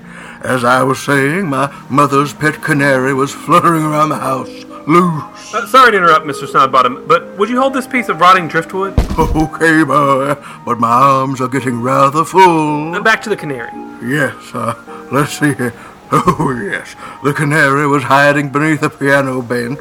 As 0.42 0.64
I 0.64 0.84
was 0.84 1.00
saying, 1.04 1.48
my 1.48 1.70
mother's 1.90 2.34
pet 2.34 2.62
canary 2.62 3.14
was 3.14 3.34
fluttering 3.34 3.84
around 3.84 4.08
the 4.08 4.16
house, 4.16 4.48
loose. 4.88 5.54
Uh, 5.54 5.68
sorry 5.68 5.92
to 5.92 5.98
interrupt, 5.98 6.26
Mr. 6.26 6.48
Snodbottom, 6.48 7.06
but 7.06 7.38
would 7.38 7.50
you 7.50 7.60
hold 7.60 7.74
this 7.74 7.88
piece 7.88 8.08
of 8.08 8.22
rotting 8.22 8.48
driftwood? 8.48 8.94
Okay, 9.18 9.84
boy, 9.84 10.36
but 10.64 10.80
my 10.80 10.88
arms 10.92 11.42
are 11.42 11.48
getting 11.48 11.82
rather 11.82 12.24
full. 12.24 12.94
Uh, 12.94 13.02
back 13.02 13.20
to 13.24 13.30
the 13.30 13.36
canary. 13.36 13.72
Yes, 14.08 14.36
uh, 14.54 14.76
let's 15.12 15.38
see 15.40 15.56
here. 15.56 15.74
Oh, 16.12 16.52
yes. 16.52 16.96
The 17.24 17.34
canary 17.34 17.86
was 17.88 18.04
hiding 18.04 18.50
beneath 18.50 18.82
a 18.82 18.90
piano 18.90 19.42
bench. 19.42 19.80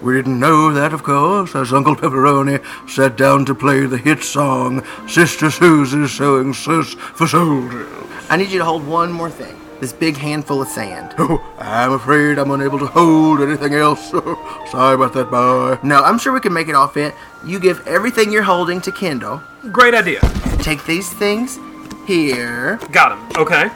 We 0.00 0.14
didn't 0.14 0.38
know 0.38 0.72
that, 0.72 0.92
of 0.92 1.02
course, 1.02 1.54
as 1.56 1.72
Uncle 1.72 1.96
Pepperoni 1.96 2.62
sat 2.88 3.16
down 3.16 3.44
to 3.46 3.54
play 3.54 3.86
the 3.86 3.98
hit 3.98 4.22
song, 4.22 4.84
Sister 5.08 5.50
Susie's 5.50 6.12
Sewing 6.12 6.52
Sus 6.52 6.94
for 6.94 7.26
Soldiers. 7.26 7.88
I 8.30 8.36
need 8.36 8.50
you 8.50 8.58
to 8.58 8.64
hold 8.64 8.86
one 8.86 9.10
more 9.10 9.30
thing. 9.30 9.60
This 9.80 9.92
big 9.92 10.16
handful 10.16 10.62
of 10.62 10.68
sand. 10.68 11.14
Oh, 11.18 11.42
I'm 11.58 11.92
afraid 11.92 12.38
I'm 12.38 12.50
unable 12.52 12.78
to 12.78 12.86
hold 12.86 13.40
anything 13.40 13.74
else. 13.74 14.10
Sorry 14.70 14.94
about 14.94 15.12
that, 15.14 15.28
boy. 15.30 15.78
No, 15.86 16.02
I'm 16.04 16.18
sure 16.18 16.32
we 16.32 16.40
can 16.40 16.52
make 16.52 16.68
it 16.68 16.74
all 16.74 16.88
fit. 16.88 17.14
You 17.44 17.58
give 17.58 17.84
everything 17.86 18.30
you're 18.30 18.42
holding 18.42 18.80
to 18.82 18.92
Kendall. 18.92 19.42
Great 19.72 19.94
idea. 19.94 20.20
Take 20.60 20.84
these 20.84 21.12
things 21.12 21.58
here. 22.06 22.78
Got 22.92 23.18
him. 23.18 23.42
Okay. 23.42 23.70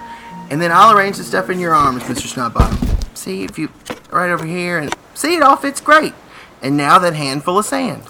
And 0.51 0.62
then 0.62 0.73
I'll 0.73 0.97
arrange 0.97 1.18
the 1.18 1.25
stuff 1.25 1.51
in 1.51 1.60
your 1.60 1.75
arms, 1.75 2.02
Mr. 2.05 2.27
Snodbottom. 2.27 2.78
See 3.15 3.44
if 3.44 3.59
you 3.59 3.70
right 4.10 4.31
over 4.31 4.47
here 4.47 4.78
and 4.78 4.94
see 5.15 5.36
it 5.36 5.43
all 5.43 5.57
fits 5.57 5.81
great. 5.81 6.15
And 6.62 6.77
now 6.77 6.99
that 6.99 7.15
handful 7.15 7.59
of 7.59 7.67
sand. 7.67 8.02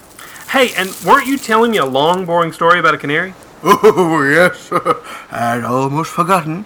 Hey, 0.49 0.71
and 0.75 0.89
weren't 1.05 1.27
you 1.27 1.37
telling 1.37 1.71
me 1.71 1.77
a 1.77 1.85
long, 1.85 2.25
boring 2.25 2.53
story 2.53 2.79
about 2.79 2.93
a 2.93 2.97
canary? 2.97 3.33
Oh, 3.61 4.23
yes. 4.23 4.69
I'd 5.31 5.65
almost 5.65 6.11
forgotten. 6.11 6.65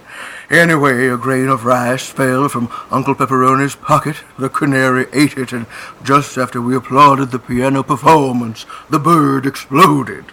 Anyway, 0.49 1.07
a 1.07 1.17
grain 1.17 1.47
of 1.47 1.65
rice 1.65 2.07
fell 2.07 2.47
from 2.49 2.69
Uncle 2.91 3.15
Pepperoni's 3.15 3.75
pocket. 3.75 4.17
The 4.37 4.47
canary 4.47 5.07
ate 5.11 5.35
it, 5.35 5.51
and 5.51 5.65
just 6.03 6.37
after 6.37 6.61
we 6.61 6.75
applauded 6.75 7.31
the 7.31 7.39
piano 7.39 7.81
performance, 7.81 8.67
the 8.91 8.99
bird 8.99 9.47
exploded. 9.47 10.25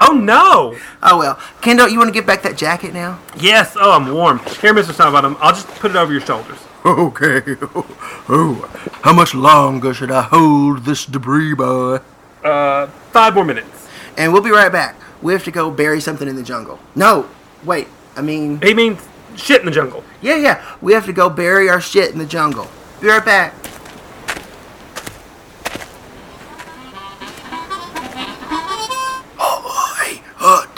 Oh 0.00 0.12
no! 0.12 0.76
Oh 1.02 1.18
well. 1.18 1.38
Kendall, 1.60 1.88
you 1.88 1.98
want 1.98 2.08
to 2.08 2.12
get 2.12 2.26
back 2.26 2.42
that 2.42 2.56
jacket 2.56 2.94
now? 2.94 3.20
Yes. 3.38 3.76
Oh, 3.78 3.92
I'm 3.92 4.12
warm. 4.12 4.38
Here, 4.60 4.72
Mr. 4.72 4.92
Snodbottom. 4.92 5.36
I'll 5.40 5.52
just 5.52 5.68
put 5.78 5.90
it 5.90 5.96
over 5.96 6.10
your 6.12 6.22
shoulders. 6.22 6.58
Okay. 6.84 7.42
Oh, 8.32 8.54
how 9.02 9.12
much 9.12 9.34
longer 9.34 9.92
should 9.92 10.12
I 10.12 10.22
hold 10.22 10.84
this 10.84 11.04
debris, 11.04 11.52
boy? 11.54 11.98
Uh, 12.44 12.86
five 13.10 13.34
more 13.34 13.44
minutes. 13.44 13.88
And 14.16 14.32
we'll 14.32 14.42
be 14.42 14.52
right 14.52 14.70
back. 14.70 14.94
We 15.20 15.32
have 15.32 15.42
to 15.44 15.50
go 15.50 15.68
bury 15.68 16.00
something 16.00 16.28
in 16.28 16.36
the 16.36 16.44
jungle. 16.44 16.78
No, 16.94 17.28
wait. 17.64 17.88
I 18.16 18.22
mean, 18.22 18.60
he 18.60 18.72
means 18.72 19.00
shit 19.34 19.58
in 19.60 19.66
the 19.66 19.72
jungle. 19.72 20.04
Yeah, 20.22 20.36
yeah. 20.36 20.76
We 20.80 20.92
have 20.92 21.06
to 21.06 21.12
go 21.12 21.28
bury 21.28 21.68
our 21.68 21.80
shit 21.80 22.12
in 22.12 22.18
the 22.18 22.26
jungle. 22.26 22.68
Be 23.00 23.08
right 23.08 23.24
back. 23.24 23.52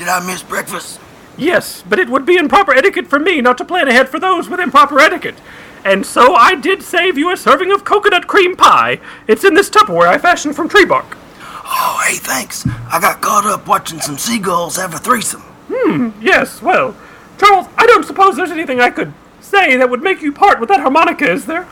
Did 0.02 0.08
I 0.08 0.18
miss 0.26 0.42
breakfast? 0.42 0.98
Yes, 1.38 1.84
but 1.88 2.00
it 2.00 2.08
would 2.08 2.26
be 2.26 2.36
improper 2.36 2.74
etiquette 2.74 3.06
for 3.06 3.20
me 3.20 3.40
not 3.40 3.56
to 3.58 3.64
plan 3.64 3.86
ahead 3.86 4.08
for 4.08 4.18
those 4.18 4.48
with 4.48 4.58
improper 4.58 4.98
etiquette. 4.98 5.36
And 5.84 6.04
so 6.04 6.34
I 6.34 6.56
did 6.56 6.82
save 6.82 7.16
you 7.16 7.30
a 7.30 7.36
serving 7.36 7.70
of 7.70 7.84
coconut 7.84 8.26
cream 8.26 8.56
pie. 8.56 9.00
It's 9.28 9.44
in 9.44 9.54
this 9.54 9.70
Tupperware 9.70 10.08
I 10.08 10.18
fashioned 10.18 10.56
from 10.56 10.68
tree 10.68 10.84
bark. 10.84 11.16
Oh, 11.64 12.02
hey, 12.04 12.16
thanks. 12.16 12.66
I 12.90 13.00
got 13.00 13.20
caught 13.20 13.46
up 13.46 13.68
watching 13.68 14.00
some 14.00 14.18
seagulls 14.18 14.76
have 14.76 14.92
a 14.92 14.98
threesome. 14.98 15.42
Hmm, 15.72 16.10
yes, 16.20 16.60
well, 16.60 16.96
Charles, 17.38 17.68
I 17.76 17.86
don't 17.86 18.04
suppose 18.04 18.36
there's 18.36 18.50
anything 18.50 18.80
I 18.80 18.90
could 18.90 19.12
say 19.40 19.76
that 19.76 19.88
would 19.88 20.02
make 20.02 20.20
you 20.20 20.32
part 20.32 20.58
with 20.58 20.68
that 20.68 20.80
harmonica, 20.80 21.30
is 21.30 21.46
there? 21.46 21.68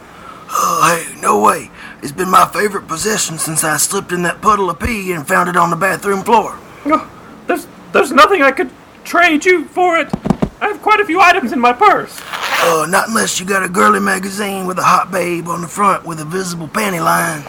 Oh, 0.52 1.04
hey, 1.04 1.20
no 1.20 1.40
way. 1.40 1.70
It's 2.00 2.12
been 2.12 2.30
my 2.30 2.46
favorite 2.46 2.86
possession 2.86 3.38
since 3.38 3.64
I 3.64 3.76
slipped 3.76 4.12
in 4.12 4.22
that 4.22 4.40
puddle 4.40 4.70
of 4.70 4.78
pee 4.78 5.12
and 5.12 5.26
found 5.26 5.48
it 5.48 5.56
on 5.56 5.70
the 5.70 5.76
bathroom 5.76 6.22
floor. 6.22 6.56
Oh, 6.86 7.10
there's, 7.46 7.66
there's 7.92 8.12
nothing 8.12 8.42
I 8.42 8.52
could 8.52 8.70
trade 9.04 9.44
you 9.44 9.64
for 9.66 9.98
it. 9.98 10.08
I 10.60 10.68
have 10.68 10.82
quite 10.82 11.00
a 11.00 11.04
few 11.04 11.20
items 11.20 11.52
in 11.52 11.60
my 11.60 11.72
purse. 11.72 12.20
Uh, 12.62 12.86
not 12.88 13.08
unless 13.08 13.40
you 13.40 13.46
got 13.46 13.62
a 13.62 13.68
girly 13.68 14.00
magazine 14.00 14.66
with 14.66 14.78
a 14.78 14.82
hot 14.82 15.10
babe 15.10 15.48
on 15.48 15.62
the 15.62 15.68
front 15.68 16.04
with 16.04 16.20
a 16.20 16.24
visible 16.24 16.68
panty 16.68 17.02
line. 17.02 17.42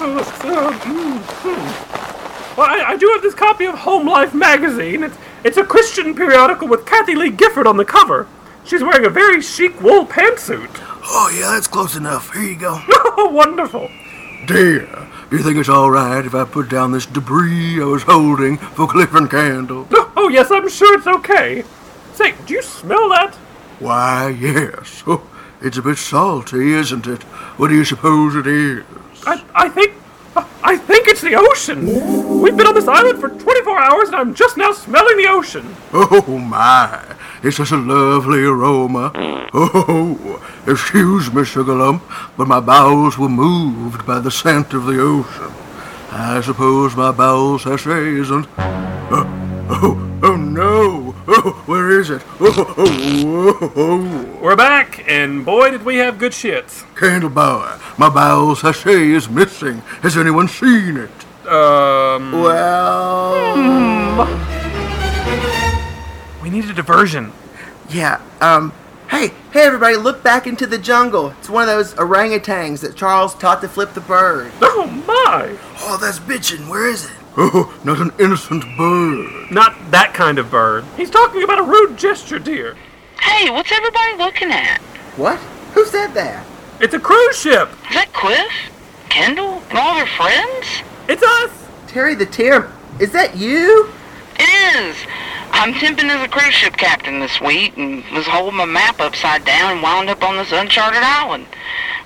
Uh, 0.00 0.20
uh, 0.20 0.72
mm, 0.72 1.18
hmm. 1.18 2.56
Well, 2.56 2.68
I, 2.68 2.92
I 2.92 2.96
do 2.96 3.08
have 3.08 3.22
this 3.22 3.34
copy 3.34 3.66
of 3.66 3.74
Home 3.74 4.06
Life 4.06 4.32
magazine. 4.32 5.02
It's, 5.02 5.16
it's 5.44 5.56
a 5.56 5.64
Christian 5.64 6.14
periodical 6.14 6.68
with 6.68 6.86
Kathie 6.86 7.16
Lee 7.16 7.30
Gifford 7.30 7.66
on 7.66 7.76
the 7.76 7.84
cover. 7.84 8.28
She's 8.64 8.82
wearing 8.82 9.04
a 9.04 9.10
very 9.10 9.40
chic 9.40 9.80
wool 9.80 10.06
pantsuit. 10.06 10.70
Oh, 11.02 11.30
yeah, 11.34 11.52
that's 11.52 11.66
close 11.66 11.96
enough. 11.96 12.32
Here 12.32 12.42
you 12.42 12.56
go. 12.56 12.80
Oh, 12.88 13.30
wonderful. 13.32 13.90
Dear, 14.46 14.86
do 15.30 15.36
you 15.36 15.42
think 15.42 15.58
it's 15.58 15.68
all 15.68 15.90
right 15.90 16.24
if 16.26 16.34
I 16.34 16.44
put 16.44 16.68
down 16.68 16.90
this 16.92 17.06
debris 17.06 17.80
I 17.80 17.84
was 17.84 18.02
holding 18.02 18.58
for 18.58 18.88
Cliff 18.88 19.14
and 19.14 19.30
Candle? 19.30 19.86
Oh, 20.16 20.28
yes, 20.28 20.50
I'm 20.50 20.68
sure 20.68 20.98
it's 20.98 21.06
okay. 21.06 21.64
Say, 22.14 22.34
do 22.46 22.54
you 22.54 22.62
smell 22.62 23.08
that? 23.10 23.34
Why, 23.78 24.28
yes. 24.28 25.02
Oh, 25.06 25.26
it's 25.62 25.78
a 25.78 25.82
bit 25.82 25.98
salty, 25.98 26.72
isn't 26.72 27.06
it? 27.06 27.22
What 27.56 27.68
do 27.68 27.74
you 27.74 27.84
suppose 27.84 28.34
it 28.34 28.46
is? 28.46 28.84
I, 29.26 29.44
I 29.54 29.68
think. 29.68 29.94
I 30.62 30.76
think 30.76 31.08
it's 31.08 31.20
the 31.20 31.34
ocean. 31.34 32.40
We've 32.40 32.56
been 32.56 32.66
on 32.66 32.74
this 32.74 32.86
island 32.86 33.18
for 33.18 33.30
24 33.30 33.78
hours 33.80 34.08
and 34.08 34.16
I'm 34.16 34.34
just 34.34 34.56
now 34.56 34.72
smelling 34.72 35.16
the 35.16 35.26
ocean. 35.28 35.74
Oh, 35.92 36.38
my. 36.38 37.02
It's 37.42 37.56
such 37.56 37.72
a 37.72 37.76
lovely 37.76 38.44
aroma. 38.44 39.12
Oh, 39.54 40.42
excuse 40.66 41.32
me, 41.32 41.42
Sugarlump, 41.42 42.02
but 42.36 42.46
my 42.46 42.60
bowels 42.60 43.16
were 43.16 43.30
moved 43.30 44.06
by 44.06 44.18
the 44.20 44.30
scent 44.30 44.74
of 44.74 44.84
the 44.84 45.00
ocean. 45.00 45.50
I 46.12 46.42
suppose 46.42 46.94
my 46.96 47.12
bowels 47.12 47.62
sachet 47.62 48.20
isn't. 48.20 48.46
Oh, 48.58 49.26
oh, 49.70 50.20
oh 50.22 50.36
no! 50.36 51.14
Oh, 51.26 51.62
where 51.64 51.98
is 51.98 52.10
it? 52.10 52.22
Oh, 52.40 52.74
oh, 52.76 53.58
oh, 53.60 53.72
oh. 53.74 54.38
We're 54.42 54.56
back, 54.56 55.02
and 55.08 55.44
boy, 55.44 55.70
did 55.70 55.84
we 55.84 55.96
have 55.96 56.18
good 56.18 56.32
shits. 56.32 56.84
Candleboy, 56.94 57.98
my 57.98 58.10
bowel 58.10 58.54
sachet 58.54 59.10
is 59.12 59.30
missing. 59.30 59.78
Has 60.02 60.16
anyone 60.16 60.48
seen 60.48 60.96
it? 60.96 61.10
Um. 61.46 62.32
Well. 62.32 63.56
We 66.50 66.56
need 66.60 66.68
a 66.68 66.74
diversion. 66.74 67.32
Yeah, 67.90 68.20
um. 68.40 68.72
Hey, 69.08 69.28
hey, 69.52 69.62
everybody, 69.62 69.94
look 69.96 70.24
back 70.24 70.48
into 70.48 70.66
the 70.66 70.78
jungle. 70.78 71.30
It's 71.38 71.48
one 71.48 71.62
of 71.62 71.68
those 71.68 71.94
orangutans 71.94 72.80
that 72.80 72.96
Charles 72.96 73.36
taught 73.36 73.60
to 73.60 73.68
flip 73.68 73.94
the 73.94 74.00
bird. 74.00 74.50
Oh, 74.60 74.86
my! 75.06 75.56
Oh, 75.78 75.96
that's 76.00 76.18
bitchin'. 76.18 76.68
Where 76.68 76.88
is 76.88 77.04
it? 77.04 77.12
Oh, 77.36 77.78
not 77.84 78.00
an 78.00 78.10
innocent 78.18 78.64
bird. 78.76 79.52
Not 79.52 79.76
that 79.92 80.12
kind 80.12 80.40
of 80.40 80.50
bird. 80.50 80.84
He's 80.96 81.10
talking 81.10 81.44
about 81.44 81.60
a 81.60 81.62
rude 81.62 81.96
gesture, 81.96 82.40
dear. 82.40 82.76
Hey, 83.20 83.48
what's 83.50 83.70
everybody 83.70 84.16
looking 84.16 84.50
at? 84.50 84.80
What? 85.16 85.38
Who 85.74 85.84
said 85.86 86.14
that? 86.14 86.44
It's 86.80 86.94
a 86.94 87.00
cruise 87.00 87.38
ship. 87.38 87.68
Is 87.90 87.94
that 87.94 88.12
Cliff? 88.12 88.50
Kendall? 89.08 89.62
And 89.70 89.78
all 89.78 89.94
their 89.94 90.06
friends? 90.06 90.66
It's 91.08 91.22
us. 91.22 91.68
Terry 91.86 92.16
the 92.16 92.26
Temp. 92.26 92.68
Is 92.98 93.12
that 93.12 93.36
you? 93.36 93.92
It 94.40 94.48
is. 94.74 94.96
I'm 95.52 95.74
temping 95.74 96.08
as 96.08 96.24
a 96.24 96.28
cruise 96.28 96.54
ship 96.54 96.74
captain 96.78 97.20
this 97.20 97.42
week 97.42 97.76
and 97.76 98.02
was 98.12 98.26
holding 98.26 98.56
my 98.56 98.64
map 98.64 98.98
upside 98.98 99.44
down 99.44 99.72
and 99.72 99.82
wound 99.82 100.08
up 100.08 100.22
on 100.22 100.36
this 100.36 100.50
uncharted 100.50 101.02
island. 101.02 101.46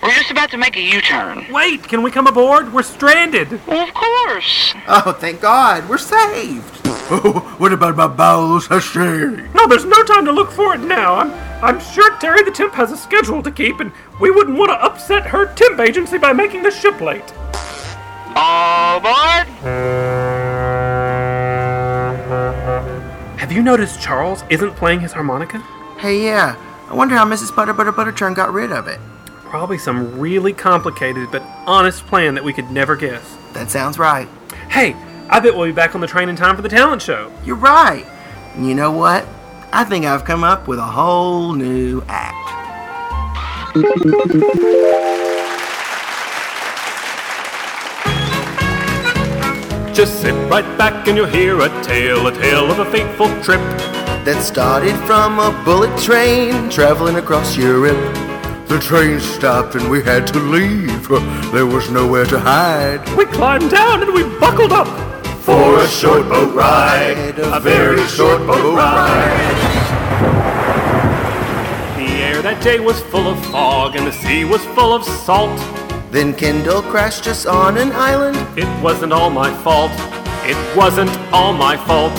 We're 0.02 0.10
just 0.14 0.32
about 0.32 0.50
to 0.50 0.56
make 0.56 0.76
a 0.76 0.80
U-turn. 0.80 1.46
Wait, 1.52 1.84
can 1.84 2.02
we 2.02 2.10
come 2.10 2.26
aboard? 2.26 2.72
We're 2.72 2.82
stranded. 2.82 3.64
Well, 3.68 3.86
of 3.86 3.94
course. 3.94 4.74
Oh, 4.88 5.16
thank 5.18 5.40
God. 5.40 5.88
We're 5.88 5.98
saved. 5.98 6.80
Oh, 6.86 7.54
what 7.58 7.72
about 7.72 7.96
my 7.96 8.08
bowel 8.08 8.60
sachet? 8.60 9.52
No, 9.54 9.68
there's 9.68 9.84
no 9.84 10.02
time 10.02 10.24
to 10.24 10.32
look 10.32 10.50
for 10.50 10.74
it 10.74 10.80
now. 10.80 11.14
I'm, 11.14 11.30
I'm 11.62 11.80
sure 11.80 12.18
Terry 12.18 12.42
the 12.42 12.50
Temp 12.50 12.74
has 12.74 12.90
a 12.90 12.96
schedule 12.96 13.44
to 13.44 13.50
keep, 13.52 13.78
and 13.78 13.92
we 14.20 14.32
wouldn't 14.32 14.58
want 14.58 14.70
to 14.70 14.84
upset 14.84 15.26
her 15.26 15.54
temp 15.54 15.78
agency 15.78 16.18
by 16.18 16.32
making 16.32 16.64
the 16.64 16.72
ship 16.72 17.00
late. 17.00 17.32
All 18.34 18.96
aboard! 18.96 19.46
Have 23.55 23.60
you 23.60 23.70
noticed 23.70 24.02
Charles 24.02 24.42
isn't 24.50 24.74
playing 24.74 24.99
his 24.99 25.12
harmonica? 25.12 25.60
Hey, 26.00 26.24
yeah. 26.24 26.57
I 26.91 26.92
wonder 26.92 27.15
how 27.15 27.24
Mrs. 27.24 27.55
Butter 27.55 27.73
Butter 27.73 27.92
Butterchurn 27.92 28.34
got 28.34 28.52
rid 28.52 28.73
of 28.73 28.89
it. 28.89 28.99
Probably 29.44 29.78
some 29.78 30.18
really 30.18 30.52
complicated 30.52 31.28
but 31.31 31.41
honest 31.65 32.05
plan 32.07 32.34
that 32.34 32.42
we 32.42 32.52
could 32.52 32.68
never 32.73 32.97
guess. 32.97 33.36
That 33.52 33.70
sounds 33.70 33.97
right. 33.97 34.26
Hey, 34.70 34.97
I 35.31 35.39
bet 35.39 35.55
we'll 35.55 35.66
be 35.66 35.73
back 35.73 35.94
on 35.94 36.00
the 36.00 36.08
train 36.08 36.28
in 36.28 36.34
time 36.34 36.57
for 36.57 36.62
the 36.62 36.68
talent 36.68 37.00
show. 37.00 37.31
You're 37.44 37.55
right. 37.55 38.05
You 38.58 38.74
know 38.74 38.91
what? 38.91 39.24
I 39.73 39.84
think 39.84 40.05
I've 40.05 40.24
come 40.24 40.42
up 40.42 40.66
with 40.66 40.81
a 40.81 40.83
whole 40.83 41.52
new 41.52 42.02
act. 42.08 42.34
Just 49.94 50.20
sit 50.23 50.34
right 50.50 50.66
back 50.76 51.06
and 51.06 51.16
you'll 51.16 51.26
hear 51.26 51.60
a 51.60 51.68
tale, 51.84 52.26
a 52.26 52.32
tale 52.32 52.68
of 52.68 52.81
a 52.81 52.84
fateful 52.90 53.28
trip. 53.44 53.60
That 54.24 54.42
started 54.42 54.97
from 55.06 55.39
a 55.39 55.52
bullet 55.64 55.97
train 56.02 56.68
traveling 56.68 57.14
across 57.14 57.56
Europe. 57.56 57.97
The 58.66 58.81
train 58.81 59.20
stopped 59.20 59.76
and 59.76 59.89
we 59.89 60.02
had 60.02 60.26
to 60.28 60.40
leave. 60.40 61.06
There 61.52 61.66
was 61.66 61.90
nowhere 61.90 62.24
to 62.26 62.40
hide. 62.40 63.08
We 63.16 63.24
climbed 63.26 63.70
down 63.70 64.02
and 64.02 64.12
we 64.12 64.24
buckled 64.40 64.73
up 64.73 64.89
for 65.44 65.78
a 65.78 65.86
short 65.86 66.28
boat 66.28 66.52
ride, 66.52 67.39
a 67.39 67.60
very 67.60 68.05
short 68.08 68.44
boat 68.48 68.74
ride. 68.74 69.60
The 71.98 72.10
air 72.20 72.42
that 72.42 72.60
day 72.64 72.81
was 72.81 73.00
full 73.00 73.28
of 73.28 73.39
fog 73.47 73.94
and 73.94 74.08
the 74.08 74.12
sea 74.12 74.44
was 74.44 74.64
full 74.74 74.92
of 74.92 75.05
salt. 75.05 75.83
Then 76.14 76.32
Kendall 76.32 76.80
crashed 76.80 77.26
us 77.26 77.44
on 77.44 77.76
an 77.76 77.90
island. 77.90 78.36
It 78.56 78.68
wasn't 78.80 79.12
all 79.12 79.30
my 79.30 79.52
fault. 79.64 79.90
It 80.46 80.76
wasn't 80.76 81.10
all 81.32 81.52
my 81.52 81.76
fault. 81.76 82.14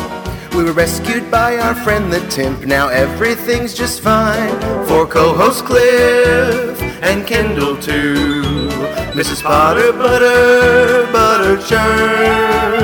We 0.54 0.66
were 0.66 0.74
rescued 0.74 1.32
by 1.32 1.58
our 1.60 1.74
friend 1.74 2.12
the 2.12 2.20
Temp. 2.28 2.66
Now 2.66 2.90
everything's 2.90 3.74
just 3.74 4.02
fine. 4.02 4.52
For 4.86 5.08
co-host 5.08 5.64
Cliff 5.64 6.82
and 7.02 7.26
Kendall 7.26 7.78
too. 7.78 8.68
Mrs. 9.16 9.42
Potter 9.42 9.94
Butter 9.94 11.10
Butter 11.14 11.56
Churn. 11.66 12.84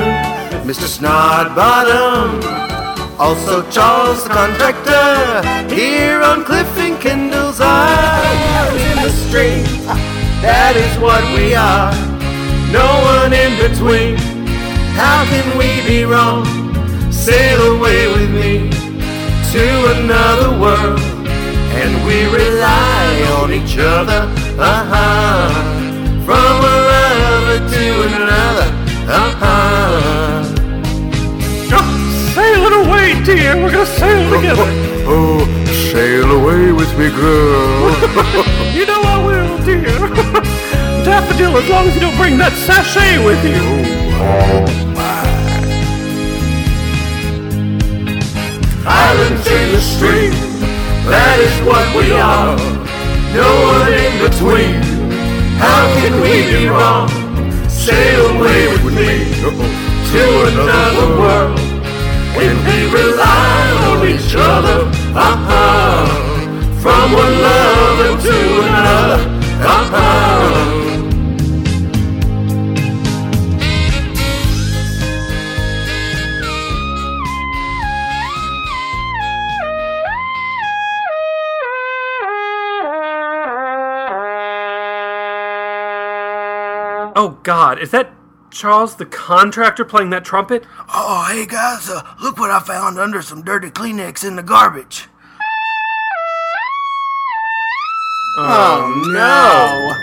Mr. 0.66 0.88
Snodbottom. 0.88 2.42
Also 3.20 3.68
Charles 3.70 4.24
the 4.24 4.30
contractor. 4.30 5.74
Here 5.74 6.22
on 6.22 6.42
Cliff 6.42 6.74
and 6.78 6.98
Kendall's 6.98 7.60
Eye. 7.60 8.94
In 8.96 9.02
the 9.02 9.10
street. 9.10 10.11
That 10.42 10.74
is 10.76 10.98
what 10.98 11.22
we 11.38 11.54
are. 11.54 11.94
No 12.70 12.86
one 13.14 13.32
in 13.32 13.52
between. 13.62 14.16
How 14.98 15.24
can 15.30 15.46
we 15.56 15.70
be 15.86 16.04
wrong? 16.04 16.44
Sail 17.12 17.76
away 17.76 18.08
with 18.10 18.30
me 18.30 18.68
to 19.52 19.64
another 19.96 20.50
world, 20.58 21.00
and 21.78 21.92
we 22.06 22.26
rely 22.26 23.06
on 23.38 23.52
each 23.52 23.78
other. 23.78 24.26
Uh-huh. 24.58 25.48
From 26.26 26.52
one 26.70 26.82
lover 26.90 27.58
to 27.74 27.84
another. 28.10 28.68
Uh-huh. 29.06 29.82
Sail 32.34 32.64
it 32.64 32.86
away, 32.86 33.22
dear. 33.24 33.56
We're 33.62 33.70
gonna 33.70 33.84
sail 33.84 34.24
together. 34.32 34.64
Oh, 35.06 35.41
sail 35.92 36.30
away 36.40 36.72
with 36.72 36.88
me, 36.98 37.10
girl. 37.10 37.90
you 38.72 38.86
know 38.86 39.02
I 39.04 39.18
will, 39.26 39.58
dear. 39.62 39.98
Daffodil, 41.04 41.54
as 41.58 41.68
long 41.68 41.86
as 41.86 41.94
you 41.94 42.00
don't 42.00 42.16
bring 42.16 42.38
that 42.38 42.54
sachet 42.64 43.22
with 43.22 43.36
you. 43.44 43.60
Islands 48.88 49.46
in 49.46 49.66
the 49.76 49.82
stream, 49.82 50.32
that 51.12 51.36
is 51.44 51.56
what 51.68 51.84
we 51.92 52.08
are. 52.16 52.56
No 53.36 53.50
one 53.76 53.92
in 53.92 54.14
between. 54.24 54.80
How 55.60 55.82
can 56.00 56.14
we 56.24 56.34
be 56.56 56.68
wrong? 56.72 57.08
Sail 57.68 58.32
away 58.32 58.68
with 58.72 58.96
me 58.96 59.28
to 60.08 60.24
another 60.48 61.08
world. 61.20 61.60
And 62.40 62.56
we 62.64 62.78
rely 62.88 63.62
on 63.92 64.08
each 64.08 64.34
other. 64.34 65.01
Uh-huh. 65.14 66.06
From 66.80 67.12
one 67.12 67.36
lover 67.42 68.22
to 68.22 68.36
another. 68.62 69.20
Uh-huh. 69.60 70.32
Oh 87.14 87.38
God, 87.42 87.78
is 87.78 87.90
that 87.90 88.10
Charles 88.52 88.96
the 88.96 89.06
contractor 89.06 89.82
playing 89.84 90.10
that 90.10 90.26
trumpet? 90.26 90.64
Oh, 90.92 91.26
hey 91.30 91.46
guys, 91.46 91.88
uh, 91.88 92.02
look 92.22 92.38
what 92.38 92.50
I 92.50 92.60
found 92.60 92.98
under 92.98 93.22
some 93.22 93.42
dirty 93.42 93.70
Kleenex 93.70 94.28
in 94.28 94.36
the 94.36 94.42
garbage. 94.42 95.08
Oh 98.36 99.02
no! 99.10 99.94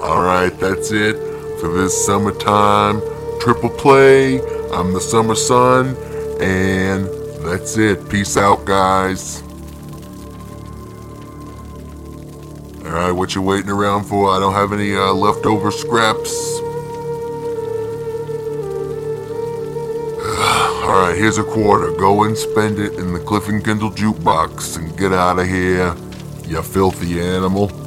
Alright, 0.00 0.58
that's 0.60 0.92
it 0.92 1.16
for 1.60 1.72
this 1.72 2.06
summertime 2.06 3.00
triple 3.40 3.70
play. 3.70 4.40
I'm 4.70 4.92
the 4.92 5.00
summer 5.00 5.34
sun, 5.34 5.96
and 6.40 7.06
that's 7.44 7.76
it. 7.76 8.08
Peace 8.08 8.36
out, 8.36 8.64
guys. 8.64 9.42
Alright, 12.92 13.14
what 13.14 13.34
you 13.34 13.40
waiting 13.40 13.70
around 13.70 14.04
for? 14.04 14.28
I 14.28 14.38
don't 14.38 14.52
have 14.52 14.70
any 14.74 14.94
uh, 14.94 15.14
leftover 15.14 15.70
scraps. 15.70 16.60
Alright, 20.84 21.16
here's 21.16 21.38
a 21.38 21.42
quarter. 21.42 21.90
Go 21.92 22.24
and 22.24 22.36
spend 22.36 22.78
it 22.78 22.92
in 22.96 23.14
the 23.14 23.18
Cliff 23.18 23.48
and 23.48 23.64
Kendall 23.64 23.90
jukebox 23.90 24.76
and 24.76 24.94
get 24.98 25.10
out 25.10 25.38
of 25.38 25.46
here, 25.46 25.96
you 26.46 26.60
filthy 26.60 27.18
animal. 27.18 27.81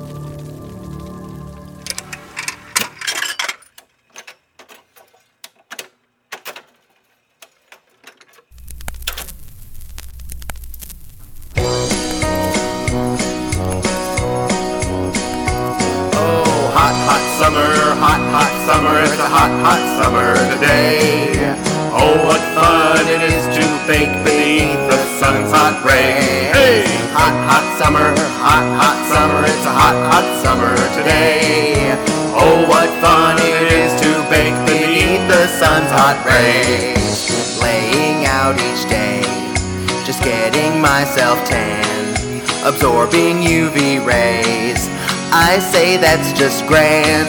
Just 46.45 46.67
grand. 46.67 47.25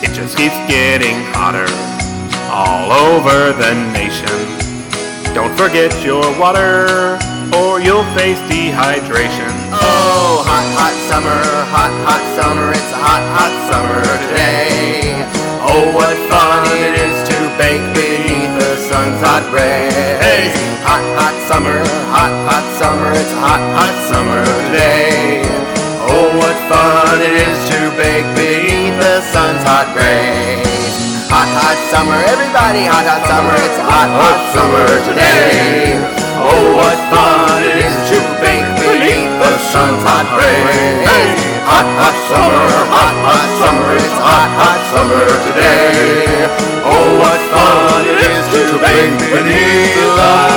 It 0.00 0.16
just 0.16 0.32
keeps 0.32 0.56
getting 0.64 1.20
hotter 1.36 1.68
all 2.48 2.88
over 2.96 3.52
the 3.52 3.76
nation. 3.92 4.40
Don't 5.36 5.52
forget 5.52 5.92
your 6.00 6.24
water, 6.40 7.20
or 7.52 7.76
you'll 7.84 8.08
face 8.16 8.40
dehydration. 8.48 9.52
Oh, 9.68 10.40
hot, 10.48 10.64
hot 10.80 10.96
summer, 11.12 11.40
hot, 11.68 11.92
hot 12.08 12.24
summer, 12.40 12.72
it's 12.72 12.88
a 12.88 12.96
hot, 12.96 13.24
hot 13.36 13.54
summer 13.68 14.00
today. 14.32 15.12
Oh, 15.68 15.92
what 15.92 16.16
fun 16.32 16.64
it 16.88 16.96
is 17.04 17.16
to 17.28 17.36
bake 17.60 17.84
beneath 17.92 18.52
the 18.64 18.72
sun's 18.88 19.20
hot 19.20 19.44
rays. 19.52 20.56
Hot, 20.88 21.04
hot 21.20 21.36
summer, 21.52 21.84
hot, 22.16 22.32
hot 22.48 22.64
summer, 22.80 23.12
it's 23.12 23.28
a 23.28 23.40
hot, 23.44 23.60
hot 23.76 23.94
summer 24.08 24.40
today. 24.72 25.67
Oh, 26.08 26.32
what 26.40 26.58
fun 26.72 27.20
it 27.20 27.34
is 27.36 27.58
to 27.68 27.78
bake 28.00 28.28
beneath 28.34 28.96
the 28.96 29.20
sun's 29.20 29.62
hot 29.62 29.92
rays. 29.92 30.64
Hot, 31.28 31.44
hot 31.44 31.78
summer, 31.92 32.18
everybody, 32.32 32.88
hot, 32.88 33.04
hot 33.04 33.22
summer, 33.28 33.52
it's 33.52 33.78
hot, 33.78 34.10
hot 34.10 34.40
summer 34.56 34.88
today. 35.04 36.00
Oh, 36.40 36.80
what 36.80 36.98
fun 37.12 37.60
it 37.62 37.76
is 37.84 37.96
to 38.10 38.18
bake 38.40 38.68
beneath 38.80 39.32
the 39.36 39.52
sun's 39.68 40.02
hot 40.02 40.28
rays. 40.40 41.04
Hot, 41.68 41.88
hot 42.00 42.16
summer, 42.32 42.68
hot, 42.88 43.16
hot 43.28 43.48
summer, 43.60 43.90
it's 44.00 44.18
hot, 44.24 44.50
hot 44.56 44.80
summer 44.92 45.26
today. 45.46 46.48
Oh, 46.88 47.08
what 47.20 47.40
fun 47.52 48.02
it 48.08 48.18
is 48.24 48.44
to 48.56 48.62
bake 48.80 49.16
beneath 49.28 50.16
the 50.16 50.48